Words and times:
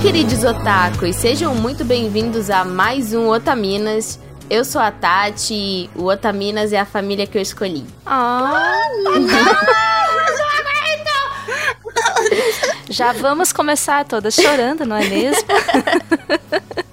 queridos 0.00 0.44
otakus, 0.44 1.16
sejam 1.16 1.54
muito 1.54 1.84
bem-vindos 1.84 2.48
a 2.48 2.64
mais 2.64 3.12
um 3.12 3.28
Otaminas. 3.28 4.18
Eu 4.48 4.64
sou 4.64 4.80
a 4.80 4.90
Tati 4.90 5.52
e 5.54 5.90
o 5.94 6.04
Otaminas 6.04 6.72
é 6.72 6.80
a 6.80 6.86
família 6.86 7.26
que 7.26 7.36
eu 7.36 7.42
escolhi. 7.42 7.84
Ah, 8.06 8.80
Já 12.88 13.12
vamos 13.12 13.52
começar 13.52 14.06
todas 14.06 14.34
chorando, 14.34 14.86
não 14.86 14.96
é 14.96 15.04
mesmo? 15.04 15.46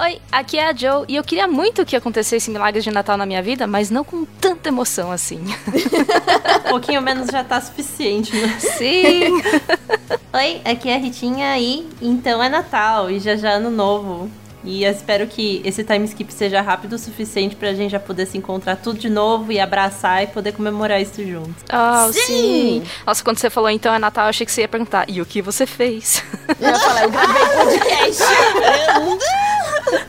Oi, 0.00 0.20
aqui 0.30 0.56
é 0.56 0.68
a 0.68 0.72
Joe 0.72 1.04
e 1.08 1.16
eu 1.16 1.24
queria 1.24 1.48
muito 1.48 1.84
que 1.84 1.96
acontecesse 1.96 2.52
milagres 2.52 2.84
de 2.84 2.90
Natal 2.92 3.16
na 3.16 3.26
minha 3.26 3.42
vida, 3.42 3.66
mas 3.66 3.90
não 3.90 4.04
com 4.04 4.24
tanta 4.24 4.68
emoção 4.68 5.10
assim. 5.10 5.42
um 6.66 6.70
pouquinho 6.70 7.02
menos 7.02 7.26
já 7.26 7.42
tá 7.42 7.60
suficiente, 7.60 8.34
né? 8.36 8.56
Sim! 8.60 9.42
Oi, 10.32 10.60
aqui 10.64 10.88
é 10.88 10.94
a 10.94 10.98
Ritinha 10.98 11.58
e 11.58 11.88
então 12.00 12.40
é 12.40 12.48
Natal 12.48 13.10
e 13.10 13.18
já 13.18 13.34
já 13.34 13.50
é 13.50 13.54
ano 13.54 13.70
novo. 13.70 14.30
E 14.62 14.84
eu 14.84 14.92
espero 14.92 15.26
que 15.26 15.62
esse 15.64 15.82
time 15.82 16.04
skip 16.04 16.32
seja 16.32 16.60
rápido 16.60 16.92
o 16.92 16.98
suficiente 16.98 17.56
pra 17.56 17.72
gente 17.74 17.90
já 17.90 18.00
poder 18.00 18.26
se 18.26 18.38
encontrar 18.38 18.76
tudo 18.76 19.00
de 19.00 19.08
novo 19.08 19.50
e 19.50 19.58
abraçar 19.58 20.22
e 20.22 20.28
poder 20.28 20.52
comemorar 20.52 21.00
isso 21.00 21.26
juntos. 21.26 21.64
Oh, 21.72 22.12
sim. 22.12 22.20
sim! 22.20 22.82
Nossa, 23.04 23.24
quando 23.24 23.38
você 23.38 23.50
falou 23.50 23.70
então 23.70 23.92
é 23.92 23.98
Natal, 23.98 24.26
eu 24.26 24.30
achei 24.30 24.44
que 24.44 24.52
você 24.52 24.60
ia 24.60 24.68
perguntar, 24.68 25.08
e 25.08 25.20
o 25.20 25.26
que 25.26 25.42
você 25.42 25.66
fez? 25.66 26.22
Eu 26.60 26.68
ia 26.68 26.78
falar, 26.78 27.02
eu 27.04 27.10
gravei 27.10 27.46
podcast. 27.56 28.22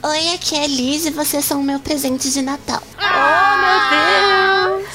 Oi, 0.03 0.33
aqui 0.33 0.55
é 0.55 0.63
a 0.65 0.67
Liz 0.67 1.05
e 1.05 1.11
vocês 1.11 1.45
são 1.45 1.61
o 1.61 1.63
meu 1.63 1.79
presente 1.79 2.29
de 2.29 2.41
Natal. 2.41 2.83
Oh, 2.97 3.57
meu 3.57 3.89
Deus! 3.89 4.48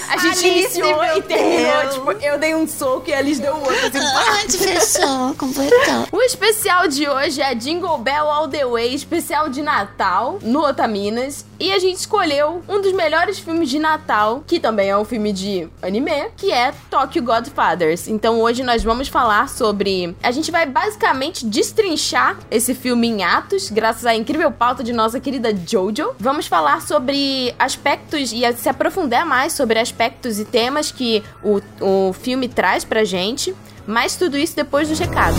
A 0.08 0.16
gente 0.16 0.46
Alice, 0.46 0.78
iniciou 0.78 1.04
e 1.16 1.22
terminou, 1.22 1.90
tipo, 1.90 2.24
eu 2.24 2.38
dei 2.38 2.54
um 2.54 2.66
soco 2.66 3.08
e 3.08 3.14
a 3.14 3.20
Liz 3.20 3.38
deu 3.38 3.54
um 3.54 3.60
outro. 3.60 3.74
Assim, 3.84 4.44
Onde 4.44 4.58
fechou, 4.58 5.34
completou. 5.38 6.08
O 6.12 6.22
especial 6.22 6.86
de 6.86 7.08
hoje 7.08 7.40
é 7.40 7.54
Jingle 7.54 7.98
Bell 7.98 8.28
All 8.30 8.48
The 8.48 8.64
Way, 8.66 8.94
especial 8.94 9.48
de 9.48 9.62
Natal, 9.62 10.38
no 10.42 10.60
Otaminas. 10.60 11.44
E 11.58 11.72
a 11.72 11.78
gente 11.78 11.96
escolheu 11.96 12.62
um 12.68 12.80
dos 12.80 12.92
melhores 12.92 13.38
filmes 13.38 13.68
de 13.68 13.78
Natal, 13.78 14.44
que 14.46 14.60
também 14.60 14.90
é 14.90 14.96
um 14.96 15.04
filme 15.04 15.32
de 15.32 15.68
anime, 15.82 16.30
que 16.36 16.52
é 16.52 16.72
Tokyo 16.90 17.22
Godfathers. 17.22 18.08
Então 18.08 18.40
hoje 18.40 18.62
nós 18.62 18.82
vamos 18.82 19.08
falar 19.08 19.48
sobre... 19.48 20.14
A 20.22 20.30
gente 20.30 20.50
vai 20.50 20.66
basicamente 20.66 21.46
destrinchar 21.46 22.36
esse 22.50 22.74
filme 22.74 23.08
em 23.08 23.24
atos, 23.24 23.70
graças 23.70 24.04
à 24.04 24.14
incrível 24.14 24.50
pauta 24.50 24.82
de 24.84 24.92
nossa 24.92 25.18
querida 25.18 25.54
Jojo. 25.66 26.14
Vamos 26.18 26.46
falar 26.46 26.82
sobre 26.82 27.54
aspectos 27.58 28.32
e 28.32 28.52
se 28.54 28.68
aprofundar 28.68 29.24
mais 29.24 29.52
sobre 29.52 29.78
aspectos 29.78 29.94
e 30.38 30.44
temas 30.44 30.90
que 30.90 31.22
o, 31.42 31.60
o 31.80 32.12
filme 32.12 32.48
traz 32.48 32.84
pra 32.84 33.04
gente. 33.04 33.54
Mas 33.86 34.16
tudo 34.16 34.36
isso 34.36 34.56
depois 34.56 34.88
dos 34.88 34.98
recados. 34.98 35.38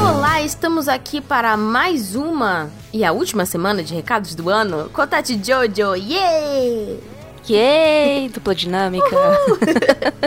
Olá, 0.00 0.42
estamos 0.42 0.86
aqui 0.88 1.20
para 1.20 1.56
mais 1.56 2.14
uma 2.14 2.70
e 2.92 3.04
a 3.04 3.12
última 3.12 3.44
semana 3.44 3.82
de 3.82 3.94
recados 3.94 4.34
do 4.34 4.48
ano 4.48 4.88
com 4.92 5.06
Tati 5.06 5.40
Jojo. 5.42 5.94
Yeah! 5.96 7.00
Yay! 7.48 8.28
Dupla 8.28 8.54
dinâmica. 8.54 9.16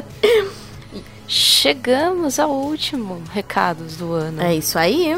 Chegamos 1.28 2.40
ao 2.40 2.50
último 2.50 3.22
recados 3.32 3.98
do 3.98 4.14
ano. 4.14 4.42
É 4.42 4.56
isso 4.56 4.80
aí. 4.80 5.16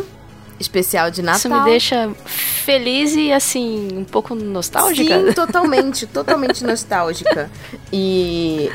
Especial 0.62 1.12
de 1.12 1.22
Natal. 1.22 1.40
Isso 1.40 1.50
me 1.50 1.66
deixa 1.66 2.12
feliz 2.26 3.16
e 3.16 3.32
assim, 3.32 3.90
um 3.94 4.04
pouco 4.04 4.34
nostálgica. 4.36 5.26
Sim, 5.26 5.34
totalmente, 5.36 6.08
totalmente 6.08 6.64
nostálgica. 6.64 7.50
E 7.92 8.70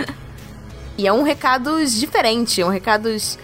e 0.98 1.06
é 1.06 1.12
um 1.12 1.22
recados 1.22 1.94
diferente, 1.94 2.62
um 2.64 2.68
recados 2.68 3.38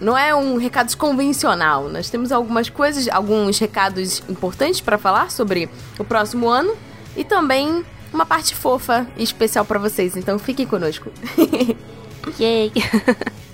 não 0.00 0.16
é 0.16 0.34
um 0.34 0.56
recados 0.56 0.94
convencional. 0.94 1.88
Nós 1.88 2.08
temos 2.08 2.30
algumas 2.30 2.68
coisas, 2.68 3.08
alguns 3.08 3.58
recados 3.58 4.22
importantes 4.28 4.80
para 4.80 4.96
falar 4.96 5.30
sobre 5.30 5.68
o 5.98 6.04
próximo 6.04 6.48
ano 6.48 6.76
e 7.16 7.24
também 7.24 7.84
uma 8.12 8.24
parte 8.24 8.54
fofa 8.54 9.06
e 9.16 9.22
especial 9.22 9.64
para 9.64 9.78
vocês. 9.78 10.16
Então 10.16 10.38
fiquem 10.38 10.66
conosco. 10.66 11.10
Yay! 12.38 12.72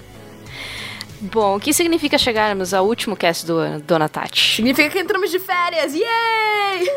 Bom, 1.33 1.57
o 1.57 1.61
que 1.61 1.73
significa 1.73 2.19
chegarmos 2.19 2.75
ao 2.75 2.87
último 2.87 3.17
cast 3.17 3.47
do 3.47 3.57
ano, 3.57 3.81
Dona 3.81 4.11
Tati? 4.11 4.57
Significa 4.57 4.91
que 4.91 4.99
entramos 4.99 5.31
de 5.31 5.39
férias! 5.39 5.95
Yay! 5.95 6.91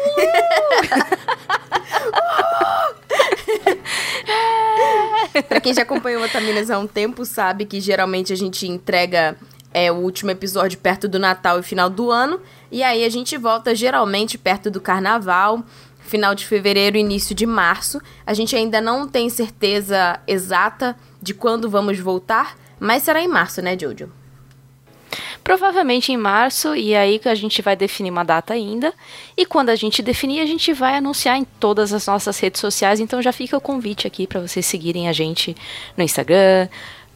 pra 5.47 5.61
quem 5.61 5.73
já 5.73 5.83
acompanhou 5.83 6.21
o 6.21 6.25
Otaminas 6.25 6.69
há 6.69 6.77
um 6.77 6.85
tempo, 6.85 7.23
sabe 7.23 7.63
que 7.63 7.79
geralmente 7.79 8.33
a 8.33 8.35
gente 8.35 8.67
entrega 8.67 9.37
é, 9.73 9.89
o 9.89 9.95
último 9.95 10.29
episódio 10.29 10.77
perto 10.77 11.07
do 11.07 11.17
Natal 11.17 11.61
e 11.61 11.63
final 11.63 11.89
do 11.89 12.11
ano. 12.11 12.41
E 12.69 12.83
aí 12.83 13.05
a 13.05 13.09
gente 13.09 13.37
volta 13.37 13.73
geralmente 13.73 14.37
perto 14.37 14.69
do 14.69 14.81
Carnaval, 14.81 15.63
final 15.99 16.35
de 16.35 16.45
fevereiro, 16.45 16.97
início 16.97 17.33
de 17.33 17.45
março. 17.45 18.01
A 18.25 18.33
gente 18.33 18.53
ainda 18.57 18.81
não 18.81 19.07
tem 19.07 19.29
certeza 19.29 20.19
exata 20.27 20.97
de 21.21 21.33
quando 21.33 21.69
vamos 21.69 21.97
voltar, 21.97 22.57
mas 22.77 23.03
será 23.03 23.21
em 23.21 23.27
março, 23.29 23.61
né, 23.61 23.77
Jojo? 23.79 24.16
Provavelmente 25.47 26.11
em 26.11 26.17
março, 26.17 26.75
e 26.75 26.93
aí 26.93 27.19
que 27.19 27.29
a 27.29 27.33
gente 27.33 27.61
vai 27.61 27.73
definir 27.73 28.11
uma 28.11 28.25
data 28.25 28.53
ainda. 28.53 28.93
E 29.37 29.45
quando 29.45 29.69
a 29.69 29.77
gente 29.77 30.01
definir, 30.01 30.41
a 30.41 30.45
gente 30.45 30.73
vai 30.73 30.97
anunciar 30.97 31.37
em 31.37 31.45
todas 31.45 31.93
as 31.93 32.05
nossas 32.05 32.37
redes 32.37 32.59
sociais. 32.59 32.99
Então 32.99 33.21
já 33.21 33.31
fica 33.31 33.55
o 33.55 33.61
convite 33.61 34.05
aqui 34.05 34.27
para 34.27 34.41
vocês 34.41 34.65
seguirem 34.65 35.07
a 35.07 35.13
gente 35.13 35.55
no 35.95 36.03
Instagram, 36.03 36.67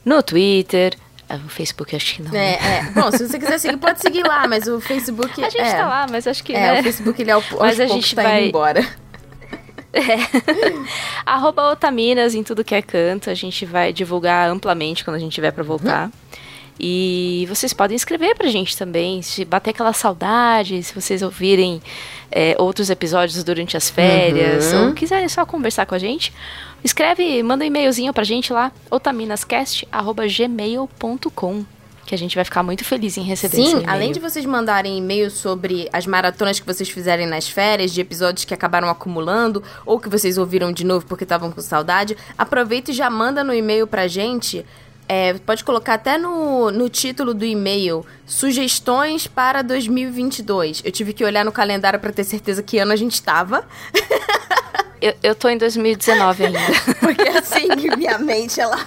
no 0.05 0.23
Twitter, 0.23 0.95
ah, 1.27 1.41
o 1.45 1.49
Facebook 1.49 1.93
acho 1.93 2.15
que 2.15 2.21
não. 2.21 2.31
É, 2.31 2.33
né? 2.33 2.57
é. 2.61 2.83
Bom, 2.91 3.11
se 3.11 3.27
você 3.27 3.37
quiser 3.37 3.59
seguir, 3.59 3.75
pode 3.75 3.99
seguir 3.99 4.23
lá, 4.23 4.47
mas 4.47 4.65
o 4.65 4.79
Facebook. 4.79 5.43
A 5.43 5.49
gente 5.49 5.61
é. 5.61 5.73
tá 5.73 5.87
lá, 5.89 6.07
mas 6.09 6.25
acho 6.25 6.41
que. 6.41 6.53
É, 6.53 6.59
né? 6.59 6.79
o 6.79 6.83
Facebook 6.83 7.21
ele 7.21 7.31
é 7.31 7.35
o 7.35 7.43
mas 7.59 7.81
a 7.81 7.85
gente 7.85 8.15
tá 8.15 8.23
vai... 8.23 8.47
embora. 8.47 8.87
É. 9.93 10.15
Arroba 11.25 11.69
Otaminas 11.69 12.33
em 12.33 12.43
tudo 12.43 12.63
que 12.63 12.73
é 12.73 12.81
canto. 12.81 13.29
A 13.29 13.33
gente 13.33 13.65
vai 13.65 13.91
divulgar 13.91 14.49
amplamente 14.49 15.03
quando 15.03 15.17
a 15.17 15.19
gente 15.19 15.33
tiver 15.33 15.51
para 15.51 15.65
voltar. 15.65 16.05
Uhum. 16.05 16.11
E 16.79 17.45
vocês 17.47 17.73
podem 17.73 17.95
escrever 17.95 18.35
pra 18.35 18.47
gente 18.47 18.77
também, 18.77 19.21
se 19.21 19.45
bater 19.45 19.69
aquela 19.69 19.93
saudade, 19.93 20.81
se 20.81 20.91
vocês 20.93 21.21
ouvirem 21.21 21.79
é, 22.31 22.55
outros 22.57 22.89
episódios 22.89 23.43
durante 23.43 23.77
as 23.77 23.87
férias, 23.89 24.73
uhum. 24.73 24.87
ou 24.87 24.93
quiserem 24.93 25.29
só 25.29 25.45
conversar 25.45 25.85
com 25.85 25.93
a 25.93 25.99
gente, 25.99 26.33
escreve, 26.83 27.43
manda 27.43 27.63
um 27.63 27.67
e-mailzinho 27.67 28.11
pra 28.13 28.23
gente 28.23 28.51
lá, 28.51 28.71
otaminascast.gmail.com 28.89 31.65
que 32.11 32.15
a 32.15 32.17
gente 32.17 32.35
vai 32.35 32.43
ficar 32.43 32.61
muito 32.61 32.83
feliz 32.83 33.17
em 33.17 33.21
receber 33.21 33.55
Sim, 33.55 33.83
além 33.87 34.11
de 34.11 34.19
vocês 34.19 34.45
mandarem 34.45 34.97
e-mails 34.97 35.31
sobre 35.31 35.87
as 35.93 36.05
maratonas 36.05 36.59
que 36.59 36.65
vocês 36.65 36.89
fizerem 36.89 37.25
nas 37.25 37.47
férias, 37.47 37.93
de 37.93 38.01
episódios 38.01 38.43
que 38.43 38.53
acabaram 38.53 38.89
acumulando, 38.89 39.63
ou 39.85 39.97
que 39.97 40.09
vocês 40.09 40.37
ouviram 40.37 40.73
de 40.73 40.83
novo 40.83 41.05
porque 41.05 41.23
estavam 41.23 41.49
com 41.51 41.61
saudade, 41.61 42.17
aproveita 42.37 42.91
e 42.91 42.93
já 42.93 43.09
manda 43.09 43.45
no 43.45 43.53
e-mail 43.53 43.87
pra 43.87 44.09
gente 44.09 44.65
é, 45.13 45.33
pode 45.33 45.61
colocar 45.65 45.95
até 45.95 46.17
no, 46.17 46.71
no 46.71 46.87
título 46.87 47.33
do 47.33 47.43
e-mail 47.43 48.05
sugestões 48.25 49.27
para 49.27 49.61
2022. 49.61 50.81
Eu 50.85 50.91
tive 50.93 51.11
que 51.11 51.21
olhar 51.25 51.43
no 51.43 51.51
calendário 51.51 51.99
para 51.99 52.13
ter 52.13 52.23
certeza 52.23 52.63
que 52.63 52.77
ano 52.77 52.93
a 52.93 52.95
gente 52.95 53.15
estava. 53.15 53.67
Eu, 55.01 55.15
eu 55.23 55.33
tô 55.33 55.49
em 55.49 55.57
2019 55.57 56.45
ainda. 56.45 56.59
Porque 57.01 57.27
assim, 57.29 57.67
minha 57.97 58.19
mente, 58.19 58.61
ela. 58.61 58.77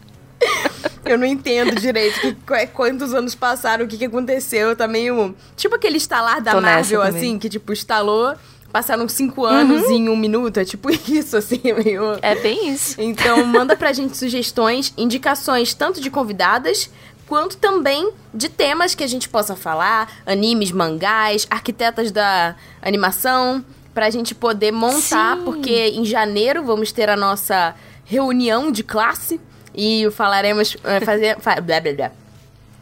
Eu 1.04 1.18
não 1.18 1.26
entendo 1.26 1.78
direito 1.78 2.18
que, 2.18 2.66
quantos 2.68 3.12
anos 3.12 3.34
passaram, 3.34 3.84
o 3.84 3.88
que, 3.88 3.98
que 3.98 4.06
aconteceu. 4.06 4.74
Tá 4.74 4.88
meio. 4.88 5.36
Tipo 5.54 5.74
aquele 5.74 5.98
estalar 5.98 6.40
da 6.40 6.52
Tô 6.52 6.62
Marvel, 6.62 7.02
assim, 7.02 7.38
que 7.38 7.50
tipo, 7.50 7.74
instalou 7.74 8.34
passaram 8.74 9.08
cinco 9.08 9.44
anos 9.44 9.84
uhum. 9.84 9.92
em 9.92 10.08
um 10.08 10.16
minuto. 10.16 10.58
É 10.58 10.64
tipo 10.64 10.90
isso, 11.08 11.36
assim, 11.36 11.60
meio. 11.62 12.18
É 12.20 12.34
bem 12.34 12.70
isso. 12.70 13.00
Então, 13.00 13.46
manda 13.46 13.76
pra 13.76 13.92
gente 13.92 14.16
sugestões, 14.16 14.92
indicações 14.98 15.72
tanto 15.72 16.00
de 16.00 16.10
convidadas 16.10 16.90
quanto 17.24 17.56
também 17.56 18.10
de 18.34 18.48
temas 18.48 18.92
que 18.92 19.04
a 19.04 19.06
gente 19.06 19.28
possa 19.28 19.54
falar, 19.54 20.10
animes, 20.26 20.72
mangás, 20.72 21.46
arquitetas 21.48 22.10
da 22.10 22.56
animação, 22.82 23.64
pra 23.94 24.10
gente 24.10 24.34
poder 24.34 24.72
montar, 24.72 25.36
Sim. 25.36 25.44
porque 25.44 25.92
em 25.94 26.04
janeiro 26.04 26.64
vamos 26.64 26.90
ter 26.90 27.08
a 27.08 27.16
nossa 27.16 27.76
reunião 28.04 28.72
de 28.72 28.82
classe 28.82 29.40
e 29.72 30.10
falaremos 30.10 30.76
eh, 30.84 31.00
fazer 31.00 31.36
blá 31.36 31.80
blá 31.80 31.80
blá 31.80 32.12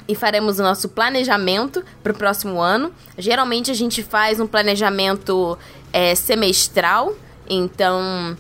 e 0.07 0.15
faremos 0.15 0.59
o 0.59 0.63
nosso 0.63 0.89
planejamento 0.89 1.85
para 2.03 2.13
o 2.13 2.15
próximo 2.15 2.61
ano. 2.61 2.93
Geralmente 3.17 3.71
a 3.71 3.75
gente 3.75 4.03
faz 4.03 4.41
um 4.41 4.47
planejamento 4.47 5.59
é, 5.93 6.15
semestral, 6.15 7.15
então 7.49 8.37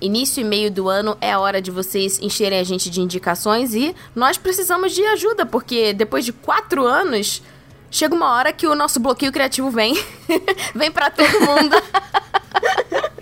início 0.00 0.40
e 0.40 0.44
meio 0.44 0.70
do 0.70 0.88
ano 0.88 1.16
é 1.20 1.32
a 1.32 1.38
hora 1.38 1.62
de 1.62 1.70
vocês 1.70 2.18
encherem 2.20 2.58
a 2.58 2.64
gente 2.64 2.90
de 2.90 3.00
indicações 3.00 3.74
e 3.74 3.94
nós 4.14 4.36
precisamos 4.36 4.92
de 4.92 5.02
ajuda, 5.04 5.46
porque 5.46 5.92
depois 5.92 6.24
de 6.24 6.32
quatro 6.32 6.86
anos 6.86 7.42
chega 7.90 8.14
uma 8.14 8.32
hora 8.34 8.52
que 8.52 8.66
o 8.66 8.74
nosso 8.74 8.98
bloqueio 9.00 9.32
criativo 9.32 9.70
vem, 9.70 9.94
vem 10.74 10.90
para 10.90 11.10
todo 11.10 11.40
mundo. 11.40 11.76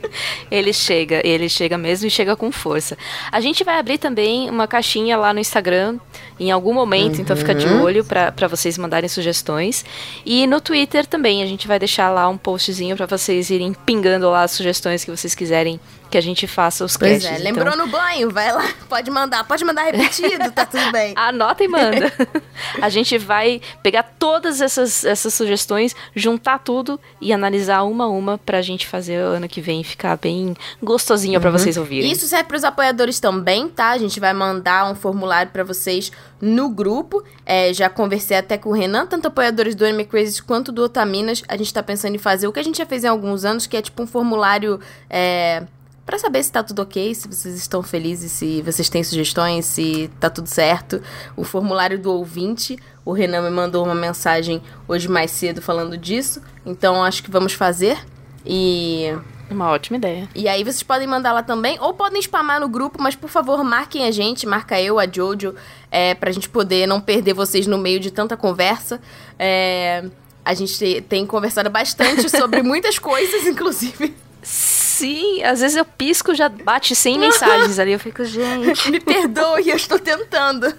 Ele 0.51 0.73
chega, 0.75 1.27
ele 1.27 1.49
chega 1.49 1.79
mesmo 1.79 2.07
e 2.07 2.11
chega 2.11 2.37
com 2.37 2.53
força. 2.53 2.99
A 3.31 3.41
gente 3.41 3.65
vai 3.65 3.79
abrir 3.79 3.97
também 3.97 4.51
uma 4.51 4.67
caixinha 4.69 5.17
lá 5.17 5.33
no 5.33 5.41
Instagram 5.41 5.99
em 6.43 6.51
algum 6.51 6.75
momento, 6.75 7.21
então 7.21 7.37
fica 7.37 7.55
de 7.55 7.67
olho 7.67 8.05
para 8.05 8.49
vocês 8.49 8.77
mandarem 8.77 9.09
sugestões. 9.09 9.85
E 10.27 10.47
no 10.47 10.61
Twitter 10.61 11.07
também, 11.07 11.43
a 11.43 11.47
gente 11.47 11.69
vai 11.69 11.79
deixar 11.79 12.11
lá 12.11 12.29
um 12.29 12.37
postzinho 12.37 12.97
para 12.97 13.07
vocês 13.07 13.49
irem 13.49 13.73
pingando 13.73 14.29
lá 14.29 14.43
as 14.43 14.51
sugestões 14.51 15.05
que 15.05 15.11
vocês 15.11 15.35
quiserem 15.35 15.79
que 16.13 16.19
a 16.19 16.21
gente 16.21 16.47
faça 16.47 16.85
os 16.85 16.95
Pois 16.95 17.25
casts. 17.25 17.31
é, 17.31 17.41
então. 17.51 17.65
lembrou 17.65 17.75
no 17.75 17.87
banho? 17.91 18.31
Vai 18.31 18.53
lá, 18.53 18.69
pode 18.87 19.11
mandar, 19.11 19.45
pode 19.45 19.65
mandar 19.65 19.85
repetido, 19.85 20.53
tá 20.53 20.67
tudo 20.67 20.93
bem. 20.93 21.15
Anota 21.17 21.65
e 21.65 21.69
manda. 21.69 22.13
a 22.83 22.89
gente 22.91 23.17
vai 23.17 23.63
pegar 23.83 24.03
todas 24.19 24.61
essas, 24.61 25.07
essas 25.07 25.33
sugestões, 25.33 25.97
juntar 26.15 26.59
tudo 26.59 27.01
e 27.19 27.33
analisar 27.33 27.83
uma 27.85 28.05
a 28.05 28.09
uma 28.09 28.37
pra 28.37 28.61
gente 28.61 28.87
fazer 28.87 29.25
o 29.25 29.29
ano 29.29 29.49
que 29.49 29.63
vem 29.63 29.83
ficar 29.83 30.19
bem 30.19 30.55
gostosinho 30.83 31.41
pra 31.41 31.51
vocês 31.51 31.79
ouvirem. 31.79 32.13
Isso 32.13 32.27
serve 32.27 32.45
para 32.45 32.57
os 32.59 32.65
apoiadores 32.65 33.19
também, 33.19 33.69
tá? 33.69 33.89
A 33.89 33.99
gente 33.99 34.21
vai 34.21 34.35
mandar 34.35 34.91
um 34.91 34.95
formulário 34.95 35.51
para 35.51 35.65
vocês 35.65 36.13
no 36.43 36.69
grupo. 36.69 37.23
É, 37.47 37.73
já 37.73 37.89
conversei 37.89 38.37
até 38.37 38.59
com 38.59 38.71
o 38.71 38.73
Renan, 38.73 39.07
tanto 39.07 39.29
apoiadores 39.29 39.77
do 39.77 39.85
Anime 39.85 40.05
Crazy 40.05 40.43
quanto 40.43 40.73
do 40.73 40.83
Otaminas. 40.83 41.45
A 41.47 41.57
gente 41.57 41.73
tá 41.73 41.83
pensando 41.83 42.17
em 42.17 42.19
fazer 42.19 42.49
o 42.49 42.53
que 42.53 42.59
a 42.59 42.65
gente 42.65 42.79
já 42.79 42.85
fez 42.85 43.05
em 43.05 43.09
alguns 43.09 43.45
anos, 43.45 43.67
que 43.67 43.77
é 43.77 43.81
tipo 43.81 44.03
um 44.03 44.07
formulário. 44.07 44.81
É, 45.09 45.63
Pra 46.05 46.19
saber 46.19 46.43
se 46.43 46.51
tá 46.51 46.65
tudo 46.65 46.83
ok, 46.83 47.15
se 47.15 47.29
vocês 47.29 47.55
estão 47.55 47.81
felizes, 47.81 48.33
se 48.33 48.61
vocês 48.63 48.89
têm 48.89 49.05
sugestões, 49.05 49.67
se 49.67 50.11
tá 50.19 50.29
tudo 50.29 50.49
certo. 50.49 51.01
O 51.37 51.45
formulário 51.45 51.97
do 51.97 52.11
ouvinte, 52.11 52.77
o 53.05 53.13
Renan 53.13 53.43
me 53.43 53.51
mandou 53.51 53.85
uma 53.85 53.95
mensagem 53.95 54.61
hoje 54.89 55.09
mais 55.09 55.31
cedo 55.31 55.63
falando 55.63 55.97
disso. 55.97 56.43
Então 56.67 57.05
acho 57.05 57.23
que 57.23 57.31
vamos 57.31 57.53
fazer. 57.53 58.05
E 58.45 59.17
Uma 59.53 59.71
ótima 59.71 59.97
ideia. 59.97 60.29
e 60.35 60.49
aí 60.49 60.65
vocês 60.65 60.83
podem 60.83 61.07
mandar 61.07 61.33
lá 61.33 61.43
também, 61.43 61.79
ou 61.81 61.95
podem 61.95 62.21
spamar 62.21 62.61
no 62.61 62.69
grupo, 62.69 63.01
mas 63.01 63.15
por 63.15 63.31
favor, 63.31 63.63
marquem 63.63 64.07
a 64.07 64.11
gente, 64.11 64.47
marca 64.47 64.81
eu, 64.81 64.99
a 64.99 65.07
Jojo, 65.07 65.55
é, 65.91 66.15
pra 66.15 66.31
gente 66.31 66.49
poder 66.49 66.87
não 66.87 67.01
perder 67.01 67.35
vocês 67.35 67.67
no 67.67 67.79
meio 67.79 68.01
de 68.01 68.11
tanta 68.11 68.37
conversa. 68.37 69.01
É, 69.39 70.05
a 70.45 70.55
gente 70.55 71.03
tem 71.03 71.27
conversado 71.27 71.71
bastante 71.71 72.29
sobre 72.31 72.63
muitas 72.63 72.99
coisas, 72.99 73.47
inclusive. 73.47 74.15
Sim, 74.43 75.43
às 75.45 75.61
vezes 75.61 75.77
eu 75.77 75.85
pisco 75.85 76.35
já 76.35 76.49
bate 76.49 76.95
100 76.95 77.19
mensagens 77.19 77.79
ali. 77.79 77.93
Eu 77.93 77.99
fico, 78.01 78.25
gente. 78.25 78.91
Me 78.91 78.99
perdoe, 79.01 79.69
eu 79.69 79.77
estou 79.77 79.99
tentando. 79.99 80.73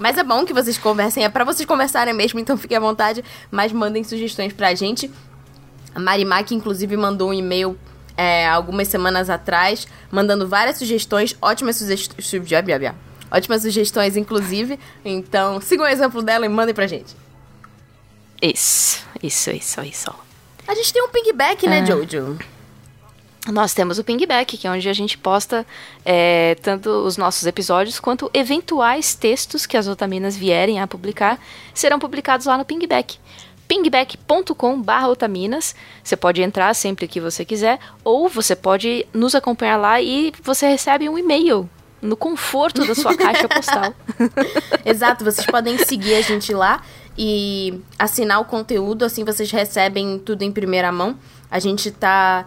Mas 0.00 0.16
é 0.18 0.22
bom 0.24 0.44
que 0.44 0.52
vocês 0.52 0.78
conversem, 0.78 1.24
é 1.24 1.28
pra 1.28 1.44
vocês 1.44 1.66
conversarem 1.66 2.14
mesmo, 2.14 2.40
então 2.40 2.56
fiquem 2.56 2.76
à 2.76 2.80
vontade, 2.80 3.24
mas 3.50 3.72
mandem 3.72 4.02
sugestões 4.02 4.52
pra 4.52 4.74
gente. 4.74 5.10
A 5.94 6.00
Marimac, 6.00 6.54
inclusive, 6.54 6.96
mandou 6.96 7.30
um 7.30 7.34
e-mail 7.34 7.78
é, 8.16 8.46
algumas 8.48 8.88
semanas 8.88 9.30
atrás, 9.30 9.86
mandando 10.10 10.46
várias 10.46 10.78
sugestões, 10.78 11.36
ótimas 11.40 11.76
sugestões. 11.76 12.16
Ótimas 13.30 13.62
sugestões, 13.62 14.16
inclusive. 14.16 14.78
Então, 15.04 15.60
sigam 15.60 15.86
o 15.86 15.88
exemplo 15.88 16.22
dela 16.22 16.44
e 16.44 16.48
mandem 16.48 16.74
pra 16.74 16.86
gente. 16.86 17.16
Isso, 18.40 19.02
isso, 19.22 19.50
isso, 19.50 19.80
isso. 19.82 20.14
A 20.66 20.74
gente 20.74 20.92
tem 20.92 21.02
um 21.02 21.08
pigback, 21.08 21.66
né, 21.66 21.84
Jojo? 21.84 22.38
Nós 23.50 23.74
temos 23.74 23.98
o 23.98 24.04
Pingback, 24.04 24.56
que 24.56 24.68
é 24.68 24.70
onde 24.70 24.88
a 24.88 24.92
gente 24.92 25.18
posta 25.18 25.66
é, 26.04 26.56
tanto 26.62 26.88
os 26.88 27.16
nossos 27.16 27.44
episódios 27.44 27.98
quanto 27.98 28.30
eventuais 28.32 29.16
textos 29.16 29.66
que 29.66 29.76
as 29.76 29.88
otaminas 29.88 30.36
vierem 30.36 30.80
a 30.80 30.86
publicar 30.86 31.40
serão 31.74 31.98
publicados 31.98 32.46
lá 32.46 32.56
no 32.56 32.64
Pingback. 32.64 33.18
pingback.com.br 33.72 35.06
otaminas. 35.08 35.74
Você 36.04 36.14
pode 36.14 36.42
entrar 36.42 36.74
sempre 36.74 37.08
que 37.08 37.18
você 37.18 37.42
quiser, 37.42 37.78
ou 38.04 38.28
você 38.28 38.54
pode 38.54 39.06
nos 39.14 39.34
acompanhar 39.34 39.78
lá 39.78 39.98
e 39.98 40.30
você 40.42 40.66
recebe 40.66 41.08
um 41.08 41.16
e-mail 41.16 41.68
no 42.02 42.14
conforto 42.14 42.86
da 42.86 42.94
sua 42.94 43.16
caixa 43.16 43.48
postal. 43.48 43.94
Exato, 44.84 45.24
vocês 45.24 45.46
podem 45.46 45.78
seguir 45.78 46.16
a 46.16 46.20
gente 46.20 46.52
lá 46.52 46.82
e 47.16 47.80
assinar 47.98 48.42
o 48.42 48.44
conteúdo, 48.44 49.06
assim 49.06 49.24
vocês 49.24 49.50
recebem 49.50 50.18
tudo 50.18 50.42
em 50.42 50.52
primeira 50.52 50.92
mão. 50.92 51.16
A 51.50 51.58
gente 51.58 51.90
tá 51.90 52.44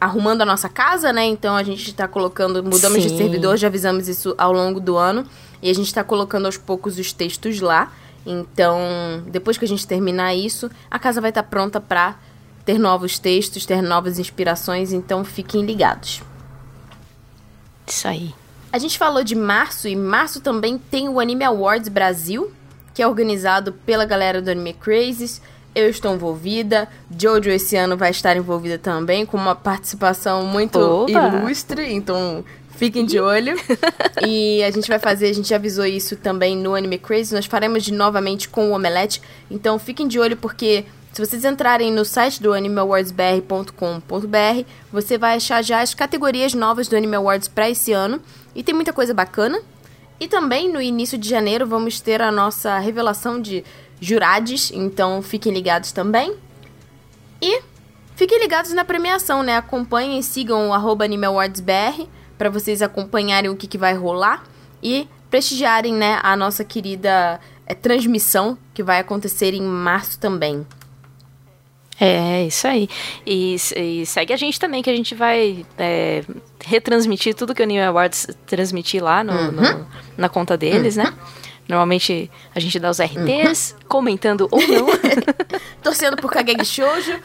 arrumando 0.00 0.42
a 0.42 0.46
nossa 0.46 0.68
casa, 0.68 1.12
né? 1.12 1.24
Então 1.24 1.56
a 1.56 1.64
gente 1.64 1.92
tá 1.94 2.06
colocando, 2.06 2.62
mudamos 2.62 3.02
de 3.02 3.08
Sim. 3.08 3.16
servidor, 3.16 3.56
já 3.56 3.66
avisamos 3.66 4.06
isso 4.06 4.36
ao 4.38 4.52
longo 4.52 4.78
do 4.78 4.96
ano. 4.96 5.26
E 5.60 5.68
a 5.68 5.74
gente 5.74 5.92
tá 5.92 6.04
colocando 6.04 6.46
aos 6.46 6.58
poucos 6.58 6.96
os 6.96 7.12
textos 7.12 7.58
lá. 7.60 7.90
Então, 8.26 9.22
depois 9.26 9.58
que 9.58 9.64
a 9.64 9.68
gente 9.68 9.86
terminar 9.86 10.34
isso, 10.34 10.70
a 10.90 10.98
casa 10.98 11.20
vai 11.20 11.30
estar 11.30 11.42
pronta 11.42 11.80
pra 11.80 12.16
ter 12.64 12.78
novos 12.78 13.18
textos, 13.18 13.66
ter 13.66 13.82
novas 13.82 14.18
inspirações. 14.18 14.92
Então 14.92 15.24
fiquem 15.24 15.64
ligados. 15.64 16.22
Isso 17.86 18.08
aí. 18.08 18.34
A 18.72 18.78
gente 18.78 18.98
falou 18.98 19.22
de 19.22 19.34
março 19.34 19.86
e 19.86 19.94
março 19.94 20.40
também 20.40 20.78
tem 20.78 21.08
o 21.08 21.20
Anime 21.20 21.44
Awards 21.44 21.88
Brasil, 21.88 22.50
que 22.92 23.02
é 23.02 23.06
organizado 23.06 23.72
pela 23.72 24.04
galera 24.04 24.40
do 24.42 24.50
Anime 24.50 24.72
Crazes. 24.72 25.40
Eu 25.74 25.88
estou 25.88 26.14
envolvida, 26.14 26.88
Jojo 27.16 27.50
esse 27.50 27.76
ano 27.76 27.96
vai 27.96 28.10
estar 28.10 28.36
envolvida 28.36 28.78
também, 28.78 29.26
com 29.26 29.36
uma 29.36 29.56
participação 29.56 30.46
muito 30.46 30.78
Opa! 30.78 31.10
ilustre, 31.10 31.92
então 31.92 32.44
fiquem 32.76 33.04
de 33.04 33.18
olho. 33.18 33.56
e 34.26 34.62
a 34.62 34.70
gente 34.70 34.88
vai 34.88 34.98
fazer, 34.98 35.28
a 35.28 35.32
gente 35.32 35.54
avisou 35.54 35.86
isso 35.86 36.16
também 36.16 36.56
no 36.56 36.74
Anime 36.74 36.98
Crazes, 36.98 37.32
nós 37.32 37.46
faremos 37.46 37.82
de 37.82 37.92
novamente 37.92 38.48
com 38.48 38.70
o 38.70 38.72
Omelete, 38.72 39.20
então 39.50 39.78
fiquem 39.78 40.06
de 40.06 40.18
olho 40.18 40.36
porque 40.36 40.84
se 41.14 41.24
vocês 41.24 41.44
entrarem 41.44 41.92
no 41.92 42.04
site 42.04 42.42
do 42.42 42.52
animeawardsbr.com.br, 42.52 44.68
você 44.90 45.16
vai 45.16 45.36
achar 45.36 45.62
já 45.62 45.80
as 45.80 45.94
categorias 45.94 46.54
novas 46.54 46.88
do 46.88 46.96
Anime 46.96 47.14
Awards 47.14 47.46
para 47.46 47.70
esse 47.70 47.92
ano. 47.92 48.20
E 48.52 48.64
tem 48.64 48.74
muita 48.74 48.92
coisa 48.92 49.14
bacana. 49.14 49.60
E 50.18 50.26
também 50.26 50.68
no 50.68 50.82
início 50.82 51.16
de 51.16 51.28
janeiro 51.28 51.68
vamos 51.68 52.00
ter 52.00 52.20
a 52.20 52.32
nossa 52.32 52.80
revelação 52.80 53.40
de 53.40 53.64
jurades, 54.00 54.72
então 54.74 55.22
fiquem 55.22 55.52
ligados 55.52 55.92
também. 55.92 56.34
E 57.40 57.62
fiquem 58.16 58.40
ligados 58.40 58.72
na 58.72 58.84
premiação, 58.84 59.44
né? 59.44 59.56
Acompanhem 59.56 60.18
e 60.18 60.22
sigam 60.22 60.70
o 60.70 60.72
arroba 60.72 61.04
Anime 61.04 61.26
Awards 61.26 61.60
BR 61.60 62.08
para 62.38 62.50
vocês 62.50 62.82
acompanharem 62.82 63.50
o 63.50 63.56
que, 63.56 63.66
que 63.66 63.78
vai 63.78 63.94
rolar 63.94 64.44
e 64.82 65.08
prestigiarem, 65.30 65.92
né, 65.94 66.18
a 66.22 66.36
nossa 66.36 66.64
querida 66.64 67.40
é, 67.66 67.74
transmissão 67.74 68.56
que 68.72 68.82
vai 68.82 68.98
acontecer 69.00 69.52
em 69.54 69.62
março 69.62 70.18
também. 70.18 70.66
É, 72.00 72.44
isso 72.46 72.66
aí. 72.66 72.88
E, 73.24 73.56
e 73.76 74.04
segue 74.06 74.32
a 74.32 74.36
gente 74.36 74.58
também, 74.58 74.82
que 74.82 74.90
a 74.90 74.96
gente 74.96 75.14
vai 75.14 75.64
é, 75.78 76.24
retransmitir 76.64 77.34
tudo 77.34 77.54
que 77.54 77.62
o 77.62 77.64
Anime 77.64 77.82
Awards 77.82 78.26
transmitir 78.46 79.02
lá 79.02 79.22
no, 79.22 79.52
no- 79.52 79.86
na 80.16 80.28
conta 80.28 80.56
deles, 80.56 80.96
né? 80.96 81.12
Normalmente 81.68 82.30
a 82.54 82.60
gente 82.60 82.78
dá 82.78 82.90
os 82.90 82.98
RTs, 83.00 83.74
comentando 83.88 84.48
ou 84.50 84.60
não. 84.60 84.86
Torcendo 85.82 86.16
por 86.16 86.30
Kageki 86.30 86.62
Shoujo. 86.66 87.18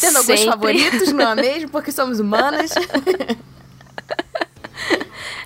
Tendo 0.00 0.18
alguns 0.18 0.24
Sempre. 0.40 0.44
favoritos, 0.46 1.12
não 1.12 1.32
é 1.32 1.34
mesmo? 1.34 1.68
Porque 1.70 1.90
somos 1.92 2.20
humanas. 2.20 2.70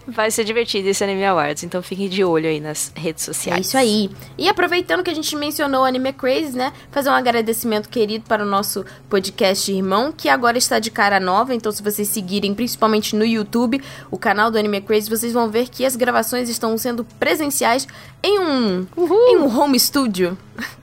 Vai 0.06 0.30
ser 0.30 0.44
divertido 0.44 0.88
esse 0.88 1.04
Anime 1.04 1.24
Awards, 1.24 1.62
então 1.62 1.82
fiquem 1.82 2.08
de 2.08 2.24
olho 2.24 2.48
aí 2.48 2.58
nas 2.58 2.90
redes 2.96 3.24
sociais. 3.24 3.58
É 3.58 3.60
isso 3.60 3.76
aí. 3.76 4.10
E 4.36 4.48
aproveitando 4.48 5.02
que 5.02 5.10
a 5.10 5.14
gente 5.14 5.36
mencionou 5.36 5.82
o 5.82 5.84
Anime 5.84 6.12
Crazy, 6.12 6.56
né? 6.56 6.72
Fazer 6.90 7.10
um 7.10 7.14
agradecimento 7.14 7.88
querido 7.88 8.24
para 8.26 8.42
o 8.42 8.46
nosso 8.46 8.84
podcast 9.08 9.70
irmão, 9.70 10.10
que 10.10 10.28
agora 10.28 10.58
está 10.58 10.78
de 10.78 10.90
cara 10.90 11.20
nova. 11.20 11.54
Então, 11.54 11.70
se 11.70 11.82
vocês 11.82 12.08
seguirem, 12.08 12.54
principalmente 12.54 13.14
no 13.14 13.24
YouTube, 13.24 13.80
o 14.10 14.18
canal 14.18 14.50
do 14.50 14.58
Anime 14.58 14.80
Crazy, 14.80 15.08
vocês 15.08 15.32
vão 15.32 15.50
ver 15.50 15.68
que 15.68 15.84
as 15.84 15.96
gravações 15.96 16.48
estão 16.48 16.76
sendo 16.78 17.04
presenciais 17.18 17.86
em 18.22 18.38
um, 18.38 18.86
em 18.96 19.36
um 19.36 19.58
home 19.58 19.78
studio. 19.78 20.36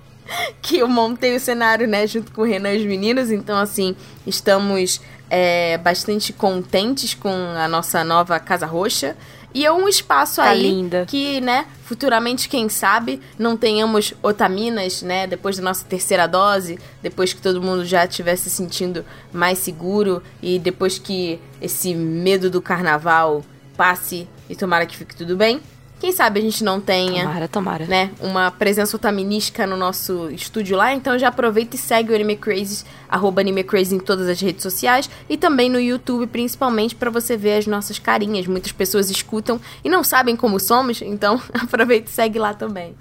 que 0.61 0.77
eu 0.79 0.87
montei 0.87 1.35
o 1.35 1.39
cenário, 1.39 1.87
né, 1.87 2.05
junto 2.05 2.31
com 2.31 2.41
o 2.41 2.45
Renan 2.45 2.73
e 2.73 2.79
os 2.79 2.85
meninos. 2.85 3.31
Então, 3.31 3.57
assim, 3.57 3.95
estamos 4.25 5.01
é, 5.29 5.77
bastante 5.77 6.31
contentes 6.33 7.13
com 7.13 7.29
a 7.29 7.67
nossa 7.67 8.03
nova 8.03 8.39
Casa 8.39 8.65
Roxa. 8.65 9.15
E 9.53 9.65
é 9.65 9.71
um 9.71 9.87
espaço 9.87 10.35
Tá 10.35 10.49
aí 10.49 10.61
linda. 10.61 11.05
que, 11.07 11.41
né, 11.41 11.65
futuramente, 11.83 12.47
quem 12.47 12.69
sabe, 12.69 13.19
não 13.39 13.57
tenhamos 13.57 14.13
otaminas, 14.21 15.01
né, 15.01 15.25
depois 15.25 15.57
da 15.57 15.63
nossa 15.63 15.83
terceira 15.85 16.27
dose, 16.27 16.77
depois 17.01 17.33
que 17.33 17.41
todo 17.41 17.61
mundo 17.61 17.83
já 17.83 18.05
estiver 18.05 18.35
se 18.35 18.49
sentindo 18.49 19.03
mais 19.33 19.57
seguro 19.57 20.21
e 20.43 20.59
depois 20.59 20.99
que 20.99 21.39
esse 21.61 21.95
medo 21.95 22.51
do 22.51 22.61
carnaval 22.61 23.43
passe 23.75 24.27
e 24.49 24.55
tomara 24.55 24.85
que 24.85 24.95
fique 24.97 25.15
tudo 25.15 25.35
bem. 25.35 25.61
Quem 25.99 26.11
sabe 26.11 26.39
a 26.39 26.43
gente 26.43 26.63
não 26.63 26.79
tenha 26.79 27.23
Tomara, 27.23 27.47
tomara. 27.47 27.85
né, 27.85 28.11
uma 28.19 28.51
presença 28.51 28.95
otaminística 28.95 29.65
no 29.65 29.75
nosso 29.75 30.29
estúdio 30.29 30.77
lá. 30.77 30.93
Então 30.93 31.17
já 31.17 31.29
aproveita 31.29 31.75
e 31.75 31.79
segue 31.79 32.11
o 32.11 32.15
Anime 32.15 32.37
Crazy, 32.37 32.85
arroba 33.09 33.41
Anime 33.41 33.63
Crazy 33.63 33.95
em 33.95 33.99
todas 33.99 34.27
as 34.29 34.39
redes 34.39 34.61
sociais 34.61 35.09
e 35.27 35.35
também 35.37 35.69
no 35.69 35.79
YouTube, 35.79 36.27
principalmente 36.27 36.93
para 36.93 37.09
você 37.09 37.35
ver 37.35 37.57
as 37.57 37.65
nossas 37.65 37.97
carinhas. 37.97 38.45
Muitas 38.45 38.71
pessoas 38.71 39.09
escutam 39.09 39.59
e 39.83 39.89
não 39.89 40.03
sabem 40.03 40.35
como 40.35 40.59
somos, 40.59 41.01
então 41.01 41.41
aproveita 41.53 42.11
e 42.11 42.13
segue 42.13 42.37
lá 42.37 42.53
também. 42.53 42.95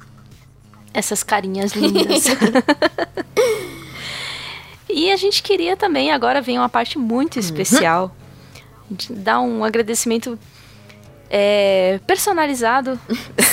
Essas 0.94 1.22
carinhas 1.22 1.72
lindas. 1.72 2.24
E 4.88 5.10
a 5.10 5.16
gente 5.16 5.42
queria 5.42 5.76
também, 5.76 6.12
agora 6.12 6.40
vem 6.40 6.58
uma 6.58 6.68
parte 6.68 6.96
muito 6.96 7.38
especial, 7.38 8.14
de 8.90 9.12
dar 9.12 9.40
um 9.40 9.64
agradecimento 9.64 10.38
é, 11.30 11.98
personalizado 12.06 12.98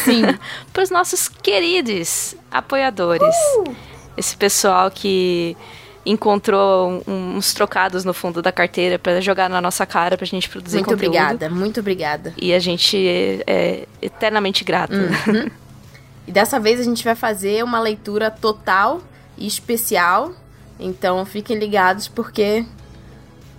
para 0.71 0.83
os 0.83 0.89
nossos 0.89 1.27
queridos 1.29 2.35
apoiadores. 2.51 3.35
Esse 4.15 4.35
pessoal 4.37 4.91
que 4.91 5.57
encontrou 6.05 7.01
um- 7.07 7.37
uns 7.37 7.53
trocados 7.53 8.03
no 8.03 8.13
fundo 8.13 8.41
da 8.41 8.51
carteira 8.51 8.99
para 8.99 9.21
jogar 9.21 9.49
na 9.49 9.61
nossa 9.61 9.85
cara 9.85 10.17
pra 10.17 10.25
gente 10.25 10.49
produzir 10.49 10.77
Muito 10.77 10.89
conteúdo. 10.89 11.07
obrigada, 11.15 11.49
muito 11.49 11.79
obrigada. 11.79 12.33
E 12.37 12.53
a 12.53 12.59
gente 12.59 12.97
é, 13.47 13.87
eternamente 14.01 14.63
grata. 14.63 14.93
E 16.27 16.31
dessa 16.31 16.59
vez 16.59 16.79
a 16.79 16.83
gente 16.83 17.03
vai 17.03 17.15
fazer 17.15 17.63
uma 17.63 17.79
leitura 17.79 18.29
total 18.29 19.01
e 19.37 19.47
especial. 19.47 20.33
Então 20.79 21.25
fiquem 21.25 21.57
ligados 21.57 22.07
porque 22.09 22.65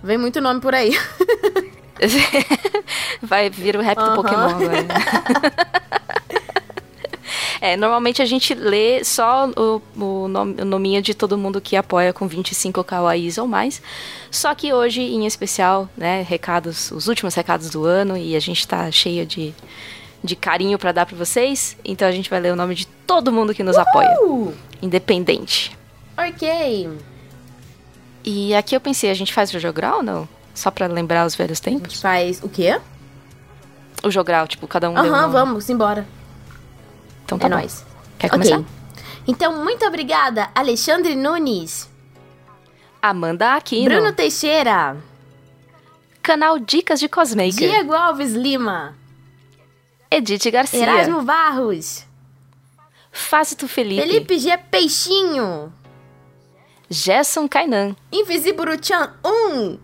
vem 0.03 0.17
muito 0.17 0.39
nome 0.39 0.61
por 0.61 0.73
aí. 0.75 0.97
Vai 3.21 3.49
vir 3.49 3.75
o 3.75 3.81
rap 3.81 3.95
do 3.97 4.01
Aham. 4.03 4.15
Pokémon 4.15 4.49
agora. 4.49 4.85
É, 7.61 7.75
normalmente 7.75 8.21
a 8.21 8.25
gente 8.25 8.53
lê 8.53 9.03
só 9.03 9.49
o, 9.57 9.81
o, 9.99 10.27
nome, 10.27 10.61
o 10.61 10.65
nominho 10.65 11.01
de 11.01 11.15
todo 11.15 11.35
mundo 11.37 11.59
que 11.59 11.75
apoia 11.75 12.13
com 12.13 12.27
25 12.27 12.83
kawaiis 12.83 13.39
ou 13.39 13.47
mais. 13.47 13.81
Só 14.29 14.53
que 14.53 14.71
hoje, 14.71 15.01
em 15.01 15.25
especial, 15.25 15.89
né, 15.97 16.21
recados, 16.21 16.91
os 16.91 17.07
últimos 17.07 17.33
recados 17.33 17.69
do 17.71 17.83
ano, 17.85 18.15
e 18.15 18.35
a 18.35 18.39
gente 18.39 18.67
tá 18.67 18.91
cheio 18.91 19.25
de, 19.25 19.51
de 20.23 20.35
carinho 20.35 20.77
pra 20.77 20.91
dar 20.91 21.07
pra 21.07 21.17
vocês. 21.17 21.75
Então 21.83 22.07
a 22.07 22.11
gente 22.11 22.29
vai 22.29 22.39
ler 22.39 22.53
o 22.53 22.55
nome 22.55 22.75
de 22.75 22.85
todo 22.85 23.31
mundo 23.31 23.53
que 23.53 23.63
nos 23.63 23.77
apoia, 23.77 24.15
Uh, 24.21 24.53
independente. 24.81 25.75
ok. 26.15 26.89
E 28.23 28.53
aqui 28.53 28.75
eu 28.75 28.81
pensei, 28.81 29.09
a 29.09 29.15
gente 29.15 29.33
faz 29.33 29.51
o 29.53 29.59
jogral 29.59 29.97
ou 29.97 30.03
não? 30.03 30.29
Só 30.55 30.71
pra 30.71 30.87
lembrar 30.87 31.25
os 31.27 31.35
velhos 31.35 31.59
A 31.59 31.63
tempos? 31.63 31.93
gente 31.93 32.01
faz 32.01 32.41
o 32.41 32.49
quê? 32.49 32.79
O 34.03 34.09
jogral, 34.09 34.47
tipo, 34.47 34.65
cada 34.67 34.89
um 34.89 34.97
Aham, 34.97 35.21
nome. 35.21 35.33
vamos, 35.33 35.69
embora. 35.69 36.07
Então 37.25 37.37
tá 37.37 37.45
é 37.47 37.49
bom. 37.49 37.55
nóis. 37.57 37.85
Quer 38.17 38.29
começar? 38.29 38.63
Então, 39.27 39.63
muito 39.63 39.85
obrigada, 39.85 40.49
Alexandre 40.55 41.15
Nunes, 41.15 41.89
Amanda 43.01 43.55
Aquino. 43.55 43.85
Bruno 43.85 44.13
Teixeira, 44.13 44.95
Canal 46.21 46.59
Dicas 46.59 46.99
de 46.99 47.09
Cosmaker. 47.09 47.51
Diego 47.53 47.93
Alves 47.93 48.33
Lima, 48.33 48.95
Edith 50.09 50.49
Garcia. 50.51 50.81
Erasmo 50.83 51.23
Barros, 51.23 52.05
Fázito 53.11 53.67
Felipe. 53.67 54.01
Felipe 54.01 54.37
G. 54.39 54.55
Peixinho, 54.57 55.73
Gerson 56.89 57.47
Kainan. 57.47 57.95
Invisível 58.11 58.65
Chan 58.81 59.11
1, 59.25 59.79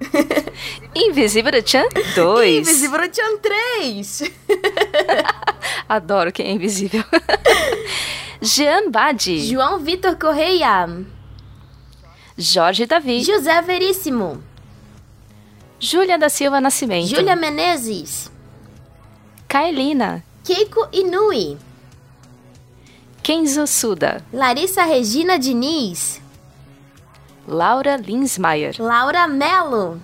Invisível 0.94 1.62
Chan 1.62 1.88
2. 2.14 2.58
Invisível 2.58 3.00
Chan 3.12 3.38
3, 3.38 4.32
Adoro 5.88 6.32
quem 6.32 6.46
é 6.46 6.50
invisível. 6.52 7.04
Jean 8.40 8.90
Badi. 8.90 9.40
João 9.50 9.78
Vitor 9.78 10.16
Correia, 10.16 10.88
Jorge 12.38 12.86
Davi. 12.86 13.22
José 13.22 13.60
Veríssimo, 13.60 14.42
Júlia 15.78 16.18
da 16.18 16.28
Silva 16.30 16.60
Nascimento. 16.60 17.08
Júlia 17.08 17.36
Menezes, 17.36 18.30
Kaelina. 19.46 20.22
Keiko 20.42 20.88
Inui, 20.92 21.58
Kenzo 23.22 23.66
Suda. 23.66 24.24
Larissa 24.32 24.84
Regina 24.84 25.38
Diniz, 25.38 26.20
Laura 27.46 27.96
Linsmeyer. 27.96 28.74
Laura 28.78 29.26
Melo, 29.26 30.00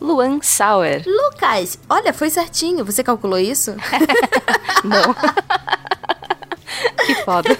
Luan 0.00 0.40
Sauer. 0.42 1.02
Lucas. 1.06 1.78
Olha, 1.88 2.12
foi 2.12 2.30
certinho. 2.30 2.84
Você 2.84 3.02
calculou 3.02 3.38
isso? 3.38 3.74
Não. 4.84 5.14
que 7.06 7.14
foda. 7.24 7.50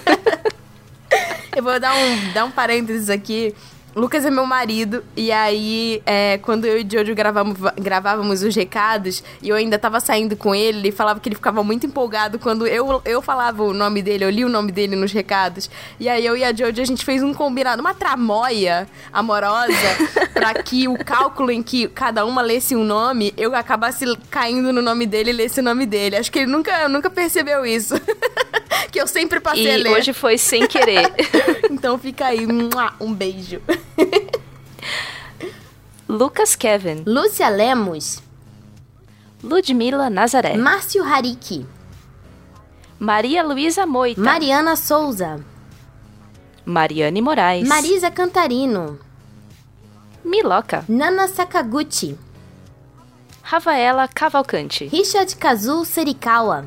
Eu 1.55 1.63
vou 1.63 1.79
dar 1.79 1.95
um, 1.95 2.33
dar 2.33 2.45
um 2.45 2.51
parênteses 2.51 3.09
aqui. 3.09 3.55
Lucas 3.97 4.23
é 4.25 4.29
meu 4.29 4.45
marido, 4.45 5.03
e 5.15 5.31
aí, 5.31 6.03
é, 6.05 6.37
quando 6.37 6.65
eu 6.65 6.79
e 6.79 6.83
o 6.83 6.87
Jojo 6.89 7.15
gravamos, 7.15 7.57
gravávamos 7.79 8.43
os 8.43 8.55
recados, 8.55 9.23
e 9.41 9.49
eu 9.49 9.55
ainda 9.55 9.79
tava 9.79 9.99
saindo 9.99 10.37
com 10.37 10.53
ele, 10.53 10.77
ele 10.77 10.91
falava 10.91 11.19
que 11.19 11.27
ele 11.27 11.35
ficava 11.35 11.63
muito 11.63 11.87
empolgado 11.87 12.37
quando 12.37 12.67
eu, 12.67 13.01
eu 13.03 13.21
falava 13.23 13.63
o 13.63 13.73
nome 13.73 14.03
dele, 14.03 14.23
eu 14.23 14.29
li 14.29 14.45
o 14.45 14.49
nome 14.49 14.71
dele 14.71 14.95
nos 14.95 15.11
recados. 15.11 15.67
E 15.99 16.07
aí 16.07 16.23
eu 16.23 16.37
e 16.37 16.43
a 16.43 16.53
Jojo, 16.53 16.79
a 16.79 16.85
gente 16.85 17.03
fez 17.03 17.23
um 17.23 17.33
combinado, 17.33 17.81
uma 17.81 17.95
tramóia 17.95 18.87
amorosa, 19.11 19.73
pra 20.31 20.53
que 20.53 20.87
o 20.87 21.03
cálculo 21.03 21.49
em 21.49 21.63
que 21.63 21.87
cada 21.87 22.23
uma 22.23 22.43
lesse 22.43 22.75
um 22.75 22.83
nome, 22.83 23.33
eu 23.35 23.55
acabasse 23.55 24.05
caindo 24.29 24.71
no 24.71 24.81
nome 24.81 25.07
dele 25.07 25.31
e 25.31 25.33
lesse 25.33 25.59
o 25.59 25.63
nome 25.63 25.87
dele. 25.87 26.17
Acho 26.17 26.31
que 26.31 26.39
ele 26.39 26.51
nunca, 26.51 26.87
nunca 26.87 27.09
percebeu 27.09 27.65
isso. 27.65 27.95
que 28.91 29.01
eu 29.01 29.07
sempre 29.07 29.39
passei 29.39 29.71
a 29.71 29.77
E 29.77 29.83
ler. 29.83 29.91
hoje 29.91 30.13
foi 30.13 30.37
sem 30.37 30.67
querer. 30.67 31.11
Então 31.69 31.97
fica 31.97 32.27
aí, 32.27 32.47
um 32.99 33.13
beijo. 33.13 33.61
Lucas 36.07 36.55
Kevin. 36.55 37.03
Lúcia 37.05 37.49
Lemos, 37.49 38.21
Ludmila 39.43 40.09
Nazaré. 40.09 40.55
Márcio 40.55 41.03
Hariki, 41.03 41.65
Maria 42.99 43.43
Luísa 43.43 43.85
Moita. 43.85 44.21
Mariana 44.21 44.75
Souza, 44.75 45.39
Mariane 46.65 47.21
Moraes. 47.21 47.67
Marisa 47.67 48.09
Cantarino, 48.11 48.97
Miloca. 50.23 50.85
Nana 50.87 51.27
Sakaguchi, 51.27 52.17
Rafaela 53.43 54.07
Cavalcante. 54.07 54.89
Richard 54.89 55.35
Kazu 55.37 55.83
Serikawa, 55.85 56.65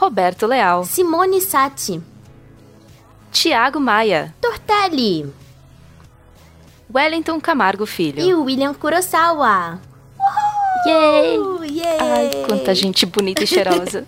Roberto 0.00 0.46
Leal. 0.46 0.84
Simone 0.86 1.40
Sati, 1.40 2.00
Tiago 3.30 3.80
Maia. 3.80 4.32
Tortelli 4.40 5.30
Wellington 6.92 7.40
Camargo 7.40 7.84
e 7.84 7.86
Filho. 7.86 8.40
o 8.40 8.44
William 8.44 8.74
Kurosawa. 8.74 9.80
Yay! 10.86 11.38
Uh, 11.38 11.64
yay! 11.64 11.98
Ai, 12.00 12.30
quanta 12.46 12.74
gente 12.74 13.04
bonita 13.04 13.44
e 13.44 13.46
cheirosa. 13.46 14.06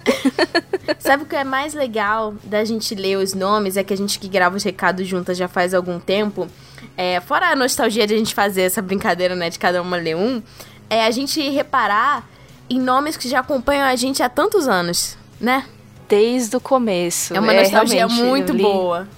Sabe 0.98 1.24
o 1.24 1.26
que 1.26 1.36
é 1.36 1.44
mais 1.44 1.74
legal 1.74 2.34
da 2.44 2.64
gente 2.64 2.94
ler 2.94 3.16
os 3.16 3.34
nomes? 3.34 3.76
É 3.76 3.84
que 3.84 3.92
a 3.92 3.96
gente 3.96 4.18
que 4.18 4.28
grava 4.28 4.56
os 4.56 4.62
recados 4.62 5.06
juntas 5.06 5.36
já 5.36 5.48
faz 5.48 5.74
algum 5.74 5.98
tempo. 5.98 6.48
É, 6.96 7.20
fora 7.20 7.48
a 7.50 7.56
nostalgia 7.56 8.06
de 8.06 8.14
a 8.14 8.18
gente 8.18 8.34
fazer 8.34 8.62
essa 8.62 8.80
brincadeira, 8.80 9.34
né? 9.34 9.50
De 9.50 9.58
cada 9.58 9.82
uma 9.82 9.96
ler 9.96 10.16
um. 10.16 10.42
É 10.88 11.04
a 11.04 11.10
gente 11.10 11.40
reparar 11.50 12.28
em 12.68 12.80
nomes 12.80 13.16
que 13.16 13.28
já 13.28 13.40
acompanham 13.40 13.86
a 13.86 13.96
gente 13.96 14.22
há 14.22 14.28
tantos 14.28 14.68
anos, 14.68 15.16
né? 15.40 15.66
Desde 16.08 16.56
o 16.56 16.60
começo. 16.60 17.34
É 17.34 17.40
uma 17.40 17.52
nostalgia 17.52 18.06
realmente, 18.06 18.22
muito 18.22 18.54
boa. 18.54 19.08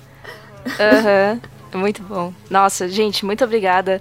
Aham, 0.66 1.40
muito 1.78 2.02
bom. 2.02 2.32
Nossa, 2.50 2.88
gente, 2.88 3.24
muito 3.24 3.44
obrigada 3.44 4.00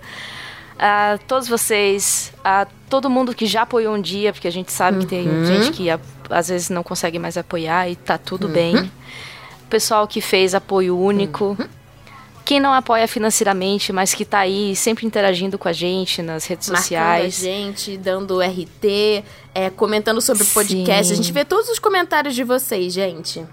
a 0.79 1.19
todos 1.27 1.47
vocês, 1.47 2.33
a 2.43 2.65
todo 2.89 3.09
mundo 3.09 3.33
que 3.35 3.45
já 3.45 3.61
apoiou 3.63 3.95
um 3.95 4.01
dia, 4.01 4.33
porque 4.33 4.47
a 4.47 4.51
gente 4.51 4.71
sabe 4.71 4.99
que 4.99 5.05
tem 5.05 5.27
Uhum. 5.27 5.45
gente 5.45 5.71
que 5.71 5.89
a- 5.89 5.99
às 6.29 6.47
vezes 6.49 6.69
não 6.69 6.81
consegue 6.83 7.19
mais 7.19 7.37
apoiar 7.37 7.89
e 7.89 7.95
tá 7.95 8.17
tudo 8.17 8.47
bem. 8.47 8.75
O 8.75 9.67
pessoal 9.69 10.07
que 10.07 10.19
fez 10.21 10.53
apoio 10.55 10.97
único. 10.97 11.55
Uhum. 11.59 11.67
Quem 12.43 12.59
não 12.59 12.73
apoia 12.73 13.07
financeiramente, 13.07 13.93
mas 13.93 14.13
que 14.13 14.25
tá 14.25 14.39
aí 14.39 14.75
sempre 14.75 15.05
interagindo 15.05 15.57
com 15.57 15.67
a 15.69 15.71
gente 15.73 16.21
nas 16.21 16.45
redes 16.45 16.67
Marcando 16.67 16.79
a 16.79 16.81
sociais. 16.81 17.35
gente, 17.35 17.95
dando 17.97 18.41
RT, 18.41 19.23
é, 19.53 19.69
comentando 19.69 20.19
sobre 20.19 20.43
o 20.43 20.45
podcast. 20.47 21.13
A 21.13 21.15
gente 21.15 21.31
vê 21.31 21.45
todos 21.45 21.69
os 21.69 21.79
comentários 21.79 22.33
de 22.35 22.43
vocês, 22.43 22.91
gente. 22.91 23.45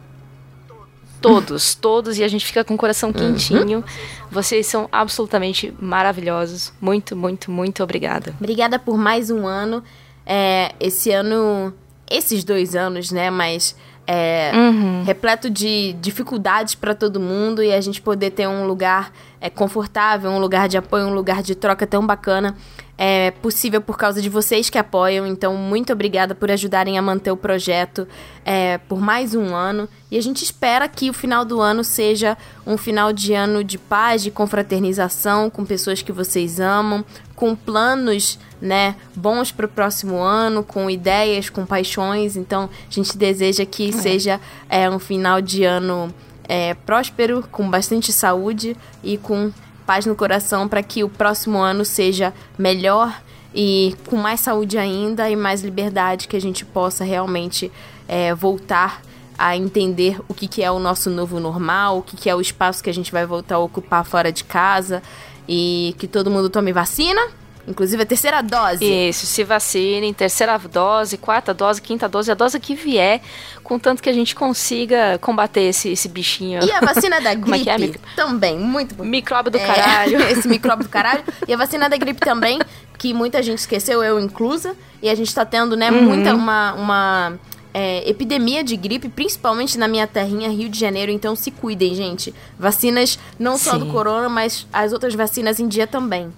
Todos, 1.21 1.75
todos, 1.75 2.19
e 2.19 2.25
a 2.25 2.29
gente 2.29 2.45
fica 2.47 2.63
com 2.65 2.75
o 2.75 2.77
coração 2.77 3.09
Uhum. 3.09 3.15
quentinho. 3.15 3.85
Vocês 4.31 4.67
são 4.67 4.89
absolutamente 4.93 5.75
maravilhosos. 5.81 6.73
Muito, 6.81 7.17
muito, 7.17 7.51
muito 7.51 7.83
obrigada. 7.83 8.35
Obrigada 8.41 8.79
por 8.79 8.97
mais 8.97 9.31
um 9.31 9.47
ano. 9.47 9.83
É, 10.25 10.73
esse 10.79 11.11
ano, 11.11 11.73
esses 12.11 12.45
dois 12.45 12.77
anos, 12.77 13.11
né? 13.11 13.31
Mas 13.31 13.75
é, 14.07 14.53
Uhum. 14.55 15.03
repleto 15.05 15.51
de 15.51 15.93
dificuldades 16.01 16.75
para 16.75 16.95
todo 16.95 17.19
mundo 17.21 17.63
e 17.63 17.73
a 17.73 17.81
gente 17.81 18.01
poder 18.01 18.31
ter 18.31 18.47
um 18.49 18.67
lugar 18.67 19.13
é, 19.41 19.51
confortável, 19.51 20.31
um 20.31 20.39
lugar 20.39 20.67
de 20.69 20.79
apoio, 20.79 21.07
um 21.07 21.15
lugar 21.15 21.43
de 21.43 21.55
troca 21.55 21.87
tão 21.87 22.07
bacana. 22.07 22.57
É 23.01 23.31
possível 23.31 23.81
por 23.81 23.97
causa 23.97 24.21
de 24.21 24.29
vocês 24.29 24.69
que 24.69 24.77
apoiam, 24.77 25.25
então 25.25 25.55
muito 25.55 25.93
obrigada 25.93 26.35
por 26.35 26.51
ajudarem 26.51 26.99
a 26.99 27.03
manter 27.03 27.31
o 27.31 27.37
projeto 27.37 28.09
é, 28.45 28.79
por 28.79 29.01
mais 29.01 29.37
um 29.37 29.55
ano. 29.55 29.89
E 30.11 30.19
a 30.19 30.21
gente 30.21 30.43
espera 30.43 30.89
que 30.89 31.09
o 31.09 31.13
final 31.13 31.45
do 31.45 31.61
ano 31.61 31.85
seja 31.85 32.37
um 32.67 32.77
final 32.77 33.13
de 33.13 33.35
ano 33.35 33.63
de 33.63 33.79
paz, 33.79 34.21
de 34.21 34.33
confraternização 34.33 35.49
com 35.49 35.65
pessoas 35.65 36.03
que 36.03 36.11
vocês 36.11 36.59
amam, 36.59 37.05
com 37.37 37.55
planos 37.55 38.37
né, 38.61 38.97
bons 39.15 39.53
para 39.53 39.67
o 39.67 39.69
próximo 39.69 40.21
ano, 40.21 40.65
com 40.65 40.91
ideias, 40.91 41.49
com 41.49 41.65
paixões. 41.65 42.37
Então 42.37 42.69
a 42.89 42.93
gente 42.93 43.17
deseja 43.17 43.65
que 43.65 43.93
seja 43.93 44.41
é, 44.69 44.91
um 44.91 44.99
final 44.99 45.41
de 45.41 45.63
ano 45.63 46.13
é, 46.49 46.75
próspero, 46.75 47.47
com 47.53 47.71
bastante 47.71 48.13
saúde 48.13 48.77
e 49.05 49.19
com 49.19 49.53
paz 49.89 50.05
no 50.05 50.15
coração 50.15 50.69
para 50.69 50.83
que 50.83 51.03
o 51.03 51.09
próximo 51.09 51.57
ano 51.57 51.83
seja 51.83 52.35
melhor 52.59 53.23
e 53.55 53.97
com 54.07 54.17
mais 54.17 54.41
saúde 54.41 54.77
ainda 54.77 55.31
e 55.31 55.35
mais 55.35 55.63
liberdade 55.63 56.29
que 56.29 56.37
a 56.37 56.41
gente 56.41 56.63
possa 56.63 57.05
realmente 57.05 57.73
é, 58.07 58.35
voltar 58.35 59.01
a 59.39 59.57
entender 59.57 60.21
o 60.29 60.35
que, 60.35 60.47
que 60.47 60.63
é 60.63 60.71
o 60.71 60.79
nosso 60.79 61.09
novo 61.09 61.41
normal, 61.41 62.01
o 62.01 62.03
que, 62.03 62.19
que 62.19 62.29
é 62.29 62.35
o 62.35 62.41
espaço 62.41 62.85
que 62.85 62.91
a 62.91 62.93
gente 62.93 63.11
vai 63.11 63.25
voltar 63.25 63.55
a 63.55 63.61
ocupar 63.61 64.05
fora 64.05 64.31
de 64.31 64.45
casa 64.45 65.03
e 65.49 65.95
que 65.97 66.07
todo 66.07 66.31
mundo 66.31 66.51
tome 66.51 66.71
vacina, 66.71 67.23
inclusive 67.69 68.03
a 68.03 68.07
terceira 68.07 68.43
dose. 68.43 68.85
Isso, 68.85 69.27
se 69.27 69.45
vacinem, 69.45 70.13
terceira 70.13 70.59
dose, 70.59 71.17
quarta 71.19 71.53
dose, 71.55 71.81
quinta 71.81 72.09
dose, 72.09 72.31
a 72.31 72.35
dose 72.35 72.59
que 72.59 72.75
vier, 72.75 73.21
contanto 73.63 74.03
que 74.03 74.09
a 74.09 74.13
gente 74.13 74.35
consiga 74.35 75.19
combater 75.21 75.61
esse, 75.63 75.91
esse 75.91 76.09
bichinho. 76.09 76.65
E 76.65 76.71
a 76.73 76.81
vacina 76.81 77.21
da 77.21 77.35
Como 77.39 77.55
é 77.55 77.59
gripe 77.59 77.65
que 77.65 77.71
é, 77.71 77.75
amigo? 77.75 77.95
também, 78.17 78.59
muito 78.59 78.95
bom. 78.95 79.05
Micróbio 79.05 79.53
do 79.53 79.59
É, 79.59 79.67
caralho. 79.67 80.21
esse 80.31 80.49
micróbio 80.49 80.85
do 80.87 80.91
caralho. 80.91 81.23
E 81.47 81.53
a 81.53 81.57
vacina 81.57 81.89
da 81.89 81.97
gripe 81.97 82.21
também, 82.21 82.59
que 82.97 83.13
muita 83.15 83.43
gente 83.43 83.59
esqueceu, 83.59 84.03
eu 84.03 84.19
inclusa. 84.19 84.75
E 85.03 85.09
a 85.09 85.15
gente 85.15 85.33
tá 85.35 85.45
tendo, 85.45 85.77
né, 85.77 85.91
Uhum. 85.91 86.03
muita, 86.03 86.35
uma, 86.35 86.73
uma 86.75 87.39
é, 87.73 88.09
epidemia 88.09 88.65
de 88.65 88.77
gripe, 88.77 89.09
principalmente 89.09 89.79
na 89.79 89.87
minha 89.87 90.07
terrinha, 90.07 90.49
Rio 90.49 90.69
de 90.69 90.79
Janeiro. 90.81 91.13
Então 91.13 91.37
se 91.37 91.51
cuidem, 91.51 91.95
gente. 91.95 92.35
Vacinas 92.59 93.19
não 93.39 93.57
só 93.57 93.79
do 93.79 93.87
corona, 93.87 94.29
mas 94.29 94.67
as 94.73 94.93
outras 94.93 95.15
vacinas 95.15 95.61
em 95.61 95.69
dia 95.69 95.87
também. 95.87 96.33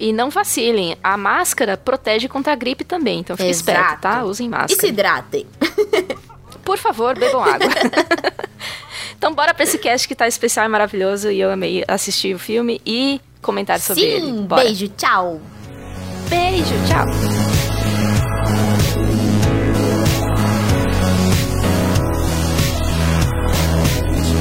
E 0.00 0.12
não 0.12 0.30
vacilem, 0.30 0.96
a 1.02 1.16
máscara 1.16 1.76
protege 1.76 2.28
contra 2.28 2.52
a 2.52 2.56
gripe 2.56 2.84
também, 2.84 3.20
então 3.20 3.36
fique 3.36 3.48
Exato. 3.48 3.70
esperto, 3.70 4.00
tá? 4.02 4.22
Usem 4.24 4.46
E 4.46 4.50
se 4.50 4.56
máscara. 4.56 4.86
hidratem. 4.88 5.46
Por 6.64 6.78
favor, 6.78 7.18
bebam 7.18 7.42
água. 7.42 7.66
então 9.16 9.34
bora 9.34 9.52
pra 9.54 9.64
esse 9.64 9.78
cast 9.78 10.06
que 10.06 10.14
tá 10.14 10.28
especial 10.28 10.66
e 10.66 10.68
maravilhoso 10.68 11.30
e 11.30 11.40
eu 11.40 11.50
amei 11.50 11.82
assistir 11.88 12.34
o 12.34 12.38
filme 12.38 12.80
e 12.86 13.20
comentar 13.42 13.80
sobre 13.80 14.02
Sim, 14.02 14.08
ele. 14.08 14.32
Bora. 14.42 14.62
beijo, 14.62 14.88
tchau. 14.88 15.40
Beijo, 16.28 16.74
tchau. 16.86 17.06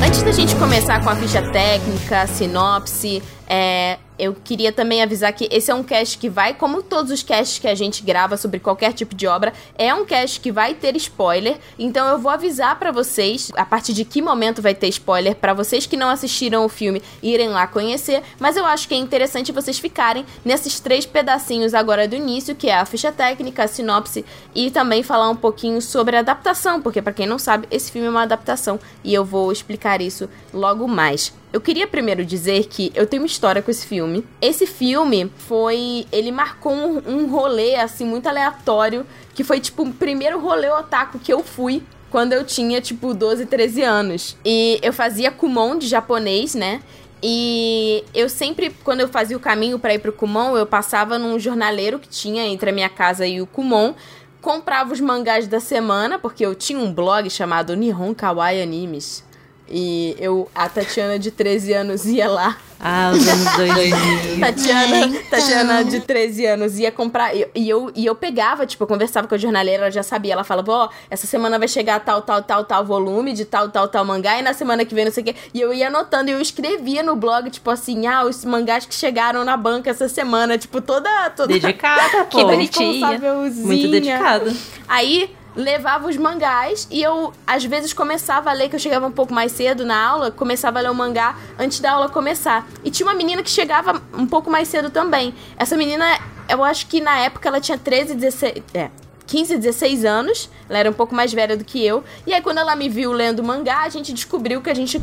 Antes 0.06 0.22
da 0.24 0.32
gente 0.32 0.56
começar 0.56 1.04
com 1.04 1.10
a 1.10 1.16
ficha 1.16 1.42
técnica, 1.52 2.22
a 2.22 2.28
sinopse, 2.28 3.22
é, 3.48 3.98
eu 4.18 4.36
queria 4.36 4.72
também 4.72 5.02
avisar 5.02 5.32
que 5.34 5.48
esse 5.52 5.70
é 5.70 5.76
um 5.76 5.84
cast 5.84 6.18
que 6.18 6.30
vai, 6.30 6.54
como 6.54 6.82
todos 6.82 7.12
os 7.12 7.24
casts 7.24 7.60
que 7.60 7.68
a 7.68 7.76
gente 7.76 8.04
grava 8.04 8.38
sobre 8.38 8.60
qualquer 8.60 8.94
tipo 8.94 9.16
de 9.16 9.28
obra, 9.28 9.54
é 9.78 9.94
um 9.94 10.06
cast 10.06 10.40
que 10.40 10.52
vai 10.52 10.74
ter 10.74 10.96
spoiler. 10.96 11.58
Então 11.78 12.08
eu 12.08 12.18
vou 12.18 12.32
avisar 12.32 12.78
pra 12.80 12.92
vocês 12.92 13.52
a 13.56 13.66
partir 13.66 13.94
de 13.94 14.04
que 14.04 14.22
momento 14.22 14.62
vai 14.62 14.74
ter 14.74 14.88
spoiler 14.88 15.36
pra 15.36 15.54
vocês 15.54 15.86
que 15.86 15.98
não 15.98 16.10
assistiram 16.10 16.66
o 16.66 16.70
filme 16.70 17.02
irem 17.22 17.50
lá 17.50 17.68
conhecer. 17.68 18.24
Mas 18.40 18.58
eu 18.58 18.66
acho 18.66 18.88
que 18.88 18.94
é 18.94 18.98
interessante 18.98 19.52
vocês 19.52 19.80
ficarem 19.80 20.26
nesses 20.44 20.80
três 20.80 21.06
pedacinhos 21.06 21.74
agora 21.74 22.08
do 22.08 22.16
início, 22.16 22.56
que 22.56 22.70
é 22.70 22.76
a 22.76 22.86
ficha 22.86 23.12
técnica, 23.12 23.64
a 23.64 23.68
sinopse 23.68 24.26
e 24.56 24.72
também 24.72 25.04
falar 25.04 25.30
um 25.30 25.36
pouquinho 25.36 25.82
sobre 25.82 26.16
a 26.16 26.20
adaptação, 26.20 26.82
porque 26.82 27.02
pra 27.02 27.14
quem 27.14 27.28
não 27.28 27.38
sabe, 27.38 27.68
esse 27.70 27.92
filme 27.92 28.08
é 28.08 28.12
uma 28.12 28.24
adaptação 28.24 28.80
e 29.04 29.14
eu 29.14 29.24
vou 29.24 29.52
explicar 29.52 30.02
isso 30.02 30.30
logo 30.54 30.88
mais. 30.88 31.34
Eu 31.52 31.62
queria 31.62 31.88
primeiro 31.88 32.26
dizer 32.26 32.66
que 32.66 32.92
eu 32.94 33.08
tenho 33.08 33.24
uma 33.24 33.28
história 33.28 33.62
com 33.62 33.72
esse 33.72 33.86
filme. 33.88 34.07
Esse 34.42 34.66
filme 34.66 35.32
foi. 35.38 36.06
Ele 36.12 36.32
marcou 36.32 36.74
um, 36.74 37.02
um 37.06 37.28
rolê, 37.28 37.76
assim, 37.76 38.06
muito 38.06 38.28
aleatório. 38.28 39.06
Que 39.34 39.44
foi, 39.44 39.60
tipo, 39.60 39.84
o 39.84 39.94
primeiro 39.94 40.40
rolê 40.40 40.70
otaku 40.70 41.20
que 41.20 41.32
eu 41.32 41.44
fui 41.44 41.84
quando 42.10 42.34
eu 42.34 42.46
tinha, 42.46 42.82
tipo, 42.82 43.14
12, 43.14 43.46
13 43.46 43.82
anos. 43.84 44.38
E 44.44 44.80
eu 44.82 44.94
fazia 44.94 45.30
Kumon 45.32 45.78
de 45.78 45.88
japonês, 45.88 46.56
né? 46.56 46.82
E 47.22 48.04
eu 48.14 48.30
sempre, 48.30 48.70
quando 48.84 49.02
eu 49.02 49.08
fazia 49.08 49.36
o 49.36 49.40
caminho 49.40 49.80
pra 49.80 49.94
ir 49.94 50.00
pro 50.00 50.14
Kumon, 50.14 50.56
eu 50.56 50.66
passava 50.66 51.18
num 51.18 51.40
jornaleiro 51.40 52.00
que 52.00 52.08
tinha 52.08 52.46
entre 52.46 52.70
a 52.70 52.74
minha 52.74 52.90
casa 52.90 53.26
e 53.26 53.42
o 53.42 53.48
Kumon. 53.48 53.94
Comprava 54.40 54.94
os 54.94 55.02
mangás 55.02 55.48
da 55.48 55.60
semana, 55.60 56.20
porque 56.20 56.46
eu 56.46 56.54
tinha 56.54 56.80
um 56.80 56.94
blog 56.94 57.30
chamado 57.30 57.76
Nihon 57.76 58.14
Kawaii 58.14 58.62
Animes. 58.62 59.27
E 59.70 60.16
eu, 60.20 60.50
a 60.56 60.70
Tatiana 60.70 61.20
de 61.20 61.32
13 61.32 61.74
anos 61.74 62.06
ia 62.06 62.30
lá. 62.30 62.58
Ah, 62.80 63.12
os 63.14 63.28
anos 63.28 63.58
2000. 63.58 64.40
Tatiana, 64.40 65.00
então. 65.00 65.24
Tatiana 65.30 65.84
de 65.84 66.00
13 66.00 66.46
anos 66.46 66.80
ia 66.80 66.92
comprar. 66.92 67.36
E, 67.36 67.48
e 67.56 67.70
eu, 67.70 67.92
e 67.96 68.06
eu 68.06 68.16
pegava, 68.16 68.66
tipo, 68.66 68.84
eu 68.84 68.88
conversava 68.88 69.28
com 69.28 69.36
a 69.36 69.38
jornaleira, 69.38 69.84
ela 69.84 69.92
já 69.92 70.04
sabia. 70.04 70.34
Ela 70.34 70.44
falava, 70.44 70.72
ó, 70.72 70.90
essa 71.10 71.26
semana 71.26 71.58
vai 71.58 71.68
chegar 71.68 72.00
tal, 72.00 72.22
tal, 72.22 72.42
tal, 72.44 72.64
tal 72.64 72.86
volume 72.86 73.34
de 73.34 73.46
tal, 73.46 73.70
tal, 73.70 73.88
tal 73.88 74.06
mangá. 74.06 74.38
E 74.38 74.42
na 74.42 74.54
semana 74.54 74.86
que 74.86 74.94
vem, 74.94 75.06
não 75.06 75.12
sei 75.12 75.24
o 75.24 75.26
quê. 75.26 75.36
E 75.54 75.60
eu 75.60 75.74
ia 75.74 75.88
anotando 75.88 76.30
e 76.30 76.34
eu 76.34 76.42
escrevia 76.42 77.02
no 77.02 77.16
blog, 77.16 77.50
tipo 77.50 77.70
assim, 77.70 78.06
ah, 78.06 78.24
os 78.24 78.46
mangás 78.46 78.86
que 78.86 78.94
chegaram 78.94 79.44
na 79.44 79.58
banca 79.58 79.90
essa 79.90 80.08
semana. 80.08 80.58
Tipo, 80.58 80.80
toda. 80.80 81.30
toda 81.32 81.52
Dedicada, 81.54 82.26
pô. 82.30 82.38
Que 82.38 82.46
bonitinha. 82.46 83.08
responsávelzinha. 83.08 83.66
Muito 83.66 83.88
dedicada. 83.90 84.54
Aí 84.88 85.36
levava 85.58 86.08
os 86.08 86.16
mangás 86.16 86.88
e 86.92 87.02
eu 87.02 87.34
às 87.46 87.66
vezes 87.66 87.92
começava 87.92 88.52
a 88.52 88.54
ler, 88.54 88.70
que 88.70 88.76
eu 88.76 88.80
chegava 88.80 89.08
um 89.08 89.12
pouco 89.12 89.34
mais 89.34 89.52
cedo 89.52 89.84
na 89.84 90.00
aula, 90.00 90.30
começava 90.30 90.78
a 90.78 90.84
ler 90.84 90.92
o 90.92 90.96
mangá 90.96 91.36
antes 91.58 91.80
da 91.80 91.94
aula 91.94 92.08
começar. 92.08 92.68
E 92.84 92.92
tinha 92.92 93.08
uma 93.08 93.16
menina 93.16 93.42
que 93.42 93.50
chegava 93.50 94.00
um 94.14 94.28
pouco 94.28 94.52
mais 94.52 94.68
cedo 94.68 94.92
também. 94.92 95.34
Essa 95.58 95.76
menina, 95.76 96.06
eu 96.48 96.64
acho 96.64 96.86
que 96.86 97.02
na 97.02 97.18
época 97.18 97.50
ela 97.50 97.60
tinha 97.60 97.78
13, 97.78 98.14
16. 98.14 98.64
É. 98.74 98.92
15, 99.26 99.58
16 99.58 100.06
anos, 100.06 100.50
ela 100.70 100.80
era 100.80 100.90
um 100.90 100.94
pouco 100.94 101.14
mais 101.14 101.34
velha 101.34 101.58
do 101.58 101.66
que 101.66 101.86
eu. 101.86 102.02
E 102.26 102.34
aí, 102.34 102.42
quando 102.42 102.60
ela 102.60 102.78
me 102.78 102.88
viu 102.88 103.12
lendo 103.12 103.44
mangá, 103.44 103.82
a 103.82 103.90
gente 103.90 104.14
descobriu 104.14 104.62
que 104.62 104.70
a 104.70 104.74
gente. 104.74 105.02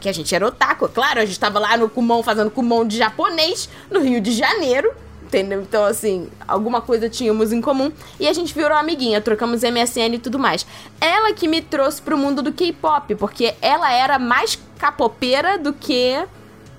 Que 0.00 0.08
a 0.08 0.12
gente 0.12 0.34
era 0.34 0.44
otaku, 0.44 0.88
claro. 0.88 1.20
A 1.20 1.24
gente 1.24 1.38
tava 1.38 1.60
lá 1.60 1.76
no 1.76 1.88
Kumon 1.88 2.20
fazendo 2.20 2.50
Kumon 2.50 2.84
de 2.84 2.98
japonês, 2.98 3.68
no 3.88 4.00
Rio 4.00 4.20
de 4.20 4.32
Janeiro. 4.32 4.92
Entendeu? 5.34 5.62
Então, 5.62 5.84
assim, 5.84 6.28
alguma 6.46 6.80
coisa 6.80 7.08
tínhamos 7.08 7.52
em 7.52 7.60
comum. 7.60 7.90
E 8.20 8.28
a 8.28 8.32
gente 8.32 8.54
virou 8.54 8.78
amiguinha, 8.78 9.20
trocamos 9.20 9.62
MSN 9.62 10.14
e 10.14 10.18
tudo 10.18 10.38
mais. 10.38 10.64
Ela 11.00 11.32
que 11.32 11.48
me 11.48 11.60
trouxe 11.60 12.00
pro 12.00 12.16
mundo 12.16 12.40
do 12.40 12.52
K-pop, 12.52 13.16
porque 13.16 13.52
ela 13.60 13.92
era 13.92 14.16
mais 14.16 14.56
capopeira 14.78 15.58
do 15.58 15.72
que 15.72 16.24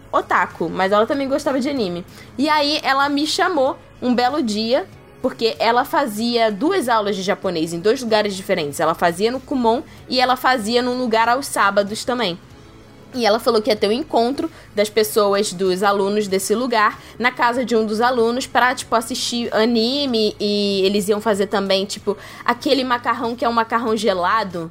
otaku, 0.09 0.69
mas 0.69 0.93
ela 0.93 1.05
também 1.05 1.27
gostava 1.27 1.59
de 1.59 1.67
anime. 1.67 2.05
E 2.37 2.47
aí 2.47 2.79
ela 2.81 3.09
me 3.09 3.27
chamou 3.27 3.77
um 4.01 4.15
belo 4.15 4.41
dia, 4.41 4.87
porque 5.21 5.57
ela 5.59 5.83
fazia 5.83 6.49
duas 6.49 6.87
aulas 6.87 7.17
de 7.17 7.23
japonês 7.23 7.73
em 7.73 7.79
dois 7.81 8.01
lugares 8.01 8.35
diferentes. 8.35 8.79
Ela 8.79 8.95
fazia 8.95 9.31
no 9.31 9.41
Kumon 9.41 9.83
e 10.07 10.21
ela 10.21 10.37
fazia 10.37 10.81
num 10.81 10.97
lugar 10.97 11.27
aos 11.27 11.45
sábados 11.45 12.05
também. 12.05 12.39
E 13.15 13.25
ela 13.25 13.39
falou 13.39 13.61
que 13.61 13.69
ia 13.69 13.75
ter 13.75 13.87
um 13.87 13.91
encontro 13.93 14.51
das 14.75 14.89
pessoas, 14.89 15.53
dos 15.53 15.81
alunos 15.81 16.27
desse 16.27 16.53
lugar, 16.53 16.99
na 17.17 17.31
casa 17.31 17.63
de 17.63 17.75
um 17.75 17.85
dos 17.85 18.01
alunos, 18.01 18.45
pra, 18.45 18.75
tipo, 18.75 18.93
assistir 18.93 19.53
anime. 19.53 20.35
E 20.39 20.81
eles 20.83 21.07
iam 21.07 21.21
fazer 21.21 21.47
também, 21.47 21.85
tipo, 21.85 22.17
aquele 22.43 22.83
macarrão 22.83 23.35
que 23.35 23.45
é 23.45 23.49
um 23.49 23.53
macarrão 23.53 23.95
gelado. 23.95 24.69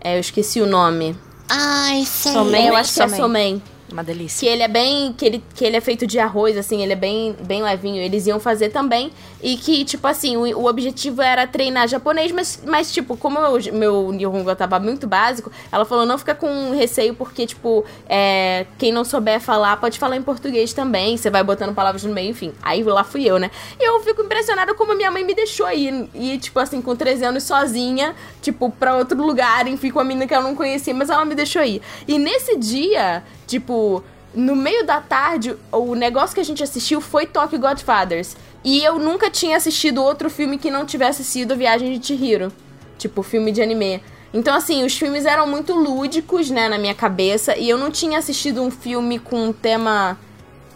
É, 0.00 0.16
eu 0.16 0.20
esqueci 0.20 0.60
o 0.60 0.66
nome. 0.66 1.16
Ai, 1.48 2.04
sei. 2.04 2.32
Somen. 2.32 2.66
Eu 2.66 2.76
acho 2.76 2.94
que 2.94 3.02
é 3.02 3.08
Somen. 3.08 3.62
Uma 3.90 4.04
delícia. 4.04 4.46
Que 4.46 4.52
ele 4.52 4.62
é 4.62 4.68
bem. 4.68 5.12
Que 5.12 5.24
ele, 5.24 5.44
que 5.54 5.64
ele 5.64 5.76
é 5.76 5.80
feito 5.80 6.06
de 6.06 6.18
arroz, 6.18 6.56
assim, 6.56 6.82
ele 6.82 6.92
é 6.92 6.96
bem, 6.96 7.34
bem 7.40 7.62
levinho. 7.62 8.02
Eles 8.02 8.26
iam 8.26 8.38
fazer 8.38 8.68
também. 8.68 9.10
E 9.42 9.56
que, 9.56 9.84
tipo 9.84 10.06
assim, 10.06 10.36
o, 10.36 10.42
o 10.58 10.66
objetivo 10.66 11.22
era 11.22 11.46
treinar 11.46 11.88
japonês, 11.88 12.30
mas, 12.32 12.62
mas 12.66 12.92
tipo, 12.92 13.16
como 13.16 13.38
eu, 13.38 13.72
meu 13.72 14.12
Nihongo 14.12 14.54
tava 14.54 14.78
muito 14.78 15.06
básico, 15.06 15.50
ela 15.72 15.84
falou: 15.84 16.04
não 16.04 16.18
fica 16.18 16.34
com 16.34 16.72
receio, 16.72 17.14
porque, 17.14 17.46
tipo, 17.46 17.84
é, 18.08 18.66
quem 18.76 18.92
não 18.92 19.04
souber 19.04 19.40
falar 19.40 19.76
pode 19.78 19.98
falar 19.98 20.16
em 20.16 20.22
português 20.22 20.72
também. 20.72 21.16
Você 21.16 21.30
vai 21.30 21.42
botando 21.42 21.74
palavras 21.74 22.04
no 22.04 22.12
meio, 22.12 22.30
enfim. 22.30 22.52
Aí 22.62 22.82
lá 22.82 23.04
fui 23.04 23.24
eu, 23.24 23.38
né? 23.38 23.50
E 23.80 23.88
eu 23.88 24.00
fico 24.00 24.22
impressionada 24.22 24.74
como 24.74 24.94
minha 24.94 25.10
mãe 25.10 25.24
me 25.24 25.34
deixou 25.34 25.70
ir. 25.70 26.08
E, 26.14 26.36
tipo 26.38 26.58
assim, 26.58 26.82
com 26.82 26.94
13 26.94 27.24
anos 27.24 27.44
sozinha, 27.44 28.14
tipo, 28.42 28.70
pra 28.70 28.96
outro 28.96 29.22
lugar, 29.24 29.66
enfim, 29.66 29.90
com 29.90 30.00
a 30.00 30.04
menina 30.04 30.26
que 30.26 30.34
eu 30.34 30.42
não 30.42 30.54
conhecia, 30.54 30.92
mas 30.92 31.08
ela 31.08 31.24
me 31.24 31.34
deixou 31.34 31.62
ir. 31.62 31.80
E 32.06 32.18
nesse 32.18 32.56
dia, 32.58 33.22
tipo, 33.48 34.04
no 34.32 34.54
meio 34.54 34.86
da 34.86 35.00
tarde, 35.00 35.56
o 35.72 35.96
negócio 35.96 36.34
que 36.34 36.40
a 36.40 36.44
gente 36.44 36.62
assistiu 36.62 37.00
foi 37.00 37.26
Tokyo 37.26 37.58
Godfathers. 37.58 38.36
E 38.62 38.84
eu 38.84 38.98
nunca 38.98 39.30
tinha 39.30 39.56
assistido 39.56 40.02
outro 40.02 40.30
filme 40.30 40.58
que 40.58 40.70
não 40.70 40.84
tivesse 40.84 41.24
sido 41.24 41.56
Viagem 41.56 41.98
de 41.98 42.06
Chihiro. 42.06 42.52
Tipo, 42.96 43.22
filme 43.22 43.50
de 43.50 43.62
anime. 43.62 44.02
Então, 44.32 44.54
assim, 44.54 44.84
os 44.84 44.96
filmes 44.96 45.24
eram 45.24 45.46
muito 45.46 45.72
lúdicos, 45.74 46.50
né, 46.50 46.68
na 46.68 46.76
minha 46.76 46.94
cabeça. 46.94 47.56
E 47.56 47.68
eu 47.68 47.78
não 47.78 47.90
tinha 47.90 48.18
assistido 48.18 48.62
um 48.62 48.70
filme 48.70 49.18
com 49.18 49.48
um 49.48 49.52
tema 49.52 50.18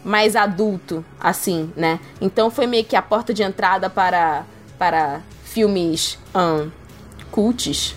mais 0.04 0.34
adulto, 0.34 1.04
assim, 1.20 1.72
né? 1.76 2.00
Então 2.20 2.50
foi 2.50 2.66
meio 2.66 2.84
que 2.84 2.96
a 2.96 3.02
porta 3.02 3.32
de 3.32 3.42
entrada 3.42 3.88
para, 3.88 4.44
para 4.78 5.20
filmes 5.44 6.18
cults. 7.30 7.94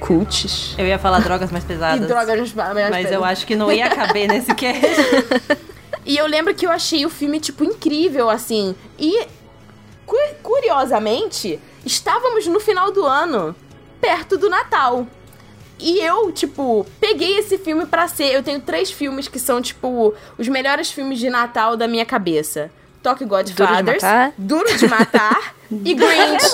Cults. 0.00 0.74
Eu 0.78 0.86
ia 0.86 0.98
falar 0.98 1.20
drogas 1.20 1.50
mais 1.50 1.64
E 1.64 1.66
pesadas. 1.66 2.06
drogas 2.06 2.52
mais 2.52 2.90
Mas 2.90 3.10
eu 3.12 3.24
acho 3.24 3.46
que 3.46 3.54
não 3.56 3.70
ia 3.72 3.88
caber 3.88 4.28
nesse 4.28 4.52
cast. 4.54 4.86
E 6.04 6.16
eu 6.16 6.26
lembro 6.26 6.54
que 6.54 6.64
eu 6.66 6.70
achei 6.70 7.04
o 7.04 7.10
filme, 7.10 7.40
tipo, 7.40 7.64
incrível, 7.64 8.30
assim. 8.30 8.74
E, 8.98 9.26
cu- 10.04 10.16
curiosamente, 10.42 11.58
estávamos 11.84 12.46
no 12.46 12.60
final 12.60 12.92
do 12.92 13.04
ano, 13.04 13.54
perto 14.00 14.36
do 14.38 14.48
Natal. 14.48 15.06
E 15.78 15.98
eu, 16.00 16.32
tipo, 16.32 16.86
peguei 17.00 17.38
esse 17.38 17.58
filme 17.58 17.84
pra 17.86 18.08
ser. 18.08 18.32
Eu 18.32 18.42
tenho 18.42 18.60
três 18.60 18.90
filmes 18.90 19.28
que 19.28 19.38
são, 19.38 19.60
tipo, 19.60 20.14
os 20.38 20.48
melhores 20.48 20.90
filmes 20.90 21.18
de 21.18 21.28
Natal 21.28 21.76
da 21.76 21.86
minha 21.88 22.04
cabeça. 22.06 22.70
Tokyo 23.06 23.28
Godfathers, 23.28 24.02
Duro 24.36 24.76
de 24.76 24.88
Matar, 24.88 25.54
e 25.70 25.94
Grinch. 25.94 26.50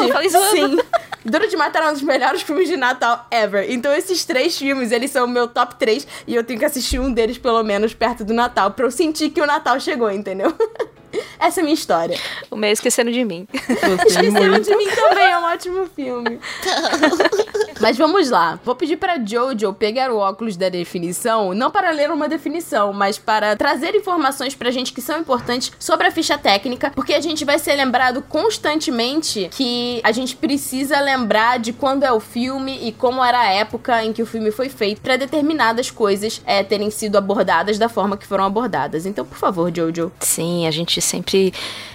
Sim. 0.51 0.79
Duro 1.25 1.49
de 1.49 1.57
Matar 1.57 1.85
é 1.85 1.89
um 1.89 1.93
dos 1.95 2.03
melhores 2.03 2.43
filmes 2.43 2.69
de 2.69 2.77
Natal 2.77 3.27
ever. 3.31 3.71
Então 3.71 3.91
esses 3.95 4.23
três 4.27 4.59
filmes, 4.59 4.93
eles 4.93 5.11
são 5.11 5.25
o 5.25 5.29
meu 5.29 5.49
top 5.49 5.77
3 5.77 6.07
e 6.27 6.35
eu 6.35 6.45
tenho 6.45 6.59
que 6.59 6.65
assistir 6.67 6.99
um 6.99 7.11
deles 7.11 7.39
pelo 7.39 7.63
menos 7.63 7.95
perto 7.95 8.23
do 8.23 8.35
Natal 8.35 8.73
pra 8.73 8.85
eu 8.85 8.91
sentir 8.91 9.31
que 9.31 9.41
o 9.41 9.47
Natal 9.47 9.81
chegou, 9.81 10.11
entendeu? 10.11 10.55
Essa 11.39 11.61
é 11.61 11.63
a 11.63 11.65
minha 11.65 11.75
história. 11.75 12.19
O 12.51 12.57
meio 12.57 12.73
esquecendo 12.73 13.11
de 13.11 13.25
mim. 13.25 13.47
Esquecendo 13.53 14.61
de 14.61 14.77
mim 14.77 14.89
também 14.89 15.31
é 15.31 15.39
um 15.39 15.45
ótimo 15.45 15.87
filme. 15.95 16.41
Mas 17.83 17.99
vamos 17.99 18.31
lá. 18.31 18.61
Vou 18.65 18.77
pedir 18.77 18.97
para 18.97 19.19
Jojo 19.25 19.73
pegar 19.73 20.13
o 20.13 20.17
óculos 20.17 20.57
da 20.57 20.69
definição, 20.69 21.53
não 21.53 21.69
para 21.69 21.91
ler 21.91 22.13
uma 22.13 22.29
definição, 22.29 22.93
mas 22.93 23.19
para 23.19 23.57
trazer 23.57 23.93
informações 23.97 24.55
pra 24.55 24.71
gente 24.71 24.93
que 24.93 25.01
são 25.01 25.19
importantes 25.19 25.73
sobre 25.81 26.07
a 26.07 26.11
ficha 26.13 26.39
técnica, 26.39 26.93
porque 26.95 27.13
a 27.13 27.21
gente 27.21 27.45
vai 27.45 27.59
ser 27.59 27.75
lembrado 27.75 28.23
constantemente 28.23 29.49
que 29.51 30.01
a 30.05 30.13
gente 30.13 30.37
precisa 30.37 31.01
lembrar 31.01 31.59
de 31.59 31.73
quando 31.73 32.05
é 32.05 32.13
o 32.13 32.21
filme 32.21 32.79
e 32.87 32.93
como 32.93 33.23
era 33.25 33.41
a 33.41 33.53
época 33.53 34.05
em 34.05 34.13
que 34.13 34.23
o 34.23 34.27
filme 34.27 34.53
foi 34.53 34.69
feito 34.69 35.01
para 35.01 35.17
determinadas 35.17 35.91
coisas 35.91 36.41
é, 36.47 36.63
terem 36.63 36.89
sido 36.89 37.19
abordadas 37.19 37.79
da 37.79 37.89
forma 37.89 38.17
que 38.17 38.29
foram 38.29 38.45
abordadas. 38.45 39.07
Então, 39.07 39.25
por 39.25 39.39
favor, 39.39 39.75
Jojo. 39.75 40.13
Sim, 40.21 40.69
a 40.69 40.71
gente 40.71 41.02
sempre 41.03 41.53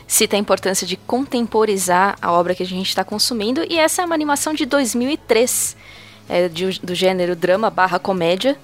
cita 0.08 0.36
a 0.36 0.39
importância 0.39 0.88
de 0.88 0.96
contemporizar 0.96 2.17
a 2.22 2.32
obra 2.32 2.56
que 2.56 2.63
a 2.63 2.65
gente 2.65 2.88
está 2.88 3.04
consumindo, 3.04 3.65
e 3.70 3.78
essa 3.78 4.02
é 4.02 4.06
uma 4.06 4.15
animação 4.15 4.54
de 4.54 4.65
2003, 4.65 5.76
é 6.30 6.48
de, 6.48 6.80
do 6.80 6.96
gênero 6.96 7.36
drama 7.36 7.70
barra 7.70 8.00
comédia. 8.00 8.58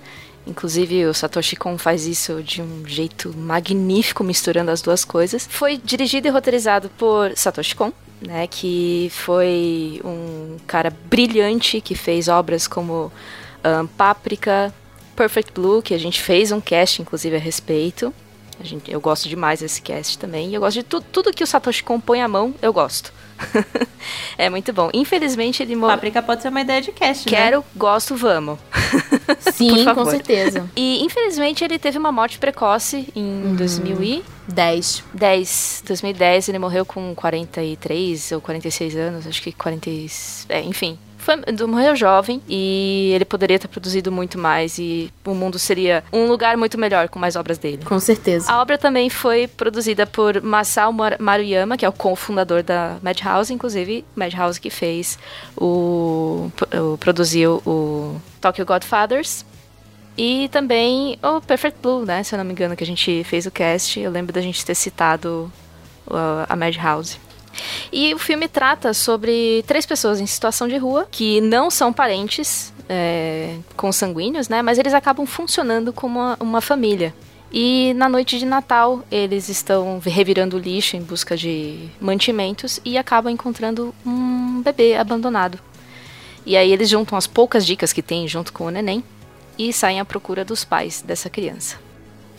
Inclusive, 0.45 1.06
o 1.06 1.13
Satoshi 1.13 1.56
Kon 1.56 1.77
faz 1.77 2.06
isso 2.06 2.43
de 2.43 2.62
um 2.62 2.86
jeito 2.86 3.34
magnífico, 3.36 4.23
misturando 4.23 4.71
as 4.71 4.82
duas 4.82 5.06
coisas. 5.06 5.47
Foi 5.49 5.77
dirigido 5.77 6.27
e 6.27 6.32
roteirizado 6.32 6.89
por 6.97 7.32
Satoshi 7.36 7.75
Kon, 7.75 7.93
né, 8.21 8.47
que 8.47 9.10
foi 9.12 10.01
um 10.03 10.58
cara 10.67 10.89
brilhante 11.06 11.79
que 11.79 11.95
fez 11.95 12.27
obras 12.27 12.67
como 12.67 13.12
um, 13.63 13.88
Páprica, 13.88 14.73
Perfect 15.15 15.53
Blue, 15.53 15.82
que 15.82 15.93
a 15.93 15.97
gente 15.97 16.21
fez 16.21 16.51
um 16.51 16.60
cast, 16.60 17.01
inclusive, 17.01 17.36
a 17.36 17.39
respeito. 17.39 18.13
A 18.59 18.63
gente, 18.63 18.91
eu 18.91 18.99
gosto 18.99 19.27
demais 19.27 19.59
desse 19.59 19.81
cast 19.81 20.17
também. 20.17 20.49
E 20.49 20.53
eu 20.53 20.61
gosto 20.61 20.77
de 20.77 20.83
tu, 20.83 21.01
tudo 21.01 21.31
que 21.31 21.43
o 21.43 21.47
Satoshi 21.47 21.83
compõe 21.83 22.21
à 22.21 22.27
mão, 22.27 22.53
eu 22.61 22.71
gosto. 22.73 23.13
é 24.37 24.49
muito 24.49 24.71
bom. 24.71 24.89
Infelizmente 24.93 25.63
ele 25.63 25.75
morreu. 25.75 25.95
Páprica 25.95 26.21
pode 26.21 26.41
ser 26.41 26.49
uma 26.49 26.61
ideia 26.61 26.81
de 26.81 26.91
cast, 26.91 27.27
Quero, 27.27 27.59
né? 27.59 27.63
gosto, 27.75 28.15
vamos. 28.15 28.59
Sim, 29.53 29.85
com 29.93 30.05
certeza. 30.05 30.69
E 30.75 31.03
infelizmente 31.03 31.63
ele 31.63 31.79
teve 31.79 31.97
uma 31.97 32.11
morte 32.11 32.37
precoce 32.37 33.07
em 33.15 33.23
uhum. 33.23 33.55
2010. 33.55 35.03
10. 35.13 35.83
2010 35.87 36.49
ele 36.49 36.59
morreu 36.59 36.85
com 36.85 37.13
43 37.15 38.31
ou 38.33 38.41
46 38.41 38.95
anos, 38.95 39.27
acho 39.27 39.41
que 39.41 39.51
40. 39.51 39.89
É, 40.49 40.61
enfim, 40.61 40.97
morreu 41.67 41.95
jovem 41.95 42.41
e 42.47 43.12
ele 43.13 43.25
poderia 43.25 43.59
ter 43.59 43.67
produzido 43.67 44.12
muito 44.12 44.38
mais 44.38 44.77
e 44.77 45.12
o 45.25 45.33
mundo 45.33 45.57
seria 45.57 46.03
um 46.12 46.27
lugar 46.27 46.57
muito 46.57 46.77
melhor 46.77 47.09
com 47.09 47.19
mais 47.19 47.36
obras 47.36 47.57
dele. 47.57 47.83
Com 47.86 47.99
certeza. 47.99 48.51
A 48.51 48.62
obra 48.62 48.77
também 48.77 49.09
foi 49.09 49.47
produzida 49.47 50.05
por 50.05 50.41
Masao 50.41 50.93
Maruyama, 51.19 51.77
que 51.77 51.86
é 51.86 51.89
o 51.89 51.93
cofundador 51.93 52.63
da 52.63 52.97
Madhouse, 53.01 53.53
inclusive 53.53 54.05
Madhouse 54.15 54.59
que 54.59 54.69
fez 54.69 55.17
o, 55.55 56.51
o 56.73 56.97
produziu 56.97 57.62
o 57.65 58.15
Tokyo 58.41 58.65
Godfathers. 58.65 59.45
E 60.15 60.47
também 60.49 61.17
o 61.23 61.41
Perfect 61.41 61.79
Blue, 61.81 62.05
né? 62.05 62.21
Se 62.21 62.36
eu 62.36 62.38
não 62.38 62.45
me 62.45 62.51
engano, 62.51 62.75
que 62.75 62.83
a 62.83 62.88
gente 62.88 63.23
fez 63.23 63.47
o 63.47 63.51
cast. 63.51 63.99
Eu 63.99 64.12
lembro 64.12 64.31
da 64.31 64.41
gente 64.41 64.63
ter 64.63 64.75
citado 64.75 65.51
uh, 66.07 66.45
a 66.47 66.55
Madhouse. 66.55 67.17
E 67.91 68.13
o 68.13 68.19
filme 68.19 68.47
trata 68.47 68.93
sobre 68.93 69.63
três 69.67 69.85
pessoas 69.85 70.19
em 70.19 70.25
situação 70.25 70.67
de 70.67 70.77
rua 70.77 71.07
que 71.09 71.39
não 71.41 71.69
são 71.69 71.93
parentes 71.93 72.73
é, 72.89 73.57
consanguíneos, 73.75 74.49
né? 74.49 74.61
Mas 74.61 74.77
eles 74.77 74.93
acabam 74.93 75.25
funcionando 75.25 75.93
como 75.93 76.19
uma, 76.19 76.37
uma 76.39 76.61
família. 76.61 77.13
E 77.51 77.93
na 77.93 78.09
noite 78.09 78.39
de 78.39 78.45
Natal, 78.47 79.03
eles 79.11 79.47
estão 79.47 80.01
revirando 80.03 80.57
lixo 80.57 80.97
em 80.97 81.03
busca 81.03 81.37
de 81.37 81.87
mantimentos 82.01 82.79
e 82.83 82.97
acabam 82.97 83.31
encontrando 83.31 83.93
um 84.03 84.61
bebê 84.63 84.95
abandonado. 84.95 85.59
E 86.45 86.57
aí 86.57 86.71
eles 86.71 86.89
juntam 86.89 87.15
as 87.17 87.27
poucas 87.27 87.63
dicas 87.63 87.93
que 87.93 88.01
tem 88.01 88.27
junto 88.27 88.51
com 88.51 88.65
o 88.65 88.71
neném 88.71 89.03
e 89.57 89.71
saem 89.71 89.99
à 89.99 90.05
procura 90.05 90.43
dos 90.43 90.65
pais 90.65 91.03
dessa 91.03 91.29
criança. 91.29 91.82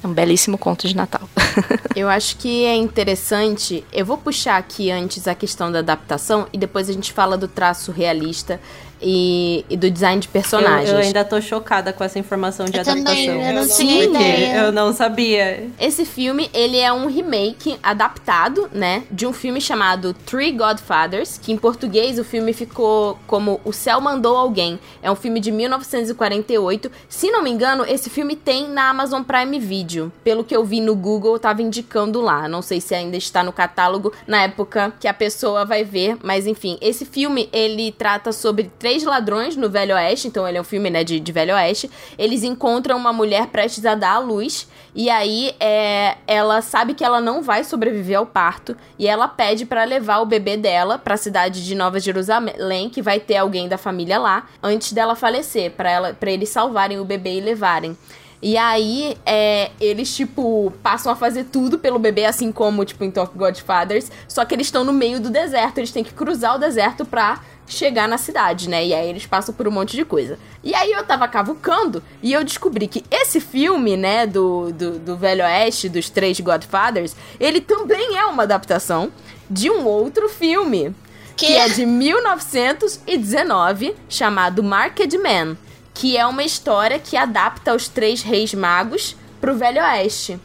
É 0.05 0.07
um 0.07 0.12
belíssimo 0.12 0.59
conto 0.59 0.87
de 0.87 0.95
Natal. 0.95 1.23
eu 1.97 2.11
acho 2.11 2.37
que 2.37 2.67
é 2.67 2.77
interessante. 2.77 3.83
Eu 3.90 4.05
vou 4.05 4.19
puxar 4.19 4.59
aqui 4.59 4.90
antes 4.90 5.27
a 5.27 5.35
questão 5.35 5.73
da 5.73 5.79
adaptação 5.79 6.47
e 6.53 6.59
depois 6.59 6.90
a 6.90 6.93
gente 6.93 7.11
fala 7.11 7.38
do 7.38 7.49
traço 7.49 7.90
realista 7.90 8.61
e, 9.07 9.67
e 9.69 9.77
do 9.77 9.90
design 9.90 10.19
de 10.19 10.29
personagens. 10.29 10.88
Eu, 10.88 10.97
eu, 10.97 11.03
ainda 11.03 11.23
tô 11.25 11.38
chocada 11.40 11.93
com 11.93 12.03
essa 12.03 12.19
informação 12.19 12.64
de 12.64 12.77
eu 12.77 12.81
adaptação. 12.81 13.14
Também, 13.14 13.49
eu 13.49 13.55
não 13.55 13.69
tinha 13.69 14.05
ideia. 14.05 14.57
Eu 14.57 14.73
não 14.73 14.93
sabia. 14.95 15.69
Esse 15.79 16.07
filme, 16.07 16.51
ele 16.55 16.79
é 16.79 16.90
um 16.90 17.07
remake 17.07 17.77
adaptado, 17.83 18.71
né, 18.73 19.03
de 19.11 19.27
um 19.27 19.33
filme 19.33 19.61
chamado 19.61 20.14
Three 20.14 20.53
Godfathers, 20.53 21.38
que 21.38 21.53
em 21.53 21.59
português 21.59 22.19
o 22.19 22.25
filme 22.25 22.55
ficou 22.55 23.19
como 23.27 23.61
O 23.62 23.73
Céu 23.73 24.01
Mandou 24.01 24.37
Alguém. 24.37 24.81
É 25.03 25.11
um 25.11 25.17
filme 25.17 25.38
de 25.38 25.53
1948. 25.53 26.90
Se 27.07 27.31
não 27.31 27.43
me 27.43 27.51
engano, 27.51 27.85
esse 27.87 28.09
filme 28.09 28.35
tem 28.35 28.69
na 28.69 28.88
Amazon 28.88 29.23
Prime 29.23 29.59
Video. 29.59 30.11
Pelo 30.23 30.43
que 30.43 30.57
eu 30.57 30.64
vi 30.64 30.81
no 30.81 30.97
Google, 30.97 31.38
tava 31.38 31.61
indicando 31.61 32.23
lá. 32.23 32.49
Não 32.49 32.62
sei 32.62 32.81
se 32.81 32.95
ainda 32.95 33.19
está 33.19 33.43
no 33.43 33.53
catálogo 33.53 34.12
na 34.27 34.45
época 34.45 34.95
que 34.99 35.07
a 35.07 35.12
pessoa 35.12 35.67
vai 35.67 35.85
ver, 35.85 36.17
mas 36.23 36.47
enfim, 36.47 36.79
esse 36.81 37.05
filme 37.05 37.51
ele 37.53 37.93
trata 37.93 38.33
sobre 38.33 38.71
três 38.79 38.93
ladrões 39.02 39.57
no 39.57 39.68
Velho 39.68 39.94
Oeste, 39.94 40.28
então 40.28 40.46
ele 40.46 40.59
é 40.59 40.61
um 40.61 40.64
filme, 40.64 40.90
né, 40.90 41.02
de, 41.02 41.18
de 41.18 41.33
Velho 41.33 41.54
Oeste. 41.54 41.90
Eles 42.18 42.42
encontram 42.42 42.96
uma 42.96 43.12
mulher 43.12 43.46
prestes 43.48 43.85
a 43.85 43.94
dar 43.94 44.12
à 44.12 44.18
luz, 44.18 44.68
e 44.94 45.11
aí 45.11 45.54
é, 45.59 46.16
ela 46.26 46.62
sabe 46.62 46.94
que 46.94 47.02
ela 47.02 47.20
não 47.20 47.42
vai 47.42 47.64
sobreviver 47.64 48.18
ao 48.18 48.26
parto, 48.26 48.76
e 48.98 49.09
ela 49.09 49.26
pede 49.26 49.66
para 49.66 49.85
levar 49.85 50.18
o 50.18 50.26
bebê 50.26 50.57
dela 50.57 50.98
para 50.98 51.14
a 51.14 51.18
cidade 51.18 51.64
de 51.64 51.74
Nova 51.74 51.98
Jerusalém, 51.98 52.88
que 52.90 53.02
vai 53.02 53.18
ter 53.18 53.38
alguém 53.38 53.68
da 53.68 53.78
família 53.78 54.18
lá, 54.18 54.46
antes 54.62 54.92
dela 54.92 55.16
falecer, 55.16 55.72
para 55.72 55.90
ela 55.90 56.14
para 56.14 56.30
eles 56.30 56.50
salvarem 56.50 57.00
o 57.00 57.04
bebê 57.04 57.38
e 57.38 57.40
levarem. 57.40 57.96
E 58.46 58.59
aí, 58.59 59.16
é, 59.24 59.70
eles, 59.80 60.14
tipo, 60.14 60.70
passam 60.83 61.11
a 61.11 61.16
fazer 61.16 61.44
tudo 61.44 61.78
pelo 61.78 61.98
bebê, 61.98 62.26
assim 62.26 62.52
como, 62.52 62.85
tipo, 62.85 63.02
em 63.02 63.11
Talk 63.11 63.35
Godfathers. 63.35 64.12
Só 64.28 64.44
que 64.44 64.54
eles 64.54 64.66
estão 64.66 64.85
no 64.85 64.92
meio 64.92 65.18
do 65.18 65.30
deserto. 65.30 65.78
Eles 65.78 65.90
têm 65.90 66.04
que 66.04 66.12
cruzar 66.12 66.57
o 66.57 66.59
deserto 66.59 67.07
pra 67.07 67.40
chegar 67.66 68.07
na 68.09 68.18
cidade, 68.18 68.68
né? 68.68 68.85
E 68.85 68.92
aí 68.94 69.09
eles 69.09 69.27
passam 69.27 69.53
por 69.55 69.66
um 69.66 69.70
monte 69.70 69.96
de 69.96 70.05
coisa. 70.05 70.38
E 70.62 70.74
aí 70.74 70.92
eu 70.92 71.03
tava 71.05 71.27
cavucando 71.29 72.03
e 72.22 72.31
eu 72.33 72.44
descobri 72.44 72.87
que 72.87 73.03
esse 73.11 73.40
filme, 73.40 73.96
né, 73.96 74.27
do, 74.27 74.70
do, 74.72 74.98
do 74.98 75.16
Velho 75.16 75.42
Oeste, 75.44 75.88
dos 75.88 76.11
três 76.11 76.38
Godfathers, 76.40 77.16
ele 77.40 77.61
também 77.61 78.16
é 78.16 78.24
uma 78.27 78.44
adaptação 78.44 79.11
de 79.48 79.70
um 79.70 79.85
outro 79.85 80.29
filme. 80.29 80.94
Que, 81.37 81.46
que 81.46 81.57
é 81.57 81.68
de 81.68 81.85
1919, 81.85 83.96
chamado 84.09 84.62
Marked 84.62 85.18
Man. 85.18 85.57
Que 85.92 86.16
é 86.16 86.24
uma 86.27 86.44
história 86.44 86.96
que 86.98 87.16
adapta 87.16 87.74
os 87.74 87.88
três 87.88 88.22
reis 88.22 88.55
magos 88.55 89.16
pro 89.40 89.57
Velho 89.57 89.83
Oeste. 89.83 90.38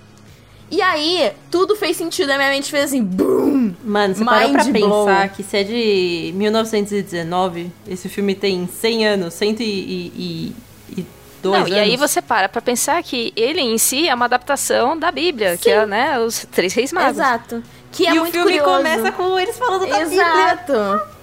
E 0.71 0.81
aí, 0.81 1.31
tudo 1.49 1.75
fez 1.75 1.97
sentido, 1.97 2.29
a 2.29 2.37
minha 2.37 2.49
mente 2.49 2.69
fez 2.69 2.85
assim, 2.85 3.03
boom! 3.03 3.73
Mano, 3.83 4.13
você 4.15 4.23
parou 4.23 4.51
pra 4.51 4.63
blow. 4.65 5.05
pensar 5.05 5.29
que 5.29 5.41
se 5.43 5.57
é 5.57 5.63
de 5.63 6.31
1919, 6.35 7.71
esse 7.87 8.07
filme 8.07 8.35
tem 8.35 8.67
100 8.67 9.07
anos, 9.07 9.33
102 9.33 10.53
Não, 11.43 11.53
anos. 11.55 11.69
E 11.69 11.73
aí 11.73 11.97
você 11.97 12.21
para 12.21 12.47
pra 12.49 12.61
pensar 12.61 13.01
que 13.03 13.33
ele 13.35 13.61
em 13.61 13.77
si 13.77 14.07
é 14.07 14.13
uma 14.13 14.25
adaptação 14.25 14.97
da 14.97 15.11
Bíblia, 15.11 15.55
Sim. 15.55 15.63
que 15.63 15.69
é, 15.71 15.85
né, 15.85 16.19
os 16.19 16.45
Três 16.51 16.73
Reis 16.73 16.91
Magos. 16.93 17.17
Exato. 17.17 17.63
Que 17.91 18.05
é 18.05 18.11
e 18.13 18.19
muito 18.19 18.29
o 18.29 18.31
filme 18.31 18.59
curioso. 18.59 18.77
começa 18.77 19.11
com 19.11 19.39
eles 19.39 19.57
falando 19.57 19.87
da 19.87 20.01
Exato. 20.01 20.09
Bíblia. 20.09 20.53
Exato. 21.03 21.18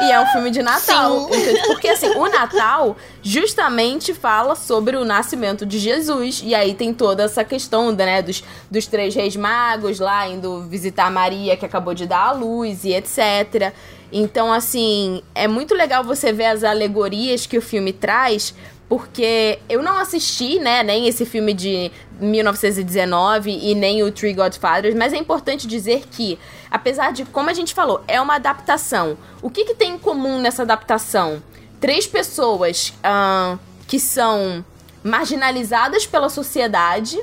E 0.00 0.10
é 0.10 0.20
um 0.20 0.26
filme 0.26 0.50
de 0.50 0.62
Natal. 0.62 1.28
Porque 1.66 1.88
assim, 1.88 2.08
o 2.10 2.28
Natal 2.28 2.96
justamente 3.22 4.12
fala 4.12 4.54
sobre 4.54 4.96
o 4.96 5.04
nascimento 5.04 5.64
de 5.64 5.78
Jesus. 5.78 6.42
E 6.44 6.54
aí 6.54 6.74
tem 6.74 6.92
toda 6.92 7.24
essa 7.24 7.44
questão, 7.44 7.92
né, 7.92 8.20
dos, 8.20 8.42
dos 8.70 8.86
três 8.86 9.14
reis 9.14 9.36
magos 9.36 10.00
lá 10.00 10.28
indo 10.28 10.62
visitar 10.62 11.10
Maria, 11.10 11.56
que 11.56 11.64
acabou 11.64 11.94
de 11.94 12.06
dar 12.06 12.28
a 12.28 12.32
luz 12.32 12.84
e 12.84 12.92
etc. 12.92 13.72
Então, 14.12 14.52
assim, 14.52 15.22
é 15.34 15.48
muito 15.48 15.74
legal 15.74 16.04
você 16.04 16.32
ver 16.32 16.46
as 16.46 16.62
alegorias 16.62 17.46
que 17.46 17.58
o 17.58 17.62
filme 17.62 17.92
traz, 17.92 18.54
porque 18.88 19.58
eu 19.68 19.82
não 19.82 19.98
assisti, 19.98 20.58
né, 20.58 20.82
nem 20.82 21.08
esse 21.08 21.24
filme 21.24 21.52
de 21.52 21.90
1919 22.20 23.50
e 23.50 23.74
nem 23.74 24.02
o 24.02 24.12
Three 24.12 24.32
Godfathers, 24.32 24.94
mas 24.94 25.12
é 25.12 25.16
importante 25.16 25.66
dizer 25.66 26.04
que, 26.10 26.38
apesar 26.74 27.12
de, 27.12 27.24
como 27.24 27.48
a 27.48 27.54
gente 27.54 27.72
falou, 27.72 28.02
é 28.06 28.20
uma 28.20 28.34
adaptação. 28.34 29.16
O 29.40 29.48
que, 29.48 29.64
que 29.64 29.74
tem 29.74 29.92
em 29.92 29.98
comum 29.98 30.38
nessa 30.38 30.62
adaptação? 30.62 31.42
três 31.84 32.06
pessoas 32.06 32.94
uh, 33.04 33.58
que 33.86 34.00
são 34.00 34.64
marginalizadas 35.02 36.06
pela 36.06 36.30
sociedade 36.30 37.22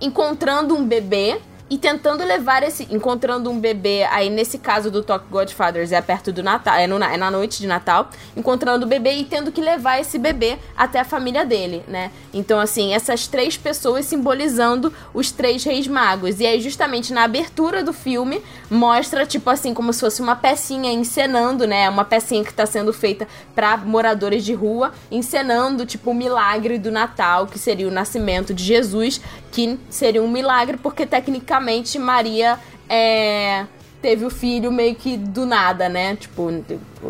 encontrando 0.00 0.74
um 0.74 0.84
bebê 0.84 1.40
e 1.74 1.78
tentando 1.78 2.22
levar 2.22 2.62
esse. 2.62 2.86
Encontrando 2.88 3.50
um 3.50 3.58
bebê, 3.58 4.04
aí 4.04 4.30
nesse 4.30 4.58
caso 4.58 4.92
do 4.92 5.02
Talk 5.02 5.26
Godfathers 5.28 5.90
é 5.90 6.00
perto 6.00 6.32
do 6.32 6.40
Natal, 6.40 6.76
é, 6.76 6.86
no, 6.86 7.02
é 7.02 7.16
na 7.16 7.32
noite 7.32 7.60
de 7.60 7.66
Natal, 7.66 8.10
encontrando 8.36 8.86
o 8.86 8.88
bebê 8.88 9.14
e 9.14 9.24
tendo 9.24 9.50
que 9.50 9.60
levar 9.60 9.98
esse 10.00 10.16
bebê 10.16 10.56
até 10.76 11.00
a 11.00 11.04
família 11.04 11.44
dele, 11.44 11.82
né? 11.88 12.12
Então, 12.32 12.60
assim, 12.60 12.94
essas 12.94 13.26
três 13.26 13.56
pessoas 13.56 14.06
simbolizando 14.06 14.92
os 15.12 15.32
três 15.32 15.64
reis 15.64 15.88
magos. 15.88 16.38
E 16.38 16.46
aí, 16.46 16.60
justamente 16.60 17.12
na 17.12 17.24
abertura 17.24 17.82
do 17.82 17.92
filme, 17.92 18.40
mostra, 18.70 19.26
tipo 19.26 19.50
assim, 19.50 19.74
como 19.74 19.92
se 19.92 19.98
fosse 19.98 20.22
uma 20.22 20.36
pecinha 20.36 20.92
encenando, 20.92 21.66
né? 21.66 21.90
Uma 21.90 22.04
pecinha 22.04 22.44
que 22.44 22.54
tá 22.54 22.66
sendo 22.66 22.92
feita 22.92 23.26
para 23.52 23.76
moradores 23.78 24.44
de 24.44 24.54
rua, 24.54 24.92
encenando, 25.10 25.84
tipo, 25.84 26.12
o 26.12 26.14
milagre 26.14 26.78
do 26.78 26.92
Natal, 26.92 27.48
que 27.48 27.58
seria 27.58 27.88
o 27.88 27.90
nascimento 27.90 28.54
de 28.54 28.62
Jesus, 28.62 29.20
que 29.50 29.78
seria 29.90 30.22
um 30.22 30.30
milagre, 30.30 30.76
porque 30.76 31.04
tecnicamente 31.06 31.63
Maria 31.98 32.58
é, 32.88 33.66
teve 34.00 34.24
o 34.24 34.30
filho 34.30 34.70
meio 34.70 34.94
que 34.94 35.16
do 35.16 35.46
nada, 35.46 35.88
né? 35.88 36.16
Tipo, 36.16 36.64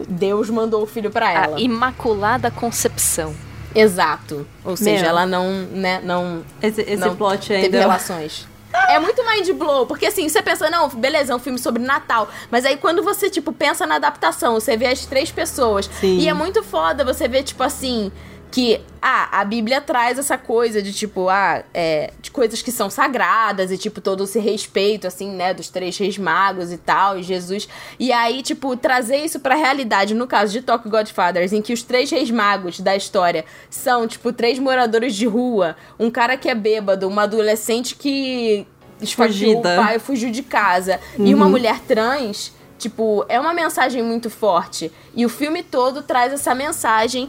Deus 0.08 0.48
mandou 0.48 0.82
o 0.82 0.86
filho 0.86 1.10
para 1.10 1.32
ela. 1.32 1.56
A 1.56 1.60
Imaculada 1.60 2.50
Concepção. 2.50 3.34
Exato. 3.74 4.46
Ou 4.64 4.76
seja, 4.76 5.02
Meu, 5.02 5.10
ela 5.10 5.26
não, 5.26 5.50
né, 5.72 6.00
não 6.04 6.44
esse, 6.62 6.80
esse 6.82 6.96
não 6.96 7.16
plot 7.16 7.52
ainda 7.52 7.64
teve 7.64 7.78
relações. 7.78 8.46
É 8.88 8.98
muito 8.98 9.22
mind 9.24 9.50
blow, 9.52 9.86
porque 9.86 10.06
assim, 10.06 10.28
você 10.28 10.42
pensa, 10.42 10.68
não, 10.68 10.88
beleza, 10.88 11.32
é 11.32 11.36
um 11.36 11.38
filme 11.38 11.58
sobre 11.58 11.82
Natal. 11.82 12.28
Mas 12.50 12.64
aí 12.64 12.76
quando 12.76 13.02
você, 13.02 13.30
tipo, 13.30 13.52
pensa 13.52 13.86
na 13.86 13.96
adaptação, 13.96 14.54
você 14.54 14.76
vê 14.76 14.86
as 14.86 15.06
três 15.06 15.30
pessoas. 15.30 15.88
Sim. 16.00 16.18
E 16.18 16.28
é 16.28 16.34
muito 16.34 16.62
foda 16.62 17.04
você 17.04 17.26
ver, 17.28 17.44
tipo 17.44 17.62
assim, 17.62 18.10
que 18.54 18.80
ah, 19.02 19.40
a 19.40 19.44
Bíblia 19.44 19.80
traz 19.80 20.16
essa 20.16 20.38
coisa 20.38 20.80
de 20.80 20.92
tipo, 20.92 21.28
ah, 21.28 21.64
é, 21.74 22.12
de 22.22 22.30
coisas 22.30 22.62
que 22.62 22.70
são 22.70 22.88
sagradas 22.88 23.72
e 23.72 23.76
tipo 23.76 24.00
todo 24.00 24.22
esse 24.22 24.38
respeito 24.38 25.08
assim, 25.08 25.32
né, 25.32 25.52
dos 25.52 25.68
três 25.68 25.98
reis 25.98 26.16
magos 26.16 26.70
e 26.70 26.78
tal, 26.78 27.18
e 27.18 27.22
Jesus. 27.24 27.68
E 27.98 28.12
aí, 28.12 28.42
tipo, 28.42 28.76
trazer 28.76 29.16
isso 29.16 29.40
pra 29.40 29.56
realidade, 29.56 30.14
no 30.14 30.28
caso 30.28 30.52
de 30.52 30.62
Talk 30.62 30.88
Godfathers, 30.88 31.52
em 31.52 31.60
que 31.60 31.72
os 31.72 31.82
três 31.82 32.08
reis 32.12 32.30
magos 32.30 32.78
da 32.78 32.94
história 32.94 33.44
são, 33.68 34.06
tipo, 34.06 34.32
três 34.32 34.56
moradores 34.60 35.16
de 35.16 35.26
rua, 35.26 35.74
um 35.98 36.08
cara 36.08 36.36
que 36.36 36.48
é 36.48 36.54
bêbado, 36.54 37.08
uma 37.08 37.24
adolescente 37.24 37.96
que 37.96 38.64
esfagiou 39.00 39.58
o 39.58 39.62
pai, 39.62 39.98
fugiu 39.98 40.30
de 40.30 40.44
casa, 40.44 41.00
uhum. 41.18 41.26
e 41.26 41.34
uma 41.34 41.46
uhum. 41.46 41.50
mulher 41.50 41.80
trans, 41.80 42.52
tipo, 42.78 43.24
é 43.28 43.40
uma 43.40 43.52
mensagem 43.52 44.00
muito 44.00 44.30
forte. 44.30 44.92
E 45.12 45.26
o 45.26 45.28
filme 45.28 45.64
todo 45.64 46.04
traz 46.04 46.32
essa 46.32 46.54
mensagem 46.54 47.28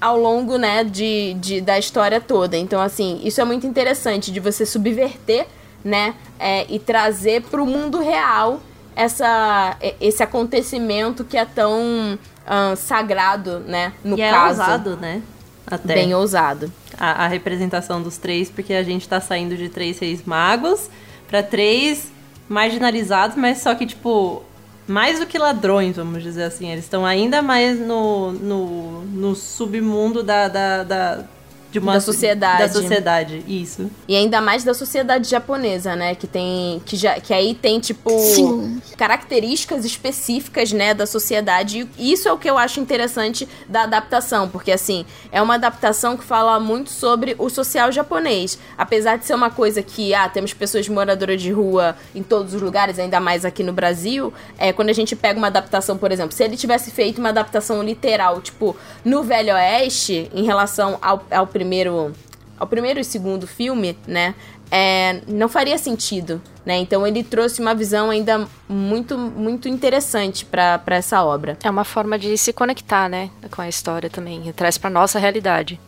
ao 0.00 0.18
longo, 0.18 0.56
né, 0.56 0.82
de, 0.82 1.34
de, 1.34 1.60
da 1.60 1.78
história 1.78 2.20
toda. 2.20 2.56
Então, 2.56 2.80
assim, 2.80 3.20
isso 3.22 3.40
é 3.40 3.44
muito 3.44 3.66
interessante 3.66 4.32
de 4.32 4.40
você 4.40 4.64
subverter, 4.64 5.46
né, 5.84 6.14
é, 6.38 6.66
e 6.68 6.78
trazer 6.78 7.42
para 7.42 7.62
o 7.62 7.66
mundo 7.66 8.00
real 8.00 8.60
essa, 8.96 9.76
esse 10.00 10.22
acontecimento 10.22 11.24
que 11.24 11.36
é 11.36 11.44
tão 11.44 12.18
uh, 12.46 12.76
sagrado, 12.76 13.60
né, 13.60 13.92
no 14.04 14.18
e 14.18 14.22
é 14.22 14.30
caso. 14.30 14.60
é 14.60 14.64
ousado, 14.64 14.96
né? 14.96 15.22
Até. 15.66 15.94
Bem 15.94 16.14
ousado. 16.14 16.72
A, 16.98 17.24
a 17.24 17.28
representação 17.28 18.02
dos 18.02 18.18
três, 18.18 18.50
porque 18.50 18.74
a 18.74 18.82
gente 18.82 19.02
está 19.02 19.20
saindo 19.20 19.56
de 19.56 19.68
três 19.68 19.98
reis 19.98 20.24
magos 20.24 20.90
para 21.28 21.42
três 21.42 22.10
marginalizados, 22.48 23.36
mas 23.36 23.58
só 23.58 23.74
que, 23.74 23.86
tipo, 23.86 24.42
mais 24.90 25.20
do 25.20 25.26
que 25.26 25.38
ladrões, 25.38 25.96
vamos 25.96 26.22
dizer 26.22 26.42
assim. 26.42 26.70
Eles 26.70 26.84
estão 26.84 27.06
ainda 27.06 27.40
mais 27.40 27.78
no, 27.78 28.32
no, 28.32 29.02
no 29.04 29.34
submundo 29.36 30.22
da, 30.22 30.48
da, 30.48 30.82
da 30.82 31.24
de 31.70 31.78
uma 31.78 31.94
da 31.94 32.00
sociedade. 32.00 32.58
Da 32.58 32.68
sociedade, 32.68 33.44
isso. 33.46 33.90
E 34.08 34.16
ainda 34.16 34.40
mais 34.40 34.64
da 34.64 34.74
sociedade 34.74 35.28
japonesa, 35.28 35.94
né, 35.94 36.14
que 36.14 36.26
tem 36.26 36.80
que 36.84 36.96
já 36.96 37.20
que 37.20 37.32
aí 37.32 37.54
tem 37.54 37.78
tipo 37.78 38.10
Sim. 38.18 38.80
características 38.96 39.84
específicas, 39.84 40.72
né, 40.72 40.92
da 40.92 41.06
sociedade. 41.06 41.88
E 41.96 42.12
isso 42.12 42.28
é 42.28 42.32
o 42.32 42.38
que 42.38 42.48
eu 42.48 42.58
acho 42.58 42.80
interessante 42.80 43.48
da 43.68 43.82
adaptação, 43.82 44.48
porque 44.48 44.72
assim, 44.72 45.04
é 45.30 45.40
uma 45.40 45.54
adaptação 45.54 46.16
que 46.16 46.24
fala 46.24 46.58
muito 46.58 46.90
sobre 46.90 47.34
o 47.38 47.48
social 47.48 47.92
japonês. 47.92 48.58
Apesar 48.76 49.16
de 49.16 49.26
ser 49.26 49.34
uma 49.34 49.50
coisa 49.50 49.82
que 49.82 50.12
ah, 50.14 50.28
temos 50.28 50.52
pessoas 50.52 50.88
moradoras 50.88 51.40
de 51.40 51.52
rua 51.52 51.96
em 52.14 52.22
todos 52.22 52.54
os 52.54 52.60
lugares, 52.60 52.98
ainda 52.98 53.20
mais 53.20 53.44
aqui 53.44 53.62
no 53.62 53.72
Brasil, 53.72 54.32
é 54.58 54.72
quando 54.72 54.90
a 54.90 54.92
gente 54.94 55.14
pega 55.14 55.38
uma 55.38 55.46
adaptação, 55.46 55.96
por 55.96 56.10
exemplo, 56.10 56.32
se 56.32 56.42
ele 56.42 56.56
tivesse 56.56 56.90
feito 56.90 57.18
uma 57.18 57.28
adaptação 57.28 57.82
literal, 57.82 58.40
tipo, 58.40 58.76
no 59.04 59.22
Velho 59.22 59.54
Oeste, 59.54 60.30
em 60.34 60.44
relação 60.44 60.98
ao, 61.00 61.24
ao 61.30 61.46
primeiro 61.60 62.14
ao 62.58 62.66
primeiro 62.66 63.00
e 63.00 63.04
segundo 63.04 63.46
filme, 63.46 63.96
né, 64.06 64.34
é, 64.70 65.20
não 65.26 65.48
faria 65.48 65.78
sentido, 65.78 66.40
né? 66.64 66.76
Então 66.76 67.06
ele 67.06 67.22
trouxe 67.24 67.60
uma 67.60 67.74
visão 67.74 68.10
ainda 68.10 68.46
muito 68.68 69.16
muito 69.18 69.68
interessante 69.68 70.44
para 70.44 70.80
essa 70.88 71.22
obra. 71.22 71.58
É 71.62 71.70
uma 71.70 71.84
forma 71.84 72.18
de 72.18 72.36
se 72.38 72.52
conectar, 72.52 73.08
né, 73.08 73.30
com 73.50 73.60
a 73.60 73.68
história 73.68 74.08
também, 74.08 74.48
e 74.48 74.52
traz 74.52 74.78
para 74.78 74.88
nossa 74.88 75.18
realidade. 75.18 75.78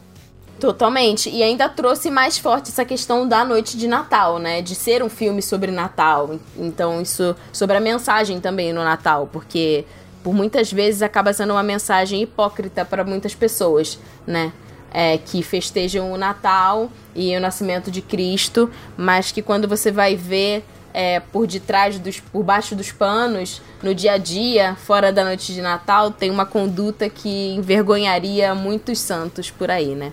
Totalmente. 0.60 1.28
E 1.28 1.42
ainda 1.42 1.68
trouxe 1.68 2.10
mais 2.10 2.38
forte 2.38 2.68
essa 2.68 2.84
questão 2.84 3.26
da 3.26 3.44
noite 3.44 3.76
de 3.76 3.88
Natal, 3.88 4.38
né? 4.38 4.62
De 4.62 4.74
ser 4.74 5.02
um 5.02 5.08
filme 5.08 5.42
sobre 5.42 5.72
Natal. 5.72 6.38
Então, 6.56 7.02
isso 7.02 7.34
sobre 7.52 7.76
a 7.76 7.80
mensagem 7.80 8.40
também 8.40 8.72
no 8.72 8.84
Natal, 8.84 9.28
porque 9.32 9.84
por 10.22 10.32
muitas 10.32 10.72
vezes 10.72 11.02
acaba 11.02 11.32
sendo 11.32 11.52
uma 11.54 11.64
mensagem 11.64 12.22
hipócrita 12.22 12.84
para 12.84 13.02
muitas 13.02 13.34
pessoas, 13.34 13.98
né? 14.24 14.52
É, 14.92 15.18
que 15.18 15.42
festejam 15.42 16.12
o 16.12 16.18
Natal 16.18 16.90
e 17.14 17.36
o 17.36 17.40
nascimento 17.40 17.90
de 17.90 18.02
Cristo, 18.02 18.70
mas 18.96 19.32
que 19.32 19.42
quando 19.42 19.66
você 19.66 19.90
vai 19.90 20.14
ver 20.14 20.64
é, 20.92 21.20
por 21.20 21.46
detrás 21.46 21.98
dos, 21.98 22.20
por 22.20 22.42
baixo 22.42 22.74
dos 22.74 22.92
panos, 22.92 23.62
no 23.82 23.94
dia 23.94 24.12
a 24.12 24.18
dia, 24.18 24.76
fora 24.76 25.12
da 25.12 25.24
noite 25.24 25.54
de 25.54 25.62
Natal, 25.62 26.10
tem 26.10 26.30
uma 26.30 26.44
conduta 26.44 27.08
que 27.08 27.54
envergonharia 27.54 28.54
muitos 28.54 28.98
santos 28.98 29.50
por 29.50 29.70
aí, 29.70 29.94
né? 29.94 30.12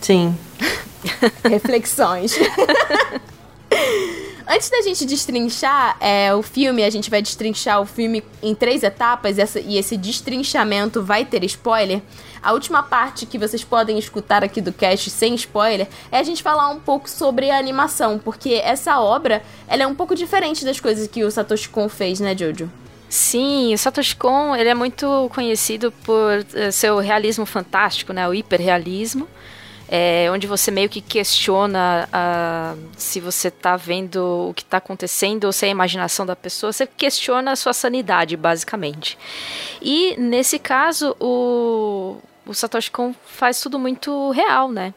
Sim. 0.00 0.36
Reflexões. 1.48 2.36
Antes 4.46 4.68
da 4.68 4.82
gente 4.82 5.06
destrinchar 5.06 5.96
é, 6.00 6.34
o 6.34 6.42
filme, 6.42 6.84
a 6.84 6.90
gente 6.90 7.08
vai 7.08 7.22
destrinchar 7.22 7.80
o 7.80 7.86
filme 7.86 8.22
em 8.42 8.54
três 8.54 8.82
etapas 8.82 9.38
essa, 9.38 9.58
e 9.58 9.78
esse 9.78 9.96
destrinchamento 9.96 11.02
vai 11.02 11.24
ter 11.24 11.42
spoiler. 11.44 12.02
A 12.44 12.52
última 12.52 12.82
parte 12.82 13.24
que 13.24 13.38
vocês 13.38 13.64
podem 13.64 13.98
escutar 13.98 14.44
aqui 14.44 14.60
do 14.60 14.72
cast 14.72 15.08
sem 15.10 15.34
spoiler 15.34 15.88
é 16.12 16.18
a 16.18 16.22
gente 16.22 16.42
falar 16.42 16.68
um 16.68 16.78
pouco 16.78 17.08
sobre 17.08 17.50
a 17.50 17.58
animação, 17.58 18.18
porque 18.18 18.60
essa 18.62 19.00
obra 19.00 19.42
ela 19.66 19.82
é 19.82 19.86
um 19.86 19.94
pouco 19.94 20.14
diferente 20.14 20.64
das 20.64 20.78
coisas 20.78 21.08
que 21.08 21.24
o 21.24 21.30
Satoshi 21.30 21.70
Kon 21.70 21.88
fez, 21.88 22.20
né, 22.20 22.36
Jojo? 22.36 22.70
Sim, 23.08 23.72
o 23.72 23.78
Satoshi 23.78 24.14
Kon 24.14 24.54
ele 24.54 24.68
é 24.68 24.74
muito 24.74 25.30
conhecido 25.34 25.90
por 26.04 26.40
uh, 26.40 26.70
seu 26.70 26.98
realismo 26.98 27.46
fantástico, 27.46 28.12
né, 28.12 28.28
o 28.28 28.34
hiperrealismo 28.34 29.26
é, 29.88 30.30
onde 30.30 30.46
você 30.46 30.70
meio 30.70 30.88
que 30.88 31.00
questiona 31.00 32.08
uh, 32.08 32.80
se 32.96 33.20
você 33.20 33.48
está 33.48 33.76
vendo 33.76 34.48
o 34.50 34.54
que 34.54 34.62
está 34.62 34.78
acontecendo 34.78 35.44
ou 35.44 35.52
se 35.52 35.66
é 35.66 35.68
a 35.68 35.70
imaginação 35.70 36.24
da 36.24 36.34
pessoa, 36.34 36.72
você 36.72 36.86
questiona 36.86 37.52
a 37.52 37.56
sua 37.56 37.72
sanidade, 37.72 38.36
basicamente. 38.36 39.18
E 39.82 40.16
nesse 40.18 40.58
caso, 40.58 41.14
o, 41.20 42.16
o 42.46 42.54
Satoshi 42.54 42.90
Kon 42.90 43.14
faz 43.26 43.60
tudo 43.60 43.78
muito 43.78 44.30
real, 44.30 44.70
né? 44.70 44.94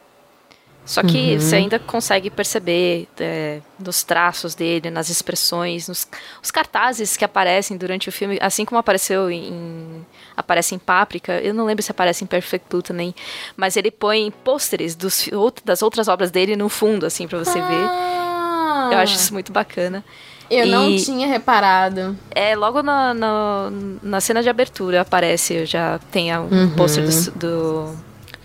Só 0.88 1.02
que 1.02 1.34
uhum. 1.34 1.40
você 1.40 1.56
ainda 1.56 1.78
consegue 1.78 2.30
perceber 2.30 3.06
é, 3.20 3.60
nos 3.78 4.02
traços 4.02 4.54
dele, 4.54 4.88
nas 4.88 5.10
expressões, 5.10 5.86
nos 5.86 6.08
os 6.42 6.50
cartazes 6.50 7.14
que 7.14 7.26
aparecem 7.26 7.76
durante 7.76 8.08
o 8.08 8.12
filme, 8.12 8.38
assim 8.40 8.64
como 8.64 8.78
apareceu 8.78 9.30
em 9.30 10.06
aparece 10.34 10.74
em 10.74 10.78
Páprica, 10.78 11.42
eu 11.42 11.52
não 11.52 11.66
lembro 11.66 11.82
se 11.82 11.90
aparece 11.90 12.24
em 12.24 12.26
Perfect 12.26 12.66
Blue 12.70 12.80
também, 12.80 13.14
mas 13.54 13.76
ele 13.76 13.90
põe 13.90 14.30
pôsteres 14.42 14.96
dos, 14.96 15.28
das 15.62 15.82
outras 15.82 16.08
obras 16.08 16.30
dele 16.30 16.56
no 16.56 16.70
fundo, 16.70 17.04
assim, 17.04 17.28
para 17.28 17.38
você 17.38 17.58
ah. 17.58 18.88
ver. 18.88 18.94
Eu 18.94 18.98
acho 18.98 19.14
isso 19.14 19.34
muito 19.34 19.52
bacana. 19.52 20.02
Eu 20.50 20.66
e 20.66 20.70
não 20.70 20.96
tinha 20.96 21.26
reparado. 21.26 22.16
É, 22.30 22.56
logo 22.56 22.82
na, 22.82 23.12
na, 23.12 23.70
na, 24.02 24.20
cena 24.20 24.42
de 24.42 24.48
abertura 24.48 25.02
aparece, 25.02 25.66
já 25.66 25.98
tem 26.10 26.36
um 26.36 26.48
uhum. 26.48 26.70
pôster 26.70 27.04
do, 27.04 27.30
do 27.32 27.96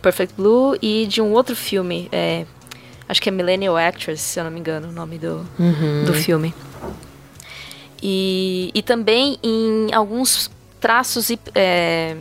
Perfect 0.02 0.36
Blue 0.36 0.78
e 0.82 1.06
de 1.08 1.22
um 1.22 1.32
outro 1.32 1.56
filme. 1.56 2.10
É, 2.12 2.46
acho 3.08 3.22
que 3.22 3.30
é 3.30 3.32
Millennial 3.32 3.78
Actress, 3.78 4.22
se 4.22 4.40
eu 4.40 4.44
não 4.44 4.52
me 4.52 4.60
engano, 4.60 4.90
o 4.90 4.92
nome 4.92 5.18
do, 5.18 5.46
uhum. 5.58 6.04
do 6.06 6.14
filme. 6.14 6.54
E, 8.02 8.70
e 8.74 8.82
também 8.82 9.40
em 9.42 9.94
alguns 9.94 10.52
traços. 10.82 11.32
É, 11.56 12.18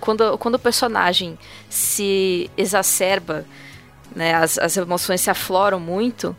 quando, 0.00 0.38
quando 0.38 0.54
o 0.54 0.58
personagem 0.58 1.36
se 1.68 2.48
exacerba, 2.56 3.44
né, 4.14 4.34
as, 4.34 4.56
as 4.56 4.76
emoções 4.76 5.20
se 5.20 5.28
afloram 5.28 5.78
muito, 5.78 6.34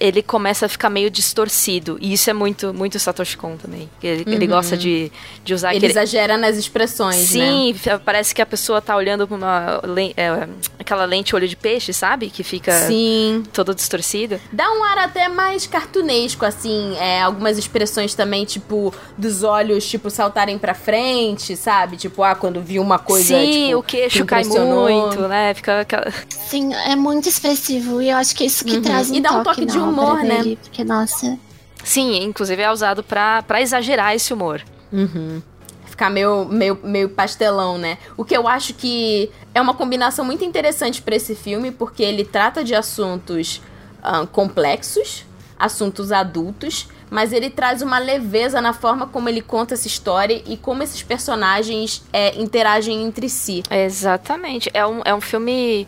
ele 0.00 0.22
começa 0.22 0.66
a 0.66 0.68
ficar 0.68 0.90
meio 0.90 1.10
distorcido. 1.10 1.98
E 2.00 2.12
isso 2.12 2.28
é 2.30 2.32
muito, 2.32 2.72
muito 2.72 2.98
Satoshi 2.98 3.36
Kon 3.36 3.56
também. 3.56 3.88
Ele, 4.02 4.24
uhum. 4.26 4.32
ele 4.32 4.46
gosta 4.46 4.76
de, 4.76 5.10
de 5.44 5.54
usar... 5.54 5.70
Ele 5.70 5.78
aquele... 5.78 5.92
exagera 5.92 6.36
nas 6.36 6.56
expressões, 6.56 7.28
Sim, 7.28 7.74
né? 7.84 7.98
parece 8.04 8.34
que 8.34 8.42
a 8.42 8.46
pessoa 8.46 8.80
tá 8.80 8.96
olhando 8.96 9.26
pra 9.26 9.36
uma... 9.36 9.80
É, 10.16 10.48
aquela 10.78 11.04
lente 11.04 11.34
olho 11.34 11.48
de 11.48 11.56
peixe, 11.56 11.92
sabe? 11.92 12.30
Que 12.30 12.42
fica 12.42 12.72
Sim. 12.86 13.42
todo 13.52 13.74
distorcido. 13.74 14.40
Dá 14.52 14.70
um 14.70 14.84
ar 14.84 14.98
até 14.98 15.28
mais 15.28 15.66
cartunesco, 15.66 16.44
assim. 16.44 16.94
É, 16.98 17.22
algumas 17.22 17.58
expressões 17.58 18.14
também, 18.14 18.44
tipo, 18.44 18.94
dos 19.16 19.42
olhos, 19.42 19.86
tipo, 19.86 20.10
saltarem 20.10 20.58
pra 20.58 20.74
frente, 20.74 21.56
sabe? 21.56 21.96
Tipo, 21.96 22.22
ah, 22.22 22.34
quando 22.34 22.60
viu 22.60 22.82
uma 22.82 22.98
coisa, 22.98 23.38
Sim, 23.38 23.66
tipo, 23.66 23.78
o 23.78 23.82
queixo 23.82 24.24
cai 24.24 24.44
muito, 24.44 25.28
né? 25.28 25.54
Fica 25.54 25.80
aquela... 25.80 26.12
Sim, 26.28 26.72
é 26.74 26.96
muito 26.96 27.28
expressivo. 27.28 28.02
E 28.02 28.10
eu 28.10 28.16
acho 28.16 28.34
que 28.34 28.44
é 28.44 28.46
isso 28.46 28.64
que 28.64 28.76
uhum. 28.76 28.82
traz 28.82 29.10
um 29.10 29.14
e 29.14 29.20
dá 29.20 29.32
um 29.32 29.42
toque, 29.42 29.60
toque 29.60 29.72
de 29.72 29.78
humor, 29.88 30.22
né? 30.22 30.42
Dele, 30.42 30.58
porque, 30.62 30.84
nossa. 30.84 31.38
Sim, 31.82 32.22
inclusive 32.22 32.62
é 32.62 32.70
usado 32.70 33.02
pra, 33.02 33.42
pra 33.42 33.60
exagerar 33.60 34.14
esse 34.14 34.32
humor. 34.32 34.62
Uhum. 34.92 35.42
Ficar 35.86 36.10
meio, 36.10 36.46
meio, 36.46 36.78
meio 36.82 37.08
pastelão, 37.08 37.78
né? 37.78 37.98
O 38.16 38.24
que 38.24 38.36
eu 38.36 38.48
acho 38.48 38.74
que 38.74 39.30
é 39.54 39.60
uma 39.60 39.74
combinação 39.74 40.24
muito 40.24 40.44
interessante 40.44 41.00
para 41.00 41.14
esse 41.14 41.34
filme, 41.34 41.70
porque 41.70 42.02
ele 42.02 42.24
trata 42.24 42.64
de 42.64 42.74
assuntos 42.74 43.60
uh, 44.02 44.26
complexos, 44.26 45.24
assuntos 45.58 46.10
adultos, 46.10 46.88
mas 47.10 47.32
ele 47.32 47.48
traz 47.48 47.80
uma 47.80 47.98
leveza 47.98 48.60
na 48.60 48.72
forma 48.72 49.06
como 49.06 49.28
ele 49.28 49.40
conta 49.40 49.74
essa 49.74 49.86
história 49.86 50.42
e 50.46 50.56
como 50.56 50.82
esses 50.82 51.02
personagens 51.02 52.02
é, 52.12 52.34
interagem 52.40 53.04
entre 53.04 53.28
si. 53.28 53.62
Exatamente. 53.70 54.68
É 54.74 54.84
um, 54.84 55.00
é 55.04 55.14
um 55.14 55.20
filme 55.20 55.86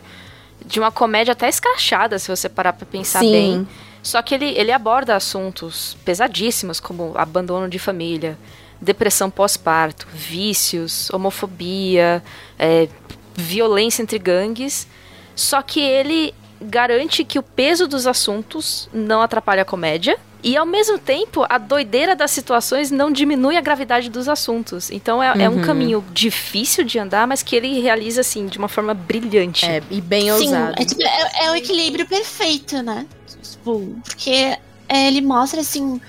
de 0.65 0.79
uma 0.79 0.91
comédia 0.91 1.33
até 1.33 1.49
escrachada, 1.49 2.17
se 2.17 2.29
você 2.29 2.47
parar 2.47 2.73
pra 2.73 2.85
pensar 2.85 3.19
Sim. 3.19 3.31
bem. 3.31 3.67
Só 4.07 4.21
que 4.21 4.33
ele, 4.33 4.45
ele 4.57 4.71
aborda 4.71 5.17
assuntos 5.17 5.97
pesadíssimos, 6.05 6.79
como 6.79 7.11
abandono 7.17 7.67
de 7.67 7.77
família, 7.77 8.37
depressão 8.79 9.29
pós-parto, 9.29 10.07
vícios, 10.13 11.09
homofobia, 11.09 12.23
é, 12.57 12.87
violência 13.35 14.01
entre 14.01 14.17
gangues. 14.17 14.87
Só 15.35 15.61
que 15.61 15.81
ele 15.81 16.33
garante 16.61 17.25
que 17.25 17.37
o 17.37 17.43
peso 17.43 17.85
dos 17.85 18.07
assuntos 18.07 18.89
não 18.93 19.21
atrapalha 19.21 19.63
a 19.63 19.65
comédia. 19.65 20.17
E 20.41 20.55
ao 20.55 20.65
mesmo 20.65 20.97
tempo, 20.97 21.45
a 21.49 21.57
doideira 21.57 22.15
das 22.15 22.31
situações 22.31 22.89
não 22.89 23.11
diminui 23.11 23.57
a 23.57 23.61
gravidade 23.61 24.09
dos 24.09 24.29
assuntos. 24.29 24.89
Então 24.89 25.21
é, 25.21 25.33
uhum. 25.33 25.41
é 25.41 25.49
um 25.49 25.55
uhum. 25.55 25.61
caminho 25.63 26.05
difícil 26.13 26.85
de 26.85 26.97
andar, 26.97 27.27
mas 27.27 27.43
que 27.43 27.57
ele 27.57 27.81
realiza 27.81 28.21
assim 28.21 28.45
de 28.45 28.57
uma 28.57 28.69
forma 28.69 28.93
brilhante. 28.93 29.65
É, 29.65 29.83
e 29.91 29.99
bem 29.99 30.21
Sim, 30.21 30.31
ousado. 30.31 30.81
É, 30.81 30.85
tipo, 30.85 31.03
é, 31.03 31.45
é 31.47 31.51
o 31.51 31.55
equilíbrio 31.55 32.07
perfeito, 32.07 32.81
né? 32.81 33.05
Tipo, 33.67 34.01
porque 34.03 34.57
é, 34.87 35.07
ele 35.07 35.21
mostra 35.21 35.61
assim 35.61 35.99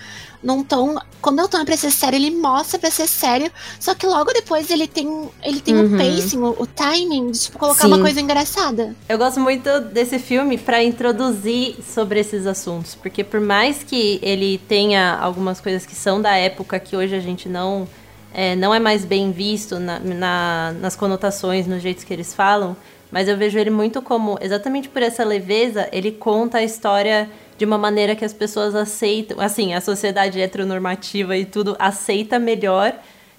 num 0.43 0.63
tom. 0.63 0.97
Quando 1.21 1.43
o 1.43 1.49
tom 1.49 1.59
é 1.59 1.65
pra 1.65 1.77
ser 1.77 1.91
sério, 1.91 2.17
ele 2.17 2.31
mostra 2.31 2.79
pra 2.79 2.91
ser 2.91 3.09
sério. 3.09 3.51
Só 3.81 3.95
que 3.95 4.07
logo 4.07 4.33
depois 4.33 4.71
ele 4.71 4.87
tem, 4.87 5.29
ele 5.43 5.61
tem 5.61 5.75
uhum. 5.75 5.95
o 5.95 5.99
pacing, 5.99 6.39
o, 6.39 6.63
o, 6.63 6.67
timing 6.67 7.33
de 7.33 7.41
tipo, 7.41 7.59
colocar 7.59 7.83
Sim. 7.83 7.89
uma 7.89 7.99
coisa 7.99 8.21
engraçada. 8.21 8.95
Eu 9.09 9.19
gosto 9.19 9.41
muito 9.41 9.81
desse 9.81 10.19
filme 10.19 10.57
para 10.57 10.83
introduzir 10.83 11.77
sobre 11.83 12.21
esses 12.21 12.47
assuntos. 12.47 12.95
Porque 12.95 13.25
por 13.25 13.41
mais 13.41 13.83
que 13.83 14.21
ele 14.23 14.59
tenha 14.69 15.19
algumas 15.21 15.61
coisas 15.61 15.85
que 15.85 15.97
são 15.97 16.23
da 16.23 16.37
época 16.37 16.79
que 16.79 16.97
hoje 16.97 17.15
a 17.15 17.21
gente 17.21 17.49
não. 17.49 17.89
É, 18.33 18.55
não 18.55 18.75
é 18.75 18.79
mais 18.79 19.07
bem 19.07 19.33
visto 19.33 19.81
na, 19.81 19.99
na, 19.99 20.75
nas 20.83 20.95
conotações, 20.95 21.67
nos 21.67 21.81
jeitos 21.83 22.05
que 22.05 22.13
eles 22.13 22.35
falam, 22.35 22.77
mas 23.11 23.27
eu 23.27 23.37
vejo 23.39 23.59
ele 23.59 23.71
muito 23.71 24.03
como, 24.03 24.39
exatamente 24.41 24.89
por 24.89 25.03
essa 25.03 25.25
leveza, 25.25 25.89
ele 25.91 26.13
conta 26.13 26.59
a 26.59 26.63
história 26.63 27.29
de 27.59 27.65
uma 27.65 27.77
maneira 27.77 28.15
que 28.15 28.25
as 28.25 28.33
pessoas 28.33 28.75
aceitam, 28.75 29.41
assim, 29.41 29.75
a 29.75 29.81
sociedade 29.81 30.41
heteronormativa 30.41 31.37
e 31.37 31.45
tudo 31.45 31.77
aceita 31.79 32.39
melhor 32.39 32.95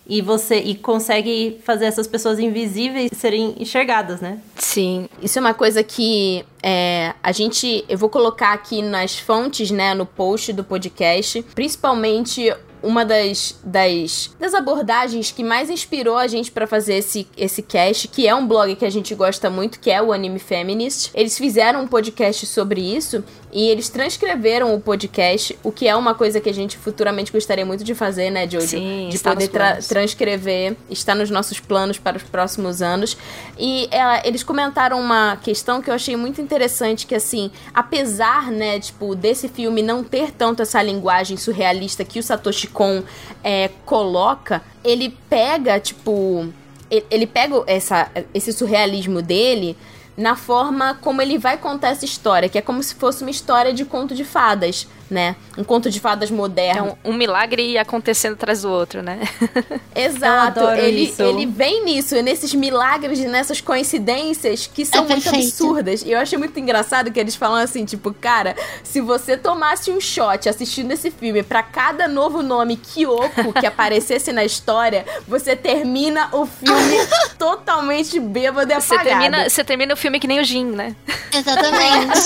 e 0.09 0.21
você 0.21 0.57
e 0.57 0.75
consegue 0.75 1.59
fazer 1.63 1.85
essas 1.85 2.07
pessoas 2.07 2.39
invisíveis 2.39 3.11
serem 3.13 3.55
enxergadas, 3.59 4.19
né? 4.19 4.39
Sim, 4.55 5.07
isso 5.21 5.37
é 5.37 5.41
uma 5.41 5.53
coisa 5.53 5.83
que 5.83 6.43
é, 6.63 7.13
a 7.21 7.31
gente, 7.31 7.85
eu 7.87 7.97
vou 7.97 8.09
colocar 8.09 8.51
aqui 8.51 8.81
nas 8.81 9.17
fontes, 9.17 9.69
né, 9.69 9.93
no 9.93 10.05
post 10.05 10.51
do 10.51 10.63
podcast, 10.63 11.43
principalmente 11.53 12.51
uma 12.81 13.05
das, 13.05 13.59
das, 13.63 14.33
das 14.39 14.53
abordagens 14.53 15.31
que 15.31 15.43
mais 15.43 15.69
inspirou 15.69 16.17
a 16.17 16.27
gente 16.27 16.51
para 16.51 16.65
fazer 16.65 16.95
esse, 16.95 17.27
esse 17.37 17.61
cast, 17.61 18.07
que 18.07 18.27
é 18.27 18.33
um 18.33 18.47
blog 18.47 18.75
que 18.75 18.85
a 18.85 18.89
gente 18.89 19.13
gosta 19.13 19.49
muito, 19.49 19.79
que 19.79 19.91
é 19.91 20.01
o 20.01 20.11
Anime 20.11 20.39
Feminist. 20.39 21.11
Eles 21.13 21.37
fizeram 21.37 21.83
um 21.83 21.87
podcast 21.87 22.45
sobre 22.45 22.81
isso 22.81 23.23
e 23.51 23.67
eles 23.67 23.89
transcreveram 23.89 24.75
o 24.75 24.79
podcast, 24.79 25.57
o 25.63 25.71
que 25.71 25.87
é 25.87 25.95
uma 25.95 26.13
coisa 26.13 26.39
que 26.39 26.49
a 26.49 26.53
gente 26.53 26.77
futuramente 26.77 27.31
gostaria 27.31 27.65
muito 27.65 27.83
de 27.83 27.95
fazer, 27.95 28.29
né, 28.29 28.47
Jojo? 28.47 28.67
Sim, 28.67 29.09
de 29.09 29.17
poder 29.17 29.47
tra 29.47 29.77
transcrever, 29.77 30.75
está 30.89 31.15
nos 31.15 31.31
nossos 31.31 31.59
planos 31.59 31.97
para 31.97 32.17
os 32.17 32.23
próximos 32.23 32.81
anos. 32.81 33.17
E 33.57 33.87
é, 33.91 34.27
eles 34.27 34.43
comentaram 34.43 34.99
uma 34.99 35.37
questão 35.37 35.81
que 35.81 35.89
eu 35.89 35.93
achei 35.95 36.15
muito 36.15 36.39
interessante, 36.39 37.07
que 37.07 37.15
assim, 37.15 37.49
apesar, 37.73 38.51
né, 38.51 38.79
tipo, 38.79 39.15
desse 39.15 39.47
filme 39.47 39.81
não 39.81 40.03
ter 40.03 40.31
tanto 40.31 40.61
essa 40.61 40.81
linguagem 40.81 41.35
surrealista 41.35 42.05
que 42.05 42.19
o 42.19 42.23
Satoshi 42.23 42.67
Kon 42.67 43.01
é, 43.43 43.71
coloca, 43.83 44.61
ele 44.83 45.17
pega, 45.27 45.79
tipo, 45.79 46.47
ele, 46.89 47.05
ele 47.09 47.27
pega 47.27 47.63
essa, 47.65 48.11
esse 48.31 48.53
surrealismo 48.53 49.23
dele 49.23 49.75
na 50.19 50.35
forma 50.35 50.95
como 51.01 51.21
ele 51.21 51.37
vai 51.37 51.57
contar 51.57 51.89
essa 51.89 52.03
história, 52.03 52.49
que 52.49 52.57
é 52.57 52.61
como 52.61 52.83
se 52.83 52.93
fosse 52.93 53.23
uma 53.23 53.31
história 53.31 53.73
de 53.73 53.85
conto 53.85 54.13
de 54.13 54.25
fadas 54.25 54.85
né? 55.09 55.35
Um 55.57 55.63
conto 55.63 55.89
de 55.89 55.99
fadas 55.99 56.29
moderno. 56.29 56.97
É 57.03 57.09
um, 57.09 57.11
um 57.11 57.13
milagre 57.13 57.77
acontecendo 57.77 58.33
atrás 58.33 58.61
do 58.61 58.69
outro, 58.69 59.01
né? 59.01 59.19
Exato. 59.95 60.59
ele, 60.71 61.05
isso. 61.05 61.21
ele 61.21 61.45
vem 61.45 61.83
nisso, 61.83 62.15
nesses 62.21 62.53
milagres 62.53 63.19
e 63.19 63.27
nessas 63.27 63.59
coincidências 63.59 64.67
que 64.67 64.85
são 64.85 65.05
é 65.05 65.07
muito 65.07 65.29
absurdas. 65.29 66.03
E 66.03 66.11
eu 66.11 66.19
achei 66.19 66.37
muito 66.37 66.57
engraçado 66.59 67.11
que 67.11 67.19
eles 67.19 67.35
falam 67.35 67.57
assim, 67.57 67.85
tipo, 67.85 68.13
cara, 68.13 68.55
se 68.83 69.01
você 69.01 69.35
tomasse 69.35 69.91
um 69.91 69.99
shot 69.99 70.47
assistindo 70.47 70.91
esse 70.91 71.09
filme 71.09 71.41
para 71.41 71.63
cada 71.63 72.07
novo 72.07 72.43
nome 72.43 72.77
Kyoko 72.77 73.53
que 73.53 73.65
aparecesse 73.67 74.31
na 74.31 74.45
história, 74.45 75.05
você 75.27 75.55
termina 75.55 76.29
o 76.31 76.45
filme 76.45 76.97
totalmente 77.37 78.19
bêbado 78.19 78.71
e 78.71 78.73
apagado. 78.73 78.81
Você 78.81 79.09
termina, 79.09 79.49
você 79.49 79.63
termina 79.63 79.93
o 79.93 79.97
filme 79.97 80.19
que 80.19 80.27
nem 80.27 80.39
o 80.39 80.43
Jin, 80.43 80.65
né? 80.65 80.95
Exatamente. 81.33 82.19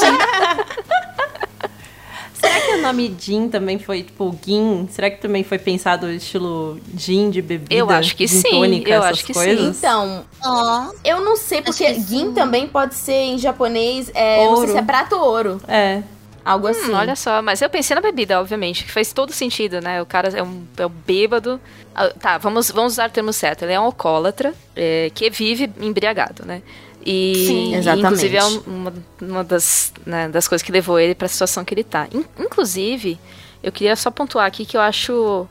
Será 2.44 2.60
que 2.60 2.72
o 2.74 2.82
nome 2.82 3.16
gin 3.18 3.48
também 3.48 3.80
foi, 3.80 4.04
tipo, 4.04 4.38
gin? 4.46 4.88
Será 4.92 5.10
que 5.10 5.22
também 5.22 5.44
foi 5.44 5.58
pensado 5.58 6.10
estilo 6.12 6.78
gin 6.96 7.30
de 7.30 7.42
bebida? 7.42 7.74
Eu 7.74 7.90
acho 7.90 8.16
que 8.16 8.28
sim. 8.28 8.42
Tônica, 8.50 8.92
eu 8.92 9.02
acho 9.02 9.26
que 9.26 9.34
coisas? 9.34 9.78
sim. 9.78 9.80
Então, 9.80 10.26
oh, 10.46 10.94
eu 11.06 11.22
não 11.22 11.38
sei, 11.38 11.62
porque 11.62 11.94
gin 12.02 12.34
também 12.34 12.68
pode 12.68 12.96
ser 12.96 13.14
em 13.14 13.38
japonês, 13.38 14.12
é, 14.14 14.40
ouro. 14.40 14.52
não 14.52 14.58
sei 14.58 14.70
se 14.70 14.78
é 14.78 14.82
prato 14.82 15.16
ou 15.16 15.22
ouro. 15.22 15.62
É. 15.68 16.04
Algo 16.44 16.68
hum, 16.68 16.72
assim. 16.72 16.94
Olha 16.94 17.16
só, 17.16 17.42
mas 17.42 17.62
eu 17.62 17.70
pensei 17.70 17.96
na 17.96 18.02
bebida, 18.02 18.40
obviamente, 18.40 18.84
que 18.84 18.92
faz 18.92 19.14
todo 19.14 19.32
sentido, 19.32 19.80
né? 19.80 20.02
O 20.02 20.06
cara 20.06 20.28
é 20.38 20.44
um, 20.44 20.64
é 20.78 20.86
um 20.86 20.90
bêbado. 20.90 21.60
Ah, 21.96 22.10
tá, 22.10 22.38
vamos, 22.38 22.70
vamos 22.70 22.94
usar 22.94 23.08
o 23.08 23.12
termo 23.12 23.32
certo. 23.32 23.64
Ele 23.64 23.72
é 23.72 23.80
um 23.80 23.86
alcoólatra 23.86 24.54
é, 24.76 25.10
que 25.14 25.30
vive 25.30 25.72
embriagado, 25.80 26.46
né? 26.46 26.62
E, 27.06 27.46
Sim, 27.48 27.76
exatamente. 27.76 28.06
inclusive, 28.06 28.38
é 28.38 28.44
uma, 28.44 28.94
uma 29.22 29.44
das, 29.44 29.94
né, 30.06 30.30
das 30.30 30.48
coisas 30.48 30.64
que 30.64 30.72
levou 30.72 31.00
ele 31.00 31.14
para 31.14 31.26
a 31.26 31.30
situação 31.30 31.66
que 31.66 31.74
ele 31.74 31.82
está. 31.82 32.08
inclusive, 32.40 33.20
eu 33.62 33.72
queria 33.72 33.96
só 33.96 34.10
pontuar 34.10 34.46
aqui 34.46 34.66
que 34.66 34.78
eu 34.78 34.82
acho 34.82 35.48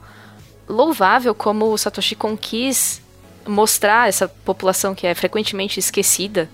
louvável 0.69 1.35
como 1.35 1.67
o 1.67 1.77
Satoshi 1.77 2.15
Kon 2.15 2.37
quis 2.37 3.03
mostrar 3.47 4.09
essa 4.09 4.29
população 4.29 4.95
que 4.95 5.07
é 5.07 5.15
frequentemente 5.15 5.79
esquecida 5.79 6.49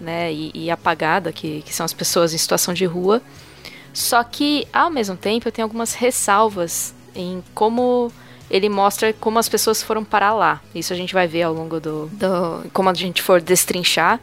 né, 0.00 0.32
e, 0.32 0.50
e 0.54 0.70
apagada, 0.70 1.32
que, 1.32 1.62
que 1.62 1.74
são 1.74 1.84
as 1.84 1.92
pessoas 1.92 2.32
em 2.32 2.38
situação 2.38 2.72
de 2.72 2.84
rua. 2.84 3.20
Só 3.92 4.22
que, 4.22 4.68
ao 4.72 4.90
mesmo 4.90 5.16
tempo, 5.16 5.48
eu 5.48 5.52
tenho 5.52 5.66
algumas 5.66 5.94
ressalvas 5.94 6.94
em 7.14 7.42
como 7.54 8.12
ele 8.50 8.68
mostra 8.68 9.12
como 9.12 9.38
as 9.38 9.48
pessoas 9.48 9.82
foram 9.82 10.04
parar 10.04 10.34
lá. 10.34 10.60
Isso 10.74 10.92
a 10.92 10.96
gente 10.96 11.12
vai 11.12 11.26
ver 11.26 11.42
ao 11.42 11.52
longo 11.52 11.78
do, 11.80 12.06
do 12.06 12.68
como 12.72 12.88
a 12.88 12.94
gente 12.94 13.22
for 13.22 13.40
destrinchar, 13.40 14.20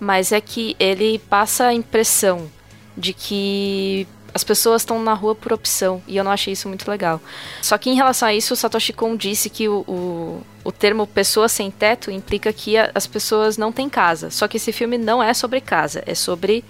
mas 0.00 0.32
é 0.32 0.40
que 0.40 0.76
ele 0.78 1.18
passa 1.18 1.66
a 1.66 1.74
impressão 1.74 2.50
de 2.96 3.12
que 3.12 4.06
as 4.34 4.42
pessoas 4.42 4.82
estão 4.82 5.02
na 5.02 5.12
rua 5.12 5.34
por 5.34 5.52
opção, 5.52 6.02
e 6.08 6.16
eu 6.16 6.24
não 6.24 6.30
achei 6.30 6.54
isso 6.54 6.66
muito 6.66 6.90
legal. 6.90 7.20
Só 7.60 7.76
que 7.76 7.90
em 7.90 7.94
relação 7.94 8.26
a 8.26 8.34
isso, 8.34 8.54
o 8.54 8.56
Satoshi 8.56 8.92
Kon 8.92 9.14
disse 9.14 9.50
que 9.50 9.68
o, 9.68 9.80
o, 9.86 10.42
o 10.64 10.72
termo 10.72 11.06
pessoa 11.06 11.48
sem 11.48 11.70
teto 11.70 12.10
implica 12.10 12.50
que 12.52 12.78
a, 12.78 12.90
as 12.94 13.06
pessoas 13.06 13.58
não 13.58 13.70
têm 13.70 13.90
casa. 13.90 14.30
Só 14.30 14.48
que 14.48 14.56
esse 14.56 14.72
filme 14.72 14.96
não 14.96 15.22
é 15.22 15.34
sobre 15.34 15.60
casa, 15.60 16.02
é 16.06 16.14
sobre 16.14 16.64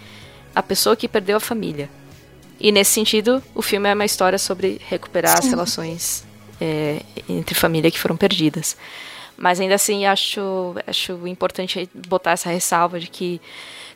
a 0.54 0.62
pessoa 0.62 0.96
que 0.96 1.06
perdeu 1.06 1.36
a 1.36 1.40
família. 1.40 1.88
E 2.58 2.72
nesse 2.72 2.90
sentido, 2.90 3.42
o 3.54 3.62
filme 3.62 3.88
é 3.88 3.94
uma 3.94 4.04
história 4.04 4.38
sobre 4.38 4.80
recuperar 4.88 5.36
Sim. 5.36 5.46
as 5.46 5.50
relações 5.50 6.31
é, 6.62 7.02
entre 7.28 7.56
família 7.56 7.90
que 7.90 7.98
foram 7.98 8.16
perdidas. 8.16 8.76
Mas 9.36 9.58
ainda 9.58 9.74
assim, 9.74 10.06
acho, 10.06 10.76
acho 10.86 11.26
importante 11.26 11.90
botar 11.92 12.32
essa 12.32 12.48
ressalva 12.48 13.00
de 13.00 13.08
que, 13.08 13.40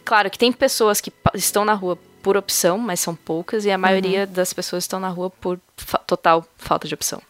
claro, 0.04 0.28
que 0.28 0.38
tem 0.38 0.50
pessoas 0.50 1.00
que 1.00 1.12
estão 1.34 1.64
na 1.64 1.74
rua 1.74 1.96
por 2.20 2.36
opção, 2.36 2.76
mas 2.76 2.98
são 2.98 3.14
poucas, 3.14 3.64
e 3.64 3.70
a 3.70 3.78
maioria 3.78 4.24
uhum. 4.24 4.32
das 4.32 4.52
pessoas 4.52 4.82
estão 4.82 4.98
na 4.98 5.08
rua 5.08 5.30
por 5.30 5.60
fa 5.76 5.98
total 5.98 6.44
falta 6.58 6.88
de 6.88 6.94
opção. 6.94 7.22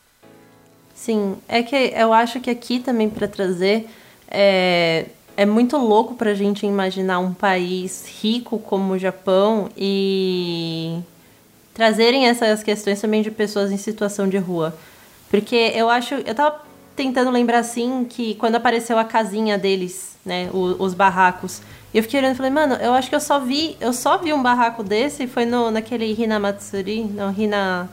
Sim, 0.95 1.37
é 1.47 1.63
que 1.63 1.77
eu 1.77 2.15
acho 2.15 2.41
que 2.41 2.49
aqui 2.49 2.81
também 2.81 3.11
para 3.11 3.29
trazer 3.29 3.87
é, 4.29 5.05
é 5.37 5.45
muito 5.45 5.77
louco 5.77 6.15
para 6.15 6.31
a 6.31 6.35
gente 6.35 6.65
imaginar 6.65 7.19
um 7.19 7.35
país 7.35 8.07
rico 8.23 8.59
como 8.59 8.95
o 8.95 8.99
Japão 8.99 9.69
e 9.77 10.99
trazerem 11.75 12.27
essas 12.27 12.63
questões 12.63 12.99
também 12.99 13.21
de 13.21 13.31
pessoas 13.31 13.71
em 13.71 13.77
situação 13.77 14.27
de 14.27 14.39
rua. 14.39 14.75
Porque 15.31 15.73
eu 15.75 15.89
acho. 15.91 16.15
Eu 16.15 16.35
tava 16.35 16.61
tentando 16.95 17.31
lembrar 17.31 17.59
assim 17.59 18.07
que 18.09 18.35
quando 18.37 18.55
apareceu 18.55 18.99
a 18.99 19.05
casinha 19.05 19.59
deles, 19.59 20.17
né? 20.25 20.49
Os, 20.53 20.77
os 20.79 20.95
barracos. 20.95 21.61
E 21.93 21.99
eu 21.99 22.03
fiquei 22.03 22.21
olhando 22.21 22.35
e 22.35 22.37
falei, 22.37 22.51
mano, 22.51 22.75
eu 22.75 22.93
acho 22.93 23.09
que 23.09 23.15
eu 23.15 23.21
só 23.21 23.39
vi. 23.41 23.77
Eu 23.81 23.93
só 23.93 24.19
vi 24.19 24.33
um 24.33 24.43
barraco 24.43 24.83
desse. 24.83 25.27
Foi 25.27 25.45
no, 25.45 25.71
naquele 25.71 26.13
Hinamatsuri. 26.13 27.05
Não, 27.05 27.33
Hina. 27.33 27.89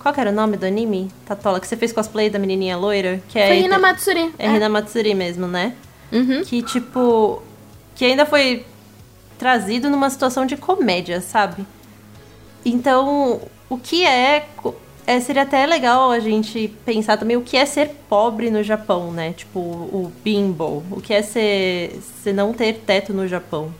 Qual 0.00 0.14
que 0.14 0.20
era 0.20 0.30
o 0.30 0.34
nome 0.34 0.56
do 0.56 0.64
anime? 0.64 1.10
Tatola, 1.26 1.58
que 1.58 1.66
você 1.66 1.76
fez 1.76 1.92
cosplay 1.92 2.30
da 2.30 2.38
menininha 2.38 2.76
loira? 2.76 3.20
Que 3.28 3.38
é 3.38 3.48
foi 3.48 3.58
Hinamatsuri. 3.60 4.32
É, 4.38 4.46
é 4.46 4.56
Hinamatsuri 4.56 5.14
mesmo, 5.14 5.46
né? 5.46 5.74
Uhum. 6.12 6.42
Que, 6.44 6.62
tipo. 6.62 7.42
Que 7.94 8.04
ainda 8.04 8.24
foi 8.26 8.64
trazido 9.38 9.90
numa 9.90 10.08
situação 10.10 10.46
de 10.46 10.56
comédia, 10.56 11.20
sabe? 11.20 11.66
Então, 12.64 13.40
o 13.68 13.78
que 13.78 14.04
é, 14.04 14.46
é, 15.06 15.20
Seria 15.20 15.42
até 15.42 15.64
legal 15.64 16.10
a 16.10 16.18
gente 16.18 16.68
pensar 16.84 17.16
também 17.16 17.36
o 17.36 17.42
que 17.42 17.56
é 17.56 17.64
ser 17.64 17.90
pobre 18.08 18.50
no 18.50 18.60
Japão, 18.62 19.12
né? 19.12 19.32
Tipo, 19.32 19.60
o 19.60 20.12
bimbo. 20.24 20.82
O 20.90 21.00
que 21.00 21.14
é 21.14 21.22
ser, 21.22 22.00
ser 22.24 22.32
não 22.32 22.52
ter 22.52 22.80
teto 22.84 23.14
no 23.14 23.28
Japão. 23.28 23.72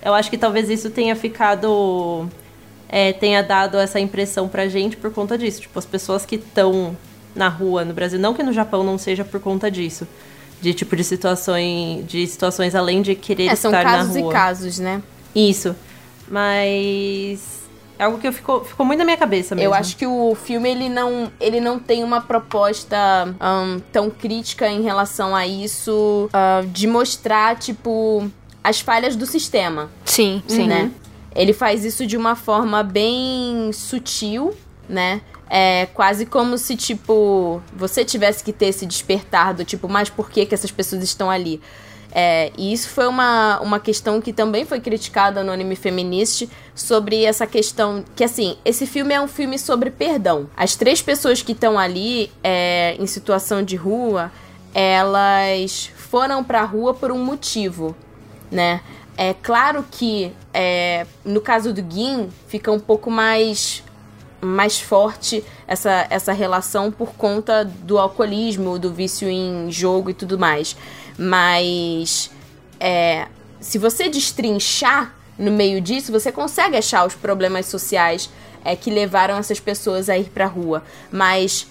Eu 0.00 0.14
acho 0.14 0.30
que 0.30 0.38
talvez 0.38 0.70
isso 0.70 0.90
tenha 0.90 1.16
ficado. 1.16 2.28
É, 2.88 3.12
tenha 3.12 3.42
dado 3.42 3.76
essa 3.78 3.98
impressão 3.98 4.46
pra 4.46 4.68
gente 4.68 4.96
por 4.96 5.12
conta 5.12 5.36
disso. 5.36 5.62
Tipo, 5.62 5.76
as 5.76 5.84
pessoas 5.84 6.24
que 6.24 6.36
estão 6.36 6.96
na 7.34 7.48
rua 7.48 7.84
no 7.84 7.92
Brasil. 7.92 8.18
Não 8.18 8.32
que 8.32 8.44
no 8.44 8.52
Japão 8.52 8.84
não 8.84 8.96
seja 8.98 9.24
por 9.24 9.40
conta 9.40 9.68
disso. 9.68 10.06
De 10.60 10.72
tipo 10.72 10.94
de 10.94 11.02
situações. 11.02 12.06
De 12.06 12.24
situações 12.28 12.76
além 12.76 13.02
de 13.02 13.16
querer 13.16 13.48
é, 13.48 13.52
estar 13.54 13.70
na 13.70 13.78
rua. 13.80 14.04
São 14.04 14.12
casos 14.12 14.16
e 14.16 14.32
casos, 14.32 14.78
né? 14.78 15.02
Isso. 15.34 15.74
Mas 16.28 17.55
é 17.98 18.04
algo 18.04 18.18
que 18.18 18.30
ficou, 18.30 18.64
ficou 18.64 18.84
muito 18.84 18.98
na 18.98 19.04
minha 19.04 19.16
cabeça 19.16 19.54
mesmo. 19.54 19.68
Eu 19.68 19.74
acho 19.74 19.96
que 19.96 20.06
o 20.06 20.34
filme 20.34 20.68
ele 20.68 20.88
não, 20.88 21.32
ele 21.40 21.60
não 21.60 21.78
tem 21.78 22.04
uma 22.04 22.20
proposta 22.20 22.96
um, 23.40 23.80
tão 23.92 24.10
crítica 24.10 24.68
em 24.68 24.82
relação 24.82 25.34
a 25.34 25.46
isso, 25.46 26.28
uh, 26.32 26.66
de 26.66 26.86
mostrar, 26.86 27.56
tipo, 27.56 28.30
as 28.62 28.80
falhas 28.80 29.16
do 29.16 29.24
sistema. 29.24 29.88
Sim, 30.04 30.42
sim. 30.46 30.66
Né? 30.66 30.90
Ele 31.34 31.52
faz 31.52 31.84
isso 31.84 32.06
de 32.06 32.16
uma 32.16 32.34
forma 32.34 32.82
bem 32.82 33.70
sutil, 33.72 34.54
né? 34.88 35.20
É 35.48 35.86
quase 35.94 36.26
como 36.26 36.58
se, 36.58 36.76
tipo, 36.76 37.62
você 37.72 38.04
tivesse 38.04 38.42
que 38.42 38.52
ter 38.52 38.66
esse 38.66 38.84
despertar 38.84 39.54
do 39.54 39.64
tipo, 39.64 39.88
mas 39.88 40.10
por 40.10 40.28
que, 40.28 40.44
que 40.44 40.54
essas 40.54 40.72
pessoas 40.72 41.02
estão 41.02 41.30
ali? 41.30 41.60
É, 42.18 42.50
e 42.56 42.72
isso 42.72 42.88
foi 42.88 43.06
uma, 43.06 43.60
uma 43.60 43.78
questão 43.78 44.22
que 44.22 44.32
também 44.32 44.64
foi 44.64 44.80
criticada 44.80 45.44
no 45.44 45.52
anime 45.52 45.76
feminista 45.76 46.48
sobre 46.74 47.24
essa 47.24 47.46
questão 47.46 48.02
que, 48.16 48.24
assim, 48.24 48.56
esse 48.64 48.86
filme 48.86 49.12
é 49.12 49.20
um 49.20 49.28
filme 49.28 49.58
sobre 49.58 49.90
perdão. 49.90 50.48
As 50.56 50.74
três 50.76 51.02
pessoas 51.02 51.42
que 51.42 51.52
estão 51.52 51.78
ali 51.78 52.32
é, 52.42 52.96
em 52.98 53.06
situação 53.06 53.62
de 53.62 53.76
rua, 53.76 54.32
elas 54.72 55.90
foram 55.94 56.42
pra 56.42 56.64
rua 56.64 56.94
por 56.94 57.12
um 57.12 57.22
motivo, 57.22 57.94
né? 58.50 58.80
É 59.14 59.34
claro 59.34 59.84
que 59.90 60.32
é, 60.54 61.06
no 61.22 61.42
caso 61.42 61.70
do 61.70 61.82
Gin 61.82 62.30
fica 62.48 62.72
um 62.72 62.80
pouco 62.80 63.10
mais 63.10 63.84
mais 64.40 64.78
forte 64.78 65.42
essa, 65.66 66.06
essa 66.10 66.32
relação 66.32 66.92
por 66.92 67.14
conta 67.14 67.64
do 67.64 67.98
alcoolismo, 67.98 68.78
do 68.78 68.92
vício 68.92 69.28
em 69.28 69.70
jogo 69.70 70.10
e 70.10 70.14
tudo 70.14 70.38
mais. 70.38 70.76
Mas 71.18 72.30
é, 72.78 73.26
se 73.60 73.78
você 73.78 74.08
destrinchar 74.08 75.14
no 75.38 75.50
meio 75.50 75.80
disso, 75.80 76.12
você 76.12 76.32
consegue 76.32 76.76
achar 76.76 77.06
os 77.06 77.14
problemas 77.14 77.66
sociais 77.66 78.30
é, 78.64 78.74
que 78.74 78.90
levaram 78.90 79.36
essas 79.36 79.60
pessoas 79.60 80.08
a 80.08 80.18
ir 80.18 80.30
para 80.30 80.44
a 80.44 80.48
rua. 80.48 80.82
Mas 81.10 81.66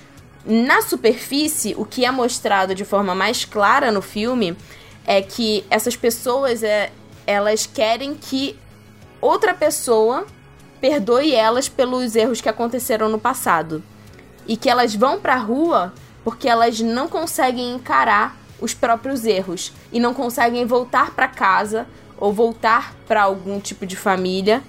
na 0.45 0.81
superfície, 0.81 1.75
o 1.77 1.85
que 1.85 2.05
é 2.05 2.11
mostrado 2.11 2.75
de 2.75 2.85
forma 2.85 3.15
mais 3.15 3.45
clara 3.45 3.91
no 3.91 4.01
filme 4.01 4.55
é 5.05 5.21
que 5.21 5.65
essas 5.69 5.95
pessoas 5.95 6.63
é, 6.63 6.91
elas 7.25 7.65
querem 7.65 8.13
que 8.13 8.57
outra 9.19 9.53
pessoa 9.53 10.25
perdoe 10.79 11.33
elas 11.33 11.67
pelos 11.67 12.15
erros 12.15 12.41
que 12.41 12.49
aconteceram 12.49 13.09
no 13.09 13.19
passado. 13.19 13.83
E 14.47 14.55
que 14.55 14.69
elas 14.69 14.93
vão 14.93 15.19
para 15.19 15.33
a 15.33 15.39
rua 15.39 15.93
porque 16.23 16.47
elas 16.47 16.79
não 16.79 17.07
conseguem 17.07 17.73
encarar 17.73 18.37
os 18.59 18.73
próprios 18.73 19.25
erros 19.25 19.71
e 19.91 19.99
não 19.99 20.13
conseguem 20.13 20.65
voltar 20.65 21.11
para 21.11 21.27
casa 21.27 21.87
ou 22.17 22.31
voltar 22.31 22.95
para 23.07 23.23
algum 23.23 23.59
tipo 23.59 23.85
de 23.85 23.95
família 23.95 24.63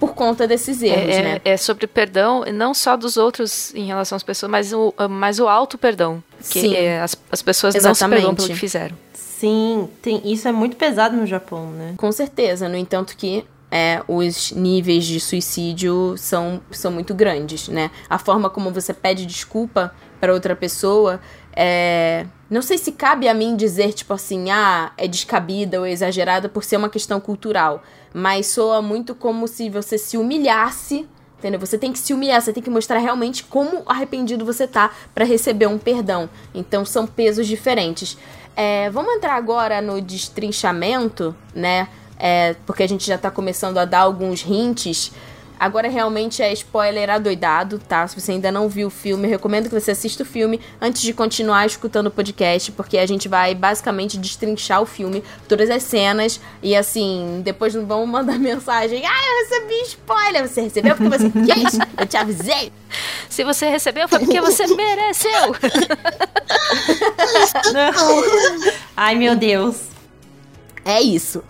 por 0.00 0.14
conta 0.14 0.48
desses 0.48 0.82
erros, 0.82 1.14
é, 1.14 1.22
né? 1.22 1.40
É, 1.44 1.56
sobre 1.56 1.86
perdão, 1.86 2.44
não 2.52 2.74
só 2.74 2.96
dos 2.96 3.16
outros 3.16 3.72
em 3.72 3.86
relação 3.86 4.16
às 4.16 4.22
pessoas, 4.24 4.50
mas 4.50 4.72
o, 4.72 4.92
mas 5.08 5.38
o 5.38 5.46
auto 5.46 5.78
perdão. 5.78 6.20
Que 6.40 6.60
Sim. 6.60 6.74
É, 6.74 7.00
as, 7.00 7.16
as 7.30 7.40
pessoas 7.40 7.76
Exatamente. 7.76 8.00
não 8.00 8.08
se 8.08 8.14
perdoam 8.16 8.34
pelo 8.34 8.48
que 8.48 8.56
fizeram. 8.56 8.96
Sim, 9.14 9.88
tem, 10.00 10.20
isso 10.24 10.48
é 10.48 10.52
muito 10.52 10.76
pesado 10.76 11.16
no 11.16 11.24
Japão, 11.24 11.70
né? 11.70 11.94
Com 11.96 12.10
certeza, 12.10 12.68
no 12.68 12.76
entanto 12.76 13.16
que 13.16 13.44
é, 13.70 14.02
os 14.08 14.50
níveis 14.50 15.04
de 15.04 15.20
suicídio 15.20 16.14
são, 16.18 16.60
são 16.72 16.90
muito 16.90 17.14
grandes, 17.14 17.68
né? 17.68 17.90
A 18.10 18.18
forma 18.18 18.50
como 18.50 18.72
você 18.72 18.92
pede 18.92 19.24
desculpa 19.24 19.94
para 20.20 20.32
outra 20.32 20.56
pessoa 20.56 21.20
é, 21.54 22.26
não 22.52 22.60
sei 22.60 22.76
se 22.76 22.92
cabe 22.92 23.28
a 23.28 23.32
mim 23.32 23.56
dizer, 23.56 23.94
tipo 23.94 24.12
assim, 24.12 24.50
ah, 24.50 24.92
é 24.98 25.08
descabida 25.08 25.80
ou 25.80 25.86
exagerada 25.86 26.50
por 26.50 26.62
ser 26.62 26.76
uma 26.76 26.90
questão 26.90 27.18
cultural. 27.18 27.82
Mas 28.12 28.48
soa 28.48 28.82
muito 28.82 29.14
como 29.14 29.48
se 29.48 29.70
você 29.70 29.96
se 29.96 30.18
humilhasse, 30.18 31.08
entendeu? 31.38 31.58
Você 31.58 31.78
tem 31.78 31.90
que 31.90 31.98
se 31.98 32.12
humilhar, 32.12 32.42
você 32.42 32.52
tem 32.52 32.62
que 32.62 32.68
mostrar 32.68 32.98
realmente 32.98 33.42
como 33.42 33.82
arrependido 33.86 34.44
você 34.44 34.66
tá 34.66 34.90
para 35.14 35.24
receber 35.24 35.66
um 35.66 35.78
perdão. 35.78 36.28
Então 36.54 36.84
são 36.84 37.06
pesos 37.06 37.46
diferentes. 37.46 38.18
É, 38.54 38.90
vamos 38.90 39.14
entrar 39.14 39.34
agora 39.34 39.80
no 39.80 39.98
destrinchamento, 40.02 41.34
né? 41.54 41.88
É, 42.18 42.54
porque 42.66 42.82
a 42.82 42.86
gente 42.86 43.06
já 43.06 43.16
tá 43.16 43.30
começando 43.30 43.78
a 43.78 43.86
dar 43.86 44.00
alguns 44.00 44.44
hints 44.44 45.10
Agora 45.58 45.88
realmente 45.88 46.42
é 46.42 46.52
spoiler 46.52 47.08
adoidado, 47.08 47.78
tá? 47.78 48.06
Se 48.08 48.20
você 48.20 48.32
ainda 48.32 48.50
não 48.50 48.68
viu 48.68 48.88
o 48.88 48.90
filme, 48.90 49.28
recomendo 49.28 49.68
que 49.68 49.80
você 49.80 49.92
assista 49.92 50.22
o 50.24 50.26
filme 50.26 50.60
antes 50.80 51.02
de 51.02 51.12
continuar 51.12 51.66
escutando 51.66 52.08
o 52.08 52.10
podcast, 52.10 52.72
porque 52.72 52.98
a 52.98 53.06
gente 53.06 53.28
vai 53.28 53.54
basicamente 53.54 54.18
destrinchar 54.18 54.82
o 54.82 54.86
filme, 54.86 55.22
todas 55.48 55.70
as 55.70 55.82
cenas, 55.84 56.40
e 56.62 56.74
assim, 56.74 57.40
depois 57.44 57.74
não 57.74 57.86
vão 57.86 58.04
mandar 58.06 58.38
mensagem. 58.40 59.04
Ah, 59.06 59.20
eu 59.24 59.44
recebi 59.44 59.82
spoiler! 59.86 60.48
Você 60.48 60.62
recebeu 60.62 60.96
porque 60.96 61.18
você 61.18 61.30
quis? 61.30 61.78
Eu 61.96 62.06
te 62.06 62.16
avisei! 62.16 62.72
Se 63.28 63.44
você 63.44 63.68
recebeu, 63.68 64.08
foi 64.08 64.18
porque 64.18 64.40
você 64.40 64.66
mereceu! 64.74 65.54
Ai, 68.96 69.14
meu 69.14 69.36
Deus. 69.36 69.76
É 70.84 71.00
isso. 71.00 71.42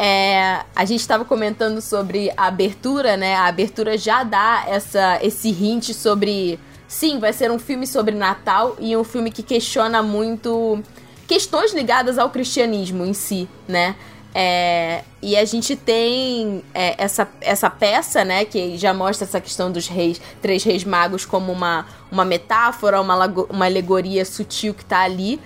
É, 0.00 0.60
a 0.76 0.84
gente 0.84 1.00
estava 1.00 1.24
comentando 1.24 1.80
sobre 1.80 2.30
a 2.36 2.46
abertura, 2.46 3.16
né? 3.16 3.34
A 3.34 3.46
abertura 3.46 3.98
já 3.98 4.22
dá 4.22 4.64
essa, 4.68 5.18
esse 5.20 5.48
hint 5.48 5.92
sobre. 5.92 6.56
Sim, 6.86 7.18
vai 7.18 7.32
ser 7.32 7.50
um 7.50 7.58
filme 7.58 7.84
sobre 7.84 8.14
Natal 8.14 8.76
e 8.78 8.96
um 8.96 9.02
filme 9.02 9.32
que 9.32 9.42
questiona 9.42 10.00
muito 10.00 10.80
questões 11.26 11.74
ligadas 11.74 12.16
ao 12.16 12.30
cristianismo 12.30 13.04
em 13.04 13.12
si, 13.12 13.48
né? 13.66 13.96
É, 14.32 15.02
e 15.20 15.36
a 15.36 15.44
gente 15.44 15.74
tem 15.74 16.62
é, 16.72 16.94
essa, 16.96 17.28
essa 17.40 17.68
peça, 17.68 18.24
né, 18.24 18.44
que 18.44 18.78
já 18.78 18.94
mostra 18.94 19.26
essa 19.26 19.40
questão 19.40 19.72
dos 19.72 19.88
reis, 19.88 20.20
três 20.40 20.62
reis 20.62 20.84
magos 20.84 21.26
como 21.26 21.50
uma, 21.50 21.86
uma 22.10 22.24
metáfora, 22.24 23.00
uma, 23.00 23.26
uma 23.26 23.64
alegoria 23.64 24.24
sutil 24.24 24.74
que 24.74 24.84
tá 24.84 25.00
ali. 25.00 25.40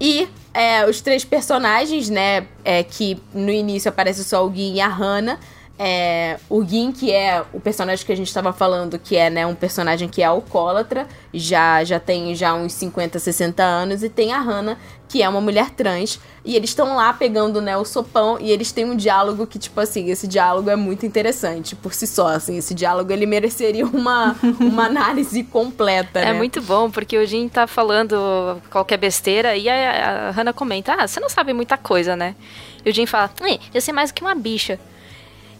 E 0.00 0.28
é, 0.54 0.84
os 0.88 1.00
três 1.00 1.24
personagens, 1.24 2.10
né? 2.10 2.46
É, 2.64 2.82
que 2.82 3.20
no 3.32 3.50
início 3.50 3.88
aparece 3.88 4.24
só 4.24 4.46
o 4.46 4.54
Gin 4.54 4.74
e 4.74 4.80
a 4.80 4.88
Hannah. 4.88 5.38
É, 5.84 6.38
o 6.48 6.64
Gin, 6.64 6.92
que 6.92 7.10
é 7.10 7.42
o 7.52 7.58
personagem 7.58 8.06
que 8.06 8.12
a 8.12 8.16
gente 8.16 8.28
estava 8.28 8.52
falando, 8.52 9.00
que 9.00 9.16
é 9.16 9.28
né, 9.28 9.44
um 9.44 9.54
personagem 9.56 10.08
que 10.08 10.22
é 10.22 10.26
alcoólatra, 10.26 11.08
já, 11.34 11.82
já 11.82 11.98
tem 11.98 12.36
já 12.36 12.54
uns 12.54 12.72
50, 12.74 13.18
60 13.18 13.64
anos, 13.64 14.04
e 14.04 14.08
tem 14.08 14.32
a 14.32 14.38
Hannah, 14.38 14.78
que 15.08 15.24
é 15.24 15.28
uma 15.28 15.40
mulher 15.40 15.70
trans, 15.70 16.20
e 16.44 16.54
eles 16.54 16.70
estão 16.70 16.94
lá 16.94 17.12
pegando 17.12 17.60
né, 17.60 17.76
o 17.76 17.84
sopão, 17.84 18.38
e 18.40 18.52
eles 18.52 18.70
têm 18.70 18.84
um 18.84 18.94
diálogo 18.94 19.44
que, 19.44 19.58
tipo 19.58 19.80
assim, 19.80 20.08
esse 20.08 20.28
diálogo 20.28 20.70
é 20.70 20.76
muito 20.76 21.04
interessante 21.04 21.74
por 21.74 21.92
si 21.92 22.06
só, 22.06 22.28
assim, 22.28 22.58
esse 22.58 22.74
diálogo 22.74 23.12
ele 23.12 23.26
mereceria 23.26 23.84
uma, 23.84 24.36
uma 24.60 24.86
análise 24.86 25.42
completa, 25.42 26.20
É 26.20 26.26
né? 26.26 26.32
muito 26.34 26.62
bom, 26.62 26.92
porque 26.92 27.18
o 27.18 27.26
Jin 27.26 27.48
tá 27.48 27.66
falando 27.66 28.62
qualquer 28.70 28.98
besteira, 28.98 29.56
e 29.56 29.68
a, 29.68 30.28
a 30.28 30.30
Hannah 30.30 30.52
comenta, 30.52 30.94
ah, 30.94 31.08
você 31.08 31.18
não 31.18 31.28
sabe 31.28 31.52
muita 31.52 31.76
coisa, 31.76 32.14
né? 32.14 32.36
E 32.84 32.90
o 32.90 32.94
Jin 32.94 33.06
fala, 33.06 33.28
eu 33.74 33.80
sei 33.80 33.92
mais 33.92 34.12
do 34.12 34.14
que 34.14 34.22
uma 34.22 34.36
bicha. 34.36 34.78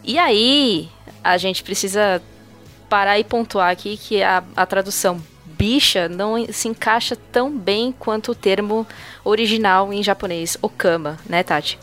E 0.04 0.18
aí, 0.18 0.88
a 1.22 1.36
gente 1.38 1.62
precisa 1.62 2.20
parar 2.88 3.18
e 3.18 3.24
pontuar 3.24 3.70
aqui 3.70 3.96
que 3.96 4.22
a, 4.22 4.42
a 4.56 4.66
tradução 4.66 5.22
bicha 5.46 6.08
não 6.08 6.44
se 6.52 6.68
encaixa 6.68 7.16
tão 7.30 7.56
bem 7.56 7.94
quanto 7.96 8.32
o 8.32 8.34
termo 8.34 8.86
original 9.24 9.92
em 9.92 10.02
japonês, 10.02 10.58
okama, 10.60 11.18
né, 11.26 11.42
Tati? 11.42 11.78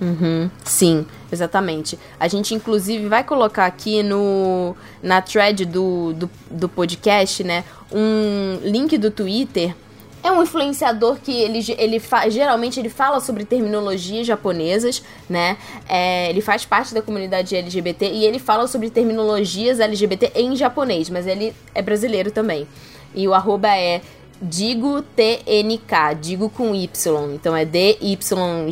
Uhum, 0.00 0.50
sim, 0.64 1.04
exatamente. 1.30 1.98
A 2.18 2.28
gente, 2.28 2.54
inclusive, 2.54 3.08
vai 3.08 3.22
colocar 3.24 3.66
aqui 3.66 4.02
no 4.02 4.74
na 5.02 5.20
thread 5.20 5.64
do, 5.66 6.14
do, 6.14 6.30
do 6.50 6.68
podcast, 6.68 7.44
né, 7.44 7.64
um 7.92 8.58
link 8.62 8.96
do 8.96 9.10
Twitter 9.10 9.74
é 10.22 10.30
um 10.30 10.42
influenciador 10.42 11.18
que 11.22 11.32
ele, 11.32 11.64
ele 11.78 12.02
geralmente 12.28 12.80
ele 12.80 12.88
fala 12.88 13.20
sobre 13.20 13.44
terminologias 13.44 14.26
japonesas, 14.26 15.02
né? 15.28 15.56
É, 15.88 16.28
ele 16.30 16.40
faz 16.40 16.64
parte 16.64 16.92
da 16.94 17.02
comunidade 17.02 17.54
LGBT 17.54 18.10
e 18.10 18.24
ele 18.24 18.38
fala 18.38 18.66
sobre 18.66 18.90
terminologias 18.90 19.80
LGBT 19.80 20.32
em 20.34 20.56
japonês, 20.56 21.08
mas 21.10 21.26
ele 21.26 21.54
é 21.74 21.82
brasileiro 21.82 22.30
também. 22.30 22.66
E 23.14 23.26
o 23.28 23.34
arroba 23.34 23.68
é 23.68 24.00
Digo 24.40 25.02
TNK, 25.02 26.14
digo 26.20 26.48
com 26.48 26.72
Y, 26.72 27.34
então 27.34 27.56
é 27.56 27.64
D-Y-G-O-T-N-K, 27.64 28.68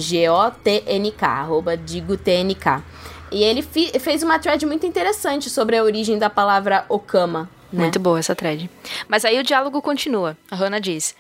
arroba 1.27 1.77
Digo 1.77 2.17
TNK. 2.17 2.85
E 3.33 3.43
ele 3.43 3.63
fez 3.63 4.23
uma 4.23 4.39
thread 4.39 4.65
muito 4.65 4.87
interessante 4.87 5.51
sobre 5.51 5.77
a 5.77 5.83
origem 5.83 6.19
da 6.19 6.31
palavra 6.31 6.85
Okama. 6.89 7.51
Né? 7.73 7.83
Muito 7.83 7.99
boa 7.99 8.19
essa 8.19 8.35
thread. 8.35 8.71
Mas 9.09 9.25
aí 9.25 9.39
o 9.39 9.45
diálogo 9.45 9.83
continua. 9.83 10.37
A 10.51 10.57
Hannah 10.57 10.79
diz: 10.79 11.15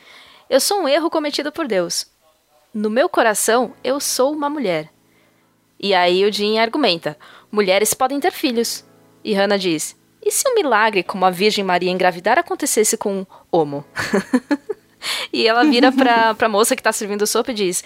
Eu 0.48 0.60
sou 0.60 0.80
um 0.80 0.88
erro 0.88 1.10
cometido 1.10 1.50
por 1.50 1.66
Deus. 1.66 2.06
No 2.72 2.90
meu 2.90 3.08
coração, 3.08 3.72
eu 3.82 3.98
sou 4.00 4.32
uma 4.32 4.50
mulher. 4.50 4.90
E 5.80 5.94
aí 5.94 6.24
o 6.24 6.32
Jim 6.32 6.58
argumenta: 6.58 7.16
Mulheres 7.50 7.94
podem 7.94 8.20
ter 8.20 8.32
filhos. 8.32 8.84
E 9.24 9.32
Hannah 9.34 9.58
diz: 9.58 9.96
e 10.26 10.32
se 10.32 10.42
um 10.48 10.56
milagre 10.56 11.04
como 11.04 11.24
a 11.24 11.30
Virgem 11.30 11.62
Maria 11.62 11.88
engravidar 11.88 12.36
acontecesse 12.36 12.96
com 12.96 13.20
um 13.20 13.26
homo? 13.48 13.84
e 15.32 15.46
ela 15.46 15.62
vira 15.62 15.92
pra, 15.92 16.34
pra 16.34 16.48
moça 16.48 16.74
que 16.74 16.82
tá 16.82 16.90
servindo 16.90 17.24
sopa 17.28 17.52
e 17.52 17.54
diz: 17.54 17.84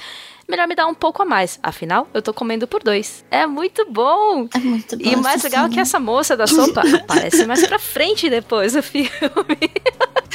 melhor 0.50 0.66
me 0.66 0.74
dar 0.74 0.86
um 0.86 0.94
pouco 0.94 1.22
a 1.22 1.24
mais. 1.24 1.58
Afinal, 1.62 2.08
eu 2.12 2.20
tô 2.20 2.34
comendo 2.34 2.66
por 2.66 2.82
dois. 2.82 3.24
É 3.30 3.46
muito 3.46 3.86
bom. 3.90 4.48
É 4.54 4.58
muito 4.58 4.96
bom. 4.96 5.02
E 5.04 5.14
o 5.14 5.22
mais 5.22 5.42
legal 5.42 5.66
é 5.66 5.68
que 5.68 5.80
essa 5.80 5.98
moça 5.98 6.36
da 6.36 6.46
sopa 6.46 6.82
aparece 6.94 7.46
mais 7.46 7.66
pra 7.66 7.78
frente 7.78 8.28
depois 8.28 8.72
do 8.72 8.82
filme. 8.82 9.08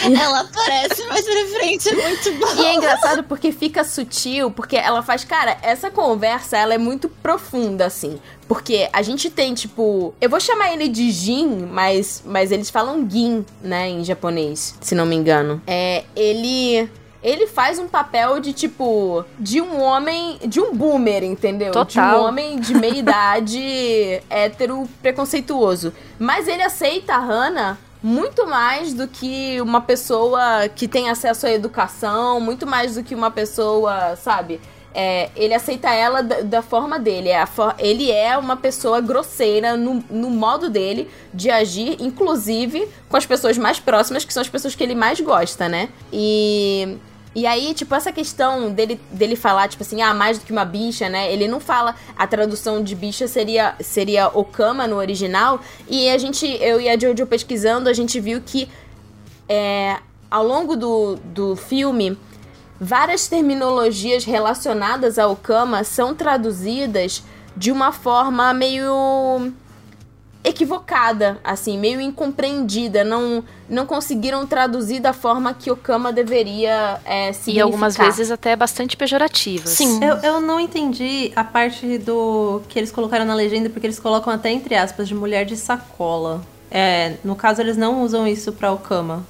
Ela 0.04 0.42
aparece 0.42 1.04
mais 1.08 1.26
pra 1.26 1.48
frente, 1.48 1.90
é 1.90 1.96
muito 1.96 2.32
bom. 2.34 2.62
E 2.62 2.66
é 2.66 2.76
engraçado 2.76 3.24
porque 3.24 3.52
fica 3.52 3.84
sutil, 3.84 4.52
porque 4.52 4.76
ela 4.76 5.02
faz, 5.02 5.24
cara, 5.24 5.58
essa 5.64 5.90
conversa, 5.90 6.58
ela 6.58 6.74
é 6.74 6.78
muito 6.78 7.10
profunda, 7.10 7.86
assim. 7.86 8.20
Porque 8.48 8.88
a 8.94 9.02
gente 9.02 9.30
tem, 9.30 9.54
tipo. 9.54 10.14
Eu 10.22 10.30
vou 10.30 10.40
chamar 10.40 10.74
ele 10.74 10.88
de 10.88 11.12
Jin, 11.12 11.66
mas, 11.72 12.22
mas 12.26 12.52
eles 12.52 12.70
falam 12.70 13.10
Gin, 13.10 13.44
né, 13.64 13.90
em 13.90 14.04
japonês, 14.04 14.76
se 14.80 14.94
não 14.94 15.06
me 15.06 15.16
engano. 15.16 15.62
É. 15.66 16.04
Ele 16.16 16.88
ele 17.26 17.48
faz 17.48 17.80
um 17.80 17.88
papel 17.88 18.40
de, 18.40 18.54
tipo, 18.54 19.26
de 19.40 19.60
um 19.60 19.82
homem, 19.82 20.38
de 20.46 20.62
um 20.62 20.76
boomer, 20.76 21.24
entendeu? 21.24 21.72
Total. 21.72 21.88
De 21.88 22.16
um 22.16 22.24
homem 22.24 22.60
de 22.60 22.76
meia 22.76 22.98
idade 23.00 24.22
hétero 24.30 24.88
preconceituoso. 25.02 25.92
Mas 26.20 26.48
ele 26.48 26.62
aceita 26.62 27.16
a 27.16 27.18
Hannah 27.18 27.80
muito 28.04 28.46
mais 28.46 28.94
do 28.94 29.08
que 29.08 29.60
uma 29.60 29.82
pessoa 29.82 30.70
que 30.70 30.88
tem 30.88 31.10
acesso 31.10 31.48
à 31.48 31.52
educação, 31.52 32.40
muito 32.40 32.68
mais 32.68 32.94
do 32.94 33.02
que 33.02 33.16
uma 33.16 33.32
pessoa, 33.32 34.16
sabe? 34.16 34.62
É, 34.94 35.32
ele 35.36 35.56
aceita 35.56 35.90
ela 35.90 36.22
da, 36.22 36.42
da 36.42 36.62
forma 36.62 37.00
dele. 37.00 37.30
É 37.30 37.44
for, 37.48 37.74
ele 37.80 38.12
é 38.12 38.38
uma 38.38 38.56
pessoa 38.56 39.02
grosseira 39.02 39.76
no, 39.76 40.04
no 40.12 40.30
modo 40.30 40.70
dele 40.70 41.10
de 41.34 41.50
agir, 41.50 41.98
inclusive 42.00 42.88
com 43.10 43.18
as 43.18 43.26
pessoas 43.26 43.58
mais 43.58 43.80
próximas, 43.80 44.24
que 44.24 44.32
são 44.32 44.42
as 44.42 44.48
pessoas 44.48 44.76
que 44.76 44.84
ele 44.84 44.94
mais 44.94 45.20
gosta, 45.20 45.68
né? 45.68 45.90
E 46.14 47.00
e 47.36 47.46
aí, 47.46 47.74
tipo, 47.74 47.94
essa 47.94 48.14
questão 48.14 48.72
dele, 48.72 48.98
dele 49.12 49.36
falar, 49.36 49.68
tipo 49.68 49.84
assim, 49.84 50.02
ah, 50.02 50.14
mais 50.14 50.40
do 50.40 50.46
que 50.46 50.54
uma 50.54 50.64
bicha, 50.64 51.10
né? 51.10 51.32
Ele 51.34 51.50
não 51.50 51.60
fala. 51.60 51.94
A 52.18 52.26
tradução 52.26 52.82
de 52.82 52.96
bicha 52.96 53.28
seria, 53.28 53.76
seria 53.82 54.30
Okama 54.30 54.88
no 54.88 54.96
original. 54.96 55.60
E 55.90 56.10
a 56.10 56.18
gente, 56.18 56.48
eu 56.62 56.80
e 56.80 56.88
a 56.88 56.98
Jojo 56.98 57.28
pesquisando, 57.28 57.90
a 57.90 57.94
gente 57.94 58.22
viu 58.22 58.42
que 58.42 58.70
é, 59.50 59.98
ao 60.32 60.48
longo 60.48 60.78
do, 60.78 61.18
do 61.18 61.58
filme, 61.58 62.18
várias 62.80 63.28
terminologias 63.28 64.24
relacionadas 64.24 65.20
ao 65.20 65.34
Okama 65.34 65.84
são 65.84 66.16
traduzidas 66.16 67.22
de 67.56 67.70
uma 67.70 67.92
forma 67.92 68.54
meio 68.54 69.52
equivocada, 70.46 71.40
assim, 71.44 71.78
meio 71.78 72.00
incompreendida. 72.00 73.04
Não, 73.04 73.44
não 73.68 73.86
conseguiram 73.86 74.46
traduzir 74.46 75.00
da 75.00 75.12
forma 75.12 75.54
que 75.54 75.72
o 75.72 75.76
Kama 75.76 76.14
deveria 76.14 77.00
é, 77.04 77.34
significar. 77.34 77.56
E 77.56 77.62
algumas 77.62 77.98
vezes 77.98 78.32
até 78.32 78.56
bastante 78.56 78.96
pejorativas. 78.96 79.72
Sim. 79.72 80.04
Eu, 80.04 80.18
eu 80.18 80.42
não 80.42 80.60
entendi 80.60 81.32
a 81.36 81.44
parte 81.44 81.98
do 81.98 82.62
que 82.70 82.78
eles 82.78 82.92
colocaram 82.92 83.26
na 83.26 83.34
legenda, 83.34 83.70
porque 83.70 83.88
eles 83.88 84.00
colocam 84.00 84.32
até 84.32 84.52
entre 84.52 84.76
aspas 84.76 85.08
de 85.08 85.16
mulher 85.16 85.46
de 85.46 85.58
sacola. 85.58 86.42
É, 86.70 87.16
no 87.24 87.36
caso, 87.36 87.62
eles 87.62 87.78
não 87.78 88.04
usam 88.04 88.28
isso 88.28 88.52
pra 88.54 88.72
Okama. 88.72 89.26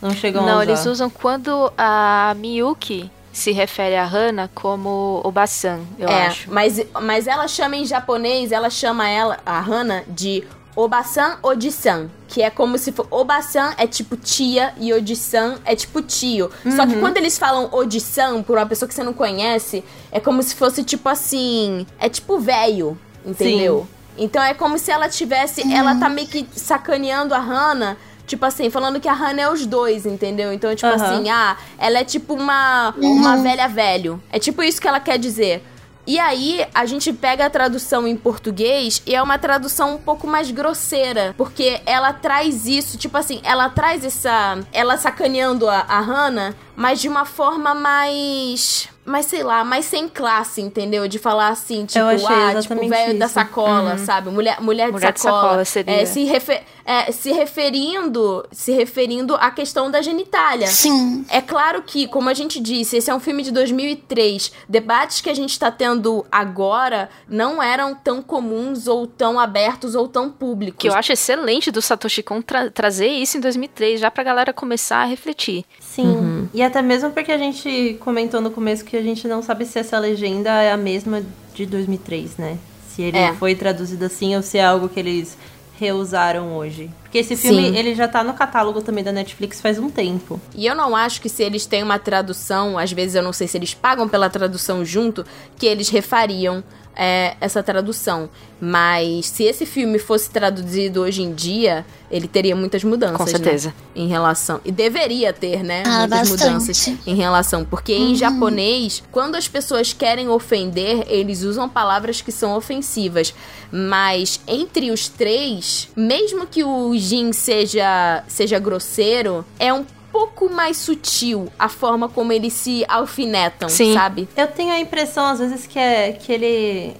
Não 0.00 0.10
chegam 0.10 0.42
não, 0.42 0.48
a 0.48 0.52
usar. 0.52 0.64
Não, 0.64 0.72
eles 0.72 0.86
usam 0.86 1.10
quando 1.10 1.72
a 1.76 2.34
Miyuki 2.38 3.10
se 3.34 3.50
refere 3.50 3.96
a 3.96 4.04
Hana 4.04 4.48
como 4.54 5.20
Obasan, 5.24 5.80
eu 5.98 6.08
é, 6.08 6.28
acho. 6.28 6.50
Mas, 6.50 6.80
mas 7.02 7.26
ela 7.26 7.48
chama 7.48 7.76
em 7.76 7.84
japonês, 7.84 8.52
ela 8.52 8.70
chama 8.70 9.08
ela, 9.08 9.40
a 9.44 9.58
Hana, 9.58 10.04
de 10.06 10.44
Obasan 10.76 11.38
Odisan, 11.42 12.08
que 12.28 12.42
é 12.42 12.48
como 12.48 12.78
se 12.78 12.92
for. 12.92 13.06
Obasan 13.10 13.74
é 13.76 13.86
tipo 13.86 14.16
tia 14.16 14.72
e 14.78 14.92
Odisan 14.92 15.56
é 15.64 15.74
tipo 15.74 16.00
tio. 16.00 16.50
Uhum. 16.64 16.76
Só 16.76 16.86
que 16.86 16.94
uhum. 16.94 17.00
quando 17.00 17.16
eles 17.16 17.36
falam 17.36 17.68
Odisan 17.72 18.42
por 18.42 18.56
uma 18.56 18.66
pessoa 18.66 18.88
que 18.88 18.94
você 18.94 19.02
não 19.02 19.12
conhece, 19.12 19.84
é 20.10 20.20
como 20.20 20.42
se 20.42 20.54
fosse 20.54 20.82
tipo 20.84 21.08
assim. 21.08 21.86
É 21.98 22.08
tipo 22.08 22.38
velho, 22.38 22.98
entendeu? 23.26 23.86
Sim. 24.16 24.24
Então 24.24 24.42
é 24.42 24.54
como 24.54 24.78
se 24.78 24.90
ela 24.90 25.08
tivesse. 25.08 25.62
Uhum. 25.62 25.76
Ela 25.76 25.96
tá 25.96 26.08
meio 26.08 26.28
que 26.28 26.46
sacaneando 26.54 27.34
a 27.34 27.38
Hana 27.38 27.96
Tipo 28.26 28.46
assim, 28.46 28.70
falando 28.70 29.00
que 29.00 29.08
a 29.08 29.12
Hannah 29.12 29.42
é 29.42 29.50
os 29.50 29.66
dois, 29.66 30.06
entendeu? 30.06 30.52
Então, 30.52 30.74
tipo 30.74 30.88
uhum. 30.88 30.94
assim, 30.94 31.28
ah, 31.28 31.56
ela 31.78 31.98
é 31.98 32.04
tipo 32.04 32.34
uma, 32.34 32.94
uma 32.96 33.36
velha 33.36 33.68
velho. 33.68 34.22
É 34.32 34.38
tipo 34.38 34.62
isso 34.62 34.80
que 34.80 34.88
ela 34.88 35.00
quer 35.00 35.18
dizer. 35.18 35.62
E 36.06 36.18
aí, 36.18 36.66
a 36.74 36.84
gente 36.84 37.12
pega 37.14 37.46
a 37.46 37.50
tradução 37.50 38.06
em 38.06 38.14
português 38.14 39.02
e 39.06 39.14
é 39.14 39.22
uma 39.22 39.38
tradução 39.38 39.94
um 39.94 39.98
pouco 39.98 40.26
mais 40.26 40.50
grosseira. 40.50 41.34
Porque 41.36 41.80
ela 41.86 42.12
traz 42.12 42.66
isso, 42.66 42.98
tipo 42.98 43.16
assim, 43.16 43.40
ela 43.42 43.70
traz 43.70 44.04
essa. 44.04 44.58
Ela 44.70 44.98
sacaneando 44.98 45.68
a, 45.68 45.78
a 45.88 46.00
Hannah, 46.00 46.54
mas 46.76 47.00
de 47.00 47.08
uma 47.08 47.24
forma 47.24 47.74
mais 47.74 48.88
mas 49.04 49.26
sei 49.26 49.42
lá, 49.42 49.62
mais 49.64 49.84
sem 49.84 50.08
classe, 50.08 50.62
entendeu? 50.62 51.06
De 51.06 51.18
falar 51.18 51.48
assim, 51.48 51.84
tipo, 51.84 52.04
ah, 52.04 52.60
tipo, 52.60 52.88
velho 52.88 53.18
da 53.18 53.28
sacola, 53.28 53.92
uhum. 53.92 53.98
sabe? 53.98 54.30
Mulher, 54.30 54.60
mulher, 54.60 54.90
mulher 54.90 55.12
de 55.12 55.20
sacola. 55.20 55.42
De 55.42 55.44
sacola 55.44 55.64
seria. 55.64 55.94
É, 55.94 56.06
se, 56.06 56.24
refer, 56.24 56.62
é, 56.84 57.12
se 57.12 57.30
referindo, 57.32 58.46
se 58.50 58.72
referindo 58.72 59.34
à 59.34 59.50
questão 59.50 59.90
da 59.90 60.00
genitália. 60.00 60.66
Sim. 60.66 61.24
É 61.28 61.42
claro 61.42 61.82
que, 61.82 62.08
como 62.08 62.30
a 62.30 62.34
gente 62.34 62.58
disse, 62.60 62.96
esse 62.96 63.10
é 63.10 63.14
um 63.14 63.20
filme 63.20 63.42
de 63.42 63.50
2003. 63.50 64.52
Debates 64.68 65.20
que 65.20 65.28
a 65.28 65.34
gente 65.34 65.58
tá 65.58 65.70
tendo 65.70 66.24
agora 66.32 67.10
não 67.28 67.62
eram 67.62 67.94
tão 67.94 68.22
comuns 68.22 68.86
ou 68.86 69.06
tão 69.06 69.38
abertos 69.38 69.94
ou 69.94 70.08
tão 70.08 70.30
públicos. 70.30 70.78
Que 70.78 70.88
eu 70.88 70.94
acho 70.94 71.12
excelente 71.12 71.70
do 71.70 71.82
Satoshi 71.82 72.22
Kon 72.22 72.40
tra 72.40 72.70
trazer 72.70 73.08
isso 73.08 73.36
em 73.36 73.40
2003, 73.40 74.00
já 74.00 74.10
pra 74.10 74.24
galera 74.24 74.52
começar 74.52 74.98
a 74.98 75.04
refletir. 75.04 75.64
Sim. 75.78 76.06
Uhum. 76.06 76.48
E 76.54 76.62
até 76.64 76.82
mesmo 76.82 77.10
porque 77.10 77.32
a 77.32 77.38
gente 77.38 77.96
comentou 78.00 78.40
no 78.40 78.50
começo 78.50 78.84
que 78.84 78.96
a 78.96 79.02
gente 79.02 79.26
não 79.28 79.42
sabe 79.42 79.66
se 79.66 79.78
essa 79.78 79.98
legenda 79.98 80.50
é 80.50 80.72
a 80.72 80.76
mesma 80.76 81.22
de 81.54 81.66
2003, 81.66 82.36
né? 82.36 82.58
Se 82.88 83.02
ele 83.02 83.18
é. 83.18 83.32
foi 83.34 83.54
traduzido 83.54 84.04
assim 84.04 84.36
ou 84.36 84.42
se 84.42 84.58
é 84.58 84.64
algo 84.64 84.88
que 84.88 85.00
eles 85.00 85.36
reusaram 85.78 86.56
hoje. 86.56 86.90
Porque 87.02 87.18
esse 87.18 87.36
filme, 87.36 87.70
Sim. 87.70 87.76
ele 87.76 87.94
já 87.94 88.06
tá 88.06 88.22
no 88.22 88.34
catálogo 88.34 88.80
também 88.80 89.02
da 89.02 89.12
Netflix 89.12 89.60
faz 89.60 89.78
um 89.78 89.90
tempo. 89.90 90.40
E 90.54 90.66
eu 90.66 90.74
não 90.74 90.94
acho 90.94 91.20
que 91.20 91.28
se 91.28 91.42
eles 91.42 91.66
têm 91.66 91.82
uma 91.82 91.98
tradução, 91.98 92.78
às 92.78 92.92
vezes 92.92 93.14
eu 93.14 93.22
não 93.22 93.32
sei 93.32 93.48
se 93.48 93.56
eles 93.56 93.74
pagam 93.74 94.08
pela 94.08 94.30
tradução 94.30 94.84
junto, 94.84 95.24
que 95.56 95.66
eles 95.66 95.88
refariam 95.88 96.62
é, 96.96 97.36
essa 97.40 97.62
tradução. 97.62 98.28
Mas 98.60 99.26
se 99.26 99.44
esse 99.44 99.66
filme 99.66 99.98
fosse 99.98 100.30
traduzido 100.30 101.02
hoje 101.02 101.22
em 101.22 101.34
dia, 101.34 101.84
ele 102.10 102.26
teria 102.26 102.56
muitas 102.56 102.82
mudanças. 102.82 103.16
Com 103.16 103.24
né, 103.24 103.30
certeza. 103.30 103.68
Né? 103.68 103.74
Em 103.96 104.08
relação. 104.08 104.60
E 104.64 104.72
deveria 104.72 105.32
ter, 105.32 105.62
né? 105.62 105.82
Ah, 105.84 106.00
muitas 106.00 106.30
bastante. 106.30 106.46
mudanças 106.46 106.92
em 107.06 107.14
relação. 107.14 107.64
Porque 107.64 107.92
uhum. 107.92 108.10
em 108.10 108.14
japonês, 108.14 109.02
quando 109.10 109.34
as 109.34 109.48
pessoas 109.48 109.92
querem 109.92 110.28
ofender, 110.28 111.04
eles 111.08 111.42
usam 111.42 111.68
palavras 111.68 112.20
que 112.20 112.32
são 112.32 112.56
ofensivas. 112.56 113.34
Mas 113.70 114.40
entre 114.46 114.90
os 114.90 115.08
três, 115.08 115.88
mesmo 115.96 116.46
que 116.46 116.62
o 116.64 116.96
Jin 116.96 117.32
seja, 117.32 118.22
seja 118.28 118.58
grosseiro, 118.58 119.44
é 119.58 119.72
um 119.72 119.84
pouco 120.14 120.48
mais 120.48 120.76
sutil 120.76 121.48
a 121.58 121.68
forma 121.68 122.08
como 122.08 122.32
eles 122.32 122.52
se 122.52 122.84
alfinetam, 122.88 123.68
Sim. 123.68 123.92
sabe? 123.94 124.28
Eu 124.36 124.46
tenho 124.46 124.72
a 124.72 124.78
impressão, 124.78 125.26
às 125.26 125.40
vezes, 125.40 125.66
que, 125.66 125.76
é, 125.78 126.12
que 126.12 126.32
ele, 126.32 126.94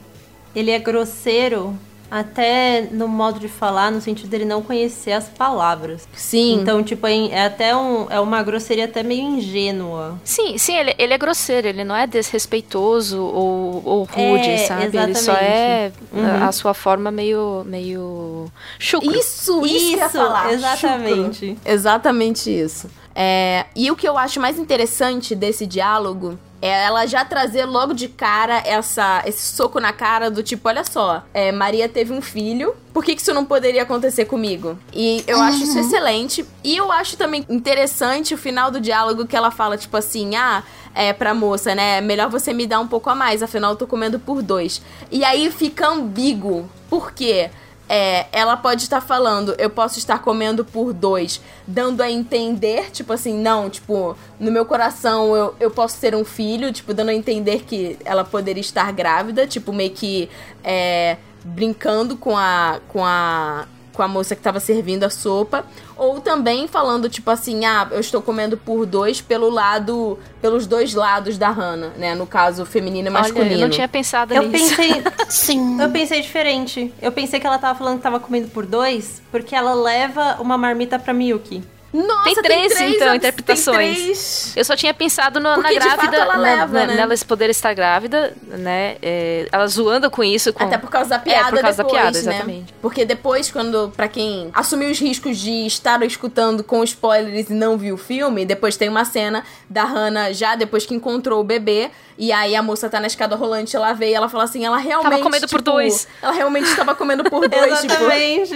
ele 0.54 0.72
é 0.72 0.78
grosseiro 0.80 1.78
até 2.10 2.86
no 2.92 3.08
modo 3.08 3.40
de 3.40 3.48
falar, 3.48 3.90
no 3.90 4.00
sentido 4.00 4.28
dele 4.28 4.44
não 4.44 4.62
conhecer 4.62 5.10
as 5.10 5.24
palavras. 5.28 6.06
Sim. 6.14 6.60
Então, 6.60 6.80
tipo, 6.82 7.04
é 7.08 7.26
é 7.28 7.44
até 7.46 7.74
um, 7.74 8.06
é 8.08 8.20
uma 8.20 8.40
grosseria 8.42 8.84
até 8.84 9.02
meio 9.02 9.22
ingênua. 9.22 10.16
Sim, 10.22 10.56
sim, 10.56 10.76
ele, 10.76 10.94
ele 10.96 11.12
é 11.12 11.18
grosseiro, 11.18 11.66
ele 11.66 11.82
não 11.82 11.96
é 11.96 12.06
desrespeitoso 12.06 13.20
ou, 13.20 13.82
ou 13.84 14.04
rude, 14.04 14.48
É, 14.48 14.58
sabe? 14.58 14.84
Ele 14.96 15.14
só 15.14 15.32
exatamente. 15.32 15.44
é 15.44 15.92
Uhum. 16.12 16.44
a 16.48 16.52
sua 16.52 16.72
forma 16.74 17.10
meio. 17.10 17.64
meio. 17.66 18.46
chucro. 18.78 19.10
Isso, 19.10 19.66
isso, 19.66 19.78
que 19.88 19.94
eu 19.94 19.98
ia 19.98 20.08
falar. 20.08 20.52
exatamente. 20.52 21.46
Chucro. 21.48 21.60
Exatamente 21.72 22.50
isso. 22.50 22.88
É, 23.14 23.66
e 23.76 23.90
o 23.90 23.96
que 23.96 24.08
eu 24.08 24.18
acho 24.18 24.40
mais 24.40 24.58
interessante 24.58 25.34
desse 25.34 25.66
diálogo 25.66 26.38
é 26.60 26.84
ela 26.84 27.04
já 27.06 27.24
trazer 27.24 27.66
logo 27.66 27.92
de 27.92 28.08
cara 28.08 28.62
essa, 28.64 29.22
esse 29.26 29.54
soco 29.54 29.78
na 29.78 29.92
cara 29.92 30.30
do 30.30 30.42
tipo, 30.42 30.66
olha 30.66 30.82
só, 30.82 31.22
é, 31.34 31.52
Maria 31.52 31.88
teve 31.88 32.12
um 32.12 32.22
filho, 32.22 32.74
por 32.92 33.04
que, 33.04 33.14
que 33.14 33.20
isso 33.20 33.34
não 33.34 33.44
poderia 33.44 33.82
acontecer 33.82 34.24
comigo? 34.24 34.78
E 34.92 35.22
eu 35.26 35.40
acho 35.42 35.62
isso 35.62 35.78
excelente. 35.78 36.44
E 36.62 36.76
eu 36.76 36.90
acho 36.90 37.16
também 37.16 37.44
interessante 37.50 38.32
o 38.32 38.38
final 38.38 38.70
do 38.70 38.80
diálogo 38.80 39.26
que 39.26 39.36
ela 39.36 39.50
fala, 39.50 39.76
tipo 39.76 39.96
assim, 39.96 40.36
ah, 40.36 40.62
é 40.94 41.12
pra 41.12 41.34
moça, 41.34 41.74
né? 41.74 42.00
Melhor 42.00 42.30
você 42.30 42.54
me 42.54 42.66
dar 42.66 42.80
um 42.80 42.88
pouco 42.88 43.10
a 43.10 43.14
mais, 43.14 43.42
afinal 43.42 43.72
eu 43.72 43.76
tô 43.76 43.86
comendo 43.86 44.18
por 44.18 44.40
dois. 44.42 44.80
E 45.10 45.22
aí 45.22 45.50
fica 45.50 45.88
ambíguo. 45.88 46.70
Por 46.88 47.12
quê? 47.12 47.50
É, 47.86 48.26
ela 48.32 48.56
pode 48.56 48.82
estar 48.82 49.02
falando, 49.02 49.54
eu 49.58 49.68
posso 49.68 49.98
estar 49.98 50.18
comendo 50.20 50.64
por 50.64 50.94
dois, 50.94 51.40
dando 51.66 52.02
a 52.02 52.10
entender, 52.10 52.90
tipo 52.90 53.12
assim, 53.12 53.38
não, 53.38 53.68
tipo, 53.68 54.16
no 54.40 54.50
meu 54.50 54.64
coração 54.64 55.36
eu, 55.36 55.54
eu 55.60 55.70
posso 55.70 56.00
ter 56.00 56.14
um 56.14 56.24
filho, 56.24 56.72
tipo, 56.72 56.94
dando 56.94 57.10
a 57.10 57.14
entender 57.14 57.64
que 57.64 57.98
ela 58.04 58.24
poderia 58.24 58.62
estar 58.62 58.90
grávida, 58.90 59.46
tipo, 59.46 59.70
meio 59.70 59.90
que 59.90 60.30
é, 60.62 61.18
brincando 61.44 62.16
com 62.16 62.34
a, 62.36 62.80
com 62.88 63.04
a 63.04 63.66
com 63.94 64.02
a 64.02 64.08
moça 64.08 64.34
que 64.36 64.42
tava 64.42 64.60
servindo 64.60 65.04
a 65.04 65.10
sopa, 65.10 65.64
ou 65.96 66.20
também 66.20 66.66
falando 66.68 67.08
tipo 67.08 67.30
assim, 67.30 67.64
ah, 67.64 67.88
eu 67.90 68.00
estou 68.00 68.20
comendo 68.20 68.56
por 68.56 68.84
dois 68.84 69.20
pelo 69.20 69.48
lado, 69.48 70.18
pelos 70.42 70.66
dois 70.66 70.92
lados 70.94 71.38
da 71.38 71.48
Hannah, 71.50 71.90
né, 71.96 72.14
no 72.14 72.26
caso 72.26 72.66
feminino 72.66 73.08
e 73.08 73.10
masculino. 73.10 73.46
Olha, 73.46 73.54
eu 73.54 73.60
não 73.60 73.70
tinha 73.70 73.88
pensado 73.88 74.34
Eu 74.34 74.42
nisso. 74.48 74.76
pensei, 74.76 75.02
Sim. 75.30 75.80
eu 75.80 75.88
pensei 75.90 76.20
diferente. 76.20 76.92
Eu 77.00 77.12
pensei 77.12 77.38
que 77.40 77.46
ela 77.46 77.58
tava 77.58 77.78
falando 77.78 77.96
que 77.96 78.02
tava 78.02 78.18
comendo 78.20 78.48
por 78.48 78.66
dois, 78.66 79.22
porque 79.30 79.54
ela 79.54 79.72
leva 79.74 80.36
uma 80.40 80.58
marmita 80.58 80.98
pra 80.98 81.14
Miyuki. 81.14 81.62
Nossa, 81.94 82.24
Tem 82.24 82.34
tem 82.34 82.42
três, 82.42 82.74
três, 82.74 82.94
então, 82.96 83.14
interpretações. 83.14 83.96
três. 83.98 84.52
Eu 84.56 84.64
só 84.64 84.74
tinha 84.74 84.92
pensado 84.92 85.38
no- 85.38 85.56
na 85.56 85.72
grávida, 85.72 86.16
ela 86.16 86.36
na- 86.36 86.42
leva, 86.42 86.66
na- 86.80 86.86
né? 86.86 86.94
nela 86.96 87.14
poder 87.26 87.48
estar 87.50 87.72
grávida, 87.72 88.34
né? 88.42 88.96
é, 89.00 89.48
ela 89.52 89.64
zoando 89.68 90.10
com 90.10 90.24
isso. 90.24 90.52
Com... 90.52 90.64
Até 90.64 90.76
por 90.76 90.90
causa 90.90 91.10
da 91.10 91.18
piada 91.20 91.48
É, 91.48 91.50
por 91.52 91.60
causa 91.60 91.76
da 91.78 91.82
depois, 91.84 92.02
piada, 92.02 92.22
né? 92.22 92.34
exatamente. 92.34 92.74
Porque 92.82 93.04
depois, 93.04 93.50
quando, 93.50 93.92
pra 93.96 94.08
quem 94.08 94.50
assumiu 94.52 94.90
os 94.90 94.98
riscos 94.98 95.38
de 95.38 95.66
estar 95.66 96.02
escutando 96.02 96.64
com 96.64 96.82
spoilers 96.82 97.48
e 97.48 97.54
não 97.54 97.78
viu 97.78 97.94
o 97.94 97.98
filme, 97.98 98.44
depois 98.44 98.76
tem 98.76 98.88
uma 98.88 99.04
cena 99.04 99.44
da 99.70 99.84
Hannah 99.84 100.32
já 100.32 100.56
depois 100.56 100.84
que 100.84 100.94
encontrou 100.94 101.40
o 101.40 101.44
bebê, 101.44 101.90
e 102.16 102.32
aí 102.32 102.54
a 102.54 102.62
moça 102.62 102.88
tá 102.88 103.00
na 103.00 103.06
escada 103.06 103.34
rolante, 103.36 103.74
ela 103.76 103.92
vê 103.92 104.10
e 104.10 104.14
ela 104.14 104.28
fala 104.28 104.44
assim, 104.44 104.64
ela 104.64 104.76
realmente... 104.78 105.22
comendo 105.22 105.48
por 105.48 105.58
tipo, 105.58 105.70
dois. 105.70 106.06
Ela 106.22 106.32
realmente 106.32 106.68
estava 106.68 106.94
comendo 106.94 107.24
por 107.24 107.46
dois, 107.48 107.80
tipo... 107.80 107.92
Exatamente. 107.92 108.54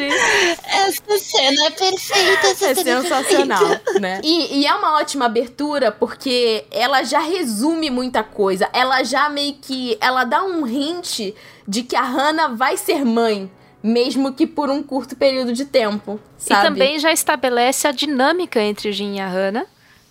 Essa 0.64 1.18
cena 1.18 1.66
é 1.66 1.70
perfeita. 1.70 2.46
Essa 2.46 2.66
É 2.66 2.74
cena 2.74 3.02
sensacional, 3.02 3.68
perfeita. 3.68 4.00
né? 4.00 4.20
E, 4.28 4.60
e 4.60 4.66
é 4.66 4.74
uma 4.74 4.96
ótima 4.98 5.26
abertura 5.26 5.90
porque 5.90 6.64
ela 6.70 7.02
já 7.02 7.20
resume 7.20 7.90
muita 7.90 8.22
coisa. 8.22 8.68
Ela 8.72 9.02
já 9.02 9.28
meio 9.28 9.54
que. 9.54 9.96
Ela 10.00 10.24
dá 10.24 10.42
um 10.44 10.66
hint 10.66 11.34
de 11.66 11.82
que 11.82 11.96
a 11.96 12.02
Hannah 12.02 12.48
vai 12.48 12.76
ser 12.76 13.04
mãe. 13.04 13.50
Mesmo 13.82 14.32
que 14.32 14.44
por 14.46 14.68
um 14.70 14.82
curto 14.82 15.14
período 15.14 15.52
de 15.52 15.64
tempo. 15.64 16.18
Sabe? 16.36 16.60
E 16.60 16.68
também 16.68 16.98
já 16.98 17.12
estabelece 17.12 17.86
a 17.86 17.92
dinâmica 17.92 18.60
entre 18.60 18.88
o 18.88 18.92
Jin 18.92 19.14
e 19.16 19.20
a 19.20 19.28
Hannah, 19.28 19.66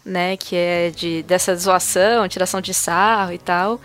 né? 0.07 0.37
Que 0.37 0.55
é 0.55 0.89
de, 0.95 1.21
dessa 1.23 1.55
zoação, 1.55 2.27
tiração 2.27 2.61
de 2.61 2.73
sarro 2.73 3.33
e 3.33 3.37
tal. 3.37 3.79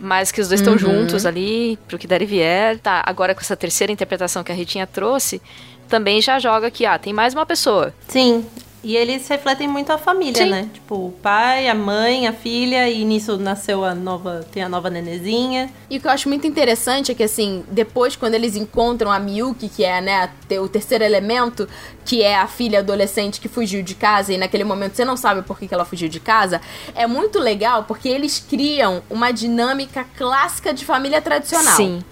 Mas 0.00 0.32
que 0.32 0.40
os 0.40 0.48
dois 0.48 0.60
estão 0.60 0.72
Uhum. 0.74 0.78
juntos 0.78 1.24
ali, 1.26 1.78
pro 1.86 1.98
que 1.98 2.06
der 2.06 2.22
e 2.22 2.26
vier. 2.26 2.78
Tá, 2.78 3.02
agora 3.06 3.34
com 3.34 3.40
essa 3.40 3.54
terceira 3.56 3.92
interpretação 3.92 4.42
que 4.42 4.50
a 4.50 4.54
Ritinha 4.54 4.86
trouxe, 4.86 5.40
também 5.88 6.20
já 6.20 6.38
joga 6.38 6.70
que, 6.70 6.84
ah, 6.86 6.98
tem 6.98 7.12
mais 7.12 7.32
uma 7.34 7.46
pessoa. 7.46 7.92
Sim. 8.08 8.44
E 8.84 8.94
eles 8.94 9.26
refletem 9.26 9.66
muito 9.66 9.90
a 9.90 9.96
família, 9.96 10.44
Sim. 10.44 10.50
né? 10.50 10.68
Tipo, 10.72 11.06
o 11.06 11.12
pai, 11.22 11.68
a 11.68 11.74
mãe, 11.74 12.28
a 12.28 12.34
filha, 12.34 12.86
e 12.90 13.02
nisso 13.02 13.38
nasceu 13.38 13.82
a 13.82 13.94
nova. 13.94 14.44
Tem 14.52 14.62
a 14.62 14.68
nova 14.68 14.90
nenezinha. 14.90 15.70
E 15.88 15.96
o 15.96 16.00
que 16.00 16.06
eu 16.06 16.10
acho 16.10 16.28
muito 16.28 16.46
interessante 16.46 17.10
é 17.10 17.14
que, 17.14 17.22
assim, 17.22 17.64
depois, 17.70 18.14
quando 18.14 18.34
eles 18.34 18.56
encontram 18.56 19.10
a 19.10 19.18
Miyuki, 19.18 19.70
que 19.70 19.82
é, 19.82 20.02
né, 20.02 20.30
o 20.60 20.68
terceiro 20.68 21.02
elemento, 21.02 21.66
que 22.04 22.22
é 22.22 22.36
a 22.36 22.46
filha 22.46 22.80
adolescente 22.80 23.40
que 23.40 23.48
fugiu 23.48 23.82
de 23.82 23.94
casa, 23.94 24.34
e 24.34 24.36
naquele 24.36 24.64
momento 24.64 24.96
você 24.96 25.04
não 25.04 25.16
sabe 25.16 25.40
por 25.40 25.58
que, 25.58 25.66
que 25.66 25.72
ela 25.72 25.86
fugiu 25.86 26.08
de 26.10 26.20
casa, 26.20 26.60
é 26.94 27.06
muito 27.06 27.38
legal 27.38 27.84
porque 27.84 28.08
eles 28.08 28.38
criam 28.38 29.02
uma 29.08 29.32
dinâmica 29.32 30.04
clássica 30.14 30.74
de 30.74 30.84
família 30.84 31.22
tradicional. 31.22 31.76
Sim. 31.76 32.04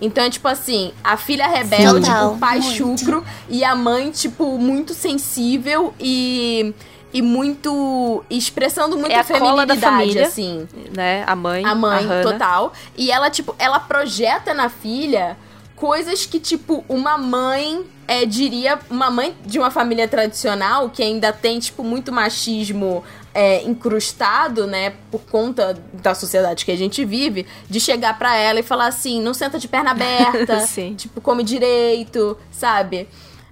Então 0.00 0.24
é 0.24 0.30
tipo 0.30 0.46
assim, 0.46 0.92
a 1.02 1.16
filha 1.16 1.46
rebelde, 1.48 2.06
Total, 2.06 2.32
o 2.34 2.38
pai 2.38 2.60
muito. 2.60 2.76
chucro 2.76 3.24
e 3.48 3.64
a 3.64 3.74
mãe, 3.74 4.10
tipo, 4.10 4.58
muito 4.58 4.94
sensível 4.94 5.92
e. 5.98 6.74
E 7.12 7.22
muito. 7.22 8.22
expressando 8.28 8.96
muita 8.98 9.14
É 9.14 9.18
a 9.20 9.24
cola 9.24 9.64
da 9.64 9.74
feminilidade, 9.74 9.80
família. 9.80 10.26
assim 10.26 10.68
Né? 10.94 11.24
A 11.26 11.34
mãe. 11.34 11.64
a 11.64 11.74
mãe 11.74 12.06
Hannah. 12.06 12.22
total. 12.22 12.72
E 12.96 13.10
ela, 13.10 13.30
tipo, 13.30 13.54
ela 13.58 13.80
projeta 13.80 14.52
na 14.52 14.68
filha 14.68 15.36
coisas 15.74 16.26
que, 16.26 16.38
tipo, 16.38 16.84
uma 16.88 17.16
mãe 17.16 17.84
é, 18.06 18.26
diria, 18.26 18.78
uma 18.90 19.10
mãe 19.10 19.34
de 19.44 19.58
uma 19.58 19.70
família 19.70 20.06
tradicional 20.06 20.90
que 20.90 21.02
ainda 21.02 21.32
tem, 21.32 21.58
tipo, 21.58 21.82
muito 21.82 22.12
machismo 22.12 23.02
é, 23.38 23.62
incrustado, 23.62 24.66
né, 24.66 24.94
por 25.12 25.20
conta 25.20 25.80
da 25.92 26.12
sociedade 26.12 26.64
que 26.64 26.72
a 26.72 26.76
gente 26.76 27.04
vive, 27.04 27.46
de 27.70 27.78
chegar 27.78 28.18
pra 28.18 28.34
ela 28.34 28.58
e 28.58 28.64
falar 28.64 28.88
assim, 28.88 29.22
não 29.22 29.32
senta 29.32 29.60
de 29.60 29.68
perna 29.68 29.92
aberta, 29.92 30.66
tipo, 30.98 31.20
come 31.20 31.44
direito, 31.44 32.36
sabe? 32.50 33.08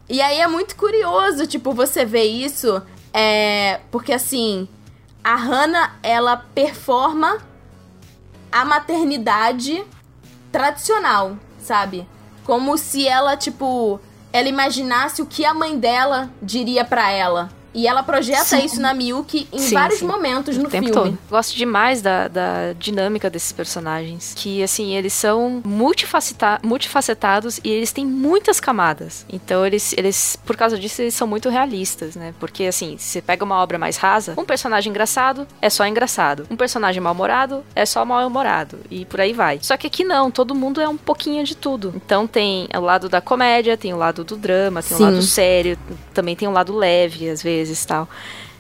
E 0.09 0.21
aí 0.21 0.41
é 0.41 0.49
muito 0.49 0.75
curioso, 0.75 1.47
tipo, 1.47 1.73
você 1.73 2.05
ver 2.05 2.25
isso, 2.25 2.83
é, 3.15 3.79
porque 3.93 4.13
assim, 4.13 4.67
a 5.23 5.37
Hannah, 5.37 5.95
ela 6.03 6.37
performa 6.37 7.39
a 8.51 8.65
maternidade 8.65 9.85
tradicional, 10.51 11.39
sabe? 11.61 12.09
Como 12.43 12.77
se 12.77 13.07
ela, 13.07 13.37
tipo, 13.37 14.01
ela 14.33 14.49
imaginasse 14.49 15.23
o 15.23 15.27
que 15.27 15.45
a 15.45 15.55
mãe 15.55 15.79
dela 15.79 16.29
diria 16.43 16.85
pra 16.85 17.13
ela. 17.13 17.51
E 17.77 17.87
ela 17.87 18.03
projeta 18.03 18.43
Sim. 18.43 18.65
isso 18.65 18.81
na 18.81 18.95
Miyuki 18.95 19.47
em 19.53 19.59
Sim, 19.59 19.75
vários 19.75 19.99
sim. 19.99 20.07
momentos 20.07 20.57
o 20.57 20.63
no 20.63 20.71
tempo 20.71 20.87
filme. 20.87 21.11
todo. 21.11 21.19
Gosto 21.29 21.55
demais 21.55 22.01
da, 22.01 22.27
da 22.27 22.73
dinâmica 22.73 23.29
desses 23.29 23.53
personagens. 23.53 24.33
Que, 24.35 24.63
assim, 24.63 24.95
eles 24.95 25.13
são 25.13 25.61
multifaceta 25.63 26.59
multifacetados 26.65 27.61
e 27.63 27.69
eles 27.71 27.93
têm 27.93 28.07
muitas 28.07 28.59
camadas. 28.59 29.27
Então, 29.31 29.67
eles, 29.67 29.93
eles, 29.93 30.37
por 30.47 30.57
causa 30.57 30.79
disso, 30.79 31.03
eles 31.03 31.13
são 31.15 31.27
muito 31.29 31.51
realistas, 31.51 32.17
né? 32.17 32.33
Porque, 32.41 32.65
assim, 32.65 32.97
se 32.97 33.11
você 33.11 33.21
pega 33.21 33.45
uma 33.45 33.63
obra 33.63 33.79
mais 33.79 33.99
rasa, 33.99 34.33
um 34.39 34.45
personagem 34.45 34.89
engraçado 34.89 35.47
é 35.61 35.69
só 35.69 35.87
engraçado. 35.87 36.47
Um 36.51 36.57
personagem 36.57 37.03
mal-humorado 37.03 37.63
é 37.75 37.85
só 37.85 38.07
mal-humorado. 38.07 38.79
E 38.91 39.05
por 39.05 39.21
aí 39.21 39.35
vai. 39.35 39.59
Só 39.61 39.77
que 39.77 39.87
aqui 39.87 40.03
não, 40.03 40.31
todo 40.31 40.55
mundo 40.55 40.81
é 40.81 40.89
um 40.89 40.97
pouquinho 40.97 41.45
de 41.45 41.55
tudo. 41.55 41.93
Então, 41.95 42.27
tem 42.27 42.69
o 42.75 42.81
lado 42.81 43.07
da 43.11 43.21
comédia, 43.21 43.77
tem 43.77 43.93
o 43.93 43.99
lado 43.99 44.25
do 44.25 44.35
drama, 44.35 44.83
tem 44.83 44.97
o 44.97 45.01
lado 45.01 45.21
sério, 45.21 45.79
também 46.15 46.35
tem 46.35 46.49
o 46.49 46.53
lado 46.53 46.75
leve, 46.75 47.29
às 47.29 47.43
vezes, 47.43 47.66
tal. 47.85 48.09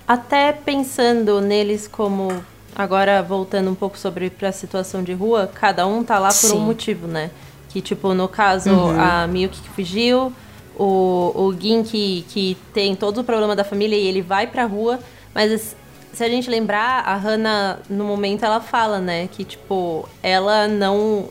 Até 0.06 0.52
pensando 0.52 1.40
neles 1.40 1.88
como. 1.88 2.32
Agora, 2.74 3.22
voltando 3.22 3.70
um 3.70 3.74
pouco 3.74 3.96
sobre 3.98 4.28
pra 4.30 4.52
situação 4.52 5.02
de 5.02 5.12
rua, 5.14 5.50
cada 5.52 5.86
um 5.86 6.04
tá 6.04 6.18
lá 6.18 6.28
por 6.28 6.34
Sim. 6.34 6.56
um 6.58 6.60
motivo, 6.60 7.06
né? 7.06 7.30
Que, 7.70 7.80
tipo, 7.80 8.12
no 8.14 8.28
caso, 8.28 8.70
Uhum. 8.70 9.00
a 9.00 9.26
Miyuki 9.26 9.60
que 9.62 9.68
fugiu, 9.70 10.32
o, 10.78 11.32
o 11.34 11.56
Gin 11.58 11.82
que, 11.82 12.24
que 12.28 12.56
tem 12.74 12.94
todo 12.94 13.18
o 13.18 13.24
problema 13.24 13.56
da 13.56 13.64
família 13.64 13.96
e 13.96 14.06
ele 14.06 14.20
vai 14.20 14.46
pra 14.46 14.64
rua, 14.66 14.98
mas 15.34 15.74
se 16.12 16.22
a 16.24 16.28
gente 16.28 16.48
lembrar, 16.50 17.02
a 17.06 17.14
Hannah, 17.16 17.78
no 17.88 18.04
momento, 18.04 18.44
ela 18.44 18.60
fala, 18.60 18.98
né? 18.98 19.28
Que, 19.32 19.44
tipo, 19.44 20.08
ela 20.22 20.66
não. 20.68 21.28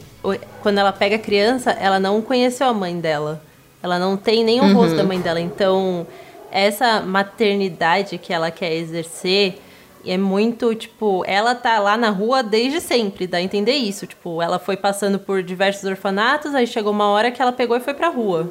Quando 0.61 0.80
ela 0.80 0.91
pega 0.91 1.15
a 1.15 1.19
criança, 1.19 1.71
ela 1.71 1.99
não 1.99 2.21
conheceu 2.21 2.67
a 2.67 2.73
mãe 2.73 2.99
dela. 2.99 3.41
Ela 3.84 3.99
não 3.99 4.17
tem 4.17 4.43
nem 4.43 4.59
o 4.61 4.73
rosto 4.73 4.95
da 4.95 5.03
mãe 5.03 5.19
dela. 5.21 5.39
Então, 5.39 6.07
essa 6.56 7.01
maternidade 7.01 8.18
que 8.18 8.32
ela 8.32 8.49
quer 8.49 8.74
exercer 8.74 9.60
é 10.06 10.18
muito, 10.18 10.74
tipo, 10.74 11.24
ela 11.26 11.53
tá 11.53 11.80
lá 11.80 11.97
na 11.97 12.10
rua 12.10 12.41
desde 12.41 12.80
sempre, 12.80 13.28
dá 13.28 13.39
a 13.39 13.41
entender 13.41 13.74
isso. 13.74 14.08
Tipo, 14.08 14.41
ela 14.41 14.58
foi 14.58 14.78
passando 14.78 15.20
por 15.20 15.43
diversos 15.43 15.84
orfanatos, 15.84 16.56
aí 16.56 16.66
chegou 16.66 16.91
uma 16.91 17.08
hora 17.10 17.32
que 17.32 17.41
ela 17.41 17.51
pegou 17.51 17.76
e 17.76 17.82
foi 17.82 17.93
pra 17.93 18.08
rua. 18.08 18.49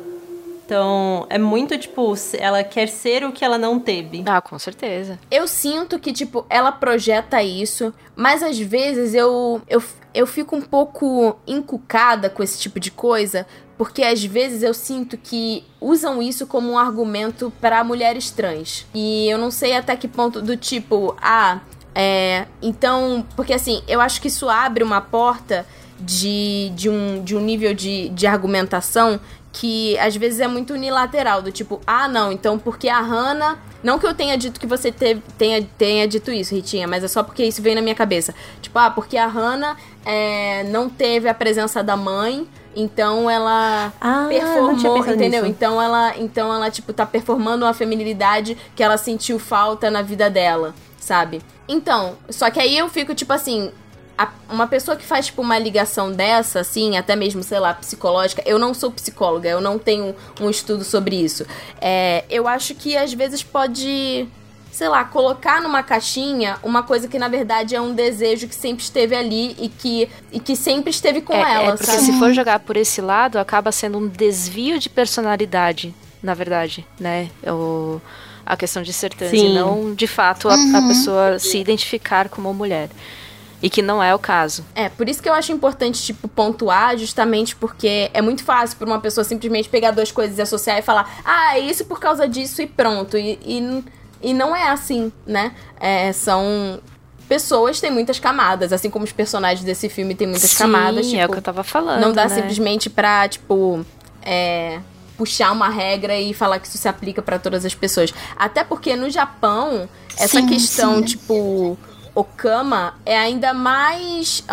Então, 0.66 1.26
é 1.28 1.38
muito, 1.38 1.76
tipo, 1.78 2.14
ela 2.38 2.64
quer 2.64 2.88
ser 2.88 3.24
o 3.24 3.32
que 3.32 3.44
ela 3.44 3.58
não 3.58 3.78
teve. 3.78 4.22
Ah, 4.26 4.40
com 4.40 4.58
certeza. 4.58 5.18
Eu 5.30 5.46
sinto 5.46 5.98
que, 5.98 6.12
tipo, 6.12 6.44
ela 6.48 6.72
projeta 6.72 7.42
isso, 7.42 7.92
mas 8.16 8.42
às 8.42 8.58
vezes 8.58 9.14
eu. 9.14 9.62
eu 9.68 9.82
eu 10.14 10.28
fico 10.28 10.54
um 10.54 10.62
pouco 10.62 11.36
encucada 11.44 12.30
com 12.30 12.40
esse 12.40 12.56
tipo 12.56 12.78
de 12.78 12.92
coisa, 12.92 13.44
porque 13.76 14.02
às 14.02 14.22
vezes 14.24 14.62
eu 14.62 14.72
sinto 14.72 15.16
que 15.16 15.64
usam 15.80 16.22
isso 16.22 16.46
como 16.46 16.72
um 16.72 16.78
argumento 16.78 17.52
para 17.60 17.82
mulheres 17.82 18.30
trans. 18.30 18.86
E 18.94 19.28
eu 19.28 19.38
não 19.38 19.50
sei 19.50 19.76
até 19.76 19.96
que 19.96 20.06
ponto 20.06 20.40
do 20.40 20.56
tipo, 20.56 21.16
ah, 21.20 21.60
é, 21.94 22.46
então, 22.62 23.24
porque 23.36 23.52
assim, 23.52 23.82
eu 23.86 24.00
acho 24.00 24.20
que 24.20 24.28
isso 24.28 24.48
abre 24.48 24.82
uma 24.82 25.00
porta 25.00 25.66
de, 26.00 26.70
de, 26.74 26.88
um, 26.88 27.22
de 27.22 27.36
um 27.36 27.40
nível 27.40 27.72
de, 27.74 28.08
de 28.10 28.26
argumentação 28.26 29.20
que 29.52 29.96
às 29.98 30.16
vezes 30.16 30.40
é 30.40 30.48
muito 30.48 30.74
unilateral, 30.74 31.40
do 31.40 31.52
tipo, 31.52 31.80
ah, 31.86 32.08
não, 32.08 32.32
então 32.32 32.58
porque 32.58 32.88
a 32.88 33.00
Hannah. 33.00 33.56
Não 33.84 33.98
que 33.98 34.06
eu 34.06 34.14
tenha 34.14 34.36
dito 34.36 34.58
que 34.58 34.66
você 34.66 34.90
teve, 34.90 35.22
tenha, 35.36 35.62
tenha 35.76 36.08
dito 36.08 36.32
isso, 36.32 36.54
Ritinha, 36.54 36.88
mas 36.88 37.04
é 37.04 37.08
só 37.08 37.22
porque 37.22 37.44
isso 37.44 37.60
veio 37.60 37.76
na 37.76 37.82
minha 37.82 37.94
cabeça. 37.94 38.34
Tipo, 38.60 38.78
ah, 38.78 38.90
porque 38.90 39.16
a 39.16 39.26
Hannah 39.26 39.76
é, 40.06 40.64
não 40.64 40.88
teve 40.88 41.28
a 41.28 41.34
presença 41.34 41.84
da 41.84 41.94
mãe, 41.94 42.48
então 42.76 43.30
ela 43.30 43.92
Ah, 44.00 44.26
performou, 44.28 44.98
entendeu? 44.98 45.42
nisso. 45.42 45.46
Então 45.46 45.80
ela, 45.80 46.16
então 46.18 46.52
ela 46.52 46.70
tipo 46.70 46.92
tá 46.92 47.04
performando 47.06 47.64
uma 47.64 47.74
feminilidade 47.74 48.56
que 48.74 48.82
ela 48.82 48.96
sentiu 48.96 49.38
falta 49.38 49.90
na 49.90 50.02
vida 50.02 50.28
dela, 50.30 50.74
sabe? 50.98 51.40
Então, 51.68 52.16
só 52.28 52.50
que 52.50 52.60
aí 52.60 52.76
eu 52.76 52.88
fico 52.88 53.14
tipo 53.14 53.32
assim, 53.32 53.70
a- 54.18 54.28
uma 54.50 54.66
pessoa 54.66 54.96
que 54.96 55.04
faz 55.04 55.26
tipo 55.26 55.40
uma 55.42 55.58
ligação 55.58 56.12
dessa, 56.12 56.60
assim, 56.60 56.96
até 56.96 57.16
mesmo, 57.16 57.42
sei 57.42 57.58
lá, 57.58 57.72
psicológica, 57.74 58.42
eu 58.46 58.58
não 58.58 58.72
sou 58.74 58.90
psicóloga, 58.90 59.48
eu 59.48 59.60
não 59.60 59.78
tenho 59.78 60.14
um 60.40 60.50
estudo 60.50 60.84
sobre 60.84 61.16
isso. 61.16 61.46
É, 61.80 62.24
eu 62.30 62.46
acho 62.46 62.74
que 62.74 62.96
às 62.96 63.12
vezes 63.12 63.42
pode, 63.42 64.28
sei 64.74 64.88
lá, 64.88 65.04
colocar 65.04 65.62
numa 65.62 65.84
caixinha 65.84 66.58
uma 66.60 66.82
coisa 66.82 67.06
que 67.06 67.16
na 67.16 67.28
verdade 67.28 67.76
é 67.76 67.80
um 67.80 67.94
desejo 67.94 68.48
que 68.48 68.54
sempre 68.56 68.82
esteve 68.82 69.14
ali 69.14 69.54
e 69.56 69.68
que, 69.68 70.08
e 70.32 70.40
que 70.40 70.56
sempre 70.56 70.90
esteve 70.90 71.20
com 71.20 71.32
é, 71.32 71.40
ela, 71.40 71.64
é 71.66 71.70
porque 71.76 71.86
sabe? 71.86 72.00
se 72.00 72.18
for 72.18 72.32
jogar 72.32 72.58
por 72.58 72.76
esse 72.76 73.00
lado, 73.00 73.38
acaba 73.38 73.70
sendo 73.70 73.98
um 73.98 74.08
desvio 74.08 74.76
de 74.80 74.88
personalidade, 74.88 75.94
na 76.20 76.34
verdade, 76.34 76.84
né? 76.98 77.30
O, 77.46 78.00
a 78.44 78.56
questão 78.56 78.82
de 78.82 78.92
ser 78.92 79.14
trans 79.14 79.30
Sim. 79.30 79.52
e 79.52 79.54
não, 79.54 79.94
de 79.94 80.08
fato, 80.08 80.48
a, 80.48 80.54
a 80.54 80.82
pessoa 80.88 81.38
se 81.38 81.56
identificar 81.56 82.28
como 82.28 82.52
mulher. 82.52 82.90
E 83.62 83.70
que 83.70 83.80
não 83.80 84.02
é 84.02 84.12
o 84.12 84.18
caso. 84.18 84.64
É, 84.74 84.88
por 84.88 85.08
isso 85.08 85.22
que 85.22 85.28
eu 85.28 85.32
acho 85.32 85.52
importante, 85.52 86.02
tipo, 86.02 86.26
pontuar, 86.26 86.98
justamente 86.98 87.54
porque 87.54 88.10
é 88.12 88.20
muito 88.20 88.42
fácil 88.42 88.76
pra 88.76 88.86
uma 88.86 89.00
pessoa 89.00 89.22
simplesmente 89.24 89.68
pegar 89.68 89.92
duas 89.92 90.10
coisas 90.10 90.36
e 90.36 90.42
associar 90.42 90.78
e 90.78 90.82
falar, 90.82 91.22
ah, 91.24 91.56
é 91.56 91.60
isso 91.60 91.84
por 91.84 92.00
causa 92.00 92.28
disso 92.28 92.60
e 92.60 92.66
pronto. 92.66 93.16
E, 93.16 93.38
e, 93.42 93.84
e 94.24 94.32
não 94.32 94.56
é 94.56 94.70
assim, 94.70 95.12
né? 95.26 95.52
É, 95.78 96.12
são. 96.12 96.80
Pessoas 97.28 97.80
têm 97.80 97.90
muitas 97.90 98.18
camadas, 98.18 98.72
assim 98.72 98.90
como 98.90 99.04
os 99.04 99.12
personagens 99.12 99.64
desse 99.64 99.88
filme 99.88 100.14
têm 100.14 100.26
muitas 100.26 100.50
Sim, 100.50 100.58
camadas. 100.58 101.06
é 101.06 101.10
tipo, 101.10 101.24
o 101.24 101.28
que 101.32 101.38
eu 101.38 101.42
tava 101.42 101.62
falando. 101.64 102.00
não 102.00 102.12
dá 102.12 102.24
né? 102.26 102.34
simplesmente 102.34 102.90
pra, 102.90 103.26
tipo, 103.28 103.84
é, 104.22 104.78
puxar 105.16 105.50
uma 105.52 105.68
regra 105.70 106.18
e 106.18 106.34
falar 106.34 106.58
que 106.58 106.66
isso 106.68 106.76
se 106.76 106.86
aplica 106.88 107.22
pra 107.22 107.38
todas 107.38 107.64
as 107.64 107.74
pessoas. 107.74 108.12
Até 108.36 108.62
porque 108.64 108.94
no 108.96 109.08
Japão, 109.08 109.88
essa 110.18 110.40
Sim, 110.40 110.46
questão, 110.46 110.96
sim. 110.98 111.04
tipo, 111.04 111.78
Okama 112.14 112.94
é 113.06 113.16
ainda 113.16 113.54
mais. 113.54 114.44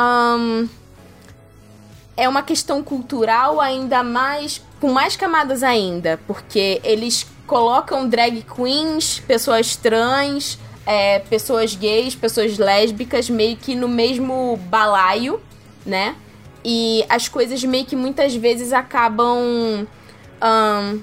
é 2.16 2.28
uma 2.28 2.42
questão 2.44 2.82
cultural 2.84 3.60
ainda 3.60 4.02
mais. 4.04 4.62
com 4.80 4.92
mais 4.92 5.16
camadas 5.18 5.62
ainda. 5.62 6.20
Porque 6.26 6.80
eles 6.84 7.28
colocam 7.52 8.08
drag 8.08 8.44
queens, 8.44 9.20
pessoas 9.20 9.76
trans, 9.76 10.58
é, 10.86 11.20
pessoas 11.20 11.76
gays, 11.76 12.16
pessoas 12.16 12.58
lésbicas, 12.58 13.30
meio 13.30 13.58
que 13.58 13.76
no 13.76 13.90
mesmo 13.90 14.56
balaio, 14.70 15.38
né? 15.86 16.16
E 16.64 17.04
as 17.10 17.28
coisas 17.28 17.62
meio 17.66 17.84
que 17.84 17.94
muitas 17.94 18.34
vezes 18.34 18.72
acabam 18.72 19.86
ahn, 20.40 21.00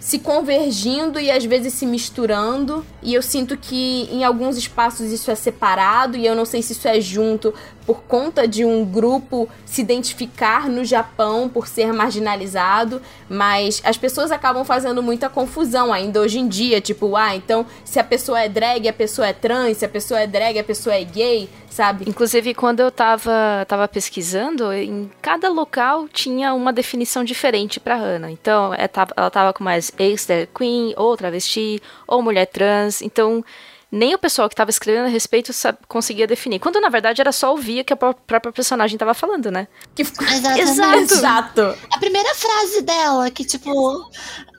se 0.00 0.18
convergindo 0.18 1.20
e 1.20 1.30
às 1.30 1.44
vezes 1.44 1.74
se 1.74 1.86
misturando. 1.86 2.84
E 3.00 3.14
eu 3.14 3.22
sinto 3.22 3.56
que 3.56 4.08
em 4.10 4.24
alguns 4.24 4.56
espaços 4.56 5.12
isso 5.12 5.30
é 5.30 5.36
separado, 5.36 6.16
e 6.16 6.26
eu 6.26 6.34
não 6.34 6.44
sei 6.44 6.60
se 6.60 6.72
isso 6.72 6.88
é 6.88 7.00
junto 7.00 7.54
por 7.86 8.02
conta 8.02 8.46
de 8.46 8.64
um 8.64 8.84
grupo 8.84 9.48
se 9.64 9.80
identificar 9.80 10.68
no 10.68 10.84
Japão 10.84 11.48
por 11.48 11.66
ser 11.66 11.92
marginalizado, 11.92 13.00
mas 13.28 13.80
as 13.84 13.96
pessoas 13.96 14.30
acabam 14.30 14.64
fazendo 14.64 15.02
muita 15.02 15.28
confusão 15.28 15.92
ainda 15.92 16.20
hoje 16.20 16.38
em 16.38 16.48
dia, 16.48 16.80
tipo, 16.80 17.16
ah, 17.16 17.34
então 17.34 17.66
se 17.84 17.98
a 17.98 18.04
pessoa 18.04 18.40
é 18.40 18.48
drag, 18.48 18.88
a 18.88 18.92
pessoa 18.92 19.28
é 19.28 19.32
trans, 19.32 19.78
se 19.78 19.84
a 19.84 19.88
pessoa 19.88 20.20
é 20.20 20.26
drag, 20.26 20.58
a 20.58 20.64
pessoa 20.64 20.94
é 20.94 21.04
gay, 21.04 21.48
sabe? 21.70 22.04
Inclusive, 22.08 22.54
quando 22.54 22.80
eu 22.80 22.90
tava, 22.90 23.64
tava 23.66 23.88
pesquisando, 23.88 24.72
em 24.72 25.10
cada 25.20 25.48
local 25.48 26.08
tinha 26.08 26.52
uma 26.54 26.72
definição 26.72 27.24
diferente 27.24 27.80
pra 27.80 27.96
Hannah. 27.96 28.30
Então, 28.30 28.74
é, 28.74 28.88
ela 29.16 29.30
tava 29.30 29.52
com 29.52 29.64
mais 29.64 29.90
ex-drag 29.98 30.48
queen, 30.54 30.94
ou 30.96 31.16
travesti, 31.16 31.82
ou 32.06 32.22
mulher 32.22 32.46
trans. 32.46 33.02
Então, 33.02 33.44
nem 33.94 34.14
o 34.14 34.18
pessoal 34.18 34.48
que 34.48 34.54
tava 34.54 34.70
escrevendo 34.70 35.04
a 35.04 35.08
respeito 35.10 35.52
conseguia 35.86 36.26
definir. 36.26 36.58
Quando, 36.58 36.80
na 36.80 36.88
verdade, 36.88 37.20
era 37.20 37.30
só 37.30 37.50
ouvir 37.50 37.82
o 37.82 37.84
que 37.84 37.92
a 37.92 37.96
pró- 37.96 38.14
própria 38.14 38.50
personagem 38.50 38.96
tava 38.96 39.12
falando, 39.12 39.50
né? 39.50 39.68
Que... 39.94 40.00
Exatamente. 40.00 41.12
Exato. 41.12 41.76
A 41.92 41.98
primeira 41.98 42.34
frase 42.34 42.80
dela, 42.80 43.30
que 43.30 43.44
tipo, 43.44 43.70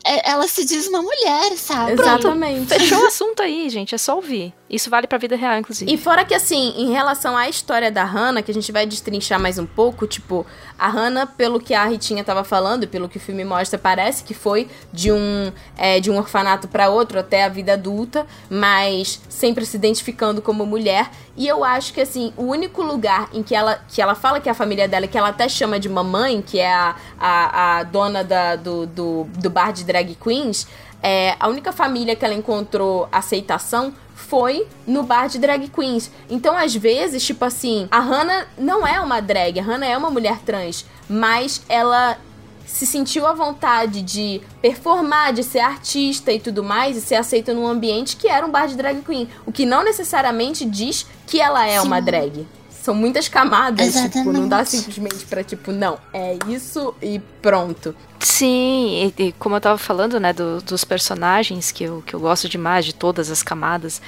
ela 0.03 0.47
se 0.47 0.65
diz 0.65 0.87
uma 0.87 1.01
mulher, 1.01 1.57
sabe? 1.57 1.93
Exatamente. 1.93 2.67
Fechou 2.67 3.01
o 3.03 3.05
assunto 3.07 3.41
aí, 3.41 3.69
gente. 3.69 3.95
É 3.95 3.97
só 3.97 4.15
ouvir. 4.15 4.53
Isso 4.69 4.89
vale 4.89 5.05
pra 5.05 5.17
vida 5.19 5.35
real, 5.35 5.57
inclusive. 5.59 5.91
E 5.93 5.97
fora 5.97 6.25
que, 6.25 6.33
assim, 6.33 6.73
em 6.75 6.91
relação 6.91 7.37
à 7.37 7.47
história 7.47 7.91
da 7.91 8.03
Hannah, 8.03 8.41
que 8.41 8.49
a 8.49 8.53
gente 8.53 8.71
vai 8.71 8.87
destrinchar 8.87 9.39
mais 9.39 9.59
um 9.59 9.67
pouco, 9.67 10.07
tipo, 10.07 10.45
a 10.79 10.89
Hannah, 10.89 11.27
pelo 11.27 11.59
que 11.59 11.75
a 11.75 11.85
Ritinha 11.85 12.23
tava 12.23 12.43
falando, 12.43 12.87
pelo 12.87 13.07
que 13.07 13.17
o 13.17 13.19
filme 13.19 13.45
mostra, 13.45 13.77
parece 13.77 14.23
que 14.23 14.33
foi 14.33 14.67
de 14.91 15.11
um, 15.11 15.51
é, 15.77 15.99
de 15.99 16.09
um 16.09 16.17
orfanato 16.17 16.67
para 16.67 16.89
outro 16.89 17.19
até 17.19 17.43
a 17.43 17.49
vida 17.49 17.73
adulta, 17.73 18.25
mas 18.49 19.21
sempre 19.29 19.63
se 19.65 19.77
identificando 19.77 20.41
como 20.41 20.65
mulher. 20.65 21.11
E 21.37 21.47
eu 21.47 21.63
acho 21.63 21.93
que, 21.93 22.01
assim, 22.01 22.33
o 22.35 22.43
único 22.43 22.81
lugar 22.81 23.29
em 23.31 23.43
que 23.43 23.53
ela, 23.55 23.79
que 23.87 24.01
ela 24.01 24.15
fala 24.15 24.39
que 24.39 24.49
é 24.49 24.51
a 24.51 24.55
família 24.55 24.87
dela, 24.87 25.07
que 25.07 25.17
ela 25.17 25.29
até 25.29 25.47
chama 25.47 25.79
de 25.79 25.87
mamãe, 25.87 26.41
que 26.41 26.59
é 26.59 26.73
a, 26.73 26.95
a, 27.19 27.77
a 27.77 27.83
dona 27.83 28.23
da, 28.23 28.55
do, 28.55 28.87
do, 28.87 29.23
do 29.37 29.49
bar 29.51 29.71
de 29.71 29.83
drag 29.93 30.15
queens, 30.15 30.67
é, 31.01 31.35
a 31.39 31.47
única 31.47 31.71
família 31.71 32.15
que 32.15 32.25
ela 32.25 32.33
encontrou 32.33 33.07
aceitação 33.11 33.93
foi 34.15 34.65
no 34.87 35.03
bar 35.03 35.27
de 35.27 35.37
drag 35.37 35.67
queens. 35.69 36.11
Então, 36.29 36.57
às 36.57 36.75
vezes, 36.75 37.23
tipo 37.23 37.45
assim, 37.45 37.87
a 37.91 37.99
Hannah 37.99 38.47
não 38.57 38.87
é 38.87 38.99
uma 38.99 39.19
drag, 39.19 39.59
a 39.59 39.63
Hannah 39.63 39.87
é 39.87 39.97
uma 39.97 40.09
mulher 40.09 40.39
trans, 40.39 40.85
mas 41.07 41.61
ela 41.69 42.17
se 42.65 42.87
sentiu 42.87 43.27
à 43.27 43.33
vontade 43.33 44.01
de 44.01 44.41
performar, 44.61 45.33
de 45.33 45.43
ser 45.43 45.59
artista 45.59 46.31
e 46.31 46.39
tudo 46.39 46.63
mais, 46.63 46.97
e 46.97 47.01
ser 47.01 47.15
aceita 47.15 47.53
num 47.53 47.67
ambiente 47.67 48.15
que 48.15 48.27
era 48.27 48.45
um 48.45 48.49
bar 48.49 48.67
de 48.67 48.75
drag 48.75 49.01
queen. 49.01 49.29
O 49.45 49.51
que 49.51 49.65
não 49.65 49.83
necessariamente 49.83 50.65
diz 50.65 51.05
que 51.27 51.39
ela 51.39 51.67
é 51.67 51.79
Sim. 51.79 51.87
uma 51.87 52.01
drag. 52.01 52.47
São 52.83 52.93
muitas 52.93 53.29
camadas, 53.29 53.93
tipo, 54.11 54.33
não 54.33 54.45
dá 54.45 54.65
simplesmente 54.65 55.23
pra, 55.25 55.41
tipo, 55.41 55.71
não, 55.71 55.97
é 56.13 56.37
isso 56.49 56.93
e 57.01 57.17
pronto. 57.41 57.95
Sim, 58.19 59.09
e, 59.17 59.23
e 59.27 59.31
como 59.31 59.55
eu 59.55 59.61
tava 59.61 59.77
falando, 59.77 60.19
né, 60.19 60.33
do- 60.33 60.61
dos 60.61 60.83
personagens 60.83 61.71
que 61.71 61.85
eu, 61.85 62.03
que 62.05 62.13
eu 62.13 62.19
gosto 62.19 62.49
demais, 62.49 62.83
de 62.83 62.93
todas 62.93 63.31
as 63.31 63.41
camadas, 63.41 64.01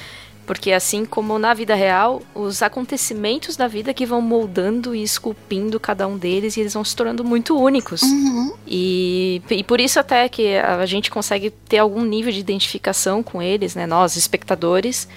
porque 0.45 0.73
assim 0.73 1.05
como 1.05 1.39
na 1.39 1.53
vida 1.53 1.73
real, 1.73 2.21
os 2.35 2.61
acontecimentos 2.61 3.55
da 3.55 3.65
vida 3.65 3.93
que 3.93 4.05
vão 4.05 4.19
moldando 4.19 4.93
e 4.93 5.01
esculpindo 5.01 5.79
cada 5.79 6.05
um 6.05 6.17
deles 6.17 6.57
e 6.57 6.59
eles 6.59 6.73
vão 6.73 6.83
se 6.83 6.93
tornando 6.93 7.23
muito 7.23 7.57
únicos. 7.57 8.01
Uhum. 8.01 8.53
E, 8.67 9.41
e 9.51 9.63
por 9.63 9.79
isso 9.79 10.01
até 10.01 10.27
que 10.27 10.57
a 10.57 10.85
gente 10.85 11.09
consegue 11.09 11.49
ter 11.49 11.77
algum 11.77 12.03
nível 12.03 12.29
de 12.31 12.41
identificação 12.41 13.23
com 13.23 13.41
eles, 13.41 13.73
né, 13.73 13.87
nós, 13.87 14.17
espectadores, 14.17 15.07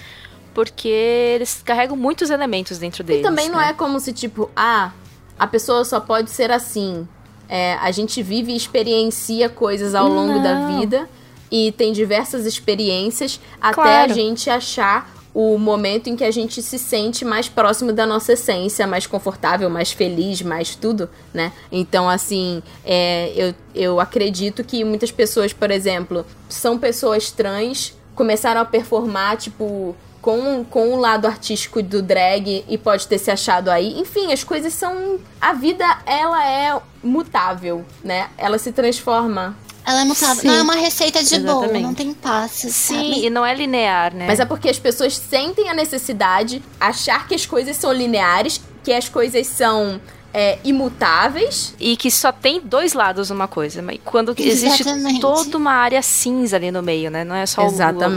porque 0.53 0.87
eles 0.87 1.61
carregam 1.63 1.95
muitos 1.95 2.29
elementos 2.29 2.77
dentro 2.77 3.03
deles. 3.03 3.21
E 3.21 3.23
também 3.23 3.49
não 3.49 3.59
né? 3.59 3.69
é 3.69 3.73
como 3.73 3.99
se, 3.99 4.13
tipo, 4.13 4.49
ah, 4.55 4.91
a 5.37 5.47
pessoa 5.47 5.85
só 5.85 5.99
pode 5.99 6.29
ser 6.29 6.51
assim. 6.51 7.07
É, 7.47 7.73
a 7.81 7.91
gente 7.91 8.21
vive 8.21 8.51
e 8.51 8.55
experiencia 8.55 9.49
coisas 9.49 9.95
ao 9.95 10.07
longo 10.07 10.41
da 10.43 10.53
Não. 10.53 10.79
vida 10.79 11.09
e 11.51 11.71
tem 11.71 11.91
diversas 11.91 12.45
experiências 12.45 13.39
até 13.59 13.73
Claro. 13.73 14.11
a 14.11 14.13
gente 14.13 14.49
achar 14.51 15.11
o 15.33 15.57
momento 15.57 16.09
em 16.09 16.15
que 16.15 16.23
a 16.23 16.31
gente 16.31 16.61
se 16.61 16.77
sente 16.77 17.23
mais 17.23 17.47
próximo 17.47 17.93
da 17.93 18.05
nossa 18.05 18.33
essência, 18.33 18.85
mais 18.85 19.07
confortável, 19.07 19.69
mais 19.69 19.91
feliz, 19.91 20.41
mais 20.41 20.75
tudo, 20.75 21.09
né? 21.33 21.51
Então, 21.71 22.09
assim, 22.09 22.61
é, 22.83 23.31
eu, 23.35 23.55
eu 23.73 23.99
acredito 23.99 24.63
que 24.63 24.83
muitas 24.83 25.11
pessoas, 25.11 25.53
por 25.53 25.71
exemplo, 25.71 26.25
são 26.49 26.77
pessoas 26.77 27.31
trans, 27.31 27.93
começaram 28.15 28.59
a 28.61 28.65
performar, 28.65 29.37
tipo, 29.37 29.95
com, 30.21 30.63
com 30.65 30.93
o 30.93 30.97
lado 30.97 31.27
artístico 31.27 31.81
do 31.81 32.01
drag 32.01 32.65
e 32.67 32.77
pode 32.77 33.07
ter 33.07 33.17
se 33.17 33.31
achado 33.31 33.69
aí. 33.69 33.99
Enfim, 33.99 34.31
as 34.31 34.43
coisas 34.43 34.73
são. 34.73 35.19
A 35.39 35.53
vida, 35.53 35.85
ela 36.05 36.45
é 36.45 36.79
mutável, 37.03 37.85
né? 38.03 38.29
Ela 38.37 38.57
se 38.57 38.71
transforma. 38.71 39.55
Ela 39.85 40.01
é 40.01 40.05
mutável. 40.05 40.41
Sim. 40.41 40.47
Não 40.47 40.55
é 40.55 40.61
uma 40.61 40.75
receita 40.75 41.23
de 41.23 41.39
bolo, 41.39 41.79
não 41.79 41.93
tem 41.93 42.13
passos. 42.13 42.73
Sim, 42.75 43.13
sabe? 43.13 43.25
e 43.25 43.29
não 43.29 43.45
é 43.45 43.55
linear, 43.55 44.13
né? 44.13 44.27
Mas 44.27 44.39
é 44.39 44.45
porque 44.45 44.69
as 44.69 44.77
pessoas 44.77 45.15
sentem 45.15 45.69
a 45.69 45.73
necessidade, 45.73 46.61
achar 46.79 47.27
que 47.27 47.33
as 47.33 47.45
coisas 47.45 47.75
são 47.77 47.91
lineares, 47.91 48.61
que 48.83 48.93
as 48.93 49.09
coisas 49.09 49.47
são 49.47 49.99
é, 50.33 50.57
imutáveis. 50.63 51.73
E 51.79 51.95
que 51.97 52.09
só 52.11 52.31
tem 52.31 52.59
dois 52.63 52.93
lados 52.93 53.29
uma 53.29 53.47
coisa. 53.47 53.81
Mas 53.81 53.99
quando 54.03 54.33
existe 54.37 54.81
Exatamente. 54.83 55.19
toda 55.21 55.57
uma 55.57 55.71
área 55.73 56.01
cinza 56.01 56.55
ali 56.55 56.71
no 56.71 56.81
meio, 56.81 57.09
né? 57.09 57.23
Não 57.23 57.35
é 57.35 57.45
só 57.45 57.61
o- 57.61 57.65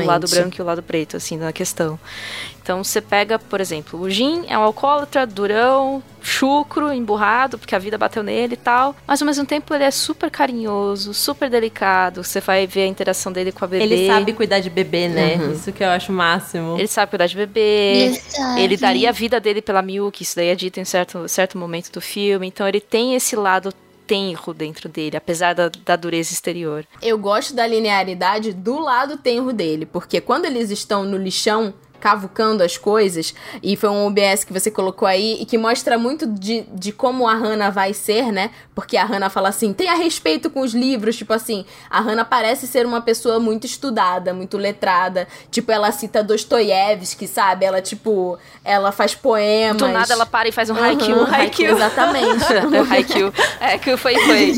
o, 0.05 0.07
lado 0.07 0.27
branco 0.43 0.57
e 0.59 0.63
o 0.63 0.65
lado 0.65 0.83
preto, 0.83 1.17
assim, 1.17 1.37
na 1.37 1.53
questão. 1.53 1.99
Então 2.63 2.83
você 2.83 3.01
pega, 3.01 3.39
por 3.39 3.61
exemplo, 3.61 4.01
o 4.01 4.09
Jin 4.09 4.45
é 4.49 4.57
um 4.57 4.63
alcoólatra, 4.63 5.27
durão, 5.27 6.03
chucro, 6.21 6.93
emburrado, 6.93 7.59
porque 7.59 7.75
a 7.75 7.79
vida 7.79 7.99
bateu 7.99 8.23
nele 8.23 8.55
e 8.55 8.57
tal. 8.57 8.95
Mas 9.07 9.21
ao 9.21 9.27
mesmo 9.27 9.45
tempo 9.45 9.75
ele 9.75 9.85
é 9.85 9.91
super 9.91 10.31
carinhoso, 10.31 11.13
super 11.13 11.51
delicado. 11.51 12.23
Você 12.23 12.41
vai 12.41 12.67
ver 12.67 12.83
a 12.83 12.87
interação 12.87 13.33
dele 13.33 13.51
com 13.51 13.65
a 13.65 13.69
bebê. 13.69 13.85
Ele 13.85 14.07
sabe 14.07 14.33
cuidar 14.33 14.61
de 14.61 14.71
bebê, 14.71 15.09
né? 15.09 15.37
Uhum. 15.37 15.53
Isso 15.53 15.73
que 15.73 15.83
eu 15.83 15.89
acho 15.89 16.13
o 16.13 16.15
máximo. 16.15 16.79
Ele 16.79 16.89
sabe 16.89 17.11
cuidar 17.11 17.27
de 17.27 17.37
bebê. 17.37 18.21
Ele 18.57 18.77
daria 18.77 19.09
a 19.09 19.13
vida 19.13 19.41
dele 19.41 19.61
pela 19.61 19.83
Miyuki, 19.83 20.23
isso 20.23 20.37
daí 20.37 20.49
é 20.49 20.55
dito 20.55 20.79
em 20.79 20.85
certo, 20.85 21.29
certo 21.29 21.59
momento 21.59 21.91
do 21.91 22.01
filme. 22.01 22.47
Então 22.47 22.69
ele 22.69 22.81
tem 22.81 23.15
esse 23.15 23.35
lado 23.35 23.73
tenro 24.07 24.53
dentro 24.53 24.89
dele, 24.89 25.17
apesar 25.17 25.55
da, 25.55 25.71
da 25.85 25.97
dureza 25.97 26.33
exterior. 26.33 26.85
Eu 27.01 27.17
gosto 27.17 27.55
da 27.55 27.67
linearidade 27.67 28.53
do 28.53 28.79
lado 28.79 29.17
tenro 29.17 29.53
dele, 29.53 29.87
porque 29.87 30.21
quando 30.21 30.45
eles 30.45 30.71
estão 30.71 31.05
no 31.05 31.17
lixão 31.17 31.73
cavucando 32.03 32.63
as 32.63 32.77
coisas, 32.77 33.33
e 33.63 33.77
foi 33.77 33.89
um 33.89 34.07
OBS 34.07 34.45
que 34.45 34.53
você 34.53 34.71
colocou 34.71 35.09
aí, 35.09 35.39
e 35.41 35.47
que 35.47 35.57
mostra 35.57 35.97
muito 35.97 36.27
de, 36.27 36.63
de 36.75 36.93
como 36.93 37.29
a 37.29 37.35
Hannah 37.35 37.71
vai 37.71 37.95
ser, 37.95 38.33
né? 38.33 38.51
Porque 38.75 38.97
a 38.97 39.05
Hannah 39.05 39.31
fala 39.31 39.49
assim, 39.49 39.73
tenha 39.73 39.95
respeito 39.95 40.51
com 40.51 40.61
os 40.61 40.75
livros, 40.75 41.17
tipo 41.17 41.33
assim, 41.33 41.65
a 41.89 42.01
Hannah 42.01 42.25
parece 42.25 42.67
ser 42.67 42.85
uma 42.85 43.01
pessoa 43.01 43.39
muito 43.39 43.67
estudada, 43.67 44.35
muito 44.35 44.59
letrada, 44.59 45.27
tipo, 45.51 45.71
ela 45.71 45.91
cita 45.93 46.23
Dostoiévski, 46.23 47.29
sabe? 47.29 47.65
Ela, 47.65 47.81
tipo, 47.81 48.37
ela 48.65 48.91
faz 48.91 49.15
poemas. 49.15 49.77
Do 49.77 49.89
nada 49.89 50.13
ela 50.13 50.27
para 50.27 50.49
e 50.49 50.53
faz 50.53 50.69
um 50.69 50.75
Uhum, 50.75 50.83
haiku. 50.83 51.35
haiku, 51.35 51.63
exatamente. 51.63 52.45
o 52.67 52.93
haiku. 52.93 53.33
É 53.61 53.79
que 53.79 53.97
foi, 53.97 54.15
foi. 54.19 54.53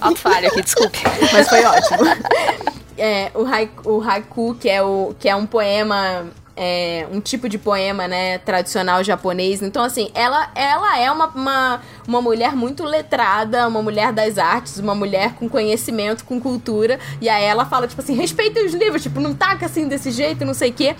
Alto 0.00 0.18
falho 0.18 0.48
aqui, 0.48 0.62
desculpe. 0.62 0.98
Mas 1.32 1.48
foi 1.48 1.64
ótimo. 1.64 2.76
É, 2.98 3.30
o, 3.34 3.44
haiku, 3.44 3.90
o 3.90 4.02
haiku, 4.02 4.56
que 4.58 4.70
é, 4.70 4.82
o, 4.82 5.14
que 5.18 5.28
é 5.28 5.36
um 5.36 5.44
poema. 5.44 6.24
É, 6.58 7.06
um 7.12 7.20
tipo 7.20 7.50
de 7.50 7.58
poema, 7.58 8.08
né, 8.08 8.38
tradicional 8.38 9.04
japonês. 9.04 9.60
Então, 9.60 9.84
assim, 9.84 10.10
ela, 10.14 10.50
ela 10.54 10.98
é 10.98 11.10
uma, 11.10 11.26
uma, 11.26 11.82
uma 12.08 12.22
mulher 12.22 12.56
muito 12.56 12.82
letrada, 12.82 13.68
uma 13.68 13.82
mulher 13.82 14.10
das 14.10 14.38
artes, 14.38 14.78
uma 14.78 14.94
mulher 14.94 15.34
com 15.34 15.50
conhecimento, 15.50 16.24
com 16.24 16.40
cultura. 16.40 16.98
E 17.20 17.28
aí 17.28 17.44
ela 17.44 17.66
fala, 17.66 17.86
tipo 17.86 18.00
assim, 18.00 18.14
respeitem 18.14 18.64
os 18.64 18.72
livros, 18.72 19.02
tipo, 19.02 19.20
não 19.20 19.34
taca 19.34 19.66
assim 19.66 19.86
desse 19.86 20.10
jeito, 20.10 20.46
não 20.46 20.54
sei 20.54 20.70
o 20.70 20.72
quê. 20.72 20.96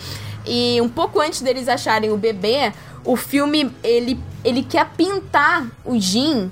E 0.47 0.79
um 0.83 0.91
pouco 0.91 1.21
antes 1.21 1.41
deles 1.41 1.69
acharem 1.69 2.11
o 2.11 2.19
bebê, 2.19 2.73
o 3.03 3.17
filme, 3.17 3.73
ele, 3.83 4.21
ele 4.45 4.63
quer 4.63 4.87
pintar 4.95 5.67
o 5.85 5.99
Jin 5.99 6.51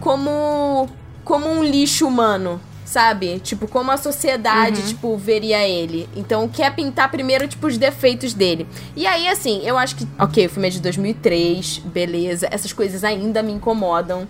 como 0.00 0.88
como 1.26 1.48
um 1.48 1.64
lixo 1.64 2.06
humano, 2.06 2.60
sabe? 2.86 3.40
Tipo, 3.40 3.68
como 3.68 3.90
a 3.90 3.96
sociedade, 3.98 4.80
tipo, 4.86 5.16
veria 5.18 5.68
ele. 5.68 6.08
Então, 6.16 6.48
quer 6.48 6.74
pintar 6.74 7.10
primeiro, 7.10 7.46
tipo, 7.46 7.66
os 7.66 7.76
defeitos 7.76 8.32
dele. 8.32 8.66
E 8.94 9.06
aí, 9.06 9.28
assim, 9.28 9.60
eu 9.64 9.76
acho 9.76 9.96
que... 9.96 10.06
Ok, 10.18 10.46
o 10.46 10.48
filme 10.48 10.68
é 10.68 10.70
de 10.70 10.80
2003, 10.80 11.78
beleza. 11.84 12.48
Essas 12.50 12.72
coisas 12.72 13.04
ainda 13.04 13.42
me 13.42 13.52
incomodam. 13.52 14.26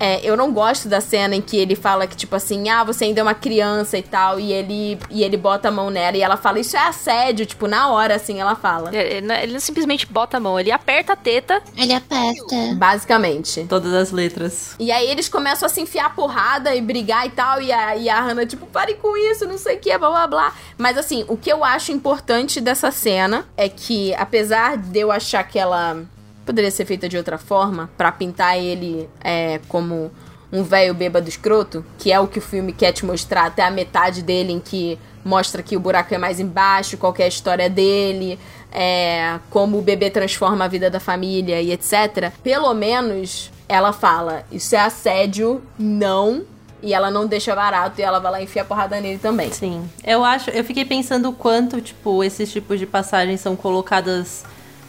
É, 0.00 0.20
eu 0.22 0.36
não 0.36 0.52
gosto 0.52 0.88
da 0.88 1.00
cena 1.00 1.34
em 1.34 1.40
que 1.40 1.56
ele 1.56 1.74
fala 1.74 2.06
que, 2.06 2.16
tipo 2.16 2.36
assim, 2.36 2.68
ah, 2.68 2.84
você 2.84 3.04
ainda 3.04 3.20
é 3.20 3.22
uma 3.22 3.34
criança 3.34 3.98
e 3.98 4.02
tal, 4.02 4.38
e 4.38 4.52
ele, 4.52 4.98
e 5.10 5.22
ele 5.24 5.36
bota 5.36 5.68
a 5.68 5.70
mão 5.70 5.90
nela 5.90 6.16
e 6.16 6.22
ela 6.22 6.36
fala, 6.36 6.60
isso 6.60 6.76
é 6.76 6.80
assédio, 6.80 7.44
tipo, 7.46 7.66
na 7.66 7.88
hora, 7.90 8.14
assim, 8.14 8.40
ela 8.40 8.54
fala. 8.54 8.94
Ele, 8.94 9.26
não- 9.26 9.34
ele 9.34 9.52
não 9.52 9.60
simplesmente 9.60 10.06
bota 10.06 10.36
a 10.36 10.40
mão, 10.40 10.58
ele 10.58 10.70
aperta 10.70 11.12
a 11.14 11.16
teta. 11.16 11.62
Ele 11.76 11.92
aperta. 11.92 12.74
Basicamente. 12.76 13.64
Todas 13.68 13.92
as 13.92 14.10
letras. 14.10 14.74
E 14.78 14.90
aí 14.92 15.08
eles 15.10 15.28
começam 15.28 15.66
a 15.66 15.68
se 15.68 15.80
enfiar 15.80 16.14
porrada 16.14 16.74
e 16.74 16.80
brigar 16.80 17.26
e 17.26 17.30
tal. 17.30 17.60
E 17.60 17.72
a, 17.72 17.96
e 17.96 18.08
a 18.08 18.20
Hannah, 18.20 18.46
tipo, 18.46 18.66
pare 18.66 18.94
com 18.94 19.16
isso, 19.16 19.46
não 19.46 19.58
sei 19.58 19.76
o 19.76 19.80
que, 19.80 19.96
blá 19.98 20.08
blá 20.10 20.26
blá. 20.26 20.52
Mas 20.76 20.96
assim, 20.96 21.24
o 21.28 21.36
que 21.36 21.50
eu 21.52 21.64
acho 21.64 21.92
importante 21.92 22.60
dessa 22.60 22.90
cena 22.90 23.46
é 23.56 23.68
que, 23.68 24.14
apesar 24.14 24.76
de 24.76 24.98
eu 25.00 25.10
achar 25.12 25.42
que 25.44 25.58
ela 25.58 26.02
poderia 26.48 26.70
ser 26.70 26.86
feita 26.86 27.06
de 27.06 27.16
outra 27.18 27.36
forma, 27.36 27.90
pra 27.94 28.10
pintar 28.10 28.58
ele 28.58 29.06
é, 29.22 29.60
como 29.68 30.10
um 30.50 30.62
velho 30.62 30.94
bêbado 30.94 31.28
escroto, 31.28 31.84
que 31.98 32.10
é 32.10 32.18
o 32.18 32.26
que 32.26 32.38
o 32.38 32.42
filme 32.42 32.72
quer 32.72 32.90
te 32.92 33.04
mostrar 33.04 33.44
até 33.44 33.62
a 33.62 33.70
metade 33.70 34.22
dele, 34.22 34.54
em 34.54 34.58
que 34.58 34.98
mostra 35.22 35.62
que 35.62 35.76
o 35.76 35.80
buraco 35.80 36.14
é 36.14 36.16
mais 36.16 36.40
embaixo, 36.40 36.96
qual 36.96 37.14
é 37.18 37.24
a 37.24 37.28
história 37.28 37.68
dele, 37.68 38.38
é, 38.72 39.38
como 39.50 39.78
o 39.78 39.82
bebê 39.82 40.08
transforma 40.08 40.64
a 40.64 40.68
vida 40.68 40.88
da 40.88 40.98
família 40.98 41.60
e 41.60 41.70
etc. 41.70 42.32
Pelo 42.42 42.72
menos 42.72 43.50
ela 43.68 43.92
fala: 43.92 44.44
Isso 44.50 44.74
é 44.74 44.80
assédio, 44.80 45.60
não. 45.78 46.44
E 46.80 46.94
ela 46.94 47.10
não 47.10 47.26
deixa 47.26 47.56
barato 47.56 48.00
e 48.00 48.04
ela 48.04 48.20
vai 48.20 48.30
lá 48.30 48.40
e 48.40 48.44
enfia 48.44 48.62
a 48.62 48.64
porrada 48.64 49.00
nele 49.00 49.18
também. 49.18 49.52
Sim. 49.52 49.90
Eu 50.02 50.24
acho, 50.24 50.48
eu 50.50 50.62
fiquei 50.62 50.84
pensando 50.84 51.28
o 51.28 51.32
quanto, 51.32 51.80
tipo, 51.80 52.22
esses 52.22 52.52
tipos 52.52 52.78
de 52.78 52.86
passagens 52.86 53.40
são 53.40 53.56
colocadas 53.56 54.44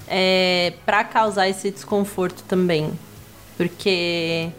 é, 0.10 0.74
para 0.86 1.04
causar 1.04 1.48
esse 1.48 1.70
desconforto 1.72 2.44
também. 2.48 2.92
Porque. 3.56 4.50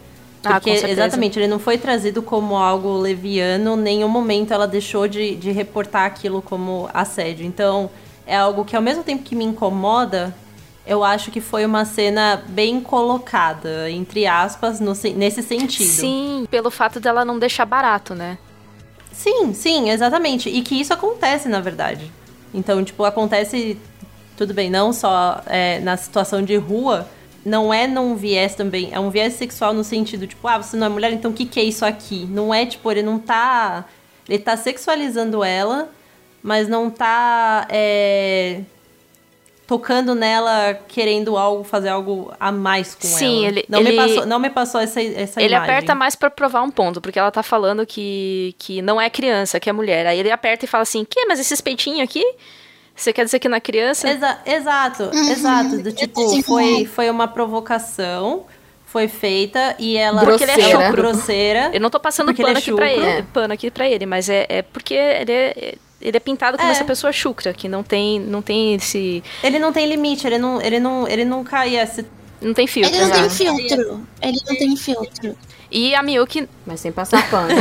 Ah, 0.43 0.53
Porque, 0.53 0.71
certeza. 0.71 0.91
exatamente, 1.03 1.37
ele 1.37 1.47
não 1.47 1.59
foi 1.59 1.77
trazido 1.77 2.23
como 2.23 2.55
algo 2.55 2.97
leviano, 2.97 3.75
em 3.75 3.81
nenhum 3.81 4.07
momento 4.07 4.51
ela 4.51 4.67
deixou 4.67 5.07
de, 5.07 5.35
de 5.35 5.51
reportar 5.51 6.05
aquilo 6.05 6.41
como 6.41 6.89
assédio. 6.93 7.45
Então, 7.45 7.91
é 8.25 8.35
algo 8.35 8.65
que 8.65 8.75
ao 8.75 8.81
mesmo 8.81 9.03
tempo 9.03 9.21
que 9.21 9.35
me 9.35 9.43
incomoda, 9.43 10.33
eu 10.85 11.03
acho 11.03 11.29
que 11.29 11.39
foi 11.39 11.63
uma 11.63 11.85
cena 11.85 12.41
bem 12.49 12.81
colocada, 12.81 13.87
entre 13.91 14.25
aspas, 14.25 14.79
no 14.79 14.95
se- 14.95 15.13
nesse 15.13 15.43
sentido. 15.43 15.87
Sim, 15.91 16.47
pelo 16.49 16.71
fato 16.71 16.99
dela 16.99 17.23
não 17.23 17.37
deixar 17.37 17.65
barato, 17.65 18.15
né? 18.15 18.39
Sim, 19.11 19.53
sim, 19.53 19.91
exatamente. 19.91 20.49
E 20.49 20.63
que 20.63 20.73
isso 20.73 20.91
acontece, 20.91 21.47
na 21.47 21.59
verdade. 21.59 22.11
Então, 22.51 22.83
tipo, 22.83 23.03
acontece, 23.05 23.77
tudo 24.41 24.55
bem, 24.55 24.71
não 24.71 24.91
só 24.91 25.39
é, 25.45 25.79
na 25.81 25.95
situação 25.95 26.41
de 26.41 26.55
rua, 26.55 27.07
não 27.45 27.71
é 27.71 27.85
num 27.85 28.15
viés 28.15 28.55
também, 28.55 28.89
é 28.91 28.99
um 28.99 29.11
viés 29.11 29.33
sexual 29.33 29.71
no 29.71 29.83
sentido, 29.83 30.25
tipo, 30.25 30.47
ah, 30.47 30.57
você 30.57 30.75
não 30.75 30.87
é 30.87 30.89
mulher, 30.89 31.11
então 31.13 31.29
o 31.29 31.33
que, 31.33 31.45
que 31.45 31.59
é 31.59 31.63
isso 31.63 31.85
aqui? 31.85 32.25
Não 32.27 32.51
é, 32.51 32.65
tipo, 32.65 32.89
ele 32.91 33.03
não 33.03 33.19
tá. 33.19 33.85
Ele 34.27 34.39
tá 34.39 34.57
sexualizando 34.57 35.43
ela, 35.43 35.89
mas 36.41 36.67
não 36.67 36.89
tá. 36.89 37.67
é, 37.69 38.61
tocando 39.67 40.13
nela, 40.15 40.73
querendo 40.87 41.37
algo, 41.37 41.63
fazer 41.63 41.89
algo 41.89 42.33
a 42.39 42.51
mais 42.51 42.93
com 42.95 43.07
Sim, 43.07 43.45
ela. 43.45 43.47
ele- 43.47 43.65
não, 43.69 43.79
me 43.81 43.89
ele- 43.89 43.95
passou, 43.97 44.25
não 44.25 44.39
me 44.39 44.49
passou 44.49 44.81
essa, 44.81 45.01
essa 45.01 45.41
ele 45.41 45.53
imagem. 45.53 45.71
aperta 45.75 45.95
mais 45.95 46.13
pra 46.15 46.29
provar 46.29 46.61
um 46.63 46.69
ponto, 46.71 46.99
porque 46.99 47.17
ela 47.17 47.31
tá 47.31 47.41
falando 47.41 47.85
que, 47.85 48.53
que 48.59 48.81
não 48.81 48.99
é 48.99 49.09
criança, 49.09 49.59
que 49.61 49.69
é 49.69 49.73
mulher. 49.73 50.05
Aí 50.07 50.19
ele 50.19 50.29
aperta 50.31 50.65
e 50.65 50.67
fala 50.67 50.81
assim: 50.81 51.05
que? 51.05 51.25
Mas 51.25 51.39
esses 51.39 51.61
peitinhos 51.61 52.01
aqui? 52.01 52.25
Você 53.01 53.11
quer 53.11 53.25
dizer 53.25 53.39
que 53.39 53.47
é 53.47 53.49
criança? 53.59 54.07
Exa- 54.07 54.39
exato, 54.45 55.03
Uhum. 55.05 55.31
exato. 55.31 55.77
Do 55.81 55.91
tipo, 55.91 56.29
Sim. 56.29 56.43
foi, 56.43 56.85
foi 56.85 57.09
uma 57.09 57.27
provocação, 57.27 58.45
foi 58.85 59.07
feita 59.07 59.75
e 59.79 59.97
ela. 59.97 60.23
Porque 60.23 60.43
ele 60.43 60.51
é 60.51 60.69
chucro. 60.69 60.91
grosseira. 60.91 61.71
Eu 61.73 61.81
não 61.81 61.89
tô 61.89 61.99
passando 61.99 62.31
pano 62.43 62.43
ele 62.43 62.57
é 62.57 62.59
aqui 62.59 62.71
pra 62.73 62.91
ele, 62.93 63.05
É. 63.05 63.21
pano 63.33 63.53
aqui 63.53 63.71
pra 63.71 63.89
ele, 63.89 64.05
mas 64.05 64.29
é, 64.29 64.45
é 64.47 64.61
porque 64.61 64.93
ele 64.93 65.31
é, 65.31 65.75
ele 65.99 66.17
é 66.17 66.19
pintado 66.19 66.57
como 66.57 66.69
É. 66.69 66.73
essa 66.73 66.83
pessoa 66.85 67.11
chucra, 67.11 67.53
que 67.53 67.67
não 67.67 67.81
tem, 67.81 68.19
não 68.19 68.41
tem 68.41 68.75
esse. 68.75 69.23
Ele 69.43 69.57
não 69.57 69.73
tem 69.73 69.87
limite, 69.87 70.27
ele 70.27 70.37
não, 70.37 70.61
ele 70.61 70.79
não, 70.79 71.07
ele 71.07 71.25
não 71.25 71.43
caía. 71.43 71.87
Se... 71.87 72.05
Não 72.39 72.53
tem 72.53 72.67
filtro. 72.67 72.95
Ele 72.95 73.05
não 73.05 73.11
tem 73.19 73.29
filtro. 73.29 74.07
Ele 74.21 74.37
não 74.47 74.55
tem 74.55 74.75
filtro. 74.75 75.37
E 75.71 75.95
a 75.95 76.03
Miyuki. 76.03 76.47
Mas 76.65 76.79
sem 76.81 76.91
passar 76.91 77.29
pano. 77.29 77.49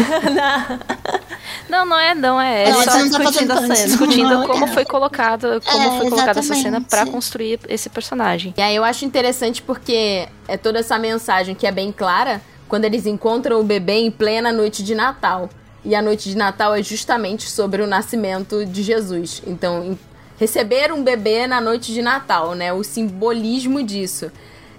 Não, 1.68 1.86
não 1.86 1.98
é, 1.98 2.14
não 2.14 2.40
é. 2.40 2.64
É 2.64 2.70
Não, 2.72 2.82
só 2.82 2.90
tá 2.90 2.98
discutindo 3.02 3.24
fazendo 3.24 3.52
a 3.52 3.56
cena. 3.76 3.86
discutindo 3.88 4.28
não, 4.28 4.46
como 4.46 4.64
é. 4.64 4.68
foi 4.68 4.84
colocado, 4.84 5.60
como 5.64 5.82
É, 5.82 5.98
foi 6.00 6.10
colocada 6.10 6.40
essa 6.40 6.54
cena 6.54 6.80
pra 6.80 6.86
exatamente. 6.98 7.10
construir 7.12 7.60
esse 7.68 7.88
personagem. 7.88 8.52
E 8.56 8.60
aí 8.62 8.74
eu 8.74 8.82
acho 8.82 9.04
interessante 9.04 9.62
porque 9.62 10.26
é 10.48 10.56
toda 10.56 10.80
essa 10.80 10.98
mensagem 10.98 11.54
que 11.54 11.66
é 11.66 11.72
bem 11.72 11.92
clara 11.92 12.42
quando 12.68 12.84
eles 12.86 13.06
encontram 13.06 13.60
o 13.60 13.64
bebê 13.64 13.94
em 14.00 14.10
plena 14.10 14.52
noite 14.52 14.82
de 14.82 14.94
Natal. 14.96 15.48
E 15.84 15.94
a 15.94 16.02
noite 16.02 16.28
de 16.28 16.36
Natal 16.36 16.74
é 16.74 16.82
justamente 16.82 17.48
sobre 17.48 17.82
o 17.82 17.86
nascimento 17.86 18.66
de 18.66 18.82
Jesus. 18.82 19.40
Então, 19.46 19.96
receber 20.38 20.92
um 20.92 21.02
bebê 21.04 21.46
na 21.46 21.60
noite 21.60 21.92
de 21.92 22.02
Natal, 22.02 22.54
né? 22.54 22.72
O 22.72 22.82
simbolismo 22.82 23.80
disso. 23.82 24.30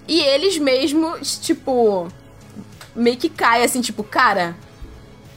E 0.06 0.20
eles 0.20 0.58
mesmos, 0.58 1.38
tipo, 1.38 2.06
meio 2.94 3.16
que 3.16 3.28
caem 3.28 3.64
assim, 3.64 3.80
tipo, 3.80 4.02
cara, 4.02 4.56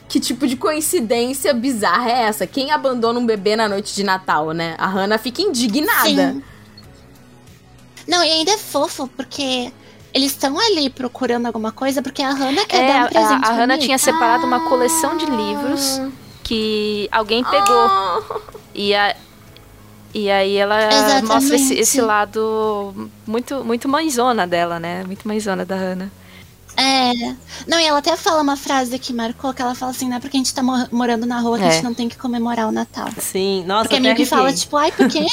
que 0.08 0.20
tipo 0.20 0.46
de 0.46 0.56
coincidência 0.56 1.52
bizarra 1.54 2.10
é 2.10 2.22
essa? 2.22 2.46
Quem 2.46 2.70
abandona 2.70 3.18
um 3.18 3.26
bebê 3.26 3.56
na 3.56 3.68
noite 3.68 3.94
de 3.94 4.04
Natal, 4.04 4.52
né? 4.52 4.74
A 4.78 4.86
Hannah 4.86 5.18
fica 5.18 5.42
indignada. 5.42 6.32
Sim. 6.32 6.42
Não, 8.06 8.22
e 8.22 8.30
ainda 8.30 8.52
é 8.52 8.58
fofo, 8.58 9.08
porque 9.16 9.72
eles 10.14 10.30
estão 10.30 10.58
ali 10.58 10.88
procurando 10.88 11.46
alguma 11.46 11.72
coisa, 11.72 12.00
porque 12.00 12.22
a 12.22 12.30
Hannah 12.30 12.64
quer 12.64 12.82
É, 12.84 12.88
dar 12.88 13.00
um 13.02 13.04
a, 13.04 13.08
presente 13.08 13.44
a 13.44 13.52
Hannah 13.52 13.66
bonito. 13.74 13.84
tinha 13.84 13.98
separado 13.98 14.46
uma 14.46 14.60
coleção 14.68 15.16
de 15.16 15.26
livros 15.26 16.00
que 16.44 17.08
alguém 17.10 17.42
pegou. 17.42 17.86
Ah. 17.88 18.22
E, 18.72 18.94
a, 18.94 19.16
E 20.14 20.30
aí 20.30 20.56
ela 20.56 20.80
Exatamente. 20.86 21.26
mostra 21.26 21.56
esse, 21.56 21.74
esse 21.74 22.00
lado 22.00 23.10
muito, 23.26 23.64
muito 23.64 23.88
mãezona 23.88 24.46
dela, 24.46 24.78
né? 24.78 25.02
Muito 25.04 25.26
mãezona 25.26 25.64
da 25.64 25.74
Hannah. 25.74 26.10
É. 26.76 27.12
Não, 27.66 27.80
e 27.80 27.84
ela 27.86 27.98
até 27.98 28.16
fala 28.16 28.42
uma 28.42 28.56
frase 28.56 28.98
que 28.98 29.12
marcou, 29.12 29.52
que 29.54 29.62
ela 29.62 29.74
fala 29.74 29.90
assim, 29.92 30.08
não 30.08 30.16
é 30.16 30.20
porque 30.20 30.36
a 30.36 30.40
gente 30.40 30.52
tá 30.54 30.62
mo- 30.62 30.86
morando 30.92 31.24
na 31.26 31.40
rua 31.40 31.58
que 31.58 31.64
a 31.64 31.68
É. 31.68 31.70
gente 31.72 31.84
não 31.84 31.94
tem 31.94 32.08
que 32.08 32.16
comemorar 32.16 32.68
o 32.68 32.72
Natal. 32.72 33.08
Sim, 33.18 33.64
nossa, 33.66 33.84
Porque 33.84 33.94
a 33.96 33.98
até 33.98 34.08
Milky 34.08 34.26
fala, 34.26 34.52
tipo, 34.52 34.76
ai, 34.76 34.92
por 34.92 35.08
que, 35.08 35.24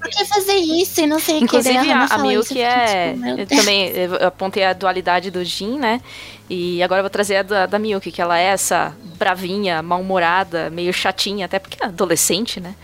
por 0.00 0.10
que 0.10 0.24
fazer 0.26 0.54
isso 0.56 1.00
e 1.00 1.06
não 1.06 1.18
sei 1.18 1.36
o 1.36 1.38
que. 1.38 1.44
Inclusive, 1.44 1.90
a, 1.90 2.04
a 2.04 2.42
fiquei, 2.44 2.62
é. 2.62 3.14
tipo, 3.14 3.56
também 3.56 3.88
eu 3.90 4.26
apontei 4.28 4.64
a 4.64 4.72
dualidade 4.72 5.30
do 5.30 5.44
Jin, 5.44 5.78
né? 5.78 6.00
E 6.48 6.82
agora 6.82 7.00
eu 7.00 7.04
vou 7.04 7.10
trazer 7.10 7.36
a 7.36 7.42
da, 7.42 7.66
da 7.66 7.78
Milky, 7.78 8.12
que 8.12 8.20
ela 8.22 8.38
é 8.38 8.44
essa 8.44 8.94
bravinha, 9.18 9.82
mal-humorada, 9.82 10.70
meio 10.70 10.92
chatinha, 10.92 11.46
até 11.46 11.58
porque 11.58 11.82
é 11.82 11.86
adolescente, 11.86 12.60
né? 12.60 12.74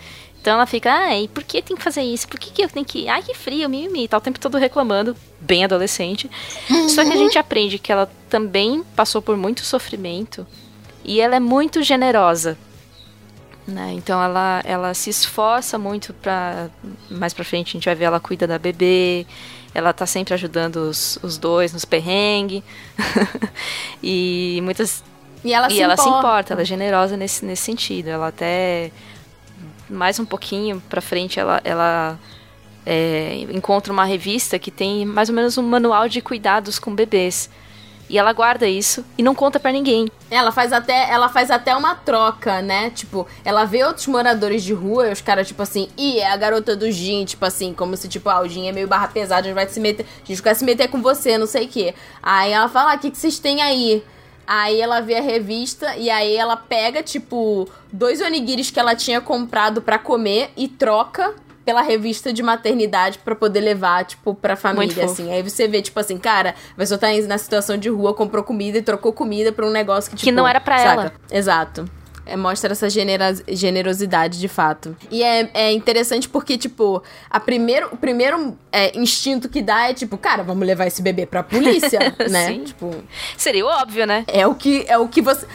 Então 0.41 0.55
ela 0.55 0.65
fica, 0.65 0.91
ai, 0.91 1.29
por 1.31 1.43
que 1.43 1.61
tem 1.61 1.77
que 1.77 1.83
fazer 1.83 2.01
isso? 2.01 2.27
Por 2.27 2.39
que, 2.39 2.49
que 2.49 2.63
eu 2.63 2.69
tenho 2.69 2.85
que. 2.85 3.07
Ai, 3.07 3.21
que 3.21 3.35
frio, 3.35 3.69
mimimi. 3.69 4.07
Tá 4.07 4.17
o 4.17 4.21
tempo 4.21 4.39
todo 4.39 4.57
reclamando, 4.57 5.15
bem 5.39 5.63
adolescente. 5.63 6.29
Só 6.89 7.03
que 7.03 7.13
a 7.13 7.15
gente 7.15 7.37
aprende 7.37 7.77
que 7.77 7.91
ela 7.91 8.11
também 8.27 8.83
passou 8.95 9.21
por 9.21 9.37
muito 9.37 9.63
sofrimento 9.63 10.45
e 11.05 11.21
ela 11.21 11.35
é 11.35 11.39
muito 11.39 11.83
generosa. 11.83 12.57
Né? 13.67 13.93
Então 13.93 14.21
ela, 14.21 14.61
ela 14.65 14.93
se 14.95 15.11
esforça 15.11 15.77
muito 15.77 16.11
pra. 16.11 16.69
Mais 17.09 17.33
pra 17.33 17.45
frente 17.45 17.69
a 17.69 17.73
gente 17.73 17.85
vai 17.85 17.93
ver 17.93 18.05
ela 18.05 18.19
cuida 18.19 18.47
da 18.47 18.57
bebê. 18.57 19.27
Ela 19.75 19.93
tá 19.93 20.07
sempre 20.07 20.33
ajudando 20.33 20.77
os, 20.77 21.19
os 21.21 21.37
dois 21.37 21.71
nos 21.71 21.85
perrengues. 21.85 22.63
e 24.01 24.59
muitas. 24.63 25.03
E 25.43 25.53
ela, 25.53 25.67
e 25.67 25.75
se, 25.75 25.81
ela 25.81 25.93
importa. 25.93 26.11
se 26.11 26.17
importa, 26.17 26.53
ela 26.53 26.61
é 26.63 26.65
generosa 26.65 27.15
nesse, 27.15 27.45
nesse 27.45 27.61
sentido. 27.61 28.07
Ela 28.07 28.29
até. 28.29 28.91
Mais 29.91 30.19
um 30.19 30.25
pouquinho 30.25 30.81
pra 30.89 31.01
frente, 31.01 31.39
ela, 31.39 31.61
ela 31.63 32.17
é, 32.85 33.45
encontra 33.51 33.91
uma 33.91 34.05
revista 34.05 34.57
que 34.57 34.71
tem 34.71 35.05
mais 35.05 35.29
ou 35.29 35.35
menos 35.35 35.57
um 35.57 35.63
manual 35.63 36.07
de 36.07 36.21
cuidados 36.21 36.79
com 36.79 36.95
bebês. 36.95 37.49
E 38.09 38.17
ela 38.17 38.33
guarda 38.33 38.67
isso 38.67 39.05
e 39.17 39.23
não 39.23 39.33
conta 39.33 39.57
pra 39.57 39.71
ninguém. 39.71 40.11
Ela 40.29 40.51
faz 40.51 40.73
até, 40.73 41.09
ela 41.09 41.29
faz 41.29 41.49
até 41.49 41.73
uma 41.73 41.95
troca, 41.95 42.61
né? 42.61 42.89
Tipo, 42.89 43.25
ela 43.45 43.63
vê 43.63 43.85
outros 43.85 44.05
moradores 44.07 44.63
de 44.63 44.73
rua 44.73 45.07
e 45.07 45.13
os 45.13 45.21
caras, 45.21 45.47
tipo 45.47 45.61
assim, 45.61 45.87
ih, 45.97 46.19
é 46.19 46.29
a 46.29 46.35
garota 46.35 46.75
do 46.75 46.91
Gin, 46.91 47.23
tipo 47.23 47.45
assim, 47.45 47.73
como 47.73 47.95
se, 47.95 48.09
tipo, 48.09 48.29
ah, 48.29 48.41
o 48.41 48.49
Gin 48.49 48.67
é 48.67 48.73
meio 48.73 48.85
barra 48.85 49.07
pesada, 49.07 49.41
a 49.41 49.43
gente 49.43 49.53
vai 49.53 49.67
se 49.69 49.79
meter. 49.79 50.05
A 50.23 50.27
gente 50.27 50.41
vai 50.41 50.53
se 50.53 50.65
meter 50.65 50.89
com 50.89 51.01
você, 51.01 51.37
não 51.37 51.47
sei 51.47 51.65
o 51.65 51.69
quê. 51.69 51.95
Aí 52.21 52.51
ela 52.51 52.67
fala, 52.67 52.91
ah, 52.91 52.95
o 52.95 52.99
que, 52.99 53.11
que 53.11 53.17
vocês 53.17 53.39
têm 53.39 53.61
aí? 53.61 54.03
Aí 54.45 54.81
ela 54.81 54.99
vê 54.99 55.15
a 55.15 55.21
revista 55.21 55.95
e 55.95 56.09
aí 56.09 56.35
ela 56.35 56.57
pega, 56.57 57.01
tipo, 57.01 57.69
dois 57.91 58.21
onigiris 58.21 58.69
que 58.71 58.79
ela 58.79 58.95
tinha 58.95 59.21
comprado 59.21 59.81
pra 59.81 59.97
comer 59.97 60.51
e 60.57 60.67
troca 60.67 61.33
pela 61.63 61.81
revista 61.81 62.33
de 62.33 62.41
maternidade 62.41 63.19
pra 63.19 63.35
poder 63.35 63.61
levar, 63.61 64.03
tipo, 64.03 64.33
pra 64.33 64.55
família, 64.55 65.05
assim. 65.05 65.31
Aí 65.31 65.43
você 65.43 65.67
vê, 65.67 65.81
tipo 65.81 65.99
assim, 65.99 66.17
cara, 66.17 66.55
a 66.73 66.75
pessoa 66.75 66.97
tá 66.97 67.07
na 67.27 67.37
situação 67.37 67.77
de 67.77 67.87
rua, 67.87 68.13
comprou 68.13 68.43
comida 68.43 68.79
e 68.79 68.81
trocou 68.81 69.13
comida 69.13 69.51
pra 69.51 69.65
um 69.65 69.71
negócio 69.71 70.09
que, 70.09 70.17
tipo... 70.17 70.25
Que 70.25 70.31
não 70.31 70.47
era 70.47 70.59
pra 70.59 70.77
saca? 70.79 70.91
ela. 70.91 71.13
Exato. 71.31 72.00
É, 72.25 72.37
mostra 72.37 72.71
essa 72.71 72.87
generosidade 73.47 74.39
de 74.39 74.47
fato. 74.47 74.95
E 75.09 75.23
é, 75.23 75.49
é 75.53 75.71
interessante 75.71 76.29
porque, 76.29 76.57
tipo, 76.57 77.01
a 77.29 77.39
primeiro, 77.39 77.89
o 77.91 77.97
primeiro 77.97 78.57
é, 78.71 78.97
instinto 78.97 79.49
que 79.49 79.61
dá 79.61 79.89
é, 79.89 79.93
tipo, 79.93 80.17
cara, 80.17 80.43
vamos 80.43 80.65
levar 80.65 80.85
esse 80.87 81.01
bebê 81.01 81.25
pra 81.25 81.41
polícia, 81.43 81.99
né? 82.29 82.47
Sim. 82.47 82.63
Tipo, 82.63 82.93
Seria 83.35 83.65
o 83.65 83.67
óbvio, 83.67 84.05
né? 84.05 84.23
é 84.27 84.45
o 84.45 84.53
que 84.53 84.85
é 84.87 84.97
o 84.97 85.07
que 85.07 85.21
você. 85.21 85.45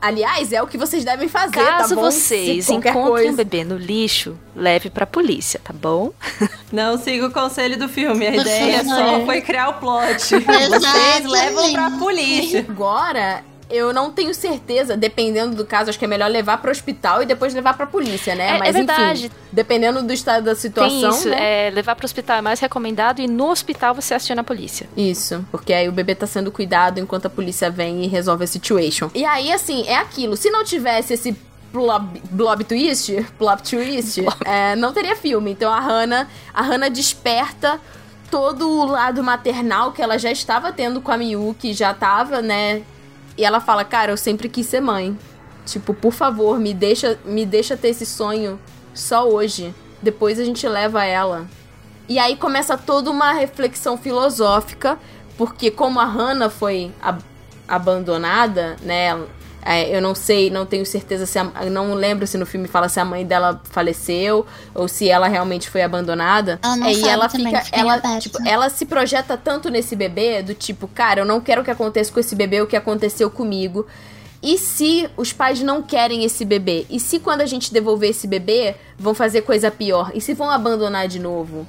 Aliás, 0.00 0.52
é 0.52 0.62
o 0.62 0.66
que 0.66 0.76
vocês 0.78 1.02
devem 1.04 1.28
fazer, 1.28 1.52
Caso 1.64 1.90
tá 1.90 1.94
bom? 1.96 2.02
vocês 2.02 2.68
encontrem 2.68 2.92
coisa- 3.04 3.30
um 3.32 3.36
bebê 3.36 3.64
no 3.64 3.76
lixo, 3.76 4.38
leve 4.54 4.90
pra 4.90 5.06
polícia, 5.06 5.58
tá 5.64 5.72
bom? 5.72 6.12
Não 6.70 6.98
siga 6.98 7.26
o 7.26 7.30
conselho 7.32 7.78
do 7.78 7.88
filme. 7.88 8.26
A 8.26 8.36
ideia 8.36 8.80
filme, 8.80 8.90
só 8.90 9.16
é. 9.20 9.24
foi 9.24 9.40
criar 9.40 9.70
o 9.70 9.74
plot. 9.74 10.18
Vocês 10.44 11.24
levam 11.26 11.72
pra 11.72 11.90
polícia. 11.92 12.64
Agora, 12.68 13.42
eu 13.74 13.92
não 13.92 14.10
tenho 14.10 14.34
certeza, 14.34 14.96
dependendo 14.96 15.54
do 15.56 15.64
caso, 15.64 15.90
acho 15.90 15.98
que 15.98 16.04
é 16.04 16.08
melhor 16.08 16.30
levar 16.30 16.58
pro 16.58 16.70
hospital 16.70 17.22
e 17.22 17.26
depois 17.26 17.52
levar 17.54 17.74
pra 17.76 17.86
polícia, 17.86 18.34
né? 18.34 18.52
É- 18.52 18.56
é 18.56 18.58
Mas 18.58 18.74
verdade. 18.74 19.26
enfim, 19.26 19.34
dependendo 19.52 20.02
do 20.02 20.12
estado 20.12 20.44
da 20.44 20.54
situação, 20.54 21.00
Tem 21.00 21.08
isso, 21.10 21.28
né? 21.28 21.66
é, 21.68 21.70
levar 21.70 21.94
pro 21.96 22.04
hospital 22.04 22.38
é 22.38 22.40
mais 22.40 22.60
recomendado 22.60 23.20
e 23.20 23.26
no 23.26 23.50
hospital 23.50 23.94
você 23.94 24.14
aciona 24.14 24.40
a 24.40 24.44
polícia. 24.44 24.88
Isso, 24.96 25.44
porque 25.50 25.72
aí 25.72 25.88
o 25.88 25.92
bebê 25.92 26.14
tá 26.14 26.26
sendo 26.26 26.50
cuidado 26.52 26.98
enquanto 27.00 27.26
a 27.26 27.30
polícia 27.30 27.70
vem 27.70 28.04
e 28.04 28.06
resolve 28.06 28.44
a 28.44 28.46
situation. 28.46 29.10
E 29.14 29.24
aí, 29.24 29.52
assim, 29.52 29.84
é 29.86 29.96
aquilo. 29.96 30.36
Se 30.36 30.50
não 30.50 30.64
tivesse 30.64 31.14
esse 31.14 31.36
blob, 31.72 32.22
blob 32.30 32.64
twist, 32.64 33.26
blob 33.38 33.60
twist, 33.62 34.22
é, 34.44 34.76
não 34.76 34.92
teria 34.92 35.16
filme. 35.16 35.50
Então 35.50 35.72
a 35.72 35.80
Hannah, 35.80 36.28
a 36.52 36.62
Hannah 36.62 36.88
desperta 36.88 37.80
todo 38.30 38.68
o 38.68 38.84
lado 38.86 39.22
maternal 39.22 39.92
que 39.92 40.02
ela 40.02 40.18
já 40.18 40.30
estava 40.30 40.72
tendo 40.72 41.00
com 41.00 41.12
a 41.12 41.16
Miyuki, 41.16 41.72
já 41.72 41.92
tava, 41.94 42.40
né? 42.42 42.82
E 43.36 43.44
ela 43.44 43.60
fala, 43.60 43.84
cara, 43.84 44.12
eu 44.12 44.16
sempre 44.16 44.48
quis 44.48 44.66
ser 44.66 44.80
mãe. 44.80 45.16
Tipo, 45.66 45.94
por 45.94 46.12
favor, 46.12 46.58
me 46.60 46.74
deixa, 46.74 47.18
me 47.24 47.44
deixa 47.46 47.76
ter 47.76 47.88
esse 47.88 48.04
sonho 48.06 48.60
só 48.92 49.26
hoje. 49.28 49.74
Depois 50.02 50.38
a 50.38 50.44
gente 50.44 50.68
leva 50.68 51.04
ela. 51.04 51.46
E 52.08 52.18
aí 52.18 52.36
começa 52.36 52.76
toda 52.76 53.10
uma 53.10 53.32
reflexão 53.32 53.96
filosófica, 53.96 54.98
porque 55.38 55.70
como 55.70 55.98
a 55.98 56.04
Hannah 56.04 56.50
foi 56.50 56.92
ab- 57.00 57.22
abandonada, 57.66 58.76
né? 58.82 59.18
É, 59.64 59.96
eu 59.96 60.02
não 60.02 60.14
sei, 60.14 60.50
não 60.50 60.66
tenho 60.66 60.84
certeza 60.84 61.24
se 61.24 61.38
a, 61.38 61.44
não 61.70 61.94
lembro 61.94 62.26
se 62.26 62.36
no 62.36 62.44
filme 62.44 62.68
fala 62.68 62.88
se 62.88 63.00
a 63.00 63.04
mãe 63.04 63.24
dela 63.24 63.60
faleceu 63.64 64.44
ou 64.74 64.86
se 64.86 65.08
ela 65.08 65.26
realmente 65.26 65.70
foi 65.70 65.82
abandonada. 65.82 66.60
Ela 66.62 66.76
não 66.76 66.86
É, 66.86 66.92
e 66.92 67.08
ela 67.08 67.28
também, 67.28 67.56
fica, 67.56 67.76
ela, 67.76 68.20
tipo, 68.20 68.38
ela 68.46 68.68
se 68.68 68.84
projeta 68.84 69.36
tanto 69.36 69.70
nesse 69.70 69.96
bebê 69.96 70.42
do 70.42 70.54
tipo, 70.54 70.86
cara, 70.86 71.20
eu 71.20 71.24
não 71.24 71.40
quero 71.40 71.64
que 71.64 71.70
aconteça 71.70 72.12
com 72.12 72.20
esse 72.20 72.36
bebê 72.36 72.60
o 72.60 72.66
que 72.66 72.76
aconteceu 72.76 73.30
comigo. 73.30 73.86
E 74.42 74.58
se 74.58 75.08
os 75.16 75.32
pais 75.32 75.62
não 75.62 75.80
querem 75.80 76.22
esse 76.22 76.44
bebê? 76.44 76.84
E 76.90 77.00
se 77.00 77.18
quando 77.18 77.40
a 77.40 77.46
gente 77.46 77.72
devolver 77.72 78.10
esse 78.10 78.26
bebê, 78.26 78.74
vão 78.98 79.14
fazer 79.14 79.40
coisa 79.40 79.70
pior? 79.70 80.12
E 80.14 80.20
se 80.20 80.34
vão 80.34 80.50
abandonar 80.50 81.08
de 81.08 81.18
novo? 81.18 81.66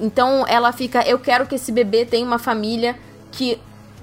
Então 0.00 0.46
ela 0.48 0.72
fica, 0.72 1.02
eu 1.02 1.18
quero 1.18 1.46
que 1.46 1.56
esse 1.56 1.70
bebê 1.70 2.06
tenha 2.06 2.26
uma 2.26 2.38
família 2.38 2.96
que, 3.30 3.58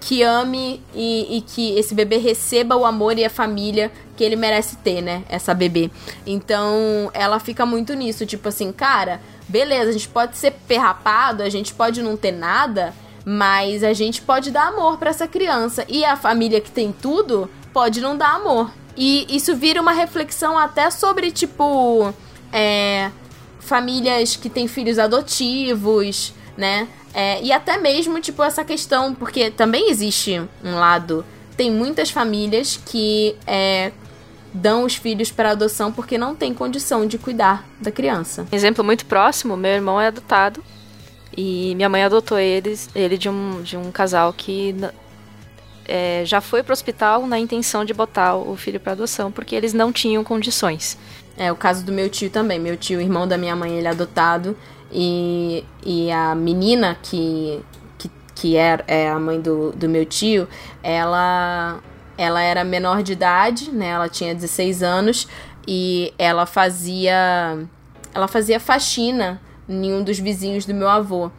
que 0.06 0.22
ame 0.22 0.82
e, 0.94 1.38
e 1.38 1.42
que 1.42 1.78
esse 1.78 1.96
bebê 1.96 2.18
receba 2.18 2.76
o 2.76 2.86
amor 2.86 3.18
e 3.18 3.24
a 3.24 3.30
família 3.30 3.90
que 4.18 4.24
ele 4.24 4.36
merece 4.36 4.76
ter, 4.78 5.02
né? 5.02 5.24
Essa 5.30 5.54
bebê. 5.54 5.90
Então 6.26 7.10
ela 7.14 7.40
fica 7.40 7.66
muito 7.66 7.94
nisso, 7.94 8.26
tipo 8.26 8.50
assim, 8.50 8.72
cara, 8.72 9.22
beleza, 9.48 9.90
a 9.90 9.94
gente 9.94 10.10
pode 10.10 10.38
ser 10.38 10.52
perrapado, 10.68 11.42
a 11.42 11.50
gente 11.50 11.74
pode 11.74 12.04
não 12.04 12.18
ter 12.18 12.34
nada, 12.34 12.94
mas 13.26 13.82
a 13.82 13.94
gente 13.94 14.22
pode 14.22 14.52
dar 14.52 14.68
amor 14.68 14.98
pra 14.98 15.10
essa 15.10 15.28
criança. 15.28 15.86
E 15.88 16.04
a 16.04 16.18
família 16.18 16.60
que 16.60 16.70
tem 16.70 16.92
tudo 16.92 17.50
pode 17.72 18.02
não 18.02 18.18
dar 18.18 18.36
amor. 18.36 18.72
E 18.98 19.26
isso 19.30 19.56
vira 19.56 19.82
uma 19.82 19.94
reflexão 19.94 20.58
até 20.58 20.92
sobre, 20.92 21.32
tipo, 21.32 22.14
é, 22.52 23.10
famílias 23.60 24.36
que 24.36 24.50
têm 24.50 24.68
filhos 24.68 25.00
adotivos, 25.00 26.34
né? 26.58 26.88
É, 27.14 27.42
e 27.42 27.52
até 27.52 27.78
mesmo, 27.78 28.20
tipo, 28.20 28.44
essa 28.44 28.64
questão, 28.64 29.14
porque 29.14 29.52
também 29.52 29.90
existe 29.90 30.42
um 30.64 30.76
lado. 30.76 31.26
Tem 31.56 31.72
muitas 31.72 32.10
famílias 32.10 32.80
que 32.86 33.36
é, 33.46 33.92
dão 34.54 34.84
os 34.84 34.96
filhos 34.96 35.32
para 35.32 35.52
adoção 35.52 35.92
porque 35.92 36.18
não 36.18 36.36
tem 36.36 36.54
condição 36.54 37.06
de 37.06 37.18
cuidar 37.18 37.68
da 37.80 37.92
criança. 37.92 38.48
Exemplo 38.52 38.84
muito 38.84 39.06
próximo, 39.06 39.56
meu 39.58 39.72
irmão 39.72 40.00
é 40.00 40.08
adotado. 40.08 40.64
E 41.36 41.74
minha 41.76 41.90
mãe 41.90 42.04
adotou 42.04 42.38
eles, 42.38 42.90
ele 42.94 43.18
de 43.18 43.28
um, 43.28 43.62
de 43.64 43.76
um 43.76 43.92
casal 43.92 44.32
que 44.32 44.76
é, 45.86 46.24
já 46.26 46.40
foi 46.40 46.62
pro 46.62 46.74
hospital 46.74 47.26
na 47.26 47.40
intenção 47.40 47.84
de 47.84 47.94
botar 47.94 48.36
o 48.36 48.56
filho 48.56 48.80
para 48.80 48.92
adoção, 48.92 49.32
porque 49.32 49.56
eles 49.56 49.74
não 49.74 49.92
tinham 49.92 50.24
condições. 50.24 50.98
É 51.36 51.52
o 51.52 51.56
caso 51.56 51.84
do 51.84 51.92
meu 51.92 52.08
tio 52.10 52.30
também. 52.30 52.60
Meu 52.60 52.78
tio, 52.78 53.02
irmão 53.02 53.28
da 53.28 53.38
minha 53.38 53.56
mãe, 53.56 53.78
ele 53.78 53.88
é 53.88 53.90
adotado. 53.90 54.56
E, 54.94 55.66
e 55.84 56.12
a 56.12 56.36
menina 56.36 56.96
que, 57.02 57.60
que, 57.98 58.12
que 58.36 58.58
é, 58.58 58.80
é 58.88 59.10
a 59.10 59.20
mãe 59.20 59.42
do, 59.42 59.72
do 59.72 59.90
meu 59.90 60.06
tio, 60.06 60.48
ela, 60.84 61.80
ela 62.18 62.42
era 62.42 62.64
menor 62.64 63.02
de 63.02 63.14
idade, 63.14 63.72
né? 63.72 63.88
Ela 63.88 64.08
tinha 64.08 64.36
16 64.36 64.84
anos. 64.84 65.28
E 65.68 66.14
ela 66.18 66.46
fazia. 66.46 67.66
Ela 68.14 68.28
fazia 68.28 68.60
faxina 68.60 69.42
em 69.68 69.94
um 69.94 70.04
dos 70.04 70.20
vizinhos 70.20 70.66
do 70.66 70.74
meu 70.74 70.90
avô. 70.90 71.32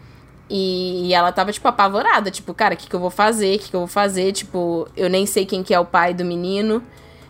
E, 0.51 1.07
e 1.07 1.15
ela 1.15 1.31
tava, 1.31 1.53
tipo, 1.53 1.69
apavorada. 1.69 2.31
Tipo, 2.31 2.53
cara, 2.53 2.75
o 2.75 2.77
que, 2.77 2.89
que 2.89 2.97
eu 2.97 3.01
vou 3.01 3.11
fazer? 3.11 3.57
O 3.57 3.59
que, 3.61 3.71
que 3.71 3.77
eu 3.77 3.81
vou 3.81 3.87
fazer? 3.87 4.33
Tipo, 4.33 4.89
eu 4.97 5.09
nem 5.09 5.27
sei 5.27 5.47
quem 5.47 5.63
que 5.63 5.73
é 5.73 5.79
o 5.79 5.85
pai 5.85 6.13
do 6.13 6.25
menino. 6.25 6.83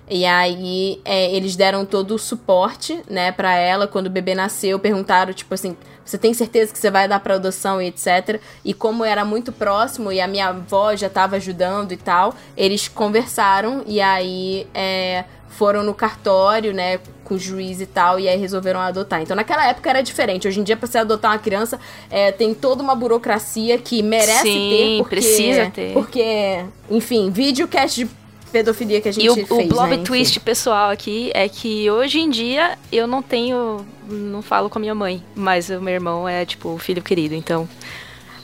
E 0.09 0.25
aí 0.27 1.01
é, 1.05 1.35
eles 1.35 1.57
deram 1.57 1.85
todo 1.87 2.15
o 2.15 2.19
suporte, 2.19 3.03
né, 3.09 3.33
para 3.33 3.55
ela 3.57 3.87
quando 3.87 4.09
o 4.09 4.11
bebê 4.11 4.35
nasceu, 4.35 4.79
perguntaram 4.79 5.33
tipo 5.33 5.55
assim, 5.55 5.77
você 6.05 6.19
tem 6.19 6.35
certeza 6.35 6.73
que 6.73 6.79
você 6.79 6.91
vai 6.91 7.09
dar 7.09 7.21
para 7.21 7.35
adoção 7.35 7.81
e 7.81 7.87
etc. 7.87 8.41
E 8.65 8.75
como 8.75 9.05
era 9.05 9.25
muito 9.25 9.53
próximo 9.53 10.13
e 10.13 10.21
a 10.21 10.27
minha 10.27 10.49
avó 10.49 10.95
já 10.95 11.07
estava 11.07 11.37
ajudando 11.37 11.93
e 11.93 11.97
tal, 11.97 12.35
eles 12.57 12.89
conversaram 12.89 13.83
e 13.87 14.01
aí 14.01 14.67
é, 14.75 15.25
foram 15.49 15.83
no 15.83 15.95
cartório, 15.95 16.73
né, 16.73 16.99
com 17.25 17.35
o 17.35 17.39
juiz 17.39 17.81
e 17.81 17.87
tal, 17.87 18.19
e 18.19 18.29
aí 18.29 18.39
resolveram 18.39 18.81
adotar. 18.81 19.23
Então 19.23 19.37
naquela 19.37 19.67
época 19.67 19.89
era 19.89 20.03
diferente. 20.03 20.47
Hoje 20.47 20.61
em 20.61 20.65
dia, 20.65 20.77
pra 20.77 20.87
você 20.87 20.99
adotar 20.99 21.33
uma 21.33 21.39
criança, 21.39 21.81
é, 22.11 22.33
tem 22.33 22.53
toda 22.53 22.83
uma 22.83 22.95
burocracia 22.95 23.79
que 23.79 24.03
merece 24.03 24.43
Sim, 24.43 24.71
ter. 24.71 24.99
Porque, 24.99 25.17
precisa 25.17 25.71
ter. 25.71 25.93
Porque, 25.93 26.65
enfim, 26.91 27.31
videocast 27.31 27.97
de 27.97 28.24
pedofilia 28.55 29.01
que 29.01 29.09
a 29.09 29.13
gente 29.13 29.27
E 29.27 29.31
o, 29.31 29.35
fez, 29.35 29.51
o 29.51 29.67
blob 29.67 29.89
né? 29.89 29.95
Enfim. 29.97 30.05
twist 30.05 30.39
pessoal 30.39 30.91
aqui 30.91 31.33
é 31.35 31.49
que 31.49 31.91
hoje 31.91 32.21
em 32.21 32.31
dia 32.31 32.79
eu 32.93 33.05
não 33.05 33.21
tenho. 33.21 33.85
Não 34.09 34.43
falo 34.43 34.71
com 34.71 34.79
a 34.79 34.81
minha 34.81 34.95
mãe, 34.95 35.25
mas 35.35 35.71
o 35.71 35.81
meu 35.81 35.95
irmão 35.95 36.29
é, 36.29 36.47
tipo, 36.47 36.69
o 36.69 36.79
filho 36.79 37.03
querido. 37.03 37.35
Então, 37.35 37.69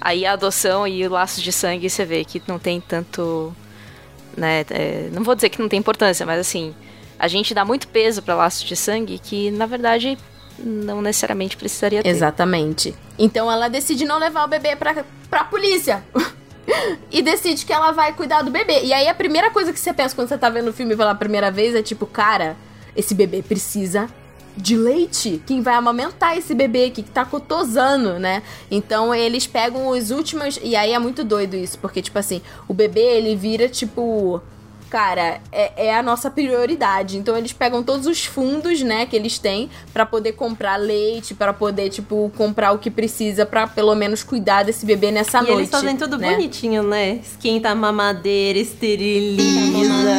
aí 0.01 0.27
a 0.27 0.33
adoção 0.33 0.89
e 0.89 1.07
o 1.07 1.11
laço 1.11 1.41
de 1.41 1.53
sangue 1.53 1.89
você 1.89 2.05
vê 2.05 2.25
que 2.25 2.43
não 2.49 2.59
tem 2.59 2.81
tanto. 2.81 3.55
Né, 4.37 4.65
é, 4.71 5.09
não 5.13 5.23
vou 5.23 5.37
dizer 5.37 5.49
que 5.49 5.61
não 5.61 5.69
tem 5.69 5.79
importância, 5.79 6.27
mas 6.27 6.41
assim, 6.41 6.75
a 7.19 7.29
gente 7.29 7.55
dá 7.55 7.65
muito 7.65 7.87
peso 7.87 8.21
para 8.23 8.35
laço 8.35 8.65
de 8.65 8.75
sangue 8.75 9.19
que, 9.19 9.51
na 9.51 9.67
verdade, 9.67 10.19
não 10.59 11.01
necessariamente 11.01 11.57
precisaria 11.57 12.03
ter. 12.03 12.09
Exatamente. 12.09 12.95
Então 13.17 13.51
ela 13.51 13.69
decide 13.69 14.05
não 14.05 14.19
levar 14.19 14.45
o 14.45 14.49
bebê 14.49 14.75
pra, 14.75 15.05
pra 15.29 15.45
polícia. 15.45 16.03
e 17.11 17.23
decide 17.23 17.65
que 17.65 17.73
ela 17.73 17.93
vai 17.93 18.13
cuidar 18.13 18.43
do 18.43 18.51
bebê. 18.51 18.85
E 18.85 18.93
aí 18.93 19.09
a 19.09 19.15
primeira 19.15 19.51
coisa 19.51 19.73
que 19.73 19.81
você 19.81 19.93
pensa 19.93 20.15
quando 20.15 20.29
você 20.29 20.39
tá 20.39 20.49
vendo 20.49 20.69
o 20.69 20.73
filme 20.73 20.97
pela 20.97 21.15
primeira 21.15 21.51
vez 21.51 21.75
é 21.75 21.83
tipo, 21.83 22.07
cara, 22.07 22.57
esse 22.97 23.15
bebê 23.15 23.43
precisa 23.43 24.09
de 24.57 24.77
leite. 24.77 25.43
Quem 25.47 25.63
vai 25.63 25.75
amamentar 25.75 26.37
esse 26.37 26.55
bebê 26.55 26.91
que 26.91 27.03
tá 27.03 27.25
cotosando, 27.25 28.19
né? 28.19 28.43
Então 28.71 29.15
eles 29.15 29.47
pegam 29.47 29.89
os 29.89 30.11
últimos. 30.11 30.59
E 30.63 30.77
aí 30.77 30.93
é 30.93 30.99
muito 30.99 31.25
doido 31.25 31.57
isso, 31.57 31.79
porque, 31.79 32.03
tipo 32.03 32.19
assim, 32.19 32.43
o 32.69 32.75
bebê 32.75 33.01
ele 33.01 33.35
vira 33.37 33.69
tipo. 33.69 34.43
Cara, 34.91 35.41
é, 35.53 35.87
é 35.87 35.95
a 35.95 36.03
nossa 36.03 36.29
prioridade. 36.29 37.17
Então 37.17 37.37
eles 37.37 37.53
pegam 37.53 37.83
todos 37.83 38.07
os 38.07 38.25
fundos, 38.25 38.83
né, 38.83 39.07
que 39.07 39.15
eles 39.15 39.39
têm 39.39 39.71
pra 39.93 40.05
poder 40.05 40.33
comprar 40.33 40.77
leite, 40.77 41.33
pra 41.33 41.53
poder, 41.53 41.89
tipo, 41.91 42.31
comprar 42.37 42.73
o 42.73 42.79
que 42.79 42.91
precisa 42.91 43.47
pra 43.47 43.69
pelo 43.69 43.95
menos 43.95 44.25
cuidar 44.25 44.65
desse 44.65 44.85
bebê 44.85 45.13
nessa 45.13 45.39
E 45.39 45.43
noite. 45.43 45.59
eles 45.59 45.71
fazem 45.71 45.97
tudo 45.97 46.19
né? 46.19 46.33
bonitinho, 46.33 46.83
né? 46.83 47.21
Esquenta 47.23 47.71
a 47.71 47.75
mamadeira, 47.75 48.59
esteriliza. 48.59 50.11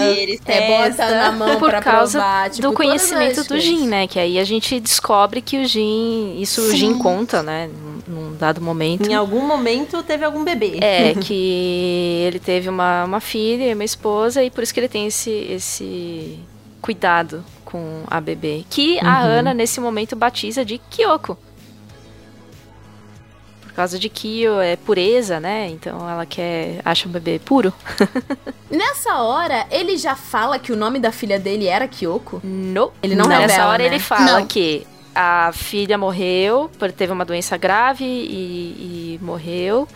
É, 0.46 0.90
bota 0.90 1.10
na 1.10 1.32
mão 1.34 1.60
Por 1.60 1.70
pra 1.70 1.82
causa 1.82 2.20
provar, 2.20 2.50
tipo, 2.50 2.62
do 2.62 2.74
conhecimento 2.74 3.44
do. 3.44 3.60
Jin, 3.60 3.88
né? 3.88 4.08
Que 4.08 4.20
aí 4.20 4.40
a 4.40 4.44
gente 4.44 4.80
descobre 4.80 5.42
que 5.42 5.58
o 5.62 5.68
Jin, 5.68 6.40
isso 6.40 6.62
o 6.62 6.72
Sim. 6.72 6.78
Jin 6.78 6.98
conta, 6.98 7.44
né? 7.44 7.68
Num 7.68 7.92
num 8.12 8.36
dado 8.36 8.62
momento. 8.62 9.10
Em 9.10 9.14
algum 9.14 9.42
momento 9.46 10.04
teve 10.04 10.26
algum 10.26 10.44
bebê. 10.44 10.78
É, 10.82 11.14
que 11.20 12.24
ele 12.28 12.40
teve 12.40 12.70
uma, 12.70 13.06
uma 13.06 13.20
filha 13.20 13.70
e 13.70 13.74
uma 13.74 13.84
esposa, 13.84 14.44
e 14.44 14.50
por 14.50 14.61
isso 14.64 14.74
que 14.74 14.80
ele 14.80 14.89
tem 14.89 15.07
esse, 15.07 15.30
esse 15.32 16.39
cuidado 16.82 17.43
com 17.66 18.03
a 18.07 18.20
bebê. 18.22 18.64
Que 18.70 18.99
a 18.99 19.03
Uhum. 19.22 19.26
Ana, 19.39 19.53
nesse 19.53 19.80
momento, 19.80 20.16
batiza 20.16 20.64
de 20.66 20.78
Kyoko. 20.78 21.38
Por 23.62 23.74
causa 23.74 23.97
de 23.97 24.09
Kyo 24.09 24.59
é 24.59 24.76
pureza, 24.76 25.39
né? 25.39 25.70
Então 25.70 26.07
ela 26.09 26.26
quer. 26.26 26.82
acha 26.84 27.07
um 27.07 27.12
bebê 27.12 27.39
puro. 27.39 27.74
Nessa 28.70 29.16
hora, 29.22 29.66
ele 29.72 29.97
já 29.97 30.16
fala 30.16 30.59
que 30.59 30.74
o 30.74 30.76
nome 30.76 30.99
da 30.99 31.12
filha 31.12 31.39
dele 31.39 31.68
era 31.68 31.88
Kyoko? 31.88 32.41
No. 32.43 32.91
Ele 33.01 33.16
não 33.16 33.28
Nessa 33.28 33.41
revela, 33.41 33.70
hora 33.70 33.84
né? 33.84 33.86
ele 33.89 33.99
fala 33.99 34.39
Não. 34.41 34.45
que 34.45 34.86
a 35.16 35.51
filha 35.53 35.97
morreu, 35.97 36.70
por- 36.78 36.91
teve 36.91 37.14
uma 37.14 37.24
doença 37.24 37.55
grave 37.57 38.03
e, 38.03 39.16
e 39.18 39.20
morreu. 39.22 39.88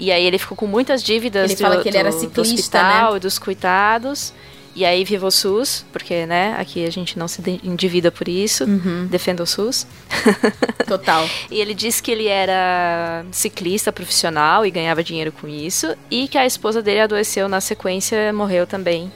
E 0.00 0.10
aí 0.10 0.24
ele 0.24 0.38
ficou 0.38 0.56
com 0.56 0.66
muitas 0.66 1.02
dívidas 1.02 1.44
Ele 1.50 1.54
do, 1.56 1.60
fala 1.62 1.82
que 1.82 1.88
ele 1.88 1.98
era 1.98 2.10
do- 2.10 2.16
do 2.16 2.20
ciclista, 2.20 2.78
hospital 2.78 3.16
e 3.16 3.20
dos 3.20 3.38
cuidados. 3.38 4.32
E 4.74 4.84
aí 4.84 5.04
viva 5.04 5.26
o 5.26 5.30
SUS, 5.32 5.84
porque, 5.92 6.24
né, 6.26 6.54
aqui 6.56 6.86
a 6.86 6.90
gente 6.90 7.18
não 7.18 7.26
se 7.26 7.42
endivida 7.64 8.10
por 8.10 8.28
isso. 8.28 8.64
Uhum. 8.64 9.06
Defenda 9.10 9.42
o 9.42 9.46
SUS. 9.46 9.84
Total. 10.86 11.28
E 11.50 11.60
ele 11.60 11.74
disse 11.74 12.00
que 12.02 12.10
ele 12.10 12.28
era 12.28 13.24
ciclista 13.32 13.92
profissional 13.92 14.64
e 14.64 14.70
ganhava 14.70 15.02
dinheiro 15.02 15.32
com 15.32 15.48
isso. 15.48 15.94
E 16.10 16.28
que 16.28 16.38
a 16.38 16.46
esposa 16.46 16.80
dele 16.80 17.00
adoeceu 17.00 17.48
na 17.48 17.60
sequência, 17.60 18.32
morreu 18.32 18.66
também. 18.66 19.12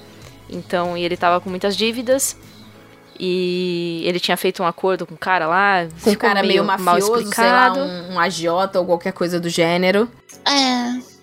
Então, 0.51 0.97
e 0.99 1.05
ele 1.05 1.17
tava 1.17 1.41
com 1.41 1.49
muitas 1.49 1.77
dívidas. 1.77 2.37
E 3.19 4.03
ele 4.05 4.19
tinha 4.21 4.37
feito 4.37 4.63
um 4.63 4.67
acordo 4.67 5.07
com 5.07 5.15
o 5.15 5.19
cara 5.19 5.47
lá. 5.47 5.87
Com 6.03 6.11
um 6.11 6.13
ficou 6.13 6.29
cara 6.29 6.43
meio, 6.43 6.65
mal 6.65 6.79
mafioso, 6.79 7.07
sei 7.07 7.15
lá, 7.45 7.69
explicado. 7.69 7.81
um, 7.81 8.15
um 8.15 8.21
agiota 8.21 8.81
ou 8.81 8.87
qualquer 8.87 9.13
coisa 9.13 9.39
do 9.41 9.49
gênero. 9.49 10.09
É. 10.47 11.15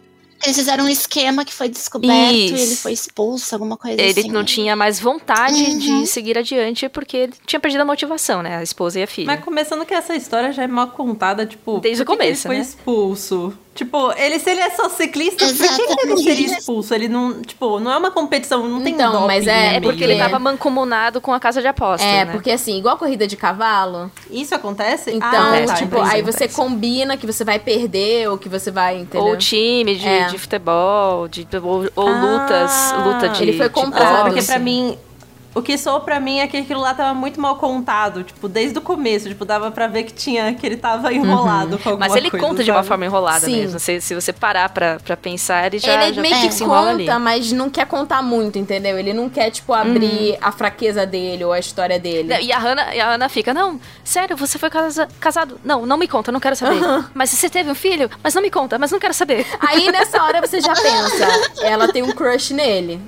Eles 0.43 0.55
fizeram 0.57 0.85
um 0.85 0.89
esquema 0.89 1.45
que 1.45 1.53
foi 1.53 1.69
descoberto 1.69 2.33
Isso. 2.33 2.55
e 2.55 2.61
ele 2.61 2.75
foi 2.75 2.93
expulso, 2.93 3.53
alguma 3.53 3.77
coisa 3.77 4.01
Ele 4.01 4.21
assim. 4.21 4.31
não 4.31 4.43
tinha 4.43 4.75
mais 4.75 4.99
vontade 4.99 5.53
Uhum. 5.53 5.77
de 5.77 6.07
seguir 6.07 6.35
adiante 6.35 6.89
porque 6.89 7.15
ele 7.15 7.33
tinha 7.45 7.59
perdido 7.59 7.81
a 7.81 7.85
motivação, 7.85 8.41
né? 8.41 8.57
A 8.57 8.63
esposa 8.63 8.99
e 8.99 9.03
a 9.03 9.07
filha. 9.07 9.27
Mas 9.27 9.43
começando 9.43 9.85
que 9.85 9.93
essa 9.93 10.15
história 10.15 10.51
já 10.51 10.63
é 10.63 10.67
mal 10.67 10.87
contada, 10.87 11.45
tipo, 11.45 11.79
Desde 11.79 12.03
por 12.03 12.13
o 12.13 12.17
que 12.17 12.23
que 12.23 12.23
começo, 12.25 12.47
ele 12.47 12.55
foi 12.55 12.55
né? 12.55 12.61
expulso? 12.63 13.53
Tipo, 13.73 14.11
ele, 14.17 14.37
se 14.37 14.49
ele 14.49 14.59
é 14.59 14.69
só 14.71 14.89
ciclista, 14.89 15.45
por 15.45 15.55
que 15.55 15.57
que 15.57 15.63
ele 15.63 15.77
não 15.79 15.93
Exatamente. 16.17 16.23
seria 16.23 16.57
expulso? 16.57 16.93
Ele 16.93 17.07
não, 17.07 17.41
tipo, 17.41 17.79
não 17.79 17.89
é 17.89 17.97
uma 17.97 18.11
competição, 18.11 18.67
não 18.67 18.81
tem 18.81 18.93
Então, 18.93 19.13
doping 19.13 19.27
mas 19.27 19.47
é- 19.47 19.77
É 19.77 19.79
porque 19.81 20.03
ele 20.03 20.17
tava 20.17 20.37
mancomunado 20.39 21.21
com 21.21 21.31
a 21.33 21.39
casa 21.39 21.61
de 21.61 21.67
apostas, 21.67 22.05
É, 22.05 22.25
né? 22.25 22.31
porque 22.33 22.51
assim, 22.51 22.77
igual 22.77 22.97
corrida 22.97 23.25
de 23.25 23.37
cavalo, 23.37 24.11
Isso 24.29 24.53
acontece? 24.53 25.11
então, 25.11 25.29
ah, 25.31 25.63
tá, 25.65 25.73
tipo, 25.75 26.01
aí 26.01 26.21
você 26.21 26.43
acontece. 26.43 26.55
combina 26.55 27.15
que 27.15 27.25
você 27.25 27.45
vai 27.45 27.59
perder 27.59 28.29
ou 28.29 28.37
que 28.37 28.49
você 28.49 28.69
vai, 28.71 28.97
entendeu? 28.99 29.25
Ou 29.29 29.37
time 29.37 29.95
de, 29.95 30.05
É. 30.07 30.25
de 30.25 30.37
futebol, 30.37 31.29
de, 31.29 31.47
ou, 31.63 31.85
ou 31.95 32.07
Ah, 32.09 32.21
lutas, 32.21 32.93
luta 33.05 33.29
de 33.29 33.41
ele 33.43 33.53
foi 33.57 33.69
de 33.69 33.73
comprado, 33.73 34.05
Ah, 34.05 34.23
boxe. 34.23 34.29
porque 34.35 34.43
pra 34.47 34.59
mim, 34.59 34.97
o 35.53 35.61
que 35.61 35.77
soou 35.77 35.99
pra 36.01 36.19
mim 36.19 36.39
é 36.39 36.47
que 36.47 36.57
aquilo 36.57 36.79
lá 36.81 36.93
tava 36.93 37.13
muito 37.13 37.39
mal 37.39 37.55
contado, 37.57 38.23
tipo, 38.23 38.47
desde 38.47 38.77
o 38.77 38.81
começo, 38.81 39.27
tipo, 39.27 39.43
dava 39.45 39.69
pra 39.71 39.87
ver 39.87 40.03
que 40.03 40.13
tinha, 40.13 40.53
que 40.53 40.65
ele 40.65 40.77
tava 40.77 41.13
enrolado 41.13 41.77
com 41.77 41.89
alguma 41.89 42.07
Mas 42.07 42.15
ele 42.15 42.29
coisa, 42.31 42.45
conta 42.45 42.63
de 42.63 42.71
uma 42.71 42.77
sabe? 42.77 42.87
forma 42.87 43.05
enrolada 43.05 43.45
Sim. 43.45 43.57
mesmo. 43.61 43.79
Se, 43.79 43.99
se 44.01 44.15
você 44.15 44.31
parar 44.31 44.69
pra, 44.69 44.97
pra 45.03 45.17
pensar, 45.17 45.65
ele 45.67 45.79
já, 45.79 46.03
ele 46.05 46.13
já 46.13 46.21
meio 46.21 46.35
que 46.41 46.51
se 46.51 46.63
enrola 46.63 46.89
ali. 46.91 47.05
conta, 47.05 47.19
mas 47.19 47.51
não 47.51 47.69
quer 47.69 47.85
contar 47.85 48.21
muito, 48.21 48.57
entendeu? 48.57 48.97
Ele 48.97 49.13
não 49.13 49.29
quer, 49.29 49.49
tipo, 49.51 49.73
abrir 49.73 50.31
Uhum. 50.31 50.37
a 50.41 50.51
fraqueza 50.51 51.05
dele 51.05 51.43
ou 51.43 51.51
a 51.51 51.59
história 51.59 51.99
dele. 51.99 52.33
E 52.41 52.51
a 52.51 52.57
Hannah, 52.57 52.95
e 52.95 52.99
a 52.99 53.11
Hannah 53.11 53.29
fica, 53.29 53.53
não, 53.53 53.79
sério, 54.03 54.37
você 54.37 54.57
foi 54.57 54.69
casa- 54.69 55.07
casado? 55.19 55.59
Não, 55.63 55.85
não 55.85 55.97
me 55.97 56.07
conta, 56.07 56.31
não 56.31 56.39
quero 56.39 56.55
saber. 56.55 56.79
Mas 57.13 57.29
você 57.29 57.49
teve 57.49 57.69
um 57.69 57.75
filho? 57.75 58.09
Mas 58.23 58.33
não 58.33 58.41
me 58.41 58.49
conta, 58.49 58.77
mas 58.79 58.91
não 58.91 58.99
quero 58.99 59.13
saber. 59.13 59.45
Aí 59.59 59.91
nessa 59.91 60.21
hora 60.23 60.39
você 60.41 60.61
já 60.61 60.73
pensa, 60.73 61.27
ela 61.61 61.87
tem 61.91 62.03
um 62.03 62.11
crush 62.11 62.51
nele. 62.53 63.01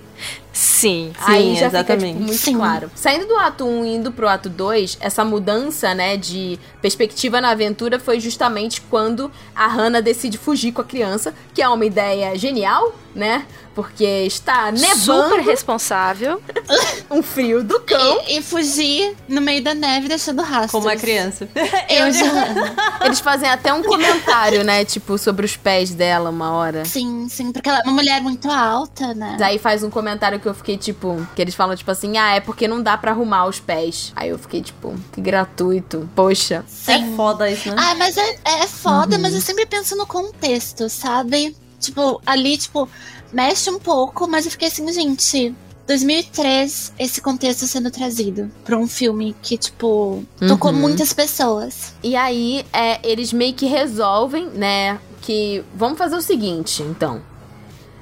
Sim. 0.51 1.11
Aí 1.19 1.55
já 1.55 1.67
exatamente. 1.67 2.05
fica 2.05 2.13
tipo, 2.13 2.23
muito 2.25 2.37
Sim. 2.37 2.55
claro. 2.55 2.91
Saindo 2.95 3.25
do 3.25 3.35
ato 3.37 3.65
1 3.65 3.85
e 3.85 3.95
indo 3.95 4.11
pro 4.11 4.27
ato 4.27 4.49
2, 4.49 4.97
essa 5.01 5.25
mudança, 5.25 5.95
né, 5.95 6.15
de 6.15 6.59
perspectiva 6.81 7.41
na 7.41 7.49
aventura 7.49 7.99
foi 7.99 8.19
justamente 8.19 8.79
quando 8.81 9.31
a 9.55 9.67
Hannah 9.67 10.01
decide 10.01 10.37
fugir 10.37 10.71
com 10.71 10.81
a 10.81 10.85
criança, 10.85 11.33
que 11.53 11.61
é 11.61 11.67
uma 11.67 11.85
ideia 11.85 12.37
genial, 12.37 12.93
né? 13.15 13.45
Porque 13.75 14.03
está 14.03 14.71
nevando, 14.71 15.29
Super 15.29 15.41
responsável. 15.41 16.41
um 17.09 17.23
frio 17.23 17.63
do 17.63 17.79
cão. 17.79 18.21
E, 18.27 18.37
e 18.37 18.41
fugir 18.41 19.15
no 19.27 19.41
meio 19.41 19.63
da 19.63 19.73
neve 19.73 20.07
deixando 20.07 20.41
rastros. 20.41 20.71
Como 20.71 20.89
a 20.89 20.95
criança. 20.95 21.47
Eu 21.89 22.11
já... 22.11 23.05
Eles 23.05 23.19
fazem 23.19 23.49
até 23.49 23.73
um 23.73 23.83
comentário, 23.83 24.63
né, 24.63 24.85
tipo, 24.85 25.17
sobre 25.17 25.45
os 25.45 25.57
pés 25.57 25.93
dela 25.93 26.29
uma 26.29 26.51
hora. 26.51 26.85
Sim, 26.85 27.27
sim, 27.29 27.51
porque 27.51 27.69
ela 27.69 27.79
é 27.79 27.83
uma 27.83 27.93
mulher 27.93 28.21
muito 28.21 28.49
alta, 28.49 29.13
né? 29.13 29.35
Daí 29.39 29.57
faz 29.57 29.83
um 29.83 29.89
comentário 29.89 30.39
que 30.39 30.47
eu 30.47 30.53
fiquei, 30.53 30.77
tipo, 30.77 31.25
que 31.35 31.41
eles 31.41 31.55
falam, 31.55 31.75
tipo 31.75 31.89
assim, 31.89 32.17
ah, 32.17 32.35
é 32.35 32.39
porque 32.39 32.67
não 32.67 32.81
dá 32.81 32.97
pra 32.97 33.11
arrumar 33.11 33.45
os 33.45 33.59
pés. 33.59 34.13
Aí 34.15 34.29
eu 34.29 34.37
fiquei, 34.37 34.61
tipo, 34.61 34.93
que 35.11 35.21
gratuito. 35.21 36.09
Poxa. 36.15 36.63
É 36.87 36.97
Sim. 36.97 37.15
foda 37.15 37.49
isso, 37.49 37.69
né? 37.69 37.75
Ah, 37.77 37.95
mas 37.95 38.17
é, 38.17 38.37
é 38.45 38.67
foda, 38.67 39.17
mas 39.17 39.33
eu 39.33 39.41
sempre 39.41 39.65
penso 39.65 39.95
no 39.95 40.05
contexto, 40.05 40.89
sabe? 40.89 41.55
Tipo, 41.79 42.21
ali, 42.25 42.57
tipo, 42.57 42.87
mexe 43.33 43.69
um 43.69 43.79
pouco, 43.79 44.27
mas 44.27 44.45
eu 44.45 44.51
fiquei 44.51 44.67
assim, 44.69 44.89
gente. 44.91 45.53
2003, 45.85 46.93
esse 46.97 47.19
contexto 47.21 47.65
sendo 47.67 47.91
trazido 47.91 48.49
pra 48.63 48.77
um 48.77 48.87
filme 48.87 49.35
que, 49.41 49.57
tipo, 49.57 50.23
tocou 50.47 50.71
Uhum. 50.71 50.77
muitas 50.77 51.11
pessoas. 51.11 51.93
E 52.01 52.15
aí, 52.15 52.65
é, 52.71 52.99
eles 53.03 53.33
meio 53.33 53.53
que 53.53 53.65
resolvem, 53.65 54.47
né, 54.47 54.97
que 55.21 55.61
vamos 55.75 55.97
fazer 55.97 56.15
o 56.15 56.21
seguinte, 56.21 56.81
então. 56.83 57.21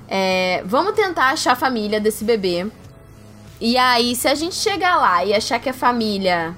É, 0.07 0.61
vamos 0.65 0.93
tentar 0.93 1.29
achar 1.31 1.53
a 1.53 1.55
família 1.55 1.99
desse 1.99 2.23
bebê. 2.23 2.67
E 3.59 3.75
aí, 3.77 4.15
se 4.15 4.27
a 4.27 4.35
gente 4.35 4.55
chegar 4.55 4.97
lá 4.97 5.25
e 5.25 5.33
achar 5.33 5.57
que 5.57 5.69
a 5.69 5.73
família 5.73 6.55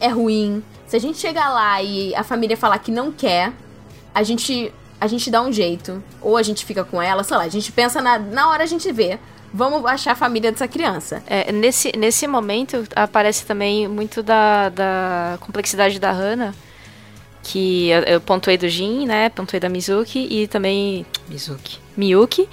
é 0.00 0.08
ruim, 0.08 0.64
se 0.88 0.96
a 0.96 0.98
gente 0.98 1.18
chegar 1.18 1.48
lá 1.50 1.80
e 1.82 2.12
a 2.14 2.24
família 2.24 2.56
falar 2.56 2.78
que 2.78 2.90
não 2.90 3.12
quer, 3.12 3.52
a 4.12 4.22
gente 4.24 4.72
a 5.00 5.06
gente 5.06 5.30
dá 5.30 5.42
um 5.42 5.52
jeito. 5.52 6.02
Ou 6.20 6.36
a 6.36 6.42
gente 6.42 6.64
fica 6.64 6.84
com 6.84 7.00
ela, 7.00 7.22
sei 7.22 7.36
lá, 7.36 7.44
a 7.44 7.48
gente 7.48 7.72
pensa 7.72 8.00
na, 8.00 8.18
na 8.18 8.50
hora 8.50 8.62
a 8.62 8.66
gente 8.66 8.90
vê. 8.92 9.18
vamos 9.52 9.84
achar 9.86 10.12
a 10.12 10.16
família 10.16 10.52
dessa 10.52 10.68
criança. 10.68 11.22
É, 11.26 11.50
nesse, 11.52 11.92
nesse 11.96 12.26
momento 12.26 12.84
aparece 12.94 13.46
também 13.46 13.88
muito 13.88 14.22
da, 14.22 14.68
da 14.68 15.38
complexidade 15.40 15.98
da 15.98 16.12
Hannah, 16.12 16.54
que 17.42 17.88
eu, 17.88 18.00
eu 18.02 18.20
pontuei 18.20 18.58
do 18.58 18.68
Jin, 18.68 19.06
né? 19.06 19.28
Pontuei 19.30 19.60
da 19.60 19.68
Mizuki 19.68 20.26
e 20.30 20.46
também. 20.46 21.06
Mizuki. 21.28 21.78
Miyuki. 21.96 22.48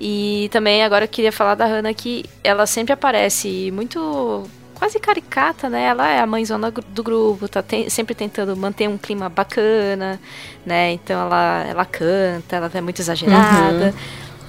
E 0.00 0.48
também 0.50 0.82
agora 0.82 1.04
eu 1.04 1.08
queria 1.08 1.30
falar 1.30 1.54
da 1.54 1.66
Hannah 1.66 1.94
que 1.94 2.24
ela 2.42 2.66
sempre 2.66 2.92
aparece 2.92 3.70
muito 3.72 4.48
quase 4.82 4.98
caricata, 4.98 5.70
né? 5.70 5.84
Ela 5.84 6.08
é 6.08 6.18
a 6.18 6.26
mãezona 6.26 6.68
do 6.68 7.04
grupo, 7.04 7.46
tá 7.48 7.62
te 7.62 7.88
sempre 7.88 8.16
tentando 8.16 8.56
manter 8.56 8.88
um 8.88 8.98
clima 8.98 9.28
bacana, 9.28 10.20
né? 10.66 10.90
Então 10.90 11.20
ela, 11.20 11.64
ela 11.68 11.84
canta, 11.84 12.56
ela 12.56 12.68
é 12.74 12.80
muito 12.80 13.00
exagerada. 13.00 13.86
Uhum. 13.86 13.92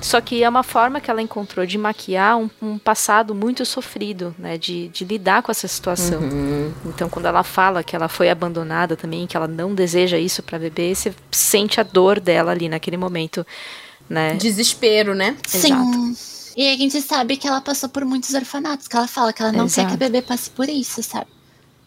Só 0.01 0.19
que 0.19 0.43
é 0.43 0.49
uma 0.49 0.63
forma 0.63 0.99
que 0.99 1.11
ela 1.11 1.21
encontrou 1.21 1.67
de 1.67 1.77
maquiar 1.77 2.35
um, 2.35 2.49
um 2.59 2.79
passado 2.79 3.35
muito 3.35 3.63
sofrido, 3.63 4.33
né? 4.39 4.57
De, 4.57 4.87
de, 4.87 5.05
lidar 5.05 5.43
com 5.43 5.51
essa 5.51 5.67
situação. 5.67 6.19
Uhum. 6.19 6.73
Então, 6.87 7.07
quando 7.09 7.27
ela 7.27 7.43
fala 7.43 7.83
que 7.83 7.95
ela 7.95 8.09
foi 8.09 8.27
abandonada 8.27 8.95
também, 8.95 9.27
que 9.27 9.37
ela 9.37 9.47
não 9.47 9.75
deseja 9.75 10.17
isso 10.17 10.41
para 10.41 10.57
bebê, 10.57 10.95
você 10.95 11.13
sente 11.29 11.79
a 11.79 11.83
dor 11.83 12.19
dela 12.19 12.51
ali 12.51 12.67
naquele 12.67 12.97
momento, 12.97 13.45
né? 14.09 14.33
Desespero, 14.33 15.13
né? 15.13 15.37
Sim. 15.45 16.15
E 16.55 16.69
a 16.69 16.77
gente 16.77 17.01
sabe 17.01 17.37
que 17.37 17.47
ela 17.47 17.61
passou 17.61 17.89
por 17.89 18.05
muitos 18.05 18.33
orfanatos, 18.33 18.87
que 18.87 18.95
ela 18.95 19.07
fala 19.07 19.33
que 19.33 19.41
ela 19.41 19.51
não 19.51 19.65
Exato. 19.65 19.87
quer 19.87 19.97
que 19.97 20.03
a 20.03 20.09
bebê 20.09 20.21
passe 20.21 20.49
por 20.49 20.69
isso, 20.69 21.01
sabe? 21.01 21.27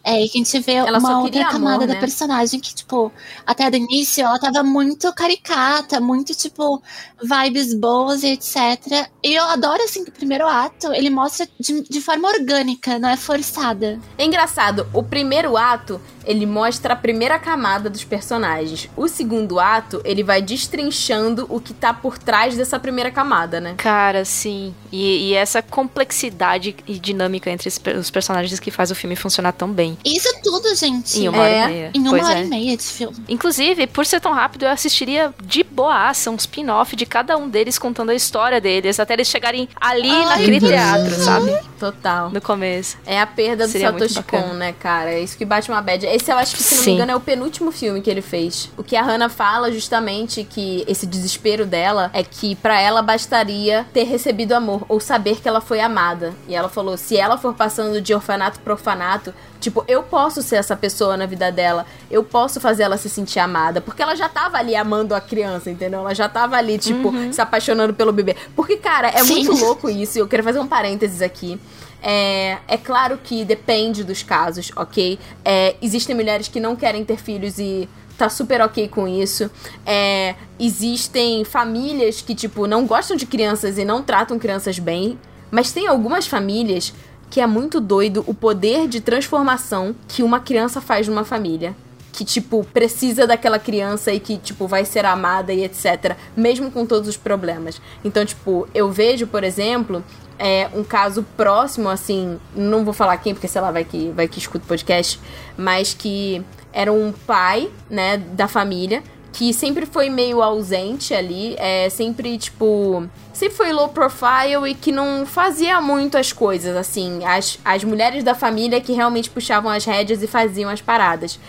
É, 0.07 0.23
e 0.23 0.29
que 0.29 0.39
a 0.39 0.43
gente 0.43 0.59
vê 0.61 0.75
ela 0.75 0.99
uma 0.99 1.19
outra 1.19 1.43
camada 1.43 1.75
amor, 1.83 1.87
né? 1.87 1.93
da 1.95 1.99
personagem 1.99 2.61
que, 2.61 2.73
tipo, 2.73 3.11
até 3.45 3.69
do 3.69 3.75
início 3.75 4.23
ela 4.23 4.39
tava 4.39 4.63
muito 4.63 5.11
caricata, 5.13 5.99
muito, 5.99 6.33
tipo, 6.33 6.81
vibes 7.21 7.73
boas 7.73 8.23
e 8.23 8.27
etc. 8.27 9.09
E 9.21 9.35
eu 9.35 9.43
adoro, 9.43 9.83
assim, 9.83 10.05
que 10.05 10.09
o 10.09 10.13
primeiro 10.13 10.47
ato 10.47 10.93
ele 10.93 11.09
mostra 11.09 11.45
de, 11.59 11.81
de 11.81 11.99
forma 11.99 12.29
orgânica, 12.29 12.97
não 12.97 13.09
é 13.09 13.17
forçada. 13.17 13.99
É 14.17 14.23
engraçado, 14.23 14.87
o 14.93 15.03
primeiro 15.03 15.57
ato 15.57 15.99
ele 16.27 16.45
mostra 16.45 16.93
a 16.93 16.95
primeira 16.95 17.39
camada 17.39 17.89
dos 17.89 18.03
personagens. 18.03 18.89
O 18.97 19.07
segundo 19.07 19.59
ato, 19.59 20.01
ele 20.03 20.23
vai 20.23 20.41
destrinchando 20.41 21.45
o 21.49 21.59
que 21.59 21.73
tá 21.73 21.93
por 21.93 22.17
trás 22.17 22.55
dessa 22.57 22.77
primeira 22.77 23.09
camada, 23.09 23.61
né? 23.61 23.75
Cara, 23.77 24.25
sim. 24.25 24.75
E, 24.91 25.29
e 25.29 25.33
essa 25.33 25.61
complexidade 25.61 26.75
e 26.85 26.99
dinâmica 26.99 27.49
entre 27.49 27.69
os 27.69 28.11
personagens 28.11 28.59
que 28.59 28.69
faz 28.69 28.91
o 28.91 28.95
filme 28.95 29.15
funcionar 29.15 29.53
tão 29.53 29.71
bem. 29.71 29.96
Isso 30.03 30.29
tudo, 30.43 30.73
gente. 30.75 31.19
Em 31.19 31.29
uma 31.29 31.37
é. 31.37 31.41
hora 31.41 31.69
e 31.69 31.73
meia. 31.73 31.91
Em 31.93 31.99
uma 31.99 32.09
pois 32.11 32.23
hora 32.23 32.39
é. 32.39 32.43
e 32.43 32.47
meia 32.47 32.77
de 32.77 32.83
filme. 32.83 33.17
Inclusive, 33.27 33.87
por 33.87 34.05
ser 34.05 34.19
tão 34.19 34.33
rápido, 34.33 34.63
eu 34.63 34.69
assistiria 34.69 35.33
de 35.43 35.63
boaça 35.63 36.31
um 36.31 36.35
spin-off 36.35 36.95
de 36.95 37.05
cada 37.05 37.37
um 37.37 37.49
deles 37.49 37.77
contando 37.77 38.09
a 38.09 38.15
história 38.15 38.59
deles, 38.61 38.99
até 38.99 39.13
eles 39.13 39.27
chegarem 39.27 39.67
ali 39.79 40.09
Ai, 40.09 40.25
naquele 40.25 40.59
teatro, 40.59 41.15
sabe? 41.15 41.57
Total. 41.79 42.29
No 42.29 42.41
começo. 42.41 42.97
É 43.05 43.19
a 43.19 43.27
perda 43.27 43.67
do 43.67 43.79
Satoshi 43.79 44.23
Kon, 44.23 44.53
né, 44.53 44.73
cara? 44.73 45.11
É 45.11 45.21
isso 45.21 45.37
que 45.37 45.45
bate 45.45 45.69
uma 45.69 45.81
bad. 45.81 46.05
Esse 46.05 46.31
eu 46.31 46.37
acho 46.37 46.55
que, 46.55 46.63
se 46.63 46.75
não 46.75 46.83
Sim. 46.83 46.89
me 46.89 46.95
engano, 46.95 47.11
é 47.11 47.15
o 47.15 47.19
penúltimo 47.19 47.71
filme 47.71 48.01
que 48.01 48.09
ele 48.09 48.21
fez. 48.21 48.69
O 48.77 48.83
que 48.83 48.95
a 48.95 49.01
Hannah 49.01 49.29
fala 49.29 49.71
justamente 49.71 50.43
que 50.43 50.83
esse 50.87 51.05
desespero 51.05 51.65
dela 51.65 52.09
é 52.13 52.23
que 52.23 52.55
para 52.55 52.79
ela 52.79 53.01
bastaria 53.01 53.85
ter 53.93 54.03
recebido 54.03 54.53
amor 54.53 54.85
ou 54.87 54.99
saber 54.99 55.39
que 55.39 55.47
ela 55.47 55.61
foi 55.61 55.79
amada. 55.79 56.33
E 56.47 56.55
ela 56.55 56.69
falou: 56.69 56.97
se 56.97 57.17
ela 57.17 57.37
for 57.37 57.53
passando 57.53 58.01
de 58.01 58.13
orfanato 58.13 58.59
para 58.59 58.73
orfanato, 58.73 59.33
Tipo, 59.59 59.83
eu 59.87 60.03
posso 60.03 60.41
ser 60.41 60.57
essa 60.57 60.75
pessoa 60.75 61.15
na 61.15 61.25
vida 61.25 61.51
dela. 61.51 61.85
Eu 62.11 62.23
posso 62.23 62.59
fazer 62.59 62.83
ela 62.83 62.97
se 62.97 63.09
sentir 63.09 63.39
amada. 63.39 63.79
Porque 63.79 64.01
ela 64.01 64.15
já 64.15 64.27
tava 64.27 64.57
ali 64.57 64.75
amando 64.75 65.15
a 65.15 65.21
criança, 65.21 65.71
entendeu? 65.71 66.01
Ela 66.01 66.13
já 66.13 66.27
tava 66.27 66.57
ali, 66.57 66.77
tipo, 66.77 67.09
uhum. 67.09 67.31
se 67.31 67.39
apaixonando 67.39 67.93
pelo 67.93 68.11
bebê. 68.11 68.35
Porque, 68.55 68.77
cara, 68.77 69.07
é 69.09 69.23
Sim. 69.23 69.45
muito 69.45 69.53
louco 69.53 69.89
isso. 69.89 70.19
Eu 70.19 70.27
quero 70.27 70.43
fazer 70.43 70.59
um 70.59 70.67
parênteses 70.67 71.21
aqui. 71.21 71.59
É, 72.01 72.57
é 72.67 72.77
claro 72.77 73.17
que 73.23 73.43
depende 73.43 74.03
dos 74.03 74.21
casos, 74.21 74.71
ok? 74.75 75.17
É, 75.43 75.75
existem 75.81 76.15
mulheres 76.15 76.47
que 76.47 76.59
não 76.59 76.75
querem 76.75 77.03
ter 77.03 77.17
filhos 77.17 77.57
e 77.57 77.89
tá 78.17 78.29
super 78.29 78.61
ok 78.61 78.87
com 78.87 79.07
isso. 79.07 79.49
É, 79.85 80.35
existem 80.59 81.45
famílias 81.45 82.21
que, 82.21 82.35
tipo, 82.35 82.67
não 82.67 82.85
gostam 82.85 83.15
de 83.15 83.25
crianças 83.25 83.77
e 83.77 83.85
não 83.85 84.03
tratam 84.03 84.37
crianças 84.37 84.79
bem. 84.79 85.17
Mas 85.49 85.71
tem 85.71 85.87
algumas 85.87 86.27
famílias 86.27 86.93
que 87.29 87.41
é 87.41 87.47
muito 87.47 87.79
doido 87.79 88.23
o 88.27 88.33
poder 88.33 88.87
de 88.87 89.01
transformação 89.01 89.95
que 90.07 90.23
uma 90.23 90.39
criança 90.39 90.79
faz 90.81 91.07
numa 91.07 91.23
família. 91.25 91.75
Que, 92.11 92.25
tipo, 92.25 92.63
precisa 92.73 93.27
daquela 93.27 93.59
criança 93.59 94.11
e 94.11 94.19
que, 94.19 94.37
tipo, 94.37 94.67
vai 94.67 94.83
ser 94.85 95.05
amada 95.05 95.53
e 95.53 95.63
etc. 95.63 96.15
Mesmo 96.35 96.71
com 96.71 96.85
todos 96.85 97.07
os 97.07 97.17
problemas. 97.17 97.79
Então, 98.03 98.25
tipo, 98.25 98.67
eu 98.73 98.91
vejo, 98.91 99.27
por 99.27 99.43
exemplo, 99.43 100.03
é, 100.39 100.67
um 100.73 100.83
caso 100.83 101.23
próximo, 101.35 101.89
assim, 101.89 102.39
não 102.55 102.83
vou 102.83 102.93
falar 102.93 103.17
quem, 103.17 103.33
porque 103.33 103.47
sei 103.47 103.61
lá, 103.61 103.71
vai 103.71 103.83
que, 103.83 104.11
vai 104.15 104.27
que 104.27 104.39
escuta 104.39 104.65
o 104.65 104.67
podcast, 104.67 105.19
mas 105.55 105.93
que 105.93 106.43
era 106.73 106.91
um 106.91 107.11
pai, 107.11 107.69
né, 107.89 108.17
da 108.17 108.47
família, 108.47 109.03
que 109.37 109.53
sempre 109.53 109.85
foi 109.85 110.09
meio 110.09 110.41
ausente 110.41 111.13
ali, 111.13 111.55
é, 111.59 111.89
sempre, 111.89 112.39
tipo, 112.39 113.07
sempre 113.31 113.55
foi 113.55 113.71
low 113.71 113.87
profile 113.89 114.67
e 114.67 114.73
que 114.73 114.91
não 114.91 115.27
fazia 115.27 115.79
muito 115.79 116.17
as 116.17 116.33
coisas, 116.33 116.75
assim, 116.75 117.23
as, 117.23 117.59
as 117.63 117.83
mulheres 117.83 118.23
da 118.23 118.33
família 118.33 118.81
que 118.81 118.93
realmente 118.93 119.29
puxavam 119.29 119.69
as 119.69 119.85
rédeas 119.85 120.23
e 120.23 120.27
faziam 120.27 120.71
as 120.71 120.81
paradas. 120.81 121.39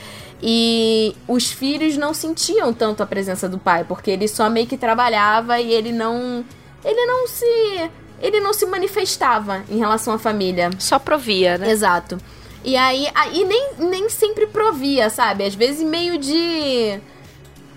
E 0.42 1.16
os 1.26 1.50
filhos 1.50 1.96
não 1.96 2.12
sentiam 2.12 2.74
tanto 2.74 3.02
a 3.02 3.06
presença 3.06 3.48
do 3.48 3.56
pai, 3.56 3.84
porque 3.84 4.10
ele 4.10 4.28
só 4.28 4.50
meio 4.50 4.66
que 4.66 4.76
trabalhava 4.76 5.58
e 5.58 5.72
ele 5.72 5.90
não. 5.90 6.44
Ele 6.84 7.06
não 7.06 7.26
se 7.26 7.90
ele 8.20 8.38
não 8.38 8.52
se 8.52 8.66
manifestava 8.66 9.64
em 9.70 9.78
relação 9.78 10.12
à 10.12 10.18
família. 10.18 10.68
Só 10.78 10.98
provia, 10.98 11.56
né? 11.56 11.70
Exato. 11.70 12.18
E 12.62 12.76
aí, 12.76 13.08
aí 13.14 13.44
nem, 13.44 13.70
nem 13.78 14.08
sempre 14.10 14.46
provia, 14.46 15.08
sabe? 15.08 15.44
Às 15.44 15.54
vezes 15.54 15.82
meio 15.82 16.18
de. 16.18 17.00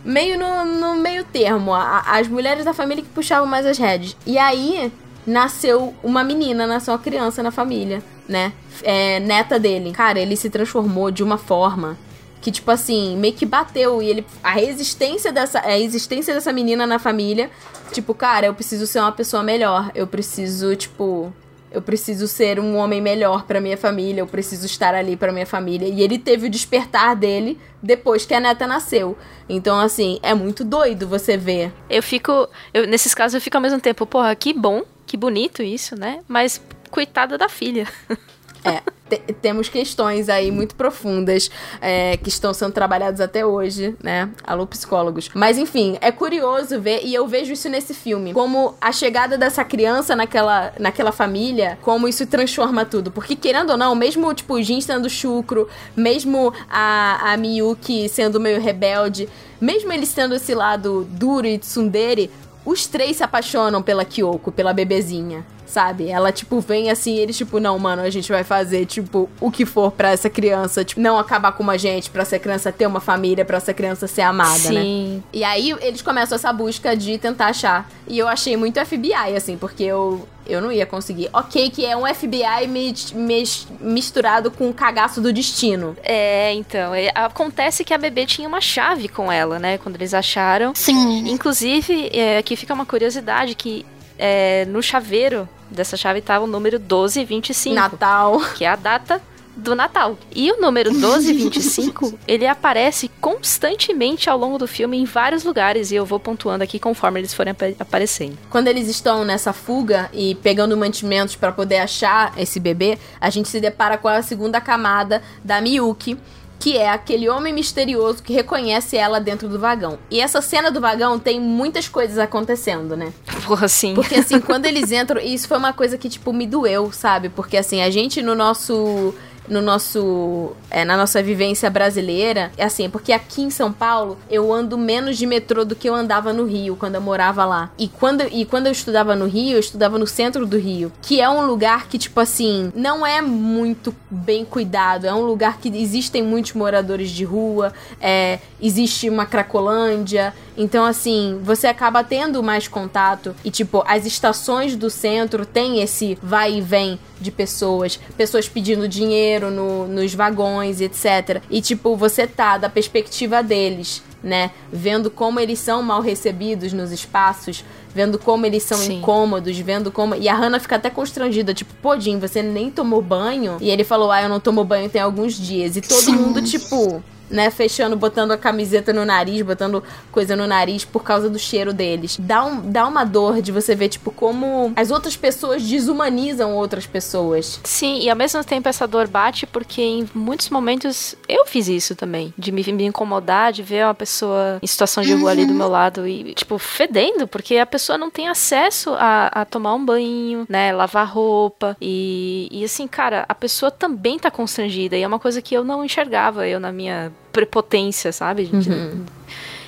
Meio 0.03 0.37
no, 0.37 0.65
no 0.65 0.95
meio 0.95 1.23
termo. 1.23 1.73
A, 1.73 2.01
as 2.07 2.27
mulheres 2.27 2.65
da 2.65 2.73
família 2.73 3.03
que 3.03 3.09
puxavam 3.09 3.47
mais 3.47 3.65
as 3.65 3.77
redes. 3.77 4.15
E 4.25 4.37
aí 4.37 4.91
nasceu 5.25 5.93
uma 6.03 6.23
menina, 6.23 6.65
nasceu 6.65 6.93
uma 6.93 6.99
criança 6.99 7.43
na 7.43 7.51
família, 7.51 8.03
né? 8.27 8.53
É, 8.83 9.19
neta 9.19 9.59
dele. 9.59 9.91
Cara, 9.91 10.19
ele 10.19 10.35
se 10.35 10.49
transformou 10.49 11.11
de 11.11 11.23
uma 11.23 11.37
forma 11.37 11.97
que 12.41 12.51
tipo 12.51 12.71
assim, 12.71 13.15
meio 13.17 13.35
que 13.35 13.45
bateu 13.45 14.01
e 14.01 14.09
ele 14.09 14.25
a 14.43 14.51
resistência 14.51 15.31
dessa 15.31 15.59
a 15.59 15.77
existência 15.77 16.33
dessa 16.33 16.51
menina 16.51 16.87
na 16.87 16.97
família, 16.97 17.51
tipo, 17.91 18.15
cara, 18.15 18.47
eu 18.47 18.53
preciso 18.53 18.87
ser 18.87 18.99
uma 18.99 19.11
pessoa 19.11 19.43
melhor, 19.43 19.91
eu 19.93 20.07
preciso, 20.07 20.75
tipo, 20.75 21.31
eu 21.71 21.81
preciso 21.81 22.27
ser 22.27 22.59
um 22.59 22.75
homem 22.75 22.99
melhor 23.01 23.43
para 23.43 23.61
minha 23.61 23.77
família, 23.77 24.21
eu 24.21 24.27
preciso 24.27 24.65
estar 24.65 24.93
ali 24.93 25.15
para 25.15 25.31
minha 25.31 25.45
família. 25.45 25.87
E 25.87 26.01
ele 26.01 26.19
teve 26.19 26.47
o 26.47 26.49
despertar 26.49 27.15
dele 27.15 27.57
depois 27.81 28.25
que 28.25 28.33
a 28.33 28.39
neta 28.39 28.67
nasceu. 28.67 29.17
Então, 29.47 29.79
assim, 29.79 30.19
é 30.21 30.33
muito 30.33 30.63
doido 30.63 31.07
você 31.07 31.37
ver. 31.37 31.71
Eu 31.89 32.03
fico, 32.03 32.47
eu, 32.73 32.85
nesses 32.87 33.13
casos 33.13 33.35
eu 33.35 33.41
fico 33.41 33.57
ao 33.57 33.61
mesmo 33.61 33.79
tempo, 33.79 34.05
porra, 34.05 34.35
que 34.35 34.53
bom, 34.53 34.83
que 35.05 35.15
bonito 35.15 35.63
isso, 35.63 35.95
né? 35.95 36.19
Mas 36.27 36.61
coitada 36.89 37.37
da 37.37 37.47
filha. 37.47 37.87
É, 38.63 38.81
te 39.09 39.33
temos 39.41 39.67
questões 39.67 40.29
aí 40.29 40.51
muito 40.51 40.75
profundas 40.75 41.49
é, 41.81 42.15
que 42.17 42.29
estão 42.29 42.53
sendo 42.53 42.71
trabalhadas 42.71 43.19
até 43.19 43.45
hoje, 43.45 43.95
né? 44.01 44.29
Alô, 44.43 44.65
psicólogos. 44.65 45.29
Mas 45.33 45.57
enfim, 45.57 45.97
é 45.99 46.11
curioso 46.11 46.79
ver, 46.79 47.01
e 47.03 47.13
eu 47.13 47.27
vejo 47.27 47.51
isso 47.51 47.67
nesse 47.67 47.93
filme, 47.93 48.33
como 48.33 48.75
a 48.79 48.91
chegada 48.91 49.37
dessa 49.37 49.63
criança 49.65 50.15
naquela, 50.15 50.73
naquela 50.79 51.11
família, 51.11 51.77
como 51.81 52.07
isso 52.07 52.25
transforma 52.25 52.85
tudo. 52.85 53.11
Porque, 53.11 53.35
querendo 53.35 53.71
ou 53.71 53.77
não, 53.77 53.95
mesmo 53.95 54.33
tipo, 54.33 54.53
o 54.53 54.63
Jin 54.63 54.79
sendo 54.79 55.09
chucro, 55.09 55.67
mesmo 55.95 56.53
a, 56.69 57.33
a 57.33 57.37
Miyuki 57.37 58.07
sendo 58.07 58.39
meio 58.39 58.61
rebelde, 58.61 59.27
mesmo 59.59 59.91
ele 59.91 60.05
sendo 60.05 60.35
esse 60.35 60.53
lado 60.53 61.05
duro 61.11 61.47
e 61.47 61.57
tsundere, 61.57 62.31
os 62.63 62.85
três 62.85 63.17
se 63.17 63.23
apaixonam 63.23 63.81
pela 63.81 64.05
Kyoko, 64.05 64.51
pela 64.51 64.71
bebezinha 64.71 65.43
sabe? 65.71 66.09
Ela, 66.09 66.31
tipo, 66.31 66.59
vem 66.59 66.89
assim, 66.91 67.15
eles, 67.15 67.37
tipo, 67.37 67.59
não, 67.59 67.79
mano, 67.79 68.01
a 68.01 68.09
gente 68.09 68.29
vai 68.31 68.43
fazer, 68.43 68.85
tipo, 68.85 69.29
o 69.39 69.49
que 69.49 69.65
for 69.65 69.91
pra 69.91 70.11
essa 70.11 70.29
criança, 70.29 70.83
tipo, 70.83 70.99
não 70.99 71.17
acabar 71.17 71.53
com 71.53 71.69
a 71.69 71.77
gente, 71.77 72.09
pra 72.09 72.23
essa 72.23 72.37
criança 72.37 72.71
ter 72.71 72.85
uma 72.85 72.99
família, 72.99 73.45
pra 73.45 73.57
essa 73.57 73.73
criança 73.73 74.05
ser 74.05 74.21
amada, 74.21 74.59
Sim. 74.59 74.73
né? 74.73 74.81
Sim. 74.81 75.23
E 75.31 75.43
aí 75.43 75.71
eles 75.81 76.01
começam 76.01 76.35
essa 76.35 76.51
busca 76.51 76.95
de 76.95 77.17
tentar 77.17 77.47
achar. 77.47 77.89
E 78.07 78.19
eu 78.19 78.27
achei 78.27 78.57
muito 78.57 78.83
FBI, 78.85 79.35
assim, 79.35 79.57
porque 79.57 79.83
eu. 79.83 80.27
Eu 80.47 80.59
não 80.59 80.71
ia 80.71 80.87
conseguir. 80.87 81.29
Ok, 81.31 81.69
que 81.69 81.85
é 81.85 81.95
um 81.95 82.03
FBI 82.13 82.67
mi 82.67 82.93
mi 83.13 83.43
misturado 83.79 84.49
com 84.49 84.69
o 84.69 84.73
cagaço 84.73 85.21
do 85.21 85.31
destino. 85.31 85.95
É, 86.03 86.51
então. 86.53 86.93
É, 86.93 87.11
acontece 87.13 87.85
que 87.85 87.93
a 87.93 87.97
bebê 87.97 88.25
tinha 88.25 88.47
uma 88.47 88.59
chave 88.59 89.07
com 89.07 89.31
ela, 89.31 89.59
né? 89.59 89.77
Quando 89.77 89.95
eles 89.95 90.13
acharam. 90.13 90.73
Sim. 90.75 91.29
Inclusive, 91.29 92.09
é, 92.11 92.39
aqui 92.39 92.55
fica 92.55 92.73
uma 92.73 92.85
curiosidade 92.85 93.55
que 93.55 93.85
é, 94.17 94.65
no 94.65 94.81
chaveiro 94.83 95.47
dessa 95.71 95.97
chave 95.97 96.19
estava 96.19 96.45
o 96.45 96.47
número 96.47 96.79
1225. 96.79 97.75
Natal. 97.75 98.39
Que 98.55 98.65
é 98.65 98.69
a 98.69 98.75
data 98.75 99.21
do 99.55 99.75
Natal. 99.75 100.17
E 100.33 100.51
o 100.51 100.61
número 100.61 100.91
1225, 100.91 102.17
ele 102.27 102.47
aparece 102.47 103.09
constantemente 103.19 104.29
ao 104.29 104.37
longo 104.37 104.57
do 104.57 104.67
filme 104.67 104.97
em 104.97 105.05
vários 105.05 105.43
lugares 105.43 105.91
e 105.91 105.95
eu 105.95 106.05
vou 106.05 106.19
pontuando 106.19 106.63
aqui 106.63 106.79
conforme 106.79 107.19
eles 107.19 107.33
forem 107.33 107.51
ap 107.51 107.61
aparecendo. 107.79 108.37
Quando 108.49 108.67
eles 108.67 108.87
estão 108.87 109.25
nessa 109.25 109.53
fuga 109.53 110.09
e 110.13 110.35
pegando 110.35 110.75
mantimentos 110.77 111.35
para 111.35 111.51
poder 111.51 111.79
achar 111.79 112.33
esse 112.37 112.59
bebê, 112.59 112.97
a 113.19 113.29
gente 113.29 113.49
se 113.49 113.59
depara 113.59 113.97
com 113.97 114.07
a 114.07 114.21
segunda 114.21 114.61
camada 114.61 115.21
da 115.43 115.59
Miyuki, 115.59 116.17
que 116.61 116.77
é 116.77 116.91
aquele 116.91 117.27
homem 117.27 117.51
misterioso 117.51 118.21
que 118.21 118.31
reconhece 118.31 118.95
ela 118.95 119.19
dentro 119.19 119.49
do 119.49 119.57
vagão. 119.57 119.97
E 120.11 120.21
essa 120.21 120.41
cena 120.43 120.69
do 120.69 120.79
vagão 120.79 121.17
tem 121.17 121.39
muitas 121.39 121.89
coisas 121.89 122.19
acontecendo, 122.19 122.95
né? 122.95 123.11
Porra, 123.47 123.67
sim. 123.67 123.95
Porque 123.95 124.13
assim, 124.13 124.39
quando 124.39 124.67
eles 124.67 124.91
entram, 124.91 125.19
isso 125.19 125.47
foi 125.47 125.57
uma 125.57 125.73
coisa 125.73 125.97
que 125.97 126.07
tipo 126.07 126.31
me 126.31 126.45
doeu, 126.45 126.91
sabe? 126.91 127.29
Porque 127.29 127.57
assim, 127.57 127.81
a 127.81 127.89
gente 127.89 128.21
no 128.21 128.35
nosso 128.35 129.11
no 129.51 129.61
nosso 129.61 130.53
é, 130.69 130.85
na 130.85 130.95
nossa 130.95 131.21
vivência 131.21 131.69
brasileira 131.69 132.53
é 132.57 132.63
assim 132.63 132.89
porque 132.89 133.11
aqui 133.11 133.41
em 133.41 133.49
São 133.49 133.71
Paulo 133.71 134.17
eu 134.29 134.51
ando 134.51 134.77
menos 134.77 135.17
de 135.17 135.25
metrô 135.25 135.65
do 135.65 135.75
que 135.75 135.89
eu 135.89 135.93
andava 135.93 136.31
no 136.31 136.45
Rio 136.45 136.77
quando 136.77 136.95
eu 136.95 137.01
morava 137.01 137.43
lá. 137.43 137.69
E 137.77 137.89
quando 137.89 138.21
e 138.31 138.45
quando 138.45 138.67
eu 138.67 138.71
estudava 138.71 139.13
no 139.13 139.27
Rio 139.27 139.57
eu 139.57 139.59
estudava 139.59 139.99
no 139.99 140.07
centro 140.07 140.47
do 140.47 140.57
Rio 140.57 140.91
que 141.01 141.19
é 141.19 141.29
um 141.29 141.45
lugar 141.45 141.87
que 141.89 141.97
tipo 141.97 142.19
assim 142.19 142.71
não 142.73 143.05
é 143.05 143.21
muito 143.21 143.93
bem 144.09 144.45
cuidado 144.45 145.05
é 145.05 145.13
um 145.13 145.25
lugar 145.25 145.57
que 145.57 145.67
existem 145.67 146.23
muitos 146.23 146.53
moradores 146.53 147.09
de 147.09 147.25
rua 147.25 147.73
é, 147.99 148.39
existe 148.61 149.09
uma 149.09 149.25
cracolândia. 149.25 150.33
Então, 150.57 150.85
assim, 150.85 151.39
você 151.43 151.67
acaba 151.67 152.03
tendo 152.03 152.43
mais 152.43 152.67
contato 152.67 153.35
e, 153.43 153.49
tipo, 153.49 153.83
as 153.87 154.05
estações 154.05 154.75
do 154.75 154.89
centro 154.89 155.45
tem 155.45 155.81
esse 155.81 156.17
vai 156.21 156.55
e 156.55 156.61
vem 156.61 156.99
de 157.19 157.31
pessoas, 157.31 157.99
pessoas 158.17 158.49
pedindo 158.49 158.87
dinheiro 158.87 159.40
no, 159.49 159.87
nos 159.87 160.13
vagões, 160.13 160.81
etc. 160.81 161.41
E, 161.49 161.61
tipo, 161.61 161.95
você 161.95 162.27
tá 162.27 162.57
da 162.57 162.69
perspectiva 162.69 163.41
deles, 163.41 164.03
né? 164.23 164.51
Vendo 164.71 165.09
como 165.09 165.39
eles 165.39 165.59
são 165.59 165.81
mal 165.81 166.01
recebidos 166.01 166.73
nos 166.73 166.91
espaços, 166.91 167.63
vendo 167.95 168.19
como 168.19 168.45
eles 168.45 168.63
são 168.63 168.77
Sim. 168.77 168.99
incômodos, 168.99 169.57
vendo 169.57 169.91
como. 169.91 170.15
E 170.15 170.29
a 170.29 170.35
Hannah 170.35 170.59
fica 170.59 170.75
até 170.75 170.89
constrangida, 170.89 171.53
tipo, 171.53 171.73
pô, 171.81 171.99
Jim, 171.99 172.19
você 172.19 172.43
nem 172.43 172.69
tomou 172.69 173.01
banho? 173.01 173.57
E 173.59 173.69
ele 173.69 173.83
falou, 173.83 174.11
ah, 174.11 174.21
eu 174.21 174.29
não 174.29 174.39
tomo 174.39 174.63
banho 174.63 174.89
tem 174.89 175.01
alguns 175.01 175.33
dias. 175.33 175.75
E 175.77 175.81
todo 175.81 176.01
Sim. 176.01 176.13
mundo, 176.13 176.41
tipo 176.41 177.01
né, 177.31 177.49
fechando, 177.49 177.95
botando 177.95 178.31
a 178.31 178.37
camiseta 178.37 178.93
no 178.93 179.05
nariz, 179.05 179.41
botando 179.41 179.83
coisa 180.11 180.35
no 180.35 180.45
nariz 180.45 180.85
por 180.85 181.03
causa 181.03 181.29
do 181.29 181.39
cheiro 181.39 181.73
deles. 181.73 182.17
Dá, 182.19 182.43
um, 182.43 182.69
dá 182.69 182.87
uma 182.87 183.03
dor 183.03 183.41
de 183.41 183.51
você 183.51 183.75
ver, 183.75 183.89
tipo, 183.89 184.11
como 184.11 184.73
as 184.75 184.91
outras 184.91 185.15
pessoas 185.15 185.63
desumanizam 185.63 186.55
outras 186.55 186.85
pessoas. 186.85 187.59
Sim, 187.63 187.99
e 188.01 188.09
ao 188.09 188.15
mesmo 188.15 188.43
tempo 188.43 188.67
essa 188.69 188.87
dor 188.87 189.07
bate 189.07 189.45
porque 189.47 189.81
em 189.81 190.09
muitos 190.13 190.49
momentos 190.49 191.15
eu 191.27 191.45
fiz 191.45 191.67
isso 191.67 191.95
também. 191.95 192.33
De 192.37 192.51
me, 192.51 192.63
me 192.71 192.85
incomodar, 192.85 193.51
de 193.51 193.63
ver 193.63 193.85
uma 193.85 193.93
pessoa 193.93 194.59
em 194.61 194.67
situação 194.67 195.03
de 195.03 195.13
rua 195.13 195.31
ali 195.31 195.45
do 195.45 195.53
meu 195.53 195.67
lado 195.67 196.07
e, 196.07 196.33
tipo, 196.33 196.57
fedendo, 196.57 197.27
porque 197.27 197.57
a 197.57 197.65
pessoa 197.65 197.97
não 197.97 198.09
tem 198.09 198.27
acesso 198.27 198.93
a, 198.97 199.27
a 199.27 199.45
tomar 199.45 199.73
um 199.73 199.83
banho, 199.83 200.45
né, 200.49 200.71
lavar 200.71 201.07
roupa. 201.07 201.77
E, 201.79 202.47
e 202.51 202.63
assim, 202.63 202.87
cara, 202.87 203.25
a 203.27 203.35
pessoa 203.35 203.71
também 203.71 204.19
tá 204.19 204.29
constrangida. 204.29 204.97
E 204.97 205.03
é 205.03 205.07
uma 205.07 205.19
coisa 205.19 205.41
que 205.41 205.55
eu 205.55 205.63
não 205.63 205.83
enxergava, 205.83 206.47
eu 206.47 206.59
na 206.59 206.71
minha 206.71 207.11
prepotência, 207.31 208.11
sabe? 208.11 208.49
Uhum. 208.51 209.05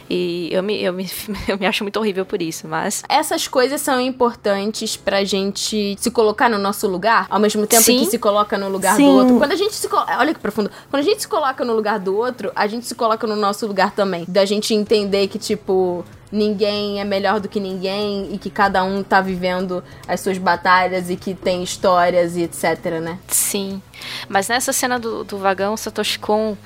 E 0.09 0.49
eu 0.51 0.61
me, 0.61 0.81
eu, 0.81 0.93
me, 0.93 1.09
eu 1.47 1.57
me 1.57 1.65
acho 1.65 1.83
muito 1.83 1.97
horrível 1.97 2.25
por 2.25 2.41
isso, 2.41 2.67
mas. 2.67 3.03
Essas 3.09 3.47
coisas 3.47 3.81
são 3.81 3.99
importantes 3.99 4.95
pra 4.97 5.23
gente 5.23 5.95
se 5.97 6.11
colocar 6.11 6.49
no 6.49 6.57
nosso 6.57 6.87
lugar, 6.87 7.25
ao 7.29 7.39
mesmo 7.39 7.65
tempo 7.65 7.83
Sim. 7.83 7.99
que 7.99 8.05
se 8.05 8.19
coloca 8.19 8.57
no 8.57 8.69
lugar 8.69 8.95
Sim. 8.95 9.05
do 9.05 9.11
outro. 9.11 9.37
Quando 9.37 9.51
a 9.53 9.55
gente 9.55 9.73
se. 9.73 9.87
Olha 9.91 10.33
que 10.33 10.39
profundo. 10.39 10.69
Quando 10.89 11.01
a 11.01 11.05
gente 11.05 11.21
se 11.21 11.27
coloca 11.27 11.63
no 11.63 11.73
lugar 11.73 11.99
do 11.99 12.15
outro, 12.15 12.51
a 12.55 12.67
gente 12.67 12.85
se 12.85 12.95
coloca 12.95 13.25
no 13.25 13.35
nosso 13.35 13.65
lugar 13.65 13.91
também. 13.91 14.25
Da 14.27 14.45
gente 14.45 14.73
entender 14.73 15.27
que, 15.27 15.39
tipo 15.39 16.05
ninguém 16.33 16.99
é 16.99 17.05
melhor 17.05 17.39
do 17.39 17.47
que 17.47 17.59
ninguém 17.59 18.33
e 18.33 18.39
que 18.39 18.49
cada 18.49 18.83
um 18.83 19.03
tá 19.03 19.21
vivendo 19.21 19.83
as 20.07 20.19
suas 20.19 20.39
batalhas 20.39 21.11
e 21.11 21.15
que 21.15 21.35
tem 21.35 21.61
histórias 21.61 22.35
e 22.35 22.41
etc, 22.41 22.99
né? 22.99 23.19
Sim. 23.27 23.79
Mas 24.27 24.47
nessa 24.47 24.73
cena 24.73 24.99
do, 24.99 25.23
do 25.23 25.37
vagão, 25.37 25.77
Satoshi 25.77 26.17
Kon 26.17 26.57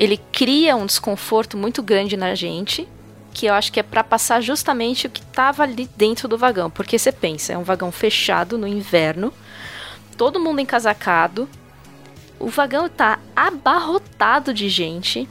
ele 0.00 0.18
cria 0.32 0.74
um 0.74 0.86
desconforto 0.86 1.58
muito 1.58 1.82
grande 1.82 2.16
na 2.16 2.34
gente, 2.34 2.88
que 3.34 3.44
eu 3.44 3.52
acho 3.52 3.70
que 3.70 3.78
é 3.78 3.82
para 3.82 4.02
passar 4.02 4.40
justamente 4.40 5.06
o 5.06 5.10
que 5.10 5.20
estava 5.20 5.62
ali 5.62 5.90
dentro 5.94 6.26
do 6.26 6.38
vagão. 6.38 6.70
Porque 6.70 6.98
você 6.98 7.12
pensa, 7.12 7.52
é 7.52 7.58
um 7.58 7.62
vagão 7.62 7.92
fechado 7.92 8.56
no 8.56 8.66
inverno, 8.66 9.30
todo 10.16 10.40
mundo 10.40 10.58
encasacado, 10.58 11.46
o 12.38 12.48
vagão 12.48 12.88
tá 12.88 13.18
abarrotado 13.36 14.54
de 14.54 14.70
gente. 14.70 15.28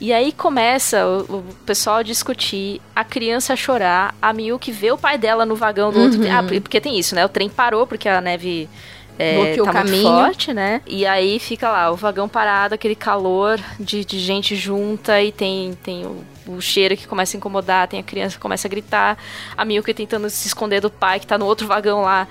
E 0.00 0.12
aí 0.12 0.30
começa 0.30 1.04
o, 1.04 1.38
o 1.38 1.42
pessoal 1.66 1.96
a 1.96 2.02
discutir, 2.04 2.80
a 2.94 3.02
criança 3.02 3.54
a 3.54 3.56
chorar, 3.56 4.14
a 4.22 4.32
Miyuki 4.32 4.70
vê 4.70 4.92
o 4.92 4.96
pai 4.96 5.18
dela 5.18 5.44
no 5.44 5.56
vagão 5.56 5.90
do 5.90 5.98
uhum. 5.98 6.04
outro. 6.04 6.20
Ah, 6.30 6.44
porque 6.62 6.80
tem 6.80 6.96
isso, 6.96 7.16
né? 7.16 7.26
O 7.26 7.28
trem 7.28 7.48
parou 7.50 7.84
porque 7.84 8.08
a 8.08 8.20
neve 8.20 8.70
é, 9.18 9.56
tá 9.56 9.62
o 9.62 9.72
caminho. 9.72 10.02
forte, 10.02 10.54
né? 10.54 10.80
E 10.86 11.04
aí 11.04 11.38
fica 11.38 11.70
lá, 11.70 11.90
o 11.90 11.96
vagão 11.96 12.28
parado, 12.28 12.74
aquele 12.74 12.94
calor 12.94 13.58
de, 13.78 14.04
de 14.04 14.18
gente 14.18 14.54
junta 14.54 15.20
e 15.20 15.32
tem, 15.32 15.72
tem 15.82 16.06
o, 16.06 16.24
o, 16.46 16.60
cheiro 16.60 16.96
que 16.96 17.06
começa 17.06 17.36
a 17.36 17.38
incomodar, 17.38 17.88
tem 17.88 17.98
a 17.98 18.02
criança 18.02 18.36
que 18.36 18.40
começa 18.40 18.68
a 18.68 18.70
gritar, 18.70 19.18
a 19.56 19.64
Milka 19.64 19.92
tentando 19.92 20.30
se 20.30 20.46
esconder 20.46 20.80
do 20.80 20.90
pai 20.90 21.18
que 21.18 21.26
tá 21.26 21.36
no 21.36 21.46
outro 21.46 21.66
vagão 21.66 22.02
lá 22.02 22.28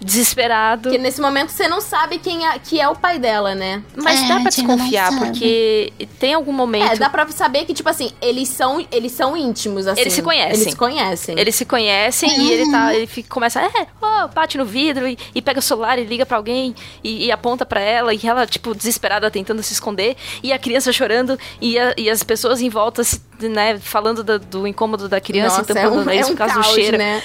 desesperado. 0.00 0.90
Que 0.90 0.98
nesse 0.98 1.20
momento 1.20 1.50
você 1.50 1.68
não 1.68 1.80
sabe 1.80 2.18
quem 2.18 2.46
é, 2.46 2.58
que 2.58 2.80
é 2.80 2.88
o 2.88 2.96
pai 2.96 3.18
dela, 3.18 3.54
né? 3.54 3.82
Mas 3.96 4.22
é, 4.22 4.28
dá 4.28 4.40
pra 4.40 4.50
desconfiar, 4.50 5.18
porque 5.18 5.92
tem 6.18 6.34
algum 6.34 6.52
momento. 6.52 6.92
É, 6.92 6.96
dá 6.96 7.10
pra 7.10 7.28
saber 7.28 7.66
que, 7.66 7.74
tipo 7.74 7.88
assim, 7.88 8.10
eles 8.20 8.48
são, 8.48 8.84
eles 8.90 9.12
são 9.12 9.36
íntimos, 9.36 9.86
assim. 9.86 10.00
Eles 10.00 10.14
se 10.14 10.22
conhecem. 10.22 10.50
Eles 10.50 10.72
se 10.72 10.76
conhecem. 10.76 11.38
Eles 11.38 11.54
se 11.54 11.64
conhecem 11.64 12.30
uhum. 12.30 12.40
e 12.40 12.52
ele 12.52 12.70
tá. 12.70 12.94
Ele 12.94 13.06
fica, 13.06 13.28
começa, 13.28 13.60
é, 13.60 13.86
oh, 14.00 14.28
bate 14.28 14.56
no 14.56 14.64
vidro 14.64 15.06
e, 15.06 15.18
e 15.34 15.42
pega 15.42 15.58
o 15.58 15.62
celular 15.62 15.98
e 15.98 16.04
liga 16.04 16.24
pra 16.24 16.38
alguém 16.38 16.74
e, 17.04 17.26
e 17.26 17.32
aponta 17.32 17.66
pra 17.66 17.80
ela 17.80 18.14
e 18.14 18.20
ela, 18.24 18.46
tipo, 18.46 18.74
desesperada 18.74 19.30
tentando 19.30 19.62
se 19.62 19.72
esconder 19.72 20.16
e 20.42 20.52
a 20.52 20.58
criança 20.58 20.92
chorando 20.92 21.38
e, 21.60 21.78
a, 21.78 21.94
e 21.96 22.08
as 22.08 22.22
pessoas 22.22 22.60
em 22.62 22.70
volta, 22.70 23.02
né, 23.40 23.78
falando 23.78 24.24
do, 24.24 24.38
do 24.38 24.66
incômodo 24.66 25.08
da 25.08 25.20
criança, 25.20 25.58
Nossa, 25.58 25.74
tampando 25.74 26.10
é 26.10 26.14
um, 26.14 26.20
é 26.20 26.24
um 26.24 26.28
por 26.28 26.36
causa 26.36 26.54
caos, 26.54 26.66
do 26.66 26.74
cheiro. 26.74 26.96
Né? 26.96 27.22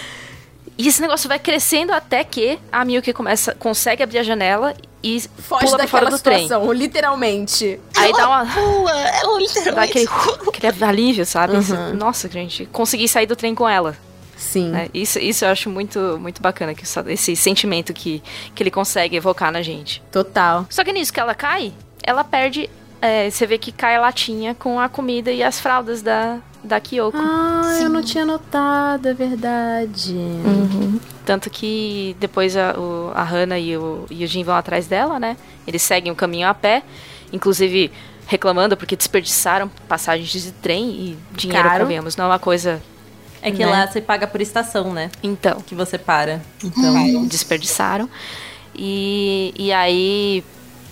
E 0.78 0.88
esse 0.88 1.02
negócio 1.02 1.28
vai 1.30 1.40
crescendo 1.40 1.94
até 1.94 2.24
que 2.24 2.60
a 2.72 2.84
Milky 2.84 3.14
começa, 3.14 3.56
consegue 3.56 4.04
abrir 4.04 4.20
a 4.20 4.24
janela 4.24 4.76
e 5.02 5.22
foge 5.22 5.68
pula 5.68 5.88
fora 5.88 6.10
do 6.10 6.18
situação, 6.18 6.66
trem. 6.66 6.78
literalmente. 6.78 7.80
Aí 7.96 8.10
ela 8.10 8.18
dá 8.18 8.28
uma. 8.28 8.46
Pula, 8.46 8.92
ela 8.92 9.40
literalmente. 9.40 9.76
Dá 9.76 9.84
aquele, 9.84 10.08
aquele 10.70 10.84
alívio, 10.84 11.26
sabe? 11.26 11.56
Uhum. 11.56 11.94
Nossa, 11.94 12.28
gente, 12.30 12.66
consegui 12.66 13.08
sair 13.08 13.26
do 13.26 13.36
trem 13.36 13.56
com 13.56 13.70
ela. 13.70 13.96
Sim. 14.36 14.70
Né? 14.70 14.90
Isso, 14.94 15.18
isso 15.20 15.46
eu 15.46 15.50
acho 15.50 15.70
muito, 15.70 16.18
muito 16.20 16.42
bacana, 16.42 16.74
que 16.74 16.84
esse 17.08 17.36
sentimento 17.36 17.94
que, 17.94 18.22
que 18.54 18.62
ele 18.64 18.72
consegue 18.72 19.16
evocar 19.16 19.52
na 19.52 19.62
gente. 19.62 20.04
Total. 20.12 20.66
Só 20.70 20.84
que 20.84 20.92
nisso 20.92 21.14
que 21.14 21.20
ela 21.20 21.34
cai, 21.34 21.74
ela 22.04 22.24
perde. 22.24 22.70
É, 23.02 23.30
você 23.30 23.46
vê 23.46 23.58
que 23.58 23.72
cai 23.72 23.96
a 23.96 24.02
latinha 24.02 24.56
com 24.56 24.80
a 24.80 24.90
comida 24.90 25.32
e 25.32 25.44
as 25.44 25.60
fraldas 25.60 26.02
da, 26.02 26.40
da 26.66 26.80
Kyoko. 26.80 27.18
Ah, 27.18 27.76
Sim. 27.78 27.84
eu 27.84 27.90
não 27.90 28.02
tinha 28.02 28.26
notado, 28.26 29.08
é 29.08 29.14
verdade. 29.14 30.14
Uhum. 30.14 31.00
Tanto 31.26 31.50
que 31.50 32.16
depois 32.20 32.58
a, 32.58 32.78
o, 32.78 33.12
a 33.14 33.24
Hannah 33.24 33.60
e 33.60 33.78
o, 33.78 34.06
e 34.10 34.24
o 34.24 34.28
Jin 34.28 34.44
vão 34.44 34.56
atrás 34.56 34.88
dela, 34.88 35.20
né? 35.20 35.38
Eles 35.66 35.82
seguem 35.82 36.12
o 36.12 36.16
caminho 36.16 36.48
a 36.48 36.54
pé, 36.54 36.84
inclusive 37.32 37.92
reclamando 38.28 38.76
porque 38.76 38.96
desperdiçaram 38.96 39.70
passagens 39.88 40.30
de 40.30 40.52
trem 40.52 40.90
e 40.90 41.18
dinheiro, 41.32 41.70
Caro. 41.70 41.82
convenhamos, 41.82 42.16
não 42.16 42.26
é 42.26 42.28
uma 42.30 42.40
coisa 42.40 42.82
é 43.46 43.52
que 43.52 43.64
né? 43.64 43.68
lá 43.68 43.86
você 43.86 44.02
paga 44.02 44.26
por 44.26 44.42
estação, 44.42 44.92
né? 44.92 45.12
Então. 45.22 45.62
Que 45.62 45.76
você 45.76 46.00
para. 46.00 46.42
Então. 46.64 47.28
Desperdiçaram. 47.28 48.10
E, 48.74 49.54
e 49.56 49.72
aí 49.72 50.44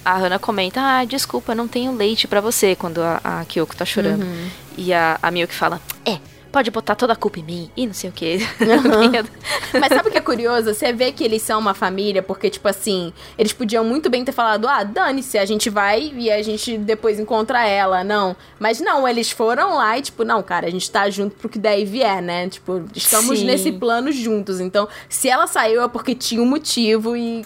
a 0.06 0.16
Hannah 0.16 0.38
comenta: 0.38 0.80
Ah, 0.80 1.04
desculpa, 1.04 1.56
não 1.56 1.68
tenho 1.68 1.96
leite 1.96 2.28
para 2.28 2.40
você 2.42 2.76
quando 2.76 3.02
a, 3.02 3.20
a 3.24 3.46
Kyoko 3.46 3.76
tá 3.76 3.86
chorando. 3.86 4.24
Uhum. 4.24 4.48
E 4.78 4.94
a, 4.94 5.18
a 5.22 5.32
Miyuki 5.32 5.54
fala: 5.54 5.82
É, 6.06 6.20
pode 6.54 6.70
botar 6.70 6.94
toda 6.94 7.14
a 7.14 7.16
culpa 7.16 7.40
em 7.40 7.44
mim 7.44 7.72
e 7.76 7.88
não 7.88 7.94
sei 7.96 8.12
o 8.12 8.14
que. 8.14 8.38
Uhum. 8.64 9.80
Mas 9.80 9.90
sabe 9.90 10.10
o 10.10 10.12
que 10.12 10.18
é 10.18 10.22
curioso? 10.22 10.74
Você 10.74 10.94
vê 10.94 11.12
que 11.12 11.24
eles 11.24 11.42
são 11.42 11.60
uma 11.60 11.74
família, 11.74 12.22
porque, 12.22 12.50
tipo 12.50 12.68
assim, 12.68 13.12
eles 13.38 13.52
podiam 13.52 13.84
muito 13.84 14.10
bem 14.10 14.24
ter 14.24 14.32
falado: 14.32 14.68
ah, 14.68 14.84
dane-se, 14.84 15.38
a 15.38 15.46
gente 15.46 15.70
vai 15.70 16.14
e 16.16 16.32
a 16.32 16.42
gente 16.44 16.78
depois 16.78 17.20
encontra 17.20 17.66
ela. 17.68 18.04
Não. 18.04 18.36
Mas 18.60 18.80
não, 18.80 19.08
eles 19.08 19.32
foram 19.32 19.76
lá 19.76 19.98
e, 19.98 20.04
tipo, 20.04 20.24
não, 20.24 20.44
cara, 20.44 20.68
a 20.68 20.70
gente 20.70 20.90
tá 20.90 21.10
junto 21.10 21.36
pro 21.36 21.50
que 21.50 21.58
daí 21.58 21.86
vier, 21.86 22.22
né? 22.22 22.48
Tipo, 22.48 22.84
estamos 22.96 23.40
Sim. 23.40 23.46
nesse 23.46 23.72
plano 23.72 24.12
juntos. 24.12 24.60
Então, 24.60 24.88
se 25.10 25.30
ela 25.30 25.48
saiu 25.48 25.82
é 25.82 25.88
porque 25.88 26.14
tinha 26.14 26.42
um 26.42 26.46
motivo 26.46 27.18
e 27.18 27.46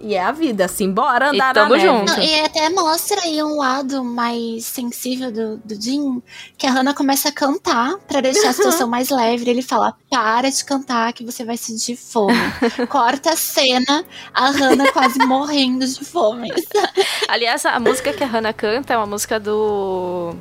E 0.00 0.14
é 0.14 0.22
a 0.22 0.30
vida, 0.30 0.64
assim, 0.64 0.92
bora 0.92 1.30
andar 1.30 1.50
E 1.50 1.54
tamo 1.54 1.76
na 1.76 1.78
junto. 1.78 2.12
Não, 2.12 2.22
e 2.22 2.40
até 2.40 2.70
mostra 2.70 3.20
aí 3.22 3.42
um 3.42 3.56
lado 3.56 4.04
mais 4.04 4.64
sensível 4.64 5.32
do, 5.32 5.56
do 5.58 5.80
Jim, 5.80 6.22
que 6.56 6.66
a 6.66 6.70
Hannah 6.70 6.94
começa 6.94 7.30
a 7.30 7.32
cantar 7.32 7.96
pra 8.06 8.20
deixar 8.20 8.50
a 8.50 8.52
situação 8.52 8.86
mais 8.88 9.10
leve. 9.10 9.50
Ele 9.50 9.62
fala: 9.62 9.94
para 10.08 10.50
de 10.50 10.64
cantar 10.64 11.12
que 11.12 11.24
você 11.24 11.44
vai 11.44 11.56
sentir 11.56 11.96
fome. 11.96 12.34
Corta 12.88 13.32
a 13.32 13.36
cena, 13.36 14.04
a 14.32 14.50
Hannah 14.50 14.92
quase 14.92 15.18
morrendo 15.18 15.86
de 15.86 16.04
fome. 16.04 16.52
Aliás, 17.26 17.66
a 17.66 17.80
música 17.80 18.12
que 18.12 18.22
a 18.22 18.26
Hannah 18.26 18.52
canta 18.52 18.94
é 18.94 18.96
uma 18.96 19.06
música 19.06 19.40
do 19.40 20.34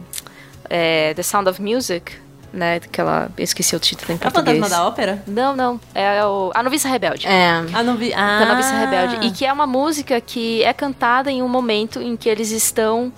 é, 0.70 1.14
The 1.16 1.24
Sound 1.24 1.50
of 1.50 1.62
Music, 1.62 2.14
né? 2.54 2.80
Que 2.80 3.00
ela 3.02 3.30
eu 3.38 3.44
esqueci 3.44 3.76
o 3.76 3.80
título 3.80 4.12
em 4.12 4.14
É 4.14 4.18
o 4.18 4.20
português. 4.20 4.58
fantasma 4.58 4.76
da 4.78 4.88
ópera? 4.88 5.24
Não, 5.28 5.56
não. 5.56 5.80
É 5.94 6.24
o 6.26 6.52
A 6.56 6.64
Noviça 6.64 6.88
Rebelde. 6.88 7.28
É. 7.28 7.64
Ah, 7.74 7.84
não 7.84 7.96
vi. 7.96 8.14
Ah. 8.14 8.40
Da 8.40 8.46
Noviça 8.48 8.74
Rebelde. 8.76 9.28
E 9.28 9.32
que 9.32 9.46
é 9.46 9.52
uma 9.54 9.68
música 9.68 10.20
que 10.22 10.64
é 10.64 10.74
cantada 10.74 11.30
em 11.32 11.42
um 11.42 11.48
momento 11.50 12.02
em 12.02 12.16
que 12.16 12.28
eles 12.30 12.52
estão 12.52 13.12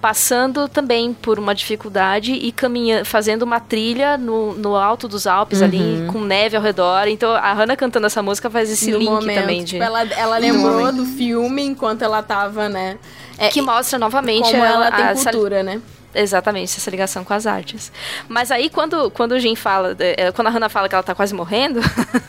passando 0.00 0.68
também 0.68 1.12
por 1.14 1.38
uma 1.38 1.54
dificuldade 1.54 2.32
e 2.32 2.52
caminha, 2.52 3.04
fazendo 3.04 3.42
uma 3.42 3.58
trilha 3.58 4.16
no, 4.16 4.52
no 4.52 4.76
alto 4.76 5.08
dos 5.08 5.26
Alpes 5.26 5.62
ali, 5.62 6.06
com 6.12 6.20
neve 6.20 6.56
ao 6.56 6.62
redor. 6.62 7.08
Então 7.08 7.32
a 7.32 7.52
Hannah 7.54 7.76
cantando 7.76 8.06
essa 8.06 8.22
música 8.22 8.48
faz 8.50 8.70
esse 8.70 8.90
no 8.92 8.98
link 8.98 9.08
momento, 9.08 9.40
também 9.40 9.64
de 9.64 9.72
tipo, 9.72 9.82
ela, 9.82 10.02
ela 10.02 10.38
lembrou 10.38 10.92
do 10.92 11.04
filme 11.06 11.62
enquanto 11.64 12.02
ela 12.02 12.22
tava, 12.22 12.68
né? 12.68 12.98
É, 13.38 13.48
que 13.48 13.60
mostra 13.60 13.98
novamente 13.98 14.50
como 14.50 14.62
a- 14.62 14.66
ela 14.68 14.92
tem 14.92 15.04
a- 15.06 15.10
essa- 15.10 15.30
cultura, 15.32 15.62
né? 15.62 15.80
Exatamente, 16.18 16.76
essa 16.76 16.90
ligação 16.90 17.22
com 17.24 17.34
as 17.34 17.46
artes. 17.46 17.92
Mas 18.28 18.50
aí, 18.50 18.70
quando, 18.70 19.10
quando 19.10 19.32
o 19.32 19.38
Jim 19.38 19.54
fala, 19.54 19.94
é, 19.98 20.32
quando 20.32 20.48
a 20.48 20.50
Hannah 20.50 20.68
fala 20.68 20.88
que 20.88 20.94
ela 20.94 21.02
tá 21.04 21.14
quase 21.14 21.34
morrendo, 21.34 21.80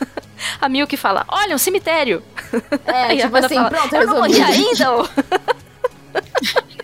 a 0.60 0.68
Milk 0.68 0.96
fala: 0.96 1.24
Olha, 1.28 1.54
um 1.54 1.58
cemitério! 1.58 2.22
É, 2.86 3.16
tipo 3.22 3.36
assim, 3.36 3.54
fala, 3.54 3.70
pronto, 3.70 3.96
Eu 3.96 4.06
não 4.06 4.16
morri 4.18 4.38
resolvi. 4.38 4.68
ainda! 4.68 4.92
ô." 4.92 5.08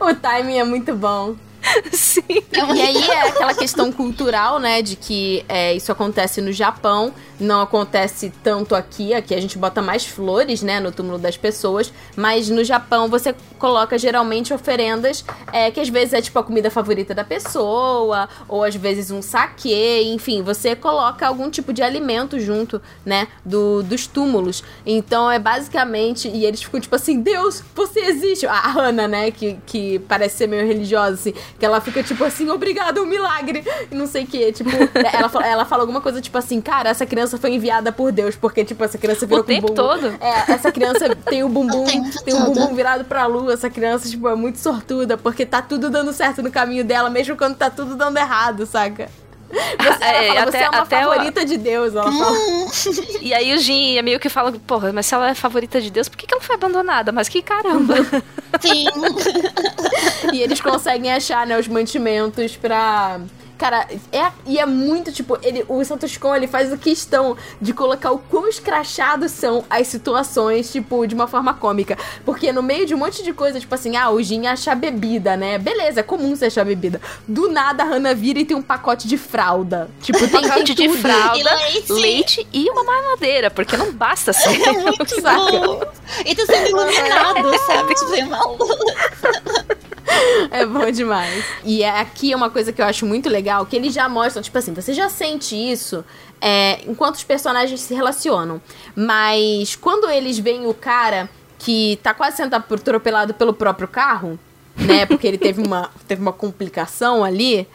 O 0.00 0.14
timing 0.14 0.58
é 0.58 0.64
muito 0.64 0.94
bom. 0.94 1.34
Sim. 1.92 2.22
E 2.28 2.80
aí 2.80 3.10
é 3.10 3.28
aquela 3.28 3.54
questão 3.54 3.92
cultural, 3.92 4.58
né, 4.58 4.82
de 4.82 4.96
que 4.96 5.44
é, 5.48 5.74
isso 5.74 5.90
acontece 5.90 6.40
no 6.40 6.52
Japão, 6.52 7.12
não 7.38 7.60
acontece 7.60 8.32
tanto 8.42 8.74
aqui. 8.74 9.14
Aqui 9.14 9.34
a 9.34 9.40
gente 9.40 9.56
bota 9.58 9.80
mais 9.80 10.06
flores, 10.06 10.62
né, 10.62 10.80
no 10.80 10.92
túmulo 10.92 11.18
das 11.18 11.36
pessoas, 11.36 11.92
mas 12.16 12.48
no 12.48 12.62
Japão 12.64 13.08
você 13.08 13.34
coloca 13.58 13.98
geralmente 13.98 14.52
oferendas 14.52 15.24
é, 15.52 15.70
que 15.70 15.80
às 15.80 15.88
vezes 15.88 16.14
é 16.14 16.20
tipo 16.20 16.38
a 16.38 16.44
comida 16.44 16.70
favorita 16.70 17.14
da 17.14 17.24
pessoa, 17.24 18.28
ou 18.48 18.64
às 18.64 18.74
vezes 18.74 19.10
um 19.10 19.22
saquê, 19.22 20.02
enfim, 20.04 20.42
você 20.42 20.74
coloca 20.74 21.26
algum 21.26 21.50
tipo 21.50 21.72
de 21.72 21.82
alimento 21.82 22.38
junto, 22.38 22.80
né, 23.04 23.28
do, 23.44 23.82
dos 23.82 24.06
túmulos. 24.06 24.62
Então 24.84 25.30
é 25.30 25.38
basicamente, 25.38 26.28
e 26.28 26.44
eles 26.44 26.62
ficam 26.62 26.80
tipo 26.80 26.94
assim, 26.94 27.20
Deus, 27.20 27.62
você 27.74 28.00
existe. 28.00 28.46
A 28.46 28.60
Hannah, 28.60 29.08
né, 29.08 29.30
que, 29.30 29.58
que 29.66 29.98
parece 30.00 30.38
ser 30.38 30.46
meio 30.46 30.66
religiosa, 30.66 31.14
assim, 31.14 31.34
que 31.60 31.66
ela 31.66 31.80
fica 31.80 32.02
tipo 32.02 32.24
assim, 32.24 32.48
obrigada, 32.48 33.00
um 33.02 33.06
milagre, 33.06 33.62
e 33.90 33.94
não 33.94 34.06
sei 34.06 34.24
o 34.24 34.26
que, 34.26 34.50
tipo, 34.50 34.70
ela, 35.12 35.28
fala- 35.28 35.46
ela 35.46 35.64
fala 35.66 35.82
alguma 35.82 36.00
coisa 36.00 36.20
tipo 36.20 36.36
assim, 36.38 36.60
cara, 36.60 36.88
essa 36.88 37.04
criança 37.06 37.36
foi 37.38 37.52
enviada 37.52 37.92
por 37.92 38.10
Deus, 38.10 38.34
porque 38.34 38.64
tipo, 38.64 38.82
essa 38.82 38.96
criança 38.98 39.26
virou 39.26 39.42
O 39.42 39.44
com 39.44 39.48
tempo 39.52 39.66
bumbum. 39.68 39.74
todo. 39.74 40.06
É, 40.20 40.52
essa 40.52 40.72
criança 40.72 41.14
tem 41.14 41.44
o 41.44 41.48
bumbum, 41.50 41.84
tem 42.24 42.34
o 42.34 42.40
bumbum 42.46 42.74
virado 42.74 43.04
pra 43.04 43.26
lua, 43.26 43.52
essa 43.52 43.68
criança, 43.68 44.08
tipo, 44.08 44.26
é 44.28 44.34
muito 44.34 44.58
sortuda, 44.58 45.16
porque 45.18 45.44
tá 45.44 45.60
tudo 45.60 45.90
dando 45.90 46.12
certo 46.14 46.42
no 46.42 46.50
caminho 46.50 46.82
dela, 46.84 47.10
mesmo 47.10 47.36
quando 47.36 47.56
tá 47.56 47.68
tudo 47.68 47.94
dando 47.94 48.16
errado, 48.16 48.64
saca? 48.64 49.08
Você, 49.50 50.04
ela 50.04 50.14
É, 50.22 50.28
fala, 50.28 50.40
até- 50.42 50.50
você 50.50 50.56
é 50.64 50.68
uma 50.70 50.78
até 50.82 51.02
favorita 51.02 51.44
de 51.44 51.56
Deus, 51.56 51.94
ela 51.94 52.10
fala. 52.12 52.36
E 53.20 53.34
aí 53.34 53.52
o 53.54 53.58
Jim 53.58 53.96
é 53.96 54.02
meio 54.02 54.20
que 54.20 54.28
fala: 54.28 54.52
Porra, 54.66 54.92
mas 54.92 55.06
se 55.06 55.14
ela 55.14 55.30
é 55.30 55.34
favorita 55.34 55.80
de 55.80 55.90
Deus, 55.90 56.08
por 56.08 56.16
que, 56.16 56.26
que 56.26 56.32
ela 56.34 56.42
foi 56.42 56.54
abandonada? 56.54 57.10
Mas 57.12 57.28
que 57.28 57.42
caramba! 57.42 57.94
Sim. 58.60 58.84
E 60.32 60.42
eles 60.42 60.60
conseguem 60.60 61.12
achar, 61.12 61.46
né, 61.46 61.58
os 61.58 61.66
mantimentos 61.66 62.56
pra. 62.56 63.20
Cara, 63.60 63.86
é, 64.10 64.32
e 64.46 64.58
é 64.58 64.64
muito, 64.64 65.12
tipo, 65.12 65.36
ele, 65.42 65.66
o 65.68 65.84
Santos 65.84 66.16
Con, 66.16 66.34
ele 66.34 66.46
faz 66.46 66.72
a 66.72 66.78
questão 66.78 67.36
de 67.60 67.74
colocar 67.74 68.10
o 68.10 68.16
quão 68.18 68.48
escrachados 68.48 69.32
são 69.32 69.66
as 69.68 69.86
situações, 69.86 70.72
tipo, 70.72 71.06
de 71.06 71.14
uma 71.14 71.28
forma 71.28 71.52
cômica. 71.52 71.98
Porque 72.24 72.50
no 72.52 72.62
meio 72.62 72.86
de 72.86 72.94
um 72.94 72.96
monte 72.96 73.22
de 73.22 73.34
coisa, 73.34 73.60
tipo 73.60 73.74
assim, 73.74 73.96
ah, 73.96 74.08
o 74.08 74.22
Jin 74.22 74.46
acha 74.46 74.74
bebida, 74.74 75.36
né? 75.36 75.58
Beleza, 75.58 76.00
é 76.00 76.02
comum 76.02 76.34
você 76.34 76.46
achar 76.46 76.64
bebida. 76.64 77.02
Do 77.28 77.50
nada, 77.50 77.82
a 77.82 77.86
Hannah 77.86 78.14
vira 78.14 78.38
e 78.38 78.46
tem 78.46 78.56
um 78.56 78.62
pacote 78.62 79.06
de 79.06 79.18
fralda. 79.18 79.90
Tipo, 80.00 80.20
tem, 80.20 80.40
Pacote 80.40 80.74
tem 80.74 80.88
de 80.88 80.94
tudo. 80.94 81.02
fralda, 81.02 81.38
E 81.38 81.42
leite. 81.42 81.92
leite 81.92 82.48
e 82.50 82.70
uma 82.70 82.82
mamadeira, 82.82 83.50
porque 83.50 83.76
não 83.76 83.92
basta 83.92 84.32
ser. 84.32 84.58
É 84.58 84.72
muito 84.72 85.16
bom. 85.20 85.82
E 86.24 86.34
tá 86.34 86.46
sendo 86.46 86.66
iluminado, 86.70 87.58
sabe? 87.66 87.94
Tipo, 87.94 88.14
é 88.14 88.24
uma 88.24 88.42
luz. 88.46 89.79
É 90.50 90.66
bom 90.66 90.90
demais. 90.90 91.44
E 91.64 91.82
é- 91.82 92.00
aqui 92.00 92.32
é 92.32 92.36
uma 92.36 92.50
coisa 92.50 92.72
que 92.72 92.80
eu 92.80 92.86
acho 92.86 93.06
muito 93.06 93.28
legal, 93.28 93.64
que 93.66 93.76
eles 93.76 93.92
já 93.94 94.08
mostram, 94.08 94.42
tipo 94.42 94.56
assim, 94.58 94.74
você 94.74 94.92
já 94.92 95.08
sente 95.08 95.54
isso 95.54 96.04
é, 96.40 96.80
enquanto 96.86 97.16
os 97.16 97.24
personagens 97.24 97.80
se 97.80 97.94
relacionam. 97.94 98.60
Mas 98.96 99.76
quando 99.76 100.08
eles 100.10 100.38
veem 100.38 100.66
o 100.66 100.74
cara 100.74 101.28
que 101.58 101.98
tá 102.02 102.14
quase 102.14 102.38
sendo 102.38 102.54
atropelado 102.54 103.34
pelo 103.34 103.52
próprio 103.52 103.86
carro, 103.86 104.38
né? 104.76 105.04
Porque 105.06 105.26
ele 105.26 105.38
teve 105.38 105.60
uma, 105.62 105.90
teve 106.08 106.20
uma 106.22 106.32
complicação 106.32 107.22
ali. 107.22 107.68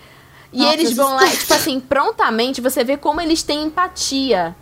E 0.52 0.60
Nossa, 0.60 0.74
eles 0.74 0.96
vão 0.96 1.16
lá, 1.16 1.26
e, 1.26 1.38
tipo 1.38 1.54
assim, 1.54 1.80
prontamente 1.80 2.62
você 2.62 2.84
vê 2.84 2.98
como 2.98 3.20
eles 3.22 3.44
têm 3.44 3.64
empatia 3.64 4.56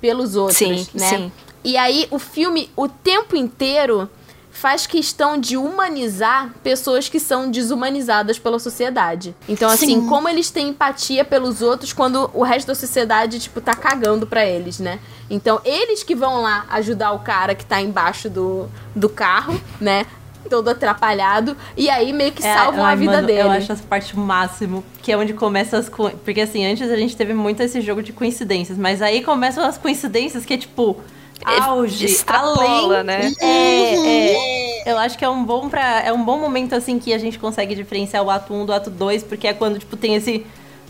pelos 0.00 0.36
outros, 0.36 0.58
Sim, 0.58 0.86
né? 0.92 1.08
sim. 1.08 1.32
E 1.64 1.76
aí 1.76 2.06
o 2.10 2.18
filme, 2.18 2.70
o 2.76 2.88
tempo 2.88 3.34
inteiro, 3.36 4.08
faz 4.56 4.86
questão 4.86 5.38
de 5.38 5.56
humanizar 5.56 6.50
pessoas 6.62 7.08
que 7.08 7.20
são 7.20 7.50
desumanizadas 7.50 8.38
pela 8.38 8.58
sociedade. 8.58 9.34
Então, 9.48 9.68
assim, 9.68 10.00
Sim. 10.00 10.06
como 10.08 10.28
eles 10.28 10.50
têm 10.50 10.68
empatia 10.68 11.24
pelos 11.24 11.60
outros 11.60 11.92
quando 11.92 12.30
o 12.32 12.42
resto 12.42 12.68
da 12.68 12.74
sociedade, 12.74 13.38
tipo, 13.38 13.60
tá 13.60 13.74
cagando 13.74 14.26
pra 14.26 14.44
eles, 14.46 14.78
né? 14.78 14.98
Então, 15.28 15.60
eles 15.64 16.02
que 16.02 16.14
vão 16.14 16.40
lá 16.40 16.64
ajudar 16.70 17.12
o 17.12 17.18
cara 17.18 17.54
que 17.54 17.66
tá 17.66 17.80
embaixo 17.80 18.30
do, 18.30 18.66
do 18.94 19.08
carro, 19.08 19.60
né? 19.80 20.06
Todo 20.48 20.68
atrapalhado. 20.68 21.56
E 21.76 21.90
aí 21.90 22.12
meio 22.12 22.32
que 22.32 22.44
É, 22.44 22.54
salvam 22.54 22.84
a 22.84 22.88
ai, 22.90 22.96
vida 22.96 23.12
mano, 23.12 23.26
dele. 23.26 23.40
Eu 23.40 23.50
acho 23.50 23.70
essa 23.72 23.82
parte 23.82 24.14
o 24.14 24.18
máximo, 24.18 24.82
que 25.02 25.12
é 25.12 25.16
onde 25.16 25.34
começa 25.34 25.76
as 25.76 25.88
co... 25.88 26.08
Porque 26.24 26.40
assim, 26.40 26.64
antes 26.64 26.90
a 26.90 26.96
gente 26.96 27.16
teve 27.16 27.34
muito 27.34 27.62
esse 27.62 27.80
jogo 27.80 28.02
de 28.02 28.12
coincidências, 28.12 28.78
mas 28.78 29.02
aí 29.02 29.22
começam 29.22 29.64
as 29.64 29.76
coincidências 29.76 30.46
que 30.46 30.54
é 30.54 30.56
tipo 30.56 30.98
auge, 31.44 32.06
Extrapola, 32.06 33.00
além, 33.00 33.04
né? 33.04 33.32
É, 33.40 34.88
é. 34.88 34.92
Eu 34.92 34.98
acho 34.98 35.18
que 35.18 35.24
é 35.24 35.28
um 35.28 35.44
bom 35.44 35.68
para 35.68 36.02
é 36.02 36.12
um 36.12 36.24
bom 36.24 36.38
momento 36.38 36.74
assim 36.74 36.98
que 36.98 37.12
a 37.12 37.18
gente 37.18 37.38
consegue 37.38 37.74
diferenciar 37.74 38.22
o 38.22 38.30
ato 38.30 38.54
1 38.54 38.66
do 38.66 38.72
ato 38.72 38.90
2, 38.90 39.24
porque 39.24 39.48
é 39.48 39.52
quando 39.52 39.78
tipo 39.78 39.96
tem 39.96 40.14
esse 40.14 40.46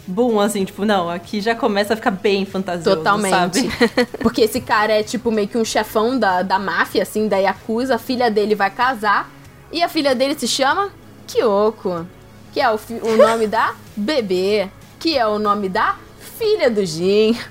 boom 0.07 0.41
assim, 0.41 0.65
tipo, 0.65 0.85
não, 0.85 1.11
aqui 1.11 1.41
já 1.41 1.55
começa 1.55 1.95
a 1.95 1.97
ficar 1.97 2.13
bem 2.13 2.47
fantasioso, 2.47 2.99
Totalmente. 2.99 3.35
sabe? 3.35 3.71
Porque 4.23 4.43
esse 4.43 4.61
cara 4.61 4.93
é 4.93 5.03
tipo 5.03 5.33
meio 5.33 5.49
que 5.49 5.59
um 5.59 5.65
chefão 5.65 6.19
da, 6.19 6.43
da 6.43 6.59
máfia, 6.59 7.03
assim, 7.03 7.27
da 7.27 7.39
Yakuza. 7.39 7.97
A 7.97 7.99
filha 7.99 8.31
dele 8.31 8.55
vai 8.55 8.71
casar. 8.71 9.29
E 9.73 9.83
a 9.83 9.89
filha 9.89 10.15
dele 10.15 10.39
se 10.39 10.47
chama 10.47 10.91
Kyoko. 11.27 12.07
Que 12.53 12.61
é 12.61 12.71
o, 12.71 12.79
o 13.03 13.17
nome 13.17 13.47
da 13.47 13.75
bebê. 13.97 14.69
Que 15.01 15.19
é 15.19 15.27
o 15.27 15.39
nome 15.39 15.69
da 15.69 15.97
filha 16.39 16.71
do 16.71 16.85
Jin. 16.87 17.37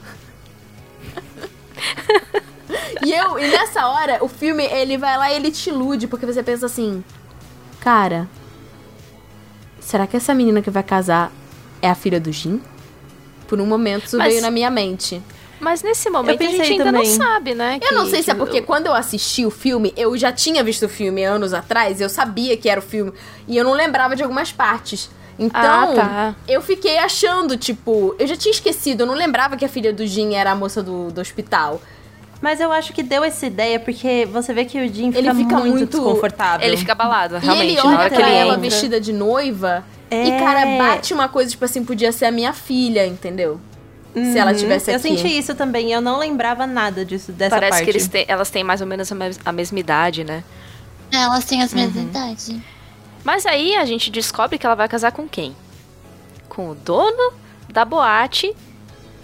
e 3.06 3.12
eu, 3.14 3.38
e 3.40 3.48
nessa 3.48 3.88
hora, 3.88 4.18
o 4.24 4.28
filme, 4.28 4.64
ele 4.66 4.98
vai 4.98 5.18
lá 5.18 5.32
e 5.32 5.36
ele 5.36 5.52
te 5.52 5.70
ilude, 5.70 6.08
porque 6.08 6.26
você 6.26 6.42
pensa 6.42 6.66
assim, 6.66 7.04
cara, 7.80 8.28
será 9.80 10.08
que 10.08 10.18
essa 10.18 10.34
menina 10.34 10.62
que 10.62 10.70
vai 10.70 10.84
casar 10.84 11.32
é 11.82 11.90
a 11.90 11.96
filha 11.96 12.20
do 12.20 12.32
Jin? 12.32 12.62
Por 13.48 13.60
um 13.62 13.66
momento 13.66 14.06
isso 14.06 14.18
Mas- 14.18 14.30
veio 14.30 14.42
na 14.42 14.50
minha 14.52 14.70
mente. 14.72 15.22
Mas 15.60 15.82
nesse 15.82 16.10
momento 16.10 16.42
a 16.44 16.46
gente 16.48 16.62
ainda 16.74 16.84
também. 16.86 17.08
não 17.08 17.16
sabe, 17.16 17.56
né? 17.56 17.80
Eu 17.82 17.94
não 17.94 18.06
sei 18.10 18.22
se 18.22 18.30
é 18.30 18.34
que 18.34 18.40
porque 18.40 18.60
o- 18.60 18.64
quando 18.64 18.88
eu 18.88 18.94
assisti 18.94 19.46
o 19.46 19.50
filme, 19.52 19.94
eu 19.96 20.16
já 20.18 20.32
tinha 20.32 20.62
visto 20.64 20.86
o 20.86 20.90
filme 20.90 21.24
anos 21.24 21.54
atrás, 21.54 22.02
eu 22.02 22.10
sabia 22.10 22.58
que 22.58 22.68
era 22.68 22.80
o 22.80 22.84
filme, 22.84 23.14
e 23.48 23.56
eu 23.56 23.64
não 23.64 23.72
lembrava 23.72 24.16
de 24.16 24.24
algumas 24.24 24.52
partes. 24.52 25.10
Então, 25.40 25.60
Ah, 25.62 25.88
tá. 25.96 26.36
eu 26.48 26.62
fiquei 26.62 26.98
achando, 26.98 27.56
tipo, 27.58 28.16
eu 28.20 28.28
já 28.28 28.36
tinha 28.36 28.52
esquecido, 28.52 29.02
eu 29.02 29.06
não 29.08 29.14
lembrava 29.14 29.56
que 29.56 29.64
a 29.66 29.70
filha 29.70 29.94
do 29.94 30.06
Jin 30.06 30.34
era 30.34 30.52
a 30.52 30.56
moça 30.56 30.82
do, 30.84 31.10
do 31.12 31.22
hospital. 31.22 31.82
Mas 32.46 32.60
eu 32.60 32.72
acho 32.72 32.94
que 32.94 33.02
deu 33.02 33.24
essa 33.24 33.48
ideia 33.48 33.80
porque 33.80 34.28
você 34.32 34.54
vê 34.54 34.66
que 34.66 34.78
o 34.78 34.88
Jim 34.94 35.12
fica, 35.12 35.18
Ele 35.18 35.34
fica 35.34 35.58
muito, 35.58 35.78
muito- 35.78 35.98
desconfortável. 35.98 36.68
Ele 36.68 36.78
fica 36.78 36.92
abalado, 36.92 37.38
e 37.38 37.40
realmente, 37.40 37.72
ele 37.72 37.76
na 37.78 37.86
olha 37.88 37.98
hora 37.98 38.10
que 38.12 38.16
pra 38.18 38.28
ele 38.30 38.38
ela 38.38 38.50
entra. 38.54 38.62
vestida 38.62 39.02
de 39.02 39.12
noiva, 39.12 39.84
e, 40.12 40.30
É. 40.30 40.38
cara, 40.40 40.64
bate 40.78 41.12
uma 41.12 41.28
coisa, 41.28 41.50
tipo 41.50 41.66
assim, 41.66 41.84
podia 41.84 42.12
ser 42.12 42.26
a 42.26 42.32
minha 42.32 42.54
filha, 42.54 43.04
entendeu? 43.08 43.60
Se 44.14 44.38
ela 44.38 44.52
Uhum. 44.52 44.58
tivesse 44.58 44.92
Eu 44.92 44.98
aqui. 44.98 45.08
senti 45.10 45.28
isso 45.28 45.56
também, 45.56 45.92
eu 45.92 46.00
não 46.02 46.20
lembrava 46.20 46.68
nada 46.68 47.04
disso, 47.04 47.32
dessa 47.32 47.56
Parece 47.56 47.72
parte. 47.72 47.84
que 47.86 47.90
eles 47.90 48.08
têm- 48.08 48.26
elas 48.28 48.52
têm 48.52 48.64
mais 48.64 48.80
ou 48.80 48.86
menos 48.86 49.12
a, 49.12 49.16
mes- 49.16 49.40
a 49.44 49.52
mesma 49.52 49.80
idade, 49.80 50.24
né? 50.24 50.44
Elas 51.12 51.46
têm 51.46 51.64
as 51.64 51.74
mesmas 51.74 52.04
idades. 52.04 52.52
Mas 53.24 53.48
aí 53.48 53.76
a 53.76 53.86
gente 53.86 54.12
descobre 54.12 54.60
que 54.60 54.68
ela 54.68 54.76
vai 54.76 54.88
casar 54.88 55.12
com 55.12 55.28
quem? 55.28 55.56
Com 56.48 56.70
o 56.70 56.76
dono 56.76 57.34
da 57.74 57.84
boate 57.84 58.56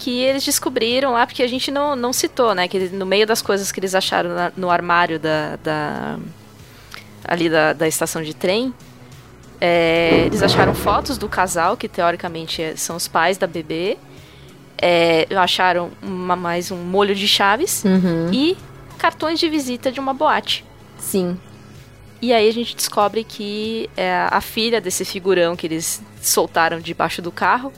que 0.02 0.20
eles 0.20 0.44
descobriram 0.44 1.12
lá, 1.12 1.28
porque 1.28 1.44
a 1.44 1.48
gente 1.48 1.70
não, 1.70 1.96
não 1.96 2.12
citou, 2.12 2.56
né? 2.56 2.68
Que 2.68 2.90
no 2.90 3.06
meio 3.06 3.28
das 3.28 3.40
coisas 3.40 3.72
que 3.72 3.80
eles 3.80 3.94
acharam 3.94 4.32
na, 4.34 4.52
no 4.58 4.72
armário 4.72 5.20
da, 5.20 5.58
da 5.64 6.18
ali 7.24 7.48
da, 7.48 7.72
da 7.74 7.88
estação 7.88 8.24
de 8.24 8.34
trem, 8.34 8.74
é, 9.60 10.24
eles 10.26 10.42
acharam 10.42 10.74
fotos 10.74 11.20
do 11.20 11.30
casal, 11.30 11.78
que 11.78 11.88
teoricamente 11.88 12.64
é, 12.64 12.76
são 12.76 12.96
os 12.96 13.08
pais 13.08 13.38
da 13.38 13.46
bebê. 13.46 13.98
É, 14.82 15.28
acharam 15.36 15.92
uma, 16.02 16.36
mais 16.36 16.72
um 16.72 16.78
molho 16.78 17.14
de 17.14 17.28
chaves 17.28 17.84
Uhum. 17.86 18.32
e 18.34 18.58
cartões 18.98 19.40
de 19.40 19.48
visita 19.48 19.92
de 19.92 20.00
uma 20.00 20.16
boate. 20.16 20.66
Sim. 20.98 21.38
E 22.20 22.34
aí 22.34 22.50
a 22.50 22.54
gente 22.54 22.76
descobre 22.76 23.24
que 23.24 23.88
é, 23.96 24.28
a 24.32 24.42
filha 24.42 24.82
desse 24.82 25.06
figurão 25.06 25.56
que 25.56 25.68
eles 25.68 26.02
soltaram 26.20 26.80
debaixo 26.80 27.22
do 27.22 27.32
carro 27.32 27.72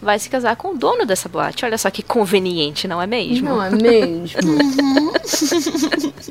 vai 0.00 0.18
se 0.18 0.30
casar 0.30 0.56
com 0.56 0.74
o 0.74 0.76
dono 0.76 1.04
dessa 1.04 1.28
boate. 1.28 1.64
Olha 1.64 1.76
só 1.76 1.90
que 1.90 2.02
conveniente, 2.02 2.88
não 2.88 3.00
é 3.00 3.06
mesmo? 3.06 3.48
Não 3.48 3.62
é 3.62 3.70
mesmo? 3.70 4.40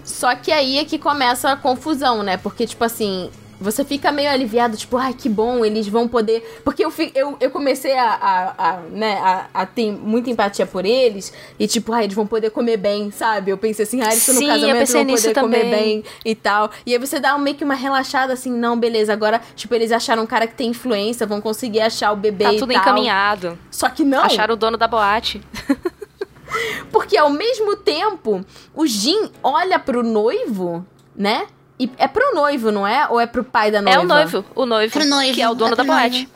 Só 0.04 0.36
que 0.36 0.52
aí 0.52 0.78
é 0.78 0.86
que 0.86 0.98
começa 0.98 1.52
a 1.52 1.56
confusão, 1.56 2.24
né? 2.24 2.36
Porque, 2.36 2.66
tipo 2.66 2.84
assim, 2.84 3.30
você 3.60 3.84
fica 3.84 4.12
meio 4.12 4.30
aliviado, 4.30 4.78
tipo, 4.78 4.96
ai, 4.98 5.14
que 5.14 5.28
bom, 5.28 5.66
eles 5.66 5.88
vão 5.88 6.08
poder. 6.08 6.62
Porque 6.64 6.84
eu, 6.84 6.94
eu, 7.14 7.38
eu 7.40 7.52
comecei 7.52 7.98
a, 7.98 8.10
a, 8.12 8.70
a, 8.70 8.78
né, 8.92 9.18
a, 9.22 9.48
a 9.54 9.66
ter 9.66 9.92
muita 9.92 10.30
empatia 10.30 10.66
por 10.66 10.86
eles. 10.86 11.34
E, 11.60 11.68
tipo, 11.68 11.92
ai, 11.92 12.06
eles 12.06 12.16
vão 12.16 12.26
poder 12.26 12.52
comer 12.52 12.78
bem, 12.78 13.12
sabe? 13.12 13.52
Eu 13.52 13.58
pensei 13.58 13.84
assim, 13.84 14.02
ah, 14.02 14.06
eles 14.06 14.20
estão 14.28 14.36
no 14.36 14.48
casamento, 14.48 14.92
vão 14.92 15.06
poder 15.06 15.34
comer 15.34 15.58
também. 15.64 15.72
bem 15.72 16.04
e 16.24 16.36
tal. 16.36 16.72
E 16.86 16.94
aí 16.94 17.00
você 17.00 17.20
dá 17.20 17.38
meio 17.38 17.56
que 17.58 17.64
uma 17.64 17.76
relaxada 17.76 18.34
assim, 18.34 18.52
não, 18.52 18.80
beleza, 18.80 19.12
agora, 19.12 19.42
tipo, 19.56 19.76
eles 19.76 19.92
acharam 19.92 20.24
um 20.24 20.28
cara 20.28 20.48
que 20.48 20.56
tem 20.56 20.70
influência, 20.70 21.28
vão 21.28 21.42
conseguir 21.42 21.82
achar 21.82 22.12
o 22.12 22.16
bebê 22.16 22.46
Tá 22.46 22.54
e 22.54 22.58
tudo 22.58 22.72
tal. 22.72 22.82
encaminhado. 22.82 23.60
Só 23.70 23.90
que 23.90 24.04
não. 24.04 24.24
Acharam 24.24 24.54
o 24.54 24.58
dono 24.58 24.78
da 24.78 24.88
boate. 24.88 25.42
Porque 26.92 27.18
ao 27.18 27.30
mesmo 27.30 27.76
tempo, 27.76 28.44
o 28.74 28.88
Jim 28.88 29.30
olha 29.44 29.78
pro 29.78 30.02
noivo, 30.02 30.86
né? 31.16 31.46
E 31.80 31.90
é 31.98 32.08
pro 32.08 32.36
noivo, 32.36 32.72
não 32.72 32.86
é? 32.86 33.08
Ou 33.10 33.20
é 33.20 33.26
pro 33.26 33.44
pai 33.44 33.72
da 33.72 33.82
noiva? 33.82 34.00
É 34.00 34.04
o 34.04 34.08
noivo, 34.08 34.46
o 34.54 34.66
noivo, 34.66 34.92
Pro 34.94 35.06
noivo, 35.06 35.34
que 35.34 35.42
é 35.42 35.50
o 35.50 35.56
dono 35.56 35.74
é 35.74 35.76
da 35.78 35.84
boate. 35.84 36.28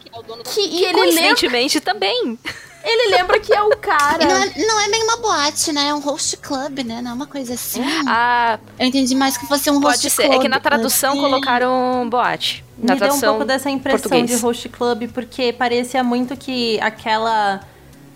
Que, 0.53 0.61
e 0.61 0.75
ele 0.85 0.85
lembra, 0.85 1.01
Coincidentemente 1.01 1.79
também. 1.81 2.39
ele 2.83 3.11
lembra 3.15 3.39
que 3.39 3.53
é 3.53 3.61
o 3.61 3.69
cara. 3.77 4.23
E 4.23 4.25
não 4.25 4.35
é, 4.37 4.53
não 4.65 4.79
é 4.79 4.89
bem 4.89 5.03
uma 5.03 5.17
boate, 5.17 5.73
né? 5.73 5.89
É 5.89 5.93
um 5.93 5.99
host 5.99 6.37
club, 6.37 6.79
né? 6.85 7.01
Não 7.01 7.11
é 7.11 7.13
uma 7.13 7.27
coisa 7.27 7.55
assim. 7.55 7.81
Ah, 8.07 8.57
Eu 8.79 8.85
entendi 8.87 9.13
mais 9.15 9.37
que 9.37 9.45
fosse 9.45 9.69
um 9.69 9.79
host 9.81 9.83
pode 10.03 10.09
ser. 10.09 10.23
club. 10.27 10.37
É 10.37 10.41
que 10.41 10.47
na 10.47 10.61
tradução 10.61 11.11
assim. 11.11 11.21
colocaram 11.21 12.07
boate. 12.09 12.63
Na 12.77 12.93
Me 12.93 12.99
deu 13.01 13.13
um 13.13 13.19
pouco 13.19 13.43
dessa 13.45 13.69
impressão 13.69 14.01
português. 14.09 14.29
de 14.39 14.43
host 14.45 14.69
club, 14.69 15.09
porque 15.13 15.51
parecia 15.51 16.03
muito 16.03 16.37
que 16.37 16.79
aquela 16.79 17.59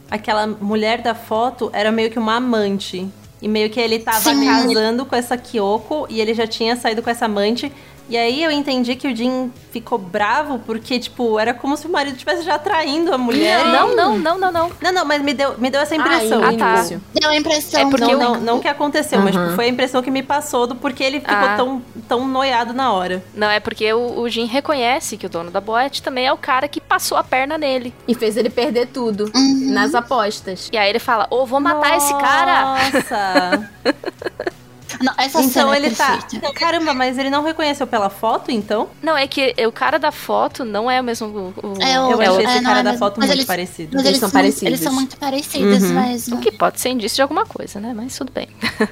aquela 0.10 0.48
mulher 0.48 1.02
da 1.02 1.14
foto 1.14 1.70
era 1.74 1.92
meio 1.92 2.10
que 2.10 2.18
uma 2.18 2.36
amante. 2.36 3.08
E 3.42 3.48
meio 3.48 3.70
que 3.70 3.80
ele 3.80 4.00
tava 4.00 4.34
Sim. 4.34 4.46
casando 4.46 5.06
com 5.06 5.16
essa 5.16 5.38
Kyoko 5.38 6.08
e 6.10 6.20
ele 6.20 6.34
já 6.34 6.48
tinha 6.48 6.76
saído 6.76 7.04
com 7.04 7.10
essa 7.10 7.26
amante. 7.26 7.72
E 8.10 8.16
aí 8.18 8.44
eu 8.44 8.50
entendi 8.52 8.96
que 8.96 9.08
o 9.08 9.16
Jin 9.16 9.52
ficou 9.72 9.98
bravo 9.98 10.60
porque, 10.66 10.98
tipo, 10.98 11.38
era 11.38 11.54
como 11.54 11.76
se 11.76 11.86
o 11.88 11.90
marido 11.92 12.14
estivesse 12.14 12.44
já 12.44 12.58
traindo 12.58 13.14
a 13.14 13.18
mulher. 13.18 13.66
Não, 13.66 13.96
não, 13.96 14.18
não, 14.18 14.38
não, 14.38 14.52
não. 14.52 14.72
Não, 14.82 14.92
não, 14.94 15.06
mas 15.06 15.22
me 15.22 15.34
deu, 15.34 15.58
me 15.58 15.70
deu 15.70 15.82
essa 15.82 15.96
impressão. 15.96 16.42
Ah, 16.44 16.54
tá. 16.58 16.84
Deu 17.14 17.30
a 17.30 17.36
impressão. 17.36 17.82
É 17.82 17.90
porque 17.90 18.06
não, 18.06 18.12
eu- 18.12 18.20
não, 18.20 18.36
não 18.40 18.60
que 18.60 18.68
aconteceu, 18.68 19.20
mas 19.22 19.36
tipo, 19.36 19.50
foi 19.56 19.66
a 19.66 19.68
impressão 19.68 20.02
que 20.02 20.10
me 20.10 20.24
passou 20.24 20.66
do 20.66 20.76
porquê 20.76 21.04
ele 21.04 21.20
ficou 21.20 21.36
Ah. 21.36 21.56
tão, 21.58 21.82
tão 22.08 22.28
noiado 22.28 22.74
na 22.74 22.92
hora. 22.94 23.24
Não, 23.36 23.50
é 23.50 23.60
porque 23.60 23.92
o, 23.94 24.20
o 24.22 24.30
Jin 24.30 24.46
reconhece 24.46 25.18
que 25.18 25.26
o 25.26 25.30
dono 25.30 25.52
da 25.52 25.60
boate 25.60 26.02
também 26.02 26.26
é 26.28 26.32
o 26.34 26.38
cara 26.38 26.68
que 26.68 26.80
passou 26.80 27.18
a 27.18 27.24
perna 27.24 27.58
nele. 27.58 27.94
E 28.08 28.16
fez 28.16 28.38
ele 28.38 28.50
perder 28.50 28.88
tudo 28.88 29.30
Uhum. 29.36 29.72
nas 29.74 29.94
apostas. 29.94 30.70
E 30.72 30.78
aí 30.78 30.90
ele 30.90 31.00
fala, 31.00 31.28
ô, 31.30 31.46
vou 31.46 31.60
matar 31.60 31.98
esse 31.98 32.14
cara. 32.14 32.64
Nossa! 32.64 33.70
Não, 35.02 35.14
essa 35.18 35.40
então 35.42 35.50
cena 35.50 35.76
ele 35.76 35.88
é 35.88 35.90
tá. 35.92 36.20
Caramba, 36.56 36.94
mas 36.94 37.18
ele 37.18 37.30
não 37.30 37.44
reconheceu 37.44 37.86
pela 37.88 38.10
foto, 38.10 38.52
então? 38.52 38.90
Não, 39.02 39.16
é 39.18 39.28
que 39.28 39.54
o 39.68 39.72
cara 39.72 39.98
da 40.00 40.12
foto 40.12 40.64
não 40.66 40.90
é 40.90 41.00
o 41.00 41.04
mesmo... 41.04 41.28
O, 41.28 41.68
o- 41.68 41.82
É 41.82 42.00
o- 42.02 42.12
Eu 42.12 42.22
é 42.22 42.28
achei 42.28 42.38
o- 42.38 42.42
esse 42.42 42.58
é, 42.58 42.62
não 42.62 42.64
cara 42.64 42.80
é 42.80 42.84
da 42.84 42.90
mesmo. 42.92 43.00
foto 43.06 43.18
Mas 43.20 43.28
muito 43.28 43.38
eles- 43.38 43.46
parecido. 43.46 43.90
Mas 43.94 44.06
Eles 44.06 44.08
eles, 44.08 44.20
são 44.20 44.30
são, 44.30 44.40
parecidos. 44.40 44.64
eles 44.64 44.80
são 44.80 44.94
muito 44.94 45.18
parecidos 45.18 45.84
Uhum. 45.84 46.02
mesmo. 46.02 46.36
O 46.38 46.40
que 46.40 46.52
pode 46.52 46.80
ser 46.82 46.90
indício 46.90 47.16
de 47.18 47.22
alguma 47.22 47.46
coisa, 47.46 47.80
né? 47.80 47.94
Mas 47.96 48.18
tudo 48.18 48.32
bem. 48.32 48.48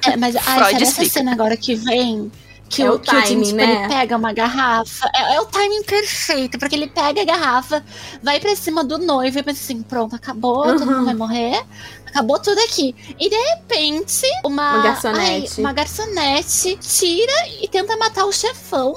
É, 0.06 0.16
mas 0.16 0.36
ai, 0.46 0.74
essa 0.74 1.04
cena 1.04 1.32
agora 1.32 1.56
que 1.56 1.74
vem? 1.74 2.30
Que, 2.68 2.82
É 2.82 2.90
o, 2.90 2.94
o 2.94 2.98
que 2.98 3.14
o 3.14 3.22
tipo, 3.22 3.52
né? 3.54 3.62
ele 3.84 3.88
pega 3.88 4.16
uma 4.16 4.32
garrafa. 4.32 5.08
É, 5.14 5.34
é 5.36 5.40
o 5.40 5.46
timing 5.46 5.82
perfeito, 5.84 6.58
porque 6.58 6.74
ele 6.74 6.88
pega 6.88 7.22
a 7.22 7.24
garrafa, 7.24 7.84
vai 8.22 8.40
pra 8.40 8.54
cima 8.56 8.82
do 8.82 8.98
noivo 8.98 9.38
e 9.38 9.42
pensa 9.42 9.62
assim: 9.62 9.82
pronto, 9.82 10.16
acabou, 10.16 10.64
todo 10.64 10.80
Uhum. 10.80 10.86
mundo 10.86 11.04
vai 11.04 11.14
morrer. 11.14 11.64
Acabou 12.06 12.38
tudo 12.40 12.58
aqui. 12.60 12.94
E 13.20 13.28
de 13.30 13.36
repente, 13.36 14.26
uma, 14.44 14.74
Uma 14.74 14.82
garçonete. 14.82 15.52
ai, 15.56 15.60
uma 15.60 15.72
garçonete 15.72 16.76
tira 16.80 17.32
e 17.62 17.68
tenta 17.68 17.96
matar 17.96 18.24
o 18.24 18.32
chefão. 18.32 18.94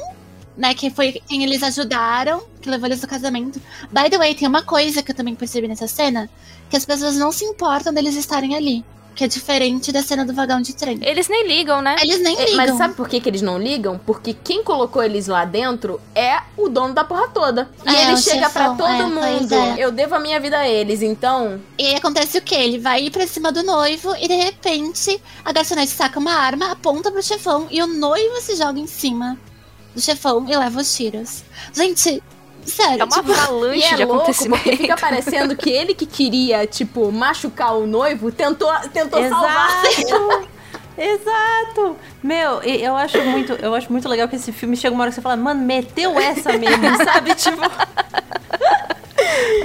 Né, 0.58 0.74
que 0.74 0.90
foi 0.90 1.14
quem 1.26 1.42
eles 1.46 1.64
ajudaram, 1.64 2.44
que 2.62 2.70
levou 2.70 2.88
eles 2.88 3.00
do 3.00 3.08
casamento. 3.08 3.62
By 3.94 4.10
the 4.10 4.18
way, 4.18 4.36
tem 4.36 4.46
uma 4.46 4.62
coisa 4.62 5.02
que 5.02 5.10
eu 5.12 5.16
também 5.16 5.34
percebi 5.34 5.70
nessa 5.70 5.88
cena: 5.88 6.30
que 6.70 6.76
as 6.76 6.84
pessoas 6.84 7.16
não 7.16 7.32
se 7.32 7.46
importam 7.46 7.94
deles 7.94 8.16
estarem 8.18 8.58
ali. 8.58 8.84
Que 9.20 9.26
é 9.26 9.28
diferente 9.28 9.92
da 9.92 10.02
cena 10.02 10.24
do 10.24 10.34
vagão 10.34 10.62
de 10.62 10.74
trem. 10.74 10.98
Eles 11.02 11.28
nem 11.28 11.46
ligam, 11.46 11.82
né? 11.82 11.98
Eles 12.02 12.22
nem 12.22 12.38
É, 12.38 12.46
ligam. 12.46 12.56
Mas 12.56 12.78
sabe 12.78 12.94
por 12.94 13.10
que, 13.10 13.20
que 13.20 13.28
eles 13.28 13.42
não 13.42 13.60
ligam? 13.60 14.00
Porque 14.06 14.34
quem 14.34 14.64
colocou 14.64 15.04
eles 15.04 15.28
lá 15.28 15.44
dentro 15.44 16.00
é 16.16 16.38
o 16.56 16.70
dono 16.70 16.94
da 16.94 17.04
porra 17.04 17.28
toda. 17.28 17.70
E 17.86 17.90
É, 17.94 18.08
ele 18.08 18.16
chega 18.16 18.50
pra 18.50 18.62
chefão, 18.70 18.78
todo 18.78 18.90
é, 18.90 19.04
mundo. 19.04 19.54
é. 19.54 19.76
Eu 19.78 19.92
devo 19.92 20.16
a 20.16 20.20
minha 20.22 20.40
vida 20.40 20.58
a 20.58 20.70
eles, 20.70 21.02
então. 21.02 21.60
E 21.78 21.86
aí 21.88 21.96
acontece 21.96 22.38
o 22.38 22.42
quê? 22.42 22.56
Ele 22.56 22.80
vai 22.80 23.04
ir 23.04 23.12
pra 23.12 23.28
cima 23.28 23.52
do 23.52 23.62
noivo 23.62 24.16
e 24.22 24.26
de 24.26 24.36
repente 24.36 25.22
a 25.44 25.52
garçonete 25.52 25.92
saca 25.92 26.18
uma 26.18 26.32
arma, 26.36 26.72
aponta 26.72 27.12
pro 27.12 27.22
chefão 27.22 27.68
e 27.70 27.82
o 27.84 27.88
noivo 27.88 28.40
se 28.40 28.56
joga 28.56 28.80
em 28.80 28.88
cima 28.88 29.38
do 29.94 30.00
chefão 30.00 30.46
e 30.48 30.56
leva 30.56 30.80
os 30.80 30.96
tiros. 30.96 31.44
Gente, 31.74 32.24
sério, 32.66 33.02
É 33.02 33.04
uma 33.06 33.08
tipo, 33.08 33.32
avalanche 33.32 33.80
E 33.80 33.84
é 33.84 33.96
de 33.96 34.06
louco 34.06 34.22
acontecimento. 34.24 34.64
porque 34.64 34.78
fica 34.78 34.98
parecendo 34.98 35.56
que 35.56 35.70
ele 35.70 35.94
que 35.94 36.06
queria, 36.06 36.66
tipo, 36.68 37.12
machucar 37.12 37.76
o 37.78 37.86
noivo, 37.88 38.32
tentou, 38.32 38.72
tentou 38.94 39.28
salvar. 39.28 39.84
Exato! 39.86 40.48
Exato! 40.98 41.96
Meu, 42.22 42.62
eu 42.62 42.96
acho 42.96 43.18
muito, 43.22 43.54
eu 43.54 43.74
acho 43.74 43.90
muito 43.92 44.08
legal 44.10 44.28
que 44.28 44.36
esse 44.36 44.52
filme 44.52 44.76
chega 44.76 44.94
uma 44.94 45.04
hora 45.04 45.12
que 45.12 45.16
você 45.16 45.22
fala, 45.22 45.38
mano, 45.38 45.64
meteu 45.64 46.20
essa 46.20 46.52
mesmo, 46.58 46.84
sabe? 47.04 47.34
Tipo. 47.36 47.62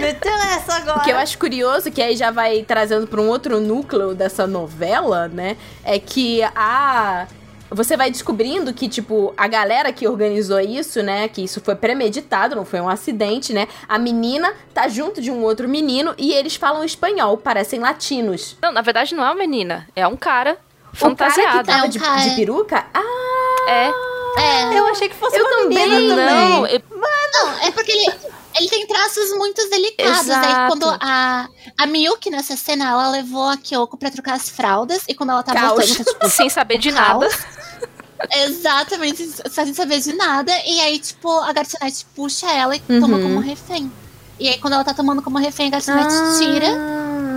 meteu 0.00 0.32
essa 0.32 0.76
agora. 0.76 0.98
O 0.98 1.02
que 1.02 1.10
eu 1.10 1.16
acho 1.16 1.36
curioso, 1.38 1.90
que 1.90 2.00
aí 2.00 2.16
já 2.16 2.30
vai 2.30 2.62
trazendo 2.62 3.06
para 3.06 3.20
um 3.20 3.28
outro 3.28 3.60
núcleo 3.60 4.14
dessa 4.14 4.46
novela, 4.46 5.28
né? 5.28 5.56
É 5.82 5.98
que 5.98 6.42
a. 6.54 7.26
Você 7.74 7.96
vai 7.96 8.10
descobrindo 8.10 8.72
que, 8.72 8.88
tipo, 8.88 9.34
a 9.36 9.46
galera 9.48 9.92
que 9.92 10.06
organizou 10.06 10.60
isso, 10.60 11.02
né? 11.02 11.26
Que 11.28 11.42
isso 11.42 11.60
foi 11.60 11.74
premeditado, 11.74 12.54
não 12.54 12.64
foi 12.64 12.80
um 12.80 12.88
acidente, 12.88 13.52
né? 13.52 13.66
A 13.88 13.98
menina 13.98 14.54
tá 14.72 14.86
junto 14.88 15.20
de 15.20 15.30
um 15.30 15.42
outro 15.42 15.68
menino 15.68 16.14
e 16.16 16.32
eles 16.32 16.54
falam 16.56 16.84
espanhol, 16.84 17.36
parecem 17.36 17.80
latinos. 17.80 18.56
Não, 18.62 18.70
na 18.72 18.80
verdade 18.80 19.14
não 19.14 19.24
é 19.24 19.26
uma 19.28 19.34
menina, 19.34 19.88
é 19.96 20.06
um 20.06 20.16
cara 20.16 20.52
O 20.52 20.56
cara 20.56 20.92
que 20.92 20.96
fantasiado. 20.98 21.66
tava 21.66 21.84
É 21.84 21.86
um 21.86 21.88
de, 21.90 21.98
cara. 21.98 22.20
de 22.20 22.30
peruca? 22.36 22.86
Ah, 22.94 23.70
É. 23.70 24.13
é, 24.36 24.78
Eu 24.78 24.86
achei 24.88 25.08
que 25.08 25.14
fosse 25.16 25.36
Eu 25.36 25.44
uma 25.44 25.56
também, 25.62 25.88
menina 25.88 26.16
também. 26.16 26.48
Não, 26.50 26.66
eu- 26.66 26.82
não, 26.90 27.58
é 27.62 27.70
porque 27.70 27.92
ele, 27.92 28.12
ele 28.56 28.68
tem 28.68 28.86
traços 28.86 29.30
muito 29.36 29.68
delicados. 29.68 30.30
Aí 30.30 30.68
quando 30.68 30.86
a, 31.00 31.48
a 31.78 31.86
Miyuki 31.86 32.30
nessa 32.30 32.56
cena, 32.56 32.90
ela 32.90 33.08
levou 33.10 33.48
a 33.48 33.56
Kyoko 33.56 33.96
pra 33.96 34.10
trocar 34.10 34.34
as 34.34 34.48
fraldas 34.48 35.02
e 35.08 35.14
quando 35.14 35.30
ela 35.30 35.42
tá 35.42 35.52
Caos. 35.52 35.70
voltando, 35.88 36.04
tá, 36.04 36.12
tipo, 36.12 36.28
sem 36.30 36.48
saber 36.48 36.78
de 36.78 36.90
nada. 36.90 37.28
Exatamente, 38.32 39.28
sem 39.50 39.74
saber 39.74 40.00
de 40.00 40.12
nada. 40.14 40.52
E 40.66 40.80
aí, 40.80 40.98
tipo, 40.98 41.28
a 41.40 41.52
garçonete 41.52 42.06
puxa 42.14 42.50
ela 42.50 42.74
e 42.76 42.80
toma 42.80 43.16
Uhum. 43.16 43.22
como 43.22 43.40
refém. 43.40 43.90
E 44.38 44.48
aí, 44.48 44.58
quando 44.58 44.72
ela 44.74 44.84
tá 44.84 44.94
tomando 44.94 45.22
como 45.22 45.38
refém, 45.38 45.68
a 45.68 45.70
garçonete 45.70 46.14
Ah. 46.14 46.34
tira 46.38 46.68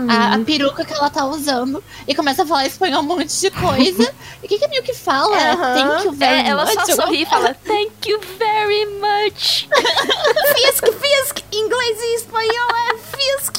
a, 0.08 0.34
a 0.36 0.40
peruca 0.40 0.84
que 0.86 0.94
ela 0.94 1.10
tá 1.10 1.26
usando 1.26 1.84
e 2.08 2.16
começa 2.16 2.44
a 2.44 2.46
falar 2.46 2.66
espanhol 2.66 3.02
um 3.02 3.06
monte 3.06 3.40
de 3.40 3.52
coisa. 3.52 4.14
e 4.42 4.46
o 4.46 4.50
que, 4.50 4.58
que 4.58 4.66
a 4.66 4.68
Miyuki 4.68 4.94
fala? 4.94 5.38
Thank 5.76 6.06
you 6.06 6.12
very 6.14 6.42
É, 6.42 6.50
ela 6.50 6.66
much. 6.66 6.74
só 6.74 6.80
alguma 6.82 6.96
sorri 7.06 7.22
e 7.22 7.26
fala 7.26 7.54
Thank 7.66 8.10
you 8.10 8.20
very 8.38 8.86
much. 8.86 9.68
Fisk, 10.56 10.86
Fisk! 10.86 11.40
Inglês 11.52 11.98
e 12.02 12.16
espanhol 12.16 12.70
é 12.92 12.98
Fisk! 12.98 13.58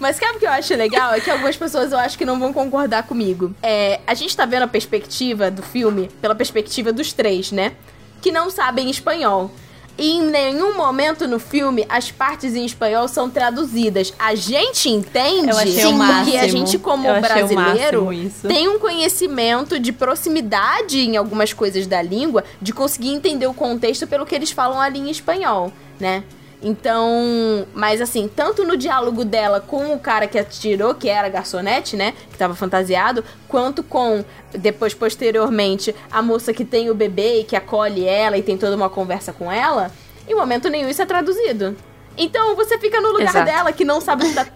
Mas 0.00 0.16
sabe 0.16 0.36
o 0.36 0.38
que 0.40 0.46
eu 0.46 0.50
acho 0.50 0.74
legal? 0.74 1.12
É 1.14 1.20
que 1.20 1.30
algumas 1.30 1.56
pessoas 1.56 1.92
eu 1.92 1.98
acho 1.98 2.16
que 2.18 2.24
não 2.24 2.38
vão 2.38 2.52
concordar 2.52 3.04
comigo. 3.04 3.54
É, 3.62 4.00
a 4.06 4.14
gente 4.14 4.36
tá 4.36 4.44
vendo 4.44 4.62
a 4.62 4.68
perspectiva 4.68 5.50
do 5.50 5.62
filme 5.62 6.08
pela 6.20 6.34
perspectiva 6.34 6.92
dos 6.92 7.12
três, 7.12 7.52
né? 7.52 7.72
Que 8.20 8.32
não 8.32 8.50
sabem 8.50 8.90
espanhol. 8.90 9.50
E 9.98 10.12
em 10.12 10.22
nenhum 10.22 10.76
momento 10.76 11.28
no 11.28 11.38
filme 11.38 11.84
as 11.88 12.10
partes 12.10 12.54
em 12.54 12.64
espanhol 12.64 13.06
são 13.08 13.28
traduzidas. 13.28 14.12
A 14.18 14.34
gente 14.34 14.88
entende 14.88 15.50
Eu 15.50 15.58
achei 15.58 15.84
o 15.84 16.24
que 16.24 16.38
a 16.38 16.48
gente, 16.48 16.78
como 16.78 17.06
Eu 17.06 17.20
brasileiro, 17.20 18.08
tem 18.46 18.68
um 18.68 18.78
conhecimento 18.78 19.78
de 19.78 19.92
proximidade 19.92 20.98
em 20.98 21.16
algumas 21.16 21.52
coisas 21.52 21.86
da 21.86 22.00
língua, 22.00 22.44
de 22.60 22.72
conseguir 22.72 23.10
entender 23.10 23.46
o 23.46 23.54
contexto 23.54 24.06
pelo 24.06 24.24
que 24.24 24.34
eles 24.34 24.50
falam 24.50 24.80
ali 24.80 24.98
em 24.98 25.10
espanhol, 25.10 25.72
né? 26.00 26.24
Então, 26.62 27.66
mas 27.74 28.00
assim, 28.00 28.28
tanto 28.28 28.64
no 28.64 28.76
diálogo 28.76 29.24
dela 29.24 29.60
com 29.60 29.92
o 29.94 29.98
cara 29.98 30.26
que 30.28 30.38
atirou, 30.38 30.94
que 30.94 31.08
era 31.08 31.26
a 31.26 31.30
garçonete, 31.30 31.96
né? 31.96 32.14
Que 32.30 32.38
tava 32.38 32.54
fantasiado, 32.54 33.24
quanto 33.48 33.82
com, 33.82 34.24
depois, 34.52 34.94
posteriormente, 34.94 35.94
a 36.10 36.22
moça 36.22 36.52
que 36.52 36.64
tem 36.64 36.88
o 36.88 36.94
bebê 36.94 37.40
e 37.40 37.44
que 37.44 37.56
acolhe 37.56 38.04
ela 38.06 38.38
e 38.38 38.42
tem 38.42 38.56
toda 38.56 38.76
uma 38.76 38.88
conversa 38.88 39.32
com 39.32 39.50
ela, 39.50 39.90
em 40.28 40.34
momento 40.36 40.68
nenhum 40.68 40.88
isso 40.88 41.02
é 41.02 41.06
traduzido. 41.06 41.76
Então 42.16 42.54
você 42.54 42.78
fica 42.78 43.00
no 43.00 43.08
lugar 43.10 43.30
Exato. 43.30 43.44
dela 43.44 43.72
que 43.72 43.84
não 43.84 44.00
sabe 44.00 44.24
o 44.24 44.28
que 44.28 44.34
tá, 44.34 44.46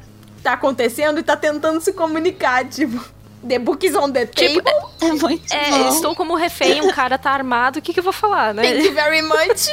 tá 0.44 0.52
acontecendo 0.52 1.18
e 1.18 1.22
tá 1.24 1.36
tentando 1.36 1.80
se 1.80 1.92
comunicar, 1.92 2.64
tipo. 2.68 3.02
The 3.46 3.58
book 3.60 3.86
is 3.86 3.94
on 3.94 4.10
the 4.10 4.26
Tipo, 4.26 4.60
table. 4.62 4.82
É 5.02 5.12
muito 5.12 5.52
É, 5.54 5.70
bom. 5.70 5.76
eu 5.78 5.88
estou 5.90 6.14
como 6.16 6.34
refém, 6.34 6.80
um 6.82 6.90
cara 6.90 7.16
tá 7.16 7.30
armado, 7.30 7.78
o 7.78 7.82
que, 7.82 7.92
que 7.92 8.00
eu 8.00 8.04
vou 8.04 8.12
falar, 8.12 8.52
né? 8.52 8.62
Thank 8.62 8.86
you 8.86 8.92
very 8.92 9.22
much. 9.22 9.70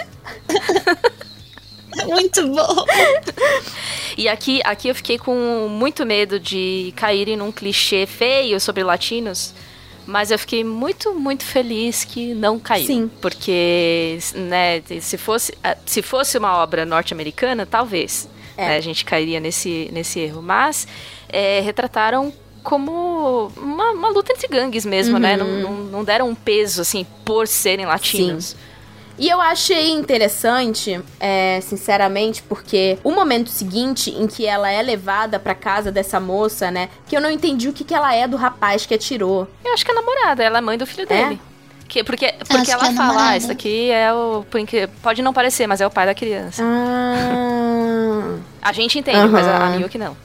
Muito 2.08 2.48
bom. 2.48 2.86
E 4.18 4.28
aqui, 4.28 4.62
aqui 4.64 4.88
eu 4.88 4.96
fiquei 4.96 5.18
com 5.18 5.68
muito 5.70 6.06
medo 6.06 6.40
de 6.40 6.94
caírem 6.96 7.36
num 7.36 7.52
clichê 7.52 8.06
feio 8.06 8.60
sobre 8.60 8.84
latinos. 8.84 9.54
Mas 10.06 10.32
eu 10.32 10.38
fiquei 10.38 10.64
muito, 10.64 11.14
muito 11.14 11.44
feliz 11.44 12.04
que 12.04 12.34
não 12.34 12.60
caiu. 12.60 12.86
Sim. 12.86 13.12
Porque, 13.22 14.20
né, 14.36 14.82
se 15.00 15.18
fosse, 15.18 15.54
se 15.86 16.02
fosse 16.02 16.38
uma 16.38 16.58
obra 16.58 16.86
norte-americana, 16.86 17.66
talvez. 17.66 18.28
É. 18.58 18.68
né, 18.68 18.78
a 18.78 18.82
gente 18.82 19.04
cairia 19.06 19.40
nesse, 19.40 19.90
nesse 19.92 20.20
erro. 20.20 20.42
Mas 20.42 20.88
é, 21.30 21.62
retrataram 21.62 22.34
como 22.62 23.52
uma, 23.58 23.92
uma 23.92 24.10
luta 24.10 24.32
entre 24.32 24.48
gangues 24.48 24.86
mesmo, 24.86 25.18
né? 25.20 25.38
Não, 25.38 25.48
não, 25.48 25.74
não 25.74 26.04
deram 26.04 26.30
um 26.30 26.36
peso, 26.36 26.82
assim, 26.82 27.06
por 27.26 27.48
serem 27.48 27.86
latinos. 27.86 28.56
E 29.18 29.30
eu 29.30 29.40
achei 29.40 29.92
interessante, 29.92 31.00
é, 31.20 31.60
sinceramente, 31.62 32.42
porque 32.42 32.98
o 33.04 33.12
momento 33.12 33.50
seguinte 33.50 34.10
em 34.10 34.26
que 34.26 34.46
ela 34.46 34.70
é 34.70 34.82
levada 34.82 35.40
pra 35.40 35.54
casa 35.54 35.92
dessa 35.92 36.20
moça, 36.20 36.72
né? 36.72 36.90
Que 37.08 37.16
eu 37.16 37.22
não 37.22 37.30
entendi 37.30 37.70
o 37.70 37.74
que, 37.74 37.84
que 37.84 37.94
ela 37.94 38.14
é 38.14 38.28
do 38.28 38.38
rapaz 38.38 38.86
que 38.86 38.94
atirou. 38.94 39.48
Eu 39.64 39.74
acho 39.74 39.86
que 39.86 39.92
é 39.92 39.94
a 39.94 39.98
namorada, 39.98 40.44
ela 40.44 40.58
é 40.58 40.62
mãe 40.62 40.78
do 40.78 40.86
filho 40.86 41.08
dele. 41.08 41.40
Que, 41.88 42.04
porque 42.04 42.34
porque 42.40 42.66
que 42.66 42.72
ela 42.72 42.88
é 42.88 42.94
fala, 42.94 43.30
ah, 43.30 43.38
isso 43.38 43.52
aqui 43.52 43.92
é 43.92 44.12
o. 44.12 44.44
Pode 45.02 45.22
não 45.22 45.32
parecer, 45.32 45.68
mas 45.68 45.80
é 45.80 45.86
o 45.86 45.92
pai 45.92 46.08
da 46.08 46.16
criança. 46.16 46.64
Ah. 46.66 48.40
A 48.64 48.74
gente 48.74 48.98
entende, 48.98 49.28
mas 49.28 49.46
a, 49.46 49.68
a. 49.68 49.70
Miyuki 49.70 49.98
não. 50.00 50.18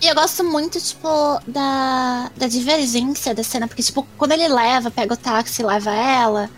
E 0.00 0.06
eu 0.06 0.14
gosto 0.14 0.44
muito, 0.44 0.80
tipo, 0.80 1.08
da, 1.46 2.30
da 2.36 2.46
divergência 2.46 3.34
da 3.34 3.42
cena, 3.42 3.66
porque, 3.66 3.82
tipo, 3.82 4.06
quando 4.16 4.30
ele 4.30 4.46
leva, 4.46 4.92
pega 4.92 5.12
o 5.12 5.16
táxi 5.16 5.60
e 5.60 5.64
leva 5.64 5.92
ela, 5.92 6.48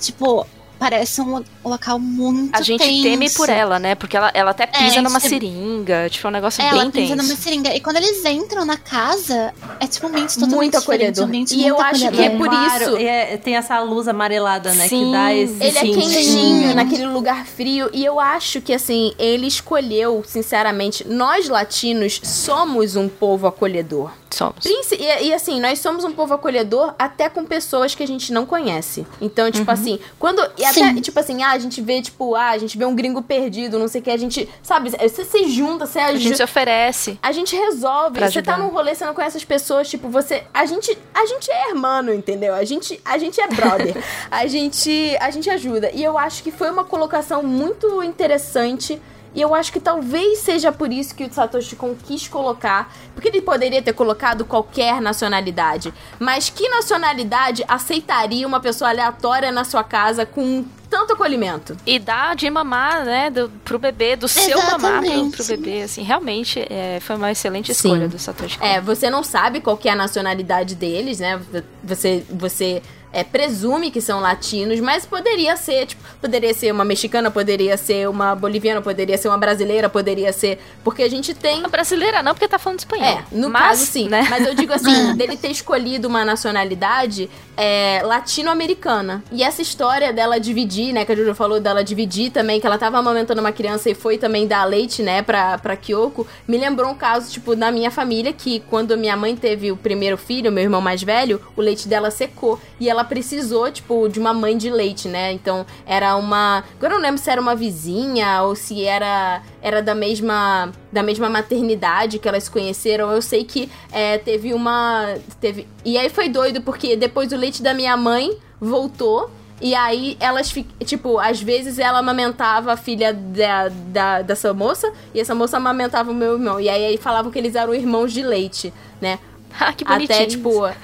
tipo, 0.00 0.44
parece 0.78 1.20
um 1.20 1.36
lo- 1.38 1.44
local 1.64 1.98
muito 1.98 2.54
A 2.56 2.62
gente 2.62 2.80
tenso. 2.82 3.02
teme 3.02 3.30
por 3.30 3.48
ela, 3.48 3.78
né? 3.78 3.94
Porque 3.94 4.16
ela, 4.16 4.30
ela 4.34 4.50
até 4.52 4.66
pisa 4.66 4.98
É, 4.98 5.00
numa 5.00 5.18
tipo- 5.20 5.30
seringa. 5.30 6.08
Tipo, 6.10 6.26
é 6.26 6.30
um 6.30 6.32
negócio 6.32 6.62
Ela 6.62 6.82
bem 6.82 6.90
pensa 6.90 7.14
tenso. 7.14 7.28
numa 7.28 7.36
seringa. 7.42 7.74
E 7.74 7.80
quando 7.80 7.96
eles 7.96 8.24
entram 8.24 8.64
na 8.64 8.76
casa, 8.76 9.52
é 9.80 9.86
tipo 9.86 10.06
um 10.06 10.10
ambiente 10.10 10.34
totalmente 10.34 10.56
Muito 10.56 10.76
acolhedor. 10.78 11.24
um 11.24 11.26
ambiente 11.28 11.54
E 11.54 11.56
muito 11.58 11.68
eu 11.68 11.80
acho 11.80 12.10
que 12.10 12.22
é 12.22 12.30
por 12.30 12.48
isso- 12.52 12.98
e 12.98 13.04
é- 13.06 13.36
tem 13.36 13.56
essa 13.56 13.80
luz 13.80 14.08
amarelada, 14.08 14.72
né? 14.74 14.88
Sim. 14.88 15.06
que 15.06 15.12
dá 15.12 15.34
esse 15.34 15.54
Ele 15.62 15.78
é 15.78 15.80
quentinho. 15.82 16.10
quentinho, 16.10 16.74
naquele 16.74 17.06
lugar 17.06 17.44
frio. 17.46 17.90
E 17.92 18.04
eu 18.04 18.18
acho 18.20 18.60
que, 18.60 18.72
assim, 18.72 19.12
ele 19.18 19.46
escolheu, 19.46 20.22
sinceramente, 20.26 21.06
nós 21.06 21.48
latinos 21.48 22.20
somos 22.22 22.96
um 22.96 23.08
povo 23.08 23.46
acolhedor. 23.46 24.10
Somos. 24.30 24.64
E, 24.64 25.26
e, 25.26 25.34
assim, 25.34 25.60
nós 25.60 25.78
somos 25.78 26.04
um 26.04 26.12
povo 26.12 26.34
acolhedor 26.34 26.94
até 26.98 27.28
com 27.28 27.44
pessoas 27.44 27.94
que 27.94 28.02
a 28.02 28.06
gente 28.06 28.32
não 28.32 28.44
conhece. 28.44 29.06
Então, 29.20 29.50
tipo 29.50 29.70
assim, 29.70 29.98
quando. 30.18 30.40
E 30.56 30.64
até, 30.64 30.72
Sim. 30.72 31.00
tipo 31.00 31.18
assim, 31.18 31.42
ah, 31.42 31.52
a 31.52 31.58
gente 31.58 31.80
vê, 31.80 32.00
tipo, 32.02 32.34
ah, 32.34 32.50
a 32.50 32.58
gente 32.58 32.76
vê 32.76 32.84
um 32.84 32.94
gringo 32.94 33.22
perdido, 33.22 33.78
não 33.78 33.88
sei 33.88 34.00
o 34.00 34.04
que, 34.04 34.10
a 34.10 34.16
gente. 34.16 34.48
Sabe, 34.62 34.90
você 34.90 35.24
se 35.24 35.48
junta, 35.48 35.86
você 35.86 35.98
A 35.98 36.12
gente 36.12 36.20
ajuda. 36.20 36.36
se 36.36 36.42
oferece. 36.42 37.18
A 37.22 37.32
gente 37.32 37.56
resolve. 37.56 38.20
Você 38.20 38.42
tá 38.42 38.56
num 38.56 38.68
rolê, 38.68 38.94
você 38.94 39.04
não 39.04 39.14
conhece 39.14 39.36
as 39.36 39.44
pessoas, 39.44 39.88
tipo, 39.88 40.08
você. 40.08 40.44
A 40.52 40.66
gente, 40.66 40.96
a 41.14 41.26
gente 41.26 41.50
é 41.50 41.68
hermano, 41.70 42.12
entendeu? 42.12 42.54
A 42.54 42.64
gente, 42.64 43.00
a 43.04 43.18
gente 43.18 43.40
é 43.40 43.48
brother. 43.48 43.96
a 44.30 44.46
gente, 44.46 45.16
a 45.20 45.30
gente 45.30 45.48
ajuda. 45.48 45.90
E 45.92 46.02
eu 46.02 46.18
acho 46.18 46.42
que 46.42 46.50
foi 46.50 46.70
uma 46.70 46.84
colocação 46.84 47.42
muito 47.42 48.02
interessante. 48.02 49.00
E 49.38 49.40
eu 49.40 49.54
acho 49.54 49.72
que 49.72 49.78
talvez 49.78 50.38
seja 50.38 50.72
por 50.72 50.92
isso 50.92 51.14
que 51.14 51.22
o 51.22 51.32
Satoshi 51.32 51.76
Kon 51.76 51.94
quis 51.94 52.26
colocar. 52.26 52.92
Porque 53.14 53.28
ele 53.28 53.40
poderia 53.40 53.80
ter 53.80 53.92
colocado 53.92 54.44
qualquer 54.44 55.00
nacionalidade. 55.00 55.94
Mas 56.18 56.50
que 56.50 56.68
nacionalidade 56.68 57.64
aceitaria 57.68 58.44
uma 58.44 58.58
pessoa 58.58 58.90
aleatória 58.90 59.52
na 59.52 59.62
sua 59.62 59.84
casa 59.84 60.26
com 60.26 60.64
tanto 60.90 61.12
acolhimento? 61.12 61.76
E 61.86 62.00
dá 62.00 62.34
de 62.34 62.50
mamar, 62.50 63.04
né, 63.04 63.30
do, 63.30 63.48
pro 63.64 63.78
bebê, 63.78 64.16
do 64.16 64.26
seu 64.26 64.58
mamar 64.58 64.78
pro, 64.78 65.04
Exatamente. 65.04 65.36
pro 65.36 65.46
bebê. 65.46 65.82
Assim, 65.82 66.02
realmente 66.02 66.66
é, 66.68 66.98
foi 67.00 67.14
uma 67.14 67.30
excelente 67.30 67.72
Sim. 67.72 67.90
escolha 67.90 68.08
do 68.08 68.18
Satoshi 68.18 68.58
Kon. 68.58 68.66
É, 68.66 68.80
você 68.80 69.08
não 69.08 69.22
sabe 69.22 69.60
qual 69.60 69.76
que 69.76 69.88
é 69.88 69.92
a 69.92 69.96
nacionalidade 69.96 70.74
deles, 70.74 71.20
né? 71.20 71.40
Você, 71.84 72.24
você 72.28 72.82
é, 73.12 73.24
presume 73.24 73.90
que 73.90 74.00
são 74.00 74.20
latinos, 74.20 74.80
mas 74.80 75.06
poderia 75.06 75.56
ser, 75.56 75.86
tipo, 75.86 76.02
poderia 76.20 76.52
ser 76.52 76.72
uma 76.72 76.84
mexicana, 76.84 77.30
poderia 77.30 77.76
ser 77.76 78.08
uma 78.08 78.34
boliviana, 78.34 78.80
poderia 78.82 79.16
ser 79.16 79.28
uma 79.28 79.38
brasileira, 79.38 79.88
poderia 79.88 80.32
ser. 80.32 80.58
Porque 80.84 81.02
a 81.02 81.10
gente 81.10 81.34
tem. 81.34 81.64
A 81.64 81.68
brasileira 81.68 82.22
não, 82.22 82.32
porque 82.32 82.48
tá 82.48 82.58
falando 82.58 82.80
espanhol. 82.80 83.04
É, 83.04 83.24
no 83.32 83.48
Mas, 83.48 83.62
caso 83.62 83.86
sim. 83.86 84.08
Né? 84.08 84.26
Mas 84.28 84.46
eu 84.46 84.54
digo 84.54 84.72
assim, 84.72 85.14
dele 85.16 85.36
ter 85.36 85.50
escolhido 85.50 86.08
uma 86.08 86.24
nacionalidade 86.24 87.28
é, 87.56 88.02
latino-americana. 88.04 89.22
E 89.32 89.42
essa 89.42 89.60
história 89.60 90.12
dela 90.12 90.38
dividir, 90.38 90.92
né, 90.92 91.04
que 91.04 91.10
a 91.10 91.16
Jojo 91.16 91.34
falou 91.34 91.58
dela 91.58 91.82
dividir 91.82 92.30
também, 92.30 92.60
que 92.60 92.66
ela 92.66 92.78
tava 92.78 92.98
amamentando 92.98 93.40
uma 93.40 93.50
criança 93.50 93.90
e 93.90 93.94
foi 93.94 94.16
também 94.16 94.46
dar 94.46 94.64
leite, 94.64 95.02
né, 95.02 95.22
pra, 95.22 95.58
pra 95.58 95.76
Kyoko, 95.76 96.24
me 96.46 96.56
lembrou 96.56 96.90
um 96.90 96.94
caso, 96.94 97.32
tipo, 97.32 97.56
da 97.56 97.72
minha 97.72 97.90
família, 97.90 98.32
que 98.32 98.60
quando 98.60 98.96
minha 98.96 99.16
mãe 99.16 99.34
teve 99.34 99.72
o 99.72 99.76
primeiro 99.76 100.16
filho, 100.16 100.52
meu 100.52 100.62
irmão 100.62 100.80
mais 100.80 101.02
velho, 101.02 101.40
o 101.56 101.60
leite 101.60 101.88
dela 101.88 102.12
secou. 102.12 102.60
E 102.78 102.88
ela 102.88 102.97
precisou, 103.04 103.70
tipo, 103.70 104.08
de 104.08 104.18
uma 104.18 104.32
mãe 104.32 104.56
de 104.56 104.70
leite, 104.70 105.08
né? 105.08 105.32
Então, 105.32 105.64
era 105.86 106.16
uma... 106.16 106.64
Agora 106.76 106.94
eu 106.94 106.98
não 106.98 107.02
lembro 107.02 107.20
se 107.20 107.30
era 107.30 107.40
uma 107.40 107.54
vizinha 107.54 108.42
ou 108.42 108.54
se 108.54 108.84
era, 108.84 109.42
era 109.62 109.82
da 109.82 109.94
mesma 109.94 110.70
da 110.90 111.02
mesma 111.02 111.28
maternidade 111.28 112.18
que 112.18 112.28
elas 112.28 112.48
conheceram. 112.48 113.10
Eu 113.12 113.22
sei 113.22 113.44
que 113.44 113.70
é, 113.92 114.18
teve 114.18 114.54
uma... 114.54 115.14
Teve... 115.40 115.66
E 115.84 115.98
aí 115.98 116.08
foi 116.08 116.28
doido, 116.28 116.60
porque 116.62 116.96
depois 116.96 117.32
o 117.32 117.36
leite 117.36 117.62
da 117.62 117.74
minha 117.74 117.96
mãe 117.96 118.36
voltou... 118.60 119.30
E 119.60 119.74
aí 119.74 120.16
elas, 120.20 120.54
tipo, 120.84 121.18
às 121.18 121.42
vezes 121.42 121.80
ela 121.80 121.98
amamentava 121.98 122.72
a 122.74 122.76
filha 122.76 123.12
da, 123.12 123.68
da, 123.68 124.22
dessa 124.22 124.54
moça 124.54 124.92
e 125.12 125.18
essa 125.18 125.34
moça 125.34 125.56
amamentava 125.56 126.12
o 126.12 126.14
meu 126.14 126.34
irmão. 126.34 126.60
E 126.60 126.68
aí, 126.68 126.86
aí 126.86 126.96
falavam 126.96 127.32
que 127.32 127.36
eles 127.40 127.56
eram 127.56 127.74
irmãos 127.74 128.12
de 128.12 128.22
leite, 128.22 128.72
né? 129.00 129.18
Ah, 129.58 129.72
que 129.72 129.84
bonitinho. 129.84 130.16
Até, 130.16 130.26
tipo, 130.26 130.64
a- 130.64 130.74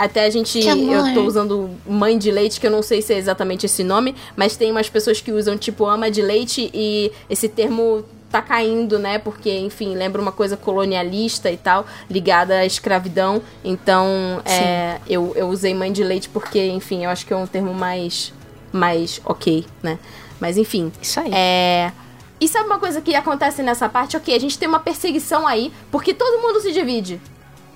até 0.00 0.24
a 0.24 0.30
gente. 0.30 0.58
Eu 0.66 1.12
tô 1.12 1.22
usando 1.24 1.70
mãe 1.86 2.16
de 2.16 2.30
leite, 2.30 2.58
que 2.58 2.66
eu 2.66 2.70
não 2.70 2.82
sei 2.82 3.02
se 3.02 3.12
é 3.12 3.18
exatamente 3.18 3.66
esse 3.66 3.84
nome, 3.84 4.14
mas 4.34 4.56
tem 4.56 4.70
umas 4.70 4.88
pessoas 4.88 5.20
que 5.20 5.30
usam, 5.30 5.58
tipo, 5.58 5.84
ama 5.84 6.10
de 6.10 6.22
leite 6.22 6.70
e 6.72 7.12
esse 7.28 7.48
termo 7.48 8.02
tá 8.30 8.40
caindo, 8.40 8.98
né? 8.98 9.18
Porque, 9.18 9.50
enfim, 9.58 9.94
lembra 9.94 10.22
uma 10.22 10.32
coisa 10.32 10.56
colonialista 10.56 11.50
e 11.50 11.56
tal, 11.58 11.84
ligada 12.08 12.54
à 12.54 12.64
escravidão. 12.64 13.42
Então, 13.62 14.40
é, 14.46 14.98
eu, 15.06 15.34
eu 15.36 15.48
usei 15.48 15.74
mãe 15.74 15.92
de 15.92 16.02
leite 16.02 16.30
porque, 16.30 16.68
enfim, 16.68 17.04
eu 17.04 17.10
acho 17.10 17.26
que 17.26 17.34
é 17.34 17.36
um 17.36 17.46
termo 17.46 17.74
mais, 17.74 18.32
mais 18.72 19.20
ok, 19.24 19.66
né? 19.82 19.98
Mas, 20.40 20.56
enfim. 20.56 20.90
Isso 21.02 21.20
aí. 21.20 21.30
É. 21.34 21.92
E 22.40 22.48
sabe 22.48 22.64
uma 22.64 22.78
coisa 22.78 23.02
que 23.02 23.14
acontece 23.14 23.62
nessa 23.62 23.86
parte? 23.86 24.16
Ok, 24.16 24.34
a 24.34 24.40
gente 24.40 24.58
tem 24.58 24.66
uma 24.66 24.80
perseguição 24.80 25.46
aí, 25.46 25.70
porque 25.90 26.14
todo 26.14 26.40
mundo 26.40 26.58
se 26.60 26.72
divide. 26.72 27.20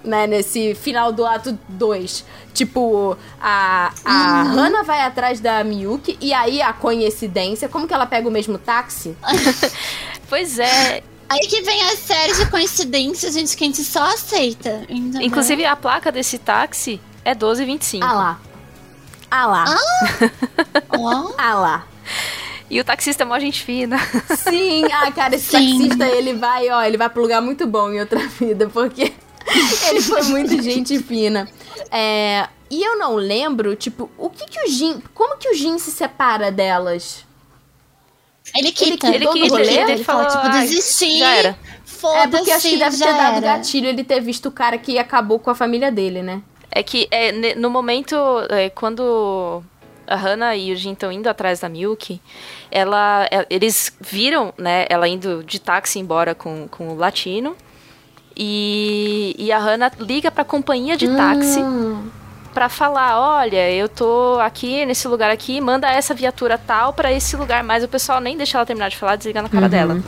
Né, 0.05 0.26
nesse 0.26 0.74
final 0.74 1.10
do 1.10 1.24
ato 1.24 1.59
2. 1.66 2.24
Tipo, 2.52 3.16
a, 3.40 3.90
a 4.05 4.43
Hannah 4.43 4.82
vai 4.82 5.01
atrás 5.01 5.40
da 5.40 5.64
Miyuki 5.64 6.18
e 6.20 6.35
aí 6.35 6.60
a 6.60 6.74
coincidência, 6.74 7.70
como 7.70 7.89
que 7.89 7.94
ela 7.94 8.05
pega 8.05 8.28
o 8.28 8.31
mesmo 8.31 8.59
táxi? 8.59 9.16
Pois 10.28 10.59
é. 10.59 11.02
Aí 11.28 11.40
que 11.40 11.62
vem 11.62 11.82
a 11.82 11.97
série 11.97 12.35
de 12.35 12.47
coincidências, 12.51 13.35
gente, 13.35 13.56
que 13.56 13.64
a 13.64 13.66
gente 13.66 13.85
só 13.85 14.02
aceita. 14.02 14.82
Inclusive, 14.89 15.64
a 15.64 15.74
placa 15.74 16.12
desse 16.12 16.39
táxi 16.39 17.01
é 17.24 17.31
1225. 17.31 18.05
Ah 18.05 18.12
lá. 18.12 18.40
Ah 19.31 19.47
lá. 19.47 19.64
Ó, 20.90 21.32
Ah 21.39 21.55
lá. 21.55 21.86
E 22.70 22.81
o 22.81 22.85
taxista 22.85 23.22
é 23.22 23.26
mó 23.26 23.39
gente 23.39 23.62
fina. 23.62 23.98
Sim, 24.36 24.85
ah, 24.93 25.10
cara, 25.12 25.36
esse 25.36 25.56
Sim. 25.56 25.78
taxista, 25.78 26.06
ele 26.06 26.35
vai, 26.35 26.68
ó, 26.70 26.82
ele 26.82 26.97
vai 26.97 27.09
pro 27.09 27.22
lugar 27.22 27.40
muito 27.40 27.66
bom 27.66 27.90
em 27.90 28.01
outra 28.01 28.26
vida, 28.39 28.68
porque 28.72 29.12
ele 29.90 30.00
foi 30.00 30.22
muito 30.24 30.60
gente 30.62 30.98
fina. 31.02 31.48
É, 31.90 32.48
e 32.70 32.82
eu 32.82 32.98
não 32.98 33.14
lembro, 33.16 33.76
tipo, 33.76 34.10
o 34.18 34.30
que 34.30 34.46
que 34.46 34.64
o 34.64 34.68
Jin, 34.70 35.02
como 35.14 35.36
que 35.36 35.48
o 35.48 35.54
Jin 35.54 35.78
se 35.78 35.90
separa 35.90 36.50
delas? 36.50 37.24
ele 38.54 38.72
quita. 38.72 39.08
Ele 39.08 39.26
quita, 39.26 39.38
ele, 39.38 39.66
ele 39.66 39.68
quita, 39.68 39.92
ele 39.92 40.04
fala, 40.04 40.28
falou, 40.30 40.42
tipo, 40.44 40.56
"Ai, 40.56 40.66
desistir. 40.66 41.18
já 41.18 41.34
era." 41.36 41.58
Foda-se, 41.84 42.24
É 42.24 42.28
porque 42.28 42.50
acho 42.50 42.68
que 42.68 42.76
deve 42.76 42.96
ter 42.98 43.04
dado 43.04 43.36
era. 43.38 43.40
gatilho 43.40 43.88
ele 43.88 44.04
ter 44.04 44.20
visto 44.20 44.46
o 44.46 44.52
cara 44.52 44.76
que 44.76 44.98
acabou 44.98 45.38
com 45.38 45.50
a 45.50 45.54
família 45.54 45.90
dele, 45.90 46.22
né? 46.22 46.42
É 46.70 46.82
que 46.82 47.08
é, 47.10 47.32
ne- 47.32 47.54
no 47.54 47.70
momento, 47.70 48.14
é, 48.50 48.68
quando 48.68 49.62
a 50.06 50.14
Hannah 50.16 50.54
e 50.56 50.72
o 50.72 50.76
Jin 50.76 50.92
estão 50.92 51.10
indo 51.10 51.28
atrás 51.28 51.60
da 51.60 51.68
Milk, 51.68 52.20
ela, 52.70 53.26
é, 53.30 53.46
eles 53.48 53.96
viram, 54.00 54.52
né, 54.58 54.84
ela 54.90 55.08
indo 55.08 55.42
de 55.44 55.58
táxi 55.58 55.98
embora 55.98 56.34
com, 56.34 56.68
com 56.68 56.88
o 56.90 56.96
latino. 56.96 57.56
E, 58.36 59.35
e 59.39 59.52
a 59.52 59.59
Hannah 59.59 59.93
liga 59.98 60.31
pra 60.31 60.44
companhia 60.44 60.97
de 60.97 61.06
táxi 61.16 61.61
Hum. 61.61 62.09
pra 62.52 62.69
falar, 62.69 63.19
olha, 63.20 63.70
eu 63.70 63.89
tô 63.89 64.39
aqui 64.40 64.85
nesse 64.86 65.06
lugar 65.09 65.31
aqui, 65.31 65.61
manda 65.61 65.89
essa 65.90 66.15
viatura 66.15 66.59
tal 66.59 66.93
pra 66.93 67.12
esse 67.12 67.36
lugar, 67.36 67.62
mas 67.65 67.82
o 67.85 67.89
pessoal 67.89 68.20
nem 68.20 68.36
deixa 68.36 68.59
ela 68.59 68.66
terminar 68.66 68.89
de 68.90 68.97
falar, 68.97 69.16
desliga 69.16 69.40
na 69.43 69.48
cara 69.48 69.69
dela. 69.69 70.01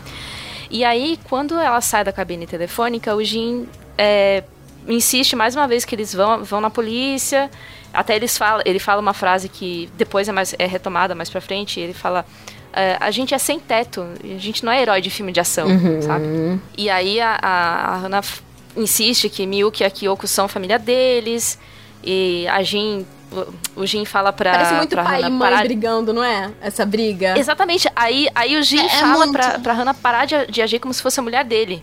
E 0.70 0.84
aí, 0.84 1.18
quando 1.28 1.54
ela 1.58 1.80
sai 1.80 2.02
da 2.02 2.12
cabine 2.12 2.46
telefônica, 2.46 3.14
o 3.14 3.22
Jin 3.22 3.68
é, 3.96 4.42
insiste 4.88 5.36
mais 5.36 5.54
uma 5.54 5.68
vez 5.68 5.84
que 5.84 5.94
eles 5.94 6.12
vão, 6.12 6.42
vão 6.42 6.60
na 6.60 6.70
polícia. 6.70 7.48
Até 7.94 8.16
eles 8.16 8.36
falam, 8.36 8.62
ele 8.66 8.78
fala 8.80 9.00
uma 9.00 9.14
frase 9.14 9.48
que 9.48 9.88
depois 9.96 10.28
é, 10.28 10.32
mais, 10.32 10.54
é 10.58 10.66
retomada 10.66 11.14
mais 11.14 11.30
pra 11.30 11.40
frente. 11.40 11.78
Ele 11.80 11.94
fala: 11.94 12.26
A 13.00 13.10
gente 13.10 13.34
é 13.34 13.38
sem 13.38 13.58
teto, 13.58 14.06
a 14.22 14.38
gente 14.38 14.64
não 14.64 14.70
é 14.72 14.82
herói 14.82 15.00
de 15.00 15.08
filme 15.10 15.32
de 15.32 15.40
ação, 15.40 15.66
sabe? 16.02 16.60
E 16.76 16.90
aí 16.90 17.20
a, 17.20 17.38
a, 17.40 17.94
a 17.94 17.96
Hannah 17.98 18.22
insiste 18.76 19.28
que 19.28 19.46
Miyuki 19.46 19.82
e 19.82 19.86
a 19.86 19.90
Kyoko 19.90 20.26
são 20.26 20.46
família 20.48 20.78
deles. 20.78 21.58
E 22.04 22.46
a 22.48 22.62
Jin. 22.62 23.06
O, 23.74 23.84
Jin 23.86 24.04
fala 24.04 24.32
pra. 24.32 24.52
Parece 24.52 24.74
muito 24.74 24.90
pra 24.90 25.02
pai 25.04 25.20
e 25.20 25.22
Hannah 25.24 25.34
mãe 25.34 25.50
parar- 25.50 25.64
brigando, 25.64 26.12
não 26.12 26.22
é? 26.22 26.50
Essa 26.60 26.86
briga. 26.86 27.36
Exatamente. 27.38 27.88
Aí, 27.96 28.28
aí 28.34 28.56
o 28.56 28.62
Jin 28.62 28.78
É- 28.80 28.84
é 28.86 28.88
fala 29.00 29.16
muito. 29.26 29.32
pra, 29.32 29.58
pra 29.58 29.72
Hannah 29.72 29.94
parar 29.94 30.24
de, 30.26 30.46
de 30.46 30.62
agir 30.62 30.78
como 30.78 30.94
se 30.94 31.02
fosse 31.02 31.18
a 31.18 31.22
mulher 31.22 31.44
dele. 31.44 31.82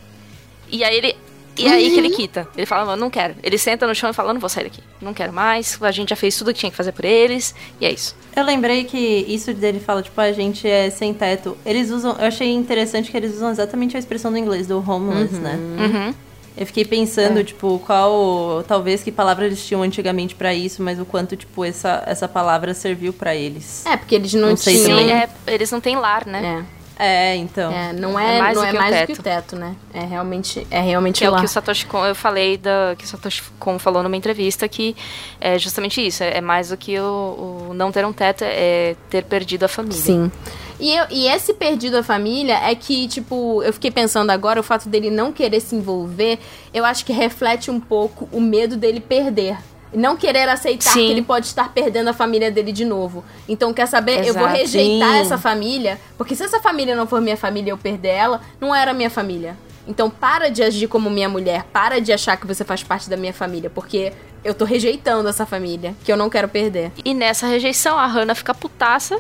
E 0.72 0.84
aí 0.84 0.96
ele. 0.96 1.16
E 1.58 1.68
aí 1.68 1.92
que 1.92 1.98
ele 1.98 2.10
Uhum. 2.10 2.16
quita. 2.16 2.48
Ele 2.58 2.66
fala, 2.66 2.86
"Mano, 2.86 3.00
não 3.00 3.10
quero. 3.10 3.36
Ele 3.44 3.58
senta 3.58 3.86
no 3.86 3.94
chão 3.94 4.10
e 4.10 4.14
fala, 4.14 4.34
não 4.34 4.40
vou 4.40 4.50
sair 4.50 4.64
daqui. 4.64 4.82
Não 5.02 5.14
quero 5.14 5.32
mais. 5.32 5.78
A 5.82 5.92
gente 5.92 6.10
já 6.10 6.16
fez 6.16 6.36
tudo 6.38 6.52
que 6.54 6.60
tinha 6.60 6.72
que 6.72 6.76
fazer 6.78 6.92
por 6.92 7.06
eles. 7.06 7.54
E 7.80 7.86
é 7.86 7.92
isso. 7.92 8.16
Eu 8.36 8.44
lembrei 8.44 8.84
que 8.86 8.98
isso 8.98 9.54
dele 9.54 9.80
fala, 9.80 10.02
tipo, 10.02 10.20
a 10.20 10.32
gente 10.32 10.68
é 10.68 10.90
sem 10.90 11.14
teto. 11.14 11.56
Eles 11.66 11.92
usam. 11.92 12.16
Eu 12.20 12.26
achei 12.26 12.52
interessante 12.52 13.12
que 13.12 13.18
eles 13.18 13.34
usam 13.36 13.52
exatamente 13.52 13.96
a 13.96 14.00
expressão 14.00 14.32
do 14.32 14.38
inglês, 14.38 14.66
do 14.68 14.78
homeless, 14.80 15.36
né? 15.36 15.56
Uhum. 15.80 16.14
Eu 16.56 16.66
fiquei 16.68 16.86
pensando, 16.86 17.44
tipo, 17.44 17.80
qual. 17.86 18.64
Talvez 18.68 19.04
que 19.04 19.12
palavra 19.12 19.46
eles 19.46 19.66
tinham 19.66 19.82
antigamente 19.84 20.36
pra 20.36 20.54
isso, 20.54 20.82
mas 20.84 21.00
o 21.00 21.06
quanto, 21.06 21.36
tipo, 21.36 21.64
essa, 21.66 22.04
essa 22.06 22.28
palavra 22.28 22.74
serviu 22.74 23.12
pra 23.14 23.36
eles. 23.36 23.84
É, 23.86 23.98
porque 23.98 24.16
eles 24.16 24.34
não, 24.34 24.50
Não 24.50 24.58
sei 24.58 24.78
se 24.78 24.86
tinham. 24.86 25.00
Sim, 25.00 25.12
é, 25.12 25.30
eles 25.48 25.72
não 25.72 25.80
têm 25.82 25.96
lar, 25.96 26.26
né? 26.28 26.62
É, 26.62 26.83
É, 26.98 27.36
então. 27.38 27.72
é, 27.72 27.92
não 27.94 28.20
é, 28.20 28.38
É 28.38 28.40
mais 28.42 28.56
não 28.56 28.64
do 28.64 28.68
é 28.68 28.72
que 28.72 28.76
o 28.78 28.80
mais 28.80 28.92
do 28.96 28.98
teto. 29.00 29.14
que 29.14 29.20
o 29.20 29.24
teto, 29.24 29.56
né? 29.56 29.76
É 29.94 30.02
realmente, 30.06 30.68
é 30.70 30.80
realmente 30.82 31.20
Que 31.20 31.26
é 31.26 31.30
o 31.30 31.32
lá. 31.34 31.40
que 31.40 31.46
o 31.46 31.48
Satoshi 31.48 31.86
Kon, 31.88 32.06
eu 32.06 32.14
falei 32.16 32.58
da, 32.58 32.96
que 32.98 33.04
o 33.04 33.08
Satoshi 33.08 33.42
Kon 33.60 33.80
falou 33.80 34.04
numa 34.04 34.16
entrevista 34.16 34.68
que 34.68 34.96
é 35.42 35.58
justamente 35.58 36.06
isso, 36.06 36.24
é, 36.24 36.38
é 36.38 36.42
mais 36.42 36.70
do 36.70 36.78
que 36.78 37.00
o, 37.00 37.68
o 37.70 37.74
não 37.74 37.92
ter 37.92 38.06
um 38.06 38.14
teto, 38.14 38.44
é 38.44 38.96
ter 39.10 39.24
perdido 39.24 39.64
a 39.64 39.68
família. 39.68 39.98
Sim. 39.98 40.32
E, 40.80 40.94
eu- 40.96 41.06
e 41.10 41.28
esse 41.28 41.54
perdido 41.54 41.98
a 41.98 42.04
família 42.04 42.56
é 42.70 42.76
que, 42.76 43.08
tipo, 43.08 43.62
eu 43.64 43.72
fiquei 43.74 43.90
pensando 43.92 44.30
agora, 44.32 44.60
o 44.60 44.64
fato 44.64 44.88
dele 44.90 45.10
não 45.10 45.32
querer 45.32 45.62
se 45.62 45.76
envolver, 45.76 46.38
eu 46.74 46.84
acho 46.86 47.06
que 47.06 47.14
reflete 47.14 47.72
um 47.72 47.80
pouco 47.80 48.28
o 48.32 48.40
medo 48.42 48.76
dele 48.78 49.00
perder. 49.00 49.58
Não 49.94 50.18
querer 50.18 50.50
aceitar 50.50 50.92
Sim. 50.92 51.08
que 51.08 51.12
ele 51.12 51.22
pode 51.22 51.46
estar 51.46 51.72
perdendo 51.74 52.10
a 52.10 52.14
família 52.14 52.50
dele 52.50 52.72
de 52.72 52.86
novo. 52.86 53.24
Então, 53.48 53.74
quer 53.74 53.88
saber? 53.88 54.26
Eu 54.26 54.34
vou 54.34 54.44
Exato. 54.44 54.58
rejeitar 54.58 55.12
Sim. 55.12 55.18
essa 55.18 55.38
família, 55.38 56.00
porque 56.18 56.36
se 56.36 56.44
essa 56.44 56.60
família 56.60 56.96
não 56.96 57.06
for 57.06 57.22
minha 57.22 57.38
família 57.38 57.70
e 57.70 57.74
eu 57.74 57.78
perder 57.78 58.10
ela, 58.10 58.42
não 58.60 58.74
era 58.74 58.94
minha 58.94 59.10
família. 59.10 59.58
Então, 59.88 60.10
para 60.10 60.50
de 60.50 60.64
agir 60.64 60.88
como 60.88 61.10
minha 61.10 61.28
mulher, 61.28 61.66
para 61.72 62.00
de 62.00 62.14
achar 62.14 62.38
que 62.38 62.48
você 62.48 62.64
faz 62.64 62.82
parte 62.84 63.10
da 63.10 63.18
minha 63.18 63.34
família, 63.34 63.70
porque 63.70 64.14
eu 64.44 64.54
tô 64.54 64.66
rejeitando 64.66 65.28
essa 65.28 65.46
família, 65.46 65.96
que 66.04 66.12
eu 66.12 66.18
não 66.18 66.30
quero 66.30 66.48
perder. 66.48 66.92
E 67.04 67.14
nessa 67.14 67.48
rejeição, 67.48 67.98
a 67.98 68.08
Hannah 68.08 68.36
fica 68.36 68.54
putaça 68.54 69.20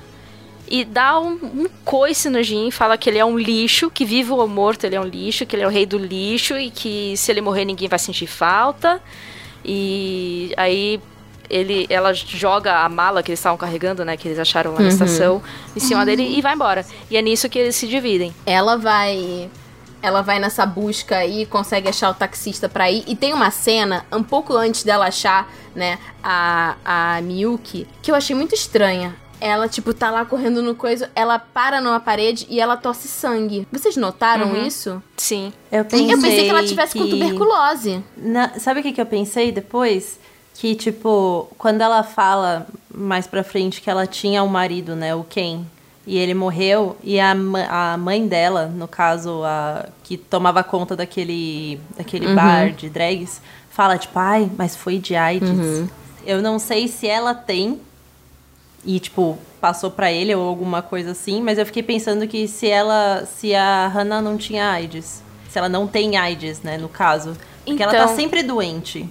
e 0.67 0.85
dá 0.85 1.19
um, 1.19 1.33
um 1.33 1.69
coice 1.83 2.29
no 2.29 2.41
Jin, 2.41 2.71
fala 2.71 2.97
que 2.97 3.09
ele 3.09 3.19
é 3.19 3.25
um 3.25 3.37
lixo, 3.37 3.91
que 3.91 4.05
vivo 4.05 4.35
ou 4.35 4.47
morto 4.47 4.85
ele 4.85 4.95
é 4.95 4.99
um 4.99 5.05
lixo, 5.05 5.45
que 5.45 5.55
ele 5.55 5.63
é 5.63 5.67
o 5.67 5.69
rei 5.69 5.85
do 5.85 5.97
lixo 5.97 6.57
e 6.57 6.71
que 6.71 7.15
se 7.17 7.31
ele 7.31 7.41
morrer 7.41 7.65
ninguém 7.65 7.87
vai 7.87 7.99
sentir 7.99 8.27
falta. 8.27 9.01
E 9.63 10.53
aí 10.57 10.99
ele, 11.49 11.85
ela 11.89 12.13
joga 12.13 12.79
a 12.83 12.89
mala 12.89 13.21
que 13.21 13.31
eles 13.31 13.39
estavam 13.39 13.57
carregando, 13.57 14.03
né, 14.03 14.17
que 14.17 14.27
eles 14.27 14.39
acharam 14.39 14.73
lá 14.73 14.81
na 14.81 14.87
estação, 14.89 15.41
em 15.75 15.79
cima 15.79 16.05
dele 16.05 16.23
e 16.37 16.41
vai 16.41 16.53
embora. 16.55 16.85
E 17.09 17.17
é 17.17 17.21
nisso 17.21 17.47
que 17.49 17.59
eles 17.59 17.75
se 17.75 17.87
dividem. 17.87 18.33
ela 18.45 18.77
vai 18.77 19.49
ela 20.01 20.21
vai 20.21 20.37
nessa 20.37 20.65
busca 20.65 21.15
aí 21.15 21.45
consegue 21.45 21.87
achar 21.87 22.09
o 22.09 22.13
taxista 22.13 22.67
pra 22.67 22.91
ir 22.91 23.05
e 23.07 23.15
tem 23.15 23.33
uma 23.33 23.49
cena 23.49 24.05
um 24.11 24.21
pouco 24.21 24.53
antes 24.53 24.83
dela 24.83 25.07
achar 25.07 25.49
né 25.73 25.97
a 26.21 26.75
a 26.83 27.21
Miyuki 27.21 27.87
que 28.01 28.11
eu 28.11 28.15
achei 28.15 28.35
muito 28.35 28.53
estranha 28.53 29.15
ela 29.45 29.67
tipo 29.67 29.93
tá 29.93 30.09
lá 30.09 30.23
correndo 30.25 30.61
no 30.61 30.73
coisa 30.73 31.11
ela 31.15 31.37
para 31.37 31.81
numa 31.81 31.99
parede 31.99 32.47
e 32.49 32.59
ela 32.61 32.77
tosse 32.77 33.07
sangue 33.07 33.67
vocês 33.71 33.97
notaram 33.97 34.55
isso 34.65 35.01
Sim. 35.17 35.51
Eu 35.71 35.83
pensei, 35.85 36.13
eu 36.13 36.21
pensei 36.21 36.43
que 36.45 36.49
ela 36.49 36.63
tivesse 36.65 36.97
com 36.97 37.03
que- 37.03 37.09
tuberculose 37.11 38.03
Na- 38.15 38.57
sabe 38.59 38.79
o 38.79 38.83
que, 38.83 38.93
que 38.93 39.01
eu 39.01 39.05
pensei 39.05 39.51
depois? 39.51 40.17
Que, 40.55 40.75
tipo, 40.75 41.49
quando 41.57 41.81
ela 41.81 42.03
fala 42.03 42.67
mais 42.93 43.25
pra 43.25 43.43
frente 43.43 43.81
que 43.81 43.89
ela 43.89 44.05
tinha 44.05 44.43
um 44.43 44.47
marido, 44.47 44.95
né, 44.95 45.15
o 45.15 45.23
Ken, 45.23 45.65
e 46.05 46.15
ele 46.17 46.35
morreu, 46.35 46.95
e 47.03 47.19
a, 47.19 47.31
a 47.69 47.97
mãe 47.97 48.27
dela, 48.27 48.67
no 48.67 48.87
caso, 48.87 49.41
a 49.43 49.87
que 50.03 50.15
tomava 50.15 50.63
conta 50.63 50.95
daquele, 50.95 51.79
daquele 51.97 52.27
bar 52.35 52.71
de 52.71 52.87
drags, 52.87 53.41
fala, 53.71 53.97
tipo, 53.97 54.19
ai, 54.19 54.47
mas 54.55 54.75
foi 54.75 54.99
de 54.99 55.15
AIDS. 55.15 55.49
Eu 56.25 56.39
não 56.41 56.59
sei 56.59 56.87
se 56.87 57.07
ela 57.07 57.33
tem, 57.33 57.81
e, 58.85 58.99
tipo, 58.99 59.37
passou 59.61 59.89
pra 59.91 60.11
ele 60.11 60.33
ou 60.35 60.47
alguma 60.47 60.81
coisa 60.81 61.11
assim, 61.11 61.41
mas 61.41 61.57
eu 61.57 61.65
fiquei 61.65 61.83
pensando 61.83 62.27
que 62.27 62.47
se 62.47 62.67
ela, 62.69 63.25
se 63.25 63.55
a 63.55 63.87
Hannah 63.87 64.21
não 64.21 64.37
tinha 64.37 64.69
AIDS, 64.71 65.23
se 65.49 65.57
ela 65.57 65.69
não 65.69 65.87
tem 65.87 66.17
AIDS, 66.17 66.61
né, 66.61 66.77
no 66.77 66.89
caso, 66.89 67.35
porque 67.65 67.81
ela 67.81 67.91
tá 67.91 68.03
Então- 68.03 68.15
sempre 68.15 68.43
doente. 68.43 69.09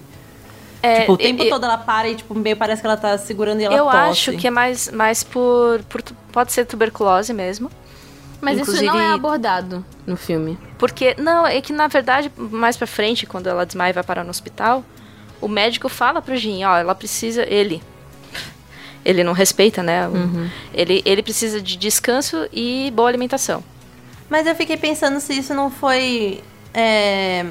É, 0.82 1.00
tipo, 1.02 1.12
o 1.12 1.16
tempo 1.16 1.42
eu- 1.44 1.48
todo 1.50 1.64
ela 1.64 1.78
para 1.78 2.08
e, 2.08 2.16
tipo, 2.16 2.34
meio 2.34 2.56
parece 2.56 2.80
que 2.82 2.86
ela 2.86 2.96
tá 2.96 3.16
segurando 3.16 3.60
e 3.60 3.64
ela 3.64 3.74
eu 3.76 3.84
tosse. 3.84 3.96
acho 4.30 4.32
que 4.36 4.48
é 4.48 4.50
mais, 4.50 4.90
mais 4.90 5.22
por, 5.22 5.80
por. 5.88 6.02
Pode 6.32 6.52
ser 6.52 6.64
tuberculose 6.66 7.32
mesmo. 7.32 7.70
mas 8.40 8.58
isso 8.58 8.72
não 8.72 8.82
Inclusive- 8.82 9.04
é 9.04 9.10
abordado 9.12 9.84
no 10.04 10.16
filme 10.16 10.58
Porque, 10.76 11.14
não, 11.16 11.46
é 11.46 11.60
que 11.60 11.72
na 11.72 11.86
verdade, 11.86 12.32
mais 12.36 12.76
pra 12.76 12.88
frente, 12.88 13.24
quando 13.24 13.46
ela 13.46 13.64
desmaia 13.64 13.90
e 13.90 13.92
vai 13.92 14.02
parar 14.02 14.24
no 14.24 14.30
hospital, 14.30 14.82
o 15.40 15.46
médico 15.46 15.88
fala 15.88 16.20
pro 16.20 16.34
Jin, 16.36 16.64
ó, 16.64 16.76
ela 16.76 16.92
precisa. 16.96 17.44
Ele. 17.48 17.80
Ele 19.04 19.24
não 19.24 19.32
respeita, 19.32 19.82
né? 19.82 20.06
Uhum. 20.08 20.48
Ele, 20.72 21.02
ele 21.04 21.22
precisa 21.22 21.60
de 21.60 21.76
descanso 21.76 22.46
e 22.52 22.90
boa 22.94 23.08
alimentação. 23.08 23.62
Mas 24.30 24.46
eu 24.46 24.54
fiquei 24.54 24.76
pensando 24.76 25.20
se 25.20 25.34
isso 25.34 25.52
não 25.52 25.70
foi... 25.70 26.40
é, 26.72 27.44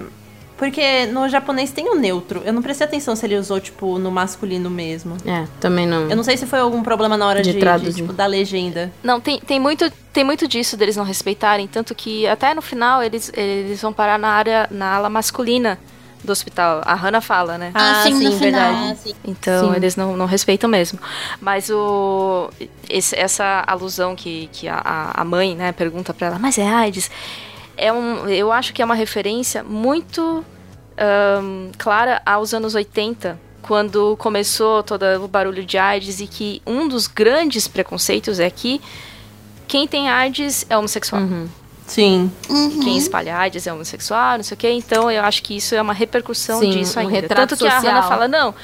Porque 0.58 1.06
no 1.08 1.28
japonês 1.28 1.72
tem 1.72 1.90
o 1.90 1.96
neutro. 1.96 2.42
Eu 2.46 2.54
não 2.54 2.62
prestei 2.62 2.88
atenção 2.88 3.16
se 3.16 3.26
ele 3.26 3.36
usou, 3.36 3.60
tipo, 3.60 4.00
no 4.00 4.10
masculino 4.10 4.70
mesmo. 4.70 5.18
é 5.26 5.46
também 5.60 5.86
não 5.86 6.10
Eu 6.10 6.16
não 6.16 6.24
sei 6.24 6.38
se 6.38 6.46
foi 6.46 6.60
algum 6.60 6.82
problema 6.82 7.18
na 7.18 7.28
hora 7.28 7.42
De 7.42 7.50
de, 7.50 7.54
de, 7.56 7.60
traduzir. 7.60 8.02
tipo, 8.02 8.14
da 8.14 8.26
legenda. 8.26 8.92
Não, 9.04 9.20
tem, 9.20 9.40
tem, 9.40 9.60
muito, 9.60 9.92
tem 10.14 10.24
muito 10.24 10.48
disso 10.48 10.78
deles 10.78 10.96
não 10.96 11.04
respeitarem, 11.04 11.68
tanto 11.68 11.94
que 11.94 12.26
até 12.28 12.54
no 12.54 12.62
final 12.62 13.04
eles, 13.04 13.32
eles 13.36 13.82
vão 13.82 13.92
parar 13.92 14.18
na 14.18 14.30
área, 14.30 14.68
na 14.72 14.96
ala 14.96 15.10
masculina 15.10 15.78
do 16.24 16.32
hospital. 16.32 16.82
A 16.86 16.94
Hannah 16.94 17.22
fala, 17.22 17.58
né? 17.58 17.72
Ah, 17.74 18.02
assim, 18.02 18.14
no 18.14 18.32
sim, 18.32 18.40
final. 18.40 18.74
verdade. 18.74 19.16
Então 19.24 19.70
Sim. 19.72 19.76
eles 19.76 19.96
não, 19.96 20.16
não 20.16 20.26
respeitam 20.26 20.70
mesmo. 20.70 21.00
Mas 21.40 21.70
o 21.70 22.50
esse- 22.90 23.16
essa 23.16 23.64
alusão 23.66 24.16
que, 24.16 24.50
que 24.54 24.68
a- 24.68 25.12
a, 25.14 25.24
mãe 25.26 25.56
né, 25.56 25.72
pergunta 25.72 26.14
pra 26.14 26.28
ela, 26.28 26.40
mas 26.40 26.58
é 26.58 26.68
AIDS? 26.68 27.10
É 27.78 27.92
um, 27.92 28.28
eu 28.28 28.52
acho 28.52 28.74
que 28.74 28.82
é 28.82 28.86
uma 28.86 28.94
referência 28.96 29.64
muito 29.64 30.46
ahn, 30.98 31.72
clara 31.78 32.22
aos 32.26 32.54
anos 32.54 32.76
80, 32.76 33.40
quando 33.62 34.16
começou 34.18 34.84
todo 34.84 35.04
o 35.24 35.28
barulho 35.28 35.64
de 35.66 35.78
AIDS 35.78 36.20
e 36.20 36.28
que 36.28 36.62
um 36.68 36.88
dos 36.88 37.08
grandes 37.08 37.68
preconceitos 37.68 38.40
é 38.40 38.50
que 38.50 38.80
quem 39.68 39.88
tem 39.88 40.10
AIDS 40.10 40.66
é 40.70 40.78
homossexual. 40.78 41.22
Sim. 41.92 42.32
Uhum. 42.50 42.80
Quem 42.80 42.98
espalha 42.98 43.38
AIDS 43.38 43.68
é 43.68 43.74
homossexual, 43.74 44.38
não 44.38 44.44
sei 44.46 44.56
o 44.56 44.58
quê. 44.58 44.70
Então 44.70 45.12
eu 45.12 45.22
acho 45.26 45.44
que 45.44 45.58
isso 45.58 45.76
é 45.76 45.82
uma 45.82 45.92
repercussão 45.92 46.62
Sim, 46.62 46.70
disso 46.70 46.98
um 46.98 47.02
ainda. 47.02 47.28
Tanto 47.28 47.58
que 47.58 47.68
a 47.68 47.72
social. 47.72 47.94
Hannah 47.94 48.08
fala, 48.08 48.30
não, 48.30 48.56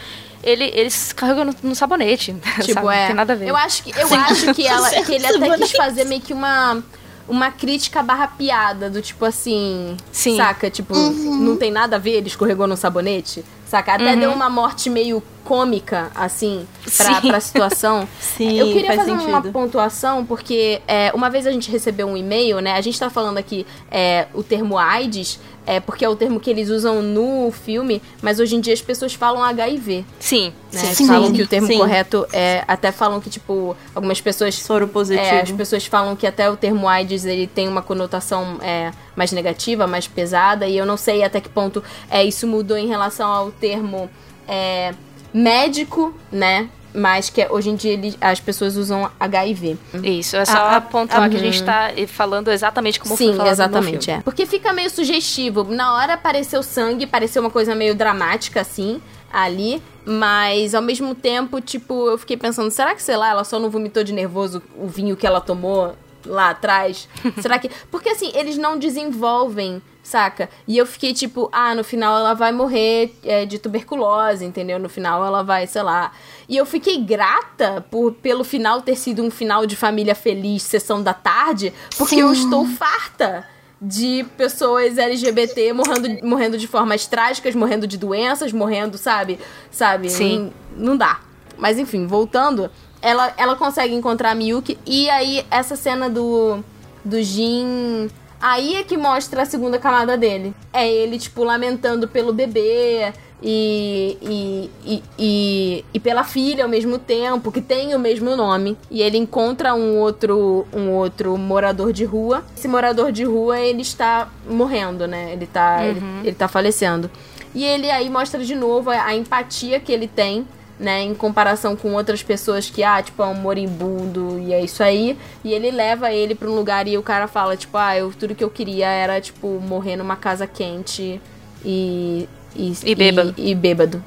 ele, 0.42 0.72
eles 0.74 1.12
carregam 1.12 1.44
no, 1.44 1.56
no 1.62 1.76
sabonete. 1.76 2.34
Tipo, 2.64 2.74
sabe? 2.74 2.96
é. 2.96 3.00
Não 3.02 3.08
tem 3.08 3.16
nada 3.16 3.34
a 3.34 3.36
ver. 3.36 3.50
Eu 3.50 3.58
acho 3.58 3.84
que, 3.84 3.92
eu 3.92 4.08
acho 4.14 4.54
que, 4.54 4.66
ela, 4.66 4.90
que 5.04 5.14
ele 5.14 5.26
até 5.28 5.58
quis 5.58 5.72
fazer 5.74 6.06
meio 6.06 6.22
que 6.22 6.32
uma, 6.32 6.82
uma 7.28 7.52
crítica 7.52 8.02
barra 8.02 8.28
piada, 8.28 8.90
do 8.90 9.02
tipo 9.02 9.26
assim. 9.26 9.98
Sim. 10.12 10.38
Saca? 10.38 10.70
Tipo, 10.70 10.94
não 10.96 11.58
tem 11.58 11.72
nada 11.72 11.96
a 11.98 12.00
ver, 12.00 12.12
ele 12.12 12.28
escorregou 12.28 12.68
no 12.68 12.78
sabonete. 12.78 13.44
Saca? 13.66 13.94
Até 13.96 14.14
Uhum. 14.14 14.20
deu 14.20 14.32
uma 14.32 14.50
morte 14.50 14.90
meio 14.90 15.22
cômica, 15.44 16.10
assim, 16.16 16.66
pra, 16.98 17.22
Sim. 17.22 17.28
pra 17.28 17.40
situação. 17.42 18.08
Sim, 18.20 18.58
Eu 18.58 18.68
queria 18.68 18.88
faz 18.88 19.00
fazer 19.00 19.12
uma 19.12 19.22
sentido. 19.42 19.52
pontuação, 19.52 20.26
porque 20.26 20.82
é, 20.88 21.12
uma 21.14 21.30
vez 21.30 21.46
a 21.46 21.52
gente 21.52 21.70
recebeu 21.70 22.08
um 22.08 22.16
e-mail, 22.16 22.60
né? 22.62 22.74
A 22.74 22.82
gente 22.82 22.98
tá 23.00 23.10
falando 23.10 23.38
aqui 23.38 23.66
é, 23.92 24.28
o 24.34 24.42
termo 24.44 24.78
AIDS 24.78 25.40
é 25.68 25.82
porque 25.82 26.06
é 26.06 26.10
o 26.10 26.16
termo 26.16 26.40
que 26.40 26.50
eles 26.50 26.70
usam 26.70 27.02
no 27.02 27.52
filme, 27.52 28.02
mas 28.22 28.40
hoje 28.40 28.56
em 28.56 28.62
dia 28.62 28.74
as 28.74 28.82
pessoas 28.82 29.14
falam 29.14 29.44
HIV. 29.44 30.06
Sim. 30.18 30.54
Né? 30.72 30.80
Sim. 30.80 31.08
Falam 31.08 31.28
Sim. 31.28 31.34
que 31.34 31.42
o 31.44 31.48
termo 31.48 31.68
Sim. 31.68 31.78
correto 31.78 32.26
é. 32.32 32.64
Até 32.66 32.92
falam 32.92 33.20
que, 33.20 33.30
tipo, 33.30 33.76
algumas 33.94 34.22
pessoas. 34.22 34.56
Soro 34.56 34.88
positivo. 34.88 35.26
É, 35.28 35.42
as 35.42 35.52
pessoas 35.52 35.86
falam 35.86 36.16
que 36.16 36.26
até 36.26 36.50
o 36.50 36.56
termo 36.56 36.88
AIDS 36.88 37.26
ele 37.26 37.46
tem 37.46 37.68
uma 37.68 37.82
conotação 37.82 38.58
é, 38.62 38.92
mais 39.16 39.34
negativa, 39.34 39.86
mais 39.86 40.08
pesada, 40.08 40.66
e 40.68 40.78
eu 40.78 40.86
não 40.86 40.96
sei 40.96 41.24
até 41.24 41.42
que 41.42 41.50
ponto 41.50 41.84
é, 42.10 42.24
isso 42.24 42.48
mudou 42.48 42.78
em 42.78 42.88
relação 42.88 43.30
ao 43.30 43.52
termo 43.52 44.10
é, 44.48 44.94
médico, 45.34 46.14
né? 46.32 46.70
Mas 47.00 47.30
que 47.30 47.46
hoje 47.52 47.70
em 47.70 47.76
dia 47.76 47.94
ele- 47.94 48.18
as 48.20 48.40
pessoas 48.40 48.76
usam 48.76 49.08
HIV. 49.20 49.78
Isso, 50.04 50.36
é 50.36 50.46
só 50.46 50.58
ah, 50.58 50.82
pontuar 50.82 51.30
que 51.30 51.36
a 51.36 51.40
gente 51.40 51.62
tá 51.64 51.90
falando 52.08 52.50
exatamente 52.50 53.00
como 53.00 53.16
foi 53.16 53.28
Sim, 53.28 53.34
falado 53.38 53.52
exatamente, 53.52 53.96
no 53.98 54.02
filme. 54.04 54.20
é. 54.20 54.24
Porque 54.24 54.48
fica 54.48 54.74
meio 54.74 54.90
sugestivo. 54.90 55.64
Na 55.66 55.94
hora 55.96 56.14
apareceu 56.16 56.64
sangue, 56.64 57.06
pareceu 57.06 57.44
uma 57.44 57.52
coisa 57.52 57.76
meio 57.76 57.94
dramática, 57.94 58.62
assim, 58.62 59.00
ali. 59.32 59.80
Mas, 60.06 60.74
ao 60.74 60.82
mesmo 60.82 61.14
tempo, 61.14 61.62
tipo, 61.62 62.08
eu 62.08 62.18
fiquei 62.18 62.36
pensando, 62.38 62.72
será 62.72 62.96
que, 62.96 63.04
sei 63.04 63.16
lá, 63.18 63.30
ela 63.30 63.44
só 63.44 63.60
não 63.60 63.70
vomitou 63.70 64.04
de 64.04 64.12
nervoso 64.14 64.64
o 64.76 64.88
vinho 64.88 65.16
que 65.16 65.28
ela 65.28 65.40
tomou 65.42 65.96
lá 66.26 66.50
atrás? 66.50 67.08
será 67.42 67.60
que... 67.60 67.70
Porque, 67.92 68.10
assim, 68.10 68.32
eles 68.34 68.58
não 68.58 68.80
desenvolvem, 68.80 69.82
saca? 70.08 70.50
E 70.66 70.78
eu 70.78 70.86
fiquei, 70.86 71.14
tipo, 71.14 71.50
ah, 71.52 71.76
no 71.76 71.84
final 71.84 72.18
ela 72.18 72.34
vai 72.34 72.54
morrer 72.54 73.14
é, 73.26 73.46
de 73.46 73.60
tuberculose, 73.60 74.46
entendeu? 74.46 74.80
No 74.80 74.88
final 74.88 75.26
ela 75.26 75.44
vai, 75.44 75.68
sei 75.68 75.82
lá... 75.82 76.14
E 76.48 76.56
eu 76.56 76.66
fiquei 76.66 77.04
grata 77.04 77.86
por, 77.92 78.14
pelo 78.14 78.46
final 78.46 78.82
ter 78.82 78.96
sido 78.96 79.22
um 79.22 79.30
final 79.30 79.66
de 79.66 79.76
família 79.76 80.16
feliz, 80.16 80.64
sessão 80.64 81.04
da 81.04 81.14
tarde, 81.14 81.74
porque 81.98 82.16
Sim. 82.16 82.22
eu 82.22 82.32
estou 82.32 82.66
farta 82.66 83.46
de 83.82 84.26
pessoas 84.38 84.98
LGBT 84.98 85.74
morrendo, 85.74 86.26
morrendo 86.26 86.58
de 86.58 86.68
formas 86.68 87.06
trágicas, 87.06 87.54
morrendo 87.54 87.86
de 87.86 87.98
doenças, 87.98 88.54
morrendo, 88.54 88.98
sabe? 88.98 89.38
Sabe? 89.70 90.10
Sim. 90.10 90.54
Não, 90.74 90.92
não 90.92 90.98
dá. 90.98 91.20
Mas 91.58 91.78
enfim, 91.78 92.08
voltando, 92.08 92.72
ela, 93.02 93.34
ela 93.36 93.58
consegue 93.58 93.94
encontrar 93.94 94.32
a 94.32 94.36
Miyuki 94.36 94.80
e 94.86 95.10
aí 95.10 95.46
essa 95.52 95.76
cena 95.76 96.10
do 96.10 96.64
do 97.04 97.22
Jin 97.22 98.10
aí 98.42 98.76
é 98.76 98.84
que 98.84 98.98
mostra 98.98 99.42
a 99.42 99.46
segunda 99.46 99.80
camada 99.80 100.18
dele. 100.18 100.54
É 100.72 100.90
ele 100.90 101.18
tipo 101.18 101.44
lamentando 101.44 102.08
pelo 102.08 102.34
bebê 102.34 103.14
e, 103.42 104.18
e, 104.22 104.72
e, 104.86 105.04
e, 105.18 105.86
e 105.94 106.00
pela 106.00 106.24
filha 106.24 106.64
ao 106.64 106.70
mesmo 106.70 106.98
tempo, 106.98 107.52
que 107.52 107.62
tem 107.62 107.96
o 107.96 108.00
mesmo 108.00 108.36
nome. 108.36 108.78
E 108.90 109.02
ele 109.02 109.18
encontra 109.18 109.74
um 109.74 109.98
outro, 109.98 110.66
um 110.74 110.92
outro 110.92 111.38
morador 111.38 111.94
de 111.94 112.06
rua. 112.06 112.44
Esse 112.56 112.68
morador 112.68 113.12
de 113.12 113.24
rua, 113.24 113.60
ele 113.60 113.82
está 113.82 114.30
morrendo, 114.50 115.08
né? 115.08 115.34
Ele 115.34 115.46
tá, 115.46 115.86
ele, 115.86 116.02
ele 116.24 116.36
tá 116.36 116.48
falecendo. 116.48 117.10
E 117.54 117.64
ele 117.64 117.90
aí 117.90 118.10
mostra 118.10 118.44
de 118.44 118.56
novo 118.56 118.90
a, 118.90 119.06
a 119.06 119.16
empatia 119.16 119.80
que 119.80 119.92
ele 119.92 120.08
tem, 120.08 120.48
né? 120.80 121.02
Em 121.04 121.14
comparação 121.16 121.76
com 121.76 121.94
outras 121.94 122.22
pessoas 122.22 122.70
que, 122.70 122.84
ah, 122.84 123.02
tipo, 123.02 123.22
é 123.24 123.26
um 123.26 123.34
moribundo 123.36 124.40
e 124.40 124.54
é 124.54 124.62
isso 124.64 124.84
aí. 124.84 125.18
E 125.44 125.54
ele 125.54 125.72
leva 125.72 126.12
ele 126.12 126.36
pra 126.36 126.50
um 126.50 126.56
lugar 126.56 126.88
e 126.88 126.98
o 126.98 127.04
cara 127.04 127.28
fala, 127.28 127.58
tipo, 127.58 127.78
ah, 127.78 127.98
eu, 127.98 128.12
tudo 128.18 128.36
que 128.36 128.44
eu 128.44 128.50
queria 128.50 128.88
era, 128.88 129.20
tipo, 129.20 129.48
morrer 129.60 129.96
numa 129.96 130.16
casa 130.16 130.46
quente 130.48 131.20
e... 131.66 132.28
E, 132.56 132.74
E 132.84 132.96
bêbado. 132.96 133.34
E, 133.38 133.52
e 133.52 133.56
bêbado, 133.56 134.04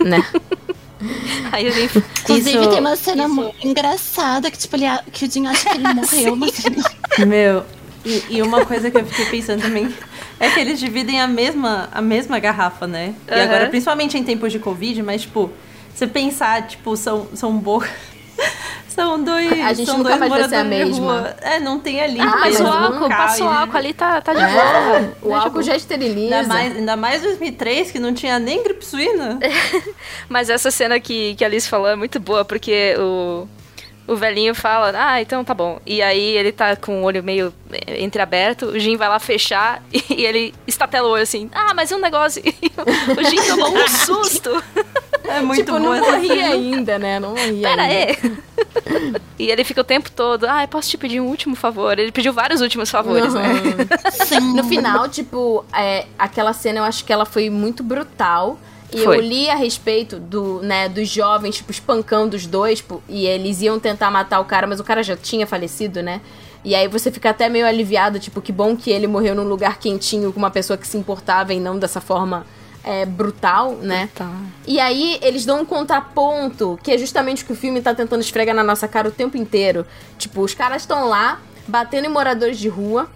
né? 0.00 0.22
Aí 1.52 1.66
ele 1.66 1.84
Inclusive, 1.84 2.50
Isso- 2.58 2.70
tem 2.70 2.80
uma 2.80 2.96
cena 2.96 3.24
isso- 3.24 3.34
muito 3.34 3.66
engraçada 3.66 4.50
que, 4.50 4.58
tipo, 4.58 4.76
ele, 4.76 4.86
a- 4.86 5.02
que 5.12 5.24
o 5.26 5.30
Jim 5.30 5.46
acha 5.46 5.68
que 5.70 5.76
ele 5.76 5.88
morreu, 5.94 6.36
mas. 6.36 6.62
Meu, 7.26 7.62
e, 8.04 8.22
e 8.30 8.42
uma 8.42 8.64
coisa 8.64 8.90
que 8.90 8.96
eu 8.98 9.04
fiquei 9.06 9.26
pensando 9.26 9.62
também 9.62 9.94
é 10.40 10.50
que 10.50 10.58
eles 10.60 10.78
dividem 10.78 11.20
a 11.20 11.26
mesma, 11.26 11.88
a 11.92 12.00
mesma 12.02 12.38
garrafa, 12.38 12.86
né? 12.86 13.14
E 13.28 13.32
Aham. 13.34 13.42
agora, 13.44 13.66
principalmente 13.68 14.16
em 14.18 14.24
tempos 14.24 14.52
de 14.52 14.58
Covid, 14.58 15.02
mas, 15.02 15.22
tipo, 15.22 15.50
você 15.96 16.06
pensar, 16.06 16.66
tipo, 16.66 16.96
são, 16.96 17.26
são 17.34 17.56
bo... 17.56 17.82
São 18.88 19.22
dois. 19.22 19.52
A 19.60 19.74
gente 19.74 19.86
são 19.86 19.98
nunca 19.98 20.16
dois 20.16 20.20
mais 20.20 20.32
vai 20.32 20.48
ser 20.48 20.54
a 20.54 20.64
mesma. 20.64 21.36
É, 21.42 21.60
não 21.60 21.78
tem 21.78 22.00
ali. 22.00 22.18
Ah, 22.18 22.46
eles 22.46 22.58
o 22.60 22.66
álcool, 22.66 23.08
passa 23.10 23.44
o 23.44 23.48
álcool 23.48 23.76
ali, 23.76 23.92
tá, 23.92 24.22
tá 24.22 24.32
de 24.32 24.40
É, 24.40 24.48
boa. 24.48 25.12
o 25.20 25.34
álcool 25.34 25.62
já 25.62 25.76
esteriliza. 25.76 26.36
Ainda 26.36 26.48
mais, 26.48 26.76
ainda 26.76 26.96
mais 26.96 27.20
2003, 27.20 27.90
que 27.90 27.98
não 27.98 28.14
tinha 28.14 28.38
nem 28.38 28.62
gripe 28.62 28.82
suína. 28.82 29.38
Mas 30.30 30.48
essa 30.48 30.70
cena 30.70 30.98
que, 30.98 31.34
que 31.34 31.44
a 31.44 31.46
Alice 31.46 31.68
falou 31.68 31.88
é 31.88 31.94
muito 31.94 32.18
boa, 32.18 32.42
porque 32.42 32.94
o, 32.98 33.46
o 34.06 34.16
velhinho 34.16 34.54
fala, 34.54 34.92
ah, 34.94 35.20
então 35.20 35.44
tá 35.44 35.52
bom. 35.52 35.78
E 35.84 36.00
aí 36.00 36.34
ele 36.36 36.52
tá 36.52 36.74
com 36.74 37.02
o 37.02 37.04
olho 37.04 37.22
meio 37.22 37.52
eh, 37.70 38.02
entreaberto, 38.02 38.66
o 38.66 38.78
Jim 38.78 38.96
vai 38.96 39.08
lá 39.10 39.18
fechar 39.18 39.82
e 39.92 40.24
ele 40.24 40.54
estatela 40.66 41.06
o 41.06 41.10
olho 41.10 41.22
assim, 41.22 41.50
ah, 41.52 41.74
mas 41.74 41.92
um 41.92 41.98
negócio. 41.98 42.42
O 42.42 43.24
Jim 43.28 43.42
tomou 43.46 43.76
um 43.76 43.88
susto. 43.88 44.62
É 45.36 45.40
muito 45.40 45.58
tipo, 45.58 45.72
bom 45.72 45.78
não 45.78 45.98
morri 45.98 46.42
ainda, 46.42 46.98
né? 46.98 47.20
Não 47.20 47.30
morri 47.30 47.60
Pera 47.60 47.82
ainda. 47.82 48.12
aí. 48.12 49.16
E 49.38 49.50
ele 49.50 49.64
fica 49.64 49.82
o 49.82 49.84
tempo 49.84 50.10
todo, 50.10 50.44
ah, 50.44 50.66
posso 50.66 50.88
te 50.88 50.96
pedir 50.96 51.20
um 51.20 51.26
último 51.26 51.54
favor? 51.54 51.98
Ele 51.98 52.10
pediu 52.10 52.32
vários 52.32 52.62
últimos 52.62 52.90
favores, 52.90 53.34
né? 53.34 53.48
Uhum. 53.52 54.10
Sim. 54.24 54.54
No 54.54 54.64
final, 54.64 55.08
tipo, 55.08 55.62
é, 55.74 56.06
aquela 56.18 56.54
cena 56.54 56.78
eu 56.78 56.84
acho 56.84 57.04
que 57.04 57.12
ela 57.12 57.26
foi 57.26 57.50
muito 57.50 57.82
brutal. 57.82 58.58
E 58.92 58.98
Foi. 58.98 59.16
eu 59.16 59.20
li 59.20 59.50
a 59.50 59.54
respeito 59.54 60.18
do, 60.18 60.60
né, 60.62 60.88
dos 60.88 61.08
jovens, 61.08 61.56
tipo, 61.56 61.70
espancando 61.70 62.36
os 62.36 62.46
dois, 62.46 62.78
tipo, 62.78 63.02
e 63.08 63.26
eles 63.26 63.60
iam 63.60 63.78
tentar 63.80 64.10
matar 64.10 64.40
o 64.40 64.44
cara, 64.44 64.66
mas 64.66 64.78
o 64.80 64.84
cara 64.84 65.02
já 65.02 65.16
tinha 65.16 65.46
falecido, 65.46 66.02
né? 66.02 66.20
E 66.64 66.74
aí 66.74 66.88
você 66.88 67.10
fica 67.10 67.30
até 67.30 67.48
meio 67.48 67.66
aliviado, 67.66 68.18
tipo, 68.18 68.40
que 68.40 68.52
bom 68.52 68.76
que 68.76 68.90
ele 68.90 69.06
morreu 69.06 69.34
num 69.34 69.44
lugar 69.44 69.78
quentinho 69.78 70.32
com 70.32 70.38
uma 70.38 70.50
pessoa 70.50 70.76
que 70.76 70.86
se 70.86 70.96
importava 70.96 71.52
e 71.52 71.60
não 71.60 71.78
dessa 71.78 72.00
forma 72.00 72.46
é, 72.86 73.04
brutal, 73.04 73.72
né? 73.72 74.08
Tá. 74.14 74.32
E 74.64 74.78
aí 74.78 75.18
eles 75.20 75.44
dão 75.44 75.62
um 75.62 75.64
contraponto, 75.64 76.78
que 76.84 76.92
é 76.92 76.96
justamente 76.96 77.42
o 77.42 77.46
que 77.46 77.52
o 77.52 77.56
filme 77.56 77.82
tá 77.82 77.92
tentando 77.92 78.20
esfregar 78.20 78.54
na 78.54 78.62
nossa 78.62 78.86
cara 78.86 79.08
o 79.08 79.10
tempo 79.10 79.36
inteiro. 79.36 79.84
Tipo, 80.16 80.40
os 80.42 80.54
caras 80.54 80.82
estão 80.82 81.08
lá, 81.08 81.40
batendo 81.66 82.06
em 82.06 82.10
moradores 82.10 82.56
de 82.56 82.68
rua, 82.68 83.10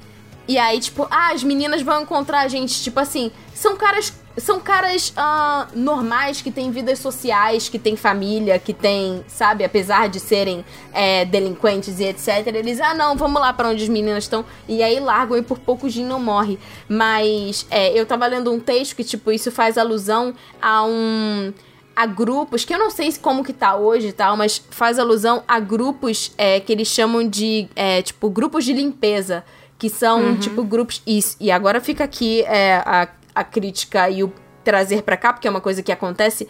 e 0.51 0.59
aí, 0.59 0.81
tipo, 0.81 1.07
ah, 1.09 1.31
as 1.33 1.45
meninas 1.45 1.81
vão 1.81 2.03
encontrar 2.03 2.41
a 2.41 2.49
gente. 2.49 2.83
Tipo 2.83 2.99
assim, 2.99 3.31
são 3.55 3.77
caras. 3.77 4.13
São 4.37 4.59
caras 4.59 5.13
ah, 5.17 5.69
normais 5.75 6.43
que 6.43 6.51
têm 6.51 6.73
vidas 6.73 6.99
sociais, 6.99 7.69
que 7.69 7.79
têm 7.79 7.95
família, 7.95 8.59
que 8.59 8.73
têm, 8.73 9.25
sabe, 9.29 9.63
apesar 9.63 10.09
de 10.09 10.19
serem 10.19 10.65
é, 10.93 11.25
delinquentes 11.25 12.01
e 12.01 12.05
etc. 12.05 12.49
Eles, 12.49 12.81
ah, 12.81 12.95
não, 12.95 13.17
vamos 13.17 13.41
lá 13.41 13.53
pra 13.53 13.69
onde 13.69 13.85
as 13.85 13.89
meninas 13.89 14.25
estão. 14.25 14.45
E 14.67 14.83
aí 14.83 14.99
largam 14.99 15.39
e 15.39 15.43
por 15.43 15.59
pouco 15.61 15.87
o 15.87 15.91
Jim 15.91 16.05
não 16.05 16.19
morre. 16.19 16.59
Mas 16.89 17.65
é, 17.71 17.97
eu 17.97 18.05
tava 18.05 18.27
lendo 18.27 18.53
um 18.53 18.59
texto 18.59 18.97
que, 18.97 19.05
tipo, 19.05 19.31
isso 19.31 19.53
faz 19.53 19.79
alusão 19.79 20.35
a 20.61 20.83
um 20.83 21.53
a 21.95 22.07
grupos, 22.07 22.65
que 22.65 22.73
eu 22.73 22.79
não 22.79 22.91
sei 22.91 23.13
como 23.21 23.45
que 23.45 23.53
tá 23.53 23.77
hoje 23.77 24.09
e 24.09 24.13
tal, 24.13 24.37
mas 24.37 24.63
faz 24.71 24.99
alusão 24.99 25.43
a 25.47 25.61
grupos 25.61 26.33
é, 26.39 26.59
que 26.59 26.73
eles 26.73 26.89
chamam 26.89 27.29
de, 27.29 27.69
é, 27.77 28.01
tipo, 28.01 28.31
grupos 28.31 28.65
de 28.65 28.73
limpeza. 28.73 29.45
Que 29.81 29.91
são, 29.91 30.37
tipo, 30.37 30.63
grupos... 30.63 31.03
Isso, 31.05 31.37
e 31.41 31.51
agora 31.51 31.81
fica 31.81 32.05
aqui 32.05 32.43
é, 32.43 32.77
a, 32.87 33.09
a 33.35 33.43
crítica 33.43 34.09
e 34.09 34.23
o 34.23 34.33
trazer 34.63 35.03
pra 35.03 35.17
cá, 35.17 35.33
porque 35.33 35.49
é 35.49 35.51
uma 35.51 35.61
coisa 35.61 35.83
que 35.83 35.91
acontece... 35.91 36.47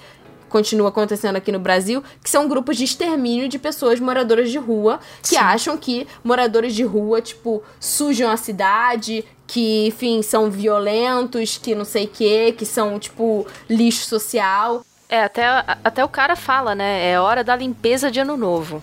Continua 0.49 0.89
acontecendo 0.89 1.37
aqui 1.37 1.53
no 1.53 1.61
Brasil, 1.61 2.03
que 2.25 2.29
são 2.29 2.49
grupos 2.49 2.77
de 2.77 2.83
extermínio 2.83 3.49
de 3.49 3.57
pessoas 3.57 4.01
moradoras 4.01 4.51
de 4.51 4.59
rua 4.59 4.99
que 5.23 5.37
acham 5.37 5.77
que 5.79 6.09
moradores 6.25 6.75
de 6.75 6.83
rua, 6.83 7.23
tipo, 7.23 7.63
sujam 7.79 8.29
a 8.29 8.37
cidade, 8.37 9.25
que, 9.47 9.87
enfim, 9.87 10.23
são 10.23 10.51
violentos, 10.51 11.57
que 11.57 11.73
não 11.73 11.85
sei 11.85 12.07
o 12.07 12.09
quê, 12.09 12.53
que 12.59 12.67
são, 12.67 12.99
tipo, 12.99 13.47
lixo 13.69 14.05
social. 14.07 14.85
É, 15.09 15.23
até, 15.23 15.47
até 15.85 16.05
o 16.05 16.09
cara 16.09 16.35
fala, 16.35 16.75
né? 16.75 17.13
É 17.13 17.21
hora 17.21 17.45
da 17.45 17.55
limpeza 17.55 18.11
de 18.11 18.19
ano 18.19 18.37
novo. 18.37 18.83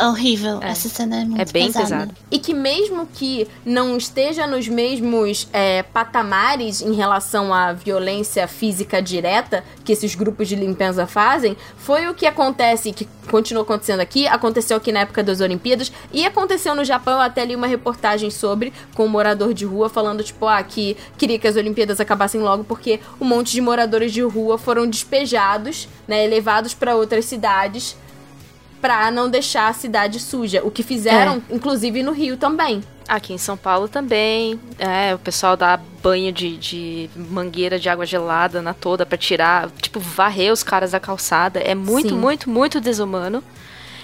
Horrível. 0.00 0.60
É. 0.62 0.70
Essa 0.70 0.88
cena 0.88 1.20
é 1.20 1.24
muito 1.24 1.40
É 1.40 1.44
bem 1.44 1.66
pesada. 1.66 1.84
pesado. 1.84 2.14
E 2.30 2.38
que 2.38 2.54
mesmo 2.54 3.06
que 3.06 3.46
não 3.64 3.96
esteja 3.96 4.46
nos 4.46 4.66
mesmos 4.68 5.48
é, 5.52 5.82
patamares 5.82 6.80
em 6.80 6.94
relação 6.94 7.52
à 7.52 7.72
violência 7.72 8.46
física 8.48 9.02
direta 9.02 9.62
que 9.84 9.92
esses 9.92 10.14
grupos 10.14 10.48
de 10.48 10.56
limpeza 10.56 11.06
fazem, 11.06 11.56
foi 11.76 12.08
o 12.08 12.14
que 12.14 12.26
acontece, 12.26 12.92
que 12.92 13.06
continua 13.30 13.62
acontecendo 13.62 14.00
aqui, 14.00 14.26
aconteceu 14.26 14.76
aqui 14.76 14.92
na 14.92 15.00
época 15.00 15.22
das 15.22 15.40
Olimpíadas 15.40 15.92
e 16.12 16.24
aconteceu 16.24 16.74
no 16.74 16.84
Japão, 16.84 17.14
eu 17.14 17.20
até 17.20 17.44
li 17.44 17.54
uma 17.54 17.66
reportagem 17.66 18.30
sobre, 18.30 18.72
com 18.94 19.04
um 19.04 19.08
morador 19.08 19.52
de 19.52 19.64
rua 19.64 19.88
falando, 19.88 20.22
tipo, 20.22 20.46
ah, 20.46 20.62
que 20.62 20.96
queria 21.18 21.38
que 21.38 21.46
as 21.46 21.56
Olimpíadas 21.56 22.00
acabassem 22.00 22.40
logo 22.40 22.64
porque 22.64 23.00
um 23.20 23.24
monte 23.24 23.52
de 23.52 23.60
moradores 23.60 24.12
de 24.12 24.22
rua 24.22 24.56
foram 24.56 24.86
despejados, 24.86 25.88
né, 26.06 26.26
levados 26.26 26.74
para 26.74 26.94
outras 26.94 27.24
cidades 27.24 27.96
pra 28.82 29.10
não 29.12 29.30
deixar 29.30 29.68
a 29.68 29.72
cidade 29.72 30.18
suja. 30.18 30.60
O 30.64 30.70
que 30.70 30.82
fizeram, 30.82 31.40
inclusive, 31.48 32.02
no 32.02 32.10
Rio 32.10 32.36
também. 32.36 32.82
Aqui 33.08 33.32
em 33.32 33.38
São 33.38 33.56
Paulo 33.56 33.88
também, 33.88 34.60
é, 34.78 35.14
o 35.14 35.18
pessoal 35.18 35.56
dá 35.56 35.78
banho 36.02 36.32
de, 36.32 36.56
de 36.56 37.10
mangueira 37.14 37.78
de 37.78 37.88
água 37.88 38.04
gelada 38.04 38.60
na 38.60 38.74
toda 38.74 39.06
pra 39.06 39.16
tirar, 39.16 39.70
tipo, 39.80 40.00
varrer 40.00 40.52
os 40.52 40.62
caras 40.62 40.90
da 40.90 41.00
calçada. 41.00 41.60
É 41.60 41.74
muito, 41.74 42.10
Sim. 42.10 42.16
muito, 42.16 42.50
muito 42.50 42.80
desumano. 42.80 43.42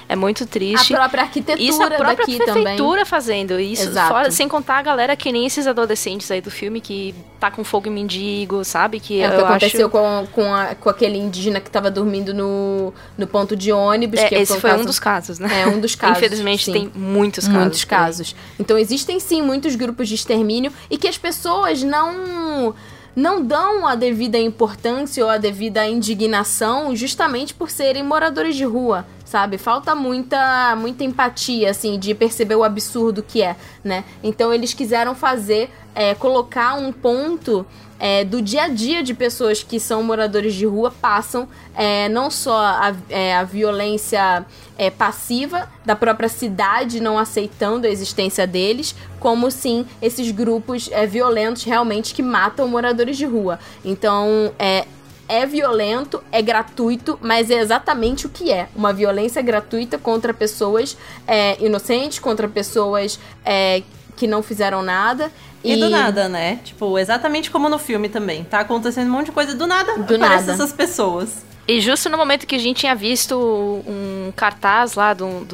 É 0.08 0.16
muito 0.16 0.46
triste. 0.46 0.94
A 0.94 0.96
própria 1.00 1.22
arquitetura 1.24 1.62
Isso 1.62 1.82
a 1.82 1.86
própria 1.86 2.16
daqui 2.16 2.36
prefeitura 2.38 2.92
também. 2.92 3.04
fazendo. 3.04 3.60
Isso 3.60 3.88
Exato. 3.88 4.08
fora, 4.08 4.30
sem 4.30 4.48
contar 4.48 4.78
a 4.78 4.82
galera 4.82 5.14
que 5.14 5.30
nem 5.30 5.44
esses 5.44 5.66
adolescentes 5.66 6.30
aí 6.30 6.40
do 6.40 6.50
filme 6.50 6.80
que 6.80 7.14
tá 7.38 7.50
com 7.50 7.62
fogo 7.62 7.88
em 7.88 7.90
mendigo, 7.92 8.64
sabe? 8.64 9.00
Que 9.00 9.20
É 9.20 9.28
o 9.28 9.32
que 9.36 9.44
aconteceu 9.44 9.86
acho... 9.86 9.90
com, 9.90 10.26
com, 10.32 10.54
a- 10.54 10.74
com 10.74 10.88
aquele 10.88 11.18
indígena 11.18 11.60
que 11.60 11.70
tava 11.70 11.90
dormindo 11.90 12.32
no, 12.32 12.92
no 13.18 13.26
ponto 13.26 13.54
de 13.54 13.70
ônibus. 13.70 14.18
É, 14.20 14.28
que 14.28 14.34
esse 14.36 14.54
um 14.54 14.60
foi 14.60 14.70
um 14.70 14.74
caso- 14.74 14.86
dos 14.86 14.98
casos, 14.98 15.38
né? 15.38 15.60
É 15.62 15.66
um 15.66 15.78
dos 15.78 15.94
casos. 15.96 16.16
Infelizmente 16.16 16.64
sim. 16.64 16.72
tem 16.72 16.92
muitos 16.94 17.44
casos. 17.46 17.60
Muitos 17.60 17.84
casos. 17.84 18.36
Então 18.58 18.78
existem 18.78 19.20
sim 19.20 19.42
muitos 19.42 19.76
grupos 19.76 20.08
de 20.08 20.14
extermínio 20.14 20.72
e 20.90 20.96
que 20.96 21.06
as 21.06 21.18
pessoas 21.18 21.82
não 21.82 22.74
não 23.14 23.42
dão 23.44 23.84
a 23.84 23.94
devida 23.96 24.38
importância 24.38 25.24
ou 25.24 25.28
a 25.30 25.38
devida 25.38 25.84
indignação 25.86 26.94
justamente 26.94 27.52
por 27.52 27.68
serem 27.68 28.02
moradores 28.04 28.54
de 28.54 28.64
rua, 28.64 29.04
sabe? 29.28 29.58
Falta 29.58 29.94
muita 29.94 30.74
muita 30.76 31.04
empatia 31.04 31.70
assim 31.70 31.98
de 31.98 32.14
perceber 32.14 32.54
o 32.54 32.64
absurdo 32.64 33.22
que 33.22 33.42
é, 33.42 33.56
né? 33.84 34.04
Então 34.22 34.52
eles 34.54 34.72
quiseram 34.72 35.14
fazer 35.14 35.70
é, 35.94 36.14
colocar 36.14 36.74
um 36.74 36.90
ponto 36.90 37.66
é, 37.98 38.24
do 38.24 38.40
dia 38.40 38.62
a 38.62 38.68
dia 38.68 39.02
de 39.02 39.12
pessoas 39.12 39.62
que 39.62 39.78
são 39.78 40.02
moradores 40.02 40.54
de 40.54 40.64
rua 40.64 40.90
passam 40.90 41.48
é, 41.74 42.08
não 42.08 42.30
só 42.30 42.56
a, 42.56 42.94
é, 43.10 43.36
a 43.36 43.42
violência 43.42 44.46
é, 44.78 44.88
passiva 44.88 45.68
da 45.84 45.96
própria 45.96 46.28
cidade 46.28 47.00
não 47.00 47.18
aceitando 47.18 47.86
a 47.86 47.90
existência 47.90 48.46
deles, 48.46 48.94
como 49.18 49.50
sim 49.50 49.84
esses 50.00 50.30
grupos 50.30 50.88
é, 50.92 51.06
violentos 51.06 51.64
realmente 51.64 52.14
que 52.14 52.22
matam 52.22 52.68
moradores 52.68 53.16
de 53.16 53.26
rua. 53.26 53.58
Então 53.84 54.52
é, 54.58 54.86
é 55.28 55.44
violento, 55.44 56.22
é 56.32 56.40
gratuito, 56.40 57.18
mas 57.20 57.50
é 57.50 57.60
exatamente 57.60 58.26
o 58.26 58.30
que 58.30 58.50
é. 58.50 58.68
Uma 58.74 58.92
violência 58.92 59.42
gratuita 59.42 59.98
contra 59.98 60.32
pessoas 60.32 60.96
é, 61.26 61.62
inocentes, 61.62 62.18
contra 62.18 62.48
pessoas 62.48 63.20
é, 63.44 63.82
que 64.16 64.26
não 64.26 64.42
fizeram 64.42 64.82
nada. 64.82 65.30
E, 65.62 65.76
do 65.76 65.90
nada, 65.90 66.28
né? 66.28 66.60
Tipo, 66.64 66.98
exatamente 66.98 67.50
como 67.50 67.68
no 67.68 67.78
filme 67.78 68.08
também. 68.08 68.44
Tá 68.44 68.60
acontecendo 68.60 69.08
um 69.08 69.12
monte 69.12 69.26
de 69.26 69.32
coisa 69.32 69.54
do 69.54 69.66
nada. 69.66 69.98
Do 69.98 70.14
aparecem 70.14 70.46
nada. 70.46 70.52
essas 70.52 70.72
pessoas. 70.72 71.44
E 71.66 71.80
justo 71.82 72.08
no 72.08 72.16
momento 72.16 72.46
que 72.46 72.54
a 72.54 72.58
gente 72.58 72.78
tinha 72.78 72.94
visto 72.94 73.36
um 73.36 74.32
cartaz 74.34 74.94
lá 74.94 75.12
de 75.12 75.22
um, 75.22 75.44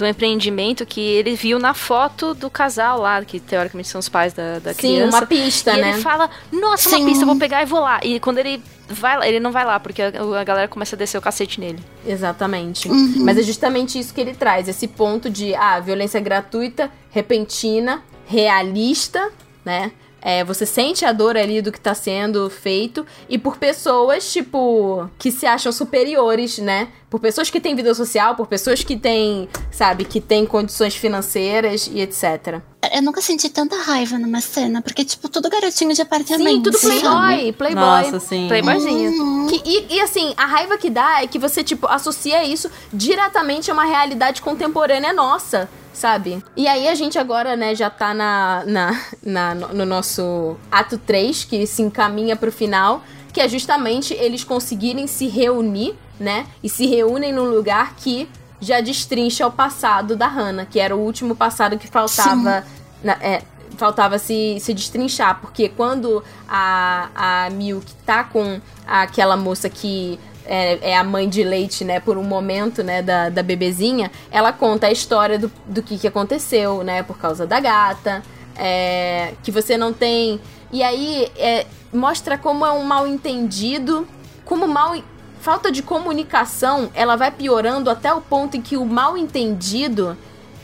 um 0.00 0.06
empreendimento 0.06 0.86
que 0.86 1.00
ele 1.00 1.34
viu 1.34 1.58
na 1.58 1.74
foto 1.74 2.34
do 2.34 2.48
casal 2.48 3.00
lá, 3.00 3.22
que 3.24 3.38
teoricamente 3.38 3.88
são 3.88 3.98
os 3.98 4.08
pais 4.08 4.32
da, 4.32 4.58
da 4.58 4.72
Sim, 4.72 4.78
criança. 4.78 5.16
uma 5.16 5.26
pista, 5.26 5.72
e 5.72 5.80
né? 5.80 5.90
ele 5.92 6.02
fala, 6.02 6.30
nossa, 6.50 6.88
Sim. 6.88 6.96
uma 6.96 7.08
pista, 7.08 7.26
vou 7.26 7.36
pegar 7.36 7.62
e 7.62 7.66
vou 7.66 7.80
lá. 7.80 8.00
E 8.02 8.18
quando 8.18 8.38
ele 8.38 8.62
vai 8.88 9.18
lá, 9.18 9.28
ele 9.28 9.40
não 9.40 9.52
vai 9.52 9.64
lá, 9.64 9.78
porque 9.78 10.00
a, 10.00 10.08
a 10.40 10.44
galera 10.44 10.68
começa 10.68 10.96
a 10.96 10.98
descer 10.98 11.18
o 11.18 11.20
cacete 11.20 11.60
nele. 11.60 11.78
Exatamente. 12.06 12.88
Uhum. 12.88 13.16
Mas 13.18 13.38
é 13.38 13.42
justamente 13.42 13.98
isso 13.98 14.14
que 14.14 14.20
ele 14.20 14.34
traz, 14.34 14.68
esse 14.68 14.88
ponto 14.88 15.28
de 15.28 15.54
ah, 15.54 15.78
violência 15.80 16.20
gratuita, 16.20 16.90
repentina, 17.10 18.02
realista, 18.26 19.30
né? 19.64 19.92
É, 20.24 20.44
você 20.44 20.64
sente 20.64 21.04
a 21.04 21.12
dor 21.12 21.36
ali 21.36 21.60
do 21.60 21.72
que 21.72 21.80
tá 21.80 21.94
sendo 21.94 22.48
feito 22.48 23.04
e 23.28 23.36
por 23.36 23.56
pessoas, 23.56 24.32
tipo, 24.32 25.10
que 25.18 25.32
se 25.32 25.44
acham 25.46 25.72
superiores, 25.72 26.58
né? 26.58 26.88
Por 27.10 27.18
pessoas 27.18 27.50
que 27.50 27.60
têm 27.60 27.74
vida 27.74 27.92
social, 27.92 28.36
por 28.36 28.46
pessoas 28.46 28.84
que 28.84 28.96
têm, 28.96 29.48
sabe, 29.70 30.04
que 30.04 30.20
têm 30.20 30.46
condições 30.46 30.94
financeiras 30.94 31.90
e 31.92 32.00
etc. 32.00 32.60
Eu 32.94 33.02
nunca 33.02 33.20
senti 33.20 33.48
tanta 33.50 33.76
raiva 33.76 34.16
numa 34.18 34.40
cena, 34.40 34.80
porque, 34.80 35.04
tipo, 35.04 35.28
tudo 35.28 35.50
garotinho 35.50 35.92
de 35.92 36.00
apartamento. 36.02 36.48
Sim, 36.48 36.62
tudo 36.62 36.78
playboy, 36.78 37.52
playboy. 37.52 37.82
Nossa, 37.84 38.20
sim. 38.20 38.46
Playboyzinho. 38.48 39.10
Uhum. 39.22 39.46
Que- 39.48 39.62
e, 39.64 39.96
e, 39.96 40.00
assim, 40.00 40.32
a 40.36 40.46
raiva 40.46 40.78
que 40.78 40.88
dá 40.88 41.22
é 41.22 41.26
que 41.26 41.38
você, 41.38 41.62
tipo, 41.64 41.86
associa 41.88 42.44
isso 42.44 42.70
diretamente 42.92 43.70
a 43.70 43.74
uma 43.74 43.84
realidade 43.84 44.40
contemporânea 44.40 45.12
nossa, 45.12 45.68
sabe? 45.92 46.42
E 46.56 46.66
aí 46.66 46.88
a 46.88 46.94
gente 46.94 47.18
agora, 47.18 47.56
né, 47.56 47.74
já 47.74 47.90
tá 47.90 48.12
na, 48.14 48.62
na, 48.66 49.00
na- 49.22 49.54
no 49.54 49.84
nosso 49.84 50.56
ato 50.70 50.96
3, 50.98 51.44
que 51.44 51.66
se 51.66 51.82
encaminha 51.82 52.34
pro 52.36 52.50
final, 52.52 53.02
que 53.32 53.40
é 53.40 53.48
justamente 53.48 54.12
eles 54.14 54.44
conseguirem 54.44 55.06
se 55.06 55.26
reunir, 55.28 55.94
né? 56.20 56.46
E 56.62 56.68
se 56.68 56.86
reúnem 56.86 57.32
num 57.32 57.44
lugar 57.50 57.94
que 57.96 58.28
já 58.60 58.80
destrincha 58.80 59.46
o 59.46 59.50
passado 59.50 60.14
da 60.16 60.26
Hannah, 60.26 60.66
que 60.66 60.78
era 60.78 60.94
o 60.94 61.00
último 61.00 61.34
passado 61.34 61.78
que 61.78 61.88
faltava. 61.88 62.64
na- 63.02 63.18
é, 63.20 63.42
faltava 63.76 64.18
se, 64.18 64.58
se 64.60 64.72
destrinchar, 64.74 65.40
porque 65.40 65.68
quando 65.68 66.22
a, 66.48 67.08
a 67.46 67.50
Milk 67.50 67.90
tá 68.06 68.22
com 68.22 68.60
aquela 68.86 69.36
moça 69.36 69.68
que 69.68 70.20
é, 70.46 70.90
é 70.90 70.96
a 70.96 71.04
mãe 71.04 71.28
de 71.28 71.42
leite, 71.42 71.84
né, 71.84 72.00
por 72.00 72.16
um 72.16 72.24
momento, 72.24 72.82
né, 72.82 73.02
da, 73.02 73.28
da 73.28 73.42
bebezinha, 73.42 74.10
ela 74.30 74.52
conta 74.52 74.88
a 74.88 74.92
história 74.92 75.38
do, 75.38 75.50
do 75.66 75.82
que, 75.82 75.98
que 75.98 76.06
aconteceu, 76.06 76.82
né, 76.82 77.02
por 77.02 77.18
causa 77.18 77.46
da 77.46 77.60
gata, 77.60 78.22
é, 78.56 79.34
que 79.42 79.50
você 79.50 79.76
não 79.76 79.92
tem. 79.92 80.40
E 80.72 80.82
aí 80.82 81.30
é, 81.36 81.66
mostra 81.92 82.36
como 82.38 82.64
é 82.64 82.72
um 82.72 82.84
mal 82.84 83.06
entendido, 83.06 84.06
como 84.44 84.66
mal. 84.66 84.96
Falta 85.40 85.72
de 85.72 85.82
comunicação, 85.82 86.88
ela 86.94 87.16
vai 87.16 87.32
piorando 87.32 87.90
até 87.90 88.14
o 88.14 88.20
ponto 88.20 88.56
em 88.56 88.62
que 88.62 88.76
o 88.76 88.84
mal 88.84 89.18
entendido 89.18 90.16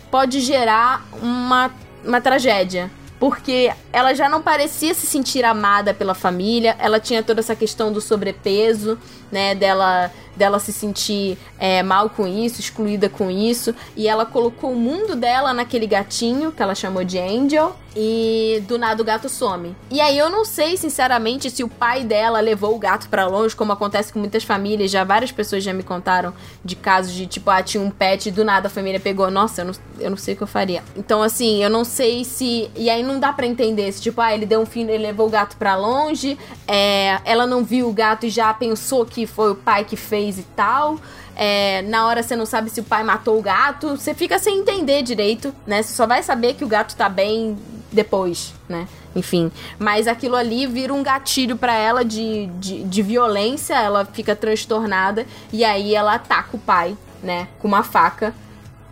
pode 0.09 0.41
gerar 0.41 1.05
uma, 1.21 1.69
uma 2.05 2.21
tragédia. 2.21 2.89
Porque 3.19 3.73
ela 3.93 4.15
já 4.15 4.29
não 4.29 4.41
parecia 4.41 4.95
se 4.95 5.07
sentir 5.07 5.45
amada 5.45 5.93
pela 5.93 6.15
família, 6.15 6.77
ela 6.79 7.01
tinha 7.01 7.23
toda 7.23 7.41
essa 7.41 7.57
questão 7.57 7.93
do 7.93 8.01
sobrepeso, 8.01 8.97
né? 9.31 9.55
Dela, 9.55 10.11
dela 10.37 10.59
se 10.61 10.73
sentir 10.73 11.37
é, 11.59 11.83
mal 11.83 12.11
com 12.11 12.27
isso, 12.27 12.61
excluída 12.61 13.09
com 13.09 13.31
isso. 13.31 13.75
E 13.97 14.07
ela 14.07 14.25
colocou 14.25 14.73
o 14.73 14.77
mundo 14.77 15.17
dela 15.17 15.53
naquele 15.53 15.87
gatinho, 15.87 16.53
que 16.53 16.63
ela 16.63 16.75
chamou 16.75 17.03
de 17.03 17.19
Angel, 17.19 17.75
e 18.01 18.63
do 18.69 18.79
nada 18.79 19.03
o 19.03 19.05
gato 19.05 19.29
some. 19.29 19.75
E 19.91 20.01
aí 20.01 20.17
eu 20.17 20.31
não 20.31 20.45
sei, 20.45 20.77
sinceramente, 20.77 21.51
se 21.51 21.65
o 21.65 21.69
pai 21.69 22.05
dela 22.05 22.39
levou 22.39 22.77
o 22.77 22.79
gato 22.79 23.09
pra 23.09 23.27
longe, 23.27 23.57
como 23.57 23.73
acontece 23.73 24.13
com 24.13 24.21
muitas 24.21 24.45
famílias. 24.45 24.89
Já 24.89 25.03
várias 25.03 25.33
pessoas 25.33 25.65
já 25.65 25.75
me 25.75 25.83
contaram 25.83 26.33
de 26.65 26.77
casos 26.77 27.13
de 27.13 27.27
tipo, 27.27 27.51
ah, 27.51 27.61
tinha 27.61 27.83
um 27.83 27.91
pet 27.91 28.29
e 28.29 28.31
do 28.31 28.45
nada 28.45 28.69
a 28.69 28.71
família 28.71 29.01
pegou. 29.01 29.29
Nossa, 29.33 29.63
eu 29.63 29.65
não, 29.65 29.75
eu 29.99 30.11
não 30.11 30.17
sei 30.17 30.35
o 30.35 30.37
que 30.37 30.45
eu 30.45 30.47
faria. 30.47 30.85
Então, 30.97 31.21
assim, 31.21 31.61
eu 31.61 31.69
não 31.69 31.85
sei 31.85 32.25
se. 32.25 32.71
E 32.77 32.89
aí 32.89 33.03
não 33.03 33.19
dá 33.19 33.33
pra 33.33 33.45
entender 33.45 33.91
se, 33.91 34.01
tipo, 34.01 34.21
ah, 34.21 34.33
ele 34.33 34.47
deu 34.47 34.61
um 34.61 34.67
fim, 34.67 34.83
ele 34.83 34.99
levou 34.99 35.27
o 35.27 35.31
gato 35.31 35.57
pra 35.57 35.75
longe, 35.75 36.39
é, 36.69 37.19
ela 37.25 37.49
não 37.49 37.65
viu 37.65 37.89
o 37.89 37.93
gato 37.93 38.27
e 38.27 38.31
já 38.31 38.55
pensou 38.55 39.05
que 39.05 39.27
foi 39.27 39.51
o 39.51 39.57
pai 39.57 39.85
que 39.85 39.97
fez 39.97 40.39
e 40.39 40.45
tal. 40.55 41.01
É, 41.35 41.83
na 41.83 42.07
hora 42.07 42.23
você 42.23 42.37
não 42.37 42.47
sabe 42.47 42.71
se 42.71 42.81
o 42.81 42.85
pai 42.85 43.03
matou 43.03 43.39
o 43.39 43.43
gato, 43.43 43.97
você 43.97 44.15
fica 44.15 44.39
sem 44.39 44.59
entender 44.59 45.03
direito, 45.03 45.53
né? 45.67 45.83
Você 45.83 45.95
só 45.95 46.07
vai 46.07 46.23
saber 46.23 46.55
que 46.55 46.65
o 46.65 46.69
gato 46.69 46.95
tá 46.95 47.09
bem 47.09 47.57
depois, 47.91 48.55
né? 48.69 48.87
Enfim, 49.17 49.51
mas 49.79 50.07
aquilo 50.07 50.37
ali 50.37 50.67
vira 50.67 50.93
um 50.93 51.03
gatilho 51.03 51.57
pra 51.57 51.75
ela 51.75 52.05
de, 52.05 52.47
de, 52.59 52.85
de 52.85 53.03
violência, 53.03 53.75
ela 53.75 54.05
fica 54.05 54.37
transtornada 54.37 55.27
e 55.53 55.65
aí 55.65 55.95
ela 55.95 56.15
ataca 56.15 56.57
o 56.57 56.59
pai, 56.59 56.97
né? 57.23 57.49
Com 57.59 57.69
uma 57.69 57.83
faca 57.83 58.35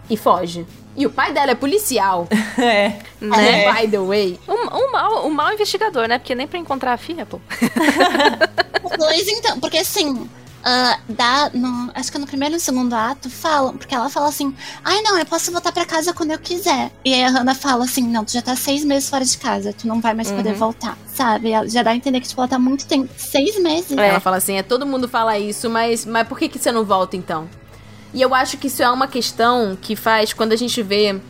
e 0.08 0.16
foge. 0.16 0.66
E 0.96 1.04
o 1.04 1.10
pai 1.10 1.32
dela 1.32 1.50
é 1.50 1.54
policial, 1.54 2.26
É. 2.58 2.98
Né? 3.20 3.72
by 3.72 3.88
the 3.88 3.98
way. 3.98 4.40
Um, 4.48 4.76
um, 4.76 4.92
mau, 4.92 5.26
um 5.26 5.30
mau 5.30 5.52
investigador, 5.52 6.08
né? 6.08 6.18
Porque 6.18 6.34
nem 6.34 6.46
pra 6.46 6.58
encontrar 6.58 6.94
a 6.94 6.96
filha, 6.96 7.26
pô. 7.26 7.38
Pois 8.96 9.28
então, 9.28 9.60
porque 9.60 9.78
assim, 9.78 10.28
ah, 10.68 10.98
dá 11.08 11.48
no, 11.54 11.92
acho 11.94 12.10
que 12.10 12.18
no 12.18 12.26
primeiro 12.26 12.54
e 12.54 12.56
no 12.56 12.60
segundo 12.60 12.92
ato 12.92 13.30
falam, 13.30 13.76
porque 13.76 13.94
ela 13.94 14.10
fala 14.10 14.28
assim, 14.28 14.52
ai 14.84 15.00
não, 15.02 15.16
eu 15.16 15.24
posso 15.24 15.52
voltar 15.52 15.70
pra 15.70 15.84
casa 15.86 16.12
quando 16.12 16.32
eu 16.32 16.38
quiser. 16.40 16.90
E 17.04 17.14
aí 17.14 17.22
a 17.22 17.28
Hannah 17.30 17.54
fala 17.54 17.84
assim, 17.84 18.02
não, 18.02 18.24
tu 18.24 18.32
já 18.32 18.42
tá 18.42 18.56
seis 18.56 18.84
meses 18.84 19.08
fora 19.08 19.24
de 19.24 19.38
casa, 19.38 19.72
tu 19.72 19.86
não 19.86 20.00
vai 20.00 20.12
mais 20.12 20.28
poder 20.28 20.50
Uhum. 20.50 20.56
voltar, 20.58 20.98
sabe? 21.06 21.52
Ela 21.52 21.68
já 21.68 21.84
dá 21.84 21.92
a 21.92 21.94
entender 21.96 22.20
que 22.20 22.26
tipo, 22.26 22.40
ela 22.40 22.48
tá 22.48 22.58
muito 22.58 22.84
tempo, 22.84 23.08
seis 23.16 23.56
meses. 23.62 23.96
É. 23.96 24.08
Ela 24.08 24.18
fala 24.18 24.38
assim, 24.38 24.56
é 24.56 24.62
todo 24.64 24.84
mundo 24.84 25.08
fala 25.08 25.38
isso, 25.38 25.70
mas, 25.70 26.04
mas 26.04 26.26
por 26.26 26.36
que, 26.36 26.48
que 26.48 26.58
você 26.58 26.72
não 26.72 26.84
volta 26.84 27.16
então? 27.16 27.48
E 28.12 28.20
eu 28.20 28.34
acho 28.34 28.56
que 28.56 28.66
isso 28.66 28.82
é 28.82 28.90
uma 28.90 29.06
questão 29.06 29.78
que 29.80 29.94
faz 29.94 30.32
quando 30.32 30.50
a 30.52 30.56
gente 30.56 30.82
vê 30.82 31.20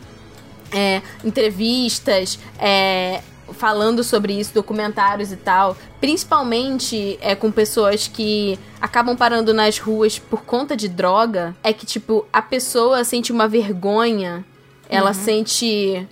é, 0.71 1.01
entrevistas 1.23 2.39
é, 2.57 3.21
falando 3.53 4.03
sobre 4.03 4.33
isso, 4.39 4.53
documentários 4.53 5.31
e 5.31 5.37
tal, 5.37 5.77
principalmente 5.99 7.17
é, 7.21 7.35
com 7.35 7.51
pessoas 7.51 8.07
que 8.07 8.59
acabam 8.81 9.15
parando 9.15 9.53
nas 9.53 9.79
ruas 9.79 10.19
por 10.19 10.43
conta 10.43 10.75
de 10.75 10.87
droga, 10.87 11.55
é 11.63 11.71
que, 11.73 11.85
tipo, 11.85 12.25
a 12.31 12.41
pessoa 12.41 13.03
sente 13.03 13.31
uma 13.31 13.47
vergonha, 13.47 14.45
ela 14.89 15.13
sente 15.13 16.07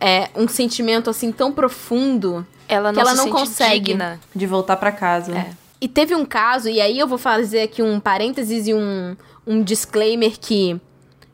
é, 0.00 0.28
um 0.34 0.46
sentimento 0.46 1.10
assim 1.10 1.32
tão 1.32 1.52
profundo 1.52 2.46
Ela 2.68 2.92
não 2.92 2.94
Que 2.94 3.00
ela 3.00 3.14
não 3.14 3.30
consegue. 3.30 3.86
digna. 3.86 4.20
De 4.34 4.46
voltar 4.46 4.76
pra 4.76 4.92
casa. 4.92 5.36
É. 5.36 5.50
E 5.80 5.88
teve 5.88 6.14
um 6.14 6.24
caso, 6.24 6.68
e 6.68 6.80
aí 6.80 6.98
eu 6.98 7.06
vou 7.06 7.18
fazer 7.18 7.62
aqui 7.62 7.82
um 7.82 8.00
parênteses 8.00 8.66
e 8.66 8.74
um, 8.74 9.16
um 9.46 9.62
disclaimer 9.62 10.38
que 10.38 10.80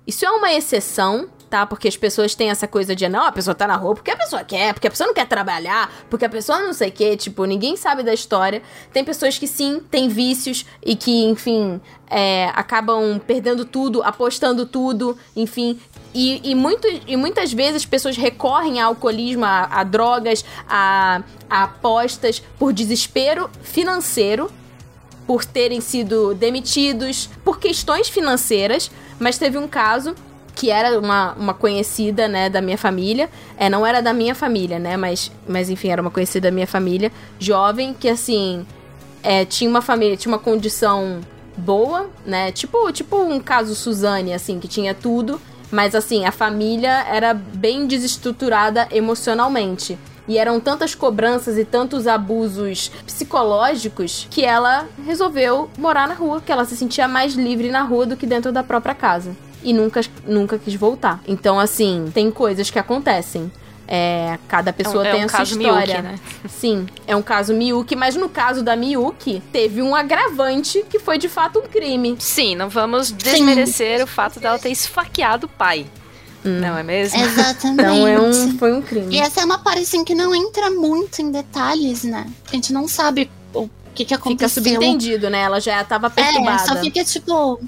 isso 0.07 0.25
é 0.25 0.31
uma 0.31 0.53
exceção, 0.53 1.29
tá? 1.51 1.67
Porque 1.67 1.89
as 1.89 1.97
pessoas 1.97 2.35
têm 2.35 2.49
essa 2.49 2.69
coisa 2.69 2.95
de, 2.95 3.09
não, 3.09 3.25
a 3.25 3.33
pessoa 3.33 3.55
tá 3.55 3.67
na 3.67 3.75
rua 3.75 3.95
porque 3.95 4.13
a 4.13 4.17
pessoa 4.17 4.45
quer, 4.45 4.73
porque 4.73 4.87
a 4.87 4.91
pessoa 4.91 5.09
não 5.09 5.15
quer 5.15 5.27
trabalhar, 5.27 5.93
porque 6.09 6.25
a 6.25 6.29
pessoa 6.29 6.61
não 6.61 6.73
sei 6.73 6.89
o 6.89 6.93
quê, 6.93 7.17
tipo, 7.17 7.45
ninguém 7.45 7.77
sabe 7.77 8.05
da 8.05 8.15
história. 8.15 8.63
Tem 8.93 9.05
pessoas 9.05 9.37
que 9.37 9.49
sim, 9.49 9.83
têm 9.91 10.09
vícios 10.09 10.65
e 10.85 10.95
que, 10.95 11.25
enfim, 11.25 11.81
é, 12.09 12.51
acabam 12.55 13.21
perdendo 13.27 13.65
tudo, 13.65 14.03
apostando 14.03 14.65
tudo, 14.65 15.19
enfim. 15.35 15.79
E, 16.15 16.51
e, 16.51 16.55
muito, 16.55 16.87
e 17.07 17.17
muitas 17.17 17.53
vezes 17.53 17.85
pessoas 17.85 18.17
recorrem 18.17 18.81
ao 18.81 18.91
alcoolismo, 18.91 19.45
a, 19.45 19.65
a 19.65 19.85
drogas, 19.85 20.45
a, 20.69 21.23
a 21.49 21.65
apostas 21.65 22.43
por 22.59 22.73
desespero 22.73 23.51
financeiro, 23.63 24.51
por 25.27 25.45
terem 25.45 25.81
sido 25.81 26.35
demitidos, 26.35 27.29
por 27.45 27.59
questões 27.59 28.09
financeiras. 28.09 28.91
Mas 29.19 29.37
teve 29.37 29.59
um 29.59 29.69
caso 29.69 30.15
que 30.55 30.71
era 30.71 30.99
uma, 30.99 31.33
uma 31.35 31.55
conhecida, 31.55 32.29
né, 32.29 32.49
da 32.49 32.61
minha 32.61 32.79
família. 32.79 33.31
É, 33.57 33.69
não 33.69 33.87
era 33.87 34.01
da 34.01 34.13
minha 34.13 34.35
família, 34.35 34.79
né, 34.79 34.97
mas, 34.97 35.31
mas 35.49 35.71
enfim, 35.71 35.89
era 35.89 36.03
uma 36.03 36.11
conhecida 36.11 36.49
da 36.49 36.55
minha 36.55 36.67
família. 36.67 37.13
Jovem, 37.39 37.95
que 37.95 38.09
assim, 38.09 38.67
é, 39.23 39.45
tinha 39.45 39.69
uma 39.69 39.83
família, 39.83 40.17
tinha 40.17 40.33
uma 40.33 40.39
condição 40.39 41.21
boa, 41.57 42.09
né, 42.25 42.53
tipo, 42.53 42.91
tipo 42.93 43.17
um 43.17 43.41
caso 43.41 43.75
Suzane, 43.75 44.33
assim, 44.33 44.59
que 44.59 44.69
tinha 44.69 44.95
tudo. 44.95 45.41
Mas 45.71 45.95
assim, 45.95 46.25
a 46.25 46.33
família 46.33 47.05
era 47.09 47.33
bem 47.33 47.87
desestruturada 47.87 48.89
emocionalmente. 48.91 49.97
E 50.27 50.39
eram 50.39 50.61
tantas 50.61 50.95
cobranças 50.95 51.59
e 51.59 51.65
tantos 51.65 52.07
abusos 52.07 52.91
psicológicos 53.05 54.27
que 54.31 54.45
ela 54.45 54.87
resolveu 55.05 55.69
morar 55.77 56.07
na 56.07 56.15
rua, 56.15 56.41
que 56.41 56.53
ela 56.53 56.65
se 56.65 56.77
sentia 56.77 57.09
mais 57.09 57.35
livre 57.35 57.69
na 57.69 57.83
rua 57.83 58.07
do 58.07 58.17
que 58.17 58.27
dentro 58.27 58.53
da 58.53 58.63
própria 58.63 58.95
casa. 58.95 59.37
E 59.62 59.73
nunca, 59.73 60.01
nunca 60.27 60.59
quis 60.59 60.74
voltar. 60.74 61.20
Então, 61.27 61.59
assim, 61.61 62.11
tem 62.15 62.31
coisas 62.31 62.70
que 62.70 62.78
acontecem. 62.78 63.51
É, 63.93 64.39
cada 64.47 64.73
pessoa 64.73 65.05
é 65.05 65.11
um, 65.11 65.12
tem 65.12 65.20
é 65.20 65.24
um 65.24 65.27
a 65.27 65.28
sua 65.28 65.39
caso 65.39 65.61
história. 65.61 66.03
Miyuki, 66.03 66.03
né? 66.03 66.20
Sim, 66.49 66.87
é 67.09 67.16
um 67.16 67.23
caso 67.23 67.53
Miyuki, 67.53 67.97
mas 67.97 68.15
no 68.15 68.28
caso 68.28 68.62
da 68.62 68.77
Miyuki, 68.77 69.43
teve 69.53 69.82
um 69.82 69.97
agravante 69.97 70.85
que 70.89 71.01
foi 71.01 71.19
de 71.19 71.28
fato 71.28 71.59
um 71.59 71.62
crime. 71.62 72.15
Sim, 72.20 72.55
não 72.55 72.69
vamos 72.69 73.11
desmerecer 73.11 74.01
o 74.03 74.07
fato 74.07 74.39
dela 74.39 74.59
ter 74.61 74.70
esfaqueado 74.70 75.47
o 75.47 75.49
pai. 75.49 75.87
Não 76.45 76.78
é 76.78 76.82
mesmo? 76.85 77.20
Exatamente. 77.20 77.82
Então 77.82 78.07
é 78.09 78.19
um, 78.20 78.59
foi 78.59 78.73
um 78.73 78.81
crime. 78.81 79.15
E 79.15 79.19
essa 79.19 79.41
é 79.41 79.45
uma 79.45 79.59
parte 79.59 79.81
assim 79.82 80.05
que 80.05 80.15
não 80.15 80.35
entra 80.35 80.70
muito 80.70 81.20
em 81.20 81.31
detalhes, 81.31 82.05
né? 82.05 82.27
A 82.51 82.55
gente 82.55 82.73
não 82.73 82.87
sabe 82.89 83.28
o 83.53 83.69
que, 83.95 84.05
que 84.05 84.15
Fica 84.15 84.15
aconteceu. 84.15 84.62
subentendido, 84.62 85.28
né? 85.28 85.41
Ela 85.43 85.61
já 85.61 85.82
tava 85.85 86.07
É, 86.07 86.11
perturbada. 86.11 86.65
só 86.65 86.77
fica 86.77 87.05
tipo. 87.05 87.61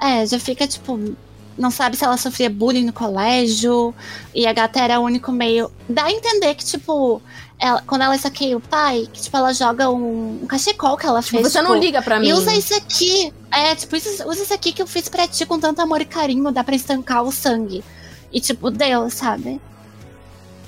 É, 0.00 0.24
já 0.24 0.38
fica 0.38 0.66
tipo. 0.68 1.14
Não 1.56 1.70
sabe 1.70 1.96
se 1.96 2.04
ela 2.04 2.16
sofria 2.16 2.50
bullying 2.50 2.84
no 2.86 2.92
colégio. 2.92 3.94
E 4.34 4.46
a 4.46 4.52
gata 4.52 4.80
era 4.80 4.98
o 4.98 5.04
único 5.04 5.30
meio. 5.30 5.70
Dá 5.88 6.04
a 6.04 6.10
entender 6.12 6.54
que, 6.56 6.64
tipo, 6.64 7.22
ela, 7.58 7.80
quando 7.86 8.02
ela 8.02 8.18
saqueia 8.18 8.56
o 8.56 8.60
pai, 8.60 9.08
que, 9.12 9.22
tipo, 9.22 9.36
ela 9.36 9.52
joga 9.52 9.88
um, 9.88 10.40
um 10.42 10.46
cachecol 10.46 10.96
que 10.96 11.06
ela 11.06 11.22
Tipo, 11.22 11.36
fez. 11.38 11.52
você 11.52 11.58
tipo, 11.60 11.70
não 11.72 11.78
liga 11.78 12.02
pra 12.02 12.18
mim. 12.18 12.28
E 12.28 12.32
usa 12.32 12.52
isso 12.52 12.74
aqui. 12.74 13.32
É, 13.52 13.74
tipo, 13.76 13.94
usa, 13.96 14.26
usa 14.26 14.42
isso 14.42 14.52
aqui 14.54 14.72
que 14.72 14.82
eu 14.82 14.86
fiz 14.86 15.08
pra 15.08 15.28
ti 15.28 15.46
com 15.46 15.58
tanto 15.60 15.80
amor 15.80 16.00
e 16.00 16.04
carinho. 16.04 16.50
Dá 16.50 16.64
pra 16.64 16.74
estancar 16.74 17.22
o 17.22 17.30
sangue. 17.30 17.84
E, 18.32 18.40
tipo, 18.40 18.68
deu, 18.70 19.08
sabe? 19.10 19.60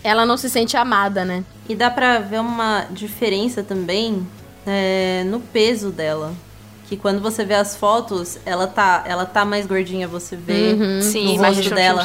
Ela 0.05 0.25
não 0.25 0.37
se 0.37 0.49
sente 0.49 0.77
amada, 0.77 1.25
né? 1.25 1.43
E 1.69 1.75
dá 1.75 1.91
pra 1.91 2.21
ver 2.21 2.39
uma 2.41 2.87
diferença 2.93 3.65
também 3.65 4.25
é, 4.65 5.25
no 5.27 5.41
peso 5.41 5.91
dela. 5.91 6.33
Que 6.89 6.97
quando 6.97 7.21
você 7.21 7.45
vê 7.45 7.55
as 7.55 7.77
fotos, 7.77 8.39
ela 8.47 8.67
tá, 8.67 9.03
ela 9.07 9.27
tá 9.27 9.45
mais 9.45 9.67
gordinha, 9.67 10.07
você 10.07 10.37
vê 10.37 10.75
Uhum. 10.75 11.03
Sim, 11.03 11.39
mais 11.39 11.57
rosto 11.57 11.75
dela. 11.75 12.05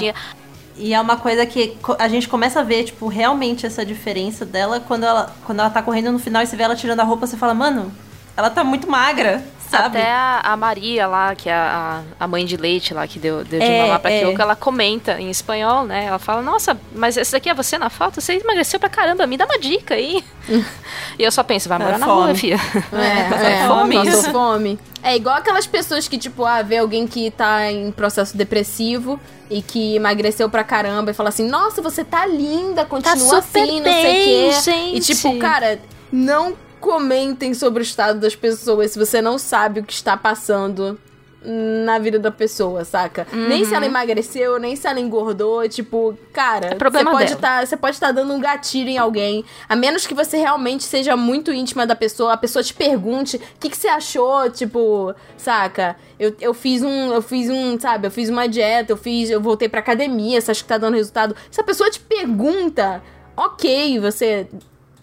E 0.77 0.93
é 0.93 0.99
uma 0.99 1.17
coisa 1.17 1.45
que 1.45 1.77
a 1.99 2.07
gente 2.07 2.27
começa 2.27 2.61
a 2.61 2.63
ver, 2.63 2.85
tipo, 2.85 3.07
realmente 3.07 3.65
essa 3.65 3.85
diferença 3.85 4.45
dela 4.45 4.79
quando 4.79 5.03
ela, 5.03 5.35
quando 5.45 5.59
ela 5.59 5.69
tá 5.69 5.81
correndo 5.81 6.11
no 6.11 6.17
final 6.17 6.41
e 6.41 6.47
você 6.47 6.55
vê 6.55 6.63
ela 6.63 6.75
tirando 6.75 7.01
a 7.01 7.03
roupa, 7.03 7.27
você 7.27 7.37
fala, 7.37 7.53
mano, 7.53 7.91
ela 8.35 8.49
tá 8.49 8.63
muito 8.63 8.89
magra, 8.89 9.43
sabe? 9.71 9.97
Até 9.97 10.11
a, 10.11 10.41
a 10.43 10.57
Maria 10.57 11.07
lá, 11.07 11.33
que 11.33 11.49
é 11.49 11.53
a, 11.53 12.01
a 12.19 12.27
mãe 12.27 12.45
de 12.45 12.57
leite 12.57 12.93
lá, 12.93 13.07
que 13.07 13.17
deu, 13.17 13.43
deu 13.43 13.59
de 13.59 13.65
É, 13.65 13.81
mamar 13.83 13.99
pra 13.99 14.11
é. 14.11 14.19
Kyoko, 14.19 14.41
ela 14.41 14.55
comenta 14.55 15.19
em 15.19 15.29
espanhol, 15.29 15.85
né? 15.85 16.05
Ela 16.05 16.19
fala, 16.19 16.41
nossa, 16.41 16.77
mas 16.93 17.17
esse 17.17 17.31
daqui 17.31 17.49
é 17.49 17.53
você 17.53 17.77
na 17.77 17.89
foto? 17.89 18.19
Você 18.21 18.33
emagreceu 18.33 18.79
pra 18.79 18.89
caramba, 18.89 19.25
me 19.25 19.37
dá 19.37 19.45
uma 19.45 19.57
dica 19.57 19.95
aí. 19.95 20.23
e 21.17 21.23
eu 21.23 21.31
só 21.31 21.43
penso, 21.43 21.67
vai 21.69 21.79
morar 21.79 21.95
É 21.95 21.97
na 21.97 22.05
fome. 22.05 22.21
rua, 22.25 22.35
filha. 22.35 22.59
É, 22.93 23.61
é, 23.63 23.67
fome 23.67 23.95
passou 23.95 24.23
fome. 24.31 24.79
É 25.03 25.15
igual 25.15 25.35
aquelas 25.37 25.65
pessoas 25.65 26.07
que, 26.07 26.17
tipo, 26.17 26.45
ah, 26.45 26.61
vê 26.61 26.77
alguém 26.77 27.07
que 27.07 27.31
tá 27.31 27.71
em 27.71 27.91
processo 27.91 28.37
depressivo 28.37 29.19
e 29.49 29.61
que 29.61 29.95
emagreceu 29.95 30.47
pra 30.49 30.63
caramba 30.63 31.09
e 31.11 31.13
fala 31.13 31.29
assim, 31.29 31.47
nossa, 31.47 31.81
você 31.81 32.03
tá 32.03 32.25
linda, 32.25 32.85
continua 32.85 33.41
super 33.41 33.63
assim, 33.63 33.79
não 33.81 33.91
sei 33.91 33.99
o 34.01 34.03
bem, 34.03 34.23
quê. 34.23 34.51
gente. 34.61 34.97
E 34.97 34.99
tipo, 34.99 35.37
cara, 35.39 35.79
não 36.11 36.53
comentem 36.81 37.53
sobre 37.53 37.81
o 37.81 37.83
estado 37.83 38.19
das 38.19 38.35
pessoas 38.35 38.91
se 38.91 38.99
você 38.99 39.21
não 39.21 39.37
sabe 39.37 39.79
o 39.79 39.83
que 39.83 39.93
está 39.93 40.17
passando 40.17 40.99
na 41.43 41.97
vida 41.97 42.19
da 42.19 42.29
pessoa, 42.29 42.85
saca? 42.85 43.25
Nem 43.33 43.65
se 43.65 43.73
ela 43.73 43.85
emagreceu, 43.85 44.59
nem 44.59 44.75
se 44.75 44.87
ela 44.87 44.99
engordou, 44.99 45.67
tipo, 45.67 46.17
cara, 46.31 46.67
Uhum. 46.67 46.73
É 46.73 46.75
problema 46.75 47.11
você 47.11 47.17
pode 47.17 47.35
tá, 47.37 47.65
você 47.65 47.77
pode 47.77 47.95
estar 47.95 48.11
dando 48.11 48.33
um 48.33 48.39
gatilho 48.39 48.89
em 48.89 48.97
alguém, 48.97 49.43
a 49.67 49.75
menos 49.75 50.05
que 50.05 50.13
você 50.13 50.37
realmente 50.37 50.83
seja 50.83 51.15
muito 51.17 51.51
íntima 51.51 51.87
da 51.87 51.95
pessoa, 51.95 52.33
a 52.33 52.37
pessoa 52.37 52.61
te 52.61 52.73
pergunte 52.73 53.37
o 53.37 53.41
que, 53.59 53.69
que 53.69 53.77
você 53.77 53.87
achou, 53.87 54.49
tipo, 54.49 55.15
saca? 55.37 55.95
Eu, 56.19 56.35
eu 56.39 56.53
fiz 56.53 56.83
um, 56.83 57.11
eu 57.13 57.21
fiz 57.21 57.49
um, 57.49 57.79
sabe, 57.79 58.07
eu 58.07 58.11
fiz 58.11 58.29
uma 58.29 58.47
dieta, 58.47 58.91
eu 58.91 58.97
fiz, 58.97 59.29
eu 59.29 59.41
voltei 59.41 59.67
pra 59.67 59.79
academia, 59.79 60.39
você 60.39 60.51
acha 60.51 60.61
que 60.61 60.69
tá 60.69 60.77
dando 60.77 60.95
resultado? 60.95 61.35
Se 61.49 61.59
a 61.59 61.63
pessoa 61.63 61.89
te 61.89 61.99
pergunta, 61.99 63.01
ok, 63.35 63.99
você 63.99 64.47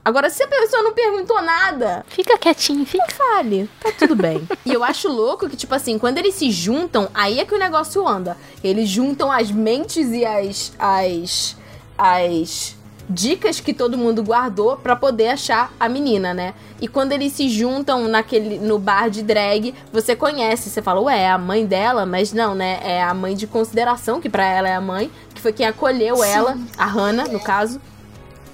Agora, 0.09 0.31
se 0.31 0.43
a 0.43 0.49
pessoa 0.49 0.83
não 0.83 0.95
perguntou 0.95 1.43
nada, 1.43 2.03
Fica 2.09 2.39
quietinho, 2.39 2.87
fica. 2.87 3.05
fale, 3.11 3.69
tá 3.79 3.93
tudo 3.93 4.17
bem. 4.17 4.49
e 4.65 4.73
eu 4.73 4.83
acho 4.83 5.07
louco 5.07 5.51
que, 5.51 5.55
tipo 5.55 5.75
assim, 5.75 5.99
quando 5.99 6.17
eles 6.17 6.35
se 6.35 6.51
juntam, 6.51 7.11
aí 7.13 7.39
é 7.39 7.45
que 7.45 7.55
o 7.55 7.59
negócio 7.59 8.09
anda. 8.09 8.35
Eles 8.65 8.89
juntam 8.89 9.31
as 9.31 9.51
mentes 9.51 10.09
e 10.11 10.25
as. 10.25 10.73
as. 10.79 11.57
as 11.99 12.79
dicas 13.11 13.59
que 13.61 13.73
todo 13.75 13.99
mundo 13.99 14.23
guardou 14.23 14.77
pra 14.79 14.95
poder 14.97 15.29
achar 15.29 15.73
a 15.79 15.89
menina, 15.91 16.33
né? 16.33 16.55
E 16.81 16.89
quando 16.89 17.13
eles 17.13 17.33
se 17.33 17.49
juntam 17.49 18.07
naquele 18.09 18.59
no 18.59 18.79
bar 18.79 19.09
de 19.11 19.23
drag, 19.23 19.75
você 19.93 20.17
conhece, 20.17 20.71
você 20.71 20.81
fala, 20.81 21.01
ué, 21.01 21.21
é 21.21 21.31
a 21.31 21.39
mãe 21.39 21.67
dela, 21.67 22.07
mas 22.07 22.33
não, 22.33 22.55
né? 22.55 22.81
É 22.83 23.03
a 23.03 23.13
mãe 23.13 23.35
de 23.35 23.47
consideração, 23.47 24.21
que 24.23 24.29
pra 24.29 24.47
ela 24.47 24.69
é 24.69 24.75
a 24.75 24.81
mãe, 24.81 25.11
que 25.35 25.41
foi 25.41 25.53
quem 25.53 25.67
acolheu 25.67 26.23
ela, 26.25 26.59
a 26.79 26.87
Hannah, 26.87 27.29
no 27.29 27.41
caso 27.41 27.79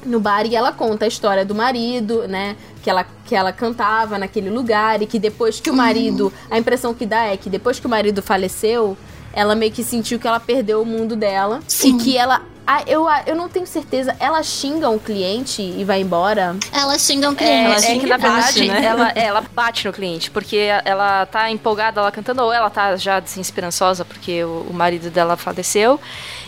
no 0.05 0.21
bar 0.21 0.47
e 0.47 0.55
ela 0.55 0.73
conta 0.73 1.05
a 1.05 1.09
história 1.09 1.45
do 1.45 1.55
marido, 1.55 2.27
né? 2.29 2.57
Que 2.83 2.91
ela, 2.91 3.07
que 3.25 3.35
ela 3.35 3.53
cantava 3.53 4.19
naquele 4.19 4.51
lugar 4.51 5.01
e 5.03 5.07
que 5.07 5.19
depois 5.19 5.61
que 5.61 5.71
o 5.71 5.75
marido. 5.75 6.33
A 6.51 6.59
impressão 6.59 6.95
que 6.95 7.07
dá 7.07 7.25
é 7.25 7.37
que 7.37 7.49
depois 7.51 7.79
que 7.79 7.87
o 7.87 7.91
marido 7.91 8.23
faleceu, 8.23 8.97
ela 9.33 9.55
meio 9.55 9.73
que 9.73 9.83
sentiu 9.83 10.19
que 10.19 10.27
ela 10.27 10.41
perdeu 10.41 10.83
o 10.83 10.87
mundo 10.87 11.17
dela. 11.17 11.61
Sim. 11.67 11.97
E 11.97 12.03
que 12.03 12.17
ela. 12.17 12.43
Ah, 12.66 12.82
eu, 12.86 13.07
ah, 13.07 13.23
eu 13.27 13.36
não 13.36 13.49
tenho 13.49 13.66
certeza. 13.66 14.16
Ela 14.19 14.43
xinga 14.43 14.89
um 14.89 14.99
cliente 14.99 15.61
e 15.61 15.85
vai 15.85 16.01
embora. 16.01 16.57
Elas 16.73 17.03
xingam 17.03 17.32
É, 17.32 17.35
cliente. 17.35 17.65
Ela 17.65 17.74
é 17.74 17.81
xinga 17.81 18.01
que 18.01 18.07
na 18.07 18.19
bate, 18.19 18.59
verdade 18.61 18.69
né? 18.69 18.85
ela, 18.85 19.12
é, 19.15 19.20
ela 19.24 19.45
bate 19.53 19.86
no 19.86 19.93
cliente, 19.93 20.31
porque 20.31 20.69
ela 20.85 21.27
tá 21.27 21.51
empolgada, 21.51 22.01
ela 22.01 22.11
cantando, 22.11 22.43
ou 22.43 22.53
ela 22.53 22.70
tá 22.70 22.97
já 22.97 23.20
desesperançosa 23.20 24.05
porque 24.05 24.43
o, 24.45 24.66
o 24.70 24.73
marido 24.73 25.11
dela 25.11 25.36
faleceu. 25.36 26.01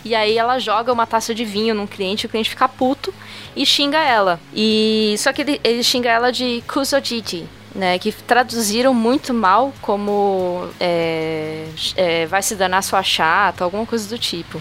E 0.04 0.14
aí 0.14 0.38
ela 0.38 0.58
joga 0.58 0.92
uma 0.92 1.06
taça 1.06 1.34
de 1.34 1.44
vinho 1.44 1.74
num 1.74 1.86
cliente, 1.86 2.26
o 2.26 2.28
cliente 2.28 2.48
fica 2.48 2.68
puto 2.68 3.12
e 3.54 3.66
xinga 3.66 3.98
ela. 3.98 4.40
E 4.54 5.14
só 5.18 5.32
que 5.32 5.42
ele, 5.42 5.60
ele 5.62 5.82
xinga 5.82 6.08
ela 6.08 6.32
de 6.32 6.62
kusojiji. 6.66 7.46
Né, 7.74 7.98
que 7.98 8.10
traduziram 8.10 8.94
muito 8.94 9.34
mal 9.34 9.70
como 9.82 10.66
é, 10.80 11.66
é, 11.94 12.24
vai 12.24 12.42
se 12.42 12.54
danar 12.54 12.82
sua 12.82 13.02
chata, 13.02 13.64
alguma 13.64 13.84
coisa 13.84 14.08
do 14.08 14.18
tipo. 14.18 14.58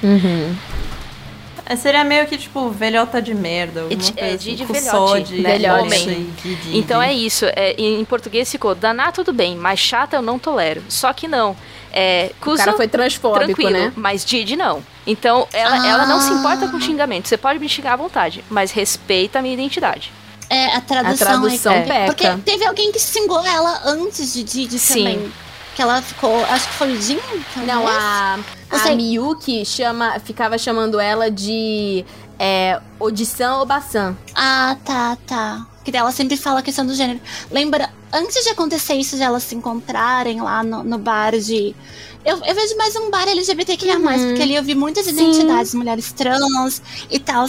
É, 1.68 1.76
seria 1.76 2.04
meio 2.04 2.28
que, 2.28 2.38
tipo, 2.38 2.70
velhota 2.70 3.22
de 3.22 3.34
merda. 3.34 3.82
alguma 3.82 4.00
de- 4.00 4.14
é, 4.18 4.36
de- 4.38 4.52
assim, 4.52 4.56
de 4.56 4.66
velhote, 4.66 5.24
de 5.36 5.42
velhote. 5.42 6.28
Então 6.72 7.02
é 7.02 7.12
isso. 7.14 7.46
É, 7.56 7.74
em 7.78 8.06
português 8.06 8.52
ficou 8.52 8.76
danar 8.76 9.12
tudo 9.12 9.34
bem, 9.34 9.56
mas 9.56 9.80
chata 9.80 10.16
eu 10.16 10.22
não 10.22 10.38
tolero. 10.38 10.84
Só 10.88 11.12
que 11.12 11.28
não. 11.28 11.56
É, 11.92 12.32
O 12.46 12.56
cara 12.56 12.74
foi 12.74 12.88
transfóbico, 12.88 13.46
tranquilo, 13.46 13.72
né? 13.72 13.94
mas 13.96 14.24
Didi 14.24 14.56
não. 14.56 14.84
Então 15.08 15.48
ela, 15.54 15.82
Ah. 15.82 15.88
ela 15.88 16.06
não 16.06 16.20
se 16.20 16.32
importa 16.32 16.68
com 16.68 16.80
xingamento. 16.80 17.28
Você 17.28 17.38
pode 17.38 17.58
me 17.58 17.68
xingar 17.70 17.94
à 17.94 17.96
vontade, 17.96 18.44
mas 18.50 18.72
respeita 18.72 19.40
a 19.40 19.42
minha 19.42 19.54
identidade. 19.54 20.12
É, 20.50 20.76
a 20.76 20.82
tradução, 20.82 21.28
A 21.28 21.32
tradução 21.40 21.74
é, 21.74 21.82
peca. 21.82 22.06
Porque 22.06 22.28
teve 22.46 22.66
alguém 22.66 22.92
que 22.92 23.00
xingou 23.00 23.44
ela 23.44 23.82
antes 23.86 24.32
de 24.34 24.44
Didi 24.44 24.78
Sim. 24.78 24.94
também. 25.04 25.32
Que 25.76 25.82
ela 25.82 26.02
ficou. 26.02 26.44
Acho 26.46 26.68
que 26.70 26.74
foi 26.76 26.94
o 26.94 27.02
Jin? 27.02 27.20
talvez? 27.54 27.68
Não, 27.68 27.88
a, 27.88 28.40
Não 28.72 28.80
a. 28.80 28.96
Miyuki 28.96 29.66
chama, 29.66 30.20
ficava 30.20 30.58
chamando 30.58 31.00
ela 31.00 31.30
de 31.30 32.06
é, 32.40 32.80
Odisan 33.00 33.58
Obasan. 33.58 34.16
Ah, 34.34 34.78
tá, 34.86 35.18
tá. 35.28 35.68
Que 35.84 35.92
dela 35.92 36.12
sempre 36.12 36.38
fala 36.38 36.60
a 36.60 36.64
questão 36.64 36.86
do 36.86 36.96
gênero. 36.96 37.20
Lembra, 37.52 37.92
antes 38.12 38.44
de 38.44 38.50
acontecer 38.50 38.96
isso, 38.96 39.18
de 39.18 39.24
elas 39.24 39.44
se 39.44 39.54
encontrarem 39.54 40.42
lá 40.42 40.64
no, 40.64 40.84
no 40.84 40.98
bar 40.98 41.38
de. 41.38 41.76
Eu, 42.24 42.38
eu 42.38 42.56
vejo 42.56 42.76
mais 42.78 42.96
um 42.96 43.12
bar 43.12 43.28
LGBTQIA, 43.28 44.00
uhum. 44.00 44.28
porque 44.28 44.42
ali 44.42 44.56
eu 44.56 44.64
vi 44.64 44.74
muitas 44.74 45.06
identidades, 45.06 45.72
Sim. 45.72 45.78
mulheres 45.78 46.12
trans 46.12 46.82
e 47.12 47.20
tal. 47.20 47.48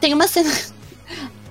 Tem 0.00 0.14
uma 0.14 0.26
cena 0.26 0.50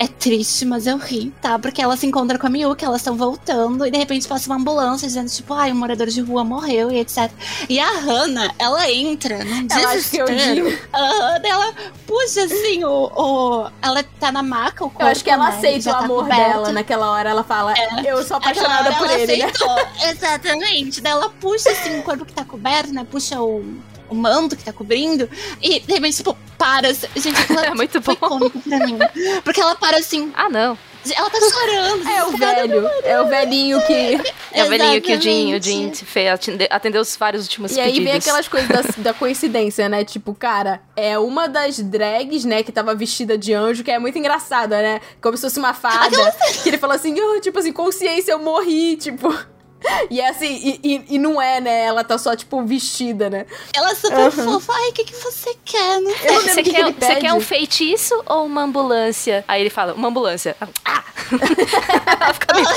é 0.04 0.08
triste, 0.08 0.66
mas 0.66 0.86
eu 0.86 0.98
ri, 0.98 1.34
tá? 1.42 1.58
Porque 1.58 1.82
ela 1.82 1.96
se 1.96 2.06
encontra 2.06 2.38
com 2.38 2.46
a 2.46 2.50
Miyuki, 2.50 2.84
elas 2.84 3.02
estão 3.02 3.16
voltando, 3.16 3.86
e 3.86 3.92
de 3.92 3.98
repente 3.98 4.28
passa 4.28 4.50
uma 4.50 4.58
ambulância 4.58 5.08
dizendo, 5.08 5.30
tipo, 5.30 5.54
ai, 5.54 5.72
um 5.72 5.76
morador 5.76 6.08
de 6.08 6.22
rua 6.22 6.44
morreu 6.44 6.92
e 6.92 7.00
etc. 7.00 7.32
E 7.70 7.80
a 7.80 7.90
Hannah, 8.00 8.54
ela 8.60 8.90
entra 8.92 9.44
num 9.44 9.66
desespero. 9.66 10.78
A 10.92 10.98
Hannah, 10.98 11.48
ela 11.48 11.74
puxa 12.06 12.44
assim 12.44 12.84
o, 12.84 13.12
o. 13.16 13.70
Ela 13.82 14.04
tá 14.20 14.32
na 14.32 14.44
maca, 14.44 14.84
o 14.84 14.90
corpo, 14.90 15.04
Eu 15.04 15.08
acho 15.08 15.24
que 15.24 15.30
ela 15.30 15.50
né? 15.50 15.58
aceita 15.58 15.90
o 15.90 15.94
tá 15.94 16.00
amor 16.00 16.24
coberto. 16.24 16.42
dela 16.42 16.72
naquela 16.72 17.12
hora. 17.12 17.30
Ela 17.30 17.44
fala, 17.44 17.74
é. 17.74 18.04
eu 18.06 18.24
sou 18.24 18.38
apaixonada 18.38 18.94
por 18.96 19.10
ele. 19.10 19.42
Aceitou. 19.44 19.76
Né? 19.76 19.92
Exatamente. 20.12 21.02
Daí 21.02 21.14
ela 21.14 21.30
puxa 21.30 21.72
assim 21.72 22.00
o 22.00 22.04
corpo 22.04 22.26
que 22.26 22.34
tá 22.34 22.44
coberto, 22.44 22.94
né? 22.94 23.06
Puxa 23.10 23.42
o 23.42 23.64
o 24.14 24.16
manto 24.16 24.56
que 24.56 24.64
tá 24.64 24.72
cobrindo, 24.72 25.30
e 25.62 25.80
de 25.80 25.94
repente, 25.94 26.18
tipo, 26.18 26.38
para. 26.58 26.94
Gente, 26.94 27.36
aquilo 27.42 27.60
é 27.60 27.74
muito 27.74 28.02
foi 28.02 28.16
bom. 28.16 28.30
cômico 28.30 28.60
pra 28.62 28.80
mim. 28.80 28.98
Porque 29.44 29.60
ela 29.60 29.76
para 29.76 29.98
assim. 29.98 30.32
Ah, 30.36 30.50
não. 30.50 30.78
Ela 31.14 31.30
tá 31.30 31.38
chorando. 31.38 32.08
É 32.08 32.24
o 32.24 32.32
velho. 32.32 32.90
É 33.04 33.22
o 33.22 33.28
velhinho 33.28 33.82
que. 33.86 34.34
É 34.54 34.64
o 34.64 34.70
velhinho 34.70 35.02
que 35.02 35.14
o 35.14 35.22
Jim, 35.22 35.54
o 35.56 36.06
fez, 36.06 36.40
atendeu 36.70 37.02
os 37.02 37.16
vários 37.18 37.44
últimos 37.44 37.72
e 37.72 37.76
pedidos. 37.76 37.98
E 37.98 38.00
aí 38.00 38.06
vem 38.06 38.14
aquelas 38.14 38.48
coisas 38.48 38.70
da, 38.70 38.82
da, 39.12 39.14
coincidência, 39.14 39.90
né? 39.90 40.06
Tipo, 40.06 40.34
cara, 40.34 40.82
é 40.96 41.20
uma 41.20 41.50
das 41.50 41.80
drags, 41.80 42.46
né, 42.46 42.64
que 42.64 42.72
tava 42.72 42.96
vestida 42.96 43.38
de 43.38 43.54
anjo, 43.54 43.84
que 43.84 43.92
é 43.92 44.00
muito 44.00 44.18
engraçada, 44.18 44.82
né? 44.82 45.02
Como 45.22 45.36
se 45.36 45.42
fosse 45.42 45.60
uma 45.60 45.74
fada. 45.74 46.06
Aquela... 46.06 46.32
Que 46.32 46.70
ele 46.70 46.78
falou 46.78 46.96
assim, 46.96 47.14
oh, 47.20 47.42
tipo 47.42 47.60
assim, 47.60 47.74
consciência, 47.74 48.32
eu 48.32 48.40
morri, 48.40 48.96
tipo. 48.96 49.34
E 50.10 50.20
é 50.20 50.30
assim, 50.30 50.48
e, 50.48 50.80
e, 50.84 51.16
e, 51.16 51.18
não 51.18 51.42
é, 51.42 51.60
né? 51.60 51.86
Ela 51.86 52.04
tá 52.04 52.18
só, 52.18 52.36
tipo, 52.36 52.64
vestida, 52.64 53.30
né? 53.30 53.46
Ela 53.76 53.92
é 53.92 53.96
super 53.96 54.18
uhum. 54.20 54.32
fofa. 54.32 54.74
Ai, 54.74 54.90
o 54.90 54.94
que, 54.94 55.04
que 55.04 55.16
você 55.16 55.56
quer? 55.66 56.00
Não 56.02 56.16
sei. 56.16 56.40
Você, 56.40 56.64
que 56.64 56.72
quer, 56.72 56.94
que 56.94 57.06
você 57.06 57.16
quer 57.16 57.34
um 57.34 57.42
feitiço 57.42 58.22
ou 58.26 58.46
uma 58.46 58.64
ambulância? 58.64 59.44
Aí 59.48 59.62
ele 59.62 59.70
fala, 59.70 59.94
uma 59.94 60.08
ambulância. 60.08 60.56
Ah! 60.86 61.04
ela 62.22 62.34
fica 62.34 62.54
meio... 62.54 62.68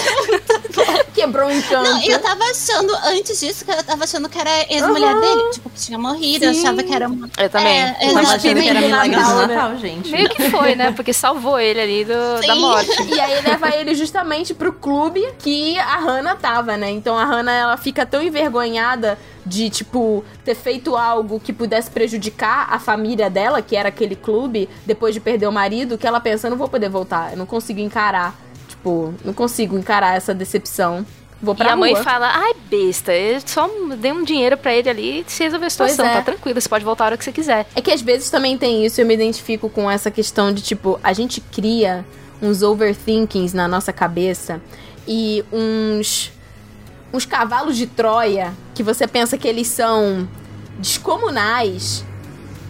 Quebrou 1.15 1.49
um 1.49 1.51
encanto. 1.51 1.91
Não, 1.91 2.03
eu 2.03 2.21
tava 2.21 2.45
achando, 2.45 2.95
antes 3.05 3.41
disso, 3.41 3.65
que 3.65 3.71
eu 3.71 3.83
tava 3.83 4.05
achando 4.05 4.29
que 4.29 4.39
era 4.39 4.73
ex-mulher 4.73 5.15
uhum. 5.15 5.21
dele. 5.21 5.51
Tipo, 5.53 5.71
que 5.71 5.81
tinha 5.81 5.99
morrido. 5.99 6.47
Sim. 6.47 6.53
Eu 6.53 6.61
achava 6.61 6.83
que 6.83 6.95
era 6.95 7.07
uma... 7.09 7.31
Eu 7.39 7.51
também. 7.51 7.81
É, 7.81 7.97
eu 8.03 8.19
achava 8.19 8.39
que 8.39 8.49
era 8.49 8.81
milagre 8.81 9.17
do 9.17 9.47
Natal, 9.47 9.71
né? 9.71 9.79
gente. 9.81 10.11
Meio 10.11 10.29
que 10.29 10.51
foi, 10.51 10.75
né? 10.75 10.93
Porque 10.93 11.13
salvou 11.13 11.59
ele 11.59 11.81
ali 11.81 12.05
do, 12.05 12.47
da 12.47 12.55
morte. 12.55 12.91
E 13.07 13.21
aí 13.21 13.41
leva 13.41 13.75
ele 13.75 13.95
justamente 13.95 14.53
pro 14.53 14.73
clube 14.73 15.27
que 15.39 15.79
a 15.79 15.97
Hannah 15.97 16.35
tava, 16.35 16.77
né? 16.77 16.91
Então 16.97 17.19
a 17.19 17.25
Hannah, 17.25 17.53
ela 17.53 17.77
fica 17.77 18.05
tão 18.05 18.23
envergonhada 18.23 19.19
de, 19.45 19.71
tipo, 19.71 20.25
ter 20.45 20.55
feito 20.55 20.97
algo 20.97 21.39
que 21.39 21.53
pudesse 21.53 21.91
prejudicar 21.91 22.67
a 22.71 22.79
família 22.79 23.31
dela, 23.31 23.63
que 23.63 23.77
era 23.77 23.89
aquele 23.89 24.17
clube, 24.17 24.69
depois 24.85 25.15
de 25.15 25.21
perder 25.21 25.47
o 25.47 25.53
marido, 25.53 25.97
que 25.97 26.07
ela 26.07 26.21
pensa, 26.21 26.51
não 26.51 26.57
vou 26.57 26.69
poder 26.69 26.89
voltar, 26.89 27.33
eu 27.33 27.39
não 27.39 27.47
consigo 27.47 27.81
encarar. 27.81 28.35
Tipo, 28.69 29.15
não 29.25 29.33
consigo 29.33 29.79
encarar 29.79 30.17
essa 30.17 30.35
decepção. 30.35 31.07
Vou 31.41 31.55
pra 31.55 31.67
e 31.67 31.69
a 31.69 31.75
rua. 31.75 31.81
mãe 31.81 31.97
fala, 31.97 32.31
ai, 32.35 32.55
besta, 32.71 33.13
eu 33.13 33.41
só 33.45 33.69
dei 33.99 34.11
um 34.11 34.25
dinheiro 34.25 34.57
para 34.57 34.75
ele 34.75 34.89
ali 34.89 35.21
e 35.21 35.31
se 35.31 35.45
resolver 35.45 35.67
a 35.67 35.71
situação, 35.71 36.07
é. 36.07 36.15
tá 36.15 36.23
tranquilo, 36.23 36.59
você 36.59 36.69
pode 36.69 36.85
voltar 36.85 37.05
a 37.05 37.07
hora 37.09 37.17
que 37.17 37.25
você 37.25 37.33
quiser. 37.33 37.67
É 37.75 37.81
que 37.81 37.91
às 37.91 38.01
vezes 38.01 38.31
também 38.31 38.57
tem 38.57 38.87
isso, 38.87 39.01
eu 39.01 39.07
me 39.07 39.15
identifico 39.15 39.69
com 39.69 39.91
essa 39.91 40.11
questão 40.11 40.53
de, 40.53 40.63
tipo, 40.63 40.99
a 41.05 41.13
gente 41.13 41.41
cria 41.41 42.05
uns 42.41 42.63
overthinkings 42.63 43.55
na 43.55 43.69
nossa 43.69 43.93
cabeça 43.93 44.61
e 45.07 45.45
uns 45.53 46.33
uns 47.17 47.25
cavalos 47.25 47.77
de 47.77 47.87
Troia 47.87 48.55
que 48.75 48.83
você 48.83 49.07
pensa 49.07 49.39
que 49.39 49.49
eles 49.49 49.67
são 49.69 50.29
descomunais 50.79 52.05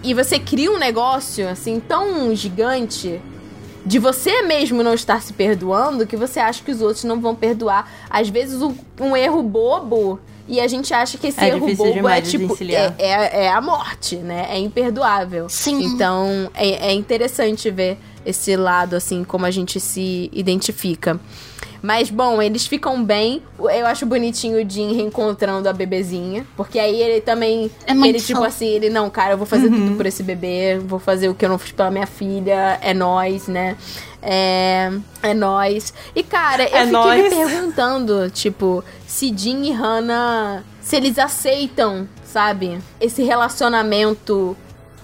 e 0.05 0.15
você 0.15 0.39
cria 0.39 0.71
um 0.71 0.79
negócio 0.79 1.49
assim 1.49 1.81
tão 1.81 2.35
gigante 2.35 3.21
de 3.85 3.99
você 3.99 4.43
mesmo 4.43 4.83
não 4.83 4.95
estar 4.95 5.21
se 5.21 5.33
perdoando 5.33 6.07
que 6.07 6.17
você 6.17 6.39
acha 6.39 6.63
que 6.63 6.71
os 6.71 6.81
outros 6.81 7.05
não 7.05 7.21
vão 7.21 7.35
perdoar. 7.35 7.91
Às 8.09 8.29
vezes 8.29 8.63
um, 8.63 8.75
um 9.01 9.17
erro 9.17 9.43
bobo 9.43 10.21
e 10.49 10.61
a 10.61 10.69
gente 10.69 10.95
acha 10.95 11.19
que 11.19 11.27
esse 11.27 11.41
é 11.41 11.49
erro 11.49 11.75
bobo 11.75 12.09
é 12.09 12.21
tipo 12.21 12.57
é, 12.63 12.95
é, 12.99 13.45
é, 13.45 13.53
a 13.53 13.61
morte, 13.61 14.17
né? 14.17 14.47
É 14.49 14.59
imperdoável. 14.59 15.49
Sim. 15.49 15.85
Então 15.85 16.51
é, 16.55 16.89
é 16.89 16.93
interessante 16.93 17.69
ver 17.71 17.99
esse 18.27 18.57
lado 18.57 18.97
assim 18.97 19.25
como 19.25 19.47
a 19.47 19.51
gente 19.51 19.81
se 19.81 20.29
identifica. 20.33 21.19
Mas, 21.83 22.11
bom, 22.11 22.43
eles 22.43 22.67
ficam 22.67 23.05
bem. 23.05 23.41
Eu 23.59 23.87
acho 23.87 24.05
bonitinho 24.07 24.61
o 24.61 24.69
Jim 24.69 24.95
reencontrando 24.95 25.69
a 25.69 25.73
bebezinha. 25.73 26.45
Porque 26.57 26.81
aí 26.81 27.01
ele 27.01 27.21
também. 27.21 27.71
É 27.87 27.95
muito 27.95 28.09
ele, 28.09 28.21
tipo 28.21 28.43
assim, 28.43 28.67
ele, 28.67 28.91
não, 28.91 29.09
cara, 29.09 29.35
eu 29.35 29.39
vou 29.39 29.47
fazer 29.47 29.69
uhum. 29.69 29.87
tudo 29.87 29.97
por 29.97 30.05
esse 30.05 30.23
bebê. 30.23 30.79
Vou 30.79 30.99
fazer 30.99 31.29
o 31.29 31.35
que 31.35 31.45
eu 31.45 31.49
não 31.49 31.59
fiz 31.59 31.71
pela 31.71 31.91
minha 31.91 32.07
filha. 32.07 32.79
É 32.81 32.93
nós, 32.93 33.47
né? 33.47 33.77
É. 34.21 34.91
É 35.23 35.33
nós. 35.33 35.95
E, 36.15 36.23
cara, 36.25 36.65
eu 36.65 36.77
é 36.77 36.87
fiquei 36.87 36.93
nóis. 36.93 37.23
me 37.23 37.31
perguntando, 37.31 38.31
tipo, 38.31 38.83
se 39.07 39.33
Jim 39.37 39.67
e 39.67 39.71
Hannah. 39.71 40.65
Se 40.81 40.97
eles 40.97 41.19
aceitam, 41.19 42.09
sabe? 42.25 42.79
Esse 43.01 43.23
relacionamento 43.23 44.57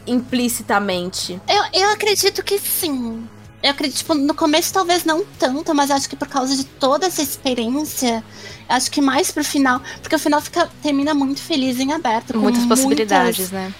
implicitamente. 0.06 1.40
Eu, 1.48 1.80
eu 1.80 1.90
acredito 1.90 2.42
que 2.42 2.58
sim. 2.58 3.26
Eu 3.62 3.70
acredito, 3.70 3.98
tipo, 3.98 4.14
no 4.14 4.34
começo 4.34 4.72
talvez 4.72 5.04
não 5.04 5.24
tanto, 5.38 5.72
mas 5.72 5.90
acho 5.90 6.08
que 6.08 6.16
por 6.16 6.26
causa 6.26 6.56
de 6.56 6.64
toda 6.64 7.06
essa 7.06 7.22
experiência, 7.22 8.24
acho 8.68 8.90
que 8.90 9.00
mais 9.00 9.30
pro 9.30 9.44
final, 9.44 9.80
porque 10.00 10.16
o 10.16 10.18
final 10.18 10.40
fica, 10.40 10.68
termina 10.82 11.14
muito 11.14 11.40
feliz 11.40 11.78
em 11.78 11.92
aberto. 11.92 12.36
muitas 12.38 12.66
possibilidades, 12.66 13.52
né? 13.52 13.72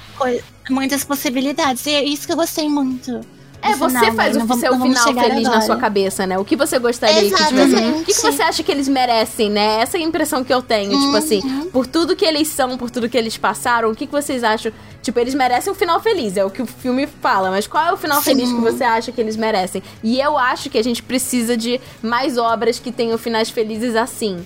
Muitas 0.70 1.03
possibilidades. 1.03 1.85
E 1.86 1.90
é 1.90 2.05
isso 2.05 2.27
que 2.27 2.32
eu 2.32 2.36
gostei 2.36 2.69
muito. 2.69 3.20
É, 3.63 3.77
você 3.77 4.13
faz 4.13 4.37
né? 4.37 4.45
o 4.45 4.55
seu 4.55 4.73
final 4.73 5.15
feliz 5.15 5.47
agora. 5.47 5.57
na 5.57 5.61
sua 5.61 5.77
cabeça, 5.77 6.27
né? 6.27 6.37
O 6.37 6.45
que 6.45 6.57
você 6.57 6.79
gostaria 6.81 7.31
que 7.31 7.45
tivesse. 7.47 7.77
O 7.77 8.05
que, 8.05 8.13
que 8.13 8.21
você 8.21 8.43
acha 8.43 8.63
que 8.63 8.73
eles 8.73 8.89
merecem, 8.89 9.49
né? 9.49 9.81
Essa 9.81 9.97
é 9.97 10.01
a 10.01 10.03
impressão 10.03 10.43
que 10.43 10.53
eu 10.53 10.61
tenho. 10.61 10.93
Uhum. 10.93 11.01
Tipo 11.01 11.17
assim, 11.17 11.41
uhum. 11.41 11.71
por 11.71 11.87
tudo 11.87 12.17
que 12.17 12.25
eles 12.25 12.49
são, 12.49 12.77
por 12.77 12.91
tudo 12.91 13.09
que 13.09 13.17
eles 13.17 13.37
passaram, 13.37 13.91
o 13.91 13.95
que, 13.95 14.07
que 14.07 14.13
vocês 14.13 14.43
acham? 14.43 14.73
Tipo, 15.01 15.21
eles 15.21 15.35
merecem 15.35 15.73
um 15.73 15.77
final 15.77 16.01
feliz, 16.01 16.37
é 16.37 16.45
o 16.45 16.51
que 16.51 16.61
o 16.61 16.67
filme 16.67 17.07
fala, 17.07 17.51
mas 17.51 17.67
qual 17.67 17.87
é 17.87 17.93
o 17.93 17.97
final 17.97 18.19
Sim. 18.19 18.25
feliz 18.25 18.53
que 18.53 18.61
você 18.61 18.85
acha 18.85 19.13
que 19.13 19.21
eles 19.21 19.37
merecem? 19.37 19.83
E 20.03 20.21
eu 20.21 20.37
acho 20.37 20.69
que 20.69 20.79
a 20.79 20.83
gente 20.83 21.03
precisa 21.03 21.57
de 21.57 21.81
mais 22.03 22.37
obras 22.37 22.79
que 22.79 22.91
tenham 22.91 23.17
finais 23.17 23.49
felizes 23.49 23.95
assim 23.95 24.45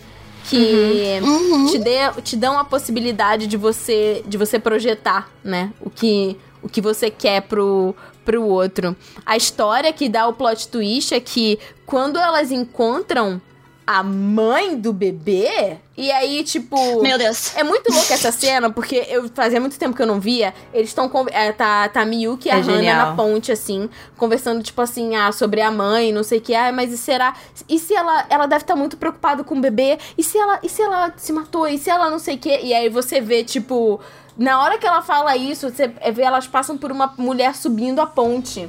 que 0.48 1.18
uhum. 1.22 1.66
te, 1.66 1.78
dê, 1.78 2.12
te 2.22 2.36
dão 2.36 2.56
a 2.56 2.64
possibilidade 2.64 3.48
de 3.48 3.56
você 3.56 4.22
de 4.26 4.38
você 4.38 4.60
projetar, 4.60 5.28
né? 5.42 5.72
O 5.80 5.90
que 5.90 6.36
o 6.62 6.68
que 6.68 6.80
você 6.80 7.10
quer 7.10 7.42
pro, 7.42 7.94
pro 8.26 8.44
outro. 8.44 8.94
A 9.24 9.36
história 9.36 9.90
que 9.92 10.08
dá 10.08 10.26
o 10.26 10.34
plot 10.34 10.68
twist 10.68 11.14
é 11.14 11.20
que 11.20 11.58
quando 11.86 12.18
elas 12.18 12.50
encontram 12.50 13.40
a 13.86 14.02
mãe 14.02 14.76
do 14.76 14.92
bebê. 14.92 15.78
E 15.96 16.10
aí, 16.10 16.42
tipo. 16.42 17.00
Meu 17.00 17.16
Deus. 17.16 17.56
É 17.56 17.62
muito 17.62 17.90
louca 17.92 18.14
essa 18.14 18.32
cena, 18.32 18.68
porque 18.68 19.06
eu 19.08 19.28
fazia 19.28 19.60
muito 19.60 19.78
tempo 19.78 19.94
que 19.94 20.02
eu 20.02 20.06
não 20.06 20.18
via. 20.18 20.52
Eles 20.74 20.90
estão. 20.90 21.10
É, 21.30 21.52
tá, 21.52 21.88
tá 21.88 22.00
a 22.00 22.04
Miyuki 22.04 22.48
e 22.48 22.50
a 22.50 22.58
é 22.58 22.60
Hannah 22.60 23.06
na 23.06 23.14
ponte, 23.14 23.52
assim, 23.52 23.88
conversando, 24.16 24.62
tipo 24.62 24.82
assim, 24.82 25.14
ah, 25.14 25.30
sobre 25.30 25.60
a 25.60 25.70
mãe, 25.70 26.12
não 26.12 26.24
sei 26.24 26.38
o 26.38 26.40
que. 26.40 26.54
Ah, 26.54 26.72
mas 26.72 26.92
e 26.92 26.98
será. 26.98 27.34
E 27.68 27.78
se 27.78 27.94
ela. 27.94 28.26
Ela 28.28 28.46
deve 28.46 28.64
estar 28.64 28.74
tá 28.74 28.78
muito 28.78 28.96
preocupada 28.96 29.44
com 29.44 29.56
o 29.56 29.60
bebê? 29.60 29.98
E 30.18 30.22
se 30.24 30.36
ela. 30.36 30.58
E 30.62 30.68
se 30.68 30.82
ela 30.82 31.14
se 31.16 31.32
matou? 31.32 31.68
E 31.68 31.78
se 31.78 31.88
ela 31.88 32.10
não 32.10 32.18
sei 32.18 32.34
o 32.34 32.38
que? 32.38 32.58
E 32.62 32.74
aí 32.74 32.88
você 32.88 33.20
vê, 33.20 33.44
tipo 33.44 34.00
na 34.36 34.60
hora 34.60 34.78
que 34.78 34.86
ela 34.86 35.02
fala 35.02 35.36
isso, 35.36 35.70
você 35.70 35.88
vê 35.88 36.22
elas 36.22 36.46
passam 36.46 36.76
por 36.76 36.92
uma 36.92 37.12
mulher 37.16 37.54
subindo 37.54 38.00
a 38.00 38.06
ponte. 38.06 38.68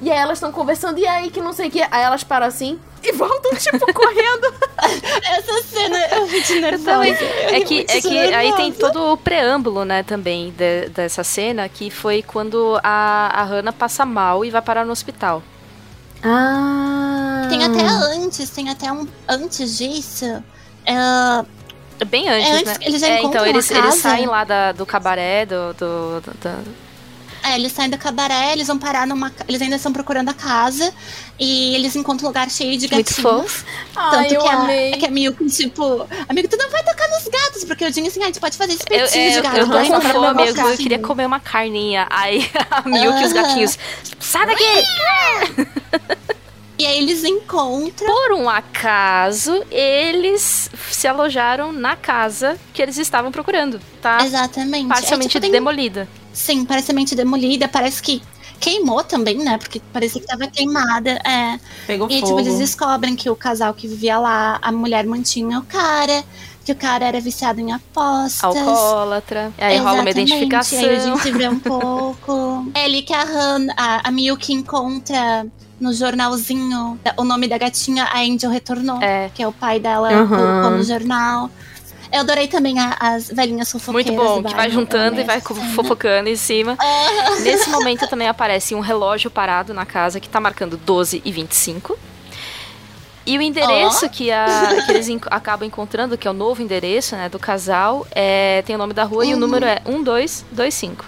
E 0.00 0.10
aí 0.10 0.18
elas 0.18 0.38
estão 0.38 0.52
conversando, 0.52 0.98
e 0.98 1.06
aí 1.06 1.30
que 1.30 1.40
não 1.40 1.52
sei 1.52 1.68
o 1.68 1.70
que. 1.70 1.82
Aí 1.82 2.02
elas 2.02 2.22
param 2.22 2.46
assim 2.46 2.78
e 3.02 3.12
voltam, 3.12 3.50
tipo, 3.58 3.92
correndo. 3.92 4.54
Essa 5.36 5.62
cena 5.62 5.98
eu 6.12 6.26
vi 6.26 6.42
de 6.42 6.60
nervosa. 6.60 7.24
É 7.50 7.60
que, 7.60 7.84
é 7.88 8.00
que 8.00 8.18
aí 8.18 8.52
tem 8.54 8.72
todo 8.72 9.12
o 9.12 9.16
preâmbulo, 9.16 9.84
né, 9.84 10.02
também, 10.02 10.52
de, 10.56 10.88
dessa 10.90 11.24
cena, 11.24 11.68
que 11.68 11.90
foi 11.90 12.22
quando 12.22 12.78
a, 12.82 13.40
a 13.40 13.44
Hannah 13.44 13.72
passa 13.72 14.04
mal 14.04 14.44
e 14.44 14.50
vai 14.50 14.62
parar 14.62 14.84
no 14.84 14.92
hospital. 14.92 15.42
Ah. 16.22 17.46
Tem 17.48 17.64
até 17.64 17.82
antes, 17.82 18.50
tem 18.50 18.68
até 18.70 18.92
um. 18.92 19.06
Antes 19.28 19.78
disso. 19.78 20.26
Uh, 20.88 21.57
Bem 22.06 22.28
antes, 22.28 22.48
é 22.48 22.52
antes 22.52 22.66
né? 22.66 22.76
Eles 22.82 23.00
já 23.00 23.08
é, 23.08 23.22
então 23.22 23.46
eles, 23.46 23.70
eles 23.70 23.94
saem 23.96 24.26
lá 24.26 24.44
da, 24.44 24.72
do 24.72 24.86
cabaré, 24.86 25.44
do, 25.46 25.74
do, 25.74 26.20
do, 26.20 26.30
do... 26.32 26.88
É, 27.42 27.54
eles 27.54 27.72
saem 27.72 27.88
do 27.88 27.96
cabaré, 27.96 28.52
eles 28.52 28.66
vão 28.66 28.78
parar 28.78 29.06
numa. 29.06 29.32
Eles 29.46 29.62
ainda 29.62 29.76
estão 29.76 29.92
procurando 29.92 30.28
a 30.28 30.34
casa 30.34 30.92
e 31.38 31.74
eles 31.74 31.94
encontram 31.94 32.26
um 32.26 32.28
lugar 32.28 32.50
cheio 32.50 32.76
de 32.76 32.88
gatinhos. 32.88 33.18
Muito 33.18 33.22
fofo. 33.22 33.64
Tanto 33.94 34.16
Ai, 34.16 34.36
eu 34.36 34.42
que, 34.42 34.48
amei. 34.48 34.92
A, 34.92 34.96
que 34.98 35.06
a 35.06 35.10
Milk, 35.10 35.46
tipo, 35.46 36.06
amigo, 36.28 36.48
tu 36.48 36.56
não 36.56 36.68
vai 36.68 36.82
tocar 36.84 37.08
nos 37.08 37.24
gatos, 37.24 37.64
porque 37.64 37.84
eu 37.84 37.90
digo 37.90 38.06
assim, 38.06 38.20
ah, 38.20 38.24
a 38.24 38.26
gente 38.26 38.40
pode 38.40 38.56
fazer 38.56 38.72
espetinho 38.74 39.30
eu, 39.30 39.32
de 39.32 39.40
gato. 39.40 39.56
Eu, 39.56 39.66
eu 39.66 39.70
tô 39.70 39.78
com 39.78 40.00
fome, 40.00 40.26
amigo, 40.26 40.60
eu 40.60 40.76
queria 40.76 40.98
comer 40.98 41.26
uma 41.26 41.40
carninha. 41.40 42.06
Aí 42.10 42.50
a 42.70 42.82
Milk 42.88 43.22
e 43.22 43.24
os 43.24 43.32
gatinhos, 43.32 43.78
sai 44.18 44.46
daqui! 44.46 44.64
E 46.78 46.86
aí 46.86 46.98
eles 46.98 47.24
encontram. 47.24 48.06
Por 48.06 48.32
um 48.34 48.48
acaso, 48.48 49.64
eles 49.70 50.70
se 50.90 51.08
alojaram 51.08 51.72
na 51.72 51.96
casa 51.96 52.56
que 52.72 52.80
eles 52.80 52.96
estavam 52.96 53.32
procurando, 53.32 53.80
tá? 54.00 54.24
Exatamente. 54.24 54.86
Parcialmente 54.86 55.36
é, 55.36 55.40
tipo, 55.40 55.42
tem... 55.42 55.50
demolida. 55.50 56.08
Sim, 56.32 56.64
parcialmente 56.64 57.16
demolida. 57.16 57.66
Parece 57.66 58.00
que 58.00 58.22
queimou 58.60 59.02
também, 59.02 59.38
né? 59.38 59.58
Porque 59.58 59.80
parecia 59.92 60.20
que 60.20 60.26
tava 60.26 60.46
queimada. 60.46 61.20
É. 61.24 61.58
Pegou 61.86 62.08
e 62.08 62.20
fogo. 62.20 62.26
tipo, 62.26 62.40
eles 62.40 62.58
descobrem 62.58 63.16
que 63.16 63.28
o 63.28 63.34
casal 63.34 63.74
que 63.74 63.88
vivia 63.88 64.18
lá, 64.18 64.58
a 64.62 64.70
mulher 64.70 65.04
mantinha 65.04 65.58
o 65.58 65.62
cara, 65.62 66.24
que 66.64 66.70
o 66.70 66.76
cara 66.76 67.06
era 67.06 67.20
viciado 67.20 67.60
em 67.60 67.72
apostas. 67.72 68.44
Alcoólatra. 68.44 69.52
Aí 69.58 69.78
rola 69.78 69.94
uma 69.94 70.10
Exatamente, 70.10 70.32
identificação. 70.32 70.78
Aí 70.78 70.96
a 70.96 71.00
gente 71.00 71.32
vê 71.32 71.48
um 71.48 71.58
pouco. 71.58 72.70
É 72.74 72.84
ali 72.84 73.02
que 73.02 73.12
a 73.12 73.22
Han, 73.22 73.66
a, 73.76 74.08
a 74.08 74.10
Miyuki 74.12 74.52
encontra 74.52 75.46
no 75.80 75.92
jornalzinho 75.92 76.98
o 77.16 77.24
nome 77.24 77.46
da 77.48 77.56
gatinha, 77.58 78.04
a 78.04 78.20
Angel 78.20 78.50
retornou. 78.50 79.00
É. 79.02 79.30
Que 79.34 79.42
é 79.42 79.48
o 79.48 79.52
pai 79.52 79.78
dela, 79.78 80.10
Uhum. 80.12 80.28
colocou 80.28 80.70
no 80.70 80.82
jornal. 80.82 81.50
Eu 82.10 82.20
adorei 82.20 82.48
também 82.48 82.78
a- 82.78 82.96
as 82.98 83.28
velhinhas 83.28 83.70
fofoqueiras. 83.70 84.10
Muito 84.14 84.26
bom, 84.42 84.42
que 84.42 84.54
vai 84.54 84.70
juntando 84.70 85.16
Eu 85.18 85.24
e 85.24 85.26
vai 85.26 85.40
fofocando 85.42 86.28
em 86.30 86.36
cima. 86.36 86.76
Nesse 87.44 87.68
momento 87.68 88.06
também 88.08 88.26
aparece 88.28 88.74
um 88.74 88.80
relógio 88.80 89.30
parado 89.30 89.74
na 89.74 89.84
casa 89.84 90.18
que 90.18 90.28
tá 90.28 90.40
marcando 90.40 90.76
12 90.78 91.20
e 91.24 91.30
25. 91.30 91.98
E 93.26 93.36
o 93.36 93.42
endereço 93.42 94.08
que, 94.08 94.30
a- 94.30 94.84
que 94.86 94.90
eles 94.90 95.06
acabam 95.30 95.66
encontrando, 95.68 96.16
que 96.16 96.26
é 96.26 96.30
o 96.30 96.34
novo 96.34 96.62
endereço 96.62 97.14
né, 97.14 97.28
do 97.28 97.38
casal, 97.38 98.06
é, 98.10 98.62
tem 98.62 98.74
o 98.74 98.78
nome 98.78 98.94
da 98.94 99.04
rua 99.04 99.26
e 99.26 99.28
o 99.28 99.34
Uhum. 99.34 99.40
número 99.40 99.66
é 99.66 99.82
1225. 99.86 101.04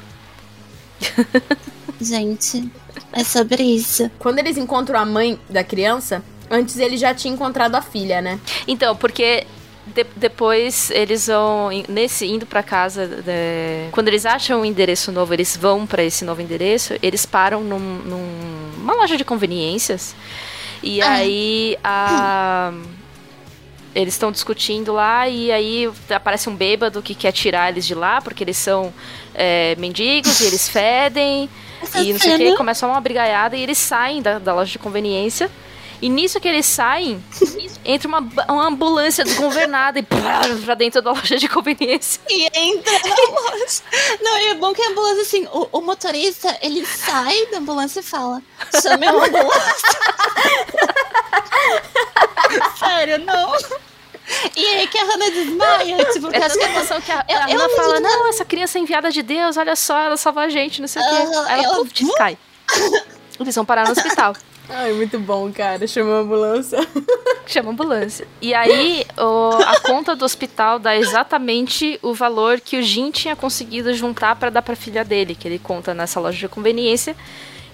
Gente, 2.00 2.70
é 3.12 3.22
sobre 3.24 3.62
isso. 3.62 4.10
Quando 4.18 4.38
eles 4.38 4.56
encontram 4.56 4.98
a 4.98 5.04
mãe 5.04 5.38
da 5.48 5.62
criança, 5.62 6.22
antes 6.50 6.78
ele 6.78 6.96
já 6.96 7.14
tinha 7.14 7.32
encontrado 7.34 7.74
a 7.74 7.82
filha, 7.82 8.22
né? 8.22 8.40
Então, 8.66 8.96
porque 8.96 9.46
de- 9.94 10.06
depois 10.16 10.90
eles 10.92 11.26
vão 11.26 11.68
nesse 11.88 12.26
indo 12.26 12.46
pra 12.46 12.62
casa, 12.62 13.22
é, 13.26 13.88
quando 13.92 14.08
eles 14.08 14.24
acham 14.24 14.60
o 14.62 14.64
endereço 14.64 15.12
novo, 15.12 15.34
eles 15.34 15.56
vão 15.56 15.86
pra 15.86 16.02
esse 16.02 16.24
novo 16.24 16.40
endereço, 16.40 16.94
eles 17.02 17.26
param 17.26 17.62
num, 17.62 17.78
num- 17.78 18.70
numa 18.78 18.94
loja 18.94 19.16
de 19.16 19.24
conveniências 19.24 20.14
e 20.82 21.02
Ah. 21.02 21.10
aí 21.12 21.76
a 21.84 22.72
eles 23.92 24.14
estão 24.14 24.30
discutindo 24.30 24.92
lá 24.92 25.28
e 25.28 25.50
aí 25.50 25.90
aparece 26.10 26.48
um 26.48 26.54
bêbado 26.54 27.02
que 27.02 27.12
quer 27.12 27.32
tirar 27.32 27.70
eles 27.70 27.84
de 27.84 27.94
lá 27.94 28.20
porque 28.22 28.44
eles 28.44 28.56
são 28.56 28.94
é, 29.34 29.74
mendigos 29.78 30.40
e 30.40 30.44
eles 30.46 30.68
fedem 30.68 31.50
Essa 31.82 32.00
e 32.00 32.12
não 32.12 32.20
sei 32.20 32.34
o 32.34 32.38
que, 32.38 32.56
começa 32.56 32.86
uma 32.86 33.00
brigaiada 33.00 33.56
e 33.56 33.62
eles 33.62 33.78
saem 33.78 34.20
da, 34.22 34.38
da 34.38 34.54
loja 34.54 34.72
de 34.72 34.78
conveniência. 34.78 35.50
E 36.02 36.08
nisso 36.08 36.40
que 36.40 36.48
eles 36.48 36.64
saem, 36.64 37.22
entra 37.84 38.08
uma, 38.08 38.20
uma 38.48 38.68
ambulância 38.68 39.22
desgovernada 39.22 39.98
e 39.98 40.02
pá, 40.02 40.40
pra 40.64 40.74
dentro 40.74 41.02
da 41.02 41.12
loja 41.12 41.36
de 41.36 41.46
conveniência. 41.46 42.22
E 42.30 42.46
entra 42.46 42.92
na 42.92 43.14
loja. 43.40 43.82
Não, 44.22 44.38
e 44.38 44.46
é 44.46 44.54
bom 44.54 44.72
que 44.72 44.80
a 44.80 44.88
ambulância, 44.88 45.22
assim, 45.22 45.46
o, 45.52 45.68
o 45.72 45.80
motorista, 45.82 46.56
ele 46.62 46.86
sai 46.86 47.46
da 47.46 47.58
ambulância 47.58 48.00
e 48.00 48.02
fala: 48.02 48.40
chame 48.80 49.06
a 49.06 49.10
ambulância. 49.10 50.00
Sério, 52.78 53.18
não. 53.18 53.52
E 54.56 54.64
aí 54.66 54.86
que 54.86 54.98
a 54.98 55.04
Hannah 55.04 55.30
desmaia, 55.30 56.04
tipo, 56.12 56.28
É 56.34 56.38
acho 56.44 56.58
que 56.58 56.64
emoção 56.64 57.00
que 57.00 57.12
a, 57.12 57.24
eu- 57.28 57.36
a 57.38 57.40
eu 57.42 57.58
Hannah 57.58 57.68
não 57.68 57.76
fala, 57.76 58.00
não, 58.00 58.28
essa 58.28 58.44
criança 58.44 58.78
é 58.78 58.82
enviada 58.82 59.10
de 59.10 59.22
Deus, 59.22 59.56
olha 59.56 59.76
só, 59.76 59.98
ela 59.98 60.16
salva 60.16 60.42
a 60.42 60.48
gente, 60.48 60.80
não 60.80 60.88
sei 60.88 61.02
o 61.02 61.04
quê. 61.04 61.14
Aí 61.14 61.22
ela, 61.32 61.62
ela- 61.64 61.76
puf, 61.76 62.12
cai. 62.16 62.38
Eles 63.38 63.54
vão 63.54 63.64
parar 63.64 63.86
no 63.86 63.92
hospital. 63.92 64.34
Ai, 64.68 64.92
muito 64.92 65.18
bom, 65.18 65.50
cara. 65.50 65.84
Chamou 65.86 66.14
a 66.14 66.18
ambulância. 66.20 66.78
Chama 67.46 67.70
a 67.70 67.72
ambulância. 67.72 68.28
E 68.40 68.54
aí, 68.54 69.04
o- 69.18 69.58
a 69.66 69.80
conta 69.80 70.14
do 70.14 70.24
hospital 70.24 70.78
dá 70.78 70.94
exatamente 70.96 71.98
o 72.02 72.14
valor 72.14 72.60
que 72.60 72.76
o 72.78 72.82
Jin 72.82 73.10
tinha 73.10 73.34
conseguido 73.34 73.92
juntar 73.94 74.36
pra 74.36 74.48
dar 74.50 74.62
pra 74.62 74.76
filha 74.76 75.04
dele, 75.04 75.34
que 75.34 75.48
ele 75.48 75.58
conta 75.58 75.92
nessa 75.94 76.20
loja 76.20 76.38
de 76.38 76.46
conveniência. 76.48 77.16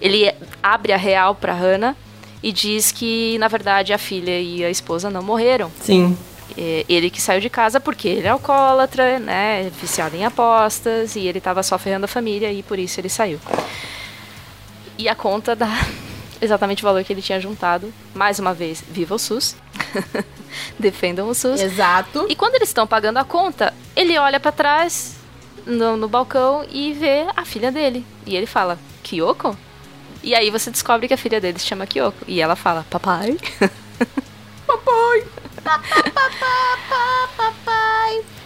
Ele 0.01 0.33
abre 0.63 0.93
a 0.93 0.97
real 0.97 1.35
pra 1.35 1.53
Hannah 1.53 1.95
e 2.43 2.51
diz 2.53 2.93
que, 2.93 3.37
na 3.39 3.49
verdade, 3.49 3.93
a 3.93 3.99
filha 3.99 4.41
e 4.41 4.65
a 4.65 4.71
esposa 4.71 5.11
não 5.11 5.23
morreram. 5.23 5.71
Sim. 5.83 6.17
É, 6.57 6.85
ele 6.89 7.11
que 7.11 7.21
saiu 7.21 7.41
de 7.41 7.51
casa 7.51 7.81
porque 7.81 8.09
ele 8.09 8.27
é 8.27 8.31
alcoólatra, 8.31 9.19
né, 9.19 9.71
viciado 9.81 10.17
em 10.17 10.25
apostas, 10.25 11.17
e 11.17 11.27
ele 11.27 11.41
tava 11.41 11.63
só 11.63 11.79
ferrando 11.79 12.05
a 12.05 12.09
família 12.09 12.53
e 12.53 12.63
por 12.63 12.79
isso 12.79 13.01
ele 13.01 13.09
saiu. 13.09 13.39
E 14.99 15.09
a 15.09 15.15
conta 15.15 15.55
dá 15.57 15.69
exatamente 16.41 16.83
o 16.83 16.87
valor 16.87 17.05
que 17.05 17.13
ele 17.13 17.23
tinha 17.23 17.41
juntado. 17.41 17.93
Mais 18.15 18.39
uma 18.39 18.55
vez, 18.55 18.83
viva 18.89 19.15
o 19.15 19.19
SUS. 19.19 19.57
Defendam 20.79 21.29
o 21.29 21.35
SUS. 21.35 21.61
Exato. 21.61 22.27
E 22.29 22.37
quando 22.37 22.55
eles 22.55 22.69
estão 22.69 22.87
pagando 22.87 23.19
a 23.19 23.25
conta, 23.25 23.75
ele 23.95 24.17
olha 24.19 24.41
pra 24.41 24.53
trás 24.53 25.17
no, 25.67 25.97
no 25.97 26.09
balcão 26.09 26.65
e 26.71 26.93
vê 26.93 27.27
a 27.37 27.45
filha 27.45 27.71
dele. 27.71 28.07
E 28.25 28.37
ele 28.37 28.47
fala, 28.47 28.79
Kyoko? 29.03 29.57
E 30.23 30.35
aí 30.35 30.51
você 30.51 30.71
descobre 30.71 31.07
que 31.07 31.15
a 31.15 31.19
filha 31.19 31.41
dele 31.41 31.59
se 31.59 31.67
chama 31.67 31.87
Kyoko. 31.87 32.25
E 32.27 32.41
ela 32.41 32.57
fala, 32.57 32.87
papai? 32.89 33.37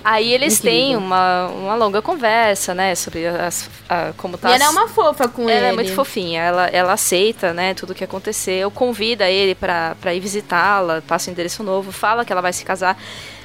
Aí 0.03 0.33
eles 0.33 0.59
Incrível. 0.59 0.79
têm 0.79 0.97
uma, 0.97 1.49
uma 1.49 1.75
longa 1.75 2.01
conversa, 2.01 2.75
né, 2.75 2.95
sobre 2.95 3.27
as, 3.27 3.69
a- 3.89 4.13
como 4.17 4.39
tá 4.39 4.49
E 4.51 4.55
ela 4.55 4.65
é 4.65 4.67
as- 4.67 4.73
uma 4.73 4.89
fofa 4.89 5.29
com 5.29 5.43
ele. 5.43 5.53
ela 5.53 5.67
é 5.69 5.73
muito 5.73 5.93
fofinha, 5.93 6.41
ela, 6.43 6.67
ela 6.69 6.93
aceita, 6.95 7.53
né, 7.53 7.75
tudo 7.75 7.95
que 7.95 8.03
aconteceu, 8.03 8.71
convida 8.71 9.29
ele 9.29 9.55
pra, 9.55 9.95
pra 10.01 10.15
ir 10.15 10.21
visitá-la, 10.21 11.03
passa 11.07 11.29
o 11.29 11.33
endereço 11.33 11.63
novo, 11.63 11.93
fala 11.93 12.25
que 12.25 12.33
ela 12.33 12.41
vai 12.41 12.53
se 12.53 12.65
casar 12.65 12.97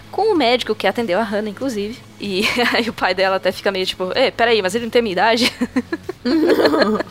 com 0.09 0.31
o 0.31 0.35
médico 0.35 0.73
que 0.73 0.87
atendeu 0.87 1.19
a 1.19 1.23
Hannah, 1.23 1.49
inclusive. 1.49 1.99
E 2.21 2.47
aí 2.73 2.87
o 2.89 2.93
pai 2.93 3.13
dela 3.13 3.35
até 3.35 3.51
fica 3.51 3.69
meio 3.69 3.85
tipo, 3.85 4.09
Ei, 4.17 4.31
peraí, 4.31 4.61
mas 4.61 4.73
ele 4.75 4.85
não 4.85 4.91
tem 4.91 5.01
minha 5.01 5.11
idade? 5.11 5.51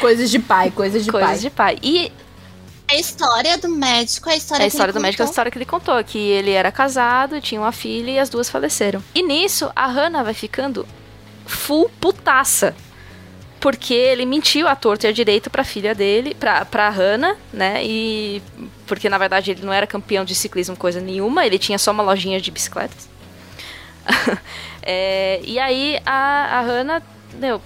Coisas 0.00 0.30
de 0.30 0.38
pai, 0.38 0.70
coisas 0.70 1.04
de 1.04 1.10
Coisas 1.10 1.30
pai. 1.30 1.38
de 1.38 1.50
pai. 1.50 1.78
E 1.82 2.12
a 2.94 2.98
história 2.98 3.58
do 3.58 3.68
médico, 3.68 4.28
a 4.30 4.36
história 4.36 4.64
a 4.64 4.66
história 4.66 4.92
do 4.92 5.00
médico 5.00 5.22
é 5.22 5.26
a 5.26 5.28
história 5.28 5.50
que 5.50 5.58
ele 5.58 5.64
contou, 5.64 6.02
que 6.04 6.18
ele 6.18 6.50
era 6.50 6.70
casado, 6.70 7.40
tinha 7.40 7.60
uma 7.60 7.72
filha 7.72 8.10
e 8.10 8.18
as 8.18 8.28
duas 8.28 8.48
faleceram. 8.48 9.02
E 9.14 9.22
nisso, 9.22 9.70
a 9.74 9.86
Hannah 9.86 10.22
vai 10.22 10.34
ficando 10.34 10.86
full 11.46 11.90
putaça. 12.00 12.74
Porque 13.60 13.94
ele 13.94 14.26
mentiu 14.26 14.68
à 14.68 14.76
torta 14.76 15.06
e 15.06 15.10
à 15.10 15.12
direito 15.12 15.48
pra 15.48 15.64
filha 15.64 15.94
dele, 15.94 16.34
pra, 16.34 16.66
pra 16.66 16.90
Hannah, 16.90 17.34
né? 17.50 17.82
E. 17.82 18.42
Porque 18.86 19.08
na 19.08 19.16
verdade 19.16 19.52
ele 19.52 19.64
não 19.64 19.72
era 19.72 19.86
campeão 19.86 20.22
de 20.22 20.34
ciclismo, 20.34 20.76
coisa 20.76 21.00
nenhuma, 21.00 21.46
ele 21.46 21.58
tinha 21.58 21.78
só 21.78 21.90
uma 21.90 22.02
lojinha 22.02 22.40
de 22.40 22.50
bicicletas. 22.50 23.08
É, 24.86 25.40
e 25.42 25.58
aí 25.58 25.98
a, 26.04 26.58
a 26.58 26.60
Hannah, 26.60 27.02
meu, 27.38 27.58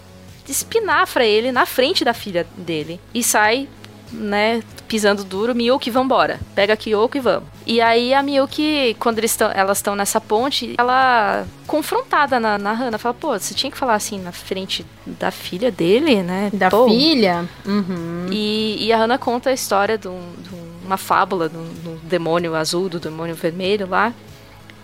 espinafra 0.48 1.26
ele 1.26 1.50
na 1.50 1.66
frente 1.66 2.04
da 2.04 2.14
filha 2.14 2.46
dele. 2.56 3.00
E 3.12 3.24
sai, 3.24 3.68
né, 4.12 4.62
pisando 4.86 5.22
duro, 5.24 5.54
Miyuki, 5.54 5.90
vambora. 5.90 6.40
Pega 6.54 6.72
a 6.72 6.76
Kyoko 6.76 7.16
e 7.16 7.20
vamos. 7.20 7.48
E 7.66 7.80
aí 7.80 8.14
a 8.14 8.22
Miyuki, 8.22 8.96
quando 8.98 9.18
eles 9.18 9.36
tão, 9.36 9.50
elas 9.52 9.78
estão 9.78 9.94
nessa 9.94 10.20
ponte, 10.20 10.74
ela 10.78 11.46
confrontada 11.66 12.40
na, 12.40 12.56
na 12.58 12.72
Hannah, 12.72 12.98
fala, 12.98 13.14
pô, 13.14 13.38
você 13.38 13.52
tinha 13.54 13.70
que 13.70 13.76
falar 13.78 13.94
assim 13.94 14.18
na 14.20 14.32
frente 14.32 14.84
da 15.06 15.30
filha 15.30 15.70
dele, 15.70 16.22
né? 16.22 16.50
Da 16.52 16.70
Pô. 16.70 16.88
filha? 16.88 17.46
Uhum. 17.66 18.26
E, 18.30 18.86
e 18.86 18.92
a 18.92 18.96
Hannah 18.96 19.18
conta 19.18 19.50
a 19.50 19.52
história 19.52 19.98
de, 19.98 20.08
um- 20.08 20.32
de 20.38 20.48
uma 20.86 20.96
fábula 20.96 21.48
do, 21.48 21.58
do 21.58 21.98
demônio 22.04 22.54
azul, 22.54 22.88
do 22.88 22.98
demônio 22.98 23.34
vermelho 23.34 23.86
lá. 23.88 24.12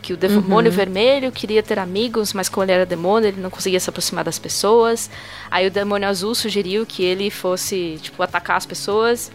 Que 0.04 0.12
o 0.12 0.18
demônio 0.18 0.70
vermelho 0.70 1.32
queria 1.32 1.62
ter 1.62 1.78
amigos, 1.78 2.34
mas 2.34 2.46
como 2.46 2.62
ele 2.62 2.72
era 2.72 2.84
demônio, 2.84 3.26
ele 3.26 3.40
não 3.40 3.48
conseguia 3.48 3.80
se 3.80 3.88
aproximar 3.88 4.22
das 4.22 4.38
pessoas. 4.38 5.08
Aí 5.50 5.66
o 5.66 5.70
demônio 5.70 6.06
azul 6.06 6.34
sugeriu 6.34 6.84
que 6.84 7.02
ele 7.02 7.30
fosse, 7.30 7.98
tipo, 8.02 8.22
atacar 8.22 8.58
as 8.58 8.66
pessoas. 8.66 9.32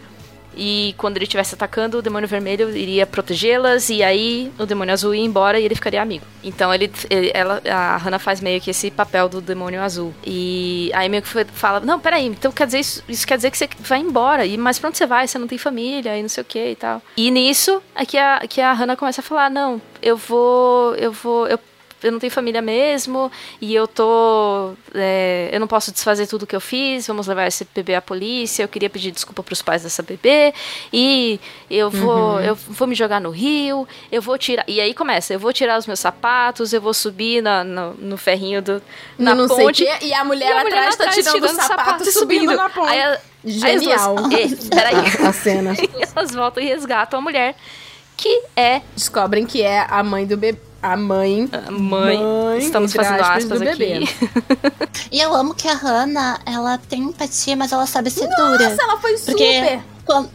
E 0.56 0.94
quando 0.98 1.18
ele 1.18 1.26
estivesse 1.26 1.56
atacando, 1.56 1.98
o 1.98 2.02
demônio 2.02 2.28
vermelho 2.28 2.76
iria 2.76 3.06
protegê-las. 3.06 3.90
E 3.90 4.04
aí 4.04 4.52
o 4.58 4.66
demônio 4.66 4.94
azul 4.94 5.14
ia 5.16 5.24
embora 5.24 5.60
e 5.60 5.66
ele 5.66 5.76
ficaria 5.76 6.02
amigo. 6.02 6.26
Então 6.44 6.74
ele, 6.74 6.92
ele- 7.10 7.32
ela, 7.34 7.62
a 7.66 7.98
Hannah 7.98 8.20
faz 8.20 8.42
meio 8.42 8.60
que 8.60 8.70
esse 8.72 8.90
papel 8.92 9.30
do 9.30 9.40
demônio 9.42 9.82
azul. 9.82 10.14
E 10.26 10.92
aí 10.94 11.08
meio 11.08 11.22
que 11.24 11.30
foi- 11.30 11.46
fala: 11.46 11.80
Não, 11.80 12.00
peraí, 12.00 12.26
então 12.26 12.52
quer 12.52 12.66
dizer 12.66 12.80
isso, 12.80 13.04
isso 13.08 13.26
quer 13.28 13.36
dizer 13.38 13.52
que 13.52 13.58
você 13.58 13.70
vai 13.80 14.00
embora. 14.00 14.46
E, 14.46 14.58
mas 14.58 14.80
pra 14.80 14.90
onde 14.90 14.98
você 14.98 15.06
vai? 15.06 15.28
Você 15.28 15.38
não 15.38 15.48
tem 15.48 15.58
família 15.58 16.18
e 16.18 16.22
não 16.22 16.30
sei 16.30 16.42
o 16.42 16.46
que 16.46 16.72
e 16.72 16.76
tal. 16.76 17.02
E 17.16 17.30
nisso 17.32 17.82
é 17.96 18.06
que 18.06 18.18
a, 18.18 18.40
que 18.48 18.60
a 18.62 18.74
Hannah 18.74 18.96
começa 18.98 19.22
a 19.22 19.24
falar: 19.24 19.50
Não, 19.50 19.82
eu 20.02 20.18
vou. 20.18 20.96
Eu 20.96 21.12
vou. 21.12 21.48
Eu 21.48 21.60
eu 22.04 22.12
não 22.12 22.20
tenho 22.20 22.32
família 22.32 22.62
mesmo, 22.62 23.32
e 23.60 23.74
eu 23.74 23.88
tô. 23.88 24.74
É, 24.94 25.50
eu 25.52 25.60
não 25.60 25.68
posso 25.68 25.92
desfazer 25.92 26.28
tudo 26.28 26.48
que 26.48 26.56
eu 26.56 26.62
fiz, 26.62 27.08
vamos 27.08 27.28
levar 27.28 27.48
esse 27.48 27.68
bebê 27.74 27.96
à 27.96 28.02
polícia, 28.02 28.64
eu 28.64 28.68
queria 28.68 28.90
pedir 28.90 29.12
desculpa 29.12 29.44
pros 29.44 29.62
pais 29.62 29.84
dessa 29.84 30.02
bebê, 30.02 30.54
e 30.92 31.40
eu 31.70 31.90
vou, 31.90 32.36
uhum. 32.36 32.40
eu 32.40 32.56
vou 32.56 32.88
me 32.88 32.96
jogar 32.96 33.20
no 33.20 33.30
rio, 33.30 33.88
eu 34.12 34.22
vou 34.22 34.38
tirar. 34.38 34.64
E 34.68 34.80
aí 34.80 34.94
começa, 34.94 35.34
eu 35.34 35.40
vou 35.40 35.52
tirar 35.52 35.78
os 35.78 35.88
meus 35.88 36.00
sapatos, 36.00 36.74
eu 36.74 36.82
vou 36.82 36.94
subir 36.94 37.42
na, 37.42 37.64
no, 37.64 37.94
no 37.96 38.18
ferrinho 38.18 38.62
do. 38.62 38.82
Na 39.18 39.36
não 39.36 39.48
ponte. 39.48 39.86
Sei 39.86 40.10
e 40.10 40.14
a 40.14 40.24
mulher, 40.24 40.50
e 40.50 40.52
a 40.52 40.64
mulher 40.64 40.88
atrás, 40.88 40.96
tá 40.96 41.10
tirando, 41.10 41.34
tirando 41.36 41.60
o 41.60 41.62
sapato, 41.62 42.04
e 42.04 42.12
subindo, 42.12 42.56
na 42.56 42.70
ponte. 42.70 42.90
Aí, 42.90 43.18
Genial. 43.44 44.18
Aí 44.36 44.48
duas, 44.48 44.70
peraí. 44.70 45.28
a 45.28 45.34
cena. 45.34 45.74
E 45.74 45.90
elas 46.16 46.32
voltam 46.32 46.62
e 46.62 46.68
resgatam 46.68 47.20
a 47.20 47.22
mulher 47.22 47.56
que 48.18 48.44
é. 48.56 48.82
Descobrem 48.96 49.46
que 49.46 49.62
é 49.62 49.86
a 49.90 50.04
mãe 50.04 50.26
do 50.26 50.36
bebê. 50.36 50.69
A 50.82 50.96
mãe. 50.96 51.50
A 51.52 51.72
mãe. 51.72 52.18
mãe 52.18 52.58
Estamos 52.60 52.94
fazendo 52.94 53.22
aspas, 53.22 53.44
aspas 53.44 53.62
aqui. 53.62 53.78
Bebê. 53.78 54.08
e 55.12 55.20
eu 55.20 55.34
amo 55.36 55.54
que 55.54 55.68
a 55.68 55.74
Hannah, 55.74 56.40
ela 56.46 56.78
tem 56.78 57.02
empatia, 57.02 57.56
mas 57.56 57.72
ela 57.72 57.86
sabe 57.86 58.10
ser 58.10 58.28
nossa, 58.28 58.44
dura. 58.44 58.70
Nossa, 58.70 58.84
ela 58.84 58.98
foi 58.98 59.18
porque 59.18 59.62
super. 59.62 59.82
Quando, 60.06 60.30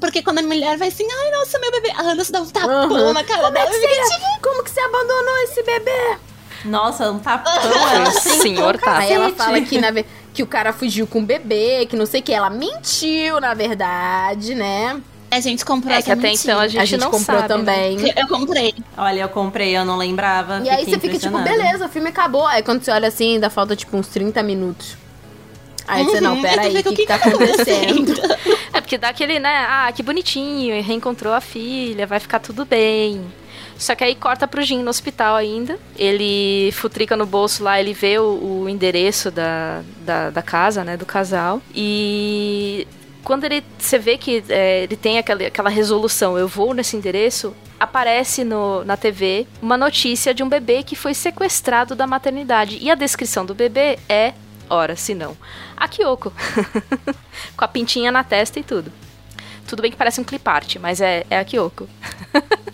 porque 0.00 0.22
quando 0.22 0.38
a 0.38 0.42
mulher 0.42 0.78
vai 0.78 0.88
assim, 0.88 1.06
ai, 1.10 1.30
nossa, 1.32 1.58
meu 1.58 1.70
bebê. 1.72 1.90
A 1.90 2.02
Hannah 2.02 2.24
se 2.24 2.32
dá 2.32 2.40
um 2.40 2.46
tapão 2.46 2.90
uhum. 2.90 3.12
na 3.12 3.24
cara 3.24 3.42
como 3.42 3.52
dela. 3.54 3.68
É 3.68 3.72
que 3.72 3.80
você, 3.80 4.20
como 4.40 4.64
que 4.64 4.70
você 4.70 4.80
abandonou 4.80 5.38
esse 5.44 5.62
bebê? 5.62 6.16
Nossa, 6.64 7.10
um 7.10 7.18
tapão. 7.18 7.52
ela 7.92 8.10
Senhor 8.12 8.78
tá. 8.78 8.98
Aí 8.98 9.12
ela 9.12 9.30
fala 9.30 9.60
que, 9.62 9.80
na, 9.80 9.88
que 10.32 10.42
o 10.44 10.46
cara 10.46 10.72
fugiu 10.72 11.08
com 11.08 11.18
o 11.18 11.22
bebê, 11.22 11.86
que 11.86 11.96
não 11.96 12.06
sei 12.06 12.20
o 12.20 12.22
que. 12.22 12.32
Ela 12.32 12.50
mentiu, 12.50 13.40
na 13.40 13.52
verdade, 13.52 14.54
né? 14.54 15.00
A 15.32 15.40
gente 15.40 15.64
comprou 15.64 15.94
é 15.94 16.02
que 16.02 16.12
até 16.12 16.30
então 16.30 16.58
a 16.58 16.68
gente, 16.68 16.80
a 16.80 16.84
gente 16.84 17.00
não 17.00 17.10
comprou 17.10 17.38
sabe, 17.38 17.42
né? 17.42 17.48
também. 17.48 17.96
Né? 17.96 18.12
Eu 18.14 18.28
comprei. 18.28 18.74
Olha, 18.98 19.20
eu 19.22 19.28
comprei, 19.30 19.74
eu 19.74 19.84
não 19.84 19.96
lembrava. 19.96 20.60
E 20.62 20.68
aí 20.68 20.84
você 20.84 20.98
fica 20.98 21.18
tipo, 21.18 21.38
beleza, 21.38 21.86
o 21.86 21.88
filme 21.88 22.10
acabou. 22.10 22.46
Aí 22.46 22.62
quando 22.62 22.82
você 22.84 22.90
olha 22.90 23.08
assim, 23.08 23.34
ainda 23.34 23.48
falta 23.48 23.74
tipo 23.74 23.96
uns 23.96 24.08
30 24.08 24.42
minutos. 24.42 24.96
Aí 25.88 26.04
uhum, 26.04 26.10
você, 26.10 26.20
não, 26.20 26.40
pera 26.40 26.62
aí, 26.62 26.70
o 26.70 26.82
que, 26.82 26.82
que, 26.82 26.96
que 26.96 27.06
tá 27.06 27.14
acontecendo? 27.16 28.12
é 28.72 28.80
porque 28.80 28.98
dá 28.98 29.08
aquele, 29.08 29.38
né, 29.38 29.66
ah, 29.68 29.90
que 29.92 30.02
bonitinho, 30.02 30.80
reencontrou 30.82 31.32
a 31.32 31.40
filha, 31.40 32.06
vai 32.06 32.20
ficar 32.20 32.38
tudo 32.38 32.64
bem. 32.64 33.24
Só 33.76 33.96
que 33.96 34.04
aí 34.04 34.14
corta 34.14 34.46
pro 34.46 34.62
Jim 34.62 34.82
no 34.82 34.90
hospital 34.90 35.34
ainda. 35.34 35.76
Ele 35.96 36.70
futrica 36.72 37.16
no 37.16 37.26
bolso 37.26 37.64
lá, 37.64 37.80
ele 37.80 37.92
vê 37.92 38.18
o, 38.18 38.62
o 38.62 38.68
endereço 38.68 39.30
da, 39.30 39.82
da, 40.04 40.30
da, 40.30 40.42
casa, 40.42 40.84
né, 40.84 40.96
do 40.96 41.04
casal. 41.04 41.60
E 41.74 42.86
quando 43.24 43.44
ele 43.44 43.64
você 43.78 43.98
vê 43.98 44.18
que 44.18 44.42
é, 44.48 44.82
ele 44.84 44.96
tem 44.96 45.18
aquela, 45.18 45.46
aquela 45.46 45.70
resolução, 45.70 46.36
eu 46.36 46.48
vou 46.48 46.74
nesse 46.74 46.96
endereço, 46.96 47.54
aparece 47.78 48.44
no, 48.44 48.84
na 48.84 48.96
TV 48.96 49.46
uma 49.60 49.76
notícia 49.76 50.32
de 50.32 50.42
um 50.42 50.48
bebê 50.48 50.82
que 50.82 50.96
foi 50.96 51.14
sequestrado 51.14 51.94
da 51.94 52.06
maternidade. 52.06 52.78
E 52.80 52.90
a 52.90 52.94
descrição 52.94 53.44
do 53.44 53.54
bebê 53.54 53.98
é, 54.08 54.34
ora, 54.68 54.96
se 54.96 55.14
não, 55.14 55.36
a 55.76 55.88
Kyoko. 55.88 56.32
Com 57.56 57.64
a 57.64 57.68
pintinha 57.68 58.12
na 58.12 58.24
testa 58.24 58.60
e 58.60 58.62
tudo. 58.62 58.92
Tudo 59.66 59.82
bem 59.82 59.90
que 59.90 59.96
parece 59.96 60.20
um 60.20 60.24
clipart, 60.24 60.76
mas 60.76 61.00
é, 61.00 61.24
é 61.30 61.38
a 61.38 61.44
Kyoko. 61.44 61.88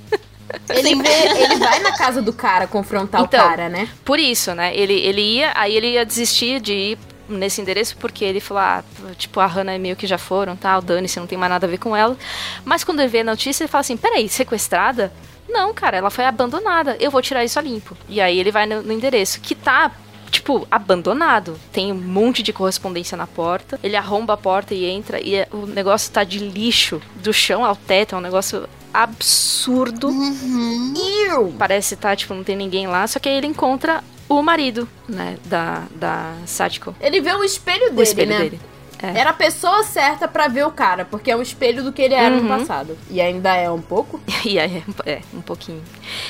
Ele, 0.70 0.94
vê, 0.94 1.42
ele 1.42 1.56
vai 1.56 1.78
na 1.80 1.92
casa 1.92 2.22
do 2.22 2.32
cara 2.32 2.66
confrontar 2.66 3.22
então, 3.22 3.44
o 3.44 3.48
cara, 3.48 3.68
né? 3.68 3.88
Por 4.04 4.18
isso, 4.18 4.54
né? 4.54 4.74
Ele, 4.74 4.94
ele 4.94 5.20
ia, 5.20 5.52
aí 5.54 5.76
ele 5.76 5.92
ia 5.92 6.04
desistir 6.04 6.60
de 6.60 6.72
ir 6.72 6.98
nesse 7.28 7.60
endereço 7.60 7.96
porque 7.96 8.24
ele 8.24 8.40
falou, 8.40 8.62
ah, 8.62 8.84
tipo, 9.16 9.40
a 9.40 9.46
Hannah 9.46 9.74
é 9.74 9.78
meio 9.78 9.96
que 9.96 10.06
já 10.06 10.18
foram, 10.18 10.56
tal, 10.56 10.80
dane-se, 10.80 11.20
não 11.20 11.26
tem 11.26 11.38
mais 11.38 11.50
nada 11.50 11.66
a 11.66 11.70
ver 11.70 11.78
com 11.78 11.96
ela. 11.96 12.16
Mas 12.64 12.84
quando 12.84 13.00
ele 13.00 13.08
vê 13.08 13.20
a 13.20 13.24
notícia, 13.24 13.64
ele 13.64 13.70
fala 13.70 13.80
assim, 13.80 13.96
peraí, 13.96 14.28
sequestrada? 14.28 15.12
Não, 15.48 15.72
cara, 15.72 15.96
ela 15.96 16.10
foi 16.10 16.24
abandonada, 16.24 16.96
eu 17.00 17.10
vou 17.10 17.22
tirar 17.22 17.44
isso 17.44 17.58
a 17.58 17.62
limpo. 17.62 17.96
E 18.08 18.20
aí 18.20 18.38
ele 18.38 18.50
vai 18.50 18.66
no, 18.66 18.82
no 18.82 18.92
endereço, 18.92 19.40
que 19.40 19.54
tá 19.54 19.92
tipo, 20.30 20.66
abandonado. 20.70 21.58
Tem 21.72 21.90
um 21.92 21.96
monte 21.96 22.42
de 22.42 22.52
correspondência 22.52 23.16
na 23.16 23.26
porta. 23.26 23.78
Ele 23.82 23.96
arromba 23.96 24.34
a 24.34 24.36
porta 24.36 24.74
e 24.74 24.84
entra 24.84 25.20
e 25.20 25.34
é, 25.34 25.48
o 25.50 25.66
negócio 25.66 26.12
tá 26.12 26.22
de 26.22 26.38
lixo 26.38 27.00
do 27.16 27.32
chão 27.32 27.64
ao 27.64 27.74
teto. 27.74 28.14
É 28.14 28.18
um 28.18 28.20
negócio 28.20 28.68
absurdo. 28.92 30.08
Uhum. 30.08 31.54
Parece 31.58 31.96
tá, 31.96 32.14
tipo, 32.14 32.34
não 32.34 32.44
tem 32.44 32.56
ninguém 32.56 32.86
lá. 32.86 33.06
Só 33.06 33.18
que 33.18 33.28
aí 33.28 33.36
ele 33.36 33.46
encontra 33.46 34.02
o 34.28 34.42
marido, 34.42 34.88
né, 35.08 35.38
da, 35.44 35.84
da 35.94 36.34
Satiko. 36.46 36.94
Ele 37.00 37.20
vê 37.20 37.32
o 37.32 37.42
espelho 37.42 37.90
dele, 37.90 38.00
o 38.00 38.02
espelho 38.02 38.30
né? 38.30 38.38
Dele. 38.38 38.60
É. 39.00 39.20
Era 39.20 39.30
a 39.30 39.32
pessoa 39.32 39.84
certa 39.84 40.26
para 40.26 40.48
ver 40.48 40.66
o 40.66 40.72
cara, 40.72 41.04
porque 41.04 41.30
é 41.30 41.36
um 41.36 41.42
espelho 41.42 41.84
do 41.84 41.92
que 41.92 42.02
ele 42.02 42.14
era 42.14 42.34
uhum. 42.34 42.42
no 42.42 42.48
passado. 42.48 42.98
E 43.08 43.20
ainda 43.20 43.54
é 43.54 43.70
um 43.70 43.80
pouco? 43.80 44.20
e 44.44 44.58
aí, 44.58 44.82
é, 45.06 45.20
um 45.32 45.40
pouquinho. 45.40 45.82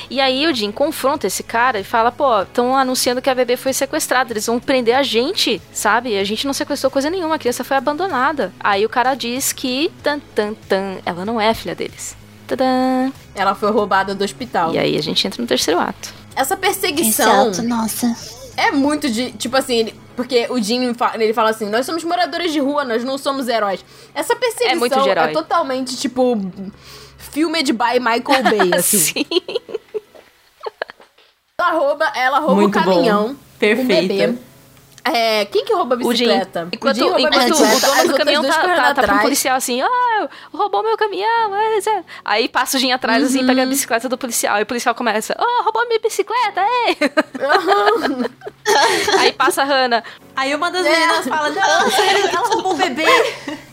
E 0.09 0.21
aí 0.21 0.47
o 0.47 0.53
Jim 0.53 0.71
confronta 0.71 1.27
esse 1.27 1.41
cara 1.41 1.79
e 1.79 1.83
fala, 1.83 2.11
pô, 2.11 2.43
estão 2.43 2.75
anunciando 2.75 3.21
que 3.21 3.29
a 3.29 3.35
bebê 3.35 3.57
foi 3.57 3.73
sequestrada, 3.73 4.31
eles 4.31 4.45
vão 4.45 4.59
prender 4.59 4.95
a 4.95 5.03
gente, 5.03 5.61
sabe? 5.73 6.17
A 6.17 6.23
gente 6.23 6.45
não 6.45 6.53
sequestrou 6.53 6.91
coisa 6.91 7.09
nenhuma, 7.09 7.35
a 7.35 7.39
criança 7.39 7.63
foi 7.63 7.75
abandonada. 7.75 8.53
Aí 8.59 8.85
o 8.85 8.89
cara 8.89 9.15
diz 9.15 9.51
que, 9.51 9.91
tan, 10.03 10.19
tan, 10.35 10.53
tan, 10.53 10.97
ela 11.05 11.25
não 11.25 11.41
é 11.41 11.53
filha 11.53 11.73
deles. 11.73 12.15
Tadã. 12.47 13.11
Ela 13.35 13.53
foi 13.53 13.71
roubada 13.71 14.15
do 14.15 14.23
hospital. 14.23 14.73
E 14.73 14.77
aí 14.77 14.97
a 14.97 15.01
gente 15.01 15.25
entra 15.25 15.41
no 15.41 15.47
terceiro 15.47 15.79
ato. 15.79 16.18
Essa 16.39 16.55
perseguição. 16.55 17.49
Exato, 17.49 17.67
nossa. 17.67 18.15
É 18.55 18.71
muito 18.71 19.09
de. 19.09 19.33
Tipo 19.33 19.57
assim, 19.57 19.75
ele, 19.75 19.95
porque 20.15 20.47
o 20.49 20.57
Jim 20.61 20.95
ele 21.15 21.33
fala 21.33 21.49
assim: 21.49 21.67
nós 21.69 21.85
somos 21.85 22.01
moradores 22.05 22.53
de 22.53 22.59
rua, 22.59 22.85
nós 22.85 23.03
não 23.03 23.17
somos 23.17 23.49
heróis. 23.49 23.83
Essa 24.15 24.37
perseguição 24.37 24.71
é, 24.71 24.75
muito 24.75 25.01
de 25.01 25.09
herói. 25.09 25.25
é 25.25 25.33
totalmente 25.33 25.97
tipo. 25.97 26.37
Filme 27.17 27.61
de 27.61 27.73
by 27.73 27.99
Michael 27.99 28.43
Bay, 28.43 28.71
assim. 28.79 28.97
Sim. 28.97 29.25
Ela 31.59 31.71
rouba, 31.71 32.05
ela 32.15 32.39
rouba 32.39 32.55
muito 32.55 32.79
o 32.79 32.83
caminhão. 32.83 33.35
Perfeito. 33.59 34.07
bebê. 34.07 34.48
É, 35.13 35.45
quem 35.45 35.65
que 35.65 35.73
rouba 35.73 35.95
a 35.95 35.97
bicicleta? 35.97 36.63
O 36.65 36.75
Enquanto, 36.75 37.01
o, 37.01 37.19
enquanto 37.19 37.53
o 37.53 37.79
dono 37.79 38.07
do 38.07 38.17
caminhão 38.17 38.43
tá, 38.43 38.61
tá, 38.61 38.93
tá 38.93 39.03
pro 39.03 39.21
policial 39.21 39.55
assim, 39.55 39.81
ah, 39.81 40.29
roubou 40.53 40.83
meu 40.83 40.97
caminhão. 40.97 41.55
É. 41.55 42.03
Aí 42.23 42.49
passa 42.49 42.77
o 42.77 42.79
Jim 42.79 42.91
atrás, 42.91 43.23
assim, 43.23 43.39
uhum. 43.39 43.39
assim, 43.39 43.47
pega 43.47 43.63
a 43.63 43.65
bicicleta 43.65 44.09
do 44.09 44.17
policial. 44.17 44.59
E 44.59 44.63
o 44.63 44.65
policial 44.65 44.93
começa, 44.95 45.35
oh, 45.39 45.63
roubou 45.63 45.87
minha 45.87 45.99
bicicleta, 45.99 46.61
ei! 46.61 46.97
Uhum. 47.39 48.25
Aí 49.19 49.31
passa 49.31 49.63
a 49.63 49.65
Hannah. 49.65 50.03
Aí 50.35 50.55
uma 50.55 50.71
das 50.71 50.83
meninas 50.83 51.27
é. 51.27 51.29
fala, 51.29 51.49
nossa, 51.49 52.01
ela 52.01 52.47
roubou 52.47 52.73
o 52.73 52.75
bebê. 52.77 53.05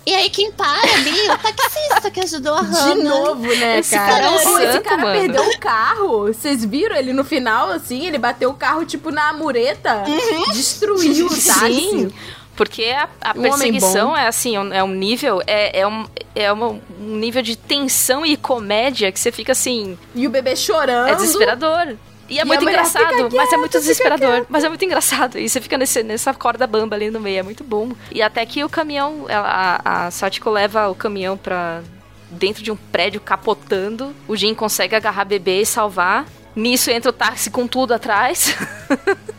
E 0.07 0.15
aí 0.15 0.31
quem 0.31 0.53
para 0.53 0.83
ali, 0.95 1.29
o 1.29 1.39
taxista 1.39 2.11
que 2.13 2.21
ajudou 2.21 2.55
a 2.55 2.61
Hannah. 2.61 2.95
De 2.95 3.03
novo, 3.03 3.43
né, 3.43 3.81
esse 3.81 3.95
cara? 3.97 4.13
cara 4.13 4.27
é 4.27 4.31
um 4.31 4.39
santo, 4.39 4.63
esse 4.63 4.81
cara 4.81 5.03
mano. 5.03 5.21
perdeu 5.21 5.43
o 5.43 5.59
carro. 5.59 6.27
Vocês 6.27 6.65
viram 6.65 6.95
ele 6.95 7.13
no 7.13 7.25
final, 7.25 7.71
assim? 7.71 8.07
Ele 8.07 8.17
bateu 8.17 8.51
o 8.51 8.55
carro, 8.55 8.85
tipo, 8.85 9.11
na 9.11 9.33
mureta. 9.33 10.05
Uhum. 10.07 10.53
Destruiu. 10.53 11.26
Sim. 11.31 12.13
Porque 12.57 12.85
a, 12.85 13.09
a 13.21 13.31
um 13.37 13.43
perseguição 13.43 14.17
é 14.17 14.27
assim, 14.27 14.57
é 14.57 14.83
um 14.83 14.89
nível, 14.89 15.43
é, 15.47 15.81
é, 15.81 15.87
um, 15.87 16.07
é 16.35 16.51
um 16.53 16.81
nível 16.99 17.43
de 17.43 17.55
tensão 17.55 18.25
e 18.25 18.35
comédia 18.35 19.13
que 19.13 19.21
você 19.21 19.31
fica 19.31 19.53
assim. 19.53 19.99
E 20.15 20.27
o 20.27 20.31
bebê 20.31 20.57
chorando. 20.57 21.09
É 21.09 21.15
desesperador. 21.15 21.97
E 22.29 22.39
é 22.39 22.43
e 22.43 22.45
muito 22.45 22.63
engraçado, 22.65 23.29
mas 23.33 23.53
é 23.53 23.57
muito 23.57 23.79
desesperador. 23.79 24.47
Mas 24.49 24.65
é 24.65 24.69
muito 24.69 24.85
engraçado. 24.85 25.39
E 25.39 25.49
você 25.49 25.61
fica 25.61 25.79
nesse, 25.79 26.03
nessa 26.03 26.35
corda 26.35 26.67
bamba 26.67 26.97
ali 26.97 27.11
no 27.11 27.21
meio, 27.21 27.39
é 27.39 27.43
muito 27.43 27.63
bom. 27.63 27.93
E 28.11 28.23
até 28.23 28.45
que 28.45 28.65
o 28.65 28.69
caminhão, 28.69 29.27
ela, 29.29 29.81
a, 29.85 30.07
a 30.07 30.11
Satiko 30.11 30.51
leva 30.51 30.89
o 30.89 30.95
caminhão 30.95 31.37
pra 31.37 31.83
dentro 32.31 32.63
de 32.63 32.73
um 32.73 32.77
prédio 32.77 33.21
capotando. 33.21 34.15
O 34.27 34.35
Jin 34.35 34.55
consegue 34.55 34.97
agarrar 34.97 35.25
bebê 35.25 35.61
e 35.61 35.67
salvar. 35.67 36.27
Nisso 36.55 36.91
entra 36.91 37.11
o 37.11 37.13
táxi 37.13 37.51
com 37.51 37.67
tudo 37.67 37.93
atrás. 37.93 38.57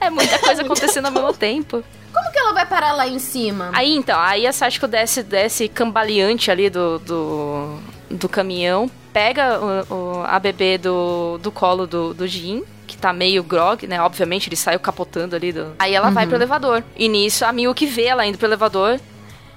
é 0.00 0.10
muita 0.10 0.38
coisa 0.38 0.62
acontecendo 0.62 1.06
ao 1.06 1.12
mesmo 1.12 1.32
tempo. 1.34 1.82
Como 2.12 2.30
que 2.30 2.38
ela 2.38 2.52
vai 2.52 2.66
parar 2.66 2.92
lá 2.92 3.08
em 3.08 3.18
cima? 3.18 3.70
Aí 3.72 3.94
então, 3.94 4.18
aí 4.20 4.46
a 4.46 4.52
Satiko 4.52 4.86
desce, 4.86 5.22
desce 5.22 5.68
cambaleante 5.68 6.50
ali 6.50 6.68
do, 6.68 6.98
do, 6.98 7.78
do 8.10 8.28
caminhão, 8.28 8.90
pega 9.12 9.58
o, 9.58 9.94
o, 9.94 10.24
a 10.26 10.38
bebê 10.38 10.76
do, 10.76 11.38
do 11.38 11.50
colo 11.50 11.86
do, 11.86 12.12
do 12.12 12.26
Jin, 12.26 12.62
que 12.86 12.96
tá 12.96 13.12
meio 13.12 13.42
grog, 13.42 13.86
né? 13.86 14.00
Obviamente 14.02 14.48
ele 14.48 14.56
saiu 14.56 14.78
capotando 14.78 15.34
ali. 15.34 15.52
Do... 15.52 15.74
Aí 15.78 15.94
ela 15.94 16.08
uhum. 16.08 16.14
vai 16.14 16.26
pro 16.26 16.36
elevador. 16.36 16.84
E 16.96 17.08
nisso 17.08 17.44
a 17.44 17.52
Milk 17.52 17.86
vê 17.86 18.04
ela 18.04 18.26
indo 18.26 18.36
pro 18.36 18.46
elevador, 18.46 19.00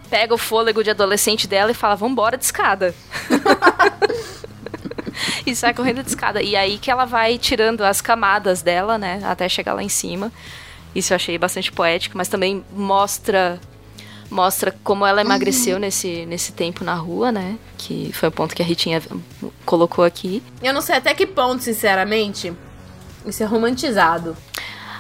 pega 0.09 0.33
o 0.33 0.37
fôlego 0.37 0.83
de 0.83 0.91
adolescente 0.91 1.47
dela 1.47 1.71
e 1.71 1.73
fala: 1.73 1.95
Vambora 1.95 2.37
de 2.37 2.45
escada. 2.45 2.95
e 5.45 5.55
sai 5.55 5.73
correndo 5.73 6.03
de 6.03 6.09
escada. 6.09 6.41
E 6.41 6.55
aí 6.55 6.77
que 6.77 6.91
ela 6.91 7.05
vai 7.05 7.37
tirando 7.37 7.81
as 7.81 8.01
camadas 8.01 8.61
dela, 8.61 8.97
né? 8.97 9.21
Até 9.23 9.47
chegar 9.49 9.73
lá 9.73 9.83
em 9.83 9.89
cima. 9.89 10.31
Isso 10.93 11.13
eu 11.13 11.15
achei 11.15 11.37
bastante 11.37 11.71
poético, 11.71 12.17
mas 12.17 12.27
também 12.27 12.63
mostra 12.71 13.59
mostra 14.29 14.75
como 14.83 15.05
ela 15.05 15.21
emagreceu 15.21 15.75
uhum. 15.75 15.81
nesse, 15.81 16.25
nesse 16.25 16.51
tempo 16.51 16.83
na 16.83 16.95
rua, 16.95 17.31
né? 17.31 17.57
Que 17.77 18.11
foi 18.13 18.29
o 18.29 18.31
ponto 18.31 18.55
que 18.55 18.61
a 18.61 18.65
Ritinha 18.65 19.01
colocou 19.65 20.03
aqui. 20.03 20.41
Eu 20.63 20.73
não 20.73 20.81
sei 20.81 20.95
até 20.95 21.13
que 21.13 21.27
ponto, 21.27 21.63
sinceramente, 21.63 22.51
isso 23.25 23.43
é 23.43 23.45
romantizado. 23.45 24.35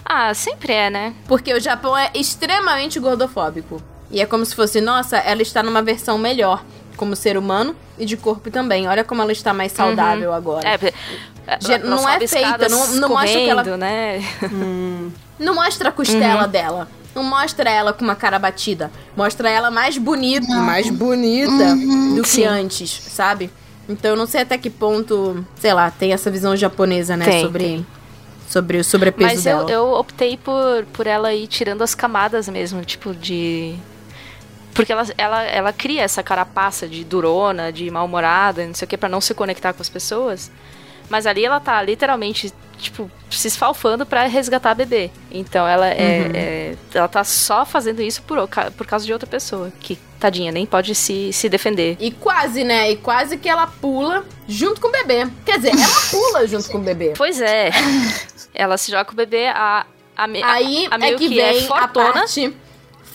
Ah, 0.03 0.33
sempre 0.33 0.73
é, 0.73 0.89
né? 0.89 1.15
Porque 1.27 1.53
o 1.53 1.59
Japão 1.59 1.97
é 1.97 2.11
extremamente 2.13 2.99
gordofóbico. 2.99 3.81
E 4.11 4.21
é 4.21 4.25
como 4.25 4.45
se 4.45 4.55
fosse, 4.55 4.79
nossa, 4.79 5.17
ela 5.17 5.41
está 5.41 5.63
numa 5.63 5.81
versão 5.81 6.17
melhor. 6.17 6.63
Como 6.95 7.15
ser 7.15 7.37
humano 7.37 7.75
e 7.97 8.05
de 8.05 8.15
corpo 8.17 8.49
também. 8.49 8.87
Olha 8.87 9.03
como 9.03 9.21
ela 9.21 9.31
está 9.31 9.53
mais 9.53 9.71
saudável 9.71 10.33
agora. 10.33 10.67
É, 10.67 10.75
é, 11.47 11.57
Já- 11.59 11.77
não 11.79 12.07
é 12.07 12.25
feita, 12.27 12.67
não- 12.69 12.87
não 12.95 13.09
mostra 13.09 13.39
que 13.39 13.49
ela- 13.49 13.77
né? 13.77 14.19
Não 15.37 15.53
mostra 15.53 15.89
a 15.89 15.91
costela 15.91 16.47
dela. 16.47 16.87
Não 17.13 17.21
mostra 17.23 17.69
ela 17.69 17.91
com 17.91 18.03
uma 18.05 18.15
cara 18.15 18.39
batida. 18.39 18.89
Mostra 19.17 19.49
ela 19.49 19.69
mais 19.69 19.97
bonita, 19.97 20.47
mais 20.55 20.89
bonita 20.89 21.75
do 22.15 22.21
que 22.21 22.29
Sim. 22.29 22.45
antes, 22.45 22.89
sabe? 22.89 23.51
Então 23.87 24.11
eu 24.11 24.17
não 24.17 24.25
sei 24.25 24.41
até 24.41 24.57
que 24.57 24.69
ponto, 24.69 25.45
sei 25.59 25.73
lá, 25.73 25.91
tem 25.91 26.13
essa 26.13 26.31
visão 26.31 26.55
japonesa, 26.55 27.15
né, 27.17 27.25
Tem, 27.25 27.41
sobre 27.43 27.63
tem. 27.63 27.85
sobre 28.49 28.77
o 28.77 28.83
sobrepeso 28.83 29.29
Mas 29.35 29.45
eu, 29.45 29.57
dela. 29.65 29.71
eu 29.71 29.91
optei 29.93 30.37
por, 30.37 30.85
por 30.93 31.05
ela 31.05 31.33
ir 31.33 31.47
tirando 31.47 31.81
as 31.83 31.93
camadas 31.93 32.47
mesmo, 32.49 32.83
tipo, 32.85 33.13
de. 33.13 33.75
Porque 34.75 34.91
ela, 34.91 35.05
ela, 35.17 35.43
ela 35.43 35.73
cria 35.73 36.03
essa 36.03 36.21
carapaça 36.21 36.87
de 36.87 37.03
durona, 37.03 37.71
de 37.71 37.89
mal-humorada, 37.89 38.67
não 38.67 38.73
sei 38.75 38.85
o 38.85 38.89
que, 38.89 38.97
pra 38.97 39.09
não 39.09 39.21
se 39.21 39.33
conectar 39.33 39.73
com 39.73 39.81
as 39.81 39.89
pessoas. 39.89 40.51
Mas 41.09 41.25
ali 41.25 41.45
ela 41.45 41.59
tá 41.59 41.81
literalmente, 41.81 42.51
tipo, 42.77 43.09
se 43.29 43.47
esfalfando 43.47 44.05
pra 44.05 44.25
resgatar 44.25 44.71
a 44.71 44.73
bebê. 44.75 45.11
Então 45.31 45.65
ela 45.67 45.87
é, 45.87 46.31
é- 46.33 46.75
Ela 46.93 47.07
tá 47.07 47.23
só 47.23 47.63
fazendo 47.65 48.01
isso 48.01 48.21
por, 48.23 48.37
por 48.75 48.85
causa 48.87 49.05
de 49.05 49.13
outra 49.13 49.27
pessoa. 49.27 49.71
Que, 49.79 49.97
tadinha, 50.19 50.51
nem 50.51 50.65
pode 50.65 50.93
se, 50.95 51.31
se 51.31 51.47
defender. 51.47 51.95
E 51.99 52.11
quase, 52.11 52.63
né? 52.63 52.91
E 52.91 52.97
quase 52.97 53.37
que 53.37 53.47
ela 53.47 53.67
pula 53.67 54.25
junto 54.47 54.81
com 54.81 54.87
o 54.87 54.91
bebê. 54.91 55.27
Quer 55.45 55.57
dizer, 55.57 55.71
ela 55.73 56.01
pula 56.11 56.47
junto 56.47 56.69
com 56.69 56.79
o 56.79 56.81
bebê. 56.81 57.13
Pois 57.15 57.39
é. 57.39 57.69
ela 58.53 58.77
se 58.77 58.91
joga 58.91 59.05
com 59.05 59.13
o 59.13 59.15
bebê, 59.15 59.47
a. 59.47 59.85
A, 60.17 60.23
Aí 60.23 60.87
a 60.89 60.95
é 60.95 60.97
Miyuki 60.97 61.27
que 61.27 61.35
vem 61.35 61.59
a 61.59 61.67
fortona. 61.67 62.13
parte 62.13 62.55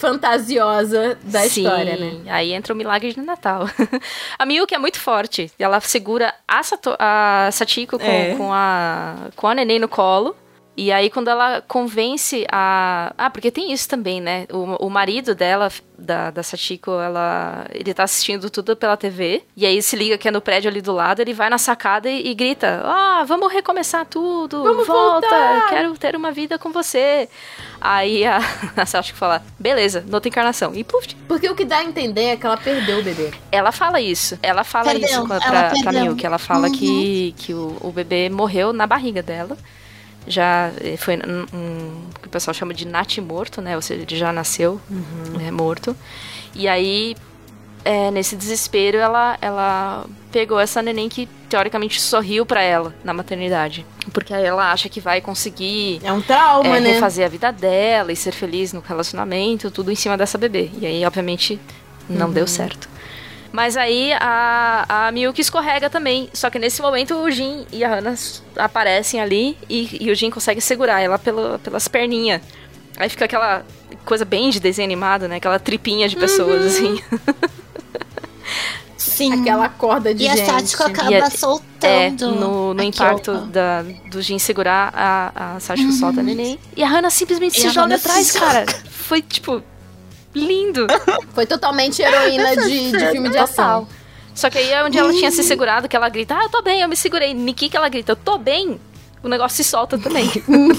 fantasiosa 0.01 1.19
da 1.23 1.41
Sim, 1.43 1.63
história, 1.63 1.97
né? 1.97 2.21
Aí 2.29 2.53
entra 2.53 2.73
o 2.73 2.77
milagre 2.77 3.13
de 3.13 3.21
Natal. 3.21 3.69
a 4.39 4.47
Miyuki 4.47 4.75
é 4.75 4.79
muito 4.79 4.99
forte. 4.99 5.53
Ela 5.59 5.79
segura 5.81 6.35
a, 6.49 6.63
Sato- 6.63 6.97
a 6.99 7.51
Satiko 7.53 7.99
com, 7.99 8.05
É. 8.05 8.35
com, 8.37 8.51
a, 8.53 9.15
com 9.37 9.47
a 9.47 9.55
neném 9.55 9.79
no 9.79 9.89
colo. 9.89 10.35
E 10.83 10.91
aí, 10.91 11.11
quando 11.11 11.29
ela 11.29 11.61
convence 11.69 12.47
a. 12.51 13.13
Ah, 13.19 13.29
porque 13.29 13.51
tem 13.51 13.71
isso 13.71 13.87
também, 13.87 14.19
né? 14.19 14.47
O, 14.51 14.87
o 14.87 14.89
marido 14.89 15.35
dela, 15.35 15.71
da, 15.99 16.31
da 16.31 16.43
Satiko, 16.43 16.91
ela, 16.93 17.67
ele 17.71 17.93
tá 17.93 18.05
assistindo 18.05 18.49
tudo 18.49 18.75
pela 18.75 18.97
TV. 18.97 19.43
E 19.55 19.67
aí 19.67 19.83
se 19.83 19.95
liga 19.95 20.17
que 20.17 20.27
é 20.27 20.31
no 20.31 20.41
prédio 20.41 20.71
ali 20.71 20.81
do 20.81 20.93
lado, 20.95 21.21
ele 21.21 21.35
vai 21.35 21.51
na 21.51 21.59
sacada 21.59 22.09
e, 22.09 22.29
e 22.31 22.35
grita: 22.35 22.81
Ah, 22.83 23.23
vamos 23.27 23.53
recomeçar 23.53 24.07
tudo! 24.07 24.63
Vamos 24.63 24.87
volta! 24.87 25.29
voltar!" 25.29 25.69
Quero 25.69 25.93
ter 25.99 26.17
uma 26.17 26.33
vida 26.33 26.59
com 26.59 26.73
você. 26.73 27.29
Aí 27.79 28.25
a, 28.25 28.39
a 28.75 28.87
Satiko 28.87 29.19
fala: 29.19 29.43
Beleza, 29.59 30.03
noutra 30.09 30.31
encarnação. 30.31 30.75
E 30.75 30.83
puf, 30.83 31.15
Porque 31.29 31.47
o 31.47 31.55
que 31.55 31.67
dá 31.67 31.77
a 31.81 31.85
entender 31.85 32.25
é 32.25 32.37
que 32.39 32.47
ela 32.47 32.57
perdeu 32.57 33.01
o 33.01 33.03
bebê. 33.03 33.33
ela 33.53 33.71
fala 33.71 34.01
isso. 34.01 34.39
Ela 34.43 34.65
fala 34.65 34.93
Perdeu, 34.93 35.09
isso 35.11 35.27
pra, 35.27 35.37
ela 35.37 35.45
pra, 35.45 35.63
pra 35.63 35.71
perdeu. 35.83 36.01
Miyuki. 36.01 36.25
Ela 36.25 36.39
fala 36.39 36.69
Uhum. 36.69 36.73
que, 36.73 37.35
que 37.37 37.53
o, 37.53 37.77
o 37.83 37.93
bebê 37.93 38.31
morreu 38.31 38.73
na 38.73 38.87
barriga 38.87 39.23
dela. 39.23 39.59
Já 40.27 40.71
eh, 40.81 40.97
foi 40.97 41.17
um, 41.17 41.43
o 42.17 42.21
que 42.21 42.29
o 42.29 42.31
pessoal 42.31 42.55
chama 42.55 42.75
de 42.75 42.87
nat 42.87 43.19
morto, 43.19 43.61
né? 43.61 43.75
Ou 43.77 43.83
seja, 43.83 44.03
ele 44.03 44.17
já 44.17 44.33
nasceu 44.33 44.81
né, 45.39 45.51
morto. 45.51 45.97
E 46.55 46.69
aí, 46.69 47.17
é, 47.85 48.11
nesse 48.11 48.37
desespero, 48.37 48.99
ela, 48.99 49.39
ela 49.41 50.05
pegou 50.31 50.61
essa 50.61 50.83
neném 50.83 51.09
que 51.09 51.29
teoricamente 51.49 52.01
sorriu 52.01 52.45
pra 52.47 52.63
ela 52.63 52.95
na 53.03 53.13
maternidade. 53.13 53.85
Porque 54.13 54.33
aí 54.35 54.45
ela 54.45 54.71
acha 54.73 54.89
que 54.89 55.01
vai 55.01 55.21
conseguir 55.21 56.01
É 56.05 56.13
um 56.13 56.21
trauma, 56.21 56.77
é, 56.77 56.81
né? 56.81 56.93
refazer 56.93 57.25
a 57.25 57.29
vida 57.29 57.51
dela 57.51 58.13
e 58.13 58.17
ser 58.17 58.33
feliz 58.33 58.73
no 58.73 58.81
relacionamento, 58.81 59.71
tudo 59.71 59.91
em 59.91 59.97
cima 59.97 60.17
dessa 60.17 60.37
bebê. 60.39 60.71
E 60.81 60.87
aí, 60.87 61.05
obviamente, 61.05 61.59
não 62.09 62.27
Uhum. 62.27 62.33
deu 62.33 62.47
certo. 62.47 62.89
Mas 63.53 63.77
aí 63.77 64.13
a, 64.13 65.07
a 65.09 65.13
Miyuki 65.13 65.41
escorrega 65.41 65.91
também. 65.91 66.29
Só 66.33 66.49
que 66.51 66.59
nesse 66.59 66.81
momento 66.81 67.15
o 67.17 67.31
Jin 67.31 67.67
e 67.73 67.85
a 67.85 67.95
Hana 67.97 68.11
s- 68.11 68.41
aparecem 68.57 69.21
ali 69.21 69.59
e, 69.69 69.99
e 70.07 70.11
o 70.11 70.15
Jin 70.15 70.31
consegue 70.31 70.61
segurar 70.61 71.01
ela 71.01 71.19
pelo, 71.19 71.59
pelas 71.59 71.89
perninhas. 71.89 72.41
Aí 72.97 73.09
fica 73.09 73.25
aquela 73.25 73.65
coisa 74.05 74.25
bem 74.25 74.51
de 74.51 74.61
desenho 74.61 74.87
animado, 74.87 75.27
né? 75.27 75.37
Aquela 75.37 75.59
tripinha 75.59 76.09
de 76.09 76.15
pessoas, 76.17 76.65
assim. 76.67 77.01
Sim. 78.97 79.33
Aquela 79.41 79.69
corda 79.69 80.15
de 80.15 80.25
e 80.25 80.29
a 80.29 80.37
gente. 80.37 80.47
Sático 80.47 80.83
acaba 80.85 81.11
E 81.11 81.15
a- 81.15 81.19
É, 81.27 81.31
soltando. 81.31 82.31
no, 82.33 82.75
no 82.75 82.81
a 82.81 82.85
impacto 82.85 83.35
da, 83.47 83.83
do 84.11 84.21
Jin 84.21 84.39
segurar, 84.39 84.93
a, 84.95 85.55
a 85.57 85.61
Sashiko 85.61 85.93
solta 85.93 86.21
a 86.21 86.23
neném. 86.23 86.59
E 86.77 86.83
a 86.83 86.89
Hana 86.89 87.09
simplesmente 87.11 87.57
E 87.59 87.61
se 87.63 87.67
a 87.67 87.71
joga 87.71 87.95
atrás, 87.97 88.31
cara. 88.33 88.67
Foi, 88.91 89.23
tipo, 89.23 89.63
lindo. 90.35 90.87
Foi 91.35 91.47
totalmente 91.47 92.03
heroína 92.03 92.57
de, 92.57 92.93
de 92.93 93.07
filme 93.11 93.29
de 93.29 93.39
ação. 93.39 93.87
Só 94.35 94.49
que 94.49 94.59
aí 94.59 94.71
é 94.71 94.85
onde 94.85 94.99
ela 94.99 95.13
tinha 95.13 95.31
se 95.31 95.43
segurado, 95.43 95.89
que 95.89 95.97
ela 95.97 96.09
grita, 96.09 96.37
ah, 96.37 96.45
eu 96.45 96.49
tô 96.49 96.63
bem, 96.63 96.81
eu 96.81 96.89
me 96.89 96.97
segurei. 96.97 97.35
Niki 97.35 97.69
que 97.69 97.77
ela 97.77 97.89
grita, 97.89 98.13
eu 98.13 98.17
tô 98.17 98.39
bem. 98.39 98.81
O 99.23 99.29
negócio 99.29 99.63
se 99.63 99.65
solta 99.69 99.99
também. 99.99 100.31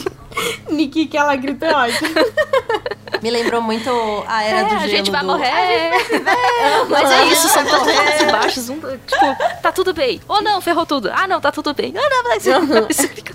Niki 0.70 1.06
que 1.06 1.18
ela 1.18 1.36
grita 1.36 1.68
é 1.68 1.76
ótimo. 1.76 2.10
Me 3.22 3.30
lembrou 3.30 3.62
muito 3.62 3.90
a 4.28 4.44
era 4.44 4.60
É, 4.60 4.64
do 4.64 4.70
gelo 4.70 4.82
a 4.84 4.88
gente 4.88 5.12
vai 5.12 5.22
do... 5.22 5.28
morrer. 5.28 5.92
Mas 6.90 7.12
é 7.12 7.26
isso, 7.26 7.48
são 7.50 7.64
tantos 7.64 7.88
altos 7.88 8.22
e 8.22 8.26
baixos. 8.32 8.70
Um, 8.70 8.80
tipo, 8.80 9.62
tá 9.62 9.72
tudo 9.72 9.94
bem. 9.94 10.20
Ou 10.28 10.42
não, 10.42 10.60
ferrou 10.62 10.86
tudo. 10.86 11.12
Ah, 11.14 11.28
não, 11.28 11.40
tá 11.40 11.52
tudo 11.52 11.74
bem. 11.74 11.94
Ah, 11.96 12.10
não, 12.10 12.24
mas 12.24 12.98
fica... 13.14 13.34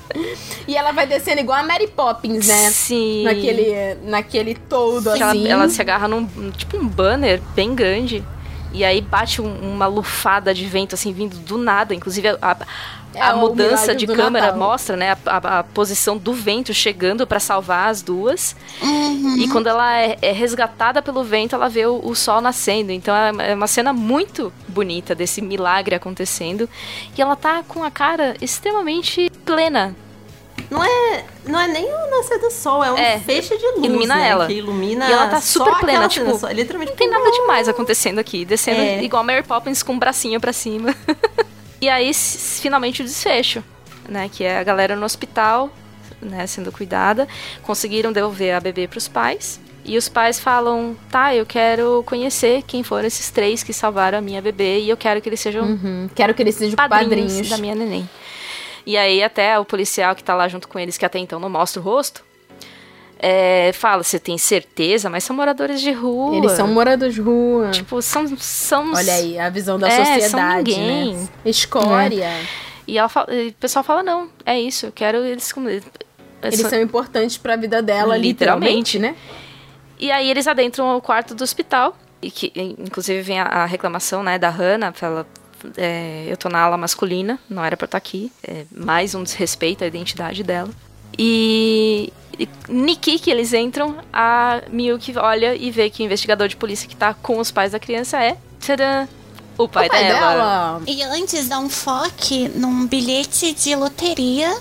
E 0.67 0.77
ela 0.77 0.93
vai 0.93 1.07
descendo 1.07 1.41
igual 1.41 1.59
a 1.59 1.63
Mary 1.63 1.87
Poppins, 1.87 2.49
né? 2.49 2.71
Sim. 2.71 3.23
Naquele, 3.25 3.95
naquele 4.03 4.55
todo 4.55 5.11
ela, 5.11 5.31
assim. 5.31 5.47
ela 5.49 5.69
se 5.69 5.81
agarra 5.81 6.09
num, 6.09 6.29
num- 6.35 6.51
tipo 6.51 6.77
um 6.77 6.87
banner 6.87 7.41
bem 7.55 7.75
grande. 7.75 8.25
E 8.73 8.85
aí 8.85 9.01
bate 9.01 9.41
um- 9.41 9.73
uma 9.75 9.87
lufada 9.87 10.53
de 10.53 10.67
vento, 10.67 10.95
assim, 10.95 11.13
vindo 11.13 11.37
do 11.39 11.57
nada. 11.57 11.95
Inclusive, 11.95 12.29
a, 12.29 12.39
a- 12.43 12.57
É 13.17 13.23
a 13.23 13.35
mudança 13.37 13.95
de 13.95 14.07
câmera 14.07 14.47
Natal. 14.47 14.61
mostra, 14.61 14.97
né? 14.97 15.13
A, 15.13 15.37
a- 15.37 15.59
a 15.59 15.63
posição 15.65 16.17
do 16.17 16.33
vento 16.33 16.73
chegando 16.75 17.27
pra 17.27 17.41
salvar 17.41 17.89
as 17.91 18.03
duas. 18.03 18.55
Uhum. 18.83 19.37
E 19.39 19.49
quando 19.49 19.67
ela 19.69 19.99
é, 19.99 20.17
é 20.23 20.33
resgatada 20.33 21.01
pelo 21.03 21.25
vento, 21.25 21.55
ela 21.55 21.69
vê 21.69 21.87
o, 21.87 22.01
o 22.05 22.15
sol 22.15 22.41
nascendo. 22.41 22.93
Então 22.93 23.15
é, 23.15 23.53
é 23.53 23.55
uma 23.55 23.67
cena 23.67 23.93
muito 23.93 24.53
bonita 24.69 25.15
desse 25.15 25.41
milagre 25.43 25.95
acontecendo. 25.95 26.69
E 27.17 27.21
ela 27.23 27.35
tá 27.37 27.63
com 27.67 27.83
a 27.83 27.91
cara 27.91 28.37
extremamente 28.41 29.31
plena. 29.45 29.95
Não 30.71 30.83
é, 30.83 31.25
não 31.47 31.61
é 31.61 31.69
nem 31.69 31.85
o 31.85 32.11
nascer 32.11 32.39
do 32.41 32.51
sol, 32.51 32.83
é 32.83 32.91
um 32.91 32.97
É, 32.97 33.19
feixe 33.21 33.57
de 33.57 33.65
luz, 33.73 33.85
ilumina 33.85 34.17
né? 34.17 34.29
ela. 34.29 34.47
Que 34.47 34.55
ilumina 34.55 35.07
E 35.09 35.13
ela 35.13 35.29
tá 35.29 35.41
super 35.41 35.75
plena, 35.79 36.09
tipo, 36.09 36.27
cena, 36.27 36.39
só- 36.39 36.49
literalmente 36.51 36.91
Não 36.93 36.97
tem 36.97 37.11
nada 37.11 37.31
demais 37.31 37.69
acontecendo 37.69 38.19
aqui, 38.19 38.45
descendo 38.45 38.81
É. 38.81 39.03
igual 39.05 39.23
Mary 39.23 39.43
Poppins 39.43 39.83
com 39.83 39.95
o 39.95 39.99
bracinho 39.99 40.41
pra 40.41 40.53
cima. 40.53 40.95
e 41.81 41.89
aí, 41.89 42.13
finalmente, 42.15 43.03
o 43.03 43.05
desfecho, 43.05 43.63
né? 44.09 44.31
Que 44.33 44.45
é 44.45 44.59
a 44.59 44.63
galera 44.63 44.97
no 44.97 45.05
hospital, 45.05 45.71
né, 46.21 46.47
sendo 46.47 46.73
cuidada. 46.73 47.29
Conseguiram 47.63 48.13
devolver 48.13 48.55
a 48.55 48.61
bebê 48.61 48.87
pros 48.89 49.09
pais. 49.09 49.61
E 49.85 49.97
os 49.97 50.09
pais 50.09 50.41
falam, 50.41 50.97
tá, 51.11 51.33
eu 51.33 51.47
quero 51.47 52.03
conhecer 52.07 52.63
quem 52.67 52.83
foram 52.83 53.07
esses 53.07 53.31
três 53.31 53.63
que 53.63 53.73
salvaram 53.73 54.19
a 54.19 54.21
minha 54.21 54.43
bebê 54.43 54.81
e 54.81 54.91
eu 54.91 54.97
quero 54.97 55.21
que 55.21 55.29
eles 55.29 55.39
sejam 55.39 55.65
Uhum. 55.65 56.11
Quero 56.13 56.35
que 56.35 56.43
eles 56.43 56.57
sejam 56.57 56.75
padrinhos, 56.75 57.09
padrinhos. 57.09 57.49
da 57.49 57.57
minha 57.57 57.75
neném. 57.75 58.09
E 58.85 58.97
aí 58.97 59.23
até 59.23 59.57
o 59.59 59.65
policial 59.65 60.17
que 60.17 60.25
tá 60.25 60.35
lá 60.35 60.49
junto 60.49 60.67
com 60.67 60.77
eles, 60.77 60.99
que 60.99 61.05
até 61.05 61.21
então 61.21 61.39
não 61.39 61.49
mostra 61.49 61.81
o 61.81 61.85
rosto, 61.85 62.25
é, 63.19 63.73
fala, 63.73 64.03
você 64.03 64.19
tem 64.19 64.37
certeza? 64.39 65.09
Mas 65.11 65.25
são 65.25 65.35
moradores 65.35 65.81
de 65.81 65.93
rua. 65.93 66.37
Eles 66.37 66.53
são 66.53 66.69
moradores 66.69 67.15
de 67.15 67.21
rua. 67.21 67.71
Tipo, 67.71 68.01
são, 68.03 68.27
são... 68.37 68.93
Olha 68.95 69.13
aí, 69.15 69.39
a 69.39 69.49
visão 69.51 69.79
da 69.79 69.89
É, 69.89 70.05
são 70.05 70.15
sociedade, 70.21 70.71
ninguém. 70.73 71.15
né? 71.17 71.29
Escória. 71.45 72.31
E, 72.87 72.99
ela 72.99 73.09
fala- 73.09 73.35
e 73.35 73.49
o 73.49 73.53
pessoal 73.55 73.83
fala, 73.85 74.03
não, 74.03 74.29
é 74.45 74.61
isso, 74.61 74.87
eu 74.87 74.93
quero 74.93 75.19
eles... 75.25 75.53
como- 75.53 75.69
Eles 75.69 76.61
são 76.61 76.81
importantes 76.81 77.37
pra 77.37 77.57
vida 77.57 77.83
dela, 77.83 78.17
Literalmente. 78.17 78.97
literalmente, 78.97 78.99
né? 78.99 79.17
E 79.99 80.11
aí 80.11 80.31
eles 80.31 80.47
adentram 80.47 80.97
o 80.97 81.01
quarto 81.01 81.35
do 81.35 81.43
hospital. 81.43 81.97
E 82.23 82.31
que, 82.31 82.53
inclusive, 82.79 83.21
vem 83.23 83.41
a, 83.41 83.45
a 83.45 83.67
reclamação, 83.67 84.23
né, 84.23 84.39
da 84.39 84.49
Hannah. 84.51 84.93
Ela, 85.01 85.27
é, 85.77 86.27
eu 86.29 86.37
tô 86.37 86.49
na 86.49 86.61
ala 86.61 86.77
masculina, 86.77 87.39
não 87.49 87.65
era 87.65 87.77
pra 87.77 87.87
estar 87.87 87.99
aqui. 87.99 88.31
É 88.47 88.65
mais 88.71 89.15
um 89.15 89.23
desrespeito 89.23 89.83
à 89.85 89.87
identidade 89.87 90.43
dela. 90.43 90.69
E 91.19 92.13
Niki, 92.69 93.19
que 93.19 93.31
eles 93.31 93.53
entram, 93.53 93.97
a 94.13 94.63
Miyuki 94.71 95.17
olha 95.17 95.55
e 95.55 95.71
vê 95.71 95.89
que 95.91 96.03
o 96.03 96.05
investigador 96.05 96.49
de 96.49 96.57
polícia 96.57 96.89
que 96.89 96.97
tá 96.97 97.15
com 97.15 97.39
os 97.39 97.51
pais 97.51 97.73
da 97.73 97.79
criança 97.79 98.23
é... 98.23 98.37
Tcharam, 98.61 99.09
o 99.59 99.67
pai, 99.69 99.87
o 99.87 99.91
pai 99.91 100.05
dela. 100.05 100.21
dela. 100.33 100.83
E 100.87 101.03
antes 101.03 101.49
dá 101.49 101.59
um 101.59 101.69
foque 101.69 102.49
num 102.55 102.87
bilhete 102.87 103.53
de 103.53 103.75
loteria. 103.75 104.55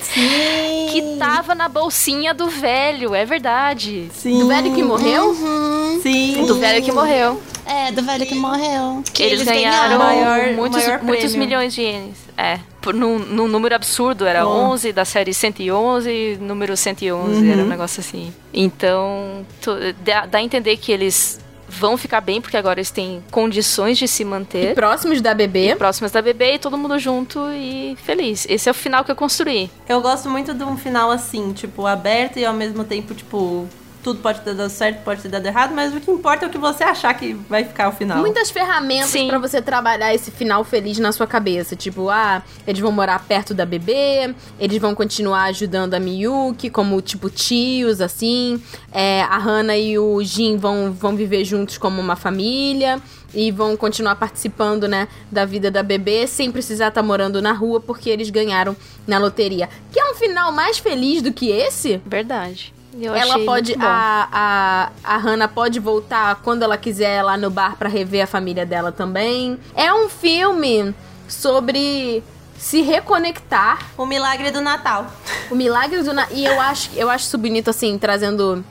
Sim. 0.00 0.86
Que 0.90 1.16
tava 1.18 1.54
na 1.54 1.68
bolsinha 1.68 2.34
do 2.34 2.48
velho, 2.48 3.14
é 3.14 3.24
verdade. 3.24 4.10
Sim. 4.14 4.38
Do 4.40 4.48
velho 4.48 4.74
que 4.74 4.82
morreu? 4.82 5.30
Uhum. 5.30 6.00
Sim. 6.02 6.44
Do 6.46 6.54
velho 6.56 6.82
que 6.84 6.92
morreu. 6.92 7.40
É, 7.66 7.90
do 7.92 8.02
velho 8.02 8.26
que 8.26 8.34
morreu. 8.34 9.02
Que 9.12 9.22
eles, 9.22 9.42
ganharam, 9.42 9.98
Maior- 9.98 10.52
muitos, 10.54 10.84
maior 10.84 11.02
muitos 11.02 11.30
prêmio. 11.30 11.38
milhões 11.46 11.74
de 11.74 11.82
ienes. 11.82 12.16
É, 12.36 12.58
num, 12.92 13.18
num 13.18 13.48
número 13.48 13.74
absurdo. 13.74 14.26
Era 14.26 14.44
Bom. 14.44 14.72
11 14.72 14.92
da 14.92 15.04
série 15.04 15.32
111, 15.32 16.38
número 16.40 16.76
111. 16.76 17.48
Era 17.50 17.62
um 17.62 17.66
negócio 17.68 18.00
assim. 18.00 18.32
Então, 18.52 19.46
tu- 19.60 19.70
dá, 20.04 20.26
dá 20.26 20.38
a 20.38 20.42
entender 20.42 20.76
que 20.76 20.90
eles 20.92 21.40
vão 21.68 21.96
ficar 21.96 22.20
bem, 22.20 22.40
porque 22.40 22.56
agora 22.56 22.78
eles 22.78 22.90
têm 22.90 23.22
condições 23.30 23.98
de 23.98 24.06
se 24.06 24.24
manter. 24.24 24.72
E 24.72 24.74
próximos 24.74 25.20
da 25.20 25.34
bebê. 25.34 25.70
E 25.70 25.76
próximos 25.76 26.12
da 26.12 26.22
bebê 26.22 26.54
e 26.54 26.58
todo 26.58 26.76
mundo 26.78 26.98
junto 26.98 27.40
e 27.52 27.96
feliz. 28.04 28.46
Esse 28.48 28.68
é 28.68 28.72
o 28.72 28.74
final 28.74 29.04
que 29.04 29.10
eu 29.10 29.16
construí. 29.16 29.70
Eu 29.88 30.00
gosto 30.00 30.28
muito 30.30 30.54
de 30.54 30.62
um 30.62 30.76
final 30.76 31.10
assim, 31.10 31.52
tipo, 31.52 31.86
aberto 31.86 32.38
e 32.38 32.44
ao 32.44 32.54
mesmo 32.54 32.84
tempo, 32.84 33.12
tipo, 33.14 33.66
tudo 34.04 34.20
pode 34.20 34.42
ter 34.42 34.54
dado 34.54 34.68
certo, 34.68 35.02
pode 35.02 35.22
ter 35.22 35.30
dado 35.30 35.46
errado, 35.46 35.74
mas 35.74 35.94
o 35.94 35.98
que 35.98 36.10
importa 36.10 36.44
é 36.44 36.48
o 36.48 36.50
que 36.50 36.58
você 36.58 36.84
achar 36.84 37.14
que 37.14 37.32
vai 37.48 37.64
ficar 37.64 37.88
o 37.88 37.92
final. 37.92 38.18
Muitas 38.18 38.50
ferramentas 38.50 39.10
para 39.22 39.38
você 39.38 39.62
trabalhar 39.62 40.14
esse 40.14 40.30
final 40.30 40.62
feliz 40.62 40.98
na 40.98 41.10
sua 41.10 41.26
cabeça. 41.26 41.74
Tipo, 41.74 42.10
ah, 42.10 42.42
eles 42.66 42.80
vão 42.80 42.92
morar 42.92 43.18
perto 43.20 43.54
da 43.54 43.64
bebê, 43.64 44.34
eles 44.60 44.78
vão 44.78 44.94
continuar 44.94 45.44
ajudando 45.44 45.94
a 45.94 46.00
Miyuki, 46.00 46.68
como 46.68 47.00
tipo 47.00 47.30
tios, 47.30 48.02
assim. 48.02 48.62
É, 48.92 49.22
a 49.22 49.38
Hana 49.38 49.74
e 49.74 49.98
o 49.98 50.22
Jin 50.22 50.58
vão, 50.58 50.92
vão 50.92 51.16
viver 51.16 51.42
juntos 51.44 51.78
como 51.78 51.98
uma 51.98 52.14
família 52.14 53.00
e 53.32 53.50
vão 53.50 53.74
continuar 53.74 54.16
participando, 54.16 54.86
né, 54.86 55.08
da 55.32 55.44
vida 55.46 55.70
da 55.70 55.82
bebê 55.82 56.26
sem 56.26 56.52
precisar 56.52 56.88
estar 56.88 57.00
tá 57.00 57.06
morando 57.06 57.40
na 57.40 57.52
rua 57.52 57.80
porque 57.80 58.10
eles 58.10 58.28
ganharam 58.28 58.76
na 59.06 59.18
loteria. 59.18 59.68
Que 59.90 59.98
é 59.98 60.10
um 60.10 60.14
final 60.14 60.52
mais 60.52 60.78
feliz 60.78 61.22
do 61.22 61.32
que 61.32 61.50
esse? 61.50 62.00
Verdade. 62.04 62.73
Eu 63.00 63.14
ela 63.14 63.38
pode. 63.44 63.74
A, 63.80 64.28
a, 64.32 65.14
a 65.14 65.16
Hannah 65.16 65.48
pode 65.48 65.80
voltar 65.80 66.36
quando 66.36 66.62
ela 66.62 66.76
quiser 66.76 67.22
lá 67.22 67.36
no 67.36 67.50
bar 67.50 67.76
para 67.76 67.88
rever 67.88 68.22
a 68.22 68.26
família 68.26 68.64
dela 68.64 68.92
também. 68.92 69.58
É 69.74 69.92
um 69.92 70.08
filme 70.08 70.94
sobre 71.26 72.22
se 72.56 72.82
reconectar. 72.82 73.90
O 73.98 74.06
milagre 74.06 74.50
do 74.50 74.60
Natal. 74.60 75.06
O 75.50 75.54
milagre 75.54 76.02
do 76.02 76.12
Natal. 76.12 76.36
E 76.36 76.44
eu 76.44 76.60
acho, 76.60 76.90
eu 76.94 77.10
acho 77.10 77.26
isso 77.26 77.38
bonito, 77.38 77.70
assim, 77.70 77.98
trazendo. 77.98 78.64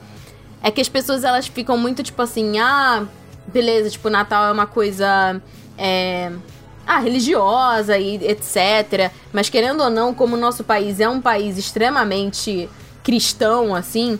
É 0.62 0.70
que 0.70 0.80
as 0.80 0.88
pessoas 0.88 1.24
elas 1.24 1.46
ficam 1.46 1.76
muito 1.76 2.02
tipo 2.02 2.22
assim, 2.22 2.58
ah, 2.58 3.04
beleza, 3.46 3.90
tipo, 3.90 4.08
Natal 4.08 4.46
é 4.46 4.52
uma 4.52 4.66
coisa. 4.66 5.40
É, 5.76 6.32
ah, 6.86 6.98
religiosa 6.98 7.98
e 7.98 8.16
etc. 8.26 9.10
Mas 9.32 9.48
querendo 9.48 9.82
ou 9.82 9.90
não, 9.90 10.14
como 10.14 10.36
o 10.36 10.38
nosso 10.38 10.64
país 10.64 11.00
é 11.00 11.08
um 11.08 11.20
país 11.20 11.58
extremamente 11.58 12.68
cristão, 13.04 13.74
assim, 13.74 14.18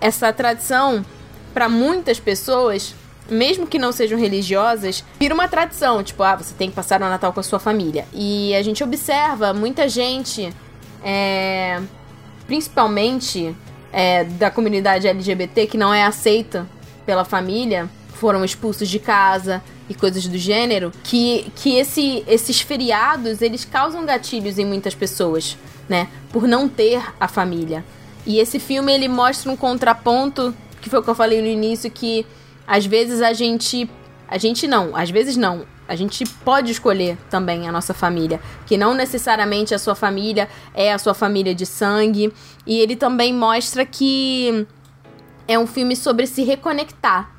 essa 0.00 0.32
tradição, 0.32 1.04
para 1.52 1.68
muitas 1.68 2.20
pessoas, 2.20 2.94
mesmo 3.28 3.66
que 3.66 3.78
não 3.78 3.90
sejam 3.90 4.18
religiosas, 4.18 5.04
vira 5.18 5.34
uma 5.34 5.48
tradição. 5.48 6.02
Tipo, 6.02 6.22
ah, 6.22 6.36
você 6.36 6.54
tem 6.54 6.68
que 6.70 6.76
passar 6.76 7.00
o 7.00 7.08
Natal 7.08 7.32
com 7.32 7.40
a 7.40 7.42
sua 7.42 7.58
família. 7.58 8.06
E 8.12 8.54
a 8.54 8.62
gente 8.62 8.84
observa 8.84 9.52
muita 9.52 9.88
gente, 9.88 10.52
é, 11.02 11.80
principalmente 12.46 13.56
é, 13.92 14.24
da 14.24 14.50
comunidade 14.50 15.08
LGBT, 15.08 15.66
que 15.66 15.78
não 15.78 15.92
é 15.92 16.04
aceita 16.04 16.68
pela 17.04 17.24
família, 17.24 17.88
foram 18.12 18.44
expulsos 18.44 18.88
de 18.88 18.98
casa 18.98 19.62
e 19.88 19.94
coisas 19.94 20.26
do 20.26 20.38
gênero, 20.38 20.92
que, 21.02 21.50
que 21.56 21.76
esse, 21.76 22.22
esses 22.26 22.60
feriados, 22.60 23.42
eles 23.42 23.64
causam 23.64 24.06
gatilhos 24.06 24.58
em 24.58 24.64
muitas 24.64 24.94
pessoas, 24.94 25.56
né? 25.88 26.08
Por 26.30 26.46
não 26.46 26.68
ter 26.68 27.02
a 27.18 27.26
família. 27.26 27.84
E 28.26 28.38
esse 28.38 28.58
filme 28.58 28.92
ele 28.92 29.08
mostra 29.08 29.50
um 29.50 29.56
contraponto, 29.56 30.54
que 30.80 30.88
foi 30.88 31.00
o 31.00 31.02
que 31.02 31.10
eu 31.10 31.14
falei 31.14 31.40
no 31.40 31.48
início, 31.48 31.90
que 31.90 32.26
às 32.66 32.86
vezes 32.86 33.20
a 33.20 33.32
gente. 33.32 33.88
A 34.28 34.38
gente 34.38 34.66
não, 34.66 34.96
às 34.96 35.10
vezes 35.10 35.36
não. 35.36 35.66
A 35.86 35.94
gente 35.94 36.24
pode 36.44 36.72
escolher 36.72 37.18
também 37.28 37.68
a 37.68 37.72
nossa 37.72 37.92
família. 37.92 38.40
Que 38.66 38.78
não 38.78 38.94
necessariamente 38.94 39.74
a 39.74 39.78
sua 39.78 39.94
família 39.94 40.48
é 40.72 40.92
a 40.92 40.98
sua 40.98 41.12
família 41.12 41.54
de 41.54 41.66
sangue. 41.66 42.32
E 42.66 42.78
ele 42.78 42.96
também 42.96 43.34
mostra 43.34 43.84
que 43.84 44.66
é 45.46 45.58
um 45.58 45.66
filme 45.66 45.94
sobre 45.94 46.26
se 46.26 46.44
reconectar 46.44 47.30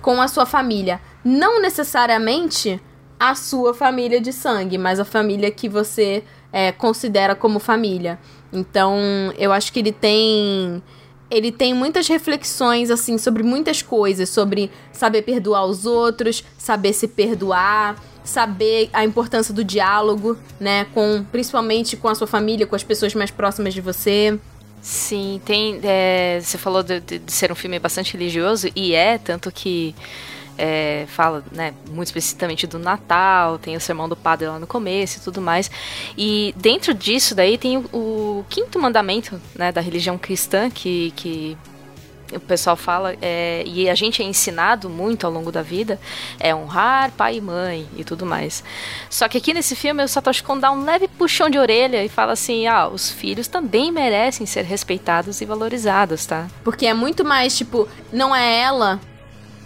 com 0.00 0.20
a 0.20 0.28
sua 0.28 0.46
família. 0.46 1.00
Não 1.22 1.60
necessariamente 1.60 2.80
a 3.18 3.34
sua 3.34 3.74
família 3.74 4.18
de 4.18 4.32
sangue, 4.32 4.78
mas 4.78 4.98
a 4.98 5.04
família 5.04 5.50
que 5.50 5.68
você 5.68 6.24
é, 6.50 6.72
considera 6.72 7.34
como 7.34 7.58
família. 7.58 8.18
Então, 8.52 8.98
eu 9.38 9.52
acho 9.52 9.72
que 9.72 9.78
ele 9.78 9.92
tem 9.92 10.82
ele 11.30 11.52
tem 11.52 11.72
muitas 11.72 12.08
reflexões 12.08 12.90
assim 12.90 13.16
sobre 13.16 13.42
muitas 13.42 13.82
coisas, 13.82 14.28
sobre 14.28 14.70
saber 14.92 15.22
perdoar 15.22 15.64
os 15.64 15.86
outros, 15.86 16.42
saber 16.58 16.92
se 16.92 17.06
perdoar, 17.06 17.96
saber 18.24 18.90
a 18.92 19.04
importância 19.04 19.54
do 19.54 19.62
diálogo, 19.62 20.36
né, 20.58 20.86
com 20.92 21.24
principalmente 21.30 21.96
com 21.96 22.08
a 22.08 22.14
sua 22.14 22.26
família, 22.26 22.66
com 22.66 22.74
as 22.74 22.82
pessoas 22.82 23.14
mais 23.14 23.30
próximas 23.30 23.72
de 23.72 23.80
você. 23.80 24.38
Sim, 24.82 25.40
tem. 25.44 25.78
É, 25.82 26.40
você 26.42 26.56
falou 26.56 26.82
de, 26.82 27.00
de, 27.00 27.20
ser 27.30 27.52
um 27.52 27.54
filme 27.54 27.78
bastante 27.78 28.14
religioso 28.14 28.68
e 28.74 28.94
é 28.94 29.18
tanto 29.18 29.52
que 29.52 29.94
é, 30.60 31.06
fala 31.08 31.42
né, 31.50 31.72
muito 31.90 32.08
especificamente 32.08 32.66
do 32.66 32.78
Natal, 32.78 33.58
tem 33.58 33.74
o 33.76 33.80
sermão 33.80 34.06
do 34.06 34.14
padre 34.14 34.46
lá 34.46 34.58
no 34.58 34.66
começo 34.66 35.18
e 35.18 35.20
tudo 35.22 35.40
mais. 35.40 35.70
E 36.18 36.54
dentro 36.54 36.92
disso 36.92 37.34
daí 37.34 37.56
tem 37.56 37.78
o, 37.78 37.80
o 37.92 38.44
quinto 38.50 38.78
mandamento 38.78 39.40
né, 39.54 39.72
da 39.72 39.80
religião 39.80 40.18
cristã 40.18 40.68
que, 40.68 41.12
que 41.16 41.56
o 42.30 42.38
pessoal 42.40 42.76
fala, 42.76 43.16
é, 43.22 43.64
e 43.66 43.88
a 43.88 43.94
gente 43.94 44.22
é 44.22 44.24
ensinado 44.24 44.88
muito 44.90 45.26
ao 45.26 45.32
longo 45.32 45.50
da 45.50 45.62
vida, 45.62 45.98
é 46.38 46.54
honrar 46.54 47.10
pai 47.12 47.36
e 47.36 47.40
mãe 47.40 47.88
e 47.96 48.04
tudo 48.04 48.26
mais. 48.26 48.62
Só 49.08 49.28
que 49.28 49.38
aqui 49.38 49.54
nesse 49.54 49.74
filme 49.74 50.04
o 50.04 50.08
Satoshi 50.08 50.42
Kon 50.42 50.58
dá 50.58 50.70
um 50.70 50.84
leve 50.84 51.08
puxão 51.08 51.48
de 51.48 51.58
orelha 51.58 52.04
e 52.04 52.08
fala 52.08 52.32
assim: 52.32 52.66
ah, 52.66 52.86
os 52.86 53.10
filhos 53.10 53.48
também 53.48 53.90
merecem 53.90 54.46
ser 54.46 54.64
respeitados 54.64 55.40
e 55.40 55.46
valorizados, 55.46 56.26
tá? 56.26 56.46
Porque 56.62 56.86
é 56.86 56.94
muito 56.94 57.24
mais, 57.24 57.56
tipo, 57.56 57.88
não 58.12 58.36
é 58.36 58.60
ela 58.60 59.00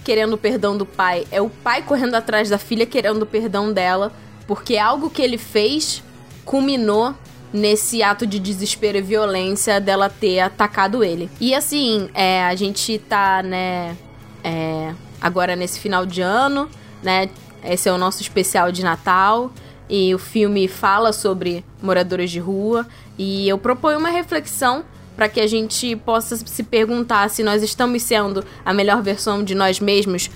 querendo 0.05 0.35
o 0.35 0.39
perdão 0.39 0.77
do 0.77 0.85
pai, 0.85 1.27
é 1.33 1.41
o 1.41 1.49
pai 1.49 1.83
correndo 1.83 2.15
atrás 2.15 2.51
da 2.51 2.59
filha 2.59 2.85
querendo 2.85 3.23
o 3.23 3.27
perdão 3.27 3.73
dela, 3.73 4.13
porque 4.47 4.77
algo 4.77 5.09
que 5.09 5.23
ele 5.23 5.39
fez 5.39 6.03
culminou 6.45 7.15
nesse 7.53 8.03
ato 8.03 8.27
de 8.27 8.39
desespero 8.39 8.99
e 8.99 9.01
violência 9.01 9.81
dela 9.81 10.11
ter 10.11 10.41
atacado 10.41 11.03
ele. 11.03 11.31
E 11.41 11.55
assim, 11.55 12.11
é, 12.13 12.45
a 12.45 12.55
gente 12.55 12.99
tá, 12.99 13.43
né, 13.43 13.97
é, 14.43 14.93
agora 15.21 15.57
nesse 15.57 15.81
final 15.81 16.05
de 16.05 16.21
ano, 16.21 16.69
né, 17.03 17.31
esse 17.65 17.89
é 17.89 17.93
o 17.93 17.99
nosso 17.99 18.21
especial 18.21 18.71
de 18.71 18.83
Natal. 18.83 19.51
E 19.89 20.15
o 20.15 20.19
filme 20.19 20.67
fala 20.67 21.13
sobre 21.13 21.65
moradores 21.83 22.31
de 22.31 22.41
rua. 22.41 22.87
E 23.19 23.49
eu 23.49 23.59
proponho 23.59 23.99
uma 23.99 24.09
reflexão 24.09 24.85
para 25.17 25.29
que 25.29 25.41
a 25.41 25.47
gente 25.47 25.97
possa 25.97 26.37
se 26.37 26.63
perguntar 26.63 27.29
se 27.31 27.43
nós 27.43 27.63
estamos 27.63 28.03
sendo 28.03 28.45
a 28.65 28.73
melhor 28.73 29.03
versão 29.03 29.43
de 29.43 29.55
nós 29.55 29.81
mesmos. 29.81 30.31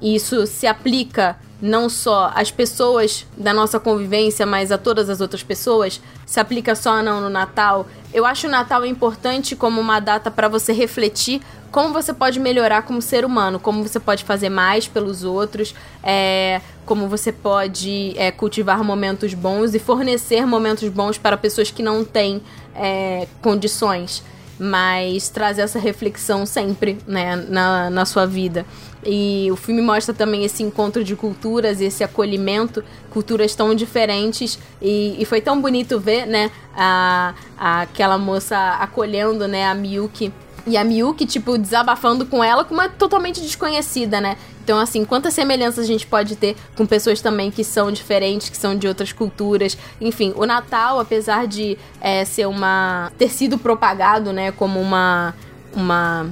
Isso 0.00 0.46
se 0.46 0.66
aplica 0.66 1.36
não 1.62 1.88
só 1.88 2.30
às 2.34 2.50
pessoas 2.50 3.26
da 3.36 3.54
nossa 3.54 3.80
convivência, 3.80 4.44
mas 4.44 4.70
a 4.70 4.76
todas 4.76 5.08
as 5.08 5.20
outras 5.20 5.42
pessoas. 5.42 6.00
Se 6.26 6.38
aplica 6.38 6.74
só 6.74 7.02
não 7.02 7.20
no 7.22 7.30
Natal. 7.30 7.86
Eu 8.12 8.26
acho 8.26 8.46
o 8.46 8.50
Natal 8.50 8.84
importante 8.84 9.56
como 9.56 9.80
uma 9.80 10.00
data 10.00 10.30
para 10.30 10.46
você 10.46 10.72
refletir 10.72 11.40
como 11.74 11.92
você 11.92 12.14
pode 12.14 12.38
melhorar 12.38 12.82
como 12.82 13.02
ser 13.02 13.24
humano, 13.24 13.58
como 13.58 13.82
você 13.82 13.98
pode 13.98 14.22
fazer 14.22 14.48
mais 14.48 14.86
pelos 14.86 15.24
outros, 15.24 15.74
é, 16.04 16.60
como 16.86 17.08
você 17.08 17.32
pode 17.32 18.14
é, 18.16 18.30
cultivar 18.30 18.84
momentos 18.84 19.34
bons 19.34 19.74
e 19.74 19.80
fornecer 19.80 20.46
momentos 20.46 20.88
bons 20.88 21.18
para 21.18 21.36
pessoas 21.36 21.72
que 21.72 21.82
não 21.82 22.04
têm 22.04 22.40
é, 22.74 23.26
condições, 23.42 24.22
mas 24.58 25.28
trazer 25.28 25.62
essa 25.62 25.78
reflexão 25.78 26.46
sempre 26.46 26.98
né, 27.06 27.36
na, 27.48 27.90
na 27.90 28.04
sua 28.04 28.26
vida. 28.26 28.64
E 29.06 29.48
o 29.50 29.56
filme 29.56 29.82
mostra 29.82 30.14
também 30.14 30.44
esse 30.44 30.62
encontro 30.62 31.04
de 31.04 31.14
culturas 31.14 31.80
esse 31.80 32.02
acolhimento, 32.02 32.82
culturas 33.10 33.54
tão 33.54 33.74
diferentes. 33.74 34.58
E, 34.80 35.16
e 35.18 35.24
foi 35.24 35.40
tão 35.40 35.60
bonito 35.60 36.00
ver, 36.00 36.26
né, 36.26 36.50
a, 36.76 37.34
a, 37.58 37.82
aquela 37.82 38.16
moça 38.16 38.56
acolhendo, 38.80 39.46
né, 39.46 39.66
a 39.66 39.74
Miyuki. 39.74 40.32
E 40.66 40.78
a 40.78 40.84
Miyuki, 40.84 41.26
tipo, 41.26 41.58
desabafando 41.58 42.24
com 42.24 42.42
ela 42.42 42.64
com 42.64 42.72
uma 42.72 42.88
totalmente 42.88 43.40
desconhecida, 43.42 44.18
né? 44.18 44.38
Então, 44.64 44.78
assim, 44.78 45.04
quantas 45.04 45.34
semelhanças 45.34 45.84
a 45.84 45.86
gente 45.86 46.06
pode 46.06 46.36
ter 46.36 46.56
com 46.74 46.86
pessoas 46.86 47.20
também 47.20 47.50
que 47.50 47.62
são 47.62 47.92
diferentes, 47.92 48.48
que 48.48 48.56
são 48.56 48.74
de 48.74 48.88
outras 48.88 49.12
culturas. 49.12 49.76
Enfim, 50.00 50.32
o 50.34 50.46
Natal, 50.46 50.98
apesar 50.98 51.46
de 51.46 51.76
é, 52.00 52.24
ser 52.24 52.46
uma. 52.46 53.12
ter 53.18 53.28
sido 53.28 53.58
propagado, 53.58 54.32
né, 54.32 54.50
como 54.50 54.80
uma. 54.80 55.34
uma 55.76 56.26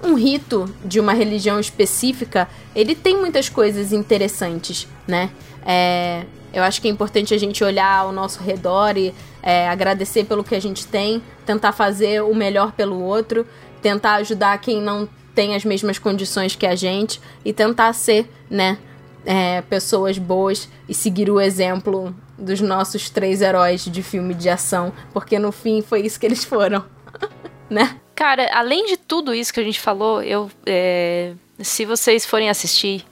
um 0.00 0.14
rito 0.14 0.72
de 0.84 1.00
uma 1.00 1.12
religião 1.12 1.58
específica, 1.58 2.48
ele 2.72 2.94
tem 2.94 3.16
muitas 3.18 3.48
coisas 3.48 3.92
interessantes, 3.92 4.86
né? 5.08 5.28
É, 5.66 6.24
eu 6.54 6.62
acho 6.62 6.80
que 6.80 6.86
é 6.86 6.90
importante 6.90 7.34
a 7.34 7.38
gente 7.38 7.64
olhar 7.64 7.98
ao 7.98 8.12
nosso 8.12 8.40
redor 8.40 8.96
e 8.96 9.12
é, 9.42 9.68
agradecer 9.68 10.24
pelo 10.24 10.44
que 10.44 10.54
a 10.54 10.60
gente 10.60 10.86
tem, 10.86 11.20
tentar 11.44 11.72
fazer 11.72 12.22
o 12.22 12.32
melhor 12.32 12.70
pelo 12.70 13.02
outro, 13.02 13.44
tentar 13.82 14.14
ajudar 14.14 14.56
quem 14.58 14.80
não 14.80 15.08
tem 15.38 15.54
as 15.54 15.64
mesmas 15.64 16.00
condições 16.00 16.56
que 16.56 16.66
a 16.66 16.74
gente 16.74 17.20
e 17.44 17.52
tentar 17.52 17.92
ser, 17.92 18.28
né, 18.50 18.76
é, 19.24 19.62
pessoas 19.62 20.18
boas 20.18 20.68
e 20.88 20.92
seguir 20.92 21.30
o 21.30 21.40
exemplo 21.40 22.12
dos 22.36 22.60
nossos 22.60 23.08
três 23.08 23.40
heróis 23.40 23.84
de 23.84 24.02
filme 24.02 24.34
de 24.34 24.48
ação, 24.48 24.92
porque 25.12 25.38
no 25.38 25.52
fim 25.52 25.80
foi 25.80 26.00
isso 26.00 26.18
que 26.18 26.26
eles 26.26 26.42
foram, 26.44 26.84
né? 27.70 28.00
Cara, 28.16 28.50
além 28.52 28.86
de 28.86 28.96
tudo 28.96 29.32
isso 29.32 29.54
que 29.54 29.60
a 29.60 29.62
gente 29.62 29.78
falou, 29.78 30.20
eu 30.24 30.50
é, 30.66 31.34
se 31.60 31.84
vocês 31.84 32.26
forem 32.26 32.50
assistir, 32.50 33.06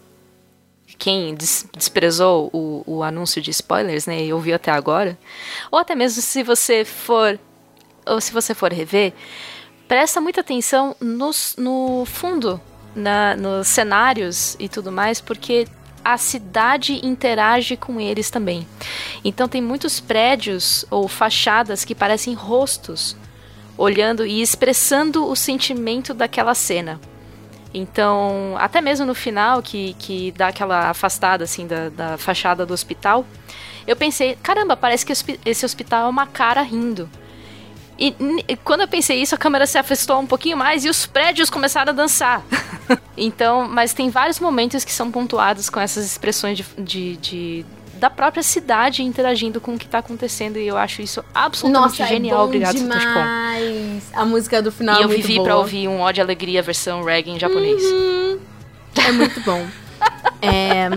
quem 0.99 1.33
des 1.33 1.65
desprezou 1.77 2.51
o, 2.53 2.83
o 2.89 3.03
anúncio 3.05 3.41
de 3.41 3.53
spoilers, 3.53 4.07
né, 4.07 4.25
e 4.25 4.33
ouviu 4.33 4.57
até 4.57 4.73
agora, 4.73 5.17
ou 5.71 5.79
até 5.79 5.95
mesmo 5.95 6.21
se 6.21 6.43
você 6.43 6.85
for, 6.85 7.39
ou 8.05 8.21
se 8.21 8.33
você 8.33 8.53
for 8.53 8.73
rever, 8.73 9.13
presta 9.89 10.20
muita 10.20 10.40
atenção 10.40 10.94
nos, 11.00 11.55
no 11.56 12.05
fundo, 12.06 12.60
na, 12.94 13.36
nos 13.36 13.68
cenários 13.68 14.56
e 14.58 14.68
tudo 14.68 14.90
mais, 14.90 15.20
porque 15.20 15.66
a 16.05 16.16
cidade 16.16 17.05
interage 17.05 17.76
com 17.76 18.00
eles 18.00 18.31
também. 18.31 18.66
Então 19.24 19.48
tem 19.48 19.60
muitos 19.60 19.98
prédios 19.98 20.84
ou 20.90 21.08
fachadas 21.08 21.84
que 21.84 21.94
parecem 21.94 22.34
rostos 22.34 23.16
olhando 23.76 24.24
e 24.24 24.40
expressando 24.40 25.26
o 25.26 25.36
sentimento 25.36 26.15
daquela 26.15 26.55
cena. 26.55 27.00
Então, 27.74 28.55
até 28.58 28.81
mesmo 28.81 29.05
no 29.05 29.15
final, 29.15 29.60
que, 29.60 29.94
que 29.98 30.32
dá 30.32 30.48
aquela 30.48 30.89
afastada 30.89 31.44
assim 31.44 31.66
da, 31.66 31.90
da 31.90 32.16
fachada 32.16 32.65
do 32.65 32.73
hospital, 32.73 33.26
eu 33.86 33.94
pensei, 33.94 34.36
caramba, 34.42 34.76
parece 34.76 35.05
que 35.05 35.12
esse 35.44 35.65
hospital 35.66 36.06
é 36.06 36.08
uma 36.08 36.26
cara 36.26 36.62
rindo. 36.62 37.10
E, 37.99 38.15
e, 38.47 38.57
quando 38.57 38.83
eu 38.83 38.89
pensei 38.89 39.23
isso, 39.23 39.34
a 39.34 39.39
câmera 39.39 39.66
se 39.66 39.78
afastou 39.78 40.18
um 40.20 40.26
pouquinho 40.26 40.57
mais 40.57 40.84
e 40.84 40.89
os 40.89 41.07
prédios 41.07 41.49
começaram 41.49 41.92
a 41.92 41.94
dançar. 41.94 42.42
então, 43.16 43.66
mas 43.68 43.94
tem 43.94 44.10
vários 44.10 44.39
momentos 44.39 44.84
que 44.84 44.92
são 44.92 45.10
pontuados 45.10 45.70
com 45.70 45.81
essas 45.81 46.05
expressões 46.05 46.58
de, 46.58 46.65
de, 46.78 47.16
de 47.16 47.66
da 47.94 48.10
própria 48.10 48.42
cidade 48.42 49.02
interagindo 49.02 49.60
com 49.60 49.75
o 49.75 49.78
que 49.78 49.89
tá 49.89 49.99
acontecendo 49.99 50.58
e 50.58 50.66
eu 50.66 50.76
acho 50.76 51.00
isso 51.00 51.25
absolutamente 51.34 52.00
Nossa, 52.00 52.02
é 52.02 52.07
genial. 52.07 52.41
É 52.41 52.44
Obrigado, 52.44 52.76
demais. 52.76 54.02
A 54.12 54.25
música 54.25 54.60
do 54.60 54.70
final 54.70 54.99
e 54.99 55.00
é 55.00 55.05
eu 55.05 55.08
vivi 55.08 55.36
boa. 55.36 55.44
pra 55.44 55.57
ouvir 55.57 55.89
um 55.89 56.00
ódio 56.00 56.20
e 56.20 56.23
alegria 56.23 56.62
versão 56.62 57.02
reggae 57.02 57.31
em 57.31 57.39
japonês. 57.39 57.83
Uhum. 57.83 58.39
É 59.07 59.12
muito 59.12 59.41
bom. 59.41 59.66
É, 60.43 60.89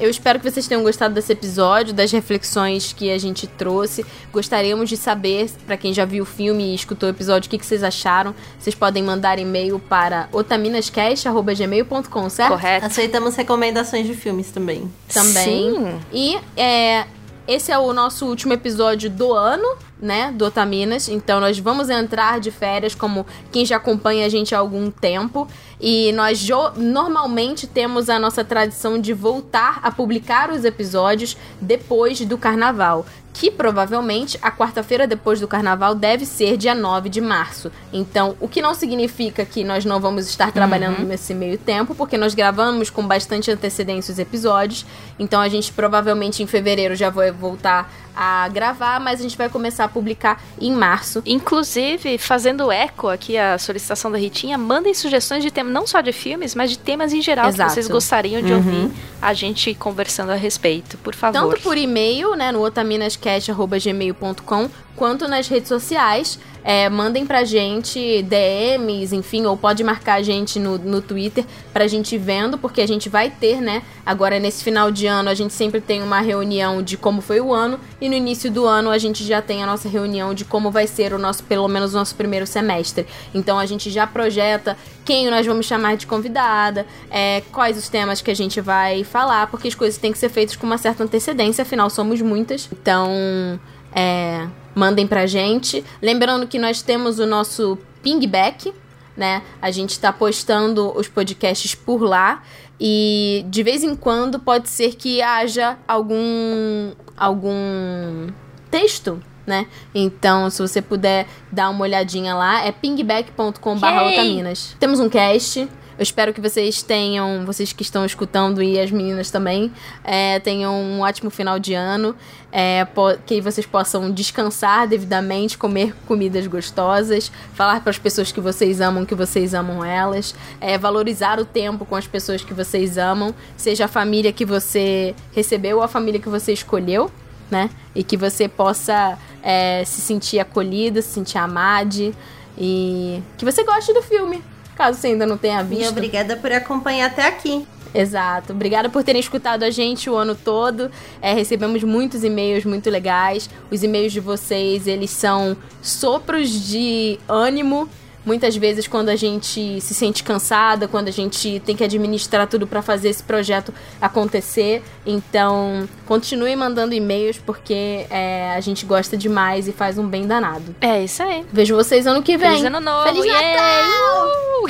eu 0.00 0.10
espero 0.10 0.38
que 0.38 0.50
vocês 0.50 0.66
tenham 0.66 0.82
gostado 0.82 1.14
desse 1.14 1.32
episódio, 1.32 1.94
das 1.94 2.10
reflexões 2.10 2.92
que 2.92 3.10
a 3.10 3.18
gente 3.18 3.46
trouxe. 3.46 4.04
Gostaríamos 4.32 4.88
de 4.88 4.96
saber, 4.96 5.50
para 5.66 5.76
quem 5.76 5.94
já 5.94 6.04
viu 6.04 6.24
o 6.24 6.26
filme 6.26 6.72
e 6.72 6.74
escutou 6.74 7.08
o 7.08 7.12
episódio, 7.12 7.46
o 7.48 7.50
que, 7.50 7.58
que 7.58 7.66
vocês 7.66 7.82
acharam. 7.82 8.34
Vocês 8.58 8.74
podem 8.74 9.02
mandar 9.02 9.38
e-mail 9.38 9.78
para 9.78 10.28
otaminascast.gmail.com, 10.32 12.28
certo? 12.28 12.50
Correto. 12.50 12.86
Aceitamos 12.86 13.36
recomendações 13.36 14.06
de 14.06 14.14
filmes 14.14 14.50
também. 14.50 14.90
Também. 15.12 15.74
Sim. 15.74 16.00
E 16.12 16.38
é, 16.56 17.06
esse 17.46 17.72
é 17.72 17.78
o 17.78 17.92
nosso 17.92 18.26
último 18.26 18.52
episódio 18.52 19.10
do 19.10 19.32
ano, 19.32 19.76
né, 20.00 20.32
do 20.32 20.44
Otaminas. 20.44 21.08
Então 21.08 21.40
nós 21.40 21.58
vamos 21.58 21.90
entrar 21.90 22.40
de 22.40 22.50
férias 22.50 22.94
como 22.94 23.26
quem 23.50 23.66
já 23.66 23.76
acompanha 23.76 24.26
a 24.26 24.28
gente 24.28 24.54
há 24.54 24.58
algum 24.58 24.90
tempo. 24.90 25.48
E 25.82 26.12
nós 26.12 26.48
normalmente 26.76 27.66
temos 27.66 28.08
a 28.08 28.16
nossa 28.16 28.44
tradição 28.44 29.00
de 29.00 29.12
voltar 29.12 29.80
a 29.82 29.90
publicar 29.90 30.48
os 30.52 30.64
episódios 30.64 31.36
depois 31.60 32.20
do 32.20 32.38
carnaval. 32.38 33.04
Que 33.34 33.50
provavelmente 33.50 34.38
a 34.42 34.52
quarta-feira 34.52 35.06
depois 35.06 35.40
do 35.40 35.48
carnaval 35.48 35.94
deve 35.94 36.24
ser 36.24 36.56
dia 36.56 36.74
9 36.74 37.08
de 37.08 37.20
março. 37.20 37.72
Então, 37.92 38.36
o 38.38 38.46
que 38.46 38.62
não 38.62 38.74
significa 38.74 39.44
que 39.44 39.64
nós 39.64 39.84
não 39.84 39.98
vamos 39.98 40.28
estar 40.28 40.52
trabalhando 40.52 41.00
uhum. 41.00 41.06
nesse 41.06 41.34
meio 41.34 41.58
tempo, 41.58 41.94
porque 41.94 42.18
nós 42.18 42.34
gravamos 42.34 42.90
com 42.90 43.04
bastante 43.04 43.50
antecedência 43.50 44.12
os 44.12 44.18
episódios. 44.18 44.84
Então, 45.18 45.40
a 45.40 45.48
gente 45.48 45.72
provavelmente 45.72 46.42
em 46.42 46.46
fevereiro 46.46 46.94
já 46.94 47.08
vai 47.08 47.32
voltar 47.32 47.90
a 48.14 48.46
gravar, 48.48 49.00
mas 49.00 49.20
a 49.20 49.22
gente 49.22 49.36
vai 49.36 49.48
começar 49.48 49.84
a 49.84 49.88
publicar 49.88 50.42
em 50.60 50.72
março. 50.72 51.22
Inclusive, 51.24 52.18
fazendo 52.18 52.70
eco 52.70 53.08
aqui 53.08 53.38
a 53.38 53.56
solicitação 53.58 54.10
da 54.10 54.18
Ritinha, 54.18 54.58
mandem 54.58 54.92
sugestões 54.94 55.42
de 55.42 55.50
temas, 55.50 55.72
não 55.72 55.86
só 55.86 56.00
de 56.00 56.12
filmes, 56.12 56.54
mas 56.54 56.70
de 56.70 56.78
temas 56.78 57.12
em 57.12 57.20
geral 57.22 57.48
Exato. 57.48 57.70
que 57.70 57.74
vocês 57.74 57.88
gostariam 57.88 58.42
de 58.42 58.52
uhum. 58.52 58.58
ouvir 58.58 58.90
a 59.20 59.32
gente 59.32 59.74
conversando 59.74 60.30
a 60.30 60.36
respeito, 60.36 60.96
por 60.98 61.14
favor. 61.14 61.50
Tanto 61.50 61.62
por 61.62 61.78
e-mail, 61.78 62.34
né, 62.34 62.52
no 62.52 62.62
otaminascast.gmail.com, 62.64 64.70
quanto 64.96 65.28
nas 65.28 65.48
redes 65.48 65.68
sociais. 65.68 66.38
É, 66.64 66.88
mandem 66.88 67.26
pra 67.26 67.44
gente 67.44 68.22
DMs, 68.22 69.14
enfim, 69.14 69.46
ou 69.46 69.56
pode 69.56 69.82
marcar 69.82 70.14
a 70.14 70.22
gente 70.22 70.60
no, 70.60 70.78
no 70.78 71.02
Twitter 71.02 71.44
pra 71.72 71.86
gente 71.86 72.14
ir 72.14 72.18
vendo, 72.18 72.56
porque 72.56 72.80
a 72.80 72.86
gente 72.86 73.08
vai 73.08 73.30
ter, 73.30 73.60
né? 73.60 73.82
Agora, 74.06 74.38
nesse 74.38 74.62
final 74.62 74.90
de 74.90 75.06
ano, 75.06 75.28
a 75.28 75.34
gente 75.34 75.52
sempre 75.52 75.80
tem 75.80 76.02
uma 76.02 76.20
reunião 76.20 76.82
de 76.82 76.96
como 76.96 77.20
foi 77.20 77.40
o 77.40 77.52
ano, 77.52 77.80
e 78.00 78.08
no 78.08 78.14
início 78.14 78.50
do 78.50 78.64
ano 78.66 78.90
a 78.90 78.98
gente 78.98 79.24
já 79.24 79.42
tem 79.42 79.62
a 79.62 79.66
nossa 79.66 79.88
reunião 79.88 80.34
de 80.34 80.44
como 80.44 80.70
vai 80.70 80.86
ser 80.86 81.12
o 81.12 81.18
nosso, 81.18 81.42
pelo 81.44 81.66
menos 81.66 81.94
o 81.94 81.96
nosso 81.96 82.14
primeiro 82.14 82.46
semestre. 82.46 83.06
Então 83.34 83.58
a 83.58 83.66
gente 83.66 83.90
já 83.90 84.06
projeta 84.06 84.76
quem 85.04 85.28
nós 85.30 85.44
vamos 85.46 85.66
chamar 85.66 85.96
de 85.96 86.06
convidada, 86.06 86.86
é, 87.10 87.42
quais 87.52 87.76
os 87.76 87.88
temas 87.88 88.22
que 88.22 88.30
a 88.30 88.36
gente 88.36 88.60
vai 88.60 89.02
falar, 89.02 89.48
porque 89.48 89.66
as 89.66 89.74
coisas 89.74 89.98
têm 89.98 90.12
que 90.12 90.18
ser 90.18 90.28
feitas 90.28 90.54
com 90.54 90.66
uma 90.66 90.78
certa 90.78 91.02
antecedência, 91.02 91.62
afinal 91.62 91.90
somos 91.90 92.20
muitas. 92.20 92.68
Então, 92.72 93.58
é, 93.94 94.46
mandem 94.74 95.06
pra 95.06 95.26
gente. 95.26 95.84
Lembrando 96.00 96.46
que 96.46 96.58
nós 96.58 96.82
temos 96.82 97.18
o 97.18 97.26
nosso 97.26 97.78
pingback, 98.02 98.72
né? 99.16 99.42
A 99.60 99.70
gente 99.70 99.98
tá 99.98 100.12
postando 100.12 100.92
os 100.96 101.08
podcasts 101.08 101.74
por 101.74 102.02
lá. 102.02 102.42
E 102.80 103.44
de 103.48 103.62
vez 103.62 103.84
em 103.84 103.94
quando 103.94 104.40
pode 104.40 104.68
ser 104.68 104.96
que 104.96 105.22
haja 105.22 105.78
algum 105.86 106.92
algum 107.16 108.28
texto, 108.70 109.22
né? 109.46 109.66
Então, 109.94 110.50
se 110.50 110.60
você 110.60 110.82
puder 110.82 111.28
dar 111.50 111.70
uma 111.70 111.82
olhadinha 111.82 112.34
lá, 112.34 112.64
é 112.64 112.72
pingback.com/otaminas. 112.72 114.76
Temos 114.80 114.98
um 114.98 115.08
cast 115.08 115.68
eu 116.02 116.04
espero 116.04 116.34
que 116.34 116.40
vocês 116.40 116.82
tenham, 116.82 117.46
vocês 117.46 117.72
que 117.72 117.82
estão 117.82 118.04
escutando 118.04 118.60
e 118.60 118.78
as 118.78 118.90
meninas 118.90 119.30
também, 119.30 119.72
é, 120.02 120.40
tenham 120.40 120.74
um 120.74 121.00
ótimo 121.00 121.30
final 121.30 121.60
de 121.60 121.74
ano, 121.74 122.16
é, 122.50 122.84
que 123.24 123.40
vocês 123.40 123.64
possam 123.64 124.10
descansar 124.10 124.88
devidamente, 124.88 125.56
comer 125.56 125.94
comidas 126.04 126.44
gostosas, 126.48 127.30
falar 127.54 127.80
para 127.82 127.90
as 127.90 127.98
pessoas 127.98 128.32
que 128.32 128.40
vocês 128.40 128.80
amam 128.80 129.06
que 129.06 129.14
vocês 129.14 129.54
amam 129.54 129.84
elas, 129.84 130.34
é, 130.60 130.76
valorizar 130.76 131.38
o 131.38 131.44
tempo 131.44 131.84
com 131.84 131.94
as 131.94 132.06
pessoas 132.06 132.42
que 132.42 132.52
vocês 132.52 132.98
amam, 132.98 133.32
seja 133.56 133.84
a 133.84 133.88
família 133.88 134.32
que 134.32 134.44
você 134.44 135.14
recebeu 135.30 135.76
ou 135.76 135.82
a 135.84 135.88
família 135.88 136.20
que 136.20 136.28
você 136.28 136.52
escolheu, 136.52 137.12
né? 137.48 137.70
E 137.94 138.02
que 138.02 138.16
você 138.16 138.48
possa 138.48 139.16
é, 139.40 139.84
se 139.84 140.00
sentir 140.00 140.40
acolhida, 140.40 141.00
se 141.00 141.10
sentir 141.10 141.38
amada 141.38 142.12
e 142.58 143.22
que 143.38 143.44
você 143.44 143.62
goste 143.64 143.92
do 143.94 144.02
filme, 144.02 144.42
caso 144.74 144.98
você 144.98 145.08
ainda 145.08 145.26
não 145.26 145.36
tenha 145.36 145.62
visto. 145.62 145.84
E 145.84 145.88
obrigada 145.88 146.36
por 146.36 146.52
acompanhar 146.52 147.06
até 147.06 147.26
aqui. 147.26 147.66
Exato. 147.94 148.52
Obrigada 148.52 148.88
por 148.88 149.04
terem 149.04 149.20
escutado 149.20 149.64
a 149.64 149.70
gente 149.70 150.08
o 150.08 150.16
ano 150.16 150.34
todo. 150.34 150.90
É, 151.20 151.34
recebemos 151.34 151.82
muitos 151.84 152.24
e-mails 152.24 152.64
muito 152.64 152.88
legais. 152.88 153.50
Os 153.70 153.82
e-mails 153.82 154.12
de 154.12 154.20
vocês, 154.20 154.86
eles 154.86 155.10
são 155.10 155.56
sopros 155.82 156.48
de 156.50 157.18
ânimo 157.28 157.88
Muitas 158.24 158.56
vezes, 158.56 158.86
quando 158.86 159.08
a 159.08 159.16
gente 159.16 159.80
se 159.80 159.94
sente 159.94 160.22
cansada, 160.22 160.86
quando 160.86 161.08
a 161.08 161.10
gente 161.10 161.60
tem 161.64 161.74
que 161.74 161.82
administrar 161.82 162.46
tudo 162.46 162.66
para 162.66 162.80
fazer 162.80 163.08
esse 163.08 163.22
projeto 163.22 163.74
acontecer. 164.00 164.82
Então, 165.04 165.88
continue 166.06 166.54
mandando 166.54 166.94
e-mails 166.94 167.38
porque 167.38 168.06
é, 168.08 168.52
a 168.56 168.60
gente 168.60 168.86
gosta 168.86 169.16
demais 169.16 169.66
e 169.66 169.72
faz 169.72 169.98
um 169.98 170.06
bem 170.06 170.26
danado. 170.26 170.74
É 170.80 171.02
isso 171.02 171.22
aí. 171.22 171.44
Vejo 171.52 171.74
vocês 171.74 172.06
ano 172.06 172.22
que 172.22 172.36
vem. 172.36 172.50
Feliz 172.50 172.64
ano 172.64 172.80
novo. 172.80 173.08
Feliz 173.08 173.26
Natal! 173.26 174.26
Uh! 174.62 174.66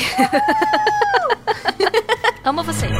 Amo 2.44 2.62
vocês. 2.62 2.90